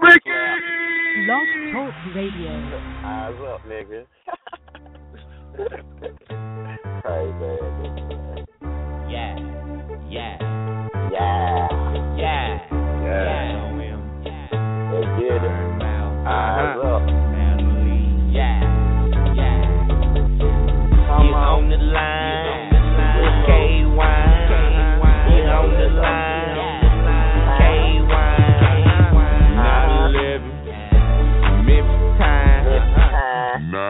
Ricky! 0.00 0.30
Blog 1.26 1.48
Talk 1.72 1.94
Radio. 2.14 2.52
Eyes 3.04 3.40
up, 3.48 3.60
nigga. 3.66 4.00
Crazy. 7.02 7.54
Yeah, 9.10 9.34
yeah, 10.08 10.34
Yeah. 11.10 11.68
yeah, 12.16 12.48
Yeah. 13.04 13.28
yeah. 14.24 14.48
Let's 14.92 15.10
it. 15.20 15.42
Eyes 16.26 16.78
up. 16.84 17.02
Yeah, 18.32 18.58
yeah. 19.34 19.58
Come 21.08 21.26
Get 21.26 21.34
on. 21.34 21.42
on 21.48 21.70
the 21.70 21.76
line 21.76 22.47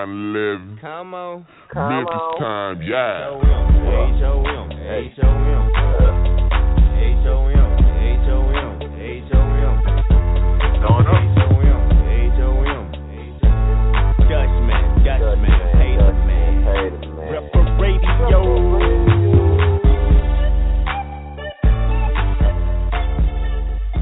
time. 0.07 0.35
9-11, 0.35 0.81
Come 0.81 1.15
on. 1.15 1.47
Come 1.73 1.89
Memphis 1.89 2.15
on. 2.15 2.39
time, 2.41 2.83
yeah. 2.83 3.29
H-O-M, 3.29 4.71
H-O-M, 4.73 5.65
H-O-M, 6.99 7.71
H-O-M, 7.99 8.75
H-O-M. 8.99 9.77
Going 10.79 11.07
up. 11.07 11.15
H-O-M, 11.19 11.83
H-O-M, 12.09 12.85
Dutchman, 14.29 14.85
Dutchman, 15.05 15.61
Hater 15.79 16.15
man. 16.27 16.53
Hater 16.63 17.01
man. 17.15 17.33
Rep 17.33 17.45
for 17.53 17.65
radio. 17.83 18.39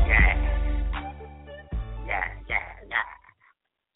Yeah, 0.07 0.35
yeah, 2.07 2.27
yeah. 2.89 3.07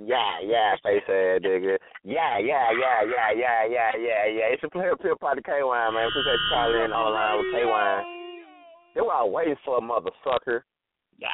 Yeah, 0.02 0.32
yeah, 0.42 0.70
face 0.82 1.02
ass 1.08 1.40
nigga. 1.44 1.76
Yeah, 2.02 2.38
yeah, 2.38 2.72
yeah, 2.72 3.04
yeah, 3.04 3.30
yeah, 3.36 3.64
yeah, 3.68 3.90
yeah, 3.98 4.24
yeah. 4.32 4.48
It's 4.56 4.64
a 4.64 4.70
player 4.70 4.96
pill 4.96 5.16
party 5.20 5.42
K 5.44 5.60
Wine, 5.60 5.92
man. 5.92 6.08
Appreciate 6.08 6.32
you 6.32 6.48
calling 6.48 6.84
in 6.84 6.92
online 6.92 7.44
with 7.44 7.52
K 7.52 7.66
Wine. 7.66 8.04
They 8.94 9.00
were 9.02 9.12
all 9.12 9.30
waiting 9.30 9.56
for 9.64 9.76
a 9.76 9.80
motherfucker. 9.80 10.62
Yeah. 11.18 11.28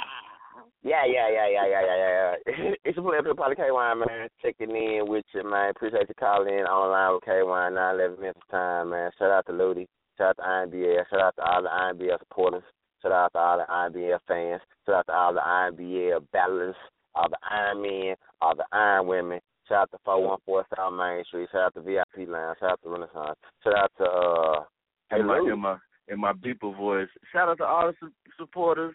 Yeah, 0.82 1.06
yeah, 1.06 1.30
yeah, 1.30 1.48
yeah, 1.48 1.66
yeah, 1.70 1.82
yeah, 1.86 2.34
yeah. 2.46 2.74
it's 2.84 2.98
a 2.98 3.02
player 3.02 3.22
pill 3.22 3.36
party 3.36 3.54
K 3.54 3.70
Wine, 3.70 4.00
man. 4.00 4.28
Checking 4.42 4.74
in 4.74 5.06
with 5.06 5.24
you, 5.32 5.48
man. 5.48 5.70
Appreciate 5.70 6.08
you 6.08 6.14
calling 6.18 6.52
in 6.52 6.66
online 6.66 7.14
with 7.14 7.24
K 7.24 7.42
Wine, 7.44 7.74
9 7.74 7.94
11 7.94 8.20
Memphis 8.20 8.42
time, 8.50 8.90
man. 8.90 9.10
Shout 9.18 9.30
out 9.30 9.46
to 9.46 9.52
Ludi. 9.52 9.86
Shout 10.18 10.34
out 10.42 10.70
to 10.70 10.76
IMBL. 10.76 11.04
Shout 11.10 11.20
out 11.20 11.36
to 11.36 11.42
all 11.42 11.62
the 11.62 11.68
IMBL 11.68 12.18
supporters. 12.18 12.64
Shout 13.02 13.12
out 13.12 13.32
to 13.32 13.38
all 13.38 13.58
the 13.58 13.70
IMBL 13.70 14.18
fans. 14.26 14.62
Shout 14.84 14.96
out 14.96 15.06
to 15.06 15.12
all 15.12 15.34
the 15.34 15.40
IMBL 15.40 16.26
battlers, 16.32 16.74
all 17.14 17.28
the 17.28 17.38
Iron 17.48 17.82
Men, 17.82 18.16
all 18.40 18.56
the 18.56 18.64
Iron 18.72 19.06
Women. 19.06 19.40
Shout 19.68 19.82
out 19.82 19.90
to 19.92 19.98
414 20.04 20.64
South 20.76 20.92
Main 20.94 21.24
Street. 21.24 21.48
Shout 21.52 21.62
out 21.62 21.74
to 21.74 21.80
VIP 21.82 22.28
Lounge. 22.28 22.58
Shout 22.60 22.70
out 22.72 22.80
to 22.82 22.88
Renaissance. 22.88 23.38
Shout 23.64 23.74
out 23.74 23.92
to 23.98 24.04
uh, 24.04 24.64
Hey 25.10 25.20
in 25.20 25.26
my 25.26 25.38
Lou. 25.38 25.52
in 25.52 25.58
my 25.60 25.76
in 26.08 26.20
my 26.20 26.32
beeper 26.32 26.76
voice. 26.76 27.08
Shout 27.32 27.48
out 27.48 27.58
to 27.58 27.64
all 27.64 27.86
the 27.88 27.94
su- 28.00 28.12
supporters, 28.38 28.94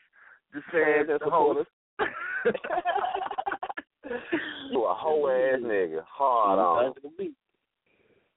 the 0.53 0.61
fans 0.71 1.07
fans, 1.07 1.09
and 1.09 1.19
the 1.19 1.25
supporters. 1.25 1.65
hosts. 1.99 2.59
you 4.71 4.83
a 4.85 4.93
whole 4.93 5.29
ass 5.29 5.59
nigga. 5.61 6.01
Hard 6.07 6.59
on. 6.59 6.93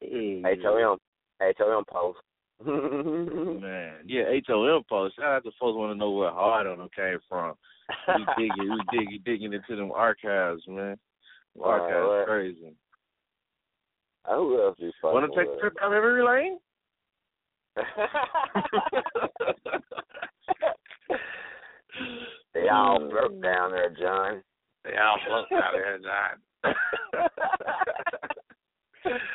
Hey, 0.01 0.43
H-O-M. 0.47 0.99
H-O-M 1.43 1.85
post. 1.91 2.19
Man, 2.65 3.95
yeah, 4.07 4.23
H 4.29 4.47
O 4.51 4.65
M 4.77 4.83
post. 4.89 5.17
Shout 5.17 5.25
out 5.25 5.45
to 5.45 5.51
folks 5.59 5.77
want 5.77 5.93
to 5.93 5.99
know 5.99 6.13
where 6.13 6.31
hard 6.31 6.67
on 6.69 6.79
them 6.79 6.89
came 6.95 7.19
from. 7.29 7.55
We 8.09 8.25
digging, 8.39 8.71
we 8.71 8.81
digging, 8.99 9.21
digging 9.25 9.53
into 9.53 9.77
them 9.77 9.91
archives, 9.93 10.63
man. 10.69 10.97
Right, 11.57 11.81
Archives 11.81 12.09
right. 12.11 12.27
crazy. 12.27 12.75
Uh, 14.29 14.37
Who 14.37 14.61
else 14.63 14.77
you 14.79 14.93
fucking 15.01 15.15
Want 15.15 15.33
to 15.33 15.39
take 15.39 15.49
a 15.55 15.57
trip 15.61 15.75
down 15.81 15.91
memory 15.91 16.23
lane? 16.25 16.59
they 22.55 22.69
all 22.69 23.01
broke 23.09 23.41
down 23.43 23.73
there, 23.73 23.91
John. 23.91 24.43
They 24.85 24.97
all 24.97 25.19
broke 25.27 25.49
down 25.51 25.73
there, 25.75 25.99
John. 25.99 26.41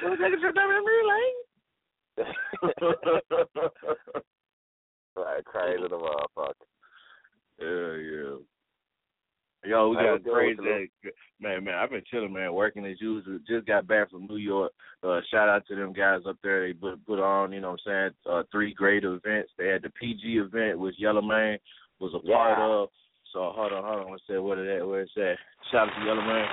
Want 0.03 0.17
to 0.17 0.23
take 0.23 0.33
a 0.33 0.37
trip 0.39 0.55
down 0.55 0.69
memory 0.69 1.03
lane? 1.09 1.37
like 5.15 5.45
crazy 5.45 5.83
the 5.83 5.89
motherfucker. 5.89 6.67
Yeah, 7.59 7.93
yeah. 8.11 8.37
Yo, 9.65 9.89
we 9.89 9.95
got 9.97 10.15
a 10.15 10.19
crazy 10.19 10.89
man, 11.41 11.63
man. 11.65 11.75
I've 11.75 11.89
been 11.89 12.03
chilling, 12.09 12.31
man, 12.31 12.53
working 12.53 12.85
as 12.85 12.99
usual. 13.01 13.39
Just 13.47 13.67
got 13.67 13.87
back 13.87 14.09
from 14.09 14.25
New 14.25 14.37
York. 14.37 14.71
Uh, 15.03 15.19
shout 15.29 15.49
out 15.49 15.67
to 15.67 15.75
them 15.75 15.91
guys 15.91 16.21
up 16.27 16.37
there. 16.41 16.65
They 16.65 16.73
put 16.73 17.05
put 17.05 17.19
on, 17.19 17.51
you 17.51 17.59
know 17.59 17.71
what 17.71 17.81
I'm 17.91 18.11
saying, 18.25 18.33
uh, 18.33 18.43
three 18.51 18.73
great 18.73 19.03
events. 19.03 19.51
They 19.57 19.67
had 19.67 19.81
the 19.81 19.89
PG 19.89 20.37
event, 20.37 20.79
which 20.79 20.95
Yellow 20.97 21.21
Man 21.21 21.57
was 21.99 22.13
a 22.15 22.25
part 22.25 22.57
of. 22.57 22.89
So 23.33 23.51
hold 23.53 23.73
on, 23.73 23.83
hold 23.83 24.05
on. 24.05 24.11
Let's 24.11 24.23
say 24.29 24.37
what 24.37 24.59
is 24.59 24.65
that? 24.65 24.87
Where 24.87 25.01
it's 25.01 25.11
at? 25.17 25.37
Shout 25.71 25.89
out 25.89 25.99
to 25.99 26.05
Yellow 26.05 26.21
Man. 26.21 26.45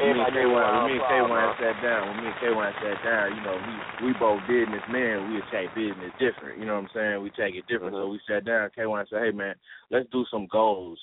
When 0.00 0.16
me 0.16 0.24
and 0.24 0.32
Everybody 0.32 0.48
K1, 0.48 0.64
when 0.64 0.84
me 0.88 0.92
and 0.96 1.02
applause, 1.02 1.56
K1 1.60 1.60
sat 1.60 1.76
down, 1.82 2.00
when 2.08 2.16
me 2.24 2.26
and 2.32 2.38
K1 2.40 2.72
sat 2.80 2.98
down, 3.04 3.36
you 3.36 3.42
know, 3.44 3.56
we 4.00 4.06
we 4.06 4.12
both 4.16 4.40
business 4.48 4.84
men. 4.88 5.28
We 5.28 5.44
attack 5.44 5.74
business 5.76 6.12
different. 6.16 6.58
You 6.58 6.64
know 6.64 6.80
what 6.80 6.88
I'm 6.88 6.94
saying? 6.94 7.22
We 7.22 7.30
take 7.36 7.54
it 7.54 7.68
different. 7.68 7.92
So 7.92 8.08
we 8.08 8.20
sat 8.24 8.44
down. 8.44 8.70
K1 8.72 9.10
said, 9.10 9.22
"Hey 9.22 9.30
man, 9.30 9.54
let's 9.90 10.08
do 10.08 10.24
some 10.30 10.46
goals." 10.48 10.98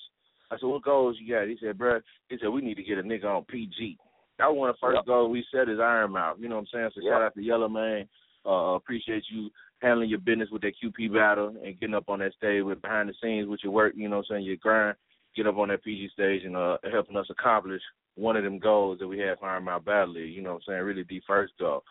I 0.50 0.58
said, 0.58 0.66
"What 0.66 0.82
goals 0.82 1.18
you 1.20 1.30
got?" 1.30 1.48
He 1.48 1.58
said, 1.62 1.78
"Bruh," 1.78 2.02
he 2.30 2.38
said, 2.42 2.50
"We 2.50 2.62
need 2.62 2.82
to 2.82 2.84
get 2.84 2.98
a 2.98 3.04
nigga 3.04 3.26
on 3.26 3.46
PG." 3.46 3.98
That 4.40 4.50
was 4.50 4.58
one 4.58 4.70
of 4.70 4.76
the 4.76 4.80
first 4.80 4.96
Yep. 4.98 5.06
goals 5.06 5.32
we 5.32 5.46
set 5.54 5.70
is 5.70 5.80
Iron 5.80 6.12
Mouth. 6.12 6.38
You 6.40 6.50
know 6.50 6.56
what 6.56 6.62
I'm 6.62 6.68
saying? 6.74 6.92
So 6.96 7.02
Yep. 7.02 7.12
shout 7.12 7.22
out 7.22 7.36
to 7.36 7.42
Yellow 7.42 7.70
Man. 7.70 8.10
Uh, 8.46 8.76
appreciate 8.76 9.30
you 9.30 9.52
handling 9.82 10.10
your 10.10 10.20
business 10.20 10.50
with 10.50 10.62
that 10.64 10.76
QP 10.78 11.10
battle 11.10 11.50
and 11.50 11.80
getting 11.80 11.96
up 11.96 12.10
on 12.10 12.20
that 12.20 12.34
stage 12.34 12.64
with 12.64 12.82
behind 12.82 13.10
the 13.10 13.14
scenes 13.22 13.48
with 13.48 13.64
your 13.64 13.74
work. 13.74 13.94
You 13.96 14.10
know 14.10 14.18
what 14.18 14.26
I'm 14.32 14.38
saying? 14.38 14.46
Your 14.46 14.58
grind. 14.58 14.96
Get 15.36 15.46
up 15.46 15.58
on 15.58 15.68
that 15.68 15.84
PG 15.84 16.10
stage 16.10 16.46
and 16.46 16.56
uh, 16.56 16.78
helping 16.90 17.18
us 17.18 17.30
accomplish 17.30 17.82
one 18.18 18.36
of 18.36 18.44
them 18.44 18.60
goals 18.60 19.00
that 19.00 19.08
we 19.08 19.20
had 19.20 19.38
for 19.40 19.48
Iron 19.48 19.66
Mouth 19.66 19.86
Battle 19.86 20.14
League. 20.14 20.34
You 20.34 20.42
know 20.42 20.54
what 20.54 20.64
I'm 20.68 20.74
saying? 20.74 20.84
Really 20.84 21.06
the 21.08 21.22
first 21.26 21.54
goal. 21.60 21.84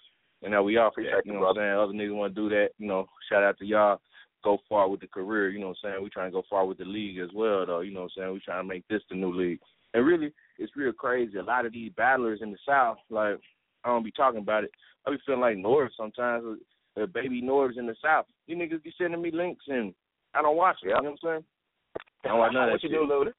And 0.43 0.53
now 0.53 0.63
we 0.63 0.77
all 0.77 0.91
for 0.95 1.03
that. 1.03 1.11
Appreciate 1.11 1.27
You 1.27 1.33
know 1.35 1.47
what 1.47 1.57
I'm 1.57 1.63
saying? 1.63 1.79
Other 1.79 1.93
niggas 1.93 2.15
want 2.17 2.35
to 2.35 2.41
do 2.41 2.49
that. 2.51 2.69
You 2.79 2.89
know, 2.89 3.07
shout 3.31 3.43
out 3.43 3.59
to 3.59 3.65
y'all. 3.65 4.01
Go 4.45 4.59
far 4.69 4.89
with 4.89 5.01
the 5.01 5.07
career. 5.07 5.49
You 5.51 5.61
know 5.61 5.69
what 5.69 5.79
I'm 5.85 5.93
saying? 5.93 6.05
We 6.05 6.11
trying 6.11 6.31
to 6.31 6.35
go 6.35 6.43
far 6.51 6.67
with 6.67 6.79
the 6.79 6.85
league 6.85 7.19
as 7.19 7.31
well, 7.35 7.65
though. 7.65 7.81
You 7.81 7.95
know 7.95 8.03
what 8.03 8.13
I'm 8.17 8.23
saying? 8.23 8.33
We 8.35 8.41
trying 8.41 8.63
to 8.63 8.69
make 8.69 8.87
this 8.89 9.03
the 9.09 9.17
new 9.17 9.33
league. 9.33 9.61
And 9.95 10.05
really, 10.05 10.33
it's 10.59 10.77
real 10.77 10.93
crazy. 10.93 11.39
A 11.39 11.43
lot 11.43 11.65
of 11.65 11.73
these 11.73 11.93
battlers 11.97 12.41
in 12.43 12.51
the 12.51 12.59
South, 12.69 12.99
like 13.09 13.39
I 13.85 13.89
don't 13.89 14.05
be 14.05 14.13
talking 14.13 14.41
about 14.41 14.65
it. 14.65 14.71
I 15.07 15.11
be 15.11 15.17
feeling 15.25 15.41
like 15.41 15.57
Norv 15.57 15.89
sometimes. 15.97 16.59
Uh, 17.01 17.07
baby 17.07 17.43
Norv's 17.43 17.79
in 17.79 17.87
the 17.87 17.95
South. 18.03 18.27
You 18.47 18.57
niggas 18.57 18.83
be 18.83 18.93
sending 18.99 19.23
me 19.23 19.31
links 19.31 19.65
and 19.69 19.95
I 20.35 20.43
don't 20.43 20.57
watch 20.57 20.77
it. 20.83 20.89
Yep. 20.89 20.97
You 20.99 21.03
know 21.05 21.17
what 21.21 21.31
I'm 21.31 21.35
saying? 21.35 21.45
I 22.25 22.29
don't 22.29 22.39
watch 22.39 22.53
none 22.53 22.65
of 22.65 22.71
what 22.73 22.83
that 22.83 22.89
you 22.89 22.95
shit. 22.95 23.09
do, 23.09 23.13
Luda? 23.13 23.33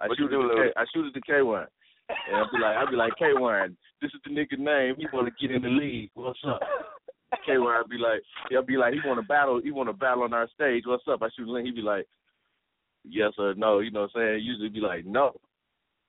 I 0.00 0.08
What 0.08 0.16
shoot 0.18 0.30
you 0.32 0.42
do, 0.42 0.48
to 0.48 0.54
K, 0.54 0.72
I 0.76 0.84
shoot 0.92 1.06
it 1.06 1.14
to 1.14 1.20
K 1.20 1.42
one. 1.42 1.66
And 2.28 2.36
I'll 2.36 2.50
be 2.50 2.58
like 2.58 2.76
I'll 2.76 2.90
be 2.90 2.96
like 2.96 3.12
K 3.18 3.32
one, 3.34 3.76
this 4.02 4.10
is 4.14 4.20
the 4.24 4.30
nigga 4.30 4.58
name. 4.58 4.96
He 4.98 5.06
wanna 5.12 5.30
get 5.40 5.50
in 5.50 5.62
the 5.62 5.68
league. 5.68 6.10
What's 6.14 6.38
up? 6.46 6.60
K 7.46 7.52
I'll 7.52 7.86
be 7.86 7.98
like 7.98 8.22
he'll 8.48 8.62
be 8.62 8.76
like 8.76 8.94
he 8.94 9.00
wanna 9.04 9.22
battle 9.22 9.60
he 9.62 9.70
wanna 9.70 9.92
battle 9.92 10.24
on 10.24 10.32
our 10.32 10.48
stage. 10.54 10.84
What's 10.86 11.04
up? 11.08 11.22
I 11.22 11.28
shoot 11.36 11.48
a 11.48 11.50
link, 11.50 11.66
he 11.66 11.72
be 11.72 11.82
like, 11.82 12.06
Yes 13.04 13.32
or 13.38 13.54
no, 13.54 13.80
you 13.80 13.90
know 13.90 14.02
what 14.02 14.10
I'm 14.16 14.34
saying? 14.34 14.44
Usually 14.44 14.68
be 14.68 14.80
like, 14.80 15.04
No. 15.04 15.32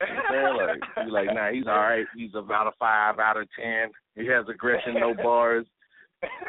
Saying? 0.00 0.56
Like 0.56 1.06
be 1.06 1.10
like, 1.10 1.28
nah, 1.32 1.50
he's 1.52 1.66
all 1.66 1.74
right. 1.74 2.06
He's 2.16 2.34
about 2.34 2.66
a 2.66 2.72
five 2.78 3.18
out 3.18 3.36
of 3.36 3.46
ten. 3.56 3.90
He 4.16 4.26
has 4.26 4.44
aggression, 4.48 4.94
no 4.94 5.14
bars. 5.14 5.66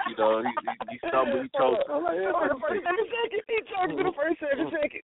You 0.09 0.15
know, 0.17 0.43
he 0.43 0.51
he, 0.51 0.73
he 0.93 0.97
stumbled, 1.07 1.41
he 1.43 1.49
choked. 1.57 1.89
I'm 1.89 2.03
like, 2.03 2.17
yeah, 2.21 2.31
For 2.35 2.47
the 2.49 2.55
what 2.55 2.69
first 2.69 2.77
you 2.77 2.85
seven 2.85 3.05
seconds. 3.09 3.43
He 3.49 3.59
choked 3.71 3.93
for 3.97 4.03
the 4.05 4.15
first 4.15 4.37
seven 4.43 4.67
seconds. 4.69 5.05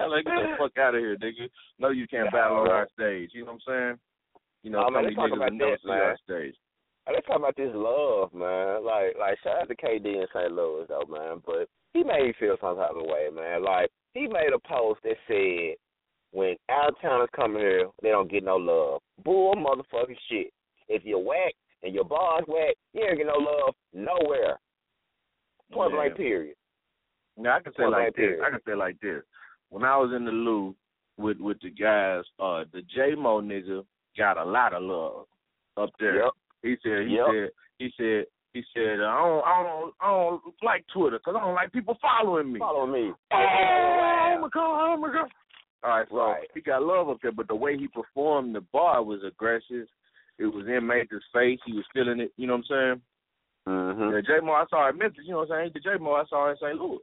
I'm 0.00 0.08
like, 0.10 0.24
get 0.24 0.40
the 0.40 0.56
fuck 0.56 0.74
out 0.78 0.94
of 0.94 1.00
here, 1.00 1.16
nigga. 1.20 1.50
No, 1.78 1.90
you 1.90 2.06
can't 2.08 2.32
battle 2.32 2.58
on 2.64 2.70
our 2.70 2.88
stage. 2.96 3.30
You 3.34 3.44
know 3.44 3.58
what 3.58 3.62
I'm 3.68 3.96
saying? 3.96 3.96
You 4.62 4.70
know, 4.70 4.80
Oh, 4.80 4.86
some 4.86 4.94
man, 4.94 5.04
of 5.04 5.10
these 5.10 5.18
let's 5.18 5.30
talk 5.30 5.38
niggas 5.38 5.42
about 5.44 5.58
this, 5.58 5.80
see 5.82 5.88
man. 5.90 6.00
our 6.00 6.18
stage. 6.24 6.54
Hey, 7.06 7.12
Let's 7.14 7.26
talk 7.26 7.36
about 7.42 7.56
this 7.58 7.72
love, 7.74 8.32
man. 8.32 8.86
Like, 8.86 9.12
like 9.18 9.36
shout 9.42 9.60
out 9.60 9.68
to 9.68 9.76
KD 9.76 10.06
in 10.06 10.26
St. 10.32 10.52
Louis, 10.54 10.86
though, 10.88 11.04
man. 11.10 11.42
But 11.44 11.66
he 11.92 12.04
made 12.04 12.22
me 12.30 12.32
feel 12.38 12.56
some 12.60 12.76
type 12.76 12.94
of 12.96 13.02
way, 13.04 13.28
man. 13.34 13.64
Like, 13.64 13.90
he 14.14 14.28
made 14.30 14.54
a 14.54 14.60
post 14.62 15.00
that 15.04 15.18
said, 15.26 15.76
"When 16.30 16.54
out 16.70 16.90
of 16.90 17.00
towners 17.02 17.28
coming 17.34 17.60
here, 17.60 17.88
they 18.02 18.10
don't 18.10 18.30
get 18.30 18.44
no 18.44 18.56
love. 18.56 19.02
Bull 19.24 19.54
motherfucking 19.56 20.16
shit. 20.30 20.52
If 20.88 21.04
you're 21.04 21.18
whack 21.18 21.54
and 21.82 21.94
your 21.94 22.04
bar's 22.04 22.44
whack, 22.46 22.74
you 22.92 23.04
ain't 23.06 23.18
get 23.18 23.26
no 23.26 23.38
love 23.38 23.74
nowhere. 23.92 24.58
Point 25.72 25.90
Yeah. 25.92 25.96
blank 25.96 26.16
period. 26.16 26.56
Now 27.36 27.56
I 27.56 27.60
can 27.60 27.72
say 27.74 27.82
Point 27.84 27.92
like 27.92 28.06
this. 28.08 28.14
period. 28.16 28.44
I 28.44 28.50
can 28.50 28.60
say 28.66 28.74
like 28.74 29.00
this. 29.00 29.22
When 29.70 29.84
I 29.84 29.96
was 29.96 30.12
in 30.12 30.24
the 30.24 30.32
loo 30.32 30.74
with 31.16 31.38
with 31.40 31.60
the 31.60 31.70
guys, 31.70 32.24
uh, 32.38 32.64
the 32.72 32.82
J 32.82 33.14
Mo 33.14 33.40
nigga 33.40 33.84
got 34.16 34.36
a 34.36 34.44
lot 34.44 34.74
of 34.74 34.82
love 34.82 35.26
up 35.76 35.90
there. 35.98 36.16
Yep. 36.24 36.32
He 36.62 36.76
said. 36.82 37.06
He 37.08 37.16
Yep. 37.16 37.26
said. 37.30 37.50
He 37.78 37.90
said. 37.96 38.26
He 38.52 38.62
said. 38.74 39.00
I 39.00 39.16
don't. 39.24 39.44
I 39.46 39.62
don't. 39.62 39.94
I 40.00 40.06
don't 40.10 40.54
like 40.62 40.84
Twitter 40.92 41.18
because 41.18 41.36
I 41.36 41.40
don't 41.40 41.54
like 41.54 41.72
people 41.72 41.96
following 42.02 42.52
me. 42.52 42.58
Follow 42.58 42.86
me. 42.86 43.12
Oh 43.32 44.38
my 44.40 44.48
god! 44.52 44.94
Oh 44.94 44.96
my 44.98 45.12
god! 45.12 45.30
All 45.82 45.90
right, 45.90 46.08
so 46.10 46.16
Right. 46.16 46.48
he 46.54 46.60
got 46.60 46.82
love 46.82 47.08
up 47.08 47.18
there, 47.22 47.32
but 47.32 47.48
the 47.48 47.54
way 47.56 47.76
he 47.78 47.88
performed 47.88 48.54
the 48.54 48.60
bar 48.60 49.02
was 49.02 49.24
aggressive. 49.24 49.88
It 50.38 50.46
was 50.46 50.66
in 50.66 50.86
Major's 50.86 51.24
face. 51.32 51.60
He 51.66 51.72
was 51.72 51.84
feeling 51.92 52.20
it. 52.20 52.32
You 52.36 52.46
know 52.46 52.54
what 52.54 52.64
I'm 52.70 52.96
saying? 52.96 53.00
Mm-hmm. 53.68 54.10
The 54.10 54.22
J 54.22 54.40
Mo 54.44 54.52
I 54.52 54.64
saw 54.70 54.88
in 54.90 54.98
Memphis, 54.98 55.22
you 55.24 55.32
know 55.32 55.38
what 55.46 55.50
I'm 55.52 55.70
saying? 55.70 55.70
The 55.74 55.80
J 55.80 55.90
Mo 56.02 56.12
I 56.14 56.24
saw 56.28 56.50
in 56.50 56.56
St. 56.56 56.74
Louis. 56.80 56.98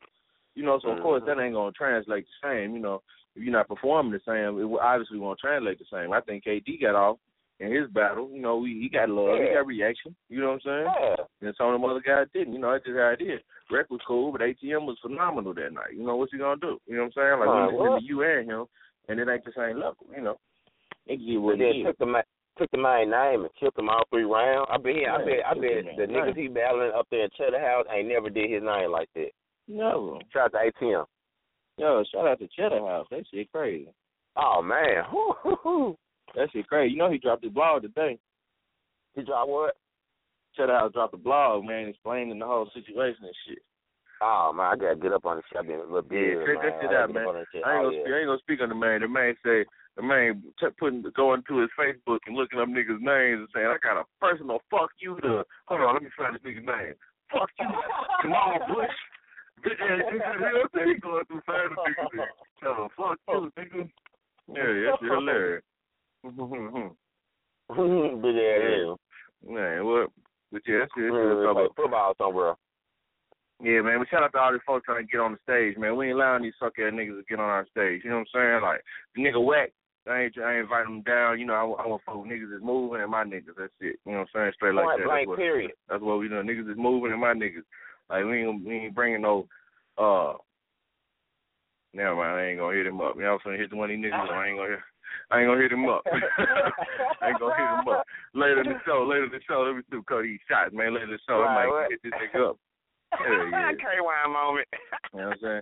You 0.55 0.63
know, 0.65 0.79
so 0.83 0.89
of 0.89 1.01
course 1.01 1.23
Mhm. 1.23 1.25
that 1.27 1.39
ain't 1.41 1.53
gonna 1.53 1.71
translate 1.71 2.25
the 2.27 2.47
same. 2.47 2.73
You 2.75 2.81
know, 2.81 3.01
if 3.35 3.43
you're 3.43 3.53
not 3.53 3.69
performing 3.69 4.11
the 4.11 4.19
same, 4.27 4.59
it 4.59 4.79
obviously 4.81 5.19
won't 5.19 5.39
translate 5.39 5.79
the 5.79 5.85
same. 5.91 6.11
I 6.11 6.19
think 6.21 6.43
KD 6.43 6.81
got 6.81 6.95
off 6.95 7.17
in 7.61 7.71
his 7.71 7.87
battle. 7.91 8.29
You 8.33 8.41
know, 8.41 8.63
he, 8.65 8.81
he 8.81 8.89
got 8.89 9.07
love, 9.09 9.39
he 9.39 9.53
got 9.53 9.67
reaction. 9.67 10.15
You 10.27 10.41
know 10.41 10.47
what 10.47 10.53
I'm 10.53 10.61
saying? 10.61 10.87
Yeah. 10.99 11.47
And 11.47 11.55
some 11.55 11.67
of 11.67 11.73
them 11.79 11.89
other 11.89 12.01
guys 12.01 12.27
didn't. 12.33 12.53
You 12.53 12.59
know, 12.59 12.71
that's 12.73 12.83
just 12.83 12.97
how 12.97 13.15
it 13.17 13.21
is. 13.23 13.39
Rec 13.71 13.89
was 13.89 14.01
cool, 14.05 14.31
but 14.33 14.41
ATM 14.41 14.85
was 14.85 14.97
phenomenal 15.01 15.53
that 15.53 15.71
night. 15.71 15.93
You 15.95 16.03
know, 16.03 16.17
what's 16.17 16.33
he 16.33 16.39
gonna 16.39 16.59
do? 16.59 16.77
You 16.87 16.95
know 16.97 17.03
what 17.03 17.13
I'm 17.15 17.39
saying? 17.39 17.39
Like 17.39 17.47
Right, 17.47 17.67
we 17.67 17.77
listening 17.77 17.91
what? 17.93 18.03
you 18.03 18.23
and 18.23 18.49
him, 18.51 18.65
and 19.07 19.19
it 19.19 19.29
ain't 19.31 19.45
the 19.45 19.51
same 19.55 19.77
level. 19.77 19.95
You 20.13 20.23
know, 20.23 20.35
it 21.07 21.17
get 21.17 21.39
what 21.39 21.53
And 21.53 21.61
it 21.61 21.77
is. 21.77 21.85
took 21.85 21.97
the 21.99 22.05
ma- 22.07 22.21
took 22.59 22.69
the 22.71 22.77
main 22.77 23.09
name 23.09 23.41
and 23.41 23.49
killed 23.59 23.73
him 23.77 23.89
all 23.89 24.03
three 24.11 24.23
rounds. 24.23 24.67
I 24.71 24.77
bet 24.77 24.93
he, 24.93 25.05
I 25.05 25.19
Yeah, 25.19 25.25
bet 25.25 25.45
I 25.47 25.53
bet 25.53 25.95
the 25.97 26.05
the 26.05 26.13
niggas 26.13 26.37
he 26.37 26.47
battling 26.47 26.91
up 26.95 27.07
there 27.09 27.23
in 27.23 27.29
Cheddar 27.37 27.59
House 27.59 27.85
ain't 27.91 28.09
never 28.09 28.29
did 28.29 28.51
his 28.51 28.61
name 28.61 28.91
like 28.91 29.09
that. 29.15 29.31
Never. 29.67 30.19
Shout 30.33 30.53
out 30.53 30.59
to 30.59 30.85
ATM. 30.85 31.05
Yo, 31.77 32.03
shout 32.11 32.27
out 32.27 32.39
to 32.39 32.47
Cheddar 32.55 32.79
House. 32.79 33.07
That 33.09 33.23
shit 33.33 33.51
crazy. 33.51 33.87
Oh 34.35 34.61
man. 34.61 35.95
That 36.35 36.51
shit 36.53 36.67
crazy. 36.67 36.91
You 36.93 36.99
know 36.99 37.11
he 37.11 37.17
dropped 37.17 37.43
his 37.43 37.51
blog 37.51 37.81
today. 37.81 38.19
He 39.15 39.23
dropped 39.23 39.49
what? 39.49 39.75
Cheddar 40.55 40.77
House 40.77 40.93
dropped 40.93 41.15
a 41.15 41.17
blog, 41.17 41.65
man, 41.65 41.87
explaining 41.87 42.37
the 42.37 42.45
whole 42.45 42.69
situation 42.71 43.23
and 43.23 43.33
shit. 43.47 43.63
Oh 44.21 44.51
man, 44.51 44.67
I 44.67 44.75
gotta 44.75 44.95
get 44.99 45.13
up 45.13 45.25
on 45.25 45.37
this 45.37 45.45
shit. 45.47 45.59
I've 45.59 45.67
been 45.67 45.79
a 45.79 45.83
little 45.87 46.01
busy, 46.03 46.35
Yeah, 46.35 46.43
check 46.45 46.59
man. 46.59 46.65
that 46.67 46.75
shit 46.83 46.91
I 46.91 47.01
out, 47.03 47.13
man. 47.13 47.23
up 47.23 47.29
on 47.29 47.35
this 47.39 47.47
shit. 47.55 47.63
I 47.63 47.71
ain't 47.71 47.79
Oh, 47.79 47.83
gonna 47.87 47.95
yeah. 47.95 48.03
speak, 48.03 48.13
I 48.13 48.17
ain't 48.19 48.27
gonna 48.27 48.39
speak 48.43 48.59
on 48.61 48.69
the 48.69 48.75
man. 48.75 48.99
The 49.01 49.07
man 49.07 49.35
say 49.45 49.57
the 49.95 50.03
man 50.03 50.43
t- 50.59 50.75
putting 50.79 51.01
going 51.15 51.43
to 51.47 51.57
his 51.63 51.71
Facebook 51.79 52.19
and 52.27 52.35
looking 52.35 52.59
up 52.59 52.67
niggas' 52.67 52.99
names 52.99 53.39
and 53.47 53.51
saying, 53.55 53.67
I 53.67 53.77
got 53.79 53.99
a 53.99 54.03
personal 54.19 54.59
fuck 54.69 54.91
you 54.99 55.15
to 55.21 55.43
hold 55.67 55.81
on, 55.81 55.93
let 55.95 56.03
me 56.03 56.09
find 56.17 56.35
this 56.35 56.43
nigga's 56.43 56.67
name. 56.67 56.93
Fuck 57.31 57.49
you, 57.59 57.67
Jamal 58.23 58.59
Bush. 58.67 58.97
Bitch 59.63 59.79
ass 59.79 60.03
nigga, 60.03 60.11
you 60.11 60.19
know 60.19 60.51
what 60.51 60.67
I'm 60.67 60.69
saying? 60.75 60.87
He 60.95 60.99
going 60.99 61.25
through 61.25 61.41
five 61.47 61.71
niggas. 61.71 62.11
him, 62.59 62.89
fuck 62.95 63.19
you, 63.27 63.51
nigga. 63.55 63.89
Yeah, 64.51 64.91
that 64.91 64.99
shit 64.99 65.11
hilarious. 65.11 65.63
Big 67.69 68.35
ass 68.35 68.97
man, 69.47 69.85
what? 69.85 70.09
But 70.51 70.61
yeah, 70.67 70.79
that's 70.79 70.91
it. 70.97 71.07
That's 71.07 71.13
Really 71.13 71.67
football 71.75 72.13
somewhere. 72.17 72.55
Yeah, 73.61 73.81
man. 73.81 73.99
We 73.99 74.05
shout 74.09 74.23
out 74.23 74.31
to 74.33 74.39
all 74.39 74.51
these 74.53 74.61
folks 74.65 74.85
trying 74.85 75.05
to 75.05 75.11
get 75.11 75.19
on 75.19 75.33
the 75.33 75.39
stage, 75.43 75.77
man. 75.77 75.95
We 75.97 76.07
ain't 76.07 76.15
allowing 76.15 76.43
these 76.43 76.53
suck 76.59 76.79
ass 76.79 76.93
niggas 76.93 77.17
to 77.19 77.23
get 77.27 77.39
on 77.39 77.49
our 77.49 77.67
stage. 77.71 78.01
You 78.03 78.09
know 78.09 78.23
what 78.23 78.27
I'm 78.39 78.61
saying? 78.61 78.61
Like 78.63 78.81
the 79.15 79.21
nigga 79.23 79.43
whack. 79.43 79.71
I 80.07 80.21
ain't, 80.23 80.37
I 80.39 80.53
ain't 80.55 80.63
inviting 80.63 80.93
them 80.95 81.03
down. 81.03 81.39
You 81.39 81.45
know, 81.45 81.53
I, 81.53 81.83
I 81.83 81.87
want 81.87 82.01
folk 82.05 82.25
niggas 82.25 82.55
is 82.55 82.63
moving 82.63 83.01
and 83.01 83.11
my 83.11 83.23
niggas. 83.25 83.53
That's 83.59 83.73
it. 83.81 83.99
You 84.05 84.13
know 84.13 84.19
what 84.19 84.29
I'm 84.33 84.47
saying? 84.47 84.51
Straight 84.55 84.73
like 84.73 84.85
Point 84.85 84.99
that. 84.99 85.05
blank 85.05 85.27
That's 85.27 85.27
what, 85.27 85.37
period. 85.37 85.71
that's 85.89 86.01
what 86.01 86.19
we 86.19 86.29
do. 86.29 86.35
Niggas 86.41 86.71
is 86.71 86.77
moving 86.79 87.11
and 87.11 87.21
my 87.21 87.33
niggas. 87.33 87.67
Like 88.09 88.23
we 88.25 88.41
ain't, 88.41 88.65
we 88.65 88.75
ain't 88.87 88.95
bringing 88.95 89.21
no. 89.21 89.45
uh 89.97 90.33
Never 91.93 92.15
mind. 92.15 92.37
I 92.39 92.45
ain't 92.47 92.59
gonna 92.59 92.77
hit 92.77 92.87
him 92.87 93.01
up. 93.01 93.15
You 93.17 93.23
know 93.23 93.33
what 93.37 93.41
I'm 93.45 93.57
saying? 93.57 93.59
Hit 93.59 93.73
one 93.73 93.91
of 93.91 93.97
these 93.97 94.05
niggas. 94.05 94.29
I 94.31 94.47
ain't 94.47 94.57
gonna 94.57 94.69
hit. 94.69 94.79
I 95.31 95.39
ain't 95.41 95.49
gonna 95.49 95.61
hit 95.61 95.71
him 95.73 95.89
up. 95.89 96.01
I 97.21 97.29
ain't 97.29 97.39
gonna 97.39 97.57
hit 97.57 97.69
him 97.81 97.87
up. 97.89 98.05
Later 98.33 98.61
in 98.61 98.69
the 98.69 98.79
show, 98.85 99.05
later 99.09 99.25
in 99.25 99.31
the 99.31 99.41
show, 99.47 99.61
let 99.67 99.75
me 99.75 99.83
cut 100.07 100.21
these 100.23 100.39
shots, 100.49 100.71
man. 100.73 100.93
Later 100.93 101.05
in 101.05 101.11
the 101.11 101.19
show, 101.27 101.41
Right, 101.41 101.65
I 101.65 101.67
what? 101.67 101.81
might 101.81 101.91
hit 101.91 102.01
this 102.05 102.13
nigga 102.13 102.49
up. 102.49 102.57
Yeah. 103.19 103.71
K-Wine 103.73 104.33
moment. 104.33 104.67
You 105.13 105.19
know 105.19 105.25
what 105.27 105.33
I'm 105.33 105.39
saying? 105.41 105.61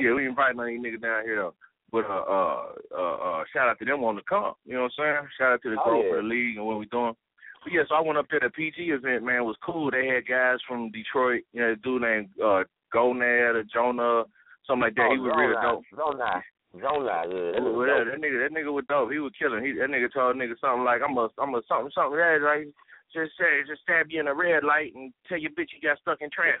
Yeah, 0.00 0.14
we 0.14 0.26
inviting 0.26 0.60
any 0.60 0.78
niggas 0.78 1.02
down 1.02 1.24
here 1.24 1.36
though. 1.36 1.54
But 1.92 2.04
uh 2.04 2.24
uh 2.26 2.62
uh 2.96 3.16
uh 3.16 3.44
shout 3.52 3.68
out 3.68 3.78
to 3.78 3.84
them 3.84 4.02
on 4.04 4.16
the 4.16 4.22
come. 4.28 4.54
You 4.64 4.74
know 4.74 4.82
what 4.88 4.92
I'm 4.98 5.16
saying? 5.22 5.28
Shout 5.38 5.52
out 5.54 5.62
to 5.62 5.70
the 5.70 5.76
Oh, 5.80 5.84
growth 5.84 6.04
yeah. 6.08 6.16
of 6.18 6.22
the 6.24 6.28
league 6.28 6.56
and 6.56 6.66
what 6.66 6.78
we 6.78 6.86
doing. 6.86 7.14
But 7.62 7.72
yeah, 7.72 7.82
so 7.88 7.94
I 7.94 8.00
went 8.00 8.18
up 8.18 8.28
to 8.30 8.38
the 8.40 8.50
PG 8.50 8.76
event, 8.90 9.24
man, 9.24 9.36
it 9.42 9.44
was 9.48 9.56
cool. 9.64 9.90
They 9.90 10.06
had 10.08 10.26
guys 10.26 10.58
from 10.66 10.90
Detroit, 10.90 11.42
you 11.52 11.60
know, 11.62 11.72
a 11.72 11.76
dude 11.76 12.02
named 12.02 12.28
uh 12.42 12.64
Gonad 12.94 13.54
or 13.54 13.64
Jonah, 13.72 14.24
something 14.66 14.82
like 14.82 14.94
that. 14.96 15.10
he 15.12 15.18
was 15.18 15.32
real 15.36 15.54
dope. 15.62 15.84
Zona. 15.94 16.42
Zona, 16.76 17.16
yeah. 17.30 17.52
That 17.56 17.62
was 17.62 17.86
that, 17.88 18.04
that 18.12 18.20
nigga, 18.20 18.38
that 18.44 18.52
nigga 18.52 18.72
was 18.72 18.84
dope. 18.88 19.10
He 19.12 19.18
was 19.18 19.32
killing. 19.38 19.64
He 19.64 19.72
that 19.78 19.88
nigga 19.88 20.12
told 20.12 20.36
nigga 20.36 20.58
something 20.60 20.84
like, 20.84 21.00
"I'm 21.00 21.16
a, 21.16 21.28
I'm 21.38 21.54
a 21.54 21.62
something, 21.68 21.90
something 21.94 22.18
red, 22.18 22.42
right? 22.42 22.66
Just 23.14 23.32
say, 23.38 23.62
just 23.66 23.82
stab 23.82 24.06
you 24.10 24.20
in 24.20 24.28
a 24.28 24.34
red 24.34 24.64
light 24.64 24.92
and 24.94 25.12
tell 25.28 25.38
your 25.38 25.52
bitch 25.52 25.70
you 25.74 25.80
got 25.82 25.98
stuck 26.00 26.20
in 26.20 26.30
traffic." 26.30 26.60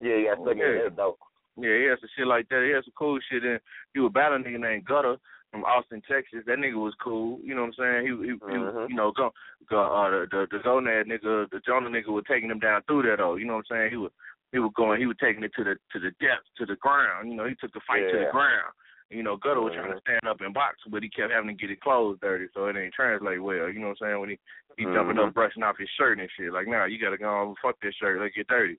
Yeah, 0.00 0.16
you 0.16 0.26
got 0.28 0.42
stuck 0.42 0.52
in 0.52 0.58
Yeah. 0.58 0.64
there, 0.66 0.90
dope. 0.90 1.18
Yeah, 1.56 1.76
he 1.76 1.84
had 1.84 2.00
some 2.00 2.08
shit 2.16 2.26
like 2.26 2.48
that. 2.48 2.64
He 2.64 2.70
had 2.70 2.84
some 2.84 2.94
cool 2.98 3.18
shit. 3.30 3.44
And 3.44 3.60
he 3.92 4.00
was 4.00 4.12
battling 4.12 4.44
a 4.46 4.48
nigga 4.48 4.60
named 4.60 4.84
Gutter 4.86 5.16
from 5.52 5.64
Austin, 5.64 6.02
Texas. 6.02 6.42
That 6.46 6.58
nigga 6.58 6.74
was 6.74 6.94
cool. 6.96 7.38
You 7.44 7.54
know 7.54 7.62
what 7.62 7.74
I'm 7.78 8.02
saying? 8.02 8.06
He, 8.06 8.12
he, 8.26 8.32
he 8.32 8.58
Mhm. 8.58 8.88
you 8.88 8.96
know, 8.96 9.12
go, 9.12 9.32
go, 9.70 9.78
uh, 9.82 10.10
the 10.10 10.26
the 10.30 10.46
the 10.50 10.58
Gonad 10.64 11.06
nigga, 11.06 11.48
the 11.50 11.60
Jonah 11.60 11.90
nigga 11.90 12.08
was 12.08 12.24
taking 12.26 12.50
him 12.50 12.58
down 12.58 12.82
through 12.82 13.02
there 13.02 13.16
though. 13.16 13.36
You 13.36 13.44
know 13.46 13.54
what 13.54 13.66
I'm 13.70 13.76
saying? 13.76 13.90
He 13.92 13.96
was 13.96 14.10
he 14.50 14.58
was 14.58 14.72
going, 14.74 14.98
he 15.00 15.06
was 15.06 15.16
taking 15.20 15.44
it 15.44 15.52
to 15.54 15.62
the 15.64 15.76
to 15.92 15.98
the 16.00 16.10
depths, 16.18 16.50
to 16.58 16.66
the 16.66 16.76
ground. 16.76 17.30
You 17.30 17.36
know, 17.36 17.46
he 17.46 17.54
took 17.54 17.72
the 17.72 17.80
fight 17.86 18.02
to 18.10 18.18
the 18.18 18.30
ground. 18.32 18.72
You 19.10 19.22
know, 19.22 19.36
Gutter 19.36 19.60
was 19.60 19.74
trying 19.74 19.92
to 19.92 20.00
stand 20.00 20.26
up 20.26 20.40
and 20.40 20.52
box, 20.54 20.78
but 20.90 21.02
he 21.02 21.08
kept 21.10 21.30
having 21.30 21.48
to 21.48 21.54
get 21.54 21.70
his 21.70 21.78
clothes 21.82 22.18
dirty, 22.20 22.46
so 22.54 22.66
it 22.66 22.76
ain't 22.76 22.94
translate 22.94 23.40
well. 23.42 23.68
You 23.68 23.78
know 23.78 23.88
what 23.92 23.98
I'm 24.02 24.08
saying? 24.08 24.20
When 24.20 24.30
he 24.30 24.38
he 24.76 24.84
jumping 24.84 25.16
Mhm. 25.16 25.28
up, 25.28 25.34
brushing 25.34 25.62
off 25.62 25.76
his 25.78 25.88
shirt 25.90 26.18
and 26.18 26.28
shit. 26.32 26.52
Like, 26.52 26.66
nah, 26.66 26.84
you 26.86 26.98
gotta 26.98 27.16
go 27.18 27.28
on, 27.28 27.54
fuck 27.62 27.78
this 27.80 27.94
shirt, 27.94 28.18
let's 28.20 28.34
get 28.34 28.48
dirty. 28.48 28.76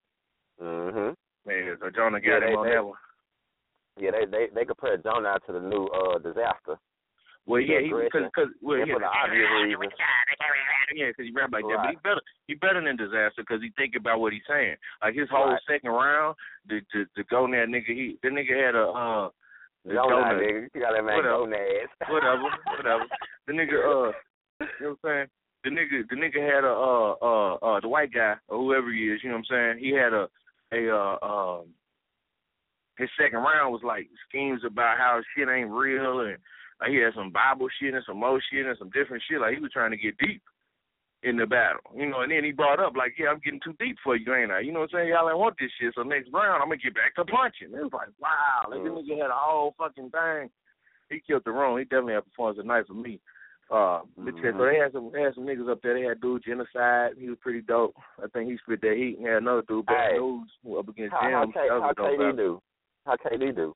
Mhm. 0.61 1.15
Man, 1.45 1.77
so 1.79 1.89
Jonah 1.91 2.19
Yeah, 2.21 2.39
got 2.39 2.43
him 2.43 2.49
they- 2.49 2.55
on 2.55 2.65
they- 2.65 2.73
that 2.73 2.85
one. 2.85 2.97
Yeah, 3.97 4.11
they 4.11 4.25
they 4.25 4.47
they 4.47 4.65
compare 4.65 4.97
Jonah 4.97 5.39
to 5.45 5.51
the 5.53 5.61
new 5.61 5.85
uh 5.87 6.17
disaster. 6.17 6.77
Well, 7.45 7.61
yeah, 7.61 7.79
he 7.79 7.93
because 7.93 8.23
because 8.25 8.49
well, 8.61 8.77
Yeah, 8.79 8.85
yeah, 8.85 8.93
for 8.95 8.99
the 8.99 9.07
obvious 9.07 9.49
reasons. 9.51 9.93
yeah, 10.95 11.07
because 11.07 11.25
he 11.27 11.31
rap 11.31 11.51
like 11.53 11.63
that. 11.67 11.77
But 11.77 11.89
he 11.91 11.95
better 11.97 12.21
he 12.47 12.53
better 12.55 12.81
than 12.81 12.97
disaster 12.97 13.43
because 13.43 13.61
he 13.61 13.69
think 13.77 13.95
about 13.95 14.19
what 14.19 14.33
he's 14.33 14.45
saying. 14.47 14.75
Like 15.01 15.13
his 15.15 15.29
whole 15.29 15.51
Right. 15.51 15.61
second 15.67 15.91
round, 15.91 16.35
the 16.65 16.81
the 16.91 17.07
the 17.15 17.23
go 17.25 17.47
that 17.47 17.69
nigga, 17.69 17.85
he 17.87 18.17
the 18.21 18.29
nigga 18.29 18.65
had 18.65 18.75
a 18.75 18.87
uh 18.89 19.29
donut. 19.93 20.41
nigga. 20.41 20.67
You 20.73 20.81
got 20.81 20.93
that 20.93 21.03
man 21.03 21.17
Whatever. 21.17 21.45
Gonad. 21.45 21.87
whatever, 22.09 22.43
whatever. 22.77 23.05
The 23.47 23.53
nigga, 23.53 23.77
uh, 23.77 24.11
you 24.59 24.67
know 24.81 24.97
what 25.01 25.09
I'm 25.11 25.27
saying? 25.27 25.27
The 25.63 25.69
nigga, 25.69 26.09
the 26.09 26.15
nigga 26.15 26.41
had 26.45 26.63
a, 26.63 26.69
uh, 26.69 27.15
uh, 27.21 27.53
uh, 27.55 27.79
the 27.81 27.87
white 27.87 28.13
guy 28.13 28.35
or 28.47 28.57
whoever 28.57 28.91
he 28.91 29.09
is, 29.09 29.21
you 29.23 29.29
know 29.29 29.37
what 29.37 29.45
I'm 29.51 29.77
saying? 29.77 29.83
He 29.83 29.91
had 29.95 30.13
a, 30.13 30.27
a, 30.73 30.95
uh, 30.95 31.25
um, 31.25 31.65
his 32.97 33.09
second 33.19 33.39
round 33.39 33.73
was 33.73 33.81
like 33.83 34.07
schemes 34.29 34.61
about 34.65 34.97
how 34.97 35.21
shit 35.35 35.49
ain't 35.49 35.71
real 35.71 36.21
and 36.21 36.37
like 36.81 36.91
he 36.91 36.97
had 36.97 37.13
some 37.15 37.31
Bible 37.31 37.67
shit 37.79 37.93
and 37.93 38.03
some 38.05 38.19
more 38.19 38.41
shit 38.51 38.65
and 38.65 38.77
some 38.77 38.89
different 38.91 39.23
shit. 39.29 39.39
Like 39.39 39.55
he 39.55 39.61
was 39.61 39.71
trying 39.71 39.91
to 39.91 39.97
get 39.97 40.17
deep 40.17 40.41
in 41.25 41.37
the 41.37 41.45
battle, 41.45 41.81
you 41.97 42.05
know. 42.07 42.21
And 42.21 42.31
then 42.31 42.45
he 42.45 42.51
brought 42.53 42.79
up 42.79 42.95
like, 42.95 43.17
yeah, 43.17 43.33
I'm 43.33 43.41
getting 43.43 43.59
too 43.63 43.75
deep 43.79 43.97
for 44.03 44.15
you, 44.15 44.33
ain't 44.33 44.51
I? 44.51 44.61
You 44.61 44.71
know 44.71 44.85
what 44.85 44.93
I'm 44.93 45.01
saying? 45.01 45.09
Y'all 45.09 45.27
ain't 45.27 45.37
want 45.41 45.55
this 45.59 45.71
shit. 45.81 45.91
So 45.95 46.03
next 46.03 46.29
round, 46.31 46.61
I'm 46.61 46.69
gonna 46.69 46.77
get 46.77 46.93
back 46.93 47.15
to 47.15 47.25
punching. 47.25 47.73
It 47.73 47.83
was 47.83 47.91
like, 47.91 48.13
wow, 48.21 48.69
like 48.69 48.83
this 48.85 48.93
nigga 48.93 49.21
had 49.21 49.33
a 49.33 49.35
whole 49.35 49.73
fucking 49.77 50.11
thing 50.11 50.49
he 51.09 51.21
killed 51.25 51.43
the 51.45 51.51
room. 51.51 51.77
He 51.77 51.85
definitely 51.85 52.13
had 52.13 52.25
performance 52.25 52.59
tonight 52.59 52.87
for 52.87 52.93
me. 52.93 53.19
Uh, 53.71 54.01
yeah, 54.17 54.51
so 54.53 54.63
they 54.63 54.77
had 54.77 54.91
some 54.93 55.09
they 55.11 55.21
had 55.21 55.33
some 55.33 55.45
niggas 55.45 55.71
up 55.71 55.81
there. 55.81 55.95
They 55.95 56.07
had 56.07 56.21
dude 56.21 56.43
genocide. 56.45 57.13
He 57.17 57.29
was 57.29 57.37
pretty 57.41 57.61
dope. 57.61 57.95
I 58.23 58.27
think 58.27 58.51
he 58.51 58.57
spit 58.57 58.81
that 58.81 58.95
heat. 58.95 59.17
And 59.17 59.27
had 59.27 59.37
another 59.37 59.63
dude, 59.67 59.87
Bad 59.87 60.11
Hey. 60.11 60.17
News, 60.19 60.49
up 60.77 60.87
against 60.87 61.13
How, 61.13 61.31
how, 61.31 61.43
Jim. 61.45 61.53
K, 61.53 61.59
That 61.67 61.81
how 61.81 61.93
KD 61.93 62.37
do? 62.37 62.61
How 63.07 63.15
KD 63.15 63.55
do? 63.55 63.75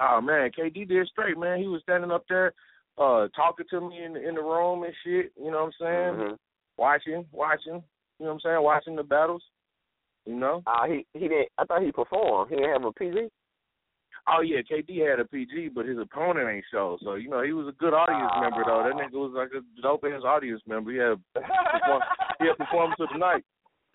Oh 0.00 0.20
man, 0.20 0.50
KD 0.50 0.86
did 0.86 1.08
straight, 1.08 1.38
man. 1.38 1.58
He 1.58 1.68
was 1.68 1.80
standing 1.82 2.10
up 2.10 2.24
there, 2.28 2.52
uh, 2.98 3.28
talking 3.34 3.64
to 3.70 3.80
me 3.88 4.04
in 4.04 4.12
the, 4.12 4.28
in 4.28 4.34
the 4.34 4.42
room 4.42 4.82
and 4.82 4.92
shit. 5.02 5.32
You 5.42 5.50
know 5.50 5.64
what 5.64 5.72
I'm 5.88 6.18
saying? 6.18 6.28
Mhm. 6.28 6.36
Watching, 6.76 7.24
watching. 7.32 7.82
You 8.18 8.26
know 8.26 8.26
what 8.26 8.32
I'm 8.32 8.40
saying? 8.40 8.62
Watching 8.62 8.96
the 8.96 9.02
battles. 9.02 9.42
You 10.26 10.36
know? 10.36 10.62
Uh, 10.66 10.86
he 10.86 11.06
he 11.12 11.28
didn't. 11.28 11.48
I 11.58 11.64
thought 11.64 11.82
he 11.82 11.92
performed. 11.92 12.50
He 12.50 12.56
didn't 12.56 12.72
have 12.72 12.84
a 12.84 12.92
PG. 12.92 13.28
Oh 14.26 14.40
yeah, 14.40 14.60
KD 14.64 15.06
had 15.06 15.20
a 15.20 15.24
PG, 15.26 15.68
but 15.74 15.84
his 15.84 15.98
opponent 15.98 16.48
ain't 16.48 16.64
show. 16.72 16.96
So 17.04 17.14
you 17.16 17.28
know 17.28 17.42
he 17.42 17.52
was 17.52 17.68
a 17.68 17.72
good 17.72 17.92
audience 17.92 18.32
member 18.40 18.64
though. 18.66 18.82
That 18.82 18.94
nigga 18.96 19.18
was 19.20 19.32
like 19.36 19.50
a 19.52 19.60
dope 19.82 20.04
ass 20.04 20.22
audience 20.24 20.62
member. 20.66 20.90
He 20.92 20.96
had 20.96 21.20
perform, 21.34 22.02
he 22.40 22.46
had 22.46 22.56
performance 22.56 22.98
of 23.00 23.08
the 23.12 23.18
night. 23.18 23.44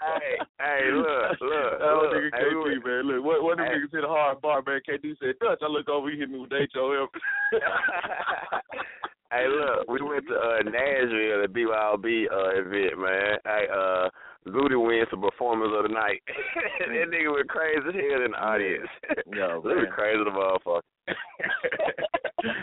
hey, 0.00 0.38
hey, 0.58 0.90
look, 0.92 1.40
look, 1.40 1.72
Oh, 1.82 2.08
look. 2.08 2.12
nigga 2.14 2.30
Hey, 2.34 2.44
KD, 2.44 2.64
went- 2.64 2.86
man. 2.86 3.02
Look, 3.06 3.24
what 3.24 3.42
what 3.44 3.56
them 3.58 3.66
Hey. 3.66 3.74
niggas 3.76 3.92
hit 3.92 4.04
a 4.04 4.08
hard 4.08 4.40
bar, 4.40 4.62
man. 4.66 4.80
KD 4.88 5.16
said, 5.20 5.34
Dutch, 5.40 5.58
I 5.62 5.66
look 5.68 5.88
over, 5.90 6.10
he 6.10 6.16
hit 6.18 6.30
me 6.30 6.38
with 6.40 6.50
HOM. 6.72 7.08
hey, 9.34 9.46
look, 9.48 9.88
we 9.88 10.00
went 10.02 10.26
to 10.28 10.34
uh, 10.34 10.62
Nashville 10.62 11.44
at 11.44 11.52
BYOB 11.52 12.06
uh, 12.30 12.60
event, 12.60 12.98
man. 12.98 13.36
Hey, 13.44 13.66
uh, 13.72 14.08
Ludy 14.46 14.76
wins 14.76 15.08
the 15.10 15.16
performance 15.16 15.72
of 15.76 15.84
the 15.84 15.94
night. 15.94 16.22
that 16.78 17.08
nigga 17.10 17.34
went 17.34 17.48
crazy 17.48 17.78
as 17.88 17.94
hell 17.94 18.24
in 18.24 18.30
the 18.30 18.38
audience. 18.38 18.88
Ludy 19.28 19.82
man. 19.82 19.92
crazy 19.92 20.24
the 20.24 20.30
motherfucker. 20.30 20.82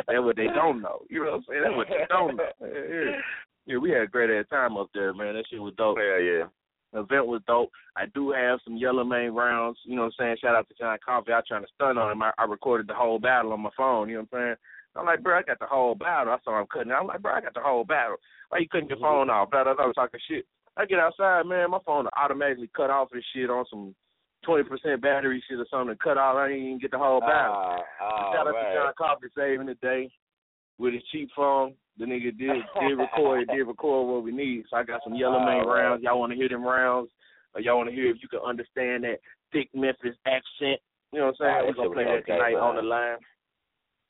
That's 0.08 0.20
what 0.22 0.36
they 0.36 0.48
don't 0.48 0.82
know. 0.82 1.02
You 1.10 1.26
know 1.26 1.32
what 1.32 1.36
I'm 1.38 1.44
saying? 1.50 1.62
That's 1.64 1.76
what 1.76 1.88
they 1.90 2.06
don't 2.10 2.36
know. 2.38 2.50
Yeah, 2.62 3.18
yeah, 3.66 3.78
we 3.78 3.92
had 3.92 4.04
a 4.04 4.08
great 4.08 4.30
ass 4.30 4.46
time 4.50 4.78
up 4.78 4.90
there, 4.94 5.14
man. 5.14 5.34
That 5.34 5.46
shit 5.50 5.62
was 5.62 5.74
dope. 5.78 5.98
Hell 5.98 6.22
yeah. 6.22 6.46
The 6.94 7.00
event 7.00 7.28
was 7.28 7.42
dope. 7.48 7.72
I 7.96 8.06
do 8.14 8.32
have 8.32 8.60
some 8.64 8.76
yellow 8.76 9.04
main 9.04 9.32
rounds. 9.32 9.80
You 9.86 9.96
know 9.96 10.04
what 10.04 10.14
I'm 10.20 10.26
saying? 10.26 10.38
Shout 10.42 10.56
out 10.56 10.68
to 10.68 10.76
John 10.78 10.98
Coffee. 11.04 11.32
I 11.32 11.42
trying 11.48 11.64
to 11.64 11.68
stun 11.74 11.98
on 11.98 12.12
him. 12.12 12.22
I, 12.22 12.32
I 12.38 12.44
recorded 12.44 12.88
the 12.88 12.94
whole 12.94 13.18
battle 13.18 13.54
on 13.54 13.62
my 13.62 13.70
phone. 13.78 14.10
You 14.10 14.16
know 14.16 14.28
what 14.30 14.40
I'm 14.40 14.46
saying? 14.46 14.56
I'm 14.96 15.06
like, 15.06 15.24
bro, 15.24 15.38
I 15.40 15.44
got 15.44 15.60
the 15.60 15.66
whole 15.68 15.96
battle. 15.96 16.34
I 16.34 16.38
saw 16.44 16.60
him 16.60 16.68
cutting. 16.72 16.92
I'm 16.92 17.08
like, 17.08 17.22
bro, 17.22 17.34
I 17.34 17.42
got 17.42 17.54
the 17.54 17.62
whole 17.62 17.84
battle. 17.86 18.18
Why 18.50 18.60
you 18.60 18.68
cutting 18.68 18.90
your 18.90 19.00
phone 19.00 19.30
off? 19.30 19.52
Blah, 19.52 19.64
blah, 19.64 19.76
blah, 19.76 19.86
I 19.86 19.88
was 19.88 19.96
talking 19.96 20.20
shit. 20.28 20.46
I 20.78 20.86
get 20.86 21.00
outside, 21.00 21.46
man. 21.46 21.72
My 21.72 21.80
phone 21.86 22.08
automatically 22.22 22.70
cut 22.76 22.90
off 22.90 23.10
and 23.14 23.24
shit 23.34 23.50
on 23.50 23.66
some 23.70 23.96
20% 24.48 25.02
battery 25.02 25.44
shit 25.48 25.60
or 25.60 25.66
something. 25.72 25.96
Cut 26.04 26.18
off. 26.18 26.36
I 26.36 26.48
didn't 26.50 26.66
even 26.66 26.80
get 26.80 26.92
the 26.92 26.98
whole 26.98 27.20
battle. 27.22 27.56
Ah, 27.56 27.80
ah, 28.02 28.34
Shout 28.34 28.48
out 28.48 28.52
to 28.52 28.54
man. 28.54 28.76
John 28.76 28.94
Coffee 28.98 29.28
saving 29.36 29.68
the 29.68 29.76
day 29.76 30.12
with 30.78 30.94
his 30.94 31.04
cheap 31.12 31.30
phone. 31.36 31.74
The 31.98 32.06
nigga 32.06 32.36
did 32.38 32.64
did 32.80 32.98
record 32.98 33.48
did 33.48 33.64
record 33.68 34.08
what 34.08 34.24
we 34.24 34.32
need. 34.32 34.64
So 34.70 34.78
I 34.78 34.84
got 34.84 35.02
some 35.04 35.16
yellow 35.16 35.40
main 35.40 35.64
Oh, 35.66 35.70
rounds. 35.72 36.04
Y'all 36.04 36.20
want 36.20 36.32
to 36.32 36.38
hear 36.38 36.50
them 36.50 36.64
rounds? 36.64 37.10
Or 37.54 37.62
y'all 37.62 37.78
want 37.78 37.90
to 37.90 37.96
hear 37.96 38.10
if 38.10 38.18
you 38.22 38.30
can 38.30 38.40
understand 38.40 39.04
that 39.04 39.20
thick 39.52 39.70
Memphis 39.74 40.16
accent? 40.26 40.80
You 41.12 41.20
know 41.20 41.26
what 41.28 41.28
I'm 41.28 41.36
saying? 41.40 41.56
Oh, 41.60 41.66
We're 41.68 41.74
gonna 41.74 41.94
play 41.94 42.06
was 42.06 42.24
that 42.26 42.32
okay, 42.32 42.40
tonight 42.40 42.56
on 42.56 42.76
the 42.78 42.82
line. 42.82 43.18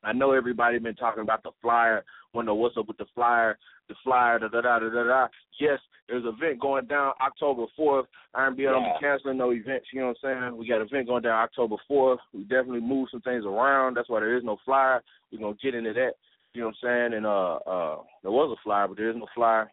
I 0.03 0.13
know 0.13 0.31
everybody 0.31 0.79
been 0.79 0.95
talking 0.95 1.23
about 1.23 1.43
the 1.43 1.51
flyer. 1.61 2.03
Wanna 2.33 2.55
what's 2.55 2.77
up 2.77 2.87
with 2.87 2.97
the 2.97 3.05
flyer? 3.13 3.57
The 3.87 3.95
flyer, 4.03 4.39
da 4.39 4.47
da 4.47 4.61
da 4.61 4.79
da 4.79 4.89
da 4.89 5.03
da. 5.03 5.27
Yes, 5.59 5.79
there's 6.07 6.23
an 6.23 6.33
event 6.37 6.59
going 6.59 6.85
down 6.85 7.13
October 7.21 7.65
fourth. 7.75 8.07
Don't 8.35 8.57
Yeah. 8.57 8.93
be 8.93 8.99
canceling 8.99 9.37
no 9.37 9.51
events. 9.51 9.87
You 9.91 10.01
know 10.01 10.07
what 10.07 10.17
I'm 10.23 10.41
saying? 10.43 10.57
We 10.57 10.67
got 10.67 10.81
an 10.81 10.87
event 10.87 11.07
going 11.07 11.23
down 11.23 11.43
October 11.43 11.75
fourth. 11.87 12.19
We 12.33 12.43
definitely 12.43 12.79
move 12.81 13.09
some 13.11 13.21
things 13.21 13.45
around. 13.45 13.95
That's 13.95 14.09
why 14.09 14.21
there 14.21 14.35
is 14.37 14.43
no 14.43 14.57
flyer. 14.65 15.03
We're 15.31 15.39
gonna 15.39 15.55
get 15.61 15.75
into 15.75 15.93
that. 15.93 16.13
You 16.53 16.61
know 16.61 16.67
what 16.67 16.75
I'm 16.83 17.11
saying? 17.11 17.13
And 17.13 17.25
uh 17.25 17.55
uh 17.55 17.97
there 18.23 18.31
was 18.31 18.57
a 18.57 18.61
flyer, 18.63 18.87
but 18.87 18.97
there 18.97 19.09
is 19.09 19.15
no 19.15 19.27
flyer. 19.35 19.71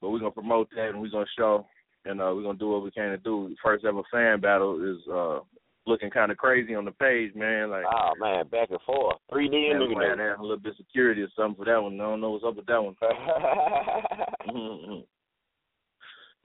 But 0.00 0.10
we're 0.10 0.18
gonna 0.18 0.30
promote 0.32 0.68
that 0.76 0.90
and 0.90 1.00
we're 1.00 1.08
gonna 1.10 1.26
show 1.38 1.66
and 2.04 2.20
uh 2.20 2.32
we're 2.34 2.42
gonna 2.42 2.58
do 2.58 2.68
what 2.68 2.82
we 2.84 2.90
can 2.90 3.10
to 3.10 3.16
do. 3.18 3.54
First 3.62 3.84
ever 3.84 4.02
fan 4.12 4.40
battle 4.40 4.82
is 4.84 4.98
uh 5.08 5.40
looking 5.86 6.10
kind 6.10 6.32
of 6.32 6.38
crazy 6.38 6.74
on 6.74 6.84
the 6.84 6.90
page, 6.92 7.34
man. 7.34 7.70
Like 7.70 7.84
Oh 7.90 8.12
man, 8.18 8.46
back 8.48 8.70
and 8.70 8.80
forth. 8.86 9.16
3D 9.32 9.50
man, 9.50 9.82
and 9.82 9.88
we 9.88 9.94
might 9.94 10.08
have 10.08 10.18
to 10.18 10.24
have 10.24 10.40
a 10.40 10.42
little 10.42 10.58
bit 10.58 10.72
of 10.72 10.76
security 10.76 11.22
or 11.22 11.28
something 11.36 11.56
for 11.56 11.64
that 11.64 11.82
one. 11.82 11.94
I 11.94 12.04
don't 12.04 12.20
know 12.20 12.30
what's 12.30 12.44
up 12.44 12.56
with 12.56 12.66
that 12.66 12.82
one. 12.82 12.96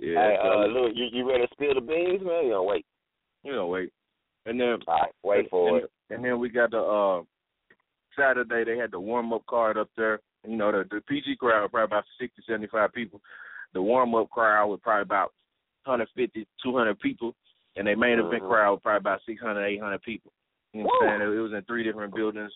Yeah, 0.03 0.17
Hey, 0.17 0.35
so, 0.41 0.49
uh, 0.49 0.65
look, 0.65 0.93
you 0.95 1.09
you 1.11 1.29
ready 1.29 1.45
to 1.45 1.53
spill 1.53 1.75
the 1.75 1.81
beans, 1.81 2.23
man? 2.25 2.45
You 2.45 2.53
gonna 2.53 2.63
wait? 2.63 2.87
you 3.43 3.53
know, 3.53 3.67
wait. 3.67 3.91
And 4.45 4.59
then 4.59 4.77
All 4.87 4.99
right, 4.99 5.11
wait 5.23 5.49
for 5.49 5.69
and, 5.69 5.77
it. 5.83 5.91
And 6.09 6.25
then 6.25 6.39
we 6.39 6.49
got 6.49 6.71
the 6.71 6.79
uh 6.79 7.21
Saturday 8.17 8.63
they 8.63 8.77
had 8.77 8.91
the 8.91 8.99
warm 8.99 9.33
up 9.33 9.45
card 9.47 9.77
up 9.77 9.89
there. 9.95 10.19
You 10.47 10.57
know, 10.57 10.71
the 10.71 10.85
the 10.89 11.01
PG 11.01 11.37
crowd 11.37 11.69
probably 11.71 11.85
about 11.85 12.03
sixty, 12.19 12.41
seventy 12.47 12.67
five 12.67 12.93
people. 12.93 13.21
The 13.73 13.81
warm 13.81 14.15
up 14.15 14.29
crowd 14.29 14.67
was 14.67 14.79
probably 14.83 15.03
about 15.03 15.31
150, 15.85 16.45
200 16.61 16.99
people, 16.99 17.33
and 17.75 17.87
they 17.87 17.95
main 17.95 18.19
event 18.19 18.43
Mhm. 18.43 18.47
crowd 18.49 18.83
probably 18.83 18.97
about 18.97 19.21
600, 19.25 19.63
800 19.65 20.01
people. 20.01 20.33
You 20.73 20.83
know 20.83 20.89
what 20.99 21.09
I'm 21.09 21.19
saying? 21.21 21.33
It 21.33 21.41
was 21.41 21.53
in 21.53 21.63
three 21.63 21.83
different 21.83 22.13
buildings. 22.13 22.53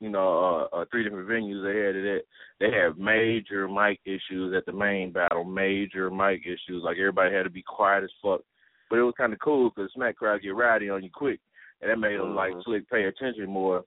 You 0.00 0.10
know, 0.10 0.68
uh, 0.72 0.76
uh 0.76 0.84
three 0.90 1.02
different 1.02 1.28
venues 1.28 1.62
they 1.62 1.80
had 1.80 1.96
it 1.96 2.18
at. 2.18 2.24
They 2.60 2.70
had 2.70 2.98
major 2.98 3.66
mic 3.68 4.00
issues 4.04 4.54
at 4.54 4.64
the 4.64 4.72
main 4.72 5.10
battle, 5.10 5.44
major 5.44 6.08
mic 6.10 6.46
issues. 6.46 6.84
Like 6.84 6.98
everybody 6.98 7.34
had 7.34 7.44
to 7.44 7.50
be 7.50 7.62
quiet 7.62 8.04
as 8.04 8.12
fuck. 8.22 8.42
But 8.90 9.00
it 9.00 9.02
was 9.02 9.14
kind 9.16 9.32
of 9.32 9.40
cool 9.40 9.70
because 9.70 9.92
Smack 9.92 10.16
crowd 10.16 10.40
get 10.40 10.54
rowdy 10.54 10.88
on 10.88 11.02
you 11.02 11.10
quick, 11.10 11.40
and 11.80 11.90
that 11.90 11.98
made 11.98 12.18
them 12.18 12.34
like 12.36 12.54
Mhm. 12.54 12.64
slick 12.64 12.88
pay 12.88 13.04
attention 13.04 13.50
more. 13.50 13.84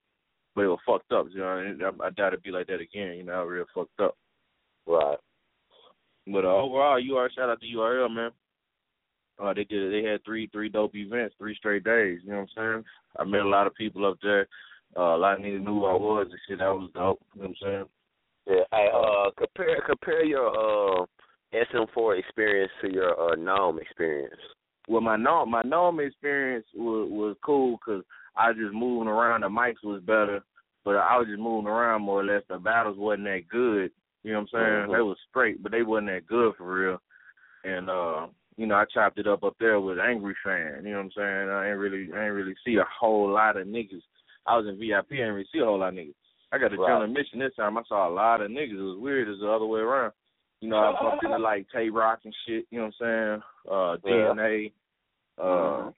But 0.54 0.66
it 0.66 0.68
was 0.68 0.82
fucked 0.86 1.14
up, 1.14 1.28
you 1.30 1.40
know. 1.40 1.58
And 1.60 1.82
I, 1.82 1.92
I 2.06 2.10
doubt 2.10 2.34
it'd 2.34 2.44
be 2.44 2.52
like 2.52 2.68
that 2.68 2.82
again. 2.82 3.16
You 3.16 3.24
know, 3.24 3.46
real 3.46 3.66
fucked 3.74 4.00
up. 4.02 4.18
Right. 4.86 5.18
But 6.28 6.46
uh, 6.46 6.56
overall, 6.56 7.00
URL 7.00 7.30
shout 7.32 7.50
out 7.50 7.62
to 7.62 7.66
URL 7.68 8.10
man. 8.10 8.32
Uh, 9.42 9.54
they 9.54 9.64
did. 9.64 9.92
They 9.92 10.08
had 10.08 10.24
three 10.24 10.48
three 10.48 10.70
dope 10.70 10.96
events, 10.96 11.36
three 11.38 11.56
straight 11.56 11.84
days. 11.84 12.20
You 12.24 12.32
know 12.32 12.40
what 12.42 12.50
I'm 12.62 12.74
saying? 12.74 12.84
I 13.18 13.24
met 13.24 13.42
a 13.42 13.50
lot 13.50 13.68
of 13.68 13.76
people 13.76 14.06
up 14.06 14.18
there. 14.22 14.48
Uh, 14.96 15.16
a 15.16 15.18
lot 15.18 15.34
of 15.36 15.40
niggas 15.40 15.64
knew 15.64 15.80
who 15.80 15.86
I 15.86 15.94
was 15.94 16.28
and 16.30 16.40
shit. 16.48 16.60
That 16.60 16.74
was 16.74 16.90
dope. 16.94 17.22
You 17.36 17.42
know 17.42 17.48
what 17.48 17.50
I'm 17.50 17.56
saying? 17.62 17.86
Yeah. 18.48 18.64
Hey, 18.72 18.88
uh, 18.94 19.32
compare 19.38 19.82
compare 19.86 20.24
your 20.26 20.50
uh 20.50 21.06
SM4 21.54 22.20
experience 22.20 22.72
to 22.82 22.92
your 22.92 23.32
uh 23.32 23.36
NOME 23.36 23.80
experience. 23.80 24.40
Well, 24.88 25.02
my 25.02 25.16
norm 25.16 25.50
my 25.52 25.62
norm 25.64 26.00
experience 26.00 26.66
was 26.76 27.10
was 27.12 27.36
cool 27.44 27.78
because 27.78 28.04
I 28.36 28.50
was 28.50 28.58
just 28.58 28.74
moving 28.74 29.08
around. 29.08 29.42
The 29.42 29.48
mics 29.48 29.84
was 29.84 30.02
better, 30.02 30.42
but 30.86 30.96
I 30.98 31.18
was 31.18 31.28
just 31.28 31.40
moving 31.40 31.68
around 31.70 32.02
more 32.04 32.22
or 32.22 32.26
less. 32.26 32.44
The 32.50 32.58
battles 32.58 32.98
wasn't 32.98 33.26
that 33.26 33.48
good. 33.50 33.92
You 34.24 34.34
know 34.34 34.40
what 34.42 34.50
I'm 34.60 34.60
saying? 34.60 34.90
Mhm. 34.90 34.98
They 34.98 35.02
was 35.02 35.18
straight, 35.30 35.64
but 35.64 35.72
they 35.72 35.84
wasn't 35.84 36.08
that 36.08 36.28
good 36.28 36.56
for 36.56 36.74
real. 36.74 37.02
And 37.64 37.90
uh, 37.90 38.28
you 38.62 38.68
know, 38.68 38.76
I 38.76 38.86
chopped 38.94 39.18
it 39.18 39.26
up 39.26 39.44
up 39.44 39.56
there 39.60 39.80
with 39.80 39.98
Angry 39.98 40.36
Fan. 40.46 40.84
You 40.86 40.92
know 40.92 40.98
what 40.98 41.06
I'm 41.06 41.12
saying? 41.18 41.50
I 41.50 41.70
ain't 41.70 41.80
really 41.80 42.14
I 42.14 42.26
ain't 42.26 42.36
really 42.36 42.54
see 42.64 42.76
a 42.76 42.86
whole 43.00 43.28
lot 43.28 43.58
of 43.58 43.66
niggas. 43.66 44.04
I 44.46 44.56
was 44.56 44.68
in 44.68 44.78
VIP, 44.78 45.14
I 45.14 45.16
didn't 45.16 45.34
really 45.34 45.48
see 45.52 45.60
a 45.60 45.66
whole 45.66 45.80
lot 45.80 45.90
of 45.90 45.96
niggas. 45.96 46.14
I 46.52 46.60
got 46.60 46.72
a 46.72 46.78
Right. 46.78 46.86
general 46.88 47.04
admission 47.04 47.40
this 47.40 47.56
time. 47.56 47.76
I 47.80 47.82
saw 47.88 48.08
a 48.08 48.14
lot 48.14 48.42
of 48.42 48.52
niggas. 48.52 48.78
It 48.78 48.84
was 48.84 49.00
weird 49.00 49.30
as 49.30 49.40
the 49.40 49.50
other 49.50 49.66
way 49.66 49.80
around. 49.80 50.14
You 50.60 50.70
know, 50.70 50.78
I 50.78 50.92
bumped 51.02 51.24
into 51.24 51.40
like 51.40 51.66
Tay 51.74 51.90
Rock 51.90 52.20
and 52.24 52.36
shit. 52.46 52.68
You 52.70 52.80
know 52.80 52.92
what 53.00 53.08
I'm 53.08 53.42
saying? 53.42 53.44
Uh, 53.68 53.98
Yeah. 54.04 54.34
DNA. 54.34 54.74
Uh, 55.40 55.44
Mhm. 55.44 55.94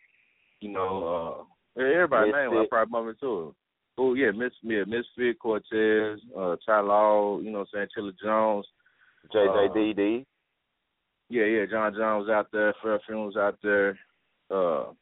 you 0.62 0.70
know, 0.70 1.48
uh, 1.75 1.82
everybody 1.82 2.32
name 2.32 2.53
I 2.53 2.65
probably 2.67 2.91
bumped 2.91 3.22
into. 3.22 3.53
Oh 3.98 4.13
yeah, 4.13 4.32
Miss 4.32 4.53
yeah, 4.62 4.86
Misfit, 4.86 5.38
Cortez, 5.38 6.20
uh, 6.34 6.55
Ty 6.65 6.79
Law. 6.79 7.39
You 7.39 7.51
know 7.51 7.60
what 7.60 7.70
I'm 7.74 7.88
saying? 7.88 7.89
Chilla 7.98 8.17
Jones. 8.24 8.65
JJDD. 9.34 10.25
Yeah, 11.33 11.45
yeah. 11.45 11.65
John 11.65 11.95
John 11.97 12.19
was 12.19 12.29
out 12.29 12.47
there. 12.51 12.75
Fairfield 12.83 13.33
was 13.33 13.37
out 13.37 13.57
there. 13.63 13.97
Uh, 14.51 14.93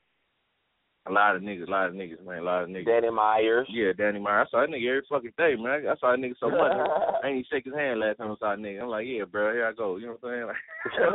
a 1.08 1.12
lot 1.12 1.36
of 1.36 1.42
niggas, 1.42 1.68
a 1.68 1.72
lot 1.72 1.88
of 1.88 1.94
niggas, 1.94 2.24
man, 2.26 2.38
a 2.38 2.44
lot 2.44 2.64
of 2.64 2.70
niggas. 2.70 2.86
Danny 2.86 3.10
Myers. 3.10 3.68
Yeah, 3.70 3.92
Danny 3.98 4.20
Meyer. 4.20 4.42
I 4.42 4.46
saw 4.50 4.62
that 4.62 4.70
nigga 4.70 4.88
every 4.88 5.02
fucking 5.10 5.34
day, 5.38 5.56
man. 5.60 5.84
I 5.90 5.96
saw 6.00 6.12
that 6.12 6.20
nigga 6.20 6.36
so 6.40 6.50
much. 6.50 6.72
I 7.24 7.28
ain't 7.28 7.40
even 7.40 7.46
shake 7.52 7.66
his 7.66 7.74
hand 7.74 8.00
last 8.00 8.18
time 8.18 8.32
I 8.32 8.36
saw 8.40 8.56
that 8.56 8.60
nigga. 8.60 8.84
I'm 8.84 8.88
like, 8.88 9.08
yeah, 9.08 9.26
bro, 9.26 9.52
here 9.52 9.66
I 9.66 9.74
go. 9.74 9.98
You 9.98 10.06
know 10.08 10.18
what 10.22 10.32
I'm 10.32 10.54
saying? 10.88 11.12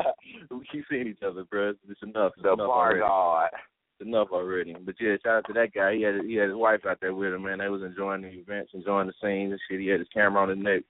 Like, 0.00 0.06
we 0.50 0.66
keep 0.72 0.84
seeing 0.90 1.06
each 1.06 1.22
other, 1.24 1.44
bro. 1.44 1.70
It's, 1.70 1.78
it's 1.88 2.02
enough. 2.02 2.32
It's 2.36 2.42
the 2.42 2.54
enough 2.54 2.66
bar 2.66 3.00
already. 3.00 3.56
It's 4.00 4.08
enough 4.08 4.28
already. 4.32 4.74
But 4.84 4.96
yeah, 4.98 5.16
shout 5.22 5.36
out 5.36 5.46
to 5.46 5.52
that 5.52 5.72
guy. 5.72 5.94
He 5.94 6.02
had 6.02 6.24
he 6.26 6.34
had 6.34 6.48
his 6.48 6.56
wife 6.56 6.80
out 6.88 6.98
there 7.00 7.14
with 7.14 7.32
him, 7.32 7.44
man. 7.44 7.58
They 7.58 7.68
was 7.68 7.82
enjoying 7.82 8.22
the 8.22 8.28
events, 8.28 8.72
enjoying 8.74 9.06
the 9.06 9.14
scenes 9.22 9.52
and 9.52 9.60
shit. 9.70 9.78
He 9.80 9.86
had 9.86 10.00
his 10.00 10.08
camera 10.12 10.42
on 10.42 10.48
his 10.48 10.58
neck, 10.58 10.82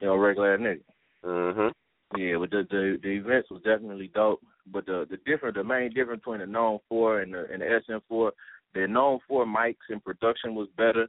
you 0.00 0.08
know, 0.08 0.16
regular 0.16 0.58
nigga. 0.58 0.82
Mhm. 1.24 1.72
Yeah, 2.16 2.36
but 2.38 2.50
the 2.50 2.66
the 2.70 2.98
the 3.02 3.08
events 3.10 3.50
was 3.50 3.62
definitely 3.62 4.10
dope. 4.14 4.42
But 4.66 4.86
the 4.86 5.06
the 5.08 5.18
different 5.26 5.56
the 5.56 5.64
main 5.64 5.92
difference 5.92 6.20
between 6.20 6.40
the 6.40 6.46
NOME 6.46 6.80
four 6.88 7.20
and 7.20 7.32
the 7.32 7.46
and 7.52 7.62
the 7.62 7.80
SM 7.86 7.98
four, 8.08 8.32
the 8.74 8.86
NOME 8.86 9.20
four 9.28 9.46
mics 9.46 9.76
and 9.88 10.04
production 10.04 10.54
was 10.54 10.68
better. 10.76 11.08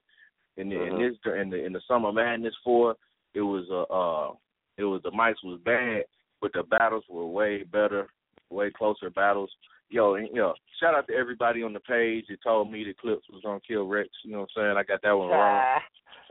In 0.57 0.69
the 0.69 0.81
in 0.81 0.93
Mhm. 0.93 1.09
this 1.11 1.33
in 1.41 1.49
the 1.49 1.65
in 1.65 1.73
the 1.73 1.81
summer 1.87 2.11
madness 2.11 2.55
four, 2.63 2.95
it 3.33 3.41
was 3.41 3.65
uh 3.71 3.83
uh 3.93 4.33
it 4.77 4.83
was 4.83 5.01
the 5.01 5.11
mics 5.11 5.43
was 5.43 5.59
bad, 5.61 6.03
but 6.39 6.53
the 6.53 6.63
battles 6.63 7.03
were 7.09 7.25
way 7.25 7.63
better, 7.63 8.07
way 8.49 8.69
closer 8.71 9.09
battles. 9.09 9.51
Yo, 9.89 10.15
and, 10.15 10.29
yo, 10.33 10.53
shout 10.79 10.95
out 10.95 11.07
to 11.07 11.13
everybody 11.13 11.63
on 11.63 11.73
the 11.73 11.79
page 11.81 12.25
that 12.29 12.41
told 12.41 12.71
me 12.71 12.83
the 12.83 12.93
clips 12.93 13.27
was 13.29 13.41
gonna 13.43 13.59
kill 13.59 13.87
Rex. 13.87 14.09
You 14.23 14.31
know 14.31 14.39
what 14.41 14.49
I'm 14.55 14.63
saying? 14.63 14.77
I 14.77 14.83
got 14.83 15.01
that 15.01 15.17
one 15.17 15.29
wrong. 15.29 15.81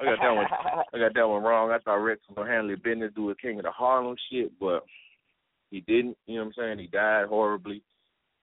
I 0.00 0.04
got 0.04 0.19
that 0.21 0.35
one. 0.35 0.47
I 0.95 0.99
got 0.99 1.14
that 1.14 1.28
one 1.28 1.42
wrong. 1.42 1.71
I 1.71 1.78
thought 1.78 1.97
Rex 1.97 2.21
was 2.28 2.37
gonna 2.37 2.50
handle 2.50 2.76
business, 2.76 3.12
do 3.14 3.30
a 3.30 3.35
King 3.35 3.59
of 3.59 3.64
the 3.64 3.71
Harlem 3.71 4.16
shit, 4.30 4.52
but 4.59 4.85
he 5.71 5.80
didn't. 5.80 6.16
You 6.26 6.37
know 6.37 6.45
what 6.45 6.47
I'm 6.47 6.52
saying? 6.57 6.78
He 6.78 6.87
died 6.87 7.26
horribly. 7.28 7.83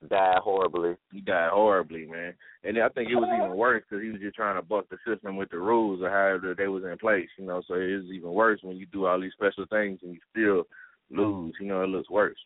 Died 0.07 0.39
horribly. 0.43 0.95
He 1.11 1.21
died 1.21 1.49
horribly, 1.51 2.05
man. 2.05 2.33
And 2.63 2.77
I 2.77 2.89
think 2.89 3.09
it 3.09 3.15
was 3.15 3.29
even 3.35 3.57
worse 3.57 3.83
because 3.89 4.03
he 4.03 4.11
was 4.11 4.21
just 4.21 4.35
trying 4.35 4.55
to 4.55 4.61
buck 4.61 4.85
the 4.89 4.97
system 5.07 5.37
with 5.37 5.49
the 5.49 5.57
rules 5.57 6.01
or 6.03 6.09
however 6.09 6.53
they 6.55 6.67
was 6.67 6.83
in 6.83 6.97
place. 6.99 7.29
You 7.37 7.45
know, 7.45 7.63
so 7.67 7.73
it 7.73 7.89
is 7.89 8.05
even 8.13 8.31
worse 8.31 8.59
when 8.61 8.77
you 8.77 8.85
do 8.85 9.07
all 9.07 9.19
these 9.19 9.33
special 9.33 9.65
things 9.69 9.99
and 10.03 10.13
you 10.13 10.19
still 10.31 10.63
lose. 11.09 11.55
You 11.59 11.67
know, 11.67 11.83
it 11.83 11.87
looks 11.89 12.09
worse. 12.11 12.37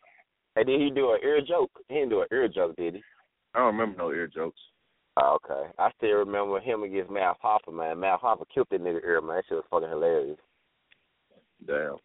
And 0.56 0.66
did 0.66 0.80
he 0.80 0.90
do 0.90 1.12
an 1.12 1.20
ear 1.22 1.40
joke? 1.46 1.70
He 1.88 1.94
didn't 1.94 2.10
do 2.10 2.22
an 2.22 2.28
ear 2.32 2.48
joke, 2.48 2.76
did 2.76 2.94
he? 2.94 3.02
I 3.54 3.58
don't 3.58 3.76
remember 3.76 3.98
no 3.98 4.10
ear 4.10 4.28
jokes. 4.28 4.60
Oh, 5.20 5.38
okay. 5.44 5.70
I 5.78 5.90
still 5.98 6.12
remember 6.18 6.58
him 6.60 6.82
against 6.84 7.10
Math 7.10 7.36
Hoffa, 7.44 7.72
man. 7.72 8.00
Math 8.00 8.20
Hoffa 8.22 8.44
killed 8.52 8.68
that 8.70 8.80
nigga 8.82 9.04
ear, 9.04 9.20
man. 9.20 9.36
That 9.36 9.44
shit 9.48 9.56
was 9.56 9.64
fucking 9.70 9.88
hilarious. 9.90 10.38
Damn. 11.66 11.96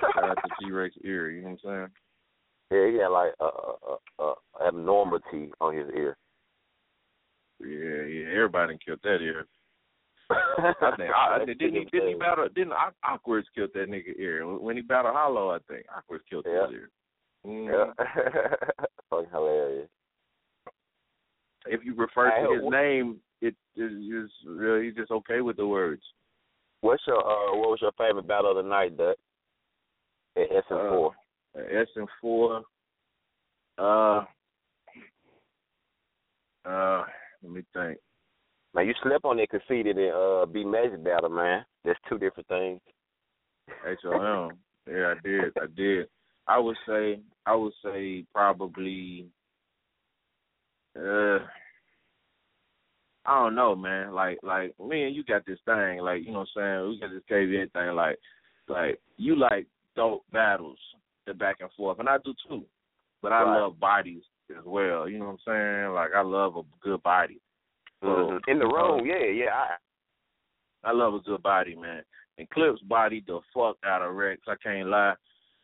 Shout 0.00 0.24
out 0.30 0.36
to 0.36 0.50
T 0.66 0.70
Rex 0.70 0.94
ear. 1.04 1.30
You 1.30 1.42
know 1.42 1.56
what 1.60 1.70
I'm 1.72 1.88
saying? 2.70 2.84
Yeah, 2.86 2.90
he 2.90 3.02
had 3.02 3.08
like 3.08 3.32
a, 3.38 3.44
a, 3.44 3.96
a, 4.18 4.24
a 4.62 4.66
abnormality 4.68 5.52
on 5.60 5.76
his 5.76 5.88
ear. 5.94 6.16
Yeah, 7.60 8.06
yeah. 8.06 8.34
Everybody 8.34 8.78
killed 8.84 9.00
that 9.04 9.20
ear. 9.20 9.46
I 10.30 10.72
think 10.96 11.10
I, 11.14 11.36
I, 11.36 11.38
didn't 11.44 11.74
he 11.74 11.84
didn't 11.84 12.08
he 12.08 12.14
battle 12.14 12.48
didn't 12.54 12.72
Awkward's 13.04 13.46
killed 13.54 13.70
that 13.74 13.90
nigga 13.90 14.18
ear 14.18 14.46
when 14.46 14.76
he 14.76 14.82
battled 14.82 15.14
Hollow. 15.14 15.50
I 15.50 15.58
think 15.68 15.84
Awkward's 15.94 16.24
killed 16.30 16.46
Yeah. 16.48 16.66
his 16.66 16.74
ear. 16.74 16.90
Mm. 17.46 17.92
Yeah. 17.98 18.54
Fucking 19.10 19.30
hilarious. 19.30 19.88
If 21.66 21.84
you 21.84 21.94
refer 21.94 22.30
to 22.30 22.54
his 22.54 22.70
name, 22.70 23.18
it 23.40 23.54
is 23.76 24.30
really 24.46 24.86
he's 24.86 24.94
just 24.94 25.10
okay 25.10 25.40
with 25.40 25.56
the 25.56 25.66
words. 25.66 26.02
What's 26.80 27.02
your 27.06 27.18
uh 27.18 27.56
what 27.56 27.70
was 27.70 27.78
your 27.80 27.92
favorite 27.92 28.26
battle 28.26 28.50
of 28.56 28.62
the 28.62 28.68
night, 28.68 28.96
Dut? 28.96 29.18
At 30.36 30.56
S 30.56 30.64
and 30.70 30.88
four. 30.90 31.12
S 31.56 31.86
and 31.96 32.08
four. 32.20 32.62
Uh, 33.78 34.24
uh, 36.64 37.04
let 37.42 37.52
me 37.52 37.62
think. 37.74 37.98
Man, 38.74 38.86
you 38.86 38.94
slept 39.02 39.24
on 39.24 39.36
that 39.36 39.50
Conceited 39.50 39.98
and 39.98 40.12
uh 40.12 40.46
B 40.46 40.64
Magic 40.64 41.02
battle, 41.04 41.30
man. 41.30 41.64
That's 41.84 41.98
two 42.08 42.18
different 42.18 42.48
things. 42.48 42.80
HOM. 44.02 44.52
yeah, 44.88 45.14
I 45.14 45.26
did. 45.26 45.52
I 45.60 45.66
did. 45.76 46.06
I 46.46 46.58
would 46.58 46.76
say. 46.86 47.20
I 47.46 47.54
would 47.54 47.72
say 47.84 48.24
probably. 48.32 49.26
Uh, 50.98 51.38
I 53.24 53.34
don't 53.34 53.54
know, 53.54 53.74
man. 53.76 54.12
Like, 54.12 54.38
like 54.42 54.74
me 54.80 55.04
and 55.04 55.14
you 55.14 55.24
got 55.24 55.46
this 55.46 55.58
thing. 55.64 56.00
Like, 56.00 56.22
you 56.22 56.32
know 56.32 56.40
what 56.40 56.62
I'm 56.62 56.80
saying? 56.80 56.88
We 56.88 57.00
got 57.00 57.10
this 57.10 57.22
KVA 57.30 57.72
thing. 57.72 57.94
Like, 57.94 58.18
like 58.68 59.00
you 59.16 59.36
like 59.36 59.66
dope 59.96 60.24
battles, 60.32 60.78
the 61.26 61.34
back 61.34 61.56
and 61.60 61.70
forth, 61.76 61.98
and 61.98 62.08
I 62.08 62.16
do 62.24 62.34
too. 62.48 62.64
But 63.20 63.32
I 63.32 63.42
Right. 63.42 63.60
love 63.60 63.78
bodies 63.78 64.24
as 64.50 64.64
well. 64.64 65.08
You 65.08 65.18
know 65.18 65.26
what 65.26 65.38
I'm 65.46 65.84
saying? 65.84 65.94
Like, 65.94 66.10
I 66.14 66.22
love 66.22 66.56
a 66.56 66.62
good 66.80 67.02
body. 67.02 67.40
So, 68.00 68.06
Mhm. 68.08 68.48
In 68.48 68.58
the 68.58 68.66
uh, 68.66 68.68
room, 68.68 69.06
yeah, 69.06 69.24
yeah. 69.24 69.54
I, 69.54 70.88
I 70.88 70.92
love 70.92 71.14
a 71.14 71.20
good 71.20 71.42
body, 71.42 71.76
man. 71.76 72.04
And 72.38 72.50
Clips 72.50 72.82
body 72.82 73.20
the 73.20 73.40
fuck 73.54 73.76
out 73.84 74.02
of 74.02 74.14
Rex. 74.14 74.42
I 74.48 74.56
can't 74.56 74.88
lie. 74.88 75.14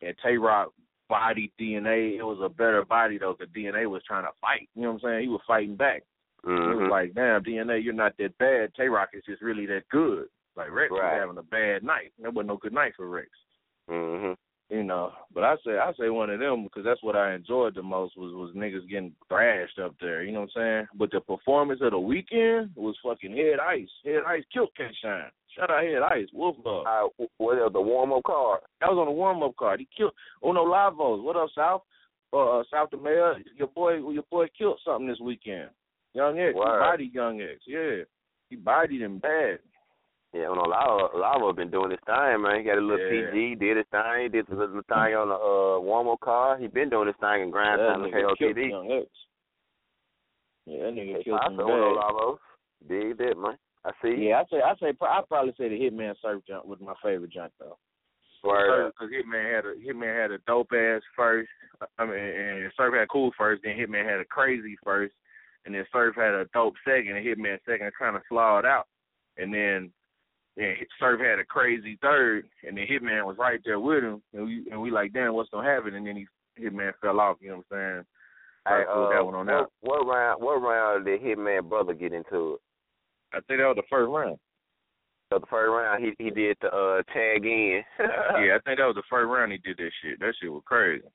And 0.01 0.17
Tay 0.19 0.37
Rock 0.37 0.71
bodied 1.09 1.51
DNA. 1.59 2.17
It 2.17 2.23
was 2.23 2.39
a 2.41 2.49
better 2.49 2.85
body 2.85 3.17
though, 3.17 3.35
because 3.37 3.53
DNA 3.53 3.89
was 3.89 4.03
trying 4.03 4.23
to 4.23 4.31
fight. 4.39 4.69
You 4.75 4.83
know 4.83 4.91
what 4.93 5.03
I'm 5.03 5.09
saying? 5.09 5.21
He 5.23 5.27
was 5.27 5.41
fighting 5.45 5.75
back. 5.75 6.03
He 6.45 6.51
was 6.51 6.59
Mhm. 6.59 6.89
like, 6.89 7.13
"Damn, 7.13 7.43
DNA, 7.43 7.79
you're 7.79 7.93
not 7.93 8.15
that 8.17 8.37
bad. 8.37 8.73
Tay 8.75 8.87
Rock 8.87 9.09
is 9.13 9.25
just 9.25 9.41
really 9.41 9.65
that 9.65 9.89
good." 9.89 10.29
Like 10.55 10.71
Rex 10.71 10.91
Right. 10.91 11.13
was 11.13 11.19
having 11.19 11.37
a 11.37 11.43
bad 11.43 11.83
night. 11.83 12.13
That 12.19 12.33
wasn't 12.33 12.47
no 12.49 12.57
good 12.57 12.73
night 12.73 12.95
for 12.95 13.07
Rex. 13.07 13.29
Mhm. 13.89 14.37
You 14.69 14.83
know, 14.83 15.11
but 15.33 15.43
I 15.43 15.57
say 15.65 15.79
I 15.79 15.91
say 15.93 16.09
one 16.09 16.29
of 16.29 16.39
them 16.39 16.63
because 16.63 16.83
that's 16.83 17.01
what 17.01 17.15
I 17.15 17.33
enjoyed 17.33 17.73
the 17.73 17.81
most 17.81 18.15
was 18.15 18.33
was 18.33 18.53
niggas 18.55 18.87
getting 18.87 19.15
thrashed 19.27 19.79
up 19.79 19.97
there. 19.99 20.21
You 20.21 20.31
know 20.31 20.41
what 20.41 20.55
I'm 20.55 20.61
saying? 20.61 20.87
But 20.93 21.09
the 21.09 21.21
performance 21.21 21.81
of 21.81 21.91
the 21.91 21.99
weekend 21.99 22.71
was 22.75 22.95
fucking 22.99 23.35
Head 23.35 23.59
Ice. 23.59 23.89
Head 24.05 24.23
Ice 24.27 24.45
killed 24.53 24.75
K 24.75 24.91
Shine. 24.93 25.31
Shout 25.59 25.69
out 25.71 25.83
Head 25.83 26.01
Ice. 26.11 26.27
Wolf 26.33 26.55
Love. 26.65 26.85
Uh, 26.87 27.25
what 27.37 27.57
else? 27.59 27.73
The 27.73 27.81
warm 27.81 28.13
up 28.13 28.23
card. 28.25 28.61
That 28.81 28.89
was 28.89 28.97
on 28.97 29.05
the 29.07 29.11
warm 29.11 29.43
up 29.43 29.55
card. 29.57 29.79
He 29.79 29.87
killed 29.95 30.13
Uno 30.43 30.65
Lavos. 30.65 31.21
What 31.23 31.35
up, 31.35 31.49
South? 31.55 31.81
Uh, 32.31 32.63
South 32.71 32.89
the 32.91 32.97
Mayor. 32.97 33.35
Your 33.57 33.67
boy, 33.67 33.95
your 34.09 34.23
boy 34.31 34.47
killed 34.57 34.79
something 34.85 35.07
this 35.07 35.19
weekend. 35.19 35.69
Young 36.13 36.39
X. 36.39 36.53
He 36.53 36.59
Word. 36.59 36.79
bodied 36.79 37.13
Young 37.13 37.41
X. 37.41 37.59
Yeah, 37.67 38.03
he 38.49 38.55
bodied 38.55 39.01
him 39.01 39.19
bad. 39.19 39.59
Yeah, 40.31 40.49
well, 40.49 40.69
Lava, 40.69 41.17
Lava 41.17 41.53
been 41.53 41.71
doing 41.71 41.89
his 41.89 41.99
thing, 42.05 42.41
man. 42.43 42.59
He 42.59 42.63
got 42.63 42.77
a 42.77 42.81
little 42.81 42.99
Yeah. 42.99 43.31
PG, 43.31 43.55
did 43.55 43.77
his 43.77 43.85
thing, 43.89 44.29
did 44.31 44.45
the 44.47 44.55
little 44.55 44.81
thing 44.83 45.15
on 45.17 45.29
the 45.29 45.33
uh, 45.35 45.79
warm 45.81 46.07
up 46.07 46.19
car. 46.19 46.55
He 46.59 46.67
been 46.67 46.89
doing 46.89 47.07
his 47.07 47.15
thing 47.19 47.41
in 47.41 47.49
grind 47.49 47.79
that 47.79 47.87
time 47.87 48.11
killed 48.11 48.37
KOTD. 48.39 48.69
Young 48.69 48.91
X. 48.91 49.07
Yeah, 50.67 50.83
that 50.83 50.93
nigga 50.93 51.23
killed 51.23 51.39
I 51.41 51.47
him 51.49 51.57
saw 51.57 51.65
Uno 51.65 51.95
bad. 51.95 52.13
Lavos. 52.13 52.37
Dig 52.87 53.17
that, 53.17 53.37
man. 53.39 53.57
I 53.85 53.91
see. 54.01 54.27
Yeah, 54.27 54.41
I 54.41 54.43
say 54.51 54.61
I 54.61 54.75
say 54.79 54.97
I 55.01 55.21
probably 55.27 55.53
say 55.57 55.69
the 55.69 55.79
Hitman 55.79 56.13
Surf 56.21 56.43
jump 56.47 56.65
was 56.65 56.79
my 56.81 56.93
favorite 57.03 57.31
jump 57.31 57.53
though. 57.59 57.77
Word. 58.43 58.91
Because 58.91 59.13
Hitman 59.13 59.55
had 59.55 59.65
a 59.65 59.75
Hitman 59.75 60.21
had 60.21 60.31
a 60.31 60.37
dope 60.47 60.71
ass 60.73 61.01
first. 61.15 61.49
I 61.97 62.05
mean, 62.05 62.15
and 62.15 62.71
Surf 62.75 62.93
had 62.93 63.09
cool 63.09 63.31
first. 63.37 63.61
Then 63.63 63.77
Hitman 63.77 64.09
had 64.09 64.19
a 64.19 64.25
crazy 64.25 64.77
first, 64.83 65.13
and 65.65 65.75
then 65.75 65.85
Surf 65.91 66.15
had 66.15 66.33
a 66.33 66.45
dope 66.53 66.75
second. 66.85 67.15
And 67.15 67.25
Hitman 67.25 67.57
second 67.65 67.91
kind 67.97 68.15
of 68.15 68.21
slawed 68.29 68.65
out, 68.65 68.87
and 69.37 69.53
then 69.53 69.91
then 70.55 70.75
Surf 70.99 71.21
had 71.21 71.39
a 71.39 71.45
crazy 71.45 71.97
third, 72.01 72.45
and 72.67 72.77
then 72.77 72.85
Hitman 72.85 73.25
was 73.25 73.37
right 73.37 73.59
there 73.63 73.79
with 73.79 74.03
him, 74.03 74.21
and 74.33 74.45
we 74.45 74.67
and 74.71 74.81
we 74.81 74.91
like, 74.91 75.13
damn, 75.13 75.33
what's 75.33 75.49
gonna 75.49 75.69
happen? 75.69 75.95
And 75.95 76.05
then 76.05 76.15
he 76.15 76.27
Hitman 76.61 76.91
fell 77.01 77.19
off. 77.19 77.37
You 77.41 77.49
know 77.49 77.63
what 77.67 77.77
I'm 77.77 77.95
saying? 77.95 78.05
Hey, 78.67 78.83
pulled 78.93 79.07
uh, 79.07 79.15
that 79.15 79.25
one 79.25 79.35
on 79.35 79.45
what, 79.47 79.55
out. 79.55 79.71
what 79.81 80.05
round? 80.05 80.41
What 80.41 80.61
round 80.61 81.05
did 81.05 81.21
Hitman 81.21 81.69
brother 81.69 81.93
get 81.93 82.13
into 82.13 82.53
it? 82.53 82.59
I 83.33 83.39
think 83.47 83.59
that 83.59 83.67
was 83.67 83.75
the 83.77 83.83
first 83.89 84.09
round. 84.09 84.37
So 85.31 85.39
the 85.39 85.45
first 85.45 85.69
round, 85.69 86.03
he 86.03 86.23
he 86.23 86.29
did 86.31 86.57
the 86.61 86.67
uh, 86.69 87.03
tag 87.13 87.45
in. 87.45 87.83
yeah, 87.99 88.55
I 88.55 88.59
think 88.65 88.79
that 88.79 88.87
was 88.89 88.95
the 88.95 89.03
first 89.09 89.27
round 89.29 89.51
he 89.51 89.59
did 89.59 89.77
that 89.77 89.91
shit. 90.01 90.19
That 90.19 90.33
shit 90.41 90.51
was 90.51 90.63
crazy. 90.65 91.05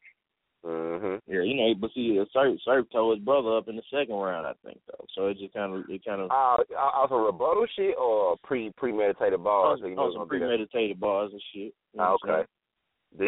Mhm. 0.65 1.21
Yeah, 1.27 1.43
you 1.43 1.55
know, 1.57 1.75
but 1.79 1.91
see, 1.95 2.17
Surf 2.33 2.59
Surf 2.65 2.87
tore 2.91 3.15
his 3.15 3.23
brother 3.25 3.57
up 3.59 3.69
in 3.69 3.77
the 3.77 3.83
second 3.93 4.15
round, 4.15 4.47
I 4.47 4.53
think 4.65 4.79
though. 4.87 5.05
So 5.15 5.27
it 5.27 5.37
just 5.39 5.53
kind 5.53 5.75
of 5.75 5.85
it 5.91 6.03
kind 6.05 6.23
of 6.23 6.31
Uh, 6.31 6.57
also 6.95 7.17
rebuttal 7.17 7.67
shit 7.77 7.95
or 7.99 8.37
pre 8.45 8.71
premeditated 8.79 9.43
balls. 9.45 9.83
on, 9.83 9.91
You 9.91 9.97
know, 9.97 10.09
some 10.13 10.21
gonna 10.21 10.31
be 10.31 10.39
that- 10.39 10.45
premeditated 10.47 11.01
bars 11.01 11.33
and 11.33 11.43
shit. 11.53 11.75
You 11.93 11.99
know 12.01 12.17
what 12.23 12.31
I'm 12.31 12.41
okay. 12.41 12.49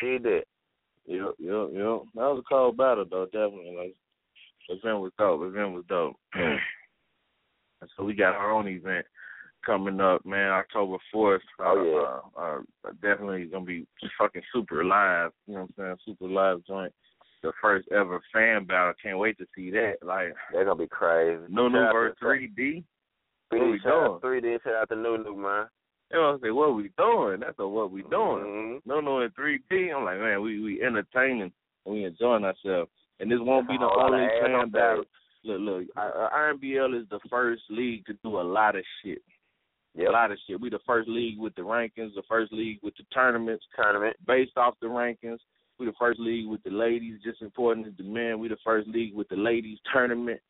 Did 0.01 0.23
that. 0.23 0.45
saying? 1.09 1.23
Yep, 1.25 1.35
yep, 1.39 1.69
yep. 1.73 2.01
That 2.15 2.31
was 2.33 2.39
a 2.45 2.49
cold 2.49 2.77
battle 2.79 3.05
though, 3.05 3.27
definitely. 3.27 3.75
Like 3.77 3.95
the 4.69 4.75
event 4.77 5.01
was 5.01 5.13
dope. 5.19 5.41
The 5.41 5.47
event 5.47 5.73
was 5.75 5.85
dope. 5.89 6.17
And 7.81 7.91
so 7.97 8.05
we 8.05 8.15
got 8.15 8.35
our 8.35 8.51
own 8.51 8.69
event 8.69 9.07
coming 9.65 10.01
up, 10.01 10.25
man, 10.25 10.51
October 10.51 10.97
fourth. 11.13 11.43
Oh, 11.61 12.23
uh, 12.37 12.41
uh, 12.41 12.59
uh, 12.89 12.93
definitely 13.03 13.47
gonna 13.47 13.65
be 13.65 13.87
fucking 14.19 14.43
super 14.53 14.85
live. 14.85 15.33
You 15.47 15.55
know 15.55 15.61
what 15.63 15.85
I'm 15.85 15.97
saying? 16.07 16.17
Super 16.19 16.33
live 16.33 16.65
joint. 16.67 16.93
The 17.43 17.53
first 17.61 17.87
ever 17.93 18.21
fan 18.33 18.65
battle. 18.65 18.95
Can't 19.03 19.19
wait 19.19 19.37
to 19.39 19.47
see 19.55 19.71
that. 19.73 19.97
Like 20.03 20.35
They're 20.53 20.65
gonna 20.65 20.79
be 20.79 20.89
crazy. 20.89 21.43
Nunu 21.49 21.79
Shout 21.79 21.95
out 21.97 22.17
3D. 22.23 22.83
Three 23.51 23.61
What 23.61 23.67
D 23.67 23.71
we 23.73 23.79
doing? 23.79 24.19
three 24.21 24.41
D 24.41 24.57
shout 24.65 24.75
out 24.75 24.89
to 24.89 24.97
Nunu 24.97 25.37
man. 25.37 25.67
You 26.13 26.19
know, 26.19 26.39
I 26.41 26.47
say, 26.47 26.51
what 26.53 26.75
we 26.77 26.91
doing? 26.97 27.41
That's 27.41 27.59
a 27.59 27.67
what 27.67 27.91
we 27.91 28.03
doing. 28.03 28.81
Mhm. 28.81 28.81
No, 28.87 29.01
no, 29.01 29.21
in 29.21 29.31
3D. 29.31 29.93
I'm 29.95 30.05
like, 30.05 30.19
man, 30.19 30.41
we 30.41 30.61
we 30.63 30.83
entertaining 30.83 31.53
and 31.85 31.95
we 31.95 32.05
enjoying 32.05 32.45
ourselves. 32.45 32.91
And 33.21 33.31
this 33.31 33.39
won't 33.41 33.69
be 33.69 33.77
the 33.77 33.85
only 33.85 34.29
fan 34.41 34.71
battle. 34.71 35.03
stage. 35.03 35.13
Look, 35.47 35.61
look, 35.61 35.85
I- 35.97 36.11
I- 36.11 36.51
is 36.95 37.09
the 37.09 37.21
first 37.31 37.63
league 37.71 38.05
to 38.07 38.15
do 38.25 38.41
a 38.41 38.43
lot 38.43 38.77
of 38.77 38.85
shit. 39.03 39.23
Yep. 39.95 40.09
A 40.09 40.13
lot 40.13 40.31
of 40.31 40.39
shit. 40.47 40.61
We 40.61 40.69
the 40.69 40.79
first 40.81 41.09
league 41.09 41.39
with 41.39 41.55
the 41.55 41.63
rankings, 41.63 42.15
the 42.15 42.23
first 42.29 42.53
league 42.53 42.81
with 42.83 42.95
the 42.97 43.05
tournaments 43.05 43.65
Tournament. 43.75 44.17
based 44.27 44.59
off 44.59 44.79
the 44.81 44.89
rankings. 44.89 45.39
We 45.79 45.87
the 45.87 45.93
first 45.95 46.21
league 46.21 46.47
with 46.47 46.63
the 46.65 46.71
ladies, 46.71 47.23
just 47.23 47.41
important 47.43 47.87
as 47.87 47.97
the 47.97 48.03
men. 48.03 48.39
We 48.39 48.49
the 48.49 48.57
first 48.59 48.89
league 48.89 49.15
with 49.15 49.29
the 49.29 49.37
ladies 49.37 49.79
tournament. 49.93 50.41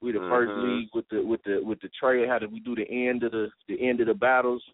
We 0.00 0.12
the 0.12 0.20
first 0.20 0.52
Mhm. 0.52 0.62
league 0.62 0.88
with 0.94 1.08
the 1.08 1.22
with 1.22 1.42
the 1.42 1.62
with 1.62 1.80
the 1.80 1.88
trade. 1.90 2.28
How 2.28 2.38
did 2.38 2.52
we 2.52 2.60
do 2.60 2.74
the 2.74 2.88
end 2.88 3.22
of 3.24 3.32
the 3.32 3.50
the 3.68 3.80
end 3.80 4.00
of 4.00 4.06
the 4.06 4.14
battles? 4.14 4.64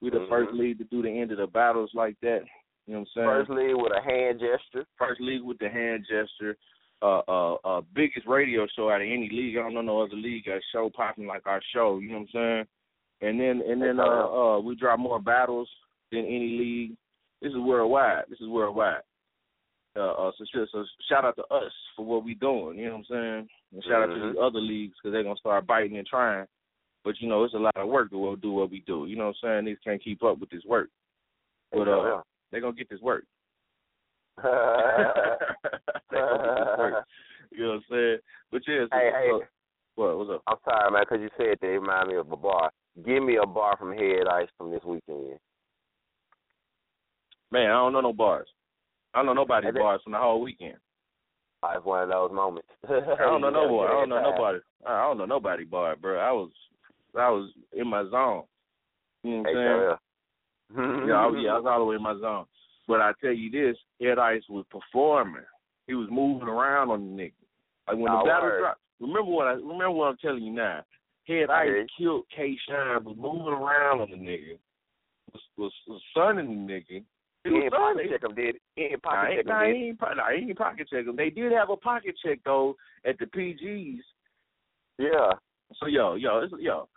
We 0.00 0.10
the 0.10 0.26
first 0.26 0.52
Mhm. 0.52 0.58
league 0.58 0.78
to 0.78 0.84
do 0.84 1.02
the 1.02 1.10
end 1.10 1.30
of 1.32 1.38
the 1.38 1.46
battles 1.46 1.92
like 1.94 2.18
that. 2.20 2.44
You 2.86 2.94
know 2.94 3.00
what 3.00 3.08
I'm 3.08 3.12
saying? 3.14 3.28
First 3.28 3.50
league 3.50 3.76
with 3.76 3.92
a 3.92 4.00
hand 4.00 4.40
gesture. 4.40 4.86
First 4.96 5.20
league 5.20 5.42
with 5.42 5.58
the 5.58 5.68
hand 5.68 6.04
gesture. 6.08 6.56
Uh, 7.02 7.22
uh, 7.26 7.54
uh, 7.64 7.80
biggest 7.96 8.28
radio 8.28 8.64
show 8.76 8.88
out 8.88 9.00
of 9.00 9.08
any 9.08 9.28
league. 9.32 9.56
I 9.56 9.62
don't 9.62 9.74
know 9.74 9.80
no 9.80 10.02
other 10.02 10.14
league 10.14 10.44
got 10.44 10.58
a 10.58 10.60
show 10.72 10.88
popping 10.94 11.26
like 11.26 11.46
our 11.46 11.60
show. 11.74 11.98
You 11.98 12.10
know 12.10 12.18
what 12.18 12.28
I'm 12.40 12.66
saying? 13.20 13.28
And 13.28 13.40
then 13.40 13.62
and 13.68 13.82
then 13.82 13.98
uh, 13.98 14.04
uh, 14.04 14.60
we 14.60 14.76
drop 14.76 15.00
more 15.00 15.20
battles 15.20 15.68
than 16.12 16.20
any 16.20 16.56
league. 16.58 16.96
This 17.40 17.50
is 17.50 17.58
worldwide. 17.58 18.24
This 18.30 18.40
is 18.40 18.48
worldwide. 18.48 19.02
Uh, 19.96 20.12
uh, 20.12 20.30
so, 20.38 20.66
so, 20.70 20.84
shout 21.08 21.24
out 21.24 21.36
to 21.36 21.42
us 21.54 21.72
for 21.96 22.06
what 22.06 22.24
we 22.24 22.34
doing. 22.34 22.78
You 22.78 22.86
know 22.86 22.92
what 22.92 22.98
I'm 22.98 23.04
saying? 23.10 23.48
And 23.74 23.84
shout 23.84 24.02
out 24.02 24.06
to 24.06 24.20
Mhm. 24.20 24.34
the 24.34 24.40
other 24.40 24.60
leagues 24.60 24.94
because 24.96 25.12
they're 25.12 25.22
gonna 25.24 25.36
start 25.36 25.66
biting 25.66 25.98
and 25.98 26.06
trying. 26.06 26.46
But 27.04 27.20
you 27.20 27.28
know, 27.28 27.42
it's 27.44 27.54
a 27.54 27.58
lot 27.58 27.76
of 27.76 27.88
work 27.88 28.10
to 28.10 28.18
we'll 28.18 28.36
do 28.36 28.52
what 28.52 28.70
we 28.70 28.80
do. 28.80 29.06
You 29.06 29.16
know 29.16 29.26
what 29.26 29.36
I'm 29.42 29.64
saying? 29.64 29.64
These 29.64 29.78
can't 29.80 30.02
keep 30.02 30.22
up 30.22 30.38
with 30.38 30.50
this 30.50 30.64
work. 30.64 30.88
But 31.72 31.88
uh, 31.88 31.92
they're 31.92 31.92
gonna 31.92 31.96
get 31.96 32.08
this 32.08 32.10
work. 32.10 32.12
Yeah. 32.12 32.52
They 32.52 32.60
gonna 32.60 32.72
get 32.76 32.88
this 32.88 33.00
work. 33.00 33.24
You 37.52 37.58
know 37.58 37.68
what 37.68 37.74
I'm 37.74 37.82
saying? 37.90 38.18
But 38.50 38.62
yeah, 38.66 38.84
so, 38.84 38.88
Hey, 38.92 39.10
hey. 39.12 39.30
what 39.96 40.18
what's 40.18 40.30
up? 40.30 40.42
I'm 40.46 40.56
sorry, 40.64 40.90
man, 40.90 41.02
because 41.08 41.20
you 41.22 41.30
said 41.36 41.58
they 41.60 41.68
remind 41.68 42.08
me 42.08 42.16
of 42.16 42.30
a 42.32 42.36
bar. 42.36 42.70
Give 43.04 43.22
me 43.22 43.36
a 43.42 43.46
bar 43.46 43.76
from 43.76 43.92
Head 43.92 44.26
Ice 44.30 44.48
from 44.56 44.70
this 44.70 44.82
weekend. 44.84 45.38
Man, 47.50 47.66
I 47.70 47.74
don't 47.74 47.92
know 47.92 48.00
no 48.00 48.12
bars. 48.12 48.48
I 49.14 49.18
don't 49.18 49.26
know 49.26 49.34
nobody's 49.34 49.74
bars 49.74 50.00
from 50.02 50.12
the 50.12 50.18
whole 50.18 50.40
weekend. 50.40 50.76
It's 51.64 51.84
one 51.84 52.02
of 52.02 52.08
those 52.08 52.32
moments. 52.32 52.68
I 52.88 53.16
don't 53.20 53.40
know 53.40 53.50
no 53.50 53.68
boy. 53.68 53.84
I 53.86 53.90
don't 53.92 54.08
know 54.08 54.22
nobody. 54.22 54.58
I 54.86 55.02
don't 55.02 55.18
know 55.18 55.26
nobody 55.26 55.64
bar, 55.64 55.94
bro. 55.96 56.18
I 56.18 56.32
was 56.32 56.50
I 57.14 57.28
was 57.28 57.50
in 57.72 57.86
my 57.86 58.02
zone. 58.10 58.44
You 59.22 59.30
know 59.30 59.36
what 59.42 59.48
I'm 59.48 59.54
Hey, 59.54 59.54
saying? 59.54 59.66
yeah. 59.66 59.96
Yeah, 61.06 61.14
I, 61.14 61.26
was- 61.26 61.40
yeah, 61.44 61.50
I 61.52 61.58
was 61.58 61.66
all 61.68 61.78
the 61.78 61.84
way 61.84 61.96
in 61.96 62.02
my 62.02 62.18
zone. 62.18 62.46
But 62.88 63.00
I 63.00 63.12
tell 63.20 63.32
you 63.32 63.50
this, 63.50 63.76
Ed 64.00 64.18
Ice 64.18 64.42
was 64.48 64.64
performing. 64.70 65.42
He 65.86 65.94
was 65.94 66.08
moving 66.10 66.48
around 66.48 66.90
on 66.90 67.16
the 67.16 67.22
nigga. 67.22 67.32
Like 67.88 67.96
when 67.96 68.12
Oh, 68.12 68.20
the 68.22 68.28
battle 68.28 68.48
word. 68.48 68.60
dropped. 68.60 68.80
Remember 69.00 69.24
what 69.24 69.46
I 69.48 69.52
remember 69.52 69.90
what 69.90 70.06
I'm 70.08 70.16
telling 70.18 70.42
you 70.44 70.52
now. 70.52 70.82
Head 71.26 71.50
Ice 71.50 71.86
killed 71.98 72.24
K 72.34 72.56
Shine, 72.68 73.04
was 73.04 73.16
moving 73.16 73.52
around 73.52 74.00
on 74.00 74.10
the 74.10 74.16
nigga. 74.16 74.58
Was 75.32 75.42
was, 75.56 75.72
was 75.88 76.02
sunning 76.14 76.66
the 76.66 76.72
nigga. 76.72 76.84
He 76.88 77.04
He 77.44 77.50
was 77.50 77.62
ain't 77.64 77.72
pocket 77.72 78.06
check 78.10 78.22
him, 78.30 78.34
did 78.36 78.56
he? 78.76 78.82
Ain't 78.82 79.02
pocket 79.02 79.28
check 79.28 79.30
ain't, 79.38 79.40
him, 79.40 79.46
nah, 79.46 79.64
he 79.64 79.72
ain't, 79.88 79.98
po- 79.98 80.30
ain't 80.32 80.58
pocket 80.58 80.88
check. 80.92 81.04
They 81.16 81.30
did 81.30 81.52
have 81.52 81.70
a 81.70 81.76
pocket 81.76 82.14
check 82.24 82.38
though 82.44 82.76
at 83.04 83.18
the 83.18 83.26
PGs. 83.26 83.98
Yeah. 84.98 85.32
So 85.80 85.86
yo, 85.86 86.14
yo, 86.14 86.38
it's, 86.40 86.52
yo, 86.60 86.88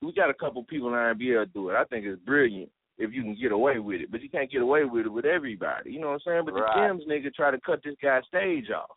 we 0.00 0.12
got 0.12 0.30
a 0.30 0.34
couple 0.34 0.62
people 0.64 0.88
in 0.88 0.94
the 0.94 0.98
NBA 1.24 1.52
do 1.52 1.68
it. 1.70 1.74
I 1.74 1.84
think 1.84 2.06
it's 2.06 2.20
brilliant 2.22 2.70
if 3.02 3.12
you 3.12 3.22
can 3.22 3.34
get 3.34 3.50
away 3.52 3.78
with 3.78 4.00
it, 4.00 4.10
but 4.10 4.22
you 4.22 4.28
can't 4.30 4.50
get 4.50 4.62
away 4.62 4.84
with 4.84 5.06
it 5.06 5.08
with 5.12 5.24
everybody. 5.24 5.92
You 5.92 6.00
know 6.00 6.08
what 6.08 6.14
I'm 6.14 6.20
saying? 6.20 6.44
But 6.44 6.54
Right. 6.54 6.74
the 6.74 6.80
Gems 6.80 7.04
nigga 7.06 7.34
tried 7.34 7.52
to 7.52 7.60
cut 7.60 7.82
this 7.82 7.96
guy's 8.00 8.24
stage 8.26 8.70
off. 8.70 8.96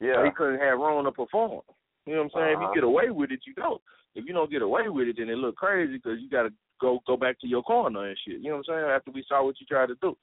So 0.00 0.06
Yeah. 0.06 0.24
he 0.24 0.30
couldn't 0.30 0.60
have 0.60 0.78
Rona 0.78 1.12
perform. 1.12 1.62
You 2.06 2.14
know 2.14 2.22
what 2.22 2.34
I'm 2.36 2.40
saying? 2.40 2.50
If 2.52 2.58
Uh-huh. 2.58 2.68
you 2.68 2.74
get 2.74 2.84
away 2.84 3.10
with 3.10 3.30
it, 3.30 3.46
you 3.46 3.52
don't. 3.54 3.82
If 4.14 4.24
you 4.26 4.32
don't 4.32 4.50
get 4.50 4.62
away 4.62 4.88
with 4.88 5.08
it, 5.08 5.16
then 5.18 5.28
it 5.28 5.36
look 5.36 5.56
crazy 5.56 5.94
because 5.94 6.20
you 6.20 6.28
got 6.30 6.44
to 6.44 6.52
go 6.80 7.00
go 7.06 7.16
back 7.16 7.38
to 7.40 7.46
your 7.46 7.62
corner 7.62 8.06
and 8.06 8.18
shit. 8.18 8.40
You 8.40 8.50
know 8.50 8.56
what 8.58 8.68
I'm 8.70 8.74
saying? 8.82 8.90
After 8.90 9.10
we 9.10 9.22
saw 9.24 9.42
what 9.44 9.60
you 9.60 9.66
tried 9.66 9.88
to 9.88 9.96
do. 9.96 10.16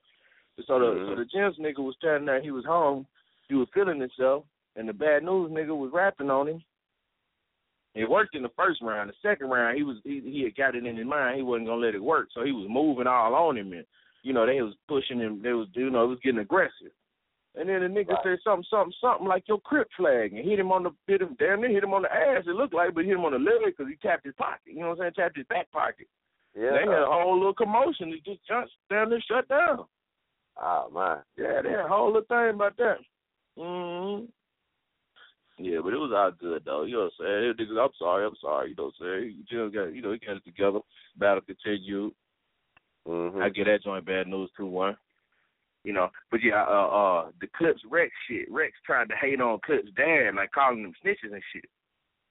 So 0.65 0.79
the 0.79 0.85
Mhm. 0.85 1.07
so 1.07 1.15
the 1.15 1.25
Gems 1.25 1.57
nigga 1.59 1.83
was 1.83 1.95
standing 1.97 2.25
there. 2.25 2.39
He 2.41 2.51
was 2.51 2.65
home. 2.65 3.05
He 3.49 3.55
was 3.55 3.69
feeling 3.69 3.99
himself, 3.99 4.45
and 4.75 4.87
the 4.89 4.93
bad 4.93 5.23
news 5.23 5.51
nigga 5.51 5.77
was 5.77 5.91
rapping 5.91 6.31
on 6.31 6.47
him. 6.47 6.63
It 7.95 8.09
worked 8.09 8.35
in 8.35 8.43
the 8.43 8.51
first 8.57 8.81
round. 8.81 9.09
The 9.09 9.13
second 9.21 9.49
round, 9.49 9.77
he 9.77 9.83
was 9.83 9.97
he 10.03 10.21
he 10.23 10.43
had 10.43 10.55
got 10.55 10.75
it 10.75 10.85
in 10.85 10.97
his 10.97 11.05
mind 11.07 11.37
he 11.37 11.43
wasn't 11.43 11.67
gonna 11.67 11.81
let 11.81 11.95
it 11.95 12.03
work, 12.03 12.27
so 12.33 12.43
he 12.43 12.51
was 12.51 12.67
moving 12.69 13.07
all 13.07 13.33
on 13.33 13.57
him, 13.57 13.71
and 13.71 13.85
you 14.21 14.33
know 14.33 14.45
they 14.45 14.61
was 14.61 14.75
pushing 14.87 15.19
him. 15.19 15.41
They 15.41 15.53
was 15.53 15.67
you 15.73 15.89
know 15.89 16.03
it 16.03 16.07
was 16.07 16.19
getting 16.21 16.39
aggressive. 16.41 16.91
And 17.57 17.69
then 17.69 17.79
the 17.81 17.87
nigga 17.87 18.09
Right. 18.09 18.23
said 18.23 18.39
something, 18.43 18.65
something, 18.69 18.93
something 18.99 19.27
like 19.27 19.47
your 19.47 19.61
crip 19.61 19.87
flag, 19.95 20.33
and 20.33 20.43
hit 20.43 20.59
him 20.59 20.73
on 20.73 20.83
the 20.83 20.91
hit 21.07 21.21
him 21.21 21.37
damn 21.39 21.61
near 21.61 21.69
hit 21.69 21.85
him 21.85 21.93
on 21.93 22.01
the 22.01 22.13
ass. 22.13 22.43
It 22.45 22.49
looked 22.55 22.73
like, 22.73 22.93
but 22.93 23.05
hit 23.05 23.13
him 23.15 23.23
on 23.23 23.31
the 23.31 23.39
liver 23.39 23.67
because 23.67 23.87
he 23.87 23.95
tapped 23.95 24.25
his 24.25 24.35
pocket. 24.35 24.59
You 24.73 24.81
know 24.81 24.89
what 24.89 24.99
I'm 24.99 25.03
saying? 25.03 25.13
Tapped 25.15 25.37
his 25.37 25.47
back 25.47 25.71
pocket. 25.71 26.07
Yeah. 26.53 26.71
They 26.71 26.79
had 26.91 27.03
a 27.03 27.07
whole 27.07 27.37
little 27.37 27.53
commotion. 27.53 28.09
It 28.11 28.25
just 28.25 28.45
jumped 28.45 28.71
down 28.89 29.09
there 29.09 29.21
shut 29.21 29.47
down. 29.47 29.85
Oh 30.61 30.89
man. 30.93 31.19
Yeah, 31.37 31.61
they 31.61 31.69
had 31.69 31.85
a 31.85 31.87
whole 31.87 32.07
little 32.07 32.27
thing 32.27 32.55
about 32.55 32.75
that. 32.75 32.97
Mm-hmm. 33.57 34.25
Yeah, 35.57 35.79
but 35.83 35.93
it 35.93 35.97
was 35.97 36.11
all 36.13 36.31
good 36.31 36.63
though. 36.65 36.83
You 36.83 36.93
know 36.97 37.09
what 37.17 37.25
I'm 37.27 37.55
saying? 37.57 37.77
I'm 37.79 37.89
sorry, 37.97 38.25
I'm 38.25 38.35
sorry. 38.41 38.69
You 38.71 38.75
know 38.75 38.91
what 38.91 38.93
I'm 39.07 39.21
saying? 39.21 39.35
You 39.37 39.43
just 39.65 39.73
got, 39.75 39.93
you 39.95 40.01
know, 40.01 40.11
he 40.11 40.19
got 40.19 40.35
it 40.37 40.43
together. 40.45 40.79
Battle 41.17 41.41
continued. 41.41 42.13
Mhm. 43.07 43.41
I 43.41 43.49
get 43.49 43.65
that 43.65 43.83
joint 43.83 44.05
bad 44.05 44.27
news 44.27 44.49
two 44.57 44.65
one. 44.65 44.97
You 45.83 45.93
know, 45.93 46.09
but 46.31 46.41
yeah, 46.41 46.63
uh, 46.67 46.87
uh, 46.87 47.31
the 47.39 47.47
Clips 47.55 47.81
Rex 47.89 48.11
shit. 48.27 48.51
Rex 48.51 48.73
tried 48.85 49.07
to 49.09 49.15
hate 49.15 49.39
on 49.39 49.59
Clips 49.63 49.91
dad, 49.95 50.31
like 50.35 50.51
calling 50.51 50.81
them 50.81 50.93
snitches 51.03 51.31
and 51.31 51.43
shit. 51.53 51.69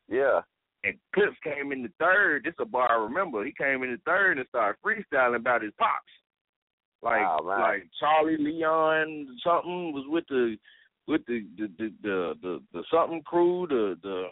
Yeah. 0.08 0.40
And 0.82 0.98
Clips 1.14 1.36
came 1.44 1.70
in 1.72 1.82
the 1.82 1.92
third. 1.98 2.44
This 2.44 2.54
a 2.58 2.64
bar 2.66 2.90
I 2.90 3.02
remember. 3.04 3.44
He 3.44 3.52
came 3.52 3.84
in 3.84 3.92
the 3.92 4.00
third 4.04 4.38
and 4.38 4.48
started 4.48 4.76
freestyling 4.84 5.36
about 5.36 5.62
his 5.62 5.72
pops. 5.78 6.02
Like 7.00 7.22
Oh, 7.24 7.44
man. 7.44 7.60
like 7.60 7.88
Charlie 8.00 8.36
Leon 8.38 9.38
something 9.44 9.92
was 9.92 10.04
with 10.08 10.24
the 10.28 10.56
with 11.06 11.24
the 11.26 11.46
the 11.56 11.70
the 11.78 11.92
the, 12.02 12.34
the, 12.42 12.62
the 12.72 12.84
something 12.90 13.22
crew, 13.22 13.66
the 13.68 13.96
the 14.02 14.26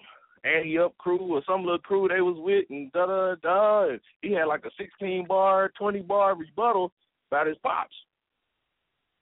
Annie 0.49 0.79
Up 0.79 0.97
crew 0.99 1.19
or 1.19 1.43
some 1.47 1.63
little 1.63 1.79
crew 1.79 2.09
they 2.09 2.21
was 2.21 2.37
with 2.39 2.65
and 2.71 2.91
da 2.93 3.07
da 3.07 3.35
da. 3.37 3.89
And 3.91 4.01
he 4.23 4.33
had 4.33 4.47
like 4.47 4.65
a 4.65 4.71
sixteen 4.79 5.27
bar, 5.27 5.71
twenty 5.79 6.01
bar 6.01 6.37
rebuttal 6.37 6.93
about 7.31 7.47
his 7.47 7.59
pops. 7.63 7.95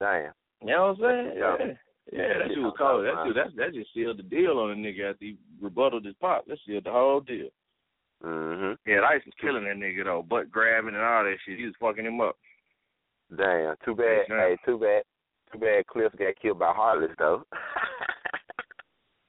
Damn. 0.00 0.32
You 0.62 0.68
know 0.68 0.94
what 0.98 1.10
I'm 1.10 1.26
saying? 1.26 1.38
Yeah. 1.38 1.56
Yeah. 1.58 1.72
Yeah, 2.12 2.38
that 2.38 2.48
shit 2.48 2.58
was 2.58 2.74
cold. 2.76 3.04
That 3.04 3.24
shit, 3.24 3.34
that 3.36 3.56
that 3.56 3.74
just 3.74 3.94
sealed 3.94 4.18
the 4.18 4.24
deal 4.24 4.58
on 4.58 4.72
a 4.72 4.74
nigga 4.74 5.10
after 5.10 5.26
he 5.26 5.36
rebutted 5.60 6.04
his 6.04 6.16
pop. 6.20 6.44
That 6.46 6.58
sealed 6.66 6.84
the 6.84 6.90
whole 6.90 7.20
deal. 7.20 7.50
Mhm. 8.24 8.76
Yeah, 8.84 9.00
Ice 9.08 9.24
was 9.24 9.34
killing 9.40 9.64
that 9.64 9.76
nigga 9.76 10.04
though, 10.04 10.22
butt 10.22 10.50
grabbing 10.50 10.94
and 10.94 11.04
all 11.04 11.24
that 11.24 11.36
shit. 11.46 11.58
He 11.58 11.66
was 11.66 11.74
fucking 11.80 12.04
him 12.04 12.20
up. 12.20 12.36
Damn. 13.36 13.76
Too 13.84 13.94
bad. 13.94 14.24
Yeah. 14.28 14.48
Hey, 14.48 14.56
too 14.64 14.78
bad. 14.78 15.02
Too 15.52 15.58
bad. 15.58 15.86
Cliff 15.86 16.12
got 16.18 16.34
killed 16.40 16.58
by 16.58 16.72
Heartless 16.74 17.10
though. 17.18 17.44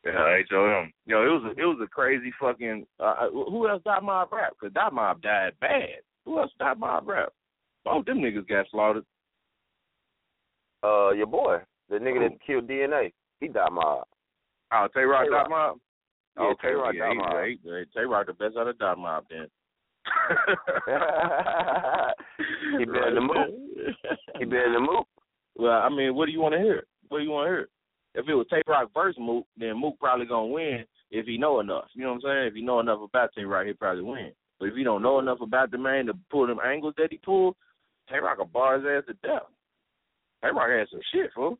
Yeah, 0.04 0.14
I 0.14 0.42
told 0.50 0.70
him. 0.70 0.92
Yo, 1.06 1.24
it 1.24 1.30
was 1.30 1.44
a, 1.46 1.62
it 1.62 1.66
was 1.66 1.80
a 1.84 1.88
crazy 1.88 2.34
fucking. 2.40 2.88
Uh, 3.00 3.30
who 3.30 3.70
else 3.70 3.84
died 3.84 4.04
mob 4.04 4.32
rap? 4.32 4.54
Cause 4.60 4.72
Dot 4.74 4.94
Mob 4.94 5.22
died 5.22 5.54
bad. 5.62 6.02
Who 6.26 6.40
else 6.40 6.52
died 6.58 6.80
mob 6.80 7.08
rap? 7.08 7.30
Both 7.86 8.06
them 8.06 8.18
niggas 8.18 8.48
got 8.48 8.66
slaughtered. 8.72 9.06
uh, 10.84 11.12
your 11.12 11.28
boy, 11.28 11.58
the 11.90 11.98
nigga 11.98 12.16
Who? 12.16 12.30
that 12.30 12.42
killed 12.46 12.68
DNA, 12.68 13.14
he 13.40 13.48
died 13.48 13.72
mob. 13.72 14.06
Oh, 14.74 14.88
Tay 14.94 15.02
Rock. 15.02 15.28
Dot 15.30 15.50
Mob. 15.50 15.78
Yeah, 16.38 16.44
okay, 16.46 16.70
Tay-Rock 16.70 16.96
yeah, 16.96 17.08
Dot 17.08 17.16
Mob. 17.18 17.34
Tay 17.94 18.06
Rock 18.06 18.28
the 18.28 18.34
best 18.34 18.56
out 18.58 18.68
of 18.68 18.80
Dot 18.80 18.98
Mob 18.98 19.26
then. 19.30 19.48
he 22.80 22.86
been 22.86 23.04
in 23.08 23.16
the 23.16 23.22
mood. 23.22 23.50
He 24.40 24.46
been 24.46 24.62
in 24.62 24.74
the. 24.74 25.04
Well, 25.62 25.74
I 25.74 25.90
mean, 25.90 26.16
what 26.16 26.26
do 26.26 26.32
you 26.32 26.42
want 26.42 26.54
to 26.56 26.60
hear? 26.60 26.84
What 27.10 27.20
do 27.20 27.24
you 27.24 27.30
want 27.30 27.46
to 27.48 27.52
hear? 27.52 27.70
If 28.16 28.28
it 28.28 28.34
was 28.34 28.48
Tay 28.50 28.64
Rock 28.68 28.90
versus 28.96 29.18
Mook, 29.22 29.46
then 29.56 29.80
Mook 29.80 30.00
probably 30.00 30.26
gonna 30.26 30.48
win 30.48 30.84
if 31.12 31.28
he 31.28 31.38
know 31.38 31.60
enough. 31.60 31.86
You 31.94 32.04
know 32.04 32.10
what 32.14 32.16
I'm 32.16 32.22
saying? 32.24 32.48
If 32.48 32.54
he 32.56 32.62
know 32.64 32.80
enough 32.80 33.00
about 33.04 33.30
Tay 33.36 33.44
Rock, 33.44 33.68
he 33.68 33.74
probably 33.74 34.02
win. 34.02 34.32
But 34.60 34.70
if 34.70 34.76
he 34.76 34.84
don't 34.84 35.04
know 35.04 35.20
enough 35.20 35.38
about 35.40 35.70
the 35.70 35.78
man 35.78 36.08
to 36.08 36.14
pull 36.32 36.48
them 36.48 36.58
angles 36.66 36.96
that 36.98 37.12
he 37.12 37.18
pulled, 37.20 37.56
Tay 38.10 38.18
Rock 38.18 38.40
will 38.40 38.46
bar 38.46 38.80
his 38.80 38.86
ass 38.90 39.04
to 39.08 39.14
death. 39.28 39.46
Tay 40.42 40.50
Rock 40.50 40.70
had 40.72 40.88
some 40.90 41.00
shit, 41.14 41.30
fool. 41.36 41.60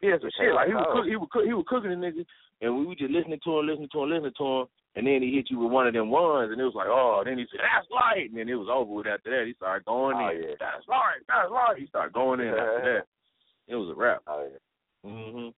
He 0.00 0.06
had 0.08 0.20
some 0.22 0.30
shit. 0.40 0.54
Like 0.54 0.68
he 0.68 0.74
was 0.74 0.86
oh. 0.88 0.94
cook, 0.96 1.06
he 1.06 1.16
was 1.16 1.28
cook, 1.30 1.44
he 1.44 1.52
was 1.52 1.66
cooking 1.68 1.90
the 1.90 2.00
nigga, 2.00 2.24
and 2.62 2.78
we 2.78 2.86
were 2.86 2.94
just 2.94 3.12
listening 3.12 3.40
to 3.44 3.58
him, 3.58 3.66
listening 3.66 3.88
to 3.92 4.02
him, 4.02 4.10
listening 4.10 4.32
to 4.38 4.46
him, 4.46 4.66
and 4.96 5.06
then 5.06 5.20
he 5.20 5.36
hit 5.36 5.50
you 5.50 5.58
with 5.60 5.70
one 5.70 5.86
of 5.86 5.92
them 5.92 6.08
ones, 6.08 6.50
and 6.50 6.60
it 6.60 6.64
was 6.64 6.74
like, 6.74 6.88
oh, 6.88 7.22
then 7.24 7.36
he 7.36 7.44
said 7.52 7.60
that's 7.60 7.86
light, 7.92 8.30
and 8.30 8.38
then 8.40 8.48
it 8.48 8.56
was 8.56 8.72
over 8.72 8.88
with 8.88 9.06
after 9.06 9.30
that. 9.30 9.46
He 9.46 9.52
started 9.54 9.84
going 9.84 10.16
Oh, 10.16 10.30
in. 10.32 10.42
yeah. 10.42 10.56
That's 10.58 10.86
light, 10.88 11.22
that's 11.28 11.50
light. 11.52 11.76
He 11.78 11.86
started 11.86 12.12
going 12.16 12.40
in 12.40 12.48
after 12.56 12.82
that. 12.88 13.04
It 13.68 13.76
was 13.76 13.90
a 13.90 13.94
wrap. 13.94 14.22
Oh, 14.26 14.48
yeah. 14.50 15.10
Mhm. 15.10 15.54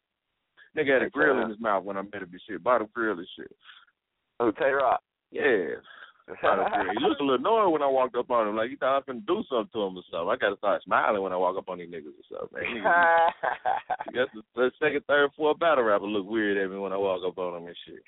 Nigga 0.77 0.95
had 0.95 1.03
a 1.03 1.11
grill 1.11 1.41
in 1.41 1.49
his 1.49 1.61
mouth 1.61 1.85
when 1.85 1.97
I 1.97 2.03
met 2.03 2.23
him 2.23 2.29
and 2.31 2.41
shit. 2.47 2.63
Bottom 2.63 2.89
grill 2.93 3.19
and 3.19 3.29
shit. 3.37 3.51
Who, 4.39 4.53
Tay 4.53 4.71
Rock? 4.71 5.03
Yeah. 5.31 5.43
Grill. 5.43 5.79
He 6.31 7.03
looked 7.03 7.21
a 7.21 7.25
little 7.25 7.35
annoyed 7.35 7.73
when 7.73 7.83
I 7.83 7.89
walked 7.89 8.15
up 8.15 8.31
on 8.31 8.47
him, 8.47 8.57
like 8.57 8.71
he 8.71 8.77
thought 8.77 8.95
I 8.95 8.99
was 8.99 9.05
finna 9.09 9.27
do 9.27 9.43
something 9.51 9.71
to 9.73 9.83
him 9.87 9.97
or 9.97 10.03
something. 10.11 10.29
I 10.31 10.37
gotta 10.37 10.57
start 10.59 10.83
smiling 10.85 11.23
when 11.23 11.33
I 11.33 11.37
walk 11.37 11.59
up 11.59 11.69
on 11.69 11.79
these 11.79 11.91
niggas 11.91 12.15
or 12.15 12.27
something, 12.31 12.83
man. 12.83 12.85
That's 14.15 14.31
the, 14.35 14.43
the 14.55 14.71
second, 14.79 15.03
third, 15.09 15.31
fourth 15.37 15.59
battle 15.59 15.83
rapper 15.83 16.07
look 16.07 16.29
weird 16.29 16.57
at 16.57 16.71
me 16.71 16.79
when 16.79 16.93
I 16.93 16.97
walk 16.97 17.23
up 17.27 17.37
on 17.39 17.55
them 17.55 17.67
and 17.67 17.77
shit. 17.85 18.05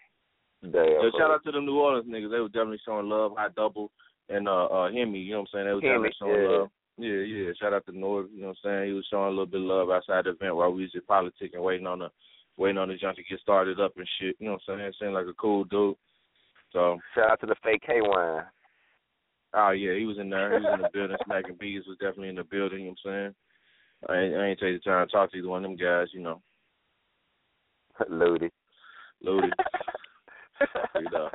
Damn. 0.62 1.02
So 1.02 1.18
shout 1.18 1.32
out 1.32 1.42
to 1.44 1.50
the 1.50 1.60
New 1.60 1.80
Orleans 1.80 2.06
niggas. 2.06 2.30
They 2.30 2.38
were 2.38 2.48
definitely 2.48 2.80
showing 2.86 3.08
love. 3.08 3.32
High 3.36 3.48
double 3.56 3.90
and 4.28 4.46
uh 4.46 4.66
uh 4.66 4.92
Hemi, 4.92 5.18
you 5.18 5.32
know 5.32 5.40
what 5.40 5.48
I'm 5.54 5.66
saying? 5.66 5.66
They 5.66 5.74
were 5.74 5.80
Hemi, 5.80 6.10
definitely 6.10 6.16
showing 6.20 6.42
yeah. 6.42 6.58
love. 6.58 6.70
Yeah, 6.98 7.20
yeah. 7.20 7.52
Shout 7.58 7.72
out 7.72 7.86
to 7.86 7.98
North, 7.98 8.26
you 8.34 8.42
know 8.42 8.48
what 8.48 8.56
I'm 8.64 8.80
saying? 8.80 8.88
He 8.88 8.92
was 8.92 9.06
showing 9.10 9.28
a 9.28 9.30
little 9.30 9.46
bit 9.46 9.60
of 9.60 9.66
love 9.66 9.90
outside 9.90 10.26
the 10.26 10.30
event 10.30 10.56
while 10.56 10.70
we 10.70 10.82
was 10.82 10.92
just 10.92 11.06
politicking, 11.06 11.62
waiting 11.62 11.86
on 11.86 12.00
the 12.00 12.08
waiting 12.58 12.78
on 12.78 12.88
the 12.88 12.96
junk 12.96 13.16
to 13.16 13.22
get 13.22 13.40
started 13.40 13.80
up 13.80 13.92
and 13.96 14.08
shit. 14.20 14.36
You 14.38 14.46
know 14.46 14.52
what 14.52 14.74
I'm 14.74 14.78
saying? 14.78 14.92
Seemed 15.00 15.14
like 15.14 15.26
a 15.26 15.32
cool 15.34 15.64
dude. 15.64 15.96
So 16.72 16.98
Shout 17.14 17.30
out 17.30 17.40
to 17.40 17.46
the 17.46 17.56
fake 17.62 17.82
K 17.86 18.00
wine. 18.00 18.44
oh 19.54 19.70
yeah, 19.70 19.94
he 19.94 20.04
was 20.04 20.18
in 20.18 20.30
there. 20.30 20.58
He 20.58 20.64
was 20.64 20.74
in 20.74 20.82
the 20.82 20.90
building. 20.92 21.16
Smacking 21.24 21.56
Bees 21.58 21.84
was 21.86 21.96
definitely 21.98 22.28
in 22.28 22.36
the 22.36 22.44
building, 22.44 22.80
you 22.80 22.84
know 22.86 22.94
what 23.02 23.12
I'm 23.12 23.22
saying? 23.22 23.34
I 24.08 24.16
ain't, 24.18 24.36
I 24.36 24.46
ain't 24.48 24.58
take 24.58 24.82
the 24.82 24.90
time 24.90 25.06
to 25.06 25.12
talk 25.12 25.30
to 25.30 25.38
either 25.38 25.48
one 25.48 25.64
of 25.64 25.70
them 25.70 25.78
guys, 25.78 26.08
you 26.12 26.20
know. 26.20 26.42
Loaded. 28.08 28.50
Loaded. 29.22 29.52
you 30.96 31.06
know. 31.12 31.30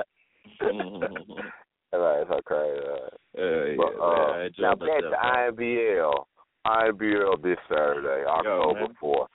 Mhm. 1.92 1.98
All 1.98 2.00
right, 2.00 2.20
it's 2.20 2.30
okay. 2.30 2.80
Uh, 2.86 3.08
Yeah, 3.36 3.64
yeah, 3.64 3.76
but, 3.76 3.92
uh, 4.00 4.32
man, 4.32 4.50
I 4.58 4.60
now 4.60 4.74
back 4.74 4.88
myself, 4.88 5.12
to 5.12 5.18
IMBL. 5.18 6.26
IMBL 6.66 7.36
this 7.42 7.58
Saturday, 7.68 8.24
October 8.26 8.88
fourth. 9.00 9.30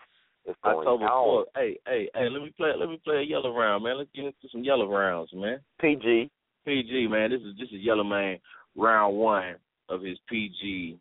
It's 0.46 0.60
going 0.62 0.78
October 0.80 1.06
on. 1.06 1.24
fourth. 1.24 1.48
Hey, 1.56 1.78
hey, 1.88 2.10
hey, 2.14 2.30
let 2.30 2.42
me 2.42 2.52
play 2.58 2.74
let 2.76 2.90
me 2.90 2.98
play 3.04 3.18
a 3.18 3.22
yellow 3.22 3.56
round, 3.56 3.84
man. 3.84 3.98
Let's 3.98 4.10
get 4.14 4.26
into 4.26 4.50
some 4.52 4.64
yellow 4.64 4.88
rounds, 4.90 5.32
man. 5.34 5.60
PG. 5.80 6.30
PG, 6.66 7.08
man. 7.08 7.30
This 7.32 7.42
is 7.42 7.56
this 7.58 7.70
is 7.70 7.82
Yellow 7.82 8.04
Man 8.04 8.40
round 8.76 9.16
one 9.18 9.56
of 9.90 10.02
his 10.02 10.18
PG 10.30 10.98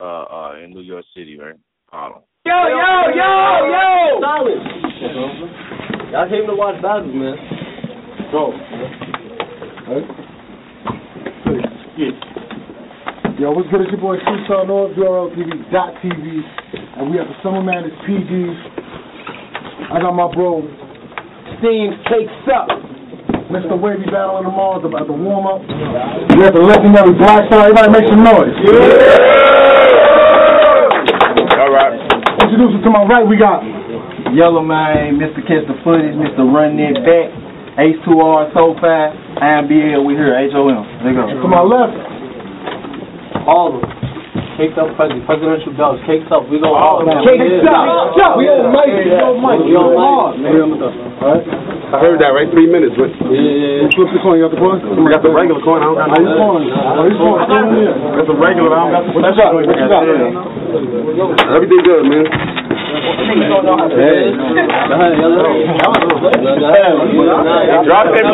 uh 0.00 0.22
uh 0.24 0.54
in 0.62 0.70
New 0.70 0.80
York 0.80 1.04
City, 1.14 1.36
man. 1.36 1.58
Harlem. 1.90 2.22
Yo, 2.44 2.52
yo, 2.52 3.10
yo, 3.14 3.30
yo! 3.70 4.20
Solid. 4.20 4.62
Y'all 6.12 6.28
came 6.28 6.46
to 6.46 6.54
watch 6.54 6.80
battles, 6.82 7.14
man. 7.14 7.36
Bro. 8.30 8.52
Yo, 13.36 13.52
what's 13.52 13.68
good? 13.68 13.84
It's 13.84 13.92
your 13.92 14.00
boy 14.00 14.16
Freestyle 14.24 14.64
North, 14.64 14.96
TV, 14.96 16.24
and 16.96 17.12
we 17.12 17.20
have 17.20 17.28
the 17.28 17.36
Summer 17.44 17.60
Man 17.60 17.84
Madness 17.84 17.92
PGs. 18.08 19.92
I 19.92 20.00
got 20.00 20.16
my 20.16 20.24
bro 20.32 20.64
Steam 21.60 22.00
Cakes 22.08 22.32
Up. 22.48 22.72
Mr. 23.52 23.76
Wavy 23.76 24.08
battling 24.08 24.48
tomorrow 24.48 24.80
about 24.80 25.04
the 25.04 25.12
warm 25.12 25.44
up. 25.44 25.60
We 26.32 26.48
have 26.48 26.56
the 26.56 26.64
legendary 26.64 27.12
Black 27.20 27.44
Star. 27.52 27.68
Everybody 27.68 27.92
make 27.92 28.08
some 28.08 28.24
noise. 28.24 28.56
All 31.60 31.72
right. 31.76 31.92
introduce 32.40 32.72
you 32.72 32.80
to 32.88 32.90
my 32.90 33.04
right. 33.04 33.28
We 33.28 33.36
got 33.36 33.60
Yellow 34.32 34.64
Man, 34.64 35.20
Mr. 35.20 35.44
Catch 35.44 35.68
the 35.68 35.76
Footage, 35.84 36.16
Mr. 36.16 36.40
Run 36.40 36.80
That 36.80 37.04
Back, 37.04 37.28
H2R, 37.84 38.56
Soul 38.56 38.80
5, 38.80 38.80
IMBL, 38.80 40.00
we 40.08 40.16
here, 40.16 40.32
HOM. 40.32 41.04
There 41.04 41.12
you 41.12 41.36
go. 41.36 41.44
to 41.44 41.48
my 41.52 41.60
left. 41.60 42.15
All 43.46 43.74
of 43.74 43.80
them. 43.80 44.06
Cakes 44.56 44.72
up, 44.80 44.88
presidential 44.96 45.72
dollars, 45.76 46.00
cakes 46.08 46.24
up, 46.32 46.48
we 46.48 46.56
go 46.56 46.72
all 46.72 47.04
man. 47.04 47.20
Cakes 47.28 47.60
up. 47.68 48.16
Yeah. 48.16 48.34
We 48.40 48.48
on 48.48 48.72
mic. 48.72 48.88
We 48.88 49.12
on 49.20 49.36
mic. 49.36 49.58
We 49.68 49.76
on 49.76 49.92
hard, 49.94 50.40
mic. 50.40 50.50
man. 50.50 50.80
I 51.92 52.02
heard 52.02 52.18
that 52.24 52.32
right 52.32 52.48
three 52.50 52.66
minutes. 52.66 52.96
But 52.98 53.12
Yeah, 53.30 53.36
yeah, 53.36 53.84
You 53.84 53.92
flip 53.94 54.10
the 54.10 54.18
coin. 54.24 54.40
You 54.40 54.48
got 54.48 54.56
the 54.56 54.60
coin? 54.64 54.80
I 54.82 55.12
got 55.12 55.22
the 55.22 55.30
regular 55.30 55.60
coin. 55.62 55.84
I 55.84 55.92
don't 55.92 56.00
got 56.00 56.08
How 56.08 56.18
you 56.18 56.32
scoring? 56.34 56.72
How 56.72 57.04
you 57.06 57.14
scoring? 57.14 57.46
Come 57.46 57.62
on 57.62 57.78
in. 57.78 57.94
That's 58.16 58.32
a 58.32 58.36
regular. 58.40 58.72
I 58.74 58.80
don't 58.80 58.96
got 58.96 59.04
the 59.06 59.12
What 59.14 59.22
you 59.28 59.38
got? 59.38 59.54
What 59.54 59.68
you 59.70 59.86
got? 59.86 60.02
Everything 61.52 61.82
good, 61.84 62.02
man. 62.10 62.26
Drop 67.86 68.08
that. 68.08 68.24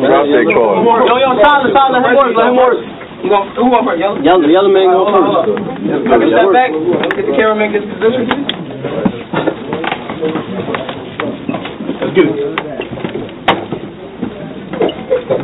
Drop 0.00 0.24
that 0.30 0.46
card. 0.54 0.76
Yo, 1.04 1.14
yo, 1.18 1.28
silent, 1.42 1.74
silent, 1.74 2.06
him 2.06 2.14
work, 2.14 2.32
let 2.38 2.46
him 2.48 2.56
work. 2.56 2.99
You 3.20 3.28
want, 3.28 3.52
who 3.52 3.68
want 3.68 3.84
first? 3.84 4.00
Yellow, 4.00 4.16
yellow, 4.24 4.48
yellow 4.48 4.72
man 4.72 4.88
go 4.88 5.04
first. 5.12 5.52
Let 6.08 6.18
me 6.24 6.32
step 6.32 6.48
back. 6.56 6.72
Get 7.16 7.28
the 7.28 7.34
cameraman 7.36 7.68
get 7.76 7.84
his 7.84 7.92
position. 7.92 8.24
Let's 12.00 12.12
get 12.16 12.24
it. 12.24 12.36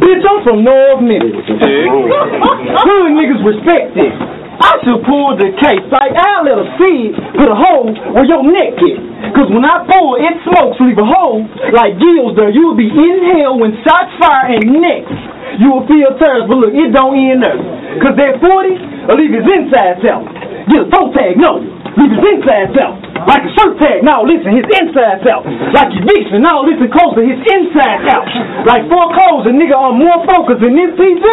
Bitch, 0.01 0.25
I'm 0.25 0.41
from 0.41 0.65
North 0.65 1.05
Memphis. 1.05 1.45
Hood 1.47 3.13
niggas 3.13 3.45
respect 3.45 3.93
it. 3.97 4.36
I 4.57 4.81
should 4.85 5.05
pull 5.05 5.37
the 5.37 5.53
case 5.61 5.85
like 5.93 6.17
I 6.17 6.41
let 6.45 6.57
a 6.57 6.67
seed 6.81 7.13
put 7.37 7.49
a 7.49 7.57
hole 7.57 7.93
where 8.17 8.25
your 8.25 8.41
neck 8.45 8.81
is. 8.81 8.99
Cause 9.37 9.53
when 9.53 9.65
I 9.65 9.85
pull, 9.85 10.17
it 10.17 10.37
smokes, 10.49 10.81
leave 10.81 10.97
a 10.97 11.05
hole 11.05 11.45
like 11.77 12.01
gills 12.01 12.33
there. 12.37 12.49
You 12.49 12.73
will 12.73 12.79
be 12.79 12.89
in 12.89 13.17
hell 13.37 13.61
when 13.61 13.77
shots 13.85 14.13
fire 14.17 14.57
and 14.57 14.81
next. 14.81 15.13
You 15.61 15.73
will 15.73 15.85
feel 15.89 16.13
tears, 16.17 16.45
but 16.49 16.57
look, 16.57 16.73
it 16.73 16.93
don't 16.93 17.17
end 17.17 17.45
there. 17.45 17.59
Cause 18.01 18.17
that 18.17 18.41
40 18.41 19.09
will 19.09 19.17
leave 19.21 19.33
his 19.37 19.45
inside 19.45 20.01
self. 20.01 20.25
Get 20.73 20.85
a 20.85 20.89
toe 20.89 21.13
tag, 21.13 21.37
no. 21.37 21.61
Leave 21.97 22.13
his 22.13 22.25
inside 22.29 22.69
self. 22.77 23.01
Like 23.25 23.43
a 23.43 23.51
shirt 23.57 23.75
tag, 23.81 24.05
no, 24.05 24.21
listen, 24.23 24.53
his 24.53 24.69
inside 24.69 25.25
self. 25.25 25.49
Like 25.73 25.91
eviction, 25.97 26.45
no, 26.45 26.61
listen 26.63 26.93
closer, 26.93 27.25
his 27.25 27.41
inside 27.41 28.05
out. 28.13 28.29
Like 28.69 28.85
foreclosure, 28.87 29.57
nigga, 29.57 29.73
I'm 29.75 29.97
more 29.97 30.21
focus 30.29 30.61
than 30.61 30.77
this 30.77 30.93
PG. 30.95 31.25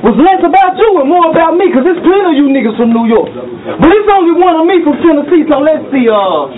Was 0.00 0.16
less 0.20 0.40
about 0.40 0.76
you 0.80 0.90
and 1.04 1.08
more 1.08 1.28
about 1.28 1.56
me, 1.60 1.68
cause 1.72 1.84
there's 1.84 2.00
plenty 2.00 2.32
of 2.32 2.36
you 2.36 2.48
niggas 2.48 2.76
from 2.80 2.96
New 2.96 3.06
York. 3.08 3.28
But 3.32 3.88
it's 3.92 4.08
only 4.08 4.34
one 4.40 4.56
of 4.56 4.64
me 4.64 4.80
from 4.84 4.96
Tennessee, 5.04 5.44
so 5.48 5.60
let's 5.60 5.84
see, 5.92 6.08
uh, 6.08 6.48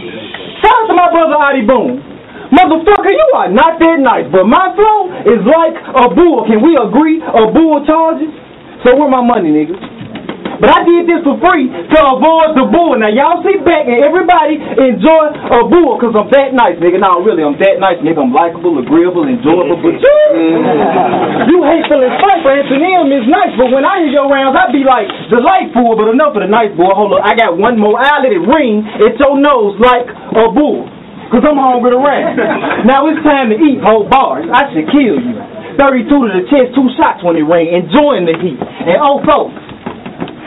shout 0.63 0.75
out 0.75 0.87
to 0.91 0.95
my 0.95 1.09
brother 1.11 1.37
Adi 1.39 1.67
Boone. 1.67 1.99
Motherfucker, 2.55 3.11
you 3.11 3.29
are 3.43 3.51
not 3.51 3.83
that 3.83 3.99
nice, 3.99 4.31
but 4.31 4.47
my 4.47 4.71
flow 4.79 5.11
is 5.27 5.43
like 5.43 5.75
a 5.99 6.07
bull. 6.15 6.47
Can 6.47 6.63
we 6.63 6.79
agree? 6.79 7.19
A 7.19 7.51
bull 7.51 7.83
charges? 7.83 8.31
So 8.87 8.95
where 8.95 9.11
my 9.11 9.19
money, 9.19 9.51
nigga? 9.51 9.75
But 10.61 10.73
I 10.73 10.81
did 10.89 11.05
this 11.05 11.21
for 11.21 11.37
free 11.43 11.69
to 11.69 11.99
avoid 12.17 12.57
the 12.57 12.67
bull. 12.73 12.97
Now 12.97 13.13
y'all 13.13 13.45
sit 13.45 13.61
back 13.63 13.85
and 13.85 14.01
everybody 14.01 14.57
enjoy 14.57 15.25
a 15.37 15.69
bull 15.69 16.01
because 16.01 16.17
I'm 16.17 16.29
that 16.33 16.57
nice, 16.57 16.81
nigga. 16.81 16.97
Now 16.97 17.21
really, 17.21 17.45
I'm 17.45 17.57
that 17.61 17.77
nice, 17.77 18.01
nigga. 18.01 18.25
I'm 18.25 18.33
likable, 18.33 18.81
agreeable, 18.81 19.29
enjoyable, 19.29 19.77
but 19.81 20.01
you, 20.01 20.17
mm-hmm. 20.33 21.53
you 21.53 21.59
hateful 21.61 22.01
and 22.01 22.13
spiteful. 22.17 22.53
Anthony 22.57 22.91
M 22.97 23.09
is 23.13 23.27
nice, 23.29 23.53
but 23.61 23.69
when 23.69 23.85
I 23.85 24.01
hear 24.05 24.17
your 24.17 24.29
rounds, 24.33 24.57
I 24.57 24.73
be 24.73 24.83
like 24.87 25.09
delightful. 25.29 25.93
But 25.97 26.09
enough 26.13 26.33
of 26.33 26.43
the 26.43 26.51
nice 26.51 26.73
boy. 26.73 26.93
Hold 26.97 27.21
up, 27.21 27.23
I 27.25 27.37
got 27.37 27.61
one 27.61 27.77
more. 27.77 28.01
I 28.01 28.25
let 28.25 28.33
it 28.33 28.41
ring 28.41 28.81
at 28.87 29.21
your 29.21 29.37
nose 29.37 29.77
like 29.77 30.09
a 30.09 30.49
bull. 30.53 30.89
Cause 31.27 31.43
I'm 31.43 31.59
hungry 31.59 31.91
to 31.91 31.99
rap. 31.99 32.39
now 32.87 33.11
it's 33.11 33.19
time 33.27 33.51
to 33.51 33.59
eat 33.59 33.83
whole 33.83 34.07
bars. 34.07 34.47
I 34.47 34.71
should 34.71 34.87
kill 34.95 35.19
you. 35.19 35.35
32 35.75 36.07
to 36.07 36.31
the 36.33 36.45
chest, 36.49 36.73
two 36.73 36.87
shots 36.95 37.21
when 37.27 37.35
it 37.35 37.43
ring, 37.45 37.75
enjoying 37.75 38.25
the 38.25 38.37
heat. 38.39 38.57
And 38.63 38.97
oh 39.03 39.19
folks, 39.27 39.66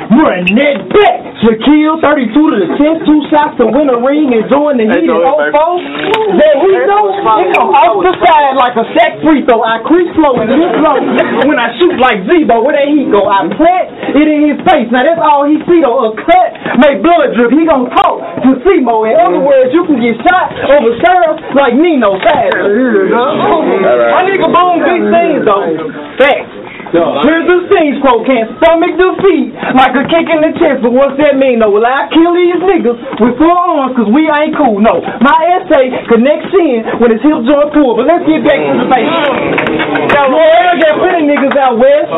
run 0.08 0.48
that 0.56 0.78
back. 0.90 1.18
Shaquille, 1.40 2.04
32 2.04 2.36
to 2.36 2.56
the 2.60 2.70
chest, 2.76 3.00
two 3.08 3.20
shots 3.32 3.56
to 3.64 3.66
win 3.72 3.88
a 3.88 3.96
ring, 4.04 4.28
enjoying 4.36 4.76
the 4.76 4.92
heat. 4.92 5.08
And 5.08 5.24
oh 5.24 5.40
folks, 5.56 5.88
that 6.36 6.56
heat 6.68 6.84
though, 6.84 7.16
it 7.16 7.56
come 7.56 7.72
off 7.72 7.96
the 8.04 8.12
side 8.20 8.60
like 8.60 8.76
a 8.76 8.84
sack 8.92 9.24
free 9.24 9.48
throw. 9.48 9.64
I 9.64 9.80
crease 9.88 10.12
slow 10.20 10.36
and 10.36 10.52
lift 10.52 10.76
low. 10.84 11.00
When 11.48 11.56
I 11.56 11.72
shoot 11.80 11.96
like 11.96 12.28
Zebo, 12.28 12.60
where 12.60 12.76
that 12.76 12.92
heat 12.92 13.08
go? 13.08 13.24
I 13.32 13.48
plant 13.56 13.88
it 14.20 14.28
in 14.28 14.52
his 14.52 14.60
face. 14.68 14.92
Now 14.92 15.08
that's 15.08 15.24
all 15.24 15.48
he 15.48 15.64
see 15.64 15.80
though. 15.80 16.12
A 16.12 16.20
cut, 16.28 16.50
make 16.84 17.00
blood 17.00 17.32
drip. 17.40 17.56
He 17.56 17.64
gonna 17.64 17.88
talk 17.96 18.20
to 18.44 18.60
Simo. 18.68 19.08
In 19.08 19.16
other 19.16 19.40
words, 19.40 19.72
you 19.72 19.88
can 19.88 19.96
get 20.04 20.20
shot 20.28 20.52
over 20.76 20.92
serve 21.00 21.40
like 21.56 21.72
Nino 21.72 22.20
fast. 22.20 22.52
My 22.60 24.28
nigga 24.28 24.48
boom 24.52 24.84
big 24.84 25.08
things 25.08 25.48
though. 25.48 25.72
Facts. 26.20 26.59
Here's 26.90 27.46
the 27.46 27.60
scenes 27.70 28.02
quote, 28.02 28.26
can't 28.26 28.50
stomach 28.58 28.98
defeat 28.98 29.54
like 29.78 29.94
a 29.94 30.04
kick 30.10 30.26
in 30.26 30.42
the 30.42 30.54
chest, 30.58 30.82
but 30.82 30.90
what's 30.90 31.16
that 31.22 31.38
mean 31.38 31.62
though? 31.62 31.70
Well, 31.70 31.86
I 31.86 32.10
kill 32.10 32.34
these 32.34 32.58
niggas 32.58 32.98
with 33.22 33.38
four 33.38 33.54
arms 33.54 33.94
cause 33.94 34.10
we 34.10 34.26
ain't 34.26 34.58
cool. 34.58 34.82
No, 34.82 34.98
my 35.22 35.38
essay 35.60 35.94
connects 36.10 36.50
in 36.50 36.98
when 36.98 37.14
it's 37.14 37.22
hip 37.22 37.46
joint 37.46 37.70
pull, 37.78 37.94
but 37.94 38.10
let's 38.10 38.26
get 38.26 38.42
back 38.42 38.58
to 38.58 38.74
the 38.82 38.88
basics. 38.90 40.18
Now, 40.18 40.34
I 40.34 40.78
got 40.82 40.94
plenty 40.98 41.30
niggas 41.30 41.56
out 41.58 41.78
west, 41.78 42.10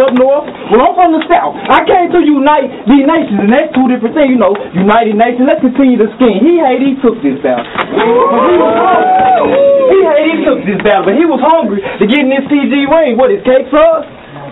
up 0.00 0.14
north. 0.14 0.46
Well, 0.70 0.80
I'm 0.80 0.94
from 0.94 1.10
the 1.18 1.22
south. 1.26 1.54
I 1.68 1.82
came 1.84 2.08
to 2.14 2.20
unite 2.22 2.86
these 2.86 3.06
nations, 3.06 3.38
and 3.42 3.50
that's 3.50 3.74
two 3.74 3.86
different 3.90 4.14
things, 4.14 4.32
you 4.34 4.40
know. 4.40 4.54
United 4.74 5.16
Nations, 5.18 5.46
let's 5.46 5.60
continue 5.60 5.98
to 5.98 6.08
scheme. 6.16 6.38
He 6.40 6.62
hate 6.62 6.82
he 6.82 6.94
took 7.02 7.18
this 7.20 7.38
battle. 7.42 7.66
But 7.66 8.06
he 8.06 8.56
hungry. 8.70 10.30
He 10.30 10.46
took 10.46 10.60
this 10.64 10.80
battle, 10.82 11.04
but 11.10 11.16
he 11.18 11.24
was 11.26 11.40
hungry 11.42 11.80
to 11.82 12.04
get 12.06 12.22
in 12.22 12.30
this 12.30 12.46
CG 12.48 12.72
ring. 12.86 13.18
What, 13.18 13.30
his 13.34 13.42
cake 13.42 13.66
for? 13.80 14.04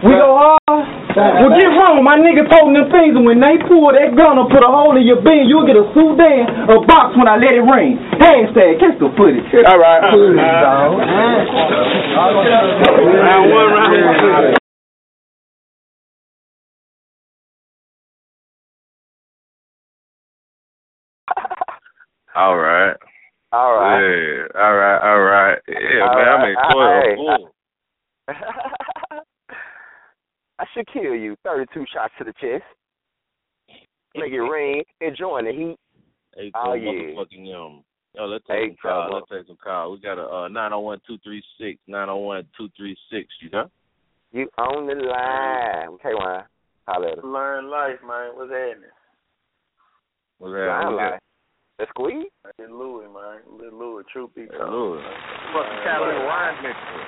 We 0.09 0.13
go 0.15 0.29
hard. 0.39 0.63
Well, 1.19 1.51
get 1.59 1.67
wrong. 1.75 1.99
My 2.07 2.15
nigga 2.17 2.47
told 2.47 2.71
them 2.71 2.87
things, 2.95 3.19
and 3.19 3.27
when 3.27 3.43
they 3.43 3.59
pull 3.67 3.91
that 3.91 4.15
gun 4.15 4.39
or 4.39 4.47
put 4.47 4.63
a 4.63 4.71
hole 4.71 4.95
in 4.95 5.03
your 5.03 5.19
bean, 5.21 5.51
you'll 5.51 5.67
get 5.67 5.75
a 5.75 5.85
Sudan, 5.91 6.71
a 6.71 6.79
box 6.87 7.19
when 7.19 7.27
I 7.27 7.35
let 7.37 7.51
it 7.53 7.65
ring. 7.67 7.99
Hashtag, 8.23 8.79
catch 8.79 8.97
the 9.03 9.11
footage. 9.19 9.43
All 9.67 9.79
right. 9.83 9.99
Round 13.19 13.51
one, 13.51 13.69
round 13.75 13.91
two. 13.91 14.55
All 22.35 22.57
right. 22.57 22.97
All 23.53 23.75
right. 23.75 24.01
Yeah. 24.01 24.61
All 24.63 24.75
right. 24.77 24.99
All 25.03 25.21
right. 25.21 25.59
Yeah, 25.67 26.07
All 26.07 26.15
man. 26.15 26.29
I'm 26.29 26.41
right. 26.41 26.55
enjoying 26.55 27.03
Hey. 27.03 27.13
a 27.13 27.17
bull. 27.17 27.51
I 30.59 30.65
should 30.75 30.87
kill 30.93 31.15
you. 31.15 31.37
32 31.45 31.85
shots 31.93 32.13
to 32.19 32.25
the 32.25 32.33
chest. 32.41 32.65
Make 34.17 34.33
it 34.33 34.41
rain. 34.41 34.83
Enjoying 35.01 35.45
the 35.45 35.53
heat. 35.53 35.77
Hey, 36.37 36.51
Oh, 36.55 36.73
yeah. 36.75 36.91
motherfucking 36.91 37.55
um. 37.55 37.85
Yo, 38.15 38.25
let's 38.27 38.45
Hey, 38.49 38.69
take 38.71 38.79
some 38.83 38.91
call. 38.91 39.11
Let's 39.15 39.27
take 39.31 39.47
some 39.47 39.59
call. 39.63 39.93
We 39.93 40.01
got 40.01 40.19
a 40.19 40.27
uh 40.27 40.49
nine 40.49 40.73
oh 40.73 40.81
one 40.81 40.99
two 41.07 41.19
three 41.23 41.43
six 41.61 41.79
nine 41.87 42.09
oh 42.09 42.17
one 42.17 42.45
two 42.57 42.69
three 42.77 42.97
six. 43.11 43.29
You 43.41 43.51
know. 43.51 43.71
You 44.33 44.49
on 44.59 44.87
the 44.87 44.95
line. 44.95 45.89
Okay, 46.01 46.15
Wine. 46.15 46.43
Holla 46.89 47.13
at. 47.13 47.25
Learn 47.25 47.71
life, 47.71 48.01
man. 48.07 48.31
What's 48.35 48.51
happening? 48.51 48.91
What's 50.39 50.53
Line 50.53 50.67
that? 50.67 50.85
What's 50.85 50.97
line. 50.97 51.19
The 51.79 51.87
squeeze? 51.91 52.33
Little 52.59 52.79
Louis, 52.79 53.07
man. 53.13 53.39
Little 53.47 53.79
Louis, 53.79 54.05
true 54.13 54.29
people. 54.35 54.57
that? 54.59 54.67
Lord. 54.67 54.99
Fucking 55.55 55.79
Catalina 55.85 56.25
wine 56.27 56.57
mixer. 56.65 57.03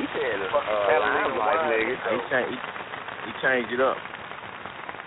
He 0.00 0.04
said, 0.16 0.38
uh, 0.42 0.58
Catalina 0.58 1.28
limelight, 1.28 1.38
wine. 1.38 1.70
nigga. 1.70 1.94
He 2.08 2.18
changed. 2.30 2.58
He, 2.58 2.87
he 3.28 3.32
changed 3.44 3.72
it 3.72 3.80
up. 3.80 3.96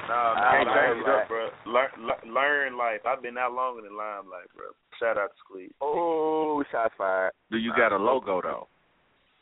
Nah, 0.08 0.36
Ah, 0.38 0.52
man, 0.54 0.66
learn 0.68 0.98
right. 1.02 1.18
life, 1.20 1.28
bro. 1.28 1.50
Learn, 1.66 1.90
learn, 2.06 2.34
learn 2.34 2.78
life. 2.78 3.02
I've 3.06 3.22
been 3.22 3.38
out 3.38 3.54
longer 3.54 3.82
than 3.82 3.96
Limelight, 3.98 4.50
bro. 4.56 4.66
Shout 5.00 5.18
out 5.18 5.30
to 5.34 5.38
Squeeze. 5.42 5.72
Oh, 5.82 6.64
shots 6.72 6.94
fired. 6.98 7.32
Do 7.50 7.58
you 7.58 7.72
got 7.76 7.92
a 7.94 7.98
logo 7.98 8.42
though? 8.42 8.68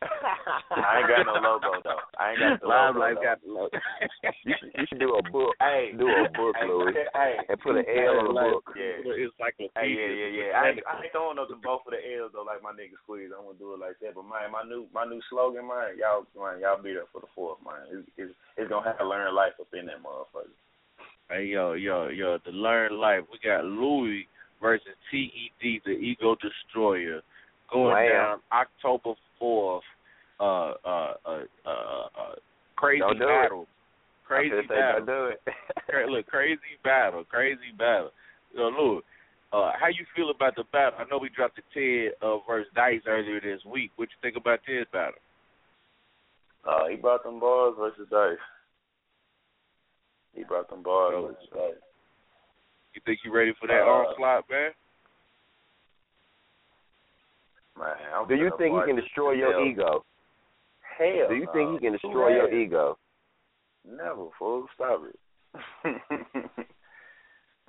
I 0.02 1.04
ain't 1.04 1.10
got 1.12 1.28
no 1.28 1.36
logo 1.48 1.76
though. 1.84 2.04
I 2.16 2.32
ain't 2.32 2.40
got 2.40 2.62
the 2.64 2.68
Live 2.68 2.96
logo. 2.96 3.00
Life 3.04 3.16
though. 3.20 3.28
got 3.28 3.38
the 3.44 3.52
logo. 3.52 3.76
you, 4.48 4.54
should, 4.60 4.72
you 4.72 4.84
should 4.88 5.02
do 5.04 5.12
a 5.20 5.24
book. 5.28 5.54
Hey, 5.60 5.92
Do 5.92 6.08
a 6.08 6.32
book, 6.32 6.56
hey, 6.56 6.68
Louis. 6.68 6.96
Hey, 7.12 7.36
And 7.50 7.60
put 7.60 7.76
an 7.76 7.84
L 7.84 8.24
on 8.24 8.32
the 8.32 8.40
book. 8.40 8.64
Yeah. 8.80 9.04
It's 9.04 9.36
like 9.44 9.60
a 9.60 9.68
Hey, 9.76 9.92
yeah, 9.92 10.12
yeah, 10.16 10.32
yeah. 10.32 10.50
I 10.56 10.62
ain't, 10.72 10.80
I 10.88 11.04
ain't 11.04 11.12
throwing 11.12 11.36
up 11.36 11.52
the 11.52 11.60
both 11.60 11.84
of 11.84 11.92
the 11.92 12.00
L's 12.00 12.32
though, 12.32 12.48
like 12.48 12.64
my 12.64 12.72
nigga 12.72 12.96
Squeeze. 13.04 13.36
I'm 13.36 13.44
gonna 13.44 13.60
do 13.60 13.76
it 13.76 13.84
like 13.84 14.00
that. 14.00 14.16
But 14.16 14.24
man, 14.24 14.56
my 14.56 14.64
new 14.64 14.88
my 14.96 15.04
new 15.04 15.20
slogan, 15.28 15.68
man, 15.68 16.00
y'all 16.00 16.24
man, 16.32 16.64
y'all 16.64 16.80
be 16.80 16.96
there 16.96 17.10
for 17.12 17.20
the 17.20 17.32
fourth, 17.36 17.60
man. 17.60 17.84
It's 17.92 18.08
it's, 18.16 18.34
it's 18.56 18.70
gonna 18.72 18.88
have 18.88 19.04
to 19.04 19.08
learn 19.08 19.28
life 19.36 19.60
up 19.60 19.68
in 19.76 19.92
that 19.92 20.00
motherfucker. 20.00 20.56
Hey 21.28 21.46
yo, 21.52 21.74
yo, 21.76 22.08
yo, 22.08 22.40
to 22.40 22.52
learn 22.56 22.96
life, 22.96 23.28
we 23.28 23.38
got 23.44 23.68
Louis 23.68 24.28
versus 24.62 24.96
TED, 25.12 25.84
the 25.86 25.92
Ego 25.92 26.36
Destroyer, 26.40 27.22
going 27.72 27.94
Wow. 27.94 28.10
down 28.10 28.42
October 28.52 29.14
fourth. 29.40 29.84
Uh, 30.40 30.72
uh, 30.86 31.14
uh, 31.26 31.44
uh, 31.66 31.70
uh, 32.16 32.36
crazy 32.78 33.00
Don't 33.02 33.20
do 33.20 33.26
it. 33.26 33.28
battle, 33.28 33.68
crazy 34.26 34.56
I 34.56 34.62
battle. 34.68 35.06
don't 35.06 35.06
do 35.06 35.26
it. 35.36 36.10
Look, 36.10 36.28
crazy 36.28 36.80
battle, 36.84 37.26
crazy 37.26 37.72
battle. 37.78 38.12
You 38.54 38.60
know, 38.60 38.70
look, 38.70 39.04
uh, 39.52 39.72
how 39.80 39.88
you 39.88 40.06
feel 40.16 40.30
about 40.30 40.56
the 40.56 40.64
battle? 40.72 40.98
I 41.00 41.04
know 41.12 41.18
we 41.18 41.28
dropped 41.30 41.58
the 41.58 41.64
Ted 41.74 42.14
uh, 42.22 42.38
versus 42.48 42.72
Dice 42.74 43.02
earlier 43.06 43.42
this 43.42 43.60
week. 43.66 43.92
What 43.98 44.08
you 44.10 44.16
think 44.22 44.38
about 44.38 44.60
Ted's 44.66 44.90
battle? 44.94 45.20
Uh, 46.66 46.88
he 46.88 46.96
brought 46.96 47.24
them 47.24 47.40
bars 47.40 47.76
versus 47.78 48.08
Dice. 48.10 48.38
He 50.34 50.44
brought 50.44 50.70
them 50.70 50.84
bars 50.84 51.16
versus 51.20 51.50
Dice. 51.54 51.82
You 52.94 53.02
think 53.06 53.20
you 53.26 53.34
ready 53.34 53.54
for 53.60 53.68
that 53.68 53.82
Uh, 53.82 54.08
onslaught, 54.08 54.46
man? 54.50 54.72
Man, 57.80 57.96
I'm 58.14 58.28
Do 58.28 58.36
you 58.36 58.52
think 58.58 58.76
he 58.76 58.82
can 58.86 58.96
destroy 59.00 59.32
your 59.32 59.54
hell. 59.54 59.66
ego? 59.66 60.06
Hell 60.98 61.30
Do 61.30 61.36
you 61.36 61.46
no. 61.46 61.54
think 61.54 61.72
he 61.72 61.80
can 61.80 61.94
destroy 61.94 62.30
your 62.36 62.54
ego? 62.54 62.98
Never, 63.88 64.28
fool. 64.38 64.68
Stop 64.76 65.04
it. 65.08 65.20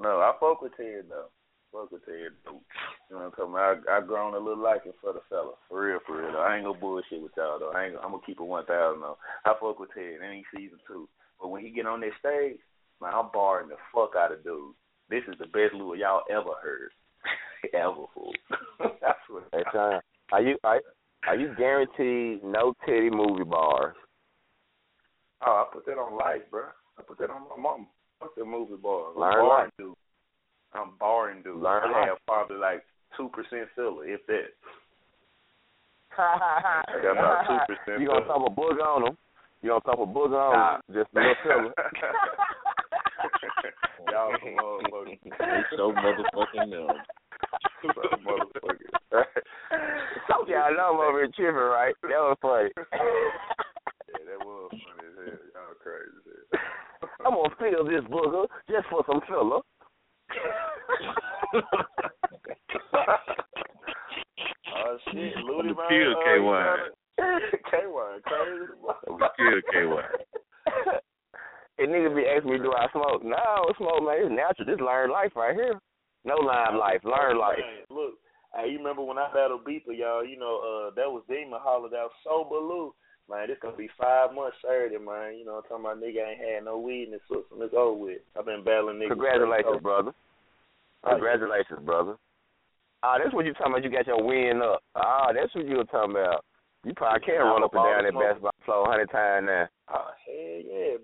no, 0.03 0.19
I 0.21 0.33
fuck 0.41 0.61
with 0.61 0.77
Ted 0.77 1.05
though. 1.09 1.31
Fuck 1.73 1.93
with 1.93 2.05
Ted. 2.05 2.35
though. 2.45 2.61
You 3.09 3.17
know 3.17 3.19
what 3.19 3.25
I'm 3.25 3.31
talking 3.31 3.55
about? 3.55 3.89
I 3.89 3.99
I 3.99 4.01
grown 4.01 4.35
a 4.35 4.39
little 4.39 4.63
liking 4.63 4.93
for 5.01 5.13
the 5.13 5.21
fella. 5.31 5.53
For 5.69 5.87
real, 5.87 6.01
for 6.05 6.21
real. 6.21 6.33
Though. 6.33 6.41
I 6.41 6.57
ain't 6.57 6.67
gonna 6.67 6.79
bullshit 6.79 7.23
with 7.23 7.33
y'all 7.37 7.61
though. 7.61 7.71
I 7.71 7.87
ain't. 7.87 7.95
I'm 8.03 8.11
gonna 8.11 8.27
keep 8.27 8.41
it 8.41 8.45
one 8.45 8.67
thousand 8.67 9.01
though. 9.01 9.19
I 9.45 9.55
fuck 9.61 9.79
with 9.79 9.95
Ted. 9.95 10.19
Any 10.27 10.45
season 10.55 10.79
two. 10.87 11.09
But 11.41 11.49
when 11.49 11.63
he 11.63 11.71
get 11.71 11.87
on 11.87 12.01
that 12.01 12.19
stage, 12.19 12.59
man, 13.01 13.15
I'm 13.15 13.31
barring 13.33 13.69
the 13.69 13.77
fuck 13.95 14.17
out 14.19 14.33
of 14.33 14.43
dude. 14.43 14.75
This 15.09 15.23
is 15.29 15.39
the 15.39 15.47
best 15.47 15.73
Lou 15.75 15.95
y'all 15.95 16.23
ever 16.31 16.59
heard. 16.61 16.91
ever, 17.75 18.07
fool. 18.13 18.33
What. 18.79 18.99
Hey, 19.53 19.63
son, 19.73 20.01
are 20.33 20.43
you 20.43 20.57
are, 20.65 20.81
are 21.27 21.37
you 21.37 21.55
guaranteed 21.57 22.43
no 22.45 22.75
titty 22.87 23.11
movie 23.11 23.45
bars? 23.45 23.97
Oh, 25.47 25.65
I 25.67 25.73
put 25.75 25.87
that 25.87 25.99
on 25.99 26.17
life, 26.19 26.43
bro. 26.51 26.65
I 26.99 27.03
put 27.03 27.19
that 27.19 27.31
on 27.31 27.43
my 27.49 27.57
mom. 27.61 27.87
What's 28.19 28.35
the 28.37 28.45
movie 28.45 28.75
bar? 28.83 29.11
I'm 29.15 29.21
Learn 29.21 29.33
barring 29.33 29.49
life. 29.49 29.71
dude. 29.79 29.95
I'm 30.75 30.91
barring 30.99 31.43
dude. 31.43 31.57
Learn 31.63 31.83
I 31.85 31.91
life. 31.93 32.09
have 32.09 32.19
probably 32.27 32.57
like 32.59 32.85
two 33.17 33.29
percent 33.31 33.69
filler, 33.75 34.05
if 34.07 34.21
that. 34.27 34.51
I 36.19 36.83
got 37.03 37.13
about 37.13 37.47
two 37.47 37.59
percent. 37.75 38.01
you 38.03 38.09
gonna 38.09 38.25
throw 38.27 38.45
a 38.47 38.51
booger 38.51 38.85
on 38.85 39.05
them? 39.05 39.17
You 39.63 39.71
gonna 39.71 39.81
throw 39.85 40.03
a 40.05 40.07
booger 40.07 40.39
on 40.39 40.53
Nah. 40.53 40.73
them? 40.73 40.83
Just 40.93 41.11
a 41.15 41.19
little 41.19 41.35
filler. 41.43 41.73
Y'all 44.11 44.35
some 44.43 44.55
motherfuckers. 44.57 45.19
They 45.25 45.77
so 45.77 45.93
motherfucking 45.93 46.71
dumb. 46.71 47.01
So 47.83 47.89
motherfuckers. 48.21 49.25
Told 50.31 50.47
y'all 50.49 50.75
know 50.77 50.89
I'm 50.95 51.01
over 51.01 51.19
here 51.19 51.29
tripping, 51.35 51.55
right? 51.55 51.95
That 52.03 52.09
was 52.11 52.37
funny. 52.43 52.71
yeah, 52.79 54.25
that 54.29 54.41
was 54.45 54.71
funny 54.71 55.09
as 55.09 55.15
hell. 55.17 55.39
Y'all 55.55 55.75
crazy 55.83 56.13
as 56.13 56.17
hell. 56.53 56.61
I'm 57.27 57.35
gonna 57.35 57.55
fill 57.59 57.85
this 57.85 58.05
booger 58.11 58.45
just 58.69 58.87
for 58.91 59.03
some 59.07 59.21
filler. 59.29 59.61
Oh 64.73 64.97
shit, 65.13 65.37
Ludi 65.45 65.71
I'ma 65.71 65.83
man. 65.83 65.89
kill 65.89 66.13
uh, 66.13 66.15
K 66.25 66.27
Wine. 66.41 66.79
K1, 67.71 68.23
crazy. 68.23 68.67
I'ma 69.09 69.29
kill 69.37 69.61
K 69.73 69.75
Wine. 69.87 70.05
and 71.79 71.89
niggas 71.89 72.15
be 72.17 72.27
asking 72.27 72.51
me, 72.53 72.59
do 72.59 72.73
I 72.73 72.87
smoke? 72.93 73.23
No, 73.25 73.37
I 73.37 73.57
don't 73.57 73.77
smoke, 73.77 74.03
man. 74.05 74.17
It's 74.21 74.31
natural. 74.35 74.67
This 74.67 74.81
learn 74.85 75.11
life 75.11 75.33
right 75.37 75.55
here. 75.55 75.81
No 76.25 76.37
lime 76.37 76.77
life, 76.77 77.01
learn 77.05 77.39
life. 77.39 77.59
Look, 77.89 78.15
hey, 78.55 78.71
you 78.71 78.79
remember 78.79 79.03
when 79.03 79.19
I 79.19 79.33
battled 79.33 79.65
Beeper, 79.65 79.97
y'all? 79.97 80.25
You 80.25 80.39
know, 80.39 80.61
uh, 80.61 80.95
that 80.95 81.09
was 81.09 81.23
Demon 81.29 81.61
hollered 81.63 81.95
out 81.95 82.11
sober 82.25 82.57
Lou. 82.57 82.95
Man, 83.29 83.47
this 83.47 83.59
gonna 83.63 83.77
be 83.77 83.89
five 83.97 84.35
months 84.35 84.57
Saturday, 84.61 84.99
man. 84.99 85.39
You 85.39 85.47
know, 85.47 85.63
I'm 85.63 85.63
talking 85.63 85.87
about 85.87 86.03
nigga 86.03 86.27
ain't 86.27 86.43
had 86.43 86.65
no 86.65 86.79
weed 86.79 87.09
in 87.09 87.13
his 87.13 87.23
system. 87.31 87.63
It's 87.63 87.73
over 87.73 87.95
with. 87.95 88.19
I've 88.37 88.45
been 88.45 88.65
battling 88.65 88.99
niggas. 88.99 89.15
Congratulations, 89.15 89.81
brother. 89.81 90.13
Congratulations, 91.07 91.81
brother. 91.87 92.17
Ah, 93.03 93.17
that's 93.23 93.33
what 93.33 93.47
you 93.47 93.55
talking 93.55 93.73
about. 93.73 93.85
You 93.85 93.91
got 93.91 94.07
your 94.07 94.23
win 94.23 94.61
up. 94.61 94.83
Ah, 94.95 95.33
that's 95.33 95.55
what 95.55 95.65
you 95.65 95.77
were 95.79 95.89
talking 95.89 96.11
about. 96.11 96.45
You 96.85 96.93
probably 96.93 97.21
can 97.21 97.41
run 97.41 97.63
up 97.63 97.73
and 97.73 97.85
down 97.85 98.05
that 98.05 98.19
basketball 98.19 98.53
floor 98.65 98.85
a 98.85 98.91
hundred 98.91 99.11
times 99.11 99.47
now. 99.47 99.69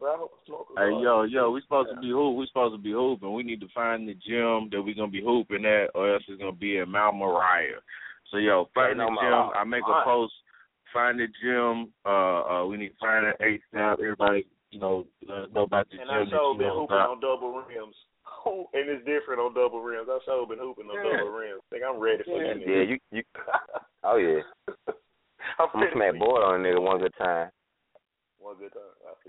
Hell 0.06 0.30
yeah, 0.46 0.46
bro. 0.46 0.56
I 0.56 0.56
hope 0.56 0.66
I 0.76 0.84
Hey 0.84 1.02
yo, 1.02 1.22
yo, 1.22 1.50
we 1.50 1.60
supposed 1.62 1.90
to 1.90 2.00
be 2.00 2.10
hoop. 2.10 2.36
We 2.36 2.46
supposed 2.46 2.74
to 2.74 2.82
be 2.82 2.92
hooping. 2.92 3.32
We 3.34 3.42
need 3.42 3.60
to 3.60 3.68
find 3.74 4.08
the 4.08 4.14
gym 4.14 4.68
that 4.70 4.82
we're 4.82 4.94
gonna 4.94 5.10
be 5.10 5.22
hooping 5.22 5.64
at, 5.64 5.90
or 5.94 6.14
else 6.14 6.22
it's 6.28 6.40
gonna 6.40 6.52
be 6.52 6.78
at 6.78 6.88
Mount 6.88 7.16
Moriah. 7.16 7.80
So 8.30 8.38
yo, 8.38 8.68
find 8.74 8.90
Ain't 8.90 8.98
the 8.98 9.04
no 9.04 9.20
gym. 9.20 9.30
Mount 9.30 9.56
I 9.56 9.64
make 9.64 9.82
a 9.82 10.04
post. 10.04 10.34
Find 10.92 11.18
the 11.18 11.26
gym. 11.42 11.92
Uh, 12.04 12.62
uh, 12.62 12.66
we 12.66 12.76
need 12.76 12.90
to 12.90 13.00
find 13.00 13.26
it 13.26 13.36
ASAP. 13.40 13.92
Everybody, 13.98 14.46
you 14.70 14.80
know, 14.80 15.06
let 15.26 15.38
us 15.38 15.48
know 15.54 15.62
about 15.62 15.88
the 15.90 15.98
And 15.98 16.08
gym 16.08 16.28
I 16.28 16.30
sure 16.30 16.54
been 16.54 16.68
know 16.68 16.80
hooping 16.80 16.96
about. 16.96 17.10
on 17.10 17.20
double 17.20 17.52
rims. 17.52 17.96
and 18.46 18.88
it's 18.88 19.04
different 19.04 19.40
on 19.40 19.54
double 19.54 19.82
rims. 19.82 20.08
I 20.10 20.18
sure 20.24 20.46
been 20.46 20.58
hooping 20.58 20.86
on 20.86 20.96
Yeah. 20.96 21.16
double 21.16 21.30
rims. 21.32 21.60
Think 21.70 21.82
I'm 21.82 21.98
ready 21.98 22.22
for 22.24 22.42
Yeah, 22.42 22.54
you. 22.54 22.64
yeah, 22.66 22.82
you, 22.82 22.98
you. 23.10 23.22
Oh 24.04 24.16
yeah, 24.16 24.40
I'm 25.58 25.68
I'm 25.74 25.80
gonna 25.80 25.90
smack 25.94 26.18
board 26.18 26.42
on 26.44 26.60
a 26.60 26.64
nigga 26.64 26.80
one 26.80 26.98
good 26.98 27.14
time. 27.18 27.50
One 28.38 28.56
good 28.56 28.72
time. 28.72 28.85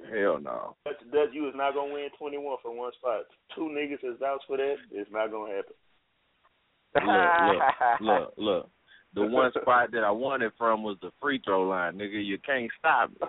I 0.07 0.11
feel 0.11 0.17
you. 0.19 0.23
Hell 0.25 0.39
no. 0.41 0.75
Dutch, 0.85 1.01
Dutch, 1.11 1.29
you 1.33 1.47
is 1.47 1.55
not 1.55 1.73
gonna 1.73 1.93
win 1.93 2.09
twenty 2.17 2.37
one 2.37 2.57
for 2.63 2.75
one 2.75 2.91
spot. 2.93 3.21
Two 3.55 3.69
niggas 3.73 4.03
is 4.03 4.19
vouched 4.19 4.45
for 4.47 4.57
that. 4.57 4.75
It's 4.91 5.11
not 5.11 5.31
gonna 5.31 5.53
happen. 5.53 5.75
Look, 6.95 8.01
look, 8.01 8.01
look, 8.01 8.33
look. 8.37 8.69
The 9.13 9.25
one 9.25 9.51
spot 9.61 9.91
that 9.91 10.03
I 10.03 10.11
won 10.11 10.41
it 10.41 10.53
from 10.57 10.83
was 10.83 10.97
the 11.01 11.09
free 11.21 11.41
throw 11.43 11.63
line, 11.67 11.95
nigga. 11.97 12.23
You 12.23 12.37
can't 12.45 12.69
stop 12.79 13.09
me. 13.09 13.17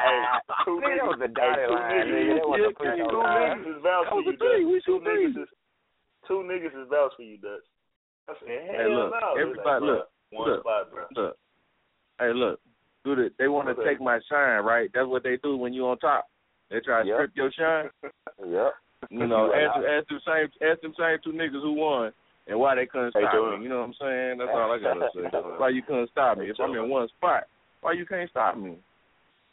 Hey, 0.00 0.24
two 0.64 0.80
Nigga, 0.80 0.96
that 0.96 1.04
was 1.12 1.20
the 1.20 1.28
hey, 1.28 1.36
dotted 1.36 1.68
two 1.68 1.74
line, 1.76 1.92
niggas, 1.92 2.08
nigga. 2.08 2.32
That 2.40 2.48
wasn't 2.48 2.72
the 2.72 2.80
free 2.80 2.96
two 2.96 3.08
throw 3.12 3.20
line. 3.20 3.36
niggas 3.36 3.68
is 3.68 3.82
vouched 3.84 4.00
That 4.00 4.08
for 4.08 4.16
was 4.16 4.24
you, 4.24 4.32
the 4.32 4.38
three. 4.40 4.64
We 4.64 4.76
Two 4.80 4.80
shoot 4.80 5.04
niggas 5.04 5.36
is 5.44 5.50
two 6.24 6.40
niggas 6.48 6.72
is 6.80 6.88
vouched 6.88 7.16
for 7.20 7.26
you, 7.28 7.36
Dutch. 7.36 7.66
I 8.24 8.32
said, 8.40 8.48
hell 8.48 8.80
Hey, 8.80 8.88
look, 8.88 9.12
no. 9.12 9.28
everybody, 9.36 9.60
Like, 9.60 9.82
look, 9.84 10.04
bruh, 10.08 10.32
one 10.40 10.48
look, 10.48 10.60
spot, 10.64 10.82
bro. 10.88 11.04
Look, 11.20 11.34
hey, 12.16 12.32
look, 12.32 12.56
dude, 13.04 13.18
it- 13.18 13.38
they 13.38 13.48
want 13.48 13.68
to 13.68 13.84
take 13.84 14.00
my 14.00 14.20
shine, 14.28 14.64
right? 14.64 14.90
That's 14.92 15.06
what 15.08 15.22
they 15.22 15.36
do 15.42 15.56
when 15.56 15.72
you 15.72 15.86
on 15.88 15.98
top. 15.98 16.26
They 16.70 16.80
try 16.80 17.02
to 17.02 17.08
Yep. 17.08 17.16
strip 17.16 17.30
your 17.36 17.50
shine. 17.52 17.90
Yep. 18.46 18.74
You 19.10 19.26
know, 19.26 19.52
ask, 19.54 19.76
ask 19.84 20.08
them 20.08 20.20
same, 20.26 20.48
ask 20.68 20.80
them 20.82 20.94
same 20.98 21.18
two 21.24 21.32
niggas 21.32 21.62
who 21.62 21.72
won 21.72 22.12
and 22.46 22.58
why 22.58 22.74
they 22.74 22.86
couldn't 22.86 23.12
stop 23.12 23.32
doing. 23.32 23.58
me. 23.58 23.64
You 23.64 23.68
know 23.70 23.78
what 23.80 23.92
I'm 23.92 23.94
saying? 24.00 24.38
That's 24.38 24.50
all 24.52 24.72
I 24.72 24.78
gotta 24.78 25.08
say. 25.14 25.28
why 25.58 25.68
you 25.70 25.82
couldn't 25.82 26.10
stop 26.10 26.38
me? 26.38 26.44
They 26.46 26.50
If 26.52 26.60
I'm 26.60 26.74
in 26.74 26.88
one 26.88 27.08
spot, 27.08 27.44
why 27.80 27.92
you 27.92 28.06
can't 28.06 28.28
stop 28.30 28.56
me? 28.56 28.76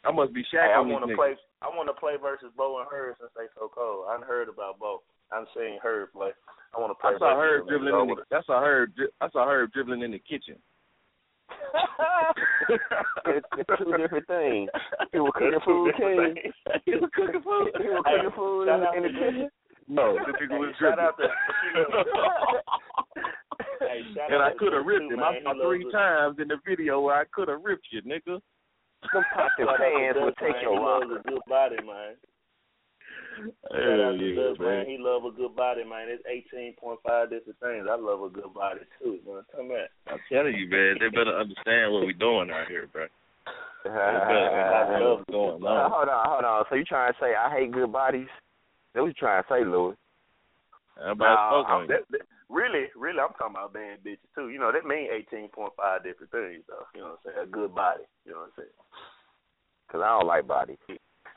I 0.04 0.12
must 0.12 0.32
be 0.32 0.42
Hey, 0.50 0.58
I 0.58 0.78
shacking 0.78 0.92
want 0.92 1.08
to 1.08 1.14
play. 1.16 1.34
I 1.60 1.68
want 1.68 1.88
to 1.88 1.94
play 1.98 2.14
versus 2.20 2.52
Bo 2.56 2.78
and 2.78 2.88
Hurd 2.88 3.16
since 3.18 3.32
they 3.36 3.46
so 3.58 3.68
cold. 3.68 4.06
I 4.08 4.24
heard 4.24 4.48
about 4.48 4.78
Bo. 4.78 5.02
I'm 5.32 5.44
seeing 5.54 5.78
Hurd 5.82 6.12
play. 6.12 6.30
I 6.74 6.80
want 6.80 6.90
to 6.90 6.94
play. 6.94 7.14
I 7.14 7.18
saw 7.18 7.36
her 7.36 7.60
dribbling 7.66 8.00
in 8.08 8.08
the. 8.16 8.22
That's 8.30 8.46
saw 8.46 8.60
her. 8.60 8.86
dri- 8.86 9.10
I 9.20 9.28
saw 9.30 9.46
her 9.48 9.66
dribbling 9.66 10.02
in 10.02 10.12
the 10.12 10.18
kitchen. 10.20 10.56
It's, 13.26 13.46
it's 13.58 13.70
two 13.78 13.92
different 13.96 14.26
things. 14.26 14.70
He 15.12 15.18
was 15.18 15.32
cooking 15.34 15.54
It's 15.56 15.64
food, 15.64 15.92
different 15.92 16.36
king. 16.36 16.42
things. 16.42 16.54
he 16.86 16.92
was 16.96 17.10
cooking 17.14 17.42
food. 17.42 17.70
He 17.80 17.88
was 17.88 18.02
Hey, 18.06 18.16
cooking 18.16 18.36
food 18.36 18.66
shout 18.68 18.96
in, 18.96 19.04
in 19.04 19.12
the 19.12 19.18
kitchen. 19.18 19.48
No, 19.88 20.14
the 20.20 20.32
nigga 20.36 20.58
was 20.58 20.74
Shout 20.80 20.98
out 20.98 21.16
to. 21.18 21.28
Hey, 23.80 24.02
shout 24.14 24.30
and 24.32 24.42
out 24.42 24.52
I 24.52 24.54
could 24.58 24.72
have 24.72 24.84
ripped 24.84 25.08
too, 25.08 25.14
him. 25.14 25.20
man. 25.20 25.34
I 25.46 25.54
saw 25.54 25.54
three 25.68 25.86
it. 25.86 25.92
times 25.92 26.36
in 26.42 26.48
the 26.48 26.58
video 26.66 27.00
where 27.00 27.14
I 27.16 27.24
could 27.32 27.48
have 27.48 27.62
ripped 27.62 27.86
you, 27.92 28.02
nigga. 28.02 28.40
Them 29.12 29.24
pocket 29.34 29.50
Shout 29.58 29.68
out 29.68 29.76
to 29.76 29.78
pants 29.78 30.18
will 30.18 30.26
Dutch, 30.26 30.38
take 30.42 30.52
man. 30.58 30.62
your 30.62 30.72
He 30.72 30.78
rock. 30.78 31.00
loves 31.00 31.12
a 31.24 31.28
good 31.28 31.42
body, 31.48 31.76
man. 31.86 32.14
Hell 33.70 34.16
yeah, 34.16 34.34
Dutch, 34.34 34.58
man. 34.58 34.68
man. 34.78 34.86
He 34.86 34.96
love 34.98 35.24
a 35.24 35.30
good 35.30 35.54
body, 35.54 35.84
man. 35.84 36.08
It's 36.08 36.22
eighteen 36.26 36.74
point 36.74 36.98
five 37.06 37.30
different 37.30 37.58
things. 37.60 37.86
I 37.90 37.96
love 37.96 38.22
a 38.22 38.28
good 38.30 38.52
body 38.54 38.80
too, 38.98 39.18
man. 39.26 39.42
Come 39.54 39.70
on. 39.70 39.86
I'm 40.08 40.18
telling 40.30 40.54
you, 40.54 40.68
man, 40.68 40.96
they 41.00 41.08
better 41.08 41.36
understand 41.38 41.92
what 41.92 42.04
we're 42.06 42.12
doing 42.18 42.50
out 42.50 42.68
here, 42.68 42.86
bro. 42.92 43.06
They 43.84 43.90
better 43.90 44.50
I 44.50 44.98
love 45.00 45.24
going 45.30 45.62
Uh, 45.62 45.68
on. 45.68 45.90
hold 45.90 46.08
on, 46.08 46.24
hold 46.28 46.44
on. 46.44 46.64
So 46.68 46.74
you 46.74 46.84
trying 46.84 47.12
to 47.12 47.18
say 47.20 47.32
I 47.34 47.48
hate 47.50 47.70
good 47.72 47.92
bodies? 47.92 48.28
That's 48.92 49.02
what 49.02 49.08
you 49.08 49.14
trying 49.14 49.42
to 49.42 49.48
say, 49.48 49.64
Louis? 49.64 49.94
Everybody 51.00 51.34
Nah, 51.34 51.48
spoke 51.50 51.66
I'm- 51.68 51.76
on 51.76 51.82
you. 51.82 51.88
that, 51.94 52.02
that, 52.10 52.22
really, 52.48 52.90
really, 52.96 53.20
I'm 53.20 53.32
talking 53.38 53.54
about 53.54 53.72
bad 53.72 54.02
bitches 54.04 54.26
too. 54.34 54.48
You 54.50 54.58
know, 54.58 54.72
that 54.72 54.84
mean 54.84 55.08
eighteen 55.12 55.48
point 55.48 55.72
five 55.76 56.02
different 56.02 56.32
things, 56.32 56.64
though. 56.68 56.84
You 56.94 57.00
know 57.02 57.16
what 57.16 57.20
I'm 57.26 57.32
saying? 57.34 57.48
A 57.48 57.50
good 57.50 57.74
body. 57.74 58.02
You 58.26 58.32
know 58.32 58.38
what 58.40 58.52
I'm 58.58 58.64
saying? 58.66 58.76
Because 59.86 60.02
I 60.02 60.08
don't 60.18 60.26
like 60.26 60.46
bodies. 60.46 60.78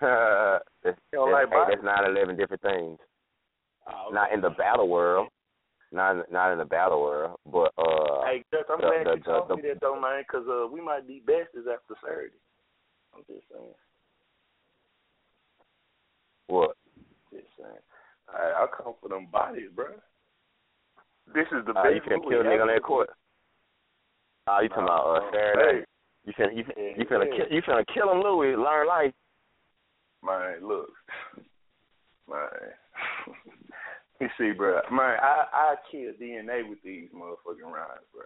that's, 0.83 0.97
that's, 1.11 1.21
like 1.31 1.49
hey, 1.49 1.63
that's 1.69 1.83
nine 1.83 2.05
eleven 2.09 2.35
different 2.35 2.61
things. 2.61 2.97
Oh, 3.87 4.09
Not 4.11 4.31
in 4.33 4.41
the 4.41 4.49
battle 4.51 4.87
world. 4.89 5.27
Not 5.91 6.31
not 6.31 6.51
in 6.53 6.57
the 6.57 6.65
battle 6.65 7.01
world, 7.01 7.37
but 7.45 7.71
uh, 7.77 8.23
Hey, 8.25 8.43
Gus, 8.51 8.63
I'm 8.71 8.79
the- 8.79 8.87
glad 8.87 9.05
the- 9.07 9.17
you 9.17 9.23
told 9.23 9.49
the- 9.49 9.55
me 9.57 9.61
that 9.69 9.81
though, 9.81 9.99
man, 9.99 10.23
because 10.25 10.47
uh, 10.47 10.67
we 10.67 10.79
might 10.81 11.07
be 11.07 11.21
besties 11.25 11.67
after 11.71 11.95
Saturday. 12.03 12.35
I'm 13.13 13.23
just 13.27 13.43
saying. 13.51 13.73
what? 16.47 16.75
Just 17.31 17.47
saying. 17.59 17.83
I, 18.33 18.63
I 18.63 18.67
come 18.75 18.93
for 19.01 19.09
them 19.09 19.27
bodies, 19.31 19.69
bro. 19.75 19.87
This 21.33 21.47
is 21.51 21.65
the 21.65 21.71
Uh, 21.71 21.83
best 21.83 21.95
you 22.07 22.17
movie 22.17 22.29
kill 22.29 22.41
a 22.41 22.43
nigga 22.43 22.61
on 22.61 22.67
that 22.67 22.83
court? 22.83 23.09
Oh, 24.47 24.59
you 24.61 24.69
talking 24.69 24.83
about 24.83 25.23
uh, 25.27 25.31
Saturday? 25.31 25.79
hey. 25.79 25.85
You 26.23 26.33
finna 26.33 26.55
you 26.55 26.63
Yeah, 26.77 26.93
you 26.97 27.05
finna 27.05 27.25
yeah. 27.27 27.35
kill 27.35 27.47
you 27.51 27.61
finna 27.63 27.85
kill 27.93 28.11
him, 28.11 28.21
Louis. 28.21 28.55
Learn 28.55 28.87
life. 28.87 29.13
Man, 30.23 30.67
look, 30.67 30.89
man. 32.29 32.47
You 34.19 34.27
see, 34.37 34.51
bro, 34.51 34.81
man, 34.91 35.17
I 35.19 35.45
I 35.51 35.75
kill 35.89 36.11
DNA 36.21 36.69
with 36.69 36.77
these 36.85 37.09
motherfucking 37.09 37.63
rhymes, 37.65 38.05
bro. 38.13 38.23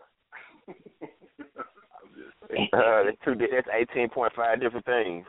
I'm 1.07 2.09
just 2.17 2.35
saying. 2.51 2.67
Uh, 2.73 3.03
that's 3.05 3.17
two. 3.23 3.33
di- 3.35 3.47
That's 3.49 3.67
eighteen 3.73 4.09
point 4.09 4.33
five 4.35 4.59
different 4.59 4.85
things. 4.85 5.25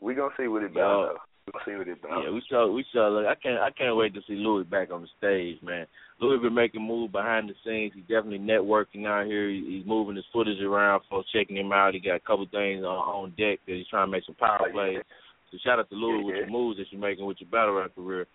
we 0.00 0.14
gonna 0.14 0.32
see 0.38 0.48
what 0.48 0.62
it 0.62 0.72
Yo. 0.72 0.80
about. 1.02 1.16
Though. 1.46 1.52
We 1.52 1.52
gonna 1.52 1.64
see 1.64 1.78
what 1.78 1.88
it 1.88 1.98
about. 2.02 2.24
Yeah, 2.24 2.30
we 2.30 2.42
saw 2.48 2.70
we 2.70 2.84
saw 2.92 3.08
look 3.08 3.26
I 3.26 3.34
can't 3.34 3.60
I 3.60 3.70
can't 3.70 3.96
wait 3.96 4.14
to 4.14 4.20
see 4.26 4.34
Louis 4.34 4.64
back 4.64 4.90
on 4.90 5.02
the 5.02 5.08
stage, 5.18 5.62
man. 5.62 5.86
Louis 6.20 6.40
been 6.40 6.54
making 6.54 6.86
moves 6.86 7.12
behind 7.12 7.48
the 7.48 7.54
scenes. 7.64 7.92
He's 7.94 8.04
definitely 8.04 8.38
networking 8.38 9.06
out 9.06 9.26
here. 9.26 9.48
He, 9.50 9.78
he's 9.78 9.86
moving 9.86 10.16
his 10.16 10.24
footage 10.32 10.60
around, 10.60 11.02
folks 11.10 11.30
checking 11.32 11.56
him 11.56 11.72
out. 11.72 11.94
He 11.94 12.00
got 12.00 12.16
a 12.16 12.20
couple 12.20 12.46
things 12.46 12.84
on, 12.84 12.96
on 12.96 13.30
deck 13.30 13.58
that 13.66 13.74
he's 13.74 13.88
trying 13.88 14.06
to 14.06 14.12
make 14.12 14.24
some 14.24 14.36
power 14.36 14.70
plays. 14.72 15.02
So 15.50 15.58
shout 15.64 15.78
out 15.78 15.90
to 15.90 15.96
Louis 15.96 16.20
Yeah, 16.20 16.24
with 16.26 16.34
yeah. 16.34 16.40
your 16.42 16.50
moves 16.50 16.78
that 16.78 16.86
you're 16.90 17.00
making 17.00 17.26
with 17.26 17.38
your 17.40 17.50
battle 17.50 17.74
rap 17.74 17.94
career 17.94 18.26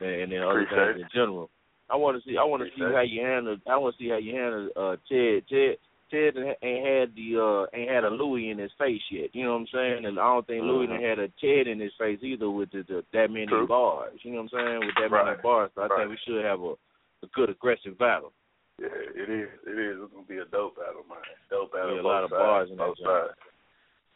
and, 0.00 0.10
and 0.10 0.32
then 0.32 0.42
other 0.42 0.62
Appreciate 0.62 0.94
things 0.94 1.02
in 1.02 1.20
general. 1.20 1.50
I 1.90 1.96
want 1.96 2.22
to 2.22 2.28
see 2.28 2.36
I 2.36 2.44
want 2.44 2.62
to 2.62 2.68
see 2.76 2.82
how 2.84 3.00
you 3.00 3.24
handle 3.24 3.56
I 3.66 3.76
want 3.78 3.96
to 3.96 4.02
see 4.02 4.10
how 4.10 4.18
you 4.18 4.34
handle 4.34 4.68
uh 4.76 4.96
Ted 5.08 5.48
Ted 5.48 5.78
Ted 6.10 6.36
ain't 6.62 6.86
had 6.86 7.14
the 7.14 7.36
uh 7.40 7.76
ain't 7.76 7.90
had 7.90 8.04
a 8.04 8.10
Louis 8.10 8.50
in 8.50 8.58
his 8.58 8.72
face 8.78 9.02
yet. 9.10 9.34
You 9.34 9.44
know 9.44 9.52
what 9.52 9.60
I'm 9.60 9.66
saying? 9.72 10.04
And 10.06 10.18
I 10.18 10.24
don't 10.24 10.46
think 10.46 10.62
Louis 10.64 10.86
Mhm. 10.86 10.90
done 10.90 11.02
had 11.02 11.18
a 11.18 11.28
Ted 11.40 11.66
in 11.66 11.78
his 11.80 11.92
face 11.98 12.18
either 12.22 12.50
with 12.50 12.70
the, 12.70 12.82
the 12.88 13.04
that 13.12 13.30
many 13.30 13.46
True. 13.46 13.66
bars. 13.66 14.18
You 14.22 14.32
know 14.32 14.42
what 14.42 14.52
I'm 14.54 14.66
saying? 14.66 14.80
With 14.86 14.94
that 14.96 15.10
many 15.10 15.36
bars, 15.42 15.70
so 15.74 15.82
I 15.82 15.86
Right. 15.86 15.98
think 16.00 16.10
we 16.10 16.16
should 16.24 16.44
have 16.44 16.60
a 16.62 16.74
a 17.22 17.26
good 17.34 17.50
aggressive 17.50 17.98
battle. 17.98 18.32
Yeah, 18.78 18.86
it 18.94 19.28
is. 19.28 19.48
It 19.66 19.76
is. 19.78 19.98
It's 20.00 20.12
gonna 20.12 20.24
be 20.26 20.38
a 20.38 20.44
dope 20.44 20.76
battle, 20.76 21.04
man. 21.08 21.18
Dope 21.50 21.72
battle. 21.72 21.96
Yeah, 21.96 22.00
a 22.00 22.02
lot 22.02 22.22
of 22.24 22.30
sides, 22.30 22.38
bars 22.40 22.70
in 22.70 22.76
that 22.76 22.96
sides. 22.96 23.34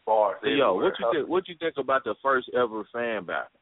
Bars. 0.05 0.37
So, 0.41 0.47
yo, 0.47 0.73
what 0.75 0.93
you 0.99 1.05
think? 1.11 1.27
What 1.27 1.47
you 1.49 1.55
think 1.59 1.75
about 1.77 2.03
the 2.05 2.15
first 2.23 2.49
ever 2.53 2.85
fan 2.93 3.25
battle? 3.25 3.59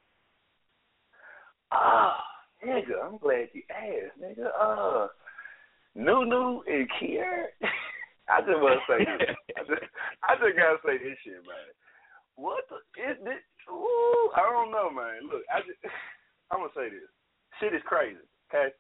Ah, 1.72 2.24
nigga, 2.64 3.04
I'm 3.04 3.18
glad 3.18 3.50
you 3.54 3.64
asked, 3.70 4.20
nigga. 4.22 4.52
Uh, 4.60 5.08
Nunu 5.96 6.62
and 6.68 6.88
Kier. 7.02 7.46
I 8.32 8.40
just 8.42 8.64
want 8.64 8.80
to 8.80 8.86
say 8.88 9.04
this. 9.04 9.36
I 9.60 9.62
just, 9.68 9.86
I 10.24 10.32
just 10.40 10.56
gotta 10.56 10.80
say 10.88 10.96
this 11.04 11.20
shit, 11.22 11.44
man. 11.44 11.70
What 12.40 12.64
the 12.72 12.80
is 12.96 13.20
this? 13.28 13.44
Ooh, 13.68 14.32
I 14.34 14.48
don't 14.48 14.72
know, 14.72 14.88
man. 14.90 15.28
Look, 15.28 15.44
I 15.52 15.60
just, 15.68 15.78
I'm 16.52 16.64
gonna 16.64 16.72
say 16.72 16.88
this. 16.88 17.12
Shit 17.60 17.76
is 17.76 17.84
crazy. 17.84 18.24
Okay, 18.48 18.72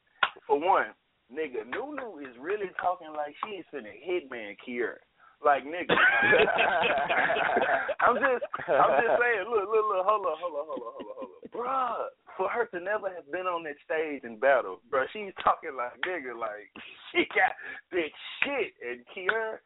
for 0.47 0.55
one, 0.55 0.95
nigga, 1.27 1.67
Nunu 1.67 2.23
is 2.23 2.35
really 2.39 2.71
talking 2.79 3.11
like 3.11 3.35
she 3.43 3.59
is 3.59 3.67
finna 3.75 3.91
hitman 3.91 4.55
Kier. 4.63 5.03
Like 5.43 5.65
nigga, 5.65 5.91
I'm 7.99 8.15
just, 8.15 8.45
I'm 8.69 8.93
just 9.03 9.17
saying. 9.19 9.49
Look, 9.49 9.67
look, 9.67 9.85
look. 9.89 10.05
Hold 10.05 10.31
on, 10.31 10.37
hold 10.37 10.55
on, 10.55 10.65
hold 10.69 10.85
on, 10.85 10.93
hold 10.95 11.09
on, 11.09 11.15
hold 11.17 11.33
on, 11.33 11.49
bruh. 11.51 12.07
For 12.41 12.49
her 12.49 12.65
to 12.73 12.79
never 12.81 13.05
have 13.13 13.29
been 13.31 13.45
on 13.45 13.61
that 13.69 13.77
stage 13.85 14.23
in 14.25 14.39
battle, 14.41 14.81
bro, 14.89 15.05
she's 15.13 15.29
talking 15.45 15.77
like 15.77 15.93
nigga, 16.01 16.33
like 16.33 16.73
she 17.13 17.29
got 17.37 17.53
that 17.93 18.09
shit, 18.41 18.73
and 18.81 19.05
Kier 19.13 19.61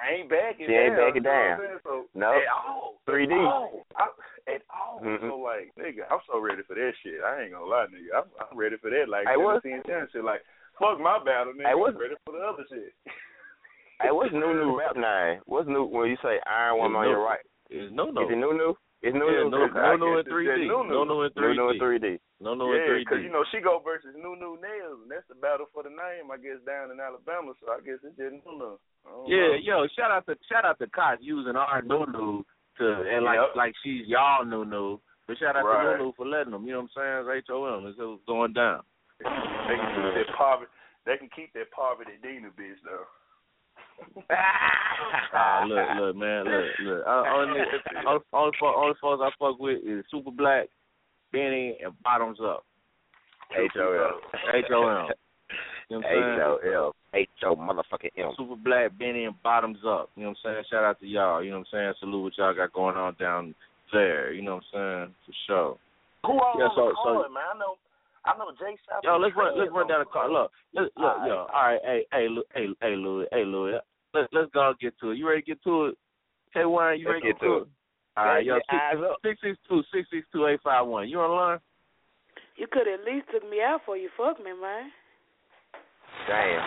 I 0.00 0.16
ain't 0.24 0.30
backing 0.32 0.66
She 0.66 0.72
ain't 0.72 0.96
down. 0.96 1.12
backing 1.12 1.22
you 1.22 1.28
know 1.28 1.44
down. 1.44 1.60
I'm? 1.60 1.80
So 1.84 1.92
No. 2.16 2.32
at 2.32 2.48
all, 2.48 3.00
3D. 3.06 3.36
at 3.36 3.44
all, 3.44 3.84
I, 4.00 4.06
at 4.48 4.62
all. 4.72 5.00
Mhm. 5.04 5.20
So 5.28 5.36
like, 5.44 5.70
nigga, 5.78 6.08
I'm 6.10 6.24
so 6.26 6.40
ready 6.40 6.62
for 6.66 6.72
that 6.74 6.92
shit. 7.04 7.20
I 7.20 7.42
ain't 7.44 7.52
gonna 7.52 7.66
lie, 7.68 7.86
nigga. 7.92 8.16
I'm, 8.24 8.24
I'm 8.40 8.56
ready 8.56 8.76
for 8.80 8.88
that. 8.88 9.08
Like, 9.12 9.28
Hey, 9.28 9.36
what- 9.36 9.62
17, 9.62 9.82
10 9.84 10.08
shit. 10.10 10.24
Like, 10.24 10.40
fuck 10.80 10.98
my 10.98 11.20
battle, 11.22 11.52
nigga. 11.52 11.68
Hey, 11.68 11.74
what- 11.76 11.94
I'm 11.94 12.00
ready 12.00 12.14
for 12.24 12.32
the 12.32 12.42
other 12.42 12.64
shit. 12.72 12.96
hey, 14.00 14.10
what's 14.10 14.32
new 14.32 14.72
rap 14.80 14.96
name? 14.96 15.42
What's 15.44 15.68
new 15.68 15.84
when 15.84 16.08
you 16.08 16.16
say 16.24 16.40
Iron 16.48 16.78
Woman 16.80 16.96
on 16.96 17.04
your 17.12 17.20
Nunu. 17.20 17.28
right? 17.28 17.44
It's 17.70 17.92
no 17.94 18.08
Is 18.08 18.30
it 18.32 18.36
Nunu? 18.40 18.74
It's 19.02 19.14
Nunu. 19.18 19.50
Yeah, 19.50 19.50
no, 19.50 19.66
no, 19.66 19.96
no 19.98 20.18
in 20.18 20.24
three 20.30 20.46
D. 20.46 20.70
Nunu. 20.70 20.94
No, 20.94 21.02
no 21.02 21.22
in 21.26 21.30
three 21.34 21.58
Nunu 21.58 21.68
in 21.70 21.74
D. 21.74 21.78
three 21.82 21.98
D. 21.98 22.06
No, 22.38 22.54
no 22.54 22.70
in 22.70 22.78
yeah, 22.78 22.86
three 22.86 23.02
because 23.02 23.18
you 23.26 23.34
know 23.34 23.42
she 23.50 23.58
go 23.58 23.82
versus 23.82 24.14
Nunu 24.14 24.62
Nails, 24.62 25.02
and 25.02 25.10
that's 25.10 25.26
the 25.26 25.34
battle 25.34 25.66
for 25.74 25.82
the 25.82 25.90
name, 25.90 26.30
I 26.30 26.38
guess, 26.38 26.62
down 26.62 26.94
in 26.94 27.02
Alabama. 27.02 27.50
So 27.58 27.74
I 27.74 27.82
guess 27.82 27.98
it's 28.06 28.14
just 28.14 28.38
Nunu. 28.46 28.78
Yeah, 29.26 29.58
know. 29.58 29.82
yo, 29.82 29.90
shout 29.98 30.14
out 30.14 30.22
to 30.30 30.38
shout 30.46 30.62
out 30.64 30.78
to 30.78 30.86
Koch 30.86 31.18
using 31.18 31.58
our 31.58 31.82
Nunu 31.82 32.46
to 32.78 32.84
and 32.86 33.26
like 33.26 33.42
Yep. 33.42 33.58
like 33.58 33.74
she's 33.82 34.06
y'all 34.06 34.46
Nunu. 34.46 35.02
But 35.26 35.38
shout 35.38 35.58
out 35.58 35.66
Right. 35.66 35.82
to 35.82 35.98
Nunu 35.98 36.12
for 36.14 36.26
letting 36.26 36.54
them. 36.54 36.62
You 36.66 36.78
know 36.78 36.86
what 36.86 36.94
I'm 37.02 37.26
saying? 37.26 37.42
It's 37.42 37.50
H 37.50 37.50
O 37.50 37.66
M. 37.66 37.90
It's 37.90 37.98
going 37.98 38.54
down. 38.54 38.86
They 39.18 39.26
can 39.26 39.90
keep 39.98 40.14
that 40.14 40.30
poverty. 40.38 40.70
They 41.06 41.16
can 41.18 41.30
keep 41.34 41.50
that 41.54 41.70
poverty 41.74 42.22
Dina 42.22 42.54
bitch 42.54 42.78
though. 42.86 43.06
Ah, 45.34 45.64
look, 45.66 45.86
look, 45.98 46.16
man, 46.16 46.44
look, 46.44 46.64
look. 46.82 47.02
I, 47.06 47.34
only, 47.34 47.60
only, 48.06 48.20
only, 48.32 48.52
only 48.62 48.94
folks 49.00 49.22
I 49.24 49.30
fuck 49.38 49.58
with 49.58 49.78
is 49.84 50.04
Super 50.10 50.30
Black, 50.30 50.66
Benny, 51.32 51.78
and 51.82 51.92
Bottoms 52.02 52.38
Up. 52.42 52.64
H 53.56 53.70
O 53.76 53.92
L. 53.92 54.20
H 54.54 54.64
O 54.72 54.88
M. 54.88 55.06
You 55.88 56.00
know 56.00 56.00
what 56.00 56.06
I'm 56.06 56.12
saying? 56.12 56.34
H 56.34 56.40
O 56.42 56.58
L. 56.74 56.94
H 57.14 57.28
O 57.44 57.56
motherfucking 57.56 58.16
M. 58.16 58.32
Super 58.36 58.56
Black, 58.56 58.98
Benny, 58.98 59.24
and 59.24 59.34
Bottoms 59.42 59.78
Up. 59.86 60.10
You 60.16 60.24
know 60.24 60.30
what 60.30 60.38
I'm 60.50 60.54
saying? 60.54 60.64
Shout 60.70 60.84
out 60.84 61.00
to 61.00 61.06
y'all. 61.06 61.42
You 61.42 61.50
know 61.50 61.58
what 61.58 61.68
I'm 61.72 61.92
saying? 61.92 61.94
Salute 62.00 62.22
what 62.22 62.38
y'all 62.38 62.54
got 62.54 62.72
going 62.72 62.96
on 62.96 63.16
down 63.18 63.54
there. 63.92 64.32
You 64.32 64.42
know 64.42 64.56
what 64.56 64.64
I'm 64.78 65.04
saying? 65.06 65.14
For 65.26 65.32
sure. 65.46 65.76
Who 66.24 66.38
all 66.38 66.54
Yeah, 66.58 66.68
so- 66.74 66.94
so- 67.04 67.20
card, 67.20 67.32
man? 67.32 67.42
I 67.54 67.58
know. 67.58 67.76
I 68.24 68.38
know 68.38 68.52
Jay 68.54 68.78
Yo, 69.02 69.16
let's 69.16 69.34
run. 69.34 69.58
Let's 69.58 69.72
run 69.72 69.88
down 69.88 69.98
the 69.98 70.04
the 70.04 70.10
car. 70.10 70.30
Look, 70.30 70.52
look, 70.74 70.92
look, 70.96 71.10
All 71.10 71.18
right. 71.18 71.26
yo. 71.28 71.34
All 71.34 71.66
right, 71.66 71.80
hey, 71.82 72.06
hey, 72.12 72.28
Lou- 72.28 72.44
hey, 72.54 72.68
hey, 72.80 72.94
Louis, 72.94 73.26
hey, 73.32 73.44
Louis. 73.44 73.80
Let's 74.14 74.28
let's 74.32 74.50
go 74.52 74.68
and 74.68 74.78
get 74.78 74.94
to 75.00 75.10
it. 75.10 75.18
You 75.18 75.28
ready 75.28 75.40
to 75.42 75.46
get 75.46 75.62
to 75.64 75.86
it? 75.86 75.94
K 76.52 76.64
Wine, 76.64 77.00
you 77.00 77.08
ready 77.08 77.20
to 77.22 77.26
get 77.32 77.40
to 77.40 77.56
it. 77.64 77.68
All 78.16 78.24
right, 78.26 78.44
yo, 78.44 78.54
Let's 78.54 78.66
get 78.70 78.80
eyes 78.80 79.00
up. 79.08 79.16
six 79.24 79.40
six 79.40 79.56
two 79.68 79.82
six 79.92 80.08
six 80.12 80.26
two 80.32 80.46
eight 80.46 80.60
five 80.62 80.86
one. 80.86 81.08
You 81.08 81.20
online? 81.20 81.58
You 82.56 82.66
could 82.70 82.86
at 82.86 83.00
least 83.08 83.26
took 83.32 83.48
me 83.48 83.62
out 83.64 83.80
for 83.86 83.96
you 83.96 84.10
fuck 84.16 84.36
me, 84.38 84.52
man. 84.52 84.92
Damn. 86.28 86.60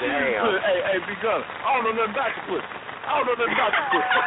Damn. 0.00 0.60
Hey, 0.62 0.78
hey, 0.82 0.98
big 1.06 1.18
gun. 1.22 1.40
I 1.40 1.78
don't 1.78 1.84
know 1.86 1.94
nothing 1.94 2.10
about 2.12 2.34
your 2.34 2.44
pussy. 2.50 2.66
I 3.06 3.10
don't 3.18 3.26
know 3.26 3.36
nothing 3.38 3.54
about 3.54 3.70
your 3.72 3.86
pussy. 3.94 4.18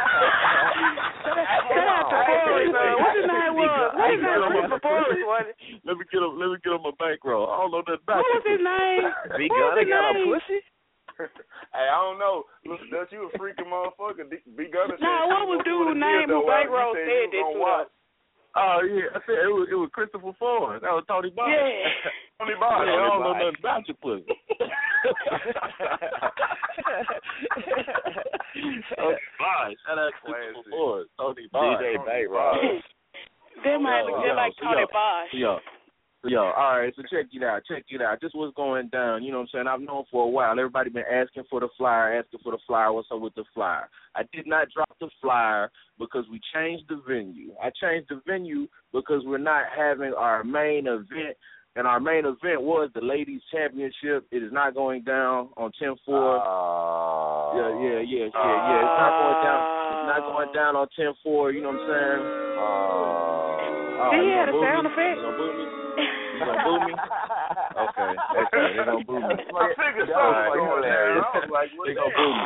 Shout 1.75 1.89
out 1.91 2.07
to 2.07 2.17
Forrest, 2.25 2.71
what 2.95 3.11
his 3.19 3.27
name 3.27 3.53
was? 3.59 3.91
What 3.93 4.07
his 4.15 4.21
name 4.23 4.39
was 4.55 4.65
for 4.71 4.79
Forrest. 4.79 5.19
Let 5.83 5.95
me 5.99 6.03
get 6.07 6.23
him. 6.23 6.33
Let 6.39 6.47
me 6.49 6.57
get 6.63 6.71
him 6.73 6.85
a 6.87 6.95
bankroll. 6.95 7.45
I 7.51 7.55
don't 7.59 7.71
know 7.75 7.83
nothing 7.83 8.01
about 8.07 8.23
What 8.23 8.39
was 8.39 8.43
your 8.47 8.55
his 8.55 8.63
name? 8.63 9.03
Big 9.35 9.51
What 9.51 9.59
was 9.59 9.75
Gunna 9.75 9.83
his 9.83 9.91
got 9.91 10.01
a 10.01 10.13
name? 10.15 10.31
pussy? 10.31 10.59
Hey, 11.75 11.87
I 11.91 11.99
don't 11.99 12.15
know. 12.19 12.43
Look, 12.65 12.79
Dutch, 12.91 13.11
you 13.11 13.27
a 13.27 13.29
freaking 13.37 13.67
motherfucker. 13.67 14.23
D- 14.29 14.37
B 14.55 14.67
Gunner 14.71 14.95
said 14.95 15.03
Nah, 15.03 15.27
what 15.27 15.43
was 15.47 15.59
gonna 15.67 15.91
dude's 15.91 15.99
name 15.99 16.29
who 16.31 16.39
though, 16.39 16.45
while 16.47 16.63
bankroll 16.63 16.95
said 16.95 17.03
said 17.03 17.11
you 17.11 17.27
that 17.35 17.43
gonna 17.43 17.59
to. 17.59 17.91
Oh 18.55 18.79
yeah, 18.87 19.11
I 19.11 19.19
said 19.27 19.43
it 19.43 19.51
was 19.51 19.67
it 19.67 19.75
was 19.75 19.91
Christopher 19.91 20.31
Ford. 20.39 20.79
That 20.79 20.95
was 20.95 21.03
Tony 21.11 21.27
Bob. 21.35 21.51
Yeah. 21.51 21.91
Tony 22.39 22.55
Bob. 22.55 22.87
Yeah, 22.87 22.95
I 22.95 23.03
don't 23.03 23.19
know 23.19 23.35
nothing 23.35 23.59
about 23.59 23.83
your 23.91 23.99
pussy. 23.99 24.23
Tony 28.95 29.19
Bob. 29.35 29.75
Shout 29.83 29.99
out 29.99 30.07
to 30.07 30.15
Christopher 30.23 30.55
Classic. 30.55 30.71
Ford. 30.71 31.03
Tony 31.19 31.51
Bob. 31.51 31.75
DJ 31.79 31.99
Tony 31.99 32.07
Bankroll. 32.07 32.79
That 33.63 33.79
might 33.83 34.03
look 34.07 34.23
yo, 34.23 34.23
just 34.23 34.35
like 34.39 34.55
Tony 34.63 34.87
yo, 34.87 34.91
Bosch. 34.91 35.31
Yo, 36.25 36.41
yo, 36.43 36.51
all 36.57 36.79
right. 36.79 36.93
So 36.95 37.03
check 37.03 37.27
it 37.31 37.43
out. 37.43 37.61
Check 37.67 37.85
it 37.89 38.01
out. 38.01 38.19
This 38.21 38.31
was 38.33 38.53
going 38.55 38.89
down. 38.89 39.23
You 39.23 39.31
know 39.31 39.37
what 39.37 39.43
I'm 39.43 39.49
saying? 39.53 39.67
I've 39.67 39.81
known 39.81 40.05
for 40.11 40.25
a 40.25 40.29
while. 40.29 40.51
Everybody 40.51 40.89
been 40.89 41.03
asking 41.11 41.43
for 41.49 41.59
the 41.59 41.69
flyer, 41.77 42.17
asking 42.19 42.39
for 42.43 42.51
the 42.51 42.57
flyer. 42.65 42.91
What's 42.91 43.09
up 43.11 43.21
with 43.21 43.35
the 43.35 43.43
flyer? 43.53 43.89
I 44.15 44.23
did 44.33 44.47
not 44.47 44.67
drop 44.73 44.89
the 44.99 45.09
flyer 45.21 45.69
because 45.99 46.25
we 46.31 46.39
changed 46.53 46.85
the 46.89 47.01
venue. 47.07 47.51
I 47.61 47.69
changed 47.69 48.09
the 48.09 48.21
venue 48.25 48.67
because 48.91 49.21
we're 49.25 49.37
not 49.37 49.65
having 49.75 50.13
our 50.17 50.43
main 50.43 50.87
event. 50.87 51.37
And 51.77 51.85
our 51.85 51.99
main 51.99 52.23
event 52.23 52.63
was 52.63 52.89
the 52.95 53.01
ladies 53.01 53.41
championship. 53.51 54.25
It 54.31 54.41
is 54.41 54.53
not 54.53 54.73
going 54.73 55.03
down 55.03 55.49
on 55.57 55.73
ten 55.77 55.93
four. 56.05 56.39
Oh. 56.39 57.51
yeah, 57.53 57.67
yeah, 57.83 57.99
yeah, 57.99 58.31
yeah, 58.31 58.55
yeah. 58.63 58.79
It's 58.79 58.95
not 58.95 59.11
going 59.19 59.39
down. 59.43 59.59
It's 59.91 60.07
not 60.07 60.21
going 60.31 60.53
down 60.55 60.75
on 60.77 60.87
ten 60.95 61.11
four. 61.21 61.51
You 61.51 61.61
know 61.61 61.75
what 61.75 61.81
I'm 61.81 61.91
saying? 61.91 62.21
Oh. 62.63 63.35
Oh, 63.95 64.11
Did 64.11 64.23
he 64.23 64.27
you 64.27 64.35
have 64.39 64.49
a 64.49 64.59
sound 64.59 64.87
effect? 64.87 65.84
You 66.35 66.43
gonna 66.45 66.63
boo 66.67 66.79
me? 66.83 66.91
Gonna 66.91 66.91
boo 66.91 66.91
me? 66.91 66.93
Okay, 67.75 68.11
okay, 68.43 68.65
they 68.75 68.83
gonna 68.83 69.03
boo 69.07 69.19
me. 69.19 69.35
I 69.55 69.67
figured 69.79 70.09
That 70.11 70.19
was 70.19 70.51
going 70.55 70.83
down. 70.83 70.83
hilarious. 70.83 71.25
I 71.31 71.37
was 71.39 71.49
like, 71.51 71.69
what 71.79 71.85
They 71.87 71.93
the 71.95 71.99
gonna 72.03 72.15
boo 72.15 72.33
me. 72.35 72.43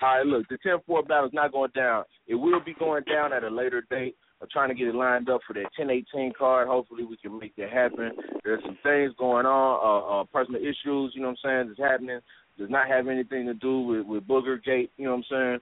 All 0.00 0.08
right, 0.16 0.26
look, 0.26 0.48
the 0.48 0.58
ten 0.62 0.76
four 0.86 1.02
battle 1.02 1.26
is 1.28 1.32
not 1.34 1.52
going 1.52 1.70
down. 1.74 2.04
It 2.28 2.34
will 2.36 2.60
be 2.60 2.74
going 2.74 3.04
down 3.04 3.32
at 3.32 3.44
a 3.44 3.50
later 3.50 3.84
date. 3.90 4.16
I'm 4.40 4.48
trying 4.50 4.70
to 4.70 4.74
get 4.74 4.88
it 4.88 4.94
lined 4.94 5.28
up 5.28 5.40
for 5.46 5.52
that 5.54 5.68
ten 5.76 5.90
eighteen 5.90 6.32
card. 6.36 6.68
Hopefully, 6.68 7.04
we 7.04 7.16
can 7.18 7.38
make 7.38 7.54
that 7.56 7.70
happen. 7.70 8.12
There's 8.44 8.62
some 8.64 8.78
things 8.82 9.12
going 9.18 9.44
on, 9.44 9.70
uh, 9.80 10.20
uh, 10.20 10.24
personal 10.32 10.60
issues. 10.60 11.12
You 11.14 11.20
know 11.20 11.28
what 11.36 11.38
I'm 11.44 11.66
saying? 11.66 11.74
That's 11.76 11.90
happening. 11.92 12.20
Does 12.58 12.70
not 12.70 12.88
have 12.88 13.08
anything 13.08 13.46
to 13.46 13.54
do 13.54 13.80
with 13.80 14.06
with 14.06 14.26
Booger 14.26 14.62
Gate. 14.62 14.90
You 14.96 15.04
know 15.06 15.16
what 15.16 15.24
I'm 15.28 15.30
saying? 15.30 15.58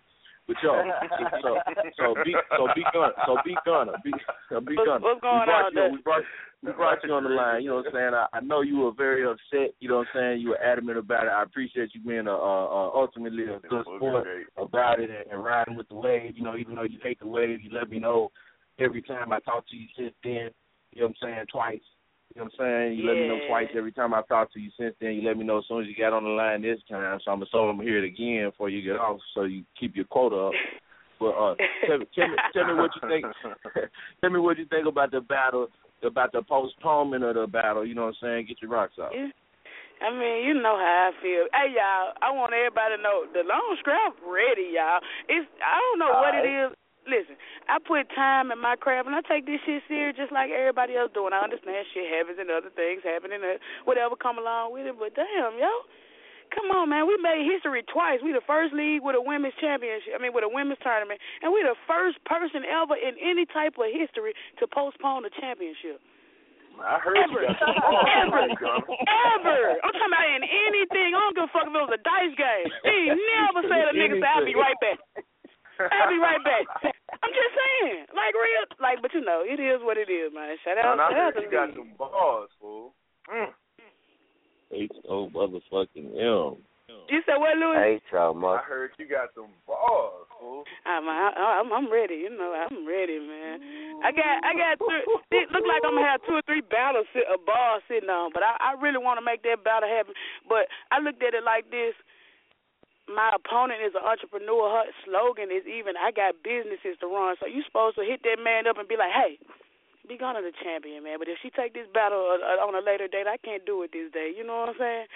But 0.46 0.56
yo, 0.62 0.80
so 1.42 1.58
so 1.98 2.14
be 2.24 2.32
so 2.56 2.68
be 2.74 2.82
gunner, 2.94 3.12
so 3.26 3.36
be 3.44 3.54
gunner, 3.66 3.92
be 4.02 4.12
so 4.48 4.60
be 4.60 4.76
gunner. 4.76 5.00
what's 5.00 5.20
going 5.20 5.40
we 5.40 5.44
brought 5.44 5.66
on 5.66 5.72
you, 5.74 5.80
there? 5.80 5.90
we 5.92 5.98
brought 5.98 6.22
we 6.62 6.72
brought 6.72 6.98
you 7.04 7.12
on 7.12 7.22
the 7.22 7.30
line. 7.30 7.62
You 7.62 7.70
know 7.70 7.76
what 7.76 7.86
I'm 7.86 7.92
saying? 7.92 8.10
I, 8.14 8.26
I 8.32 8.40
know 8.40 8.62
you 8.62 8.78
were 8.78 8.92
very 8.92 9.24
upset. 9.24 9.74
You 9.78 9.88
know 9.88 9.98
what 9.98 10.08
I'm 10.14 10.20
saying? 10.20 10.40
You 10.40 10.50
were 10.50 10.62
adamant 10.62 10.98
about 10.98 11.24
it. 11.24 11.30
I 11.30 11.42
appreciate 11.42 11.90
you 11.94 12.00
being 12.00 12.26
a, 12.26 12.30
a, 12.30 12.34
a 12.34 13.00
ultimately 13.00 13.44
a 13.44 13.60
good 13.68 13.84
sport, 13.84 14.26
about 14.56 15.00
it 15.00 15.10
and, 15.10 15.32
and 15.32 15.44
riding 15.44 15.76
with 15.76 15.88
the 15.88 15.94
wave. 15.94 16.36
You 16.36 16.42
know, 16.42 16.56
even 16.56 16.74
though 16.74 16.82
you 16.82 16.98
hate 17.02 17.20
the 17.20 17.28
wave, 17.28 17.60
you 17.62 17.70
let 17.72 17.90
me 17.90 18.00
know 18.00 18.30
every 18.78 19.02
time 19.02 19.32
I 19.32 19.38
talk 19.40 19.68
to 19.68 19.76
you 19.76 19.86
since 19.96 20.14
then. 20.24 20.50
You 20.92 21.02
know 21.02 21.08
what 21.08 21.08
I'm 21.08 21.14
saying? 21.22 21.46
Twice. 21.52 21.80
You 22.34 22.42
know 22.42 22.50
what 22.50 22.66
I'm 22.66 22.88
saying? 22.88 22.98
You 22.98 23.06
let 23.06 23.14
me 23.14 23.28
know 23.28 23.38
twice 23.48 23.68
every 23.76 23.92
time 23.92 24.12
I 24.12 24.22
talk 24.22 24.52
to 24.52 24.60
you 24.60 24.70
since 24.78 24.94
then. 25.00 25.12
You 25.14 25.22
let 25.22 25.36
me 25.38 25.44
know 25.44 25.58
as 25.58 25.64
soon 25.68 25.82
as 25.82 25.88
you 25.88 25.94
got 25.96 26.12
on 26.12 26.24
the 26.24 26.30
line 26.30 26.62
this 26.62 26.78
time. 26.90 27.20
So 27.24 27.30
I'm 27.30 27.42
so 27.50 27.58
I'm 27.58 27.76
gonna 27.76 27.88
hear 27.88 28.04
it 28.04 28.06
again 28.06 28.50
before 28.50 28.68
you 28.68 28.82
get 28.82 28.98
off, 28.98 29.20
so 29.34 29.44
you 29.44 29.62
keep 29.78 29.94
your 29.94 30.04
quota 30.06 30.36
up. 30.36 30.52
But 31.18 31.30
uh, 31.30 31.54
tell, 31.86 31.98
me, 31.98 32.06
tell 32.14 32.28
me, 32.28 32.36
tell 32.52 32.66
me 32.66 32.74
what 32.74 32.90
you 32.94 33.08
think. 33.08 33.24
tell 34.20 34.30
me 34.30 34.38
what 34.38 34.58
you 34.58 34.66
think 34.66 34.86
about 34.86 35.10
the 35.10 35.20
battle, 35.20 35.68
about 36.04 36.32
the 36.32 36.42
postponement 36.42 37.24
of 37.24 37.34
the 37.34 37.46
battle. 37.46 37.84
You 37.84 37.94
know 37.94 38.06
what 38.06 38.16
I'm 38.22 38.44
saying? 38.44 38.46
Get 38.46 38.62
your 38.62 38.70
rocks 38.70 38.94
off. 39.00 39.12
Yeah. 39.14 39.28
I 39.98 40.14
mean, 40.14 40.46
you 40.46 40.54
know 40.54 40.78
how 40.78 41.10
I 41.10 41.12
feel. 41.18 41.50
Hey, 41.50 41.74
y'all, 41.74 42.14
I 42.22 42.30
want 42.30 42.54
everybody 42.54 42.96
to 42.96 43.02
know 43.02 43.26
the 43.34 43.42
long 43.42 43.74
scrap 43.82 44.14
ready, 44.22 44.78
y'all. 44.78 45.02
It's 45.26 45.46
I 45.58 45.82
don't 45.82 45.98
know 45.98 46.14
what 46.22 46.38
it 46.38 46.46
is. 46.46 46.70
Listen, 47.08 47.40
I 47.66 47.80
put 47.80 48.06
time 48.12 48.52
in 48.52 48.60
my 48.60 48.76
craft, 48.76 49.08
and 49.08 49.16
I 49.16 49.24
take 49.24 49.48
this 49.48 49.58
shit 49.64 49.82
serious 49.88 50.14
just 50.14 50.30
like 50.30 50.52
everybody 50.52 50.94
else 50.94 51.10
doing. 51.16 51.32
I 51.32 51.40
understand 51.40 51.88
shit 51.90 52.04
happens 52.04 52.36
and 52.38 52.52
other 52.52 52.70
things 52.70 53.00
happening, 53.00 53.40
and 53.40 53.58
uh, 53.58 53.64
whatever 53.88 54.14
come 54.14 54.38
along 54.38 54.76
with 54.76 54.86
it. 54.86 54.94
But 54.94 55.16
damn, 55.16 55.56
yo, 55.56 55.72
come 56.52 56.68
on, 56.72 56.88
man, 56.88 57.06
we 57.06 57.16
made 57.20 57.44
history 57.48 57.82
twice. 57.88 58.20
We 58.22 58.32
the 58.32 58.44
first 58.46 58.72
league 58.74 59.02
with 59.02 59.16
a 59.16 59.22
women's 59.22 59.54
championship. 59.60 60.14
I 60.14 60.20
mean, 60.20 60.32
with 60.32 60.44
a 60.44 60.50
women's 60.50 60.80
tournament, 60.82 61.20
and 61.42 61.52
we 61.52 61.62
the 61.62 61.76
first 61.88 62.18
person 62.24 62.64
ever 62.68 62.96
in 62.96 63.16
any 63.20 63.44
type 63.48 63.76
of 63.78 63.88
history 63.90 64.32
to 64.60 64.64
postpone 64.66 65.24
a 65.24 65.32
championship. 65.40 66.00
I 66.78 67.02
heard 67.02 67.18
Ever. 67.18 67.42
you 67.42 67.50
got 67.58 67.74
Ever. 68.22 68.38
Ever. 68.46 69.58
I'm 69.82 69.90
talking 69.98 70.14
about 70.14 70.30
in 70.30 70.46
anything. 70.46 71.10
I 71.10 71.18
don't 71.26 71.34
give 71.34 71.50
a 71.50 71.52
fuck 71.52 71.66
if 71.66 71.74
it 71.74 71.82
was 71.82 71.90
a 71.90 71.98
dice 72.06 72.34
game. 72.38 72.70
He 72.86 73.10
never 73.10 73.66
said 73.66 73.90
a 73.90 73.94
nigga 73.98 74.22
said, 74.22 74.30
I'll 74.30 74.46
be 74.46 74.54
right 74.54 74.78
back. 74.78 74.98
I'll 75.90 76.06
be 76.10 76.22
right 76.22 76.38
back. 76.46 76.64
I'm 77.18 77.34
just 77.34 77.52
saying. 77.54 78.06
Like 78.14 78.30
real 78.34 78.62
like 78.78 78.98
but 79.02 79.10
you 79.10 79.26
know, 79.26 79.42
it 79.42 79.58
is 79.58 79.82
what 79.82 79.98
it 79.98 80.06
is, 80.06 80.30
man. 80.30 80.54
Shout 80.62 80.78
out 80.78 80.94
Man, 80.98 81.02
I 81.02 81.10
heard 81.18 81.34
to 81.38 81.42
you 81.42 81.50
got 81.50 81.74
me. 81.74 81.82
some 81.82 81.90
balls, 81.98 82.50
fool. 82.62 82.94
Mm. 83.26 83.50
H 84.72 84.92
O 85.08 85.28
motherfucking 85.30 86.12
M. 86.16 86.56
You 87.08 87.24
said 87.24 87.40
what, 87.40 87.56
Louis? 87.56 87.76
Hey, 87.76 88.00
y'all, 88.12 88.36
I 88.44 88.60
heard 88.60 88.92
you 88.98 89.08
got 89.08 89.32
some 89.32 89.48
balls, 89.64 90.28
fool. 90.38 90.64
I'm, 90.84 91.08
I, 91.08 91.60
I'm 91.60 91.72
I'm 91.72 91.88
ready. 91.92 92.20
You 92.20 92.30
know, 92.30 92.52
I'm 92.52 92.84
ready, 92.86 93.18
man. 93.18 93.60
I 94.04 94.12
got 94.12 94.44
I 94.44 94.52
got 94.52 94.76
three, 94.76 95.04
it 95.32 95.48
look 95.52 95.64
like 95.64 95.82
I'm 95.84 95.96
gonna 95.96 96.06
have 96.06 96.20
two 96.28 96.36
or 96.36 96.44
three 96.44 96.60
battles 96.60 97.08
sit, 97.12 97.24
a 97.28 97.40
ball 97.40 97.80
sitting 97.88 98.08
on, 98.08 98.30
but 98.32 98.42
I, 98.42 98.56
I 98.60 98.70
really 98.80 99.00
want 99.00 99.16
to 99.16 99.24
make 99.24 99.42
that 99.44 99.64
battle 99.64 99.88
happen. 99.88 100.12
But 100.48 100.68
I 100.92 101.00
looked 101.00 101.22
at 101.22 101.32
it 101.32 101.44
like 101.44 101.70
this. 101.70 101.96
My 103.08 103.32
opponent 103.32 103.80
is 103.80 103.96
an 103.96 104.04
entrepreneur. 104.04 104.68
Her 104.68 104.92
slogan 105.08 105.48
is 105.48 105.64
even 105.64 105.96
I 105.96 106.12
got 106.12 106.44
businesses 106.44 107.00
to 107.00 107.08
run. 107.08 107.40
So 107.40 107.48
you 107.48 107.64
supposed 107.64 107.96
to 107.96 108.04
hit 108.04 108.20
that 108.28 108.36
man 108.36 108.68
up 108.68 108.76
and 108.76 108.84
be 108.84 109.00
like, 109.00 109.16
hey, 109.16 109.40
be 110.08 110.16
gone 110.16 110.34
to 110.34 110.42
the 110.42 110.56
champion, 110.64 111.04
man. 111.04 111.20
But 111.20 111.28
if 111.28 111.38
she 111.44 111.52
take 111.52 111.76
this 111.76 111.86
battle 111.92 112.24
uh, 112.32 112.40
uh, 112.40 112.64
on 112.64 112.72
a 112.74 112.82
later 112.82 113.06
date, 113.06 113.28
I 113.28 113.36
can't 113.36 113.64
do 113.68 113.84
it 113.84 113.92
this 113.92 114.08
day. 114.10 114.32
You 114.32 114.42
know 114.42 114.64
what 114.64 114.72
I'm 114.72 114.80
saying? 114.80 115.06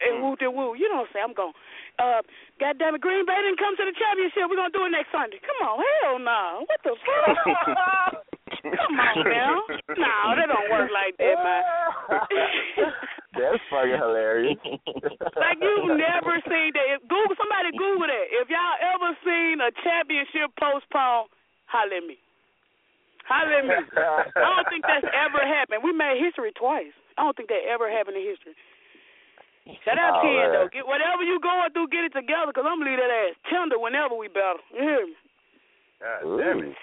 And 0.00 0.24
woo 0.24 0.34
to 0.40 0.48
woo. 0.48 0.72
You 0.74 0.88
know 0.88 1.04
what 1.04 1.12
I'm 1.12 1.14
saying? 1.14 1.26
I'm 1.28 1.36
going. 1.36 1.56
Uh, 2.00 2.24
God 2.56 2.80
damn 2.80 2.96
it, 2.96 3.04
Green 3.04 3.28
Bay 3.28 3.36
didn't 3.36 3.60
come 3.60 3.76
to 3.76 3.84
the 3.84 3.92
championship. 3.92 4.48
We're 4.48 4.56
gonna 4.56 4.72
do 4.72 4.88
it 4.88 4.96
next 4.96 5.12
Sunday. 5.12 5.38
Come 5.44 5.60
on, 5.60 5.76
hell 5.76 6.16
no. 6.16 6.64
What 6.64 6.80
the 6.80 6.96
fuck? 6.96 8.24
Come 8.60 8.96
on 9.00 9.24
now. 9.24 9.62
No, 9.96 10.14
that 10.36 10.48
don't 10.48 10.68
work 10.68 10.90
like 10.92 11.16
that, 11.16 11.36
man. 11.40 11.62
That's 13.32 13.62
fucking 13.70 13.96
hilarious. 13.96 14.58
like 15.38 15.58
you've 15.62 15.96
never 15.96 16.34
seen 16.44 16.74
that. 16.74 16.86
If 16.98 17.00
Google 17.06 17.36
somebody 17.38 17.70
Google 17.72 18.10
that. 18.10 18.26
If 18.42 18.50
y'all 18.50 18.78
ever 18.82 19.14
seen 19.22 19.62
a 19.62 19.70
championship 19.80 20.50
postponed, 20.58 21.30
holler 21.70 22.02
at 22.02 22.04
me. 22.04 22.18
Holler 23.30 23.62
at 23.62 23.64
me. 23.64 23.78
I 23.78 24.42
don't 24.42 24.66
think 24.66 24.82
that's 24.82 25.06
ever 25.14 25.38
happened. 25.46 25.86
We 25.86 25.94
made 25.94 26.18
history 26.18 26.50
twice. 26.58 26.90
I 27.14 27.22
don't 27.22 27.36
think 27.38 27.46
that 27.54 27.62
ever 27.70 27.86
happened 27.86 28.18
in 28.18 28.26
history. 28.26 28.58
Shout 29.86 30.02
out 30.02 30.18
Ken 30.24 30.34
man. 30.34 30.50
though. 30.50 30.68
Get 30.72 30.82
whatever 30.82 31.22
you 31.22 31.38
going 31.38 31.70
through, 31.70 31.94
get 31.94 32.02
it 32.10 32.14
together, 32.16 32.50
cause 32.50 32.66
I'm 32.66 32.82
gonna 32.82 32.90
leave 32.90 32.98
that 32.98 33.12
ass 33.12 33.38
tender 33.46 33.78
whenever 33.78 34.18
we 34.18 34.26
battle. 34.26 34.58
You 34.74 34.82
hear 34.82 35.02
me? 35.06 35.14
God 36.02 36.20
damn 36.42 36.58
it. 36.66 36.74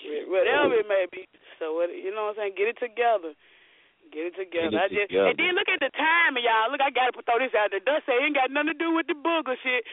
Wh- 0.00 0.28
Whatever 0.32 0.80
it 0.80 0.88
may 0.88 1.04
be. 1.12 1.28
So 1.60 1.76
what 1.76 1.92
you 1.92 2.08
know 2.14 2.32
what 2.32 2.40
I'm 2.40 2.52
saying? 2.52 2.56
Get 2.56 2.72
it 2.72 2.78
together. 2.80 3.36
Get 4.14 4.32
it 4.32 4.36
together. 4.38 4.70
Get 4.70 4.80
it 4.80 4.80
I 4.80 4.88
just 4.88 5.10
together. 5.12 5.28
and 5.34 5.36
then 5.36 5.52
look 5.58 5.68
at 5.68 5.82
the 5.82 5.90
timing, 5.92 6.46
y'all. 6.46 6.70
Look, 6.72 6.80
I 6.80 6.88
gotta 6.94 7.12
throw 7.20 7.36
this 7.42 7.52
out 7.58 7.68
there. 7.74 7.82
Dust 7.84 8.06
say 8.06 8.16
ain't 8.16 8.38
got 8.38 8.48
nothing 8.54 8.72
to 8.72 8.78
do 8.78 8.94
with 8.94 9.10
the 9.10 9.18
booger 9.18 9.58
shit. 9.60 9.84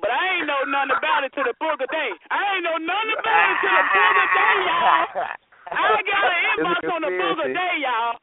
But 0.00 0.10
I 0.10 0.36
ain't 0.36 0.46
know 0.46 0.62
nothing 0.66 0.90
about 0.98 1.24
it 1.24 1.32
till 1.32 1.44
the 1.46 1.54
booger 1.60 1.86
day. 1.88 2.10
I 2.30 2.40
ain't 2.56 2.64
know 2.64 2.76
nothing 2.78 3.12
about 3.14 3.50
it 3.50 3.56
till 3.62 3.74
the 3.74 3.84
booger 3.94 4.26
day, 4.34 4.54
y'all. 4.66 5.06
I 5.74 5.76
got 6.04 6.24
an 6.28 6.40
inbox 6.54 6.80
on 6.92 7.00
the 7.02 7.08
booger 7.14 7.48
day, 7.54 7.74
y'all. 7.80 8.16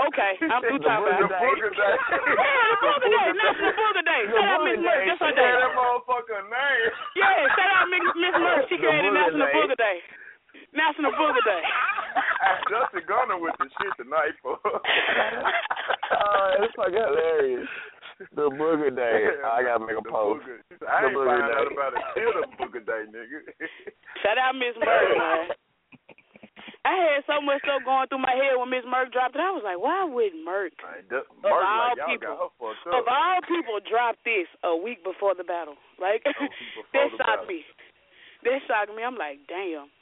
Okay, 0.00 0.32
I'm 0.48 0.64
through 0.64 0.80
talking 0.80 1.12
about 1.12 1.20
it. 1.20 1.28
Booger 1.28 1.70
day. 1.76 1.94
Yeah, 2.40 2.64
the 2.72 2.76
booger 2.80 3.10
day, 3.12 3.28
National 3.36 3.72
Booger 3.76 4.00
Day. 4.06 4.22
Shout 4.32 4.48
out 4.48 4.64
Miss 4.64 4.80
Murphy, 4.80 5.12
just 5.12 5.20
her 5.20 5.32
day. 5.36 5.52
that 5.60 5.76
motherfucker 5.76 6.40
name. 6.48 6.88
Yeah, 7.20 7.52
shout 7.52 7.68
out 7.68 7.84
Miss 7.92 8.00
Miss 8.16 8.32
Murphy. 8.40 8.64
She 8.72 8.80
created 8.80 9.12
National. 9.12 9.44
Booger 9.52 9.76
Day. 9.76 10.00
National 10.72 11.12
Booger 11.12 11.44
Day. 11.44 11.60
Justin 12.70 13.02
Gunner 13.06 13.38
with 13.38 13.54
the 13.58 13.66
shit 13.76 13.92
tonight, 13.98 14.32
fool. 14.42 14.56
oh, 14.64 14.80
it's 16.64 16.74
fucking 16.74 16.94
hilarious. 16.96 17.68
The 18.36 18.50
booger 18.52 18.92
day. 19.02 19.32
I 19.44 19.62
gotta 19.64 19.80
make 19.86 19.96
a 19.96 20.04
The 20.04 20.10
post. 20.12 20.44
booger. 20.44 20.60
I 20.84 21.02
The 21.02 21.08
ain't 21.08 21.16
booger 21.16 21.26
find 21.32 21.46
day. 21.48 21.56
out 21.56 21.68
about 21.72 21.92
it 21.96 22.04
till 22.14 22.32
the 22.36 22.44
booger 22.60 22.82
day, 22.84 23.02
nigga. 23.08 23.38
Shout 24.22 24.36
out 24.38 24.54
Miss 24.54 24.76
Murphy, 24.76 25.16
man. 25.18 25.48
I 26.80 26.96
had 26.96 27.20
so 27.28 27.44
much 27.44 27.60
stuff 27.60 27.84
going 27.84 28.08
through 28.08 28.24
my 28.24 28.32
head 28.32 28.56
when 28.56 28.72
Miss 28.72 28.88
Merck 28.88 29.12
dropped 29.12 29.36
it. 29.36 29.44
I 29.44 29.52
was 29.52 29.60
like, 29.60 29.76
why 29.76 30.00
would 30.08 30.32
Merck, 30.48 30.72
Like, 30.80 31.04
that- 31.12 31.28
of 31.28 31.44
all 31.44 31.92
like, 31.92 32.00
people, 32.08 32.48
got 32.56 32.96
of 32.96 33.04
all 33.04 33.38
people, 33.44 33.76
drop 33.84 34.16
this 34.24 34.48
a 34.64 34.72
week 34.76 35.04
before 35.04 35.36
the 35.36 35.44
battle? 35.44 35.76
Like, 36.00 36.24
A 36.24 36.32
week 36.40 36.50
that 36.96 37.08
shocked 37.20 37.44
battle. 37.44 37.46
me. 37.52 37.60
That 38.48 38.58
shocked 38.64 38.96
me. 38.96 39.04
I'm 39.04 39.16
like, 39.20 39.44
damn. 39.44 39.92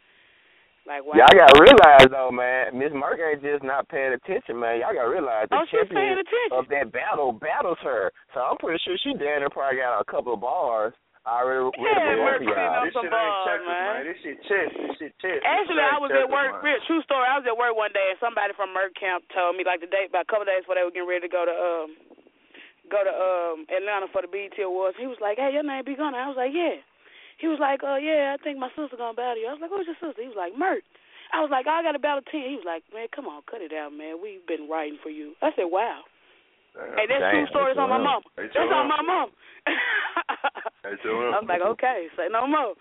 Like, 0.88 1.04
wow. 1.04 1.20
Y'all 1.20 1.36
gotta 1.36 1.60
realize 1.60 2.08
though, 2.08 2.32
man, 2.32 2.72
Miss 2.72 2.88
Merck 2.96 3.20
ain't 3.20 3.44
just 3.44 3.60
not 3.60 3.84
paying 3.92 4.16
attention, 4.16 4.56
man. 4.56 4.80
Y'all 4.80 4.96
gotta 4.96 5.12
realize 5.12 5.44
the 5.52 5.60
Oh, 5.60 5.68
she's 5.68 5.84
paying 5.92 6.16
champion 6.16 6.24
attention. 6.24 6.56
of 6.56 6.64
that 6.72 6.86
battle 6.96 7.36
battles 7.36 7.76
her. 7.84 8.08
So 8.32 8.40
I'm 8.40 8.56
pretty 8.56 8.80
sure 8.80 8.96
she 9.04 9.12
down 9.12 9.44
there 9.44 9.52
probably 9.52 9.84
got 9.84 10.00
a 10.00 10.06
couple 10.08 10.32
of 10.32 10.40
bars 10.40 10.96
already 11.28 11.60
ready 11.60 11.76
Yeah, 11.76 11.92
for 11.92 12.24
Merck 12.24 12.40
both 12.40 12.56
of 12.56 12.82
This 12.88 12.96
some 12.96 13.04
shit 13.04 13.12
ain't 13.12 13.20
balls, 13.20 13.44
checkers, 13.44 13.68
man. 13.68 13.84
man. 13.84 14.00
This 14.08 14.18
shit 14.24 14.38
chess. 14.48 14.68
This 14.72 14.94
shit 14.96 15.12
chess. 15.20 15.38
Actually, 15.44 15.76
This 15.76 15.84
I 15.84 15.92
ain't 15.92 16.04
was 16.08 16.12
at 16.16 16.28
work. 16.32 16.50
man. 16.56 16.64
Real 16.64 16.80
true 16.88 17.02
story. 17.04 17.26
I 17.28 17.36
was 17.36 17.44
at 17.44 17.52
work 17.60 17.74
one 17.76 17.92
day, 17.92 18.06
and 18.08 18.16
somebody 18.16 18.56
from 18.56 18.72
Merck 18.72 18.96
Camp 18.96 19.28
told 19.36 19.60
me 19.60 19.68
like 19.68 19.84
the 19.84 19.92
day, 19.92 20.08
about 20.08 20.24
a 20.24 20.30
couple 20.32 20.48
days 20.48 20.64
before 20.64 20.80
they 20.80 20.88
were 20.88 20.94
getting 20.96 21.04
ready 21.04 21.28
to 21.28 21.32
go 21.32 21.44
to 21.44 21.52
um 21.52 21.88
go 22.88 23.04
to 23.04 23.12
um 23.12 23.68
Atlanta 23.68 24.08
for 24.08 24.24
the 24.24 24.30
BET 24.32 24.56
Awards. 24.64 24.96
He 24.96 25.04
was 25.04 25.20
like, 25.20 25.36
"Hey, 25.36 25.52
your 25.52 25.68
name 25.68 25.84
be 25.84 25.92
Gunner." 26.00 26.16
I 26.16 26.32
was 26.32 26.40
like, 26.40 26.56
"Yeah." 26.56 26.80
He 27.38 27.46
was 27.46 27.58
like, 27.58 27.82
"Uh, 27.82 27.96
yeah, 27.96 28.34
I 28.34 28.42
think 28.42 28.58
my 28.58 28.68
sister 28.74 28.98
gonna 28.98 29.14
battle 29.14 29.38
you." 29.38 29.46
I 29.48 29.54
was 29.54 29.62
like, 29.62 29.70
"Who's 29.70 29.86
your 29.86 29.96
sister?" 30.02 30.22
He 30.22 30.28
was 30.28 30.36
like, 30.36 30.52
"Merck." 30.54 30.82
I 31.32 31.40
was 31.40 31.50
like, 31.50 31.66
"I 31.66 31.82
got 31.82 31.94
a 31.94 32.02
battle 32.02 32.22
ten. 32.26 32.50
He 32.50 32.56
was 32.58 32.66
like, 32.66 32.82
"Man, 32.92 33.06
come 33.14 33.26
on, 33.26 33.42
cut 33.46 33.62
it 33.62 33.72
out, 33.72 33.92
man. 33.94 34.18
We've 34.20 34.44
been 34.46 34.68
writing 34.68 34.98
for 35.02 35.10
you." 35.10 35.34
I 35.40 35.50
said, 35.54 35.70
"Wow." 35.70 36.02
Hey, 36.96 37.06
that's 37.08 37.20
Damn, 37.20 37.32
true 37.34 37.46
stories 37.50 37.76
on 37.78 37.90
my 37.90 37.98
mom. 37.98 38.22
That's 38.36 38.54
on 38.54 38.86
my 38.86 39.02
mom. 39.02 39.30
I 40.86 41.40
was 41.40 41.48
like, 41.48 41.62
okay, 41.62 42.06
say 42.16 42.28
no 42.30 42.46
more. 42.46 42.74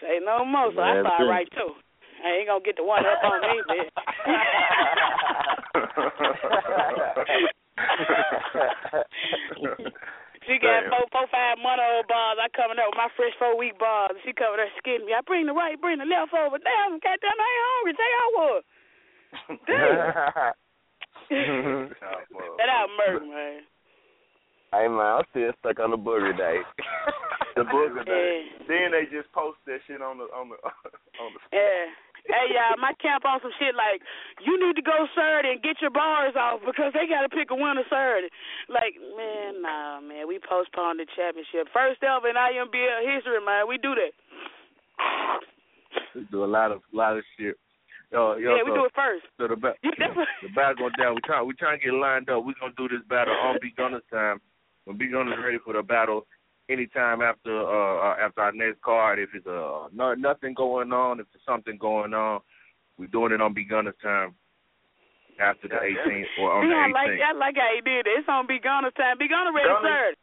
Say 0.00 0.20
no 0.22 0.44
more. 0.44 0.70
So 0.74 0.80
I 0.80 0.94
Man, 0.94 1.04
started 1.04 1.24
too. 1.24 1.30
right 1.30 1.48
too. 1.52 1.72
I 2.24 2.28
ain't 2.36 2.48
gonna 2.48 2.60
get 2.60 2.76
the 2.76 2.84
one 2.84 3.04
up 3.06 3.24
on 3.24 3.40
me, 3.40 3.62
man. 3.68 3.88
She 10.48 10.56
got 10.56 10.88
Damn. 10.88 10.90
four, 10.90 11.04
four, 11.12 11.26
five 11.28 11.60
month 11.60 11.84
old 11.84 12.08
bars. 12.08 12.40
I 12.40 12.48
coming 12.56 12.80
up 12.80 12.88
with 12.88 13.00
my 13.00 13.12
fresh 13.12 13.36
four 13.36 13.60
week 13.60 13.76
bars. 13.76 14.16
She 14.24 14.32
covered 14.32 14.64
her 14.64 14.72
skin 14.80 15.04
me. 15.04 15.12
I 15.12 15.20
bring 15.20 15.44
the 15.44 15.52
right, 15.52 15.76
bring 15.76 16.00
the 16.00 16.08
left 16.08 16.32
over. 16.32 16.56
Damn, 16.56 16.96
goddamn, 16.96 17.36
I 17.36 17.50
ain't 17.52 17.68
hungry. 17.68 17.92
Say 17.92 18.08
I 18.08 18.28
was. 18.32 18.62
Damn. 19.68 20.54
that 22.58 22.68
out 22.68 22.90
murder, 22.98 23.24
man. 23.26 23.62
hey 24.72 24.88
man, 24.88 25.20
I'm 25.20 25.24
still 25.30 25.52
stuck 25.60 25.78
on 25.78 25.92
the 25.92 25.98
booger 26.00 26.36
day. 26.36 26.58
the 27.56 27.62
booger 27.62 28.04
day. 28.04 28.46
Yeah. 28.48 28.66
Then 28.66 28.90
they 28.90 29.04
just 29.12 29.30
post 29.32 29.58
that 29.66 29.78
shit 29.86 30.02
on 30.02 30.18
the 30.18 30.24
on 30.34 30.48
the 30.48 30.56
on 31.20 31.30
the. 31.36 31.40
Yeah. 31.52 31.86
Hey 32.26 32.52
y'all, 32.52 32.76
my 32.76 32.92
camp 33.00 33.24
on 33.24 33.40
some 33.40 33.54
shit 33.56 33.74
like 33.74 34.04
you 34.44 34.58
need 34.60 34.76
to 34.76 34.84
go 34.84 35.08
Saturday 35.16 35.56
and 35.56 35.62
get 35.62 35.80
your 35.80 35.90
bars 35.90 36.36
off 36.36 36.60
because 36.64 36.92
they 36.92 37.08
got 37.08 37.22
to 37.24 37.30
pick 37.32 37.50
a 37.50 37.56
winner 37.56 37.86
Saturday. 37.88 38.28
Like 38.68 38.98
man, 39.16 39.62
nah, 39.62 40.00
man, 40.00 40.28
we 40.28 40.38
postponed 40.40 41.00
the 41.00 41.06
championship. 41.16 41.72
First 41.72 42.02
ever 42.04 42.28
in 42.28 42.36
IMBL 42.36 43.00
history, 43.04 43.40
man. 43.40 43.68
We 43.68 43.78
do 43.78 43.94
that. 43.96 44.12
We 46.14 46.26
do 46.30 46.44
a 46.44 46.50
lot 46.50 46.72
of 46.72 46.82
lot 46.92 47.16
of 47.16 47.24
shit. 47.38 47.56
Yo, 48.12 48.34
yo, 48.36 48.56
yeah, 48.56 48.62
we 48.66 48.70
so, 48.70 48.74
do 48.74 48.84
it 48.84 48.94
first. 48.94 49.24
So 49.38 49.46
the 49.46 49.56
ba- 49.56 49.78
the 49.82 50.50
battle 50.54 50.90
going 50.90 50.98
down. 50.98 51.14
We 51.14 51.20
trying 51.22 51.46
we 51.46 51.54
trying 51.54 51.78
to 51.78 51.84
get 51.84 51.94
lined 51.94 52.28
up. 52.28 52.44
We're 52.44 52.58
gonna 52.58 52.74
do 52.76 52.88
this 52.88 53.06
battle 53.08 53.34
on 53.34 53.58
Big 53.62 53.76
Gunner's 53.76 54.02
time. 54.10 54.40
When 54.84 54.98
Big 54.98 55.12
Gunner's 55.12 55.38
ready 55.38 55.58
for 55.64 55.74
the 55.74 55.82
battle, 55.82 56.26
anytime 56.70 57.20
after 57.20 57.50
uh 57.50 58.16
after 58.22 58.40
our 58.40 58.52
next 58.52 58.80
card. 58.82 59.18
If 59.18 59.30
it's 59.34 59.46
uh 59.46 59.88
no, 59.92 60.14
nothing 60.14 60.54
going 60.54 60.92
on, 60.92 61.18
if 61.20 61.26
there's 61.34 61.44
something 61.44 61.76
going 61.78 62.14
on, 62.14 62.40
we're 62.98 63.10
doing 63.10 63.32
it 63.32 63.40
on 63.42 63.52
beginner's 63.52 63.98
time 64.02 64.34
after 65.40 65.68
the 65.68 65.80
18th 65.80 66.30
or 66.38 66.52
on 66.52 66.60
See, 66.64 66.68
the 66.68 66.76
I 66.76 66.88
like 66.92 67.10
18th. 67.16 67.24
I 67.24 67.32
like 67.40 67.56
how 67.56 67.70
he 67.74 67.80
did 67.80 68.04
it. 68.06 68.12
It's 68.20 68.28
on 68.28 68.44
Be 68.46 68.60
Gunner's 68.60 68.92
time. 68.94 69.16
Be 69.18 69.24
Gunner 69.28 69.52
ready 69.56 69.68
Gunner- 69.72 69.88
third. 69.88 70.14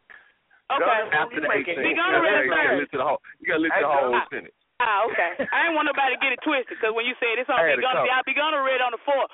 Okay. 0.67 0.99
After 1.15 1.39
the 1.41 1.47
18th. 1.49 1.79
Be 1.81 1.89
You 1.91 1.97
Gunner 1.97 2.21
gotta 2.21 2.27
ready 2.27 2.49
third. 2.53 2.77
listen 2.77 2.91
to 2.95 2.99
the 3.01 3.07
whole. 3.07 3.21
You 3.41 3.45
gotta 3.49 3.63
listen 3.65 3.81
to 3.81 3.87
the 3.87 3.97
whole 3.97 4.21
sentence. 4.29 4.55
Ah, 4.77 5.09
okay. 5.09 5.31
I 5.49 5.65
ain't 5.65 5.73
want 5.73 5.89
nobody 5.89 6.13
to 6.13 6.21
get 6.21 6.37
it 6.37 6.41
twisted 6.45 6.77
because 6.77 6.93
when 6.93 7.09
you 7.09 7.17
said 7.17 7.41
it's 7.41 7.49
on 7.49 7.57
I 7.57 7.65
Be 7.65 7.69
had 7.73 7.79
a 7.81 7.85
Gunner. 7.87 8.05
I'll 8.13 8.27
Be 8.29 8.37
Gunner 8.37 8.61
ready 8.61 8.83
on 8.85 8.93
the 8.93 9.01
fourth. 9.01 9.31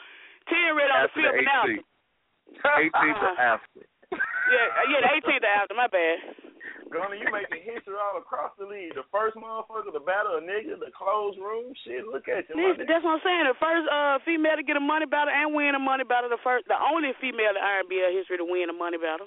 Ten 0.47 0.71
ready 0.77 0.87
on 0.87 1.03
After 1.03 1.19
the 1.19 1.19
fifth 1.19 1.35
the 1.35 1.39
and 1.43 1.51
after. 1.51 1.83
18th. 1.83 2.91
18th 2.95 3.19
or 3.27 3.35
after. 3.51 3.79
Yeah, 4.13 4.67
uh, 4.71 4.85
yeah, 4.87 4.99
the 5.03 5.11
18th 5.19 5.43
after. 5.43 5.73
My 5.75 5.89
bad. 5.91 6.17
Gunner, 6.93 7.17
you 7.17 7.25
making 7.33 7.65
history 7.65 7.97
all 7.97 8.21
across 8.21 8.53
the 8.61 8.69
league. 8.69 8.93
The 8.93 9.03
first 9.09 9.33
motherfucker 9.33 9.89
to 9.89 10.03
battle 10.05 10.37
a 10.37 10.43
nigga, 10.45 10.77
the 10.77 10.93
closed 10.93 11.41
room. 11.41 11.73
Shit, 11.81 12.05
look 12.05 12.29
at 12.29 12.45
you, 12.47 12.53
my 12.53 12.77
This, 12.77 12.85
nigga. 12.85 12.87
that's 12.87 13.03
what 13.03 13.17
I'm 13.17 13.25
saying. 13.25 13.45
The 13.49 13.57
first 13.57 13.85
uh 13.89 14.21
female 14.21 14.55
to 14.55 14.63
get 14.63 14.77
a 14.77 14.83
money 14.83 15.09
battle 15.09 15.33
and 15.33 15.57
win 15.57 15.73
a 15.73 15.81
money 15.81 16.05
battle. 16.05 16.29
The 16.29 16.39
first, 16.45 16.69
the 16.69 16.77
only 16.77 17.17
female 17.17 17.57
in 17.57 17.61
RBL 17.61 18.13
history 18.13 18.37
to 18.37 18.45
win 18.45 18.69
a 18.69 18.77
money 18.77 19.01
battle. 19.01 19.25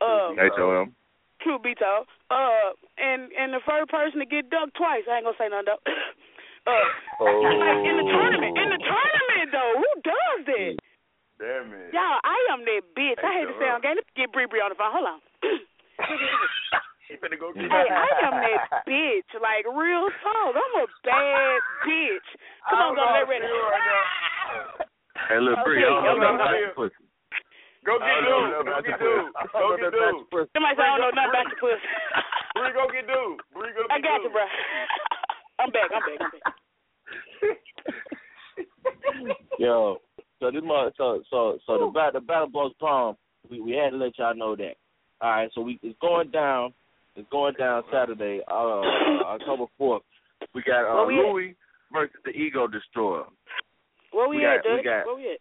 Uh, 0.00 0.32
H-O-M. 0.38 0.94
True 1.42 1.58
be 1.58 1.74
told. 1.76 2.08
Uh, 2.30 2.72
and 2.96 3.28
and 3.36 3.52
the 3.52 3.60
first 3.66 3.90
person 3.92 4.18
to 4.22 4.26
get 4.26 4.48
ducked 4.48 4.74
twice. 4.78 5.04
I 5.04 5.20
ain't 5.20 5.26
gonna 5.28 5.36
say 5.36 5.52
nothing 5.52 5.68
though. 5.68 5.82
uh, 6.72 6.86
like 7.20 7.82
in 7.84 7.94
the 8.00 8.06
tournament, 8.08 8.56
in 8.56 8.68
the 8.72 8.80
tournament 8.80 9.48
though, 9.52 9.72
who 9.76 9.90
does 10.00 10.40
that? 10.48 10.74
Damn 11.36 11.68
it. 11.76 11.92
Y'all, 11.92 12.16
I 12.24 12.38
am 12.56 12.64
that 12.64 12.82
bitch. 12.96 13.20
I 13.20 13.44
hate 13.44 13.48
to 13.52 13.54
say 13.60 13.68
I'm 13.68 13.82
gay. 13.84 13.92
Let's 13.92 14.08
get 14.16 14.32
Bree 14.32 14.48
Bree 14.48 14.64
on 14.64 14.72
the 14.72 14.78
phone. 14.80 14.94
Hold 14.94 15.20
on. 15.20 15.20
She 17.06 17.14
finna 17.22 17.38
go 17.38 17.54
get 17.54 17.70
Hey, 17.70 17.86
I 17.86 18.10
am 18.26 18.34
that 18.42 18.82
bitch. 18.82 19.30
Like 19.38 19.62
real 19.70 20.10
talk. 20.22 20.54
I'm 20.58 20.74
a 20.82 20.86
bad 21.06 21.62
bitch. 21.86 22.28
Come 22.68 22.82
on, 22.82 22.98
go 22.98 23.06
get 23.14 23.28
ready. 23.30 23.46
Hey, 25.30 25.38
look, 25.40 25.62
Bree, 25.64 25.78
I 25.82 25.86
don't 25.88 26.02
know 26.04 26.18
nothing 26.18 26.34
about 26.34 26.58
your 26.58 26.74
pussy. 26.74 26.98
Go 27.86 27.98
get 28.02 28.26
dude. 28.26 28.66
Go 28.66 28.82
get 28.82 28.98
dude. 28.98 29.30
Go 29.54 29.78
get 29.78 29.94
dude. 29.94 30.26
Somebody 30.50 30.74
say 30.74 30.82
I 30.82 30.98
don't 30.98 31.00
know 31.00 31.14
nothing 31.14 31.30
about 31.30 31.46
your 31.46 31.62
pussy. 31.62 31.86
Bree, 32.58 32.74
go 32.74 32.90
get 32.90 33.06
dude. 33.06 33.38
Bree, 33.54 33.70
go 33.70 33.86
get 33.86 33.86
dude. 33.86 33.94
I 33.94 34.02
got 34.02 34.18
you, 34.26 34.30
bro. 34.34 34.42
I'm 35.62 35.70
back. 35.70 35.94
I'm 35.94 36.02
back. 36.02 36.18
I'm 36.20 36.30
back. 36.34 36.42
Yo, 39.58 39.98
so 40.40 40.50
this 40.50 40.62
month, 40.64 40.94
so 40.96 41.22
so 41.30 41.58
so 41.66 41.78
the 41.78 41.90
battle 41.94 42.20
the 42.20 42.22
battle 42.26 42.48
blows 42.48 42.72
palm. 42.80 43.16
We 43.48 43.60
we 43.60 43.72
had 43.72 43.90
to 43.90 43.96
let 43.96 44.18
y'all 44.18 44.34
know 44.34 44.56
that. 44.56 44.74
All 45.20 45.30
right, 45.30 45.50
so 45.54 45.60
we 45.62 45.78
it's 45.82 45.98
going 46.00 46.30
down. 46.30 46.72
It's 47.14 47.28
going 47.30 47.54
down 47.58 47.82
Saturday, 47.92 48.40
uh, 48.48 48.80
October 49.24 49.64
fourth. 49.78 50.02
We 50.54 50.62
got 50.62 50.84
uh, 50.84 50.94
Where 50.96 51.06
we 51.06 51.18
at? 51.18 51.24
Louis 51.32 51.56
versus 51.92 52.16
the 52.24 52.30
Ego 52.32 52.66
Destroyer. 52.66 53.24
Where 54.12 54.28
we, 54.28 54.38
We 54.38 54.44
at, 54.46 54.62
got- 54.62 54.76
we 54.76 54.82
got- 54.82 55.06
Where 55.06 55.16
we 55.16 55.32
at? 55.32 55.38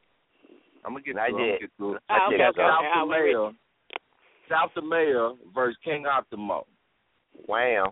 I'm 0.85 0.91
gonna 0.93 1.03
get 1.03 1.15
Not 1.15 1.29
through. 1.29 1.37
I'm 1.41 1.47
gonna 1.47 1.59
get 1.59 1.69
through. 1.77 1.97
Ah, 2.09 2.29
We 2.29 2.35
okay, 2.35 2.43
okay, 2.45 2.61
South 2.61 2.85
okay. 2.85 2.99
The. 2.99 3.05
Mayor, 3.09 3.51
South 4.49 4.71
the 4.75 4.81
Mayor 4.81 5.31
versus 5.53 5.77
King 5.83 6.05
Optimo. 6.05 6.63
Wham. 7.47 7.87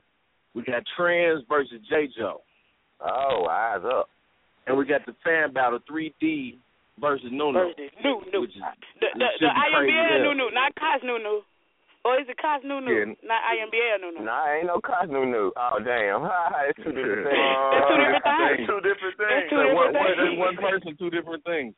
We 0.54 0.62
got 0.64 0.84
Trends 0.96 1.44
versus 1.50 1.82
J 1.90 2.08
Joe, 2.16 2.42
Oh, 3.02 3.48
eyes 3.50 3.82
up. 3.84 4.08
and 4.68 4.78
we 4.78 4.86
got 4.86 5.04
the 5.08 5.16
fan 5.26 5.52
battle 5.52 5.80
3D 5.90 6.58
versus 7.02 7.26
Nuno. 7.32 7.66
Thursday. 7.74 7.90
New, 8.04 8.22
new. 8.32 8.42
Which 8.42 8.52
is 8.52 8.62
The 9.02 9.08
the, 9.18 9.26
which 9.26 9.40
the 9.42 9.48
should 9.50 9.88
be 9.88 9.92
IMBL 9.92 10.06
as 10.06 10.22
new 10.22 10.30
hell. 10.30 10.36
new, 10.36 10.50
not 10.54 10.76
Cos 10.76 11.02
new 11.04 11.18
new. 11.18 11.42
Or 12.04 12.20
is 12.20 12.28
it 12.28 12.36
Cos 12.36 12.60
new 12.68 12.82
new? 12.84 12.92
Yeah. 12.92 13.16
Not 13.24 13.40
IMBL 13.48 13.98
new 14.04 14.12
new. 14.20 14.26
Nah, 14.28 14.44
ain't 14.60 14.68
no 14.68 14.80
cost 14.84 15.08
new 15.08 15.24
new. 15.26 15.52
Oh 15.56 15.80
damn. 15.80 16.28
it's 16.68 16.80
two 16.84 16.92
different 16.92 17.32
things. 17.32 17.40
That's 17.40 17.88
two 17.88 18.00
different 18.04 18.24
things. 18.28 18.60
It's 18.60 18.68
Two 18.68 18.80
different 18.84 19.16
That's 19.16 19.32
things. 19.32 19.50
two 19.50 19.60
different 19.64 19.76
one, 19.80 19.92
one, 19.96 20.16
things. 20.20 20.40
one 20.40 20.56
person, 20.60 20.90
two 21.00 21.10
different 21.16 21.44
things. 21.48 21.72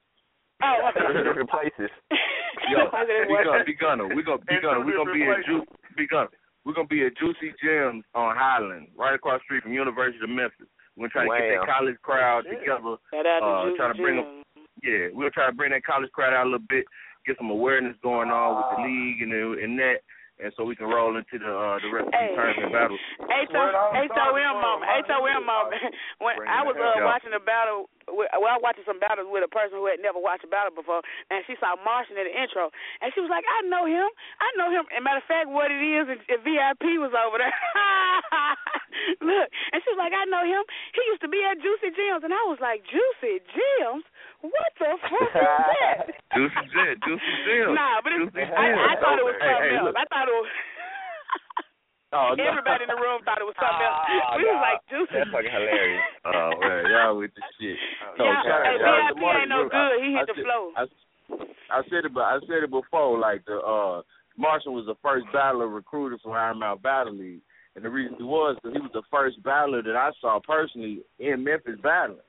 Oh, 0.66 0.76
my 0.82 0.90
two 0.98 1.22
different 1.22 1.50
places. 1.54 1.92
Yo, 2.74 2.90
I 2.90 3.06
we 3.30 3.38
was- 3.38 3.46
gonna 3.46 3.64
be 3.70 3.76
gonna 3.78 4.06
we 4.10 4.24
gonna 4.26 4.42
be 4.50 4.56
In 4.58 4.62
gonna 4.66 4.82
two 4.82 4.88
we 4.90 4.92
gonna 4.98 5.14
be 5.14 5.22
different 5.22 5.46
at 5.46 5.46
Ju- 5.46 5.70
be 5.94 6.08
gonna 6.10 6.30
we're 6.66 6.74
gonna 6.74 6.90
be 6.90 7.06
at 7.06 7.14
Juicy 7.22 7.54
Gems 7.62 8.02
on 8.18 8.34
Highland, 8.34 8.90
right 8.98 9.14
across 9.14 9.38
the 9.42 9.46
street 9.46 9.62
from 9.62 9.74
University 9.78 10.18
of 10.26 10.34
Memphis. 10.34 10.66
We're 10.98 11.14
gonna 11.14 11.28
try 11.30 11.38
to 11.38 11.54
get 11.54 11.62
that 11.62 11.70
college 11.70 12.00
crowd 12.02 12.50
Shit. 12.50 12.66
together. 12.66 12.98
Shout 13.14 13.28
out 13.30 13.40
to 13.46 13.46
Uh, 13.46 13.78
try 13.78 13.88
to 13.94 13.98
bring 14.02 14.16
them. 14.18 14.42
Yeah, 14.82 15.14
we'll 15.14 15.30
try 15.30 15.46
to 15.46 15.54
bring 15.54 15.72
that 15.78 15.86
college 15.86 16.10
crowd 16.18 16.34
out 16.34 16.48
a 16.48 16.50
little 16.50 16.66
bit, 16.68 16.86
get 17.26 17.38
some 17.38 17.50
awareness 17.50 17.96
going 18.02 18.30
on 18.30 18.56
with 18.58 18.68
the 18.78 18.80
league 18.86 19.22
and 19.22 19.32
the, 19.32 19.44
and 19.62 19.80
that, 19.80 20.00
and 20.36 20.52
so 20.60 20.68
we 20.68 20.76
can 20.76 20.92
roll 20.92 21.16
into 21.16 21.40
the 21.40 21.48
uh, 21.48 21.80
the 21.80 21.88
rest 21.88 22.12
of 22.12 22.14
Hey. 22.14 22.36
the 22.36 22.36
tournament 22.36 22.76
battles. 22.76 23.00
HOM 23.24 24.60
moment, 24.60 24.88
HOM 25.08 25.46
moment. 25.48 25.82
When 26.20 26.36
I 26.44 26.60
was 26.64 26.76
uh, 26.76 27.00
watching 27.08 27.32
a 27.32 27.40
battle, 27.40 27.88
with, 28.12 28.28
well, 28.36 28.52
I 28.52 28.60
was 28.60 28.64
watching 28.64 28.84
some 28.84 29.00
battles 29.00 29.32
with 29.32 29.48
a 29.48 29.52
person 29.52 29.80
who 29.80 29.88
had 29.88 30.04
never 30.04 30.20
watched 30.20 30.44
a 30.44 30.52
battle 30.52 30.76
before, 30.76 31.00
and 31.32 31.40
she 31.48 31.56
saw 31.64 31.80
Martian 31.80 32.20
in 32.20 32.28
the 32.28 32.36
intro, 32.36 32.68
and 33.00 33.16
she 33.16 33.24
was 33.24 33.32
like, 33.32 33.48
"I 33.48 33.64
know 33.64 33.88
him, 33.88 34.12
I 34.44 34.48
know 34.60 34.68
him." 34.76 34.84
And 34.92 35.08
matter 35.08 35.24
of 35.24 35.28
fact, 35.32 35.48
what 35.48 35.72
it 35.72 35.80
is, 35.80 36.12
is, 36.12 36.20
is 36.28 36.40
VIP 36.44 37.00
was 37.00 37.16
over 37.16 37.40
there. 37.40 37.56
Look, 39.24 39.48
and 39.72 39.80
she 39.84 39.90
was 39.92 40.00
like, 40.00 40.12
"I 40.12 40.28
know 40.28 40.44
him. 40.44 40.68
He 40.92 41.02
used 41.08 41.24
to 41.24 41.32
be 41.32 41.40
at 41.48 41.64
Juicy 41.64 41.96
Gems," 41.96 42.28
and 42.28 42.36
I 42.36 42.44
was 42.44 42.60
like, 42.60 42.84
"Juicy 42.84 43.40
Gems? 43.56 44.04
What 44.42 44.72
the 44.80 44.90
fuck 45.06 45.22
is 45.22 45.34
that?" 45.36 46.12
Juicy 46.36 46.64
Gems, 46.74 47.00
Juicy 47.06 47.34
Gems. 47.48 47.76
Nah, 47.76 48.02
but 48.04 48.12
it's, 48.16 48.32
Juicy 48.34 48.44
I, 48.52 48.66
I 48.74 48.96
thought 49.00 49.18
it 49.20 49.26
was 49.26 49.38
Hey, 49.40 49.48
something 49.52 49.72
hey, 49.72 49.80
else. 49.80 49.96
I 49.96 50.06
thought 50.12 50.28
it 50.28 50.36
was. 50.36 50.50
Oh, 52.16 52.32
no. 52.32 52.44
Everybody 52.48 52.88
in 52.88 52.92
the 52.96 53.02
room 53.02 53.20
thought 53.28 53.44
it 53.44 53.48
was 53.50 53.58
something 53.60 53.84
else. 53.84 54.08
Oh, 54.08 54.40
we 54.40 54.48
was 54.48 54.62
like 54.64 54.80
juicy. 54.88 55.20
That's 55.20 55.32
fucking 55.36 55.52
hilarious. 55.52 56.04
Oh 56.32 56.52
man, 56.64 56.88
y'all 56.88 57.18
with 57.20 57.32
the 57.36 57.44
shit. 57.60 57.76
Yeah, 58.18 58.40
shout 58.42 58.64
out- 58.64 58.66
hey, 58.72 58.78
shout 58.80 59.00
out 59.04 59.14
VIP 59.20 59.36
ain't 59.36 59.50
no 59.52 59.68
Brooks. 59.68 59.76
good. 59.76 59.96
He 60.00 60.08
hit 60.16 60.24
I 60.24 60.26
the 60.26 60.36
said- 60.40 60.46
flow. 60.48 60.64
I, 60.80 60.84
I 61.76 61.80
said 61.92 62.02
it, 62.08 62.14
but 62.16 62.24
I 62.24 62.36
said 62.48 62.64
it 62.64 62.72
before. 62.72 63.20
Like 63.20 63.44
the 63.46 63.60
uh, 63.60 64.02
Martian 64.38 64.72
was 64.74 64.86
the 64.88 64.96
first 65.04 65.26
battler 65.34 65.68
recruited 65.68 66.22
for 66.24 66.38
Iron 66.38 66.60
Mouth 66.60 66.82
Battle 66.82 67.14
League, 67.14 67.42
and 67.76 67.84
the 67.84 67.90
reason 67.90 68.16
he 68.18 68.24
was 68.24 68.56
because 68.64 68.74
he 68.74 68.82
was 68.82 68.94
the 68.94 69.04
first 69.12 69.42
battler 69.44 69.82
that 69.84 69.96
I 69.96 70.12
saw 70.22 70.40
personally 70.40 71.02
in 71.20 71.44
Memphis 71.44 71.78
battling. 71.84 72.24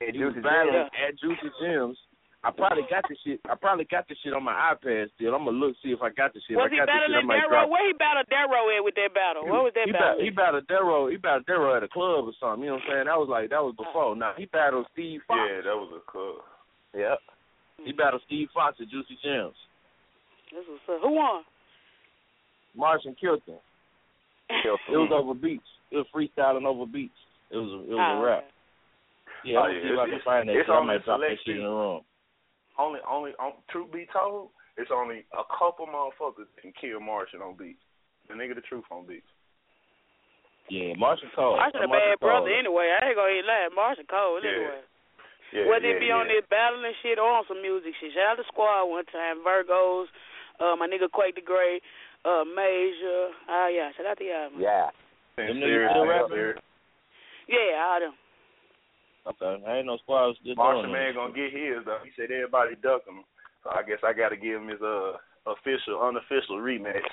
And 0.00 0.16
He 0.16 0.24
was 0.24 0.32
Juicy 0.34 0.42
battling 0.44 0.88
Gems. 0.88 0.90
at 1.06 1.12
Juicy 1.20 1.50
Gems. 1.60 1.98
I 2.40 2.48
probably 2.50 2.88
got 2.88 3.04
the 3.04 3.16
shit. 3.20 3.36
I 3.44 3.54
probably 3.54 3.84
got 3.84 4.08
the 4.08 4.16
shit 4.24 4.32
on 4.32 4.40
my 4.42 4.56
iPad 4.72 5.12
still. 5.12 5.36
I'm 5.36 5.44
gonna 5.44 5.60
look 5.60 5.76
see 5.84 5.92
if 5.92 6.00
I 6.00 6.08
got 6.08 6.32
the 6.32 6.40
shit. 6.48 6.56
Was 6.56 6.72
if 6.72 6.72
he 6.72 6.80
I 6.80 6.88
got 6.88 6.96
the 6.96 6.96
shit, 6.96 7.20
I 7.20 7.20
battling 7.20 7.28
might 7.28 7.44
Darrow? 7.44 7.52
drop. 7.52 7.68
Where 7.68 7.84
he 7.84 7.92
battled 7.92 8.28
Darrow 8.32 8.64
at 8.72 8.80
with 8.80 8.96
that 8.96 9.12
battle? 9.12 9.44
What 9.44 9.68
was 9.68 9.72
that 9.76 9.84
he 9.84 9.92
battle? 9.92 10.16
Battled, 10.16 10.24
he 10.24 10.30
battled 10.32 10.66
Darrow. 10.72 11.00
He 11.12 11.16
battled 11.20 11.44
Darrow 11.44 11.76
at 11.76 11.84
a 11.84 11.92
club 11.92 12.24
or 12.24 12.32
something. 12.40 12.64
You 12.64 12.72
know 12.72 12.80
what 12.80 12.88
I'm 12.88 13.04
saying? 13.04 13.06
That 13.12 13.20
was 13.20 13.28
like 13.28 13.52
that 13.52 13.60
was 13.60 13.76
before. 13.76 14.16
Now 14.16 14.32
he 14.40 14.48
battled 14.48 14.88
Steve 14.96 15.20
Fox. 15.28 15.36
Yeah, 15.36 15.68
that 15.68 15.76
was 15.76 15.92
a 15.92 16.02
club. 16.08 16.40
Yep. 16.96 17.18
He 17.84 17.92
battled 17.92 18.24
Steve 18.24 18.48
Fox 18.56 18.80
at 18.80 18.88
Juicy 18.88 19.20
Gems. 19.20 19.52
This 20.48 20.64
was 20.64 20.80
uh, 20.88 20.96
who 21.04 21.12
won? 21.20 21.44
Martian 22.72 23.12
killed 23.20 23.42
him. 23.46 23.60
It 24.48 24.96
was 24.96 25.12
over 25.12 25.34
beats. 25.36 25.68
It 25.92 25.96
was 26.00 26.08
freestyling 26.08 26.64
over 26.64 26.86
beats. 26.88 27.20
It 27.52 27.56
was 27.60 27.68
a, 27.68 27.80
it 27.84 27.94
was 27.94 28.00
Oh, 28.00 28.16
a 28.16 28.24
rap. 28.24 28.44
Yeah, 29.44 29.58
Oh, 29.58 29.62
I'm 29.64 29.72
gonna 29.72 29.78
yeah, 29.78 29.82
see 29.82 29.92
if 29.94 29.98
I 29.98 30.02
it's- 30.04 30.10
can 30.10 30.24
find 30.24 30.48
that. 30.48 30.56
it's 30.56 30.66
shit. 30.66 30.74
I 30.74 30.76
only 30.78 30.86
might 30.94 31.04
drop 31.04 31.20
that 31.20 31.38
shit 31.44 31.56
in 31.56 31.62
the 31.64 31.68
room. 31.70 32.00
Only, 32.78 33.00
only, 33.08 33.32
on, 33.38 33.52
truth 33.68 33.90
be 33.92 34.06
told, 34.12 34.50
it's 34.76 34.90
only 34.90 35.24
a 35.32 35.44
couple 35.52 35.86
motherfuckers 35.86 36.48
that 36.48 36.60
can 36.62 36.72
kill 36.80 37.00
Martian 37.00 37.42
on 37.42 37.56
beats. 37.56 37.82
The 38.28 38.34
nigga, 38.34 38.54
the 38.54 38.62
truth 38.62 38.84
on 38.90 39.06
beats. 39.06 39.26
Yeah, 40.70 40.94
Martian 40.96 41.28
Cole. 41.34 41.56
Martian 41.58 41.82
a 41.82 41.88
Martian 41.88 42.10
bad 42.14 42.20
brother 42.20 42.46
Cole. 42.48 42.58
anyway. 42.58 42.94
I 42.94 43.08
ain't 43.10 43.16
gonna 43.18 43.32
even 43.34 43.46
lie. 43.46 43.68
Martian 43.74 44.06
cold 44.06 44.44
Yeah. 44.44 44.50
anyway. 44.54 44.80
Yeah, 45.52 45.66
Whether 45.66 45.88
yeah, 45.90 45.96
it 45.96 46.00
be 46.00 46.06
yeah. 46.06 46.20
on 46.22 46.28
this 46.30 46.46
battling 46.46 46.94
shit 47.02 47.18
or 47.18 47.26
on 47.26 47.44
some 47.50 47.60
music 47.60 47.90
shit. 47.98 48.12
Shout 48.14 48.38
out 48.38 48.38
to 48.38 48.44
Squad 48.44 48.84
one 48.86 49.04
time, 49.06 49.42
Virgos, 49.42 50.06
uh, 50.60 50.76
my 50.78 50.86
nigga 50.86 51.10
Quake 51.10 51.34
the 51.34 51.40
Gray, 51.42 51.80
uh, 52.24 52.44
Major. 52.46 53.34
Ah, 53.50 53.66
yeah. 53.66 53.90
Shout 53.98 54.06
out 54.06 54.18
to 54.18 54.24
y'all. 54.24 54.50
Man. 54.54 54.60
Yeah. 54.62 54.90
Them 55.36 55.46
Sincere, 55.58 55.88
niggas 55.88 55.90
still 55.90 56.06
sincere. 56.06 56.46
rapping? 56.54 56.62
Yeah, 57.50 57.82
all 57.82 57.98
them. 58.00 58.14
Okay, 59.26 59.62
I 59.68 59.76
ain't 59.78 59.86
no 59.86 59.98
squad 59.98 60.34
still 60.40 60.56
Martian 60.56 60.88
doing 60.88 60.92
man 60.96 61.10
it. 61.12 61.14
gonna 61.14 61.34
get 61.36 61.52
his 61.52 61.84
though. 61.84 62.00
He 62.04 62.10
said 62.16 62.30
everybody 62.32 62.74
ducking 62.80 63.20
him. 63.20 63.24
So 63.62 63.70
I 63.70 63.82
guess 63.84 64.00
I 64.02 64.12
gotta 64.16 64.36
give 64.36 64.56
him 64.60 64.68
his 64.68 64.80
uh 64.80 65.20
official, 65.44 66.00
unofficial 66.00 66.56
rematch. 66.56 67.04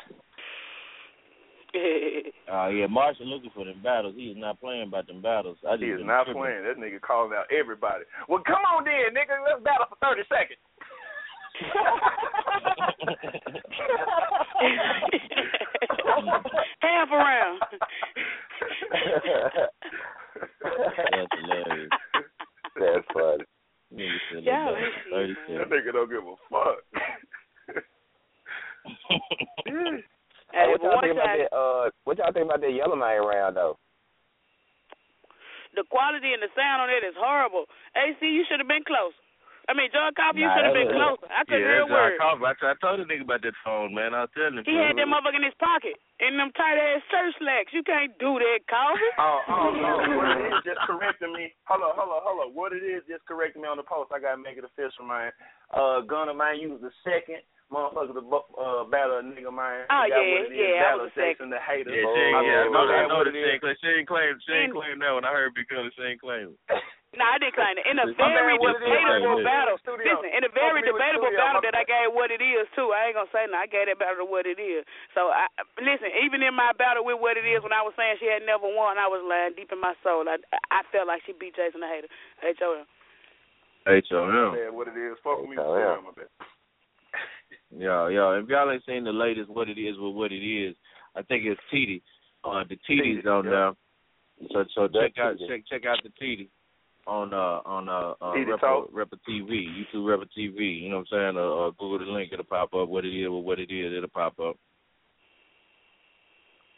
Uh, 2.47 2.67
yeah, 2.71 2.87
Martian 2.87 3.27
looking 3.27 3.51
for 3.53 3.65
them 3.65 3.81
battles. 3.83 4.15
He 4.15 4.31
is 4.31 4.37
not 4.39 4.59
playing 4.59 4.87
about 4.87 5.07
them 5.07 5.21
battles. 5.21 5.57
I 5.67 5.75
just 5.75 5.83
He 5.83 5.89
is 5.91 5.99
not 6.03 6.23
tripping. 6.25 6.41
playing. 6.41 6.63
That 6.63 6.79
nigga 6.79 7.01
calling 7.03 7.35
out 7.35 7.51
everybody. 7.51 8.05
Well, 8.29 8.41
come 8.47 8.63
on 8.63 8.85
then, 8.87 9.11
nigga. 9.11 9.43
Let's 9.43 9.63
battle 9.63 9.87
for 9.91 9.99
thirty 9.99 10.23
seconds. 10.31 10.59
Half 16.81 17.09
around. 17.11 17.59
That's 21.11 21.27
hilarious. 21.41 21.89
That's 22.75 23.05
funny. 23.13 23.43
Nigga 23.93 24.43
Yeah, 24.43 24.69
about 24.69 24.81
let 25.11 25.29
me 25.29 25.35
see, 25.47 25.55
37. 25.55 25.57
That 25.57 25.69
nigga 25.69 25.91
don't 25.93 26.09
give 26.09 26.23
a 26.27 26.35
fuck. 26.51 26.77
Hey, 30.53 30.63
what 30.71 30.79
y'all 30.81 31.01
think 31.03 31.11
about 31.11 31.27
that? 31.27 31.51
Uh, 31.51 31.91
what 32.05 32.17
y'all 32.17 32.31
think 32.31 32.45
about 32.47 32.61
that 32.61 32.71
yellow 32.71 32.95
man 32.95 33.19
round 33.19 33.57
though? 33.59 33.75
The 35.75 35.83
quality 35.91 36.31
and 36.31 36.39
the 36.41 36.47
sound 36.55 36.87
on 36.87 36.89
it 36.89 37.03
is 37.03 37.13
horrible. 37.19 37.65
AC, 37.93 38.15
you 38.23 38.45
should 38.47 38.59
have 38.63 38.67
been 38.71 38.87
close. 38.87 39.11
I 39.67 39.75
mean, 39.75 39.91
John 39.91 40.15
Coffey, 40.15 40.39
you 40.39 40.47
Nah, 40.47 40.55
should 40.55 40.65
have 40.71 40.77
been 40.79 40.87
was- 40.87 41.19
closer. 41.19 41.27
I 41.27 41.43
couldn't 41.43 41.67
yeah, 41.67 41.75
hear 41.75 41.83
a 41.83 41.91
that's 41.91 41.91
John 41.91 42.07
word. 42.07 42.19
Coffey. 42.23 42.45
I, 42.47 42.53
t- 42.55 42.69
I 42.71 42.75
told 42.79 42.97
the 43.03 43.05
nigga 43.07 43.23
about 43.27 43.41
that 43.43 43.57
phone, 43.67 43.91
man. 43.91 44.15
I 44.15 44.23
was 44.23 44.31
telling 44.31 44.57
him. 44.57 44.63
He 44.63 44.79
had 44.79 44.95
that 44.95 45.07
motherfucker 45.11 45.39
in 45.39 45.43
his 45.43 45.59
pocket 45.59 45.99
in 46.23 46.39
them 46.39 46.55
tight 46.55 46.79
ass 46.79 47.03
shirt 47.11 47.35
slacks. 47.35 47.75
You 47.75 47.83
can't 47.83 48.15
do 48.15 48.39
that, 48.39 48.63
Coffee. 48.71 49.11
Oh, 49.19 49.39
oh 49.51 49.67
no! 49.75 49.91
What 50.15 50.39
it 50.39 50.47
is 50.55 50.63
just 50.63 50.79
correcting 50.87 51.35
me. 51.35 51.51
Hold 51.67 51.83
on, 51.83 51.93
hold 51.99 52.15
on, 52.15 52.21
hold 52.23 52.39
on. 52.47 52.49
What 52.55 52.71
it 52.71 52.81
is 52.87 53.03
just 53.11 53.27
correcting 53.27 53.61
me 53.61 53.67
on 53.67 53.75
the 53.75 53.83
post. 53.83 54.15
I 54.15 54.23
gotta 54.23 54.39
make 54.39 54.55
it 54.55 54.63
official, 54.63 55.03
man. 55.03 55.35
Uh, 55.75 55.99
Gunner, 56.07 56.31
man, 56.33 56.63
you 56.63 56.71
was 56.71 56.79
the 56.79 56.95
second 57.03 57.43
motherfucker 57.67 58.15
to 58.15 58.23
uh, 58.23 58.87
battle 58.87 59.19
a 59.19 59.23
nigga, 59.27 59.51
man. 59.51 59.83
Oh, 59.91 60.07
yeah, 60.07 60.15
what 60.15 60.47
it 60.47 60.55
is, 60.55 60.55
yeah, 60.55 60.79
I 60.79 60.95
battle 60.95 61.03
was 61.03 61.11
the 61.11 61.19
sex 61.19 61.35
second. 61.35 61.43
and 61.43 61.51
the 61.51 61.59
haters. 61.59 61.91
Yeah, 61.91 62.07
she 62.07 62.21
ain't, 62.23 62.31
I 62.31 62.41
yeah, 62.47 62.63
I 62.63 62.63
mean, 62.63 62.71
know, 62.71 62.79
I 62.79 62.87
man, 62.87 63.07
know 63.11 63.19
what 63.19 63.27
that 63.27 63.35
it 63.35 63.43
she 63.43 63.43
ain't, 63.43 63.59
is. 63.59 63.59
claim, 63.59 63.75
she 63.83 63.89
ain't 63.91 64.07
claim, 64.07 64.31
she 64.47 64.51
ain't 64.55 64.71
And- 64.71 64.79
claim 64.79 64.95
that 65.03 65.11
one. 65.11 65.27
I 65.27 65.35
heard 65.35 65.51
because 65.51 65.67
Gunner, 65.75 65.91
she 65.91 66.03
ain't 66.07 66.23
claim 66.23 66.55
it. 66.55 66.59
No, 67.15 67.23
I 67.23 67.39
didn't 67.39 67.55
claim 67.55 67.79
it. 67.79 67.87
In 67.87 68.03
a 68.03 68.11
very 68.19 68.59
bad, 68.59 68.59
what 68.59 68.75
it 68.75 68.83
is, 68.83 68.91
debatable 68.91 69.39
battle. 69.39 69.79
Listen, 69.79 70.27
in 70.27 70.43
a 70.43 70.51
very 70.51 70.83
Fuck 70.83 70.91
me 70.91 70.91
with 70.91 70.99
debatable 70.99 71.31
battle 71.39 71.63
that 71.63 71.71
I 71.79 71.87
gave 71.87 72.11
what 72.11 72.35
it 72.35 72.43
is 72.43 72.67
too. 72.75 72.91
I 72.91 73.07
ain't 73.07 73.15
gonna 73.15 73.31
say 73.31 73.47
no. 73.47 73.55
I 73.55 73.63
gave 73.63 73.87
that 73.87 73.95
battle 73.95 74.27
to 74.27 74.27
what 74.27 74.43
it 74.43 74.59
is. 74.59 74.83
So 75.15 75.31
I 75.31 75.47
listen. 75.79 76.11
Even 76.19 76.43
in 76.43 76.51
my 76.51 76.75
battle 76.75 77.07
with 77.07 77.23
what 77.23 77.39
it 77.39 77.47
is, 77.47 77.63
when 77.63 77.71
I 77.71 77.79
was 77.79 77.95
saying 77.95 78.19
she 78.19 78.27
had 78.27 78.43
never 78.43 78.67
won, 78.67 78.99
I 78.99 79.07
was 79.07 79.23
lying 79.23 79.55
deep 79.55 79.71
in 79.71 79.79
my 79.79 79.95
soul. 80.03 80.27
I 80.27 80.35
I 80.67 80.83
felt 80.91 81.07
like 81.07 81.23
she 81.23 81.31
beat 81.31 81.55
Jason 81.55 81.79
the 81.79 81.87
Hater. 81.87 82.11
H 82.43 82.59
O 82.59 82.75
M. 82.75 82.87
H 83.87 84.11
O 84.11 84.27
M. 84.27 84.51
Yeah, 84.59 84.69
what 84.75 84.91
it 84.91 84.99
is. 84.99 85.15
Fuck 85.23 85.39
with 85.39 85.55
me. 85.55 85.55
With 85.55 85.79
yeah. 85.79 86.03
my 86.03 86.11
bad. 86.11 86.27
Yo, 87.71 88.11
yo, 88.11 88.35
if 88.35 88.51
y'all 88.51 88.67
ain't 88.67 88.83
seen 88.83 89.07
the 89.07 89.15
latest 89.15 89.47
what 89.47 89.71
it 89.71 89.79
is 89.79 89.95
with 89.95 90.11
what 90.11 90.35
it 90.35 90.43
is, 90.43 90.75
I 91.15 91.23
think 91.23 91.47
it's 91.47 91.59
TD. 91.71 92.03
Uh 92.43 92.67
the 92.67 92.75
TD's 92.83 93.23
TD, 93.23 93.31
on 93.31 93.47
yeah. 93.47 93.71
there. 93.71 94.51
So 94.51 94.67
so 94.75 94.81
check 94.91 95.15
out 95.15 95.39
check 95.47 95.63
check 95.71 95.87
out 95.87 96.03
the 96.03 96.11
TD 96.19 96.51
on 97.07 97.33
uh 97.33 97.61
on 97.65 97.87
uh, 97.89 98.13
uh 98.21 98.33
TD 98.35 98.57
Repa, 98.59 98.91
Repa 98.91 99.17
TV, 99.27 99.65
YouTube 99.65 100.03
Repa 100.05 100.27
TV. 100.37 100.81
You 100.83 100.89
know 100.89 100.97
what 100.97 101.07
I'm 101.17 101.33
saying? 101.33 101.37
Uh, 101.37 101.67
uh 101.67 101.71
Google 101.79 101.99
the 102.05 102.11
link, 102.11 102.31
it'll 102.33 102.45
pop 102.45 102.73
up. 102.73 102.89
What 102.89 103.05
it 103.05 103.15
is 103.15 103.29
with 103.29 103.43
what 103.43 103.59
it 103.59 103.71
is, 103.71 103.93
it'll 103.95 104.09
pop 104.09 104.37
up. 104.39 104.57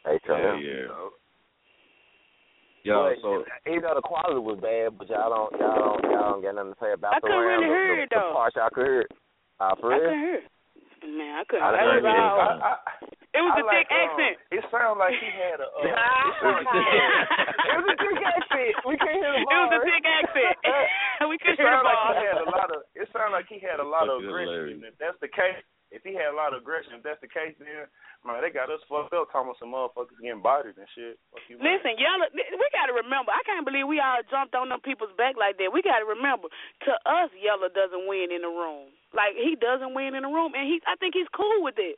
Hey, 0.06 0.20
tell 0.26 0.38
Yeah, 0.38 0.58
yeah. 0.62 0.88
Yo, 2.84 3.12
But, 3.12 3.22
so 3.22 3.44
even 3.68 3.82
though 3.84 3.96
the 3.96 4.02
quality 4.02 4.40
was 4.40 4.58
bad, 4.64 4.98
but 4.98 5.10
y'all 5.10 5.28
don't 5.30 5.60
y'all 5.60 5.76
don't 6.00 6.04
y'all 6.12 6.32
don't 6.32 6.42
get 6.42 6.56
nothing 6.56 6.74
to 6.74 6.80
say 6.80 6.94
about 6.94 7.16
I 7.16 7.20
the 7.20 7.28
couldn't 7.28 7.44
round. 7.44 7.64
really 7.66 7.68
the, 7.68 7.76
hear 7.76 7.96
the, 7.98 8.04
it, 8.04 8.10
though. 8.14 8.30
the 8.32 8.34
parts 8.40 8.56
y'all 8.56 8.70
could 8.72 8.86
hear. 8.88 9.06
Uh, 9.60 9.76
for 9.82 9.92
I 9.92 9.98
real? 9.98 10.08
couldn't 10.08 10.24
hear. 10.24 10.36
it. 10.40 10.48
Man, 11.12 11.34
I 11.36 11.44
couldn't. 11.44 11.66
I 11.66 11.70
It 11.70 11.76
didn't 11.76 11.92
was 11.92 12.08
hear 12.08 12.16
it. 12.16 12.24
all. 12.24 12.40
I, 12.40 12.72
I, 12.72 12.76
It 13.40 13.44
was 13.48 13.56
I 13.56 13.64
a 13.64 13.64
like, 13.64 13.72
thick 13.72 13.88
um, 13.88 14.04
accent. 14.04 14.36
It 14.52 14.64
sounded 14.68 15.00
like 15.00 15.16
he 15.16 15.32
had 15.32 15.64
a. 15.64 15.68
Uh, 15.72 15.80
it 17.72 17.76
was 17.80 17.88
a 17.88 17.96
thick 17.96 18.20
accent. 18.20 18.74
We 18.84 19.00
can't 19.00 19.16
hear 19.16 19.32
the 19.32 19.42
It 19.48 19.60
was 19.64 19.72
a 19.80 19.82
thick 19.88 20.04
accent. 20.04 20.56
we 21.32 21.36
It 21.40 21.42
couldn't 21.48 21.60
hear 21.64 21.72
the 21.72 21.80
sounded 21.80 21.88
like 21.88 22.04
he 22.20 22.26
had 22.28 22.40
a 22.44 22.50
lot 22.52 22.68
of. 22.68 22.80
It 23.00 23.08
sounded 23.16 23.32
like 23.40 23.48
he 23.48 23.60
had 23.64 23.80
a 23.80 23.88
lot 23.88 24.12
of 24.12 24.20
aggression. 24.28 24.52
hilarious. 24.52 24.76
And 24.76 24.92
if 24.92 24.96
that's 25.00 25.16
the 25.24 25.32
case, 25.32 25.56
if 25.90 26.04
he 26.04 26.14
had 26.14 26.30
a 26.30 26.38
lot 26.38 26.52
of 26.52 26.62
aggression, 26.62 27.00
if 27.00 27.04
that's 27.08 27.24
the 27.24 27.32
case, 27.32 27.56
then 27.58 27.88
man, 28.28 28.44
they 28.44 28.52
got 28.52 28.68
us 28.70 28.84
fucked 28.92 29.16
up. 29.16 29.32
Talking 29.32 29.56
about 29.56 29.60
some 29.64 29.72
motherfuckers 29.72 30.20
getting 30.20 30.44
bodied 30.44 30.76
and 30.76 30.90
shit. 30.92 31.16
Fuck 31.32 31.48
you. 31.48 31.56
Listen, 31.64 31.96
y'all, 31.96 32.20
we 32.36 32.68
got 32.76 32.92
to 32.92 32.96
remember. 33.00 33.32
I 33.32 33.42
can't 33.48 33.64
believe 33.64 33.88
we 33.88 34.04
all 34.04 34.20
jumped 34.28 34.54
on 34.54 34.68
them 34.70 34.84
people's 34.84 35.16
back 35.16 35.40
like 35.40 35.56
that. 35.58 35.72
We 35.72 35.80
got 35.80 36.04
to 36.04 36.08
remember. 36.12 36.52
To 36.86 36.92
us, 37.08 37.32
Yella 37.40 37.72
doesn't 37.72 38.04
win 38.06 38.36
in 38.36 38.44
the 38.44 38.52
room. 38.52 38.92
Like 39.16 39.34
he 39.40 39.56
doesn't 39.56 39.96
win 39.96 40.14
in 40.14 40.28
the 40.28 40.34
room, 40.34 40.54
and 40.54 40.68
he, 40.68 40.84
I 40.86 41.00
think 41.00 41.16
he's 41.16 41.30
cool 41.34 41.64
with 41.64 41.80
it. 41.80 41.98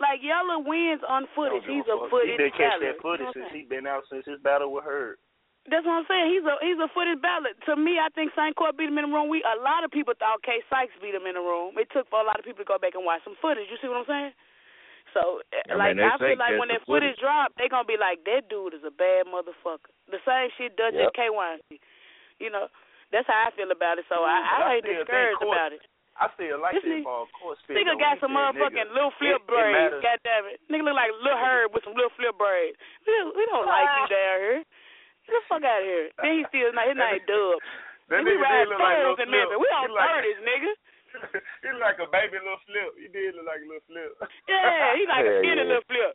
Like 0.00 0.24
Yella 0.24 0.64
wins 0.64 1.04
on 1.04 1.28
footage. 1.36 1.62
He's 1.68 1.84
give 1.84 1.92
a 1.92 2.08
fuck. 2.08 2.24
He 2.24 2.32
footage 2.32 2.40
been 2.40 2.56
catch 2.56 2.80
that 2.80 2.96
footage 3.04 3.20
You 3.20 3.28
know 3.28 3.36
since 3.36 3.52
he 3.52 3.68
been 3.68 3.84
out 3.84 4.08
since 4.08 4.24
his 4.24 4.40
battle 4.40 4.72
with 4.72 4.88
her. 4.88 5.20
That's 5.68 5.84
what 5.84 6.00
I'm 6.00 6.08
saying. 6.08 6.32
He's 6.32 6.46
a 6.48 6.56
he's 6.64 6.80
a 6.80 6.88
footage 6.88 7.20
ballot. 7.20 7.52
To 7.68 7.76
me, 7.76 8.00
I 8.00 8.08
think 8.16 8.32
St. 8.32 8.56
Court 8.56 8.80
beat 8.80 8.88
him 8.88 8.96
in 8.96 9.06
the 9.06 9.12
room. 9.12 9.28
We 9.28 9.44
a 9.44 9.60
lot 9.60 9.84
of 9.84 9.92
people 9.92 10.16
thought 10.16 10.40
K 10.40 10.64
Sykes 10.72 10.96
beat 11.04 11.12
him 11.12 11.28
in 11.28 11.36
the 11.36 11.44
room. 11.44 11.76
It 11.76 11.92
took 11.92 12.08
for 12.08 12.16
a 12.16 12.24
lot 12.24 12.40
of 12.40 12.48
people 12.48 12.64
to 12.64 12.68
go 12.68 12.80
back 12.80 12.96
and 12.96 13.04
watch 13.04 13.20
some 13.28 13.36
footage. 13.44 13.68
You 13.68 13.76
see 13.76 13.92
what 13.92 14.00
I'm 14.00 14.08
saying? 14.08 14.32
So, 15.12 15.42
eh, 15.52 15.60
I 15.68 15.74
like, 15.74 15.98
mean, 15.98 16.06
I 16.06 16.16
feel 16.16 16.38
like 16.38 16.54
when 16.56 16.70
that 16.70 16.86
footage 16.86 17.18
drop, 17.18 17.52
they 17.58 17.68
gonna 17.68 17.84
be 17.84 17.98
like, 17.98 18.22
that 18.24 18.46
dude 18.48 18.78
is 18.78 18.86
a 18.86 18.94
bad 18.94 19.26
motherfucker. 19.26 19.90
The 20.08 20.22
same 20.22 20.48
shit 20.56 20.78
Dutch 20.78 20.94
Yep. 20.94 21.12
and 21.12 21.14
K 21.14 21.28
Wine. 21.28 21.60
You 22.38 22.48
know, 22.48 22.72
that's 23.12 23.28
how 23.28 23.50
I 23.50 23.50
feel 23.52 23.68
about 23.68 23.98
it. 23.98 24.06
So 24.08 24.16
mm, 24.16 24.24
I, 24.24 24.38
I 24.40 24.56
I 24.64 24.70
ain't 24.80 24.86
discouraged 24.86 25.42
about 25.44 25.76
it. 25.76 25.82
I 26.20 26.28
still 26.36 26.60
like 26.60 26.76
This 26.76 26.84
that 26.84 27.00
nigga- 27.00 27.08
ball 27.08 27.26
court 27.32 27.56
spit. 27.64 27.80
Nigga 27.80 27.96
got 27.96 28.20
some 28.20 28.36
motherfucking 28.36 28.76
nigga, 28.76 28.92
little 28.92 29.14
flip 29.16 29.40
it- 29.40 29.40
it 29.40 29.46
braids. 29.48 29.72
matters. 29.72 30.02
God 30.04 30.18
damn 30.22 30.44
it. 30.52 30.60
Nigga 30.68 30.84
look 30.84 30.94
like 31.00 31.12
Lil 31.24 31.36
Herb 31.40 31.68
with 31.72 31.82
some 31.88 31.96
little 31.96 32.12
flip 32.12 32.36
braids. 32.36 32.76
We, 33.08 33.12
we 33.40 33.42
don't 33.48 33.64
like 33.64 33.88
you 33.88 34.06
down 34.16 34.36
here. 34.44 34.60
Get 35.24 35.32
the 35.32 35.40
fuck 35.48 35.64
out 35.64 35.80
of 35.80 35.88
here. 35.88 36.06
Then 36.20 36.32
he 36.36 36.42
still 36.52 36.68
his 36.68 36.76
name 36.76 37.24
Dub. 37.24 37.56
That 38.12 38.20
we 38.20 38.36
nigga 38.36 38.42
ride 38.44 38.58
did 38.66 38.68
look 38.68 38.80
like 38.84 38.96
thirds 39.00 39.00
little 39.00 39.16
in 39.16 39.28
flip. 39.32 39.48
Memphis. 39.48 39.58
We 39.64 39.68
on 39.72 39.82
He 39.88 39.92
like- 39.96 40.08
thirties, 40.12 40.40
nigga. 40.50 40.72
he 41.64 41.68
like 41.80 41.98
a 42.04 42.08
baby 42.12 42.36
little 42.38 42.62
flip. 42.68 42.90
He 43.00 43.08
did 43.08 43.34
look 43.34 43.46
like 43.48 43.62
a 43.64 43.68
little 43.70 43.86
flip. 43.88 44.10
Yeah, 44.44 44.92
he 45.00 45.02
like 45.08 45.24
a 45.24 45.32
skinny 45.40 45.56
yeah. 45.56 45.68
little 45.72 45.88
flip. 45.88 46.12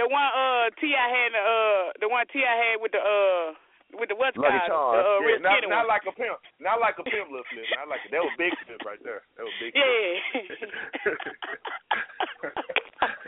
The 0.00 0.08
one 0.08 0.30
uh 0.32 0.72
Ti 0.80 0.88
had 0.96 1.28
in 1.28 1.32
the 1.36 1.42
uh 1.44 1.84
the 2.00 2.08
one 2.08 2.24
Ti 2.32 2.40
had 2.40 2.80
with 2.80 2.96
the 2.96 3.02
uh 3.04 3.52
with 3.98 4.08
the 4.08 4.16
what's 4.16 4.36
Lucky 4.36 4.56
called 4.68 4.96
Charms. 4.96 4.96
the 4.96 5.04
uh, 5.04 5.18
Yeah, 5.20 5.26
real 5.26 5.40
not, 5.42 5.52
skinny 5.58 5.68
not 5.70 5.84
one. 5.84 5.92
like 5.92 6.04
a 6.08 6.14
pimp. 6.16 6.38
Not 6.60 6.78
like 6.80 6.96
a 6.98 7.04
pimp 7.04 7.28
little 7.30 7.44
flip. 7.52 7.66
Not 7.76 7.88
like 7.92 8.00
that 8.08 8.22
was 8.24 8.34
big 8.40 8.52
flip 8.64 8.80
right 8.88 9.02
there. 9.04 9.22
That 9.36 9.44
was 9.44 9.56
big. 9.60 9.72
Yeah. 9.76 9.82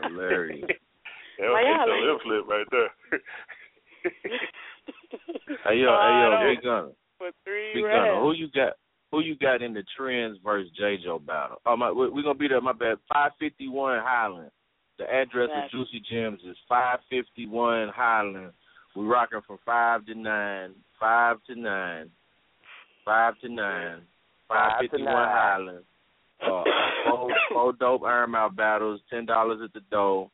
hilarious. 0.09 0.67
That 1.39 1.49
was 1.49 1.55
Like, 1.55 1.65
big 1.65 1.75
y'all 1.75 1.87
little 1.89 1.99
ain't- 1.99 2.07
lip 2.07 2.21
flip 2.25 2.45
right 2.49 2.69
there. 2.71 2.93
Hey 5.65 5.77
yo, 5.81 5.89
hey 5.89 6.13
yo, 6.21 6.29
no. 6.31 6.41
Big 6.51 6.63
Gunner. 6.63 6.91
For 7.17 7.31
three 7.45 7.73
Big 7.75 7.85
Gunner, 7.85 8.13
rounds. 8.13 8.23
who 8.23 8.33
you 8.33 8.49
got? 8.51 8.73
Who 9.13 9.21
you 9.21 9.37
got 9.37 9.63
in 9.63 9.73
the 9.73 9.83
Trends 9.97 10.37
versus 10.45 10.71
J 10.77 10.99
Jo 11.03 11.19
battle? 11.19 11.57
Oh 11.65 11.77
my, 11.77 11.91
we- 11.91 12.11
we 12.11 12.23
gonna 12.23 12.35
be 12.35 12.49
there. 12.49 12.61
My 12.61 12.73
bad. 12.73 12.99
Five 13.13 13.31
fifty 13.39 13.69
one 13.69 14.01
Highland. 14.05 14.51
The 14.99 15.05
address 15.05 15.49
of 15.55 15.71
Juicy 15.71 16.03
Gems 16.11 16.41
is 16.47 16.57
five 16.69 16.99
fifty 17.09 17.47
one 17.47 17.89
Highland. 17.95 18.53
We 18.95 19.05
rocking 19.05 19.41
from 19.47 19.59
five 19.67 20.07
to 20.07 20.15
nine, 20.15 20.71
five 21.01 21.37
to 21.49 21.55
nine, 21.55 22.11
five 23.05 23.35
to 23.41 23.49
nine, 23.49 24.03
five 24.49 24.81
fifty 24.81 25.03
one. 25.03 25.13
Highland. 25.13 25.85
Uh, 26.43 26.61
uh, 26.61 26.65
four, 27.09 27.31
four 27.53 27.73
dope 27.73 28.03
Iron 28.05 28.31
Mouth 28.31 28.55
battles, 28.57 29.01
ten 29.11 29.27
dollars 29.27 29.61
at 29.65 29.73
the 29.73 29.81
door, 29.91 30.31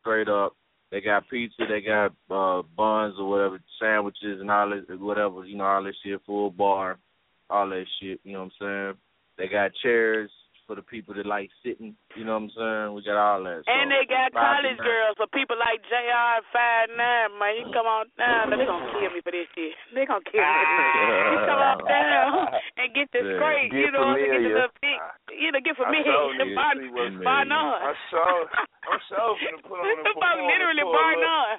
straight 0.00 0.28
up. 0.28 0.54
They 0.90 1.00
got 1.00 1.28
pizza, 1.30 1.64
they 1.66 1.80
got 1.80 2.12
uh 2.30 2.62
buns 2.76 3.14
or 3.18 3.30
whatever, 3.30 3.60
sandwiches 3.80 4.40
and 4.40 4.50
all 4.50 4.68
that 4.68 5.00
whatever, 5.00 5.46
you 5.46 5.56
know, 5.56 5.64
all 5.64 5.82
that 5.82 5.94
shit, 6.04 6.20
full 6.26 6.50
bar, 6.50 6.98
all 7.48 7.68
that 7.70 7.84
shit, 7.98 8.20
you 8.24 8.34
know 8.34 8.40
what 8.40 8.66
I'm 8.66 8.94
saying? 8.94 8.94
They 9.38 9.48
got 9.48 9.70
chairs 9.82 10.30
for 10.72 10.80
the 10.80 10.88
people 10.88 11.12
that 11.12 11.28
like 11.28 11.52
sitting, 11.60 11.92
you 12.16 12.24
know 12.24 12.32
what 12.40 12.48
I'm 12.48 12.52
saying? 12.56 12.88
We 12.96 13.04
got 13.04 13.20
all 13.20 13.44
that. 13.44 13.60
And 13.68 13.92
they 13.92 14.08
got 14.08 14.32
college 14.32 14.80
nine. 14.80 14.88
girls 14.88 15.20
for 15.20 15.28
people 15.28 15.60
like 15.60 15.84
JR 15.84 16.40
Five 16.48 16.88
Nine, 16.96 17.36
man. 17.36 17.60
You 17.60 17.68
come 17.76 17.84
on 17.84 18.08
down. 18.16 18.48
They 18.48 18.64
gonna 18.64 18.88
kill 18.96 19.12
me 19.12 19.20
for 19.20 19.36
this 19.36 19.44
shit. 19.52 19.76
They 19.92 20.08
gonna 20.08 20.24
kill 20.24 20.40
me. 20.40 20.64
you 21.28 21.38
come 21.44 21.60
on 21.60 21.76
ah. 21.76 21.84
down 21.84 22.32
and 22.80 22.88
get 22.96 23.12
the 23.12 23.20
Yeah. 23.20 23.36
scrape, 23.36 23.68
Get 23.68 23.84
you 23.84 23.90
know, 23.92 24.16
get 24.16 24.32
the 24.32 24.48
little 24.48 24.72
big, 24.80 24.98
you 25.36 25.52
know, 25.52 25.60
get 25.60 25.76
I 25.76 25.80
familiar. 25.84 26.08
sure 26.08 26.40
The 26.40 26.48
need 26.48 26.56
to 26.56 26.56
bar, 26.56 26.72
see 28.82 29.14
what's 29.14 29.14
familiar. 29.14 29.14
Barnard. 29.14 29.38
I'm 29.38 29.38
sure. 29.38 29.38
Gonna 29.38 29.62
put 29.62 29.78
on 29.78 29.84
Them 29.88 29.98
the 30.02 30.10
folks 30.10 30.18
performance 30.18 30.50
literally 30.52 30.84
for 30.86 30.90
a 30.90 31.06
little- 31.14 31.22
Barnard. 31.22 31.58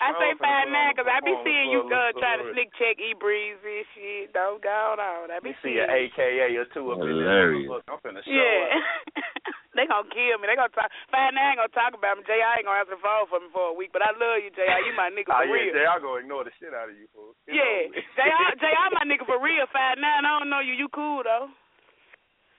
I 0.00 0.08
say 0.16 0.30
finna 0.36 0.40
Five 0.40 0.68
Nine 0.72 0.90
because 0.92 1.08
I 1.08 1.18
be 1.24 1.34
seeing 1.44 1.68
you 1.72 1.80
a 1.80 1.88
uh, 1.88 1.92
little- 1.92 2.20
trying 2.20 2.40
to 2.40 2.44
for 2.44 2.50
a 2.50 2.54
slick 2.56 2.70
check 2.80 2.96
E 3.00 3.12
Breezy 3.16 3.84
shit. 3.96 4.32
Don't 4.36 4.60
go 4.60 4.96
on. 5.00 5.28
I 5.32 5.40
be 5.40 5.52
You 5.52 5.60
see 5.64 5.76
seeing 5.76 5.88
an. 5.88 5.92
AKA 5.92 6.56
or 6.60 6.66
two 6.72 6.90
up 6.92 7.00
in 7.04 7.16
there. 7.20 7.52
I'm 7.88 8.00
finna 8.04 8.20
show 8.24 8.32
Yeah. 8.32 8.76
up. 8.76 9.24
they 9.76 9.86
gonna 9.88 10.08
kill 10.12 10.36
me. 10.40 10.48
They 10.50 10.56
gonna 10.58 10.72
talk. 10.74 10.90
Five 11.12 11.32
Nine 11.36 11.56
gonna 11.60 11.72
talk 11.72 11.92
about 11.96 12.16
me. 12.20 12.24
Jay, 12.28 12.40
I 12.44 12.60
ain't 12.60 12.66
gonna 12.68 12.80
answer 12.84 12.96
the 12.96 13.02
phone 13.04 13.28
for 13.30 13.40
me 13.40 13.48
for 13.52 13.72
a 13.72 13.76
week, 13.76 13.92
but 13.94 14.02
I 14.04 14.12
love 14.16 14.40
you, 14.44 14.50
Jay. 14.52 14.68
You 14.84 14.92
my 14.96 15.08
nigga 15.12 15.30
Oh 15.32 15.40
for 15.44 15.48
yeah, 15.48 15.68
real. 15.70 15.74
they 15.76 15.86
are 15.88 16.00
gonna 16.00 16.20
ignore 16.24 16.44
the 16.44 16.52
shit 16.60 16.72
out 16.76 16.88
of 16.92 16.96
you, 16.96 17.08
fool. 17.16 17.32
Yeah, 17.48 17.60
over 17.88 17.96
with. 17.96 18.04
Jay, 18.18 18.28
I- 18.28 18.56
Jay, 18.60 18.72
I 18.74 18.84
my 18.92 19.04
nigga 19.08 19.24
for 19.24 19.40
real. 19.40 19.64
Five 19.72 19.96
Nine. 20.00 20.24
I 20.28 20.32
don't 20.40 20.50
know 20.52 20.60
you. 20.60 20.72
You 20.76 20.88
cool 20.92 21.24
though. 21.24 21.48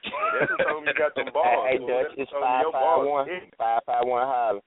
That's 0.03 0.51
who 0.51 0.57
told 0.63 0.83
me 0.83 0.91
you 0.91 0.97
got 0.97 1.15
them 1.15 1.33
balls. 1.33 1.67
Hey, 1.69 1.77
fool. 1.77 1.87
Dutch, 1.87 2.13
it's 2.17 2.31
told 2.31 2.41
me 2.41 2.47
five 2.47 2.61
your 2.61 2.71
five 2.71 2.81
balls 2.81 3.07
one. 3.07 3.25
big. 3.27 3.55
Five 3.57 3.81
five 3.85 4.03
one 4.05 4.25
Highland. 4.25 4.61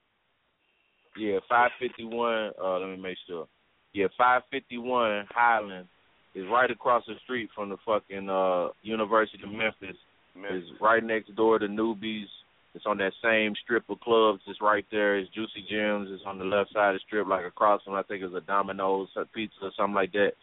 Yeah, 1.17 1.37
five 1.47 1.71
fifty 1.79 2.03
one. 2.03 2.51
Uh, 2.61 2.79
let 2.79 2.89
me 2.89 2.97
make 2.97 3.17
sure. 3.27 3.47
Yeah, 3.93 4.07
five 4.17 4.41
fifty 4.51 4.77
one 4.77 5.25
Highland 5.31 5.87
is 6.35 6.45
right 6.51 6.69
across 6.69 7.03
the 7.07 7.15
street 7.23 7.49
from 7.55 7.69
the 7.69 7.77
fucking 7.85 8.29
uh 8.29 8.69
University 8.83 9.39
of 9.43 9.51
Memphis. 9.51 9.97
It's 10.35 10.67
right 10.81 11.03
next 11.03 11.33
door 11.35 11.59
to 11.59 11.67
Newby's. 11.67 12.27
It's 12.73 12.85
on 12.85 12.97
that 12.97 13.13
same 13.23 13.53
strip 13.63 13.89
of 13.89 14.01
clubs. 14.01 14.41
It's 14.47 14.59
right 14.59 14.85
there. 14.91 15.17
It's 15.17 15.33
Juicy 15.33 15.63
Gems. 15.71 16.09
It's 16.11 16.23
on 16.27 16.37
the 16.37 16.43
left 16.43 16.73
side 16.73 16.89
of 16.89 16.95
the 16.95 16.99
strip, 17.07 17.25
like 17.25 17.45
across 17.45 17.81
from 17.83 17.93
I 17.93 18.03
think 18.03 18.21
it's 18.21 18.35
a 18.35 18.41
Domino's 18.41 19.07
a 19.15 19.23
pizza 19.25 19.55
or 19.61 19.71
something 19.77 19.95
like 19.95 20.11
that. 20.11 20.33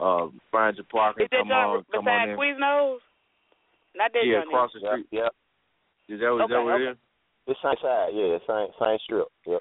Uh, 0.00 0.28
find 0.50 0.74
your 0.76 0.86
parking. 0.90 1.24
Is 1.24 1.30
that 1.30 1.40
Come 1.40 1.52
on, 1.52 1.84
John 1.84 1.84
come 1.92 2.08
on 2.08 2.28
beside 2.28 2.32
in. 2.32 2.38
Quiznos? 2.38 2.98
Not 3.94 4.12
that 4.12 4.24
Yeah, 4.26 4.40
John. 4.40 4.48
across 4.48 4.72
the 4.72 4.80
Yep, 4.80 4.92
street. 4.92 5.06
yep. 5.10 5.34
Is 6.08 6.20
that, 6.20 6.32
is 6.32 6.38
that 6.38 6.42
Okay, 6.44 6.54
what 6.64 6.80
it 6.80 6.84
okay. 6.84 6.90
is? 6.92 6.96
It's 7.46 7.60
same 7.62 7.76
side, 7.82 8.10
yeah, 8.14 8.38
same 8.46 8.68
same 8.78 8.98
strip. 9.04 9.28
Yep. 9.46 9.60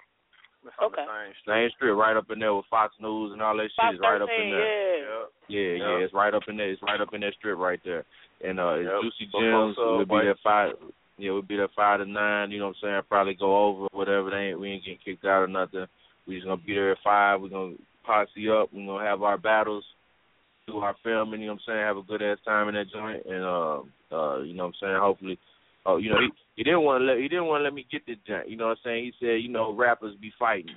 Okay. 0.81 1.05
Same 1.47 1.69
strip 1.75 1.97
right 1.97 2.15
up 2.15 2.29
in 2.29 2.37
there 2.39 2.53
with 2.53 2.65
Fox 2.69 2.93
News 2.99 3.33
and 3.33 3.41
all 3.41 3.57
that 3.57 3.71
Fox 3.75 3.87
shit 3.89 3.95
is 3.95 4.01
right 4.01 4.21
up 4.21 4.29
in 4.29 4.49
there. 4.51 4.99
yeah. 5.01 5.25
Yeah, 5.47 5.59
yeah, 5.59 5.91
Yep. 5.97 6.01
it's 6.05 6.13
right 6.13 6.33
up 6.33 6.43
in 6.47 6.57
there. 6.57 6.69
It's 6.69 6.81
right 6.83 7.01
up 7.01 7.13
in 7.13 7.21
that 7.21 7.33
strip 7.33 7.57
right 7.57 7.81
there. 7.83 8.05
And 8.43 8.59
uh 8.59 8.75
it's 8.77 8.85
Yep. 8.85 9.01
Juicy 9.01 9.25
Before 9.25 9.41
Gems. 9.41 9.77
We'll 9.77 9.97
be 9.99 10.01
Subway. 10.05 10.23
there 10.25 10.35
five 10.43 10.75
yeah, 11.17 11.31
we'll 11.31 11.41
be 11.41 11.57
there 11.57 11.67
five 11.75 11.99
to 11.99 12.05
nine, 12.05 12.51
you 12.51 12.59
know 12.59 12.67
what 12.67 12.77
I'm 12.83 12.89
saying? 12.89 13.01
Probably 13.09 13.33
go 13.33 13.65
over 13.67 13.87
whatever 13.91 14.29
they 14.29 14.49
ain't 14.49 14.59
we 14.59 14.69
ain't 14.71 14.83
getting 14.85 14.99
kicked 15.03 15.25
out 15.25 15.43
or 15.43 15.47
nothing. 15.47 15.85
We 16.27 16.35
just 16.35 16.45
gonna 16.47 16.61
be 16.61 16.73
there 16.75 16.91
at 16.91 16.99
five, 17.03 17.41
we're 17.41 17.49
gonna 17.49 17.75
posse 18.03 18.49
up, 18.49 18.69
we're 18.71 18.85
gonna 18.85 19.03
have 19.05 19.21
our 19.23 19.37
battles, 19.37 19.83
do 20.67 20.77
our 20.79 20.95
filming, 21.03 21.41
you 21.41 21.47
know 21.47 21.53
what 21.53 21.61
I'm 21.67 21.73
saying, 21.73 21.85
have 21.85 21.97
a 21.97 22.03
good 22.03 22.21
ass 22.21 22.37
time 22.45 22.69
in 22.69 22.75
that 22.75 22.89
joint 22.91 23.25
and 23.25 23.43
uh 23.43 23.79
uh, 24.11 24.41
you 24.41 24.53
know 24.53 24.63
what 24.63 24.75
I'm 24.81 24.81
saying, 24.81 24.97
hopefully 24.99 25.39
oh, 25.85 25.97
you 25.97 26.09
know, 26.09 26.19
he 26.19 26.29
he 26.55 26.63
didn't 26.63 26.83
wanna 26.83 27.05
let 27.05 27.17
he 27.17 27.27
didn't 27.27 27.45
wanna 27.45 27.63
let 27.63 27.73
me 27.73 27.85
get 27.91 28.05
this 28.05 28.17
joint, 28.27 28.49
you 28.49 28.57
know 28.57 28.67
what 28.67 28.77
I'm 28.83 28.83
saying? 28.83 29.05
He 29.05 29.13
said, 29.19 29.41
you 29.41 29.49
know, 29.49 29.73
rappers 29.73 30.15
be 30.21 30.31
fighting. 30.37 30.75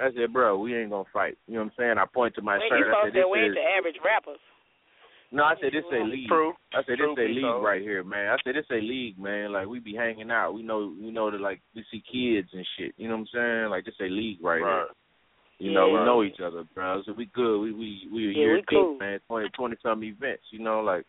I 0.00 0.10
said, 0.14 0.32
bro, 0.32 0.58
we 0.58 0.76
ain't 0.76 0.90
gonna 0.90 1.04
fight. 1.12 1.36
You 1.46 1.54
know 1.54 1.60
what 1.60 1.66
I'm 1.66 1.72
saying? 1.76 1.98
I 1.98 2.04
point 2.06 2.34
to 2.36 2.42
my 2.42 2.58
When 2.58 2.68
shirt. 2.70 2.78
you 2.78 2.84
I 2.84 2.88
supposed 2.88 3.04
said, 3.06 3.12
to 3.14 3.18
this 3.20 3.30
we 3.32 3.38
ain't 3.40 3.54
the 3.54 3.66
average 3.76 3.98
rappers. 4.04 4.40
no, 5.32 5.42
I 5.42 5.54
said 5.60 5.72
this 5.72 5.84
a 5.92 6.04
league. 6.04 6.28
True. 6.28 6.52
I 6.72 6.82
said 6.86 6.98
True, 6.98 7.14
this 7.16 7.24
a 7.24 7.28
P. 7.28 7.34
league 7.34 7.44
Toes. 7.44 7.64
right 7.64 7.82
here, 7.82 8.04
man. 8.04 8.28
I 8.30 8.36
said 8.44 8.54
this 8.54 8.70
a 8.70 8.80
league, 8.80 9.18
man. 9.18 9.52
Like 9.52 9.66
we 9.66 9.80
be 9.80 9.94
hanging 9.94 10.30
out. 10.30 10.52
We 10.52 10.62
know 10.62 10.94
we 11.00 11.10
know 11.10 11.30
that 11.30 11.40
like 11.40 11.60
we 11.74 11.84
see 11.90 12.02
kids 12.10 12.48
and 12.52 12.66
shit. 12.78 12.94
You 12.96 13.08
know 13.08 13.16
what 13.16 13.28
I'm 13.34 13.34
saying? 13.34 13.70
Like 13.70 13.84
this 13.84 13.98
a 14.00 14.08
league 14.08 14.38
right, 14.42 14.62
Right. 14.62 14.86
here. 14.86 14.88
You 15.58 15.72
know, 15.72 15.88
Yeah. 15.88 15.98
we 15.98 16.06
know 16.06 16.22
each 16.22 16.38
other, 16.40 16.62
bro. 16.74 17.02
So 17.04 17.12
we 17.12 17.26
good. 17.26 17.58
We 17.60 17.72
we 17.72 18.08
we 18.12 18.28
a 18.28 18.30
Yeah, 18.30 18.34
year 18.38 18.54
we 18.54 18.58
deep, 18.60 18.68
cool. 18.70 18.98
man. 19.00 19.18
Twenty 19.26 19.48
twenty 19.50 19.76
some 19.82 20.04
events. 20.04 20.44
You 20.52 20.60
know, 20.60 20.80
like 20.80 21.04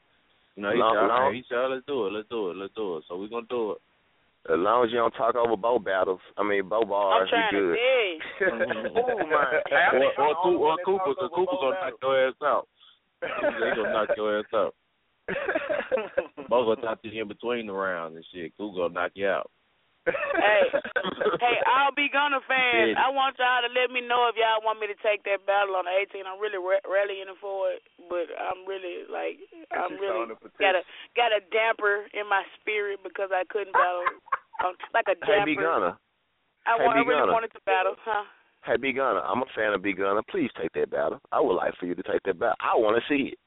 you 0.59 0.63
know, 0.67 0.71
he 0.75 0.79
Long- 0.83 0.95
said, 0.99 1.07
long- 1.07 1.33
he 1.33 1.43
said, 1.47 1.65
let's 1.71 1.85
do 1.87 2.07
it, 2.07 2.11
let's 2.11 2.27
do 2.27 2.51
it, 2.51 2.57
let's 2.59 2.73
do 2.75 2.97
it. 2.99 3.03
So 3.07 3.15
we're 3.15 3.31
gonna 3.31 3.47
do 3.49 3.71
it. 3.71 3.81
As 4.51 4.59
long 4.59 4.83
as 4.83 4.91
you 4.91 4.97
don't 4.97 5.11
talk 5.15 5.35
over 5.35 5.55
bow 5.55 5.79
battles, 5.79 6.19
I 6.37 6.43
mean 6.43 6.67
bow 6.67 6.83
bars, 6.83 7.29
trying 7.29 7.47
we 7.55 7.59
to 7.59 7.63
good. 7.63 7.77
tell 8.39 8.47
you. 8.47 8.91
Ooh, 8.91 9.17
man. 9.23 9.63
Hey, 9.71 9.75
I 9.75 9.95
or 9.95 9.99
think 9.99 10.13
I'm 10.19 10.25
or, 10.25 10.35
the 10.35 10.39
Coo- 10.43 10.59
or 10.59 10.59
one 10.59 10.77
that 10.77 10.85
Cooper, 10.85 11.03
talks 11.05 11.19
cause 11.19 11.31
over 11.31 11.35
Cooper 11.35 11.57
gonna 11.63 11.79
knock 11.79 11.95
your 12.03 12.27
ass 12.27 12.33
out. 12.43 12.67
he 13.23 13.75
gonna 13.75 13.93
knock 13.93 14.09
your 14.17 14.39
ass 14.39 14.51
out. 14.53 14.75
Both 16.49 16.65
gonna 16.67 16.81
talk 16.81 17.01
to 17.03 17.07
you 17.07 17.21
in 17.21 17.27
between 17.27 17.67
the 17.67 17.73
rounds 17.73 18.15
and 18.15 18.25
shit. 18.33 18.51
Cooper 18.57 18.77
gonna 18.89 18.93
knock 18.93 19.11
you 19.15 19.27
out. 19.27 19.51
Hey, 20.07 20.63
hey, 21.43 21.57
I'll 21.67 21.91
be 21.95 22.07
Gunner 22.11 22.39
fans. 22.47 22.95
Yeah. 22.95 23.03
I 23.03 23.09
want 23.11 23.35
y'all 23.39 23.61
to 23.63 23.71
let 23.73 23.91
me 23.91 23.99
know 23.99 24.29
if 24.31 24.35
y'all 24.39 24.63
want 24.63 24.79
me 24.79 24.87
to 24.87 24.97
take 25.03 25.23
that 25.27 25.43
battle 25.45 25.75
on 25.75 25.85
the 25.85 25.93
18. 25.93 26.23
I'm 26.23 26.39
really 26.39 26.57
re- 26.61 26.83
rallying 26.87 27.31
for 27.41 27.71
it, 27.75 27.83
but 28.07 28.31
I'm 28.39 28.63
really 28.63 29.03
like 29.11 29.39
I'm 29.75 29.99
really 29.99 30.33
got 30.59 30.75
a 30.79 30.83
got 31.15 31.35
a 31.35 31.41
damper 31.51 32.07
in 32.15 32.25
my 32.29 32.43
spirit 32.59 32.99
because 33.03 33.29
I 33.33 33.43
couldn't 33.49 33.73
battle. 33.73 34.07
Um, 34.59 34.75
like 34.93 35.07
a 35.07 35.15
Hey, 35.23 35.39
damper. 35.39 35.45
B 35.45 35.55
Gunner. 35.55 35.95
I, 36.67 36.75
Hey, 36.75 36.83
want, 36.83 36.99
I 36.99 37.03
B. 37.03 37.07
really 37.07 37.21
Gunner. 37.21 37.31
wanted 37.31 37.51
to 37.55 37.61
battle, 37.65 37.95
huh? 38.03 38.25
Hey, 38.65 38.75
B 38.75 38.91
Gunner. 38.91 39.21
I'm 39.23 39.39
a 39.41 39.45
fan 39.55 39.71
of 39.71 39.81
B 39.81 39.93
Gunner. 39.93 40.19
Please 40.29 40.51
take 40.59 40.73
that 40.73 40.91
battle. 40.91 41.21
I 41.31 41.39
would 41.39 41.53
like 41.55 41.71
for 41.79 41.85
you 41.85 41.95
to 41.95 42.03
take 42.03 42.19
that 42.27 42.37
battle. 42.37 42.59
I 42.59 42.75
want 42.75 42.99
to 42.99 43.03
see 43.07 43.31
it. 43.31 43.39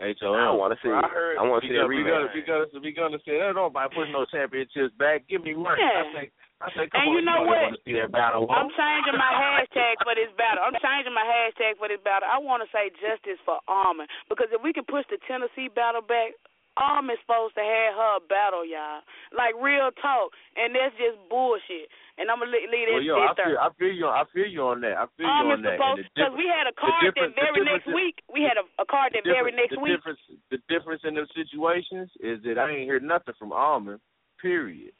H 0.00 0.18
O 0.24 0.32
I 0.34 0.50
M. 0.50 0.58
want 0.58 0.72
to 0.72 0.78
see 0.82 0.88
I 0.90 1.04
heard- 1.08 1.36
I 1.38 1.42
want 1.44 1.62
to 1.62 1.68
see 1.68 1.76
that 1.76 1.84
rematch. 1.86 2.08
gonna, 2.08 2.28
we 2.34 2.40
gonna, 2.42 2.66
we 2.80 2.90
gonna 2.92 3.20
say 3.28 3.36
that 3.38 3.52
don't 3.54 3.72
by 3.72 3.86
putting 3.92 4.12
no 4.16 4.24
championships 4.26 4.94
back. 4.98 5.28
Give 5.28 5.44
me 5.44 5.54
one. 5.54 5.76
Yeah. 5.78 6.02
I 6.02 6.12
say, 6.16 6.26
I 6.60 6.68
say, 6.76 6.84
come 6.92 7.00
And 7.04 7.08
on, 7.08 7.14
you 7.16 7.22
know 7.24 7.40
know 7.40 7.48
what? 7.48 7.72
Want 7.72 7.76
to 7.76 7.84
see 7.88 7.96
that 8.00 8.12
battle? 8.12 8.44
I'm 8.52 8.68
changing 8.72 9.16
my 9.16 9.32
hashtag 9.32 9.96
for 10.04 10.12
this 10.16 10.28
battle. 10.36 10.64
I'm 10.64 10.76
changing 10.80 11.12
my 11.16 11.24
hashtag 11.24 11.76
for 11.80 11.88
this 11.88 12.00
battle. 12.04 12.28
I 12.28 12.36
want 12.40 12.60
to 12.64 12.68
say 12.72 12.92
justice 13.00 13.40
for 13.48 13.60
Armin 13.68 14.08
because 14.28 14.48
if 14.52 14.60
we 14.60 14.72
can 14.72 14.84
push 14.84 15.04
the 15.08 15.16
Tennessee 15.28 15.68
battle 15.72 16.02
back, 16.04 16.36
Armin's 16.78 17.20
supposed 17.24 17.56
to 17.56 17.64
have 17.64 17.92
her 17.96 18.16
battle, 18.28 18.64
y'all. 18.64 19.00
Like 19.36 19.52
real 19.60 19.90
talk, 20.00 20.32
and 20.56 20.72
that's 20.72 20.94
just 20.96 21.18
bullshit. 21.28 21.88
And 22.20 22.28
I'm 22.28 22.36
gonna 22.36 22.52
leave, 22.52 22.68
leave 22.68 22.84
that 22.84 23.00
well, 23.00 23.08
yo, 23.08 23.16
I 23.16 23.32
feel, 23.32 23.56
I 23.56 23.68
feel 23.80 23.94
you. 23.96 24.04
On, 24.04 24.12
I 24.12 24.24
feel 24.28 24.44
you 24.44 24.60
on 24.68 24.84
that. 24.84 24.92
I 25.00 25.08
feel 25.16 25.24
you 25.24 25.32
Armin's 25.40 25.64
on 25.64 25.72
that. 25.72 25.80
And 25.80 26.04
because 26.04 26.34
we 26.36 26.44
had 26.52 26.68
a 26.68 26.76
card 26.76 27.00
that 27.00 27.16
the 27.16 27.32
very 27.32 27.64
next 27.64 27.88
difference- 27.88 27.96
week. 27.96 28.16
We 28.28 28.44
had 28.44 28.60
a, 28.60 28.64
a 28.76 28.84
card 28.84 29.16
that 29.16 29.24
the 29.24 29.32
very 29.32 29.56
difference- 29.56 29.56
next 29.56 29.72
the 29.72 29.80
week. 29.80 29.96
Difference, 29.96 30.20
the 30.52 30.60
difference 30.68 31.02
in 31.08 31.16
those 31.16 31.32
situations 31.32 32.12
is 32.20 32.44
that 32.44 32.60
I 32.60 32.76
ain't 32.76 32.84
hear 32.84 33.00
nothing 33.00 33.32
from 33.40 33.56
Almond. 33.56 34.04
Period. 34.36 34.92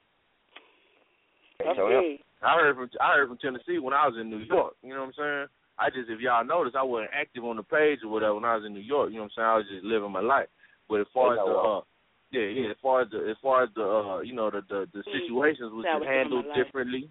Okay. 1.61 2.25
I 2.41 2.55
heard 2.57 2.77
from 2.77 2.89
I 3.01 3.21
heard 3.21 3.29
from 3.29 3.37
Tennessee 3.37 3.77
when 3.77 3.93
I 3.93 4.09
was 4.09 4.17
in 4.17 4.33
New 4.33 4.41
York. 4.41 4.81
You 4.81 4.97
know 4.97 5.05
what 5.05 5.13
I'm 5.13 5.21
saying? 5.21 5.47
I 5.77 5.93
just 5.93 6.09
if 6.09 6.21
y'all 6.21 6.45
notice 6.45 6.73
I 6.73 6.83
wasn't 6.83 7.13
active 7.13 7.45
on 7.45 7.57
the 7.57 7.63
page 7.63 8.01
or 8.05 8.09
whatever 8.09 8.35
when 8.41 8.45
I 8.49 8.57
was 8.57 8.65
in 8.65 8.73
New 8.73 8.81
York. 8.81 9.13
You 9.13 9.21
know 9.21 9.29
what 9.29 9.37
I'm 9.37 9.45
saying? 9.45 9.49
I 9.49 9.57
was 9.61 9.69
just 9.69 9.85
living 9.85 10.13
my 10.13 10.25
life. 10.25 10.49
But 10.89 11.05
as 11.05 11.07
far 11.13 11.37
as 11.37 11.41
the 11.45 11.53
uh, 11.53 11.85
yeah, 12.31 12.43
yeah, 12.43 12.71
as 12.71 12.77
far 12.83 13.03
as 13.03 13.09
the 13.11 13.19
as 13.31 13.37
far 13.43 13.63
as 13.65 13.71
the 13.75 13.83
uh, 13.83 14.21
you 14.21 14.33
know 14.35 14.51
the 14.51 14.63
the, 14.69 14.87
the 14.95 15.03
situations 15.11 15.73
was 15.73 15.85
just 15.85 16.05
handled 16.07 16.47
differently. 16.55 17.11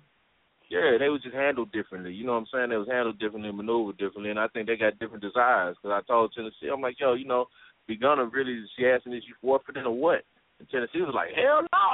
Yeah, 0.69 0.97
they 0.99 1.09
was 1.09 1.21
just 1.23 1.33
handled 1.33 1.71
differently. 1.71 2.13
You 2.13 2.25
know 2.29 2.33
what 2.37 2.45
I'm 2.45 2.51
saying? 2.53 2.69
They 2.69 2.77
was 2.77 2.87
handled 2.87 3.17
differently, 3.17 3.51
maneuvered 3.51 3.97
differently, 3.97 4.29
and 4.29 4.39
I 4.39 4.47
think 4.49 4.67
they 4.67 4.77
got 4.77 4.99
different 4.99 5.23
desires. 5.25 5.75
Because 5.81 5.97
I 5.97 6.05
told 6.05 6.31
Tennessee, 6.31 6.69
I'm 6.71 6.79
like, 6.79 6.99
yo, 6.99 7.13
you 7.17 7.25
know, 7.25 7.45
be 7.87 7.97
gonna 7.97 8.25
really. 8.25 8.63
She 8.77 8.85
asking 8.85 9.13
is 9.13 9.23
you 9.27 9.33
forfeiting 9.41 9.83
or 9.89 9.97
what? 9.97 10.21
And 10.59 10.69
Tennessee 10.69 11.01
was 11.01 11.15
like, 11.17 11.33
hell 11.33 11.65
no, 11.65 11.89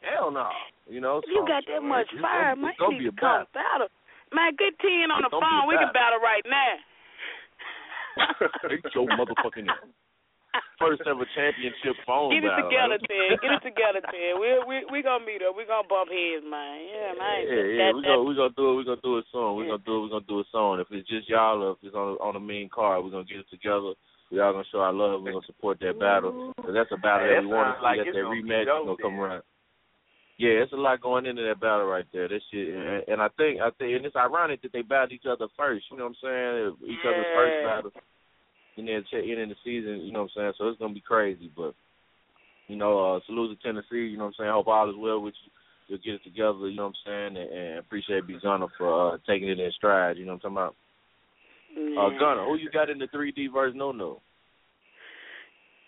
hell 0.00 0.30
no. 0.30 0.48
You 0.88 1.00
know, 1.00 1.18
If 1.18 1.28
you 1.28 1.44
got 1.46 1.64
that 1.68 1.80
so 1.80 1.84
much 1.84 2.08
it's- 2.08 2.14
it's 2.16 2.22
fire, 2.24 2.56
gonna- 2.56 2.62
man, 2.62 2.70
it's 2.72 2.78
gonna 2.80 2.92
you 2.96 2.98
be 2.98 3.04
need 3.04 3.16
to 3.16 3.20
battle. 3.20 3.46
battle. 3.52 3.88
Man, 4.32 4.52
get 4.56 4.72
ten 4.80 5.10
on 5.12 5.20
It's 5.24 5.30
the 5.30 5.40
phone. 5.40 5.68
We 5.68 5.76
can 5.76 5.92
battle 5.92 6.18
right 6.24 6.44
now. 6.48 6.72
Get 8.70 8.94
your 8.94 9.06
motherfucking 9.08 9.68
ass. 9.74 9.84
First 10.78 11.02
ever 11.06 11.26
championship 11.34 11.96
phone 12.06 12.30
Get 12.34 12.44
it 12.44 12.50
battle. 12.50 12.70
together, 12.70 12.98
man. 12.98 13.28
Ted. 13.30 13.40
Get 13.42 13.52
it 13.58 13.64
together, 13.70 14.00
Ted. 14.10 14.32
We 14.38 14.48
we 14.66 14.76
we 14.90 14.98
gonna 15.02 15.24
meet 15.24 15.42
up. 15.42 15.54
We 15.56 15.64
gonna 15.66 15.86
bump 15.88 16.10
heads, 16.10 16.44
man. 16.46 16.76
Yeah, 16.86 17.12
man. 17.18 17.38
Yeah, 17.46 17.66
yeah, 17.74 17.88
we 17.94 18.00
gonna 18.02 18.22
we 18.22 18.32
gonna 18.38 18.54
do 18.58 18.66
it. 18.72 18.76
We 18.78 18.84
gonna 18.84 19.02
do 19.06 19.18
it 19.18 19.26
soon. 19.32 19.56
We 19.58 19.66
gonna 19.66 19.82
do 19.86 19.98
it. 19.98 20.02
We 20.06 20.08
gonna 20.14 20.30
do 20.30 20.40
it 20.40 20.48
soon. 20.52 20.80
If 20.80 20.88
it's 20.90 21.08
just 21.08 21.28
y'all, 21.28 21.62
or 21.62 21.72
if 21.74 21.82
it's 21.82 21.94
on 21.96 22.18
on 22.22 22.34
the 22.34 22.42
main 22.42 22.68
card, 22.68 23.02
we're 23.02 23.10
gonna 23.14 23.26
get 23.28 23.42
it 23.42 23.50
together. 23.50 23.94
We 24.30 24.40
all 24.40 24.52
gonna 24.52 24.64
show 24.70 24.80
our 24.82 24.92
love. 24.92 25.22
We're 25.22 25.32
gonna 25.34 25.46
support 25.46 25.78
that 25.80 25.98
battle. 25.98 26.52
'Cause 26.58 26.74
that's 26.74 26.90
a 26.92 26.98
battle 26.98 27.26
Hey, 27.28 27.34
that 27.38 27.42
that 27.42 27.48
we 27.48 27.54
want 27.54 27.68
to 27.68 27.72
sounds 27.74 27.80
see. 27.80 27.84
like 27.84 27.98
That's 28.02 28.16
that 28.16 28.22
gonna 28.22 28.34
rematch 28.42 28.66
dope 28.66 28.86
gonna 28.86 29.02
come 29.02 29.16
then. 29.18 29.20
around. 29.24 29.42
Yeah, 30.36 30.66
it's 30.66 30.72
a 30.72 30.76
lot 30.76 30.98
going 31.00 31.26
into 31.26 31.42
that 31.46 31.60
battle 31.60 31.86
right 31.86 32.06
there. 32.12 32.26
That 32.26 32.42
shit, 32.50 32.74
and, 32.74 33.04
and 33.06 33.22
I 33.22 33.28
think 33.38 33.60
I 33.62 33.70
think, 33.78 33.94
and 33.94 34.04
it's 34.04 34.16
ironic 34.18 34.62
that 34.62 34.72
they 34.72 34.82
battled 34.82 35.12
each 35.12 35.26
other 35.30 35.46
first. 35.56 35.86
You 35.90 35.96
know 35.98 36.10
what 36.10 36.18
I'm 36.18 36.26
saying? 36.26 36.90
Each 36.90 37.04
other's 37.06 37.30
first 37.38 37.56
battle. 37.62 37.92
And 38.76 38.88
then 38.88 39.04
check 39.10 39.22
in 39.22 39.38
in 39.38 39.48
the 39.48 39.56
season. 39.64 40.00
You 40.02 40.12
know 40.12 40.22
what 40.22 40.30
I'm 40.36 40.52
saying? 40.52 40.52
So 40.58 40.68
it's 40.68 40.78
gonna 40.78 40.94
be 40.94 41.00
crazy, 41.00 41.50
but 41.56 41.74
you 42.66 42.76
know, 42.76 43.16
uh, 43.16 43.20
salute 43.26 43.56
to 43.56 43.62
Tennessee. 43.62 44.10
You 44.10 44.16
know 44.16 44.24
what 44.24 44.34
I'm 44.38 44.44
saying? 44.44 44.52
Hope 44.52 44.68
all 44.68 44.90
is 44.90 44.96
well 44.98 45.20
with 45.20 45.34
you. 45.44 45.50
You'll 45.86 45.98
get 45.98 46.14
it 46.14 46.24
together. 46.24 46.68
You 46.68 46.76
know 46.76 46.88
what 46.88 46.96
I'm 47.06 47.34
saying? 47.34 47.36
And, 47.36 47.50
and 47.52 47.78
appreciate 47.78 48.26
B 48.26 48.38
Gunner 48.42 48.66
for 48.78 49.14
uh, 49.14 49.18
taking 49.28 49.48
it 49.48 49.60
in 49.60 49.70
stride. 49.72 50.16
You 50.16 50.24
know 50.24 50.32
what 50.32 50.44
I'm 50.44 50.56
talking 50.56 50.74
about? 50.74 50.76
Uh, 51.76 52.18
Gunner, 52.18 52.46
who 52.46 52.56
you 52.56 52.70
got 52.70 52.88
in 52.88 52.98
the 52.98 53.06
3D 53.08 53.52
verse? 53.52 53.72
No, 53.74 53.92
no. 53.92 54.20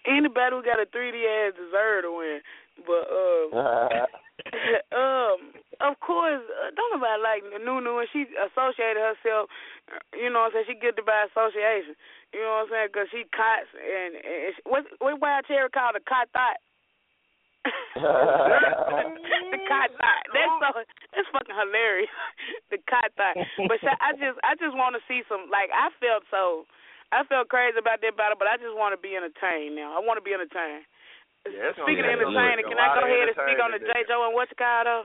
Anybody 0.07 0.55
who 0.55 0.63
got 0.63 0.79
a 0.79 0.87
3D 0.87 1.49
ass 1.49 1.55
deserve 1.55 2.05
to 2.05 2.17
win. 2.17 2.41
But 2.85 3.05
um, 3.09 3.47
um, 4.93 5.39
of 5.81 5.95
course, 6.01 6.45
uh, 6.45 6.71
don't 6.77 6.93
nobody 6.97 7.21
like 7.23 7.43
Nunu, 7.65 7.99
and 8.05 8.09
she 8.13 8.29
associated 8.37 9.01
herself. 9.01 9.49
uh, 9.89 10.01
You 10.17 10.29
know 10.29 10.45
what 10.49 10.57
I'm 10.57 10.65
saying? 10.65 10.77
She 10.77 10.83
guilty 10.83 11.03
by 11.05 11.27
association. 11.33 11.97
You 12.35 12.45
know 12.45 12.61
what 12.61 12.69
I'm 12.69 12.73
saying? 12.73 12.89
Because 12.93 13.09
she 13.13 13.23
cots 13.33 13.71
and, 13.73 14.13
and 14.21 14.53
she, 14.57 14.61
what 14.69 14.85
what 15.01 15.21
wild 15.21 15.47
cherry 15.49 15.71
called 15.73 15.97
a 15.97 16.05
cot 16.05 16.29
thought. 16.37 16.61
the 17.97 19.61
cot 19.67 19.91
thought. 19.97 20.25
That's 20.37 20.55
so 20.61 20.69
that's 21.17 21.31
fucking 21.33 21.57
hilarious. 21.57 22.13
the 22.71 22.79
cot 22.87 23.11
thought. 23.17 23.37
But 23.67 23.81
I 23.83 24.13
just 24.21 24.37
I 24.45 24.53
just 24.61 24.77
want 24.77 24.95
to 24.95 25.03
see 25.09 25.25
some 25.27 25.49
like 25.51 25.73
I 25.73 25.89
felt 25.99 26.23
so 26.31 26.69
I 27.13 27.25
felt 27.25 27.49
crazy 27.49 27.79
about 27.79 28.03
that 28.03 28.17
battle, 28.19 28.37
but 28.39 28.51
I 28.51 28.59
just 28.59 28.75
want 28.75 28.93
to 28.93 29.01
be 29.01 29.15
entertained 29.17 29.79
now. 29.79 29.95
I 29.97 30.03
want 30.03 30.19
to 30.19 30.25
be 30.27 30.35
entertained. 30.35 30.85
Yeah, 31.47 31.73
Speaking 31.79 32.03
of 32.03 32.11
a 32.11 32.27
entertaining, 32.27 32.65
can 32.67 32.79
I 32.81 32.89
go 32.97 33.03
ahead 33.07 33.29
and 33.31 33.37
speak 33.39 33.59
on 33.63 33.71
the 33.71 33.79
entertainment 33.79 34.07
J. 34.07 34.11
Joe 34.11 34.27
and 34.27 34.35
what's 34.35 34.51
it 34.51 34.59
called 34.59 34.87
though? 34.87 35.05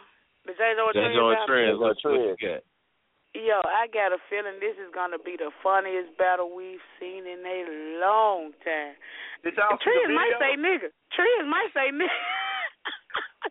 The 0.50 0.54
J. 0.58 0.64
Joe 0.74 0.90
and 0.90 0.96
J. 0.98 1.02
Trends 1.02 1.16
Joe 1.18 1.30
and? 1.30 1.46
Trends. 1.46 1.78
What, 1.78 1.96
what 2.02 2.18
you 2.18 2.36
got? 2.42 2.62
Yo, 3.32 3.58
I 3.64 3.88
got 3.88 4.12
a 4.12 4.20
feeling 4.28 4.60
this 4.60 4.76
is 4.76 4.92
gonna 4.92 5.16
be 5.22 5.40
the 5.40 5.54
funniest 5.64 6.12
battle 6.20 6.52
we've 6.52 6.84
seen 7.00 7.24
in 7.24 7.40
a 7.46 7.60
long 8.04 8.52
time. 8.66 8.98
Did 9.46 9.56
y'all 9.56 9.80
see 9.80 9.88
the 9.88 10.12
Trends 10.12 10.12
might 10.12 10.36
say 10.36 10.52
nigga. 10.60 10.90
Trends 11.16 11.48
might 11.48 11.72
say 11.72 11.96
nigga. 11.96 12.12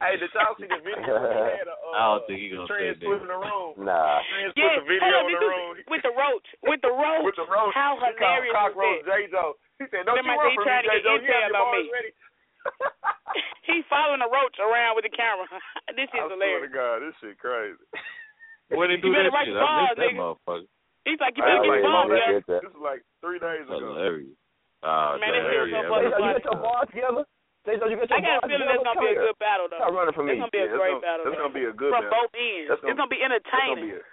Hey, 0.05 0.15
did 0.21 0.31
y'all 0.37 0.55
see 0.61 0.69
the 0.71 0.79
video? 0.87 1.17
had 1.19 1.67
a, 1.67 1.75
uh, 1.75 1.97
I 1.97 2.03
don't 2.15 2.25
think 2.31 2.39
he 2.45 2.53
gonna 2.53 2.69
say 2.71 2.93
Trends 2.95 3.01
put 3.03 3.19
that. 3.19 3.25
in 3.25 3.31
the 3.33 3.41
room. 3.41 3.73
Nah. 3.83 4.21
Trends 4.29 4.53
Yes, 4.55 4.69
put 4.69 4.85
the 4.85 4.87
video 4.87 5.03
hold 5.03 5.17
on, 5.17 5.25
in 5.25 5.33
the 5.33 5.41
you- 5.41 5.49
room. 5.51 5.73
with 5.91 6.03
the 6.05 6.13
roach, 6.15 6.49
with 6.63 6.81
the 6.85 6.93
roach. 6.95 7.25
With 7.27 7.39
the 7.41 7.49
roach. 7.49 7.73
How 7.75 7.97
He 7.99 8.05
called 8.21 8.21
hilarious 8.21 8.55
Cockroach 8.55 9.01
that? 9.09 9.17
J. 9.17 9.33
Joe. 9.33 9.51
He 9.81 9.85
said, 9.89 10.05
"Don't 10.05 10.21
Remember 10.21 10.45
you 10.45 10.61
I 10.61 10.61
run 10.61 10.61
from 10.61 10.69
me, 10.69 10.77
to 10.77 10.85
J. 10.85 10.93
get 10.93 11.03
Joe. 11.09 11.17
You 11.17 11.25
have 11.25 11.41
intel 11.41 11.57
your 11.57 11.57
bars 11.57 11.85
me. 11.89 11.91
ready." 11.97 12.11
He's 13.69 13.87
following 13.87 14.19
the 14.19 14.27
roach 14.31 14.59
around 14.59 14.99
with 14.99 15.07
the 15.07 15.15
camera. 15.15 15.47
this 15.95 16.11
is 16.11 16.19
I 16.19 16.27
swear 16.27 16.67
to. 16.67 16.69
God, 16.69 16.97
this 17.07 17.15
shit 17.23 17.39
crazy. 17.39 17.79
When 18.75 18.91
they 18.91 18.99
do 18.99 19.11
You 19.11 19.15
better 19.15 19.31
that 19.31 19.37
write 19.37 19.47
shit, 19.47 19.55
the 19.55 19.63
I 19.63 19.67
bars, 19.67 19.83
missed 19.87 19.99
that 19.99 20.11
nigga. 20.11 20.21
motherfucker. 20.21 20.67
He's 21.07 21.21
like, 21.23 21.35
you 21.39 21.43
better 21.47 21.63
get 21.65 21.71
like, 21.71 21.83
your 21.83 21.91
balls 21.91 22.11
that- 22.11 22.27
together. 22.45 22.61
This 22.67 22.75
is 22.75 22.83
like 22.83 23.01
three 23.23 23.39
days 23.39 23.67
ago. 23.71 23.79
Hilarious. 23.95 24.35
Oh, 24.83 25.17
Man, 25.21 25.31
this 25.33 25.45
damn, 25.45 25.53
shit 25.53 25.61
was 25.61 25.71
so 25.71 25.77
yeah, 25.77 25.91
fucking 25.93 26.11
man. 26.11 26.35
funny. 26.41 26.63
bars 26.65 26.89
together? 26.91 27.25
J. 27.69 27.69
Joe, 27.77 27.89
you 27.93 27.99
I 28.01 28.19
got 28.25 28.41
a 28.41 28.49
feeling 28.49 28.65
that's 28.73 28.81
gonna 28.81 29.05
be 29.05 29.13
a 29.13 29.21
good 29.21 29.37
battle 29.37 29.69
though. 29.69 29.81
Stop 29.85 29.93
running 29.93 30.17
from 30.17 30.25
It's 30.33 30.41
gonna 30.41 30.49
be 30.51 30.65
a 30.65 30.73
Yeah, 30.73 30.81
great 30.81 30.97
battle. 31.05 31.29
gonna, 31.29 31.37
it's 31.37 31.41
gonna 31.45 31.57
be 31.61 31.67
a 31.69 31.75
good 31.77 31.93
from 31.93 32.09
battle. 32.09 32.17
both 32.25 32.33
ends. 32.33 32.67
It's 32.73 32.81
gonna- 32.81 32.97
gonna 32.97 33.13
be 33.13 33.21
That's 33.21 33.45
gonna 33.45 33.77
entertaining. 33.77 33.87
be 33.93 34.01
a, 34.01 34.05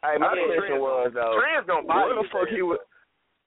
Hey, 0.00 0.16
my 0.16 0.32
Yeah, 0.32 0.48
question 0.48 0.64
Trans- 0.64 0.80
was 0.80 1.08
though, 1.12 1.34
Trans 1.36 1.64
gonna 1.68 1.84
what 1.84 2.08
the 2.16 2.24
fuck 2.32 2.48
he 2.48 2.62
was? 2.64 2.80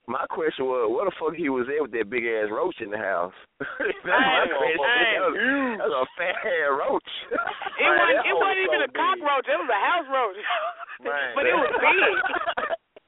My 0.04 0.28
question 0.28 0.68
was, 0.68 0.92
what 0.92 1.08
the 1.08 1.16
fuck 1.16 1.32
he 1.32 1.48
was 1.48 1.64
there 1.72 1.80
with 1.80 1.96
that 1.96 2.12
big 2.12 2.28
ass 2.28 2.52
roach 2.52 2.76
in 2.84 2.92
the 2.92 3.00
house? 3.00 3.32
that's 3.60 4.04
my 4.04 4.44
question. 4.52 4.84
hey. 4.84 5.16
That 5.16 5.32
was, 5.32 5.36
that 5.80 5.88
was 5.88 5.96
a 5.96 6.06
fat 6.20 6.38
ass 6.44 6.72
roach. 6.76 7.12
It 7.74 7.90
wasn't. 7.90 8.22
It 8.28 8.36
wasn't 8.38 8.62
even 8.70 8.82
a 8.86 8.92
cockroach. 8.94 9.48
It 9.50 9.58
was 9.58 9.72
a 9.72 9.82
house 9.82 10.08
roach. 10.12 10.40
Man, 11.08 11.34
but 11.34 11.44
it 11.48 11.56
was 11.58 11.72
big. 11.74 12.14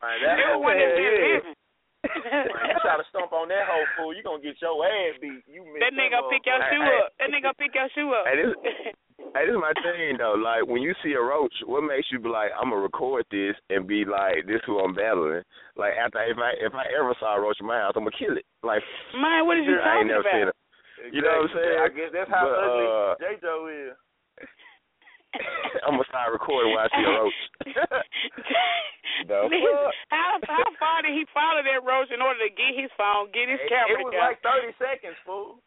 Man, 0.02 0.16
that 0.24 0.40
it 0.40 0.48
was 0.50 0.58
hoe 0.58 0.64
one 0.64 0.76
that 0.80 0.90
had 0.96 1.56
been 2.14 2.26
head. 2.30 2.48
living. 2.54 2.70
You 2.70 2.80
try 2.86 2.96
to 2.98 3.08
stomp 3.10 3.34
on 3.34 3.50
that 3.50 3.66
whole 3.66 3.88
fool, 3.98 4.12
you 4.14 4.22
gonna 4.22 4.42
get 4.44 4.60
your 4.62 4.78
ass 4.86 5.18
beat. 5.22 5.42
You 5.50 5.66
miss 5.66 5.82
That 5.82 5.94
nigga 5.98 6.22
gonna 6.22 6.32
pick 6.32 6.46
your 6.46 6.60
Hey, 6.62 6.70
shoe 6.72 6.84
hey. 6.86 6.98
up. 7.02 7.08
That 7.20 7.30
nigga 7.34 7.50
pick 7.58 7.72
your 7.76 7.90
shoe 7.96 8.10
up. 8.14 8.26
Hey, 8.30 8.36
this, 8.40 8.52
hey, 9.34 9.44
this 9.48 9.54
is 9.56 9.62
my 9.62 9.74
thing 9.82 10.18
though. 10.22 10.38
Like 10.38 10.66
when 10.70 10.82
you 10.86 10.94
see 11.02 11.14
a 11.18 11.22
roach, 11.24 11.54
what 11.66 11.82
makes 11.86 12.08
you 12.12 12.20
be 12.20 12.30
like, 12.30 12.52
I'm 12.56 12.70
gonna 12.70 12.82
record 12.84 13.26
this 13.32 13.56
and 13.74 13.88
be 13.88 14.06
like, 14.06 14.46
this 14.46 14.62
who 14.70 14.80
I'm 14.80 14.94
battling. 14.96 15.44
Like 15.76 15.94
after 16.00 16.22
if 16.28 16.38
I 16.38 16.52
if 16.62 16.74
I 16.74 16.86
ever 16.96 17.14
saw 17.20 17.38
a 17.38 17.42
roach 17.42 17.58
in 17.60 17.68
my 17.68 17.80
house, 17.82 17.94
I'm 17.96 18.06
gonna 18.06 18.16
kill 18.18 18.36
it. 18.38 18.46
Like 18.64 18.84
Man, 19.18 19.46
what 19.46 19.58
is 19.58 19.66
you 19.66 19.76
I 19.80 19.84
talking 19.84 20.00
ain't 20.06 20.14
never 20.14 20.28
seen 20.30 20.48
about? 20.50 20.56
it. 20.56 21.14
You 21.14 21.22
know 21.22 21.38
what 21.44 21.52
I'm 21.52 21.58
saying? 21.60 21.80
I 21.86 21.90
guess 21.94 22.12
that's 22.16 22.32
how 22.32 22.48
But, 22.50 22.58
ugly 22.66 22.88
uh, 22.88 23.14
J. 23.22 23.26
Joe 23.44 23.68
is. 23.70 23.94
I'm 25.86 25.96
gonna 26.00 26.08
start 26.10 26.32
recording 26.34 26.72
while 26.74 26.88
I 26.88 26.90
see 26.96 27.04
a 27.06 27.12
roach. 27.12 27.40
how 30.12 30.38
how 30.44 30.66
far 30.80 31.02
did 31.04 31.14
he 31.16 31.24
follow 31.34 31.62
that 31.64 31.82
roach 31.86 32.12
in 32.12 32.20
order 32.22 32.40
to 32.46 32.52
get 32.52 32.76
his 32.76 32.92
phone, 33.00 33.32
get 33.32 33.48
his 33.50 33.60
It, 33.64 33.70
camera 33.72 33.96
it 33.96 34.04
was 34.04 34.12
together? 34.12 34.28
like 34.34 34.40
thirty 34.44 34.72
seconds, 34.80 35.18
fool. 35.26 35.60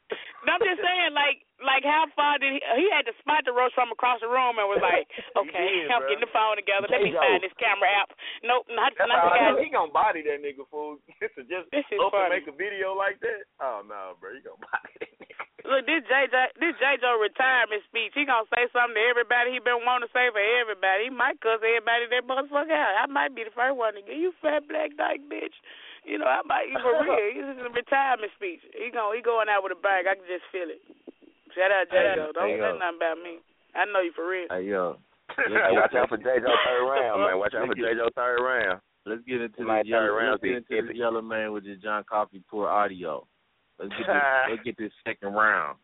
No, 0.47 0.55
I'm 0.55 0.63
just 0.63 0.79
saying, 0.81 1.13
like, 1.19 1.43
like 1.61 1.83
how 1.85 2.07
far 2.15 2.39
did 2.39 2.55
he? 2.57 2.61
He 2.79 2.87
had 2.93 3.05
to 3.11 3.15
spot 3.21 3.43
the 3.45 3.53
roach 3.53 3.75
from 3.75 3.91
across 3.91 4.21
the 4.23 4.31
room 4.31 4.57
and 4.61 4.69
was 4.71 4.81
like, 4.85 5.09
"Okay, 5.41 5.85
did, 5.85 5.91
I'm 5.95 6.05
bro. 6.05 6.09
getting 6.13 6.25
the 6.25 6.33
phone 6.35 6.57
together. 6.61 6.87
Let 6.89 7.03
me 7.03 7.13
find 7.17 7.43
this 7.43 7.55
camera 7.59 7.89
app." 7.91 8.13
Nope, 8.45 8.69
not 8.71 8.93
That's 8.95 9.09
not 9.11 9.33
the 9.33 9.39
guy. 9.39 9.65
he 9.65 9.69
gonna 9.73 9.91
body 9.93 10.23
that 10.29 10.39
nigga 10.45 10.65
fool. 10.71 11.01
to 11.09 11.41
just 11.49 11.69
This 11.75 11.87
is 11.91 11.99
up 11.99 12.15
and 12.15 12.31
make 12.33 12.47
a 12.49 12.55
video 12.55 12.95
like 12.95 13.19
that. 13.25 13.49
Oh 13.65 13.83
no, 13.87 14.15
bro, 14.23 14.33
he 14.37 14.41
gonna 14.45 14.61
body 14.61 14.93
that 15.03 15.13
nigga. 15.19 15.48
Look, 15.67 15.91
this 15.91 16.07
JJ, 16.07 16.55
this 16.63 16.79
JJ 16.79 17.03
retirement 17.19 17.83
speech, 17.91 18.15
he 18.15 18.23
gonna 18.23 18.47
say 18.55 18.71
something 18.71 18.95
to 18.95 19.05
everybody 19.11 19.51
he 19.51 19.59
been 19.59 19.83
wanting 19.83 20.07
to 20.07 20.13
say 20.15 20.31
for 20.31 20.39
everybody. 20.39 21.11
He 21.11 21.13
might 21.13 21.43
cuss 21.43 21.59
everybody 21.59 22.07
that 22.15 22.31
motherfucker 22.31 22.71
out. 22.71 22.95
I 23.03 23.07
might 23.11 23.35
be 23.35 23.43
the 23.43 23.51
first 23.51 23.75
one 23.75 23.99
to 23.99 24.03
get 24.07 24.23
you 24.23 24.31
fat 24.39 24.71
black 24.71 24.95
dyke 24.95 25.27
bitch. 25.27 25.57
You 26.07 26.23
know, 26.23 26.31
I 26.31 26.47
might 26.47 26.71
for 26.79 26.95
real. 27.03 27.19
This 27.35 27.59
is 27.59 27.67
a 27.67 27.75
retirement 27.75 28.31
speech. 28.39 28.63
He 28.71 28.95
gonna 28.95 29.19
he 29.19 29.21
going 29.21 29.51
out 29.51 29.67
with 29.67 29.75
a 29.75 29.81
bang. 29.83 30.07
I 30.07 30.15
can 30.15 30.31
just 30.31 30.47
feel 30.55 30.71
it. 30.71 30.79
Shout 31.59 31.75
out 31.75 31.91
Hey, 31.91 32.15
JJ. 32.15 32.39
Don't 32.39 32.55
say 32.55 32.63
nothing 32.79 33.03
about 33.03 33.19
me. 33.19 33.43
I 33.75 33.83
know 33.91 34.01
you 34.01 34.15
for 34.15 34.31
real. 34.31 34.47
Hey 34.51 34.63
yo. 34.71 35.03
Hey, 35.39 35.75
watch 35.75 35.95
out 35.95 36.09
for 36.09 36.19
JJ 36.19 36.47
third 36.47 36.85
round, 36.87 37.23
man. 37.23 37.39
Watch 37.39 37.55
out 37.55 37.67
for 37.67 37.75
JJ 37.75 38.15
third 38.15 38.41
round. 38.43 38.81
Let's 39.07 39.23
get 39.27 39.43
into 39.43 39.63
My 39.63 39.83
this 39.83 39.91
yellow. 39.91 40.07
third 40.07 40.17
round 40.17 40.31
Let's 40.39 40.43
get 40.43 40.79
into 40.79 40.87
this 40.89 40.97
yellow 40.97 41.23
man 41.23 41.53
with 41.53 41.65
the 41.65 41.77
John 41.77 42.05
Coffee 42.09 42.43
poor 42.51 42.69
audio. 42.69 43.27
Let's 43.79 43.91
get 43.91 44.07
this. 44.07 44.23
let's 44.51 44.63
get 44.65 44.79
this 44.79 44.93
second 45.07 45.33
round 45.35 45.79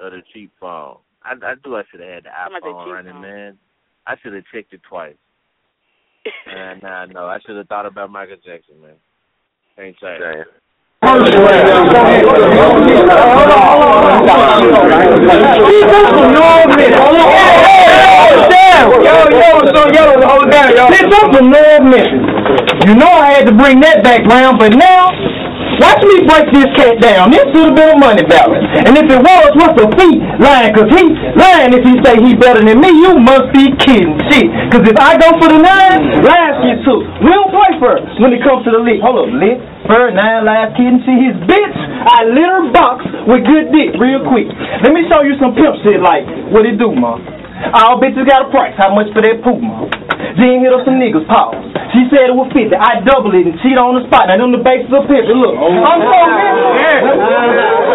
of 0.00 0.12
the 0.12 0.22
cheap 0.32 0.52
phone. 0.60 0.96
I, 1.22 1.32
I 1.32 1.54
knew 1.64 1.76
I 1.76 1.82
should 1.90 2.00
have 2.00 2.10
had 2.10 2.24
the 2.24 2.30
iPhone 2.30 2.86
running, 2.92 3.12
phone. 3.12 3.22
man. 3.22 3.58
I 4.06 4.16
should 4.22 4.34
have 4.34 4.44
checked 4.52 4.72
it 4.72 4.80
twice. 4.88 5.16
And 6.46 6.82
nah, 6.82 7.04
no, 7.04 7.26
I 7.26 7.38
should 7.44 7.56
have 7.56 7.68
thought 7.68 7.84
about 7.84 8.10
Michael 8.10 8.36
Jackson, 8.36 8.80
man. 8.80 8.96
Ain't 9.76 9.96
say. 10.00 10.16
Damn. 10.18 10.44
Yo, 18.84 19.20
yo, 19.28 19.60
so 19.68 19.82
yo, 19.92 20.04
hold 20.24 20.50
down, 20.50 20.72
yo. 20.72 20.88
Bitch, 20.88 21.12
I'm 21.12 21.28
from 21.32 21.50
North 21.50 21.82
Memphis. 21.84 22.34
You 22.88 22.94
know 22.96 23.08
I 23.08 23.32
had 23.36 23.46
to 23.46 23.52
bring 23.52 23.80
that 23.80 24.02
back 24.02 24.24
round, 24.24 24.58
but 24.58 24.72
now, 24.72 25.12
watch 25.80 26.02
me 26.04 26.26
break 26.26 26.46
this 26.52 26.70
cat 26.76 27.00
down. 27.00 27.30
This 27.30 27.44
should 27.50 27.72
have 27.72 27.76
been 27.76 27.94
a 27.94 27.98
money 27.98 28.24
balance. 28.26 28.66
And 28.84 28.94
if 28.98 29.06
it 29.08 29.20
was, 29.20 29.50
what's 29.58 29.76
the 29.78 29.88
fee? 29.98 30.18
Lying, 30.38 30.72
cause 30.74 30.90
he 30.90 31.04
lying 31.38 31.72
if 31.74 31.82
he 31.82 31.94
say 32.02 32.18
he 32.20 32.34
better 32.34 32.62
than 32.62 32.78
me. 32.80 32.90
You 32.90 33.18
must 33.18 33.50
be 33.54 33.70
kidding. 33.80 34.14
Shit. 34.30 34.46
Cause 34.70 34.84
if 34.86 34.96
I 34.98 35.18
go 35.18 35.34
for 35.38 35.48
the 35.50 35.60
nine, 35.60 36.24
last 36.24 36.62
get 36.64 36.82
two. 36.86 37.00
We 37.22 37.30
don't 37.30 37.50
play 37.52 37.72
first 37.82 38.06
when 38.22 38.32
it 38.34 38.40
comes 38.42 38.64
to 38.66 38.70
the 38.74 38.82
league. 38.82 39.02
Hold 39.02 39.26
up, 39.26 39.30
lit. 39.34 39.58
Bird, 39.84 40.16
nine, 40.16 40.48
last 40.48 40.80
kid, 40.80 40.88
and 40.88 41.00
see 41.04 41.18
his 41.28 41.36
bitch. 41.44 41.76
I 42.08 42.24
litter 42.24 42.72
box 42.72 43.04
with 43.28 43.44
good 43.44 43.68
dick 43.68 44.00
real 44.00 44.24
quick. 44.24 44.48
Let 44.80 44.96
me 44.96 45.04
show 45.12 45.20
you 45.20 45.36
some 45.36 45.52
pimp 45.52 45.76
shit 45.84 46.00
like 46.00 46.24
what 46.52 46.64
it 46.64 46.80
do, 46.80 46.92
ma. 46.96 47.20
All 47.72 47.96
bitches 47.96 48.28
got 48.28 48.44
a 48.44 48.50
price. 48.52 48.76
How 48.76 48.92
much 48.92 49.08
for 49.16 49.24
that 49.24 49.40
poop, 49.40 49.62
ma? 49.64 49.88
Then 50.36 50.60
hit 50.60 50.74
up 50.74 50.84
some 50.84 51.00
niggas, 51.00 51.24
pause. 51.24 51.56
She 51.94 52.04
said 52.10 52.28
it 52.28 52.36
was 52.36 52.50
50. 52.50 52.74
I 52.74 53.00
double 53.06 53.30
it 53.38 53.46
and 53.46 53.54
cheat 53.62 53.78
on 53.78 53.94
the 53.94 54.02
spot. 54.10 54.26
Now 54.26 54.36
them 54.36 54.50
the 54.50 54.58
bases 54.60 54.90
of 54.90 55.06
pimping. 55.06 55.38
Look, 55.38 55.54
oh, 55.54 55.70
I'm 55.70 56.02
so 56.02 56.18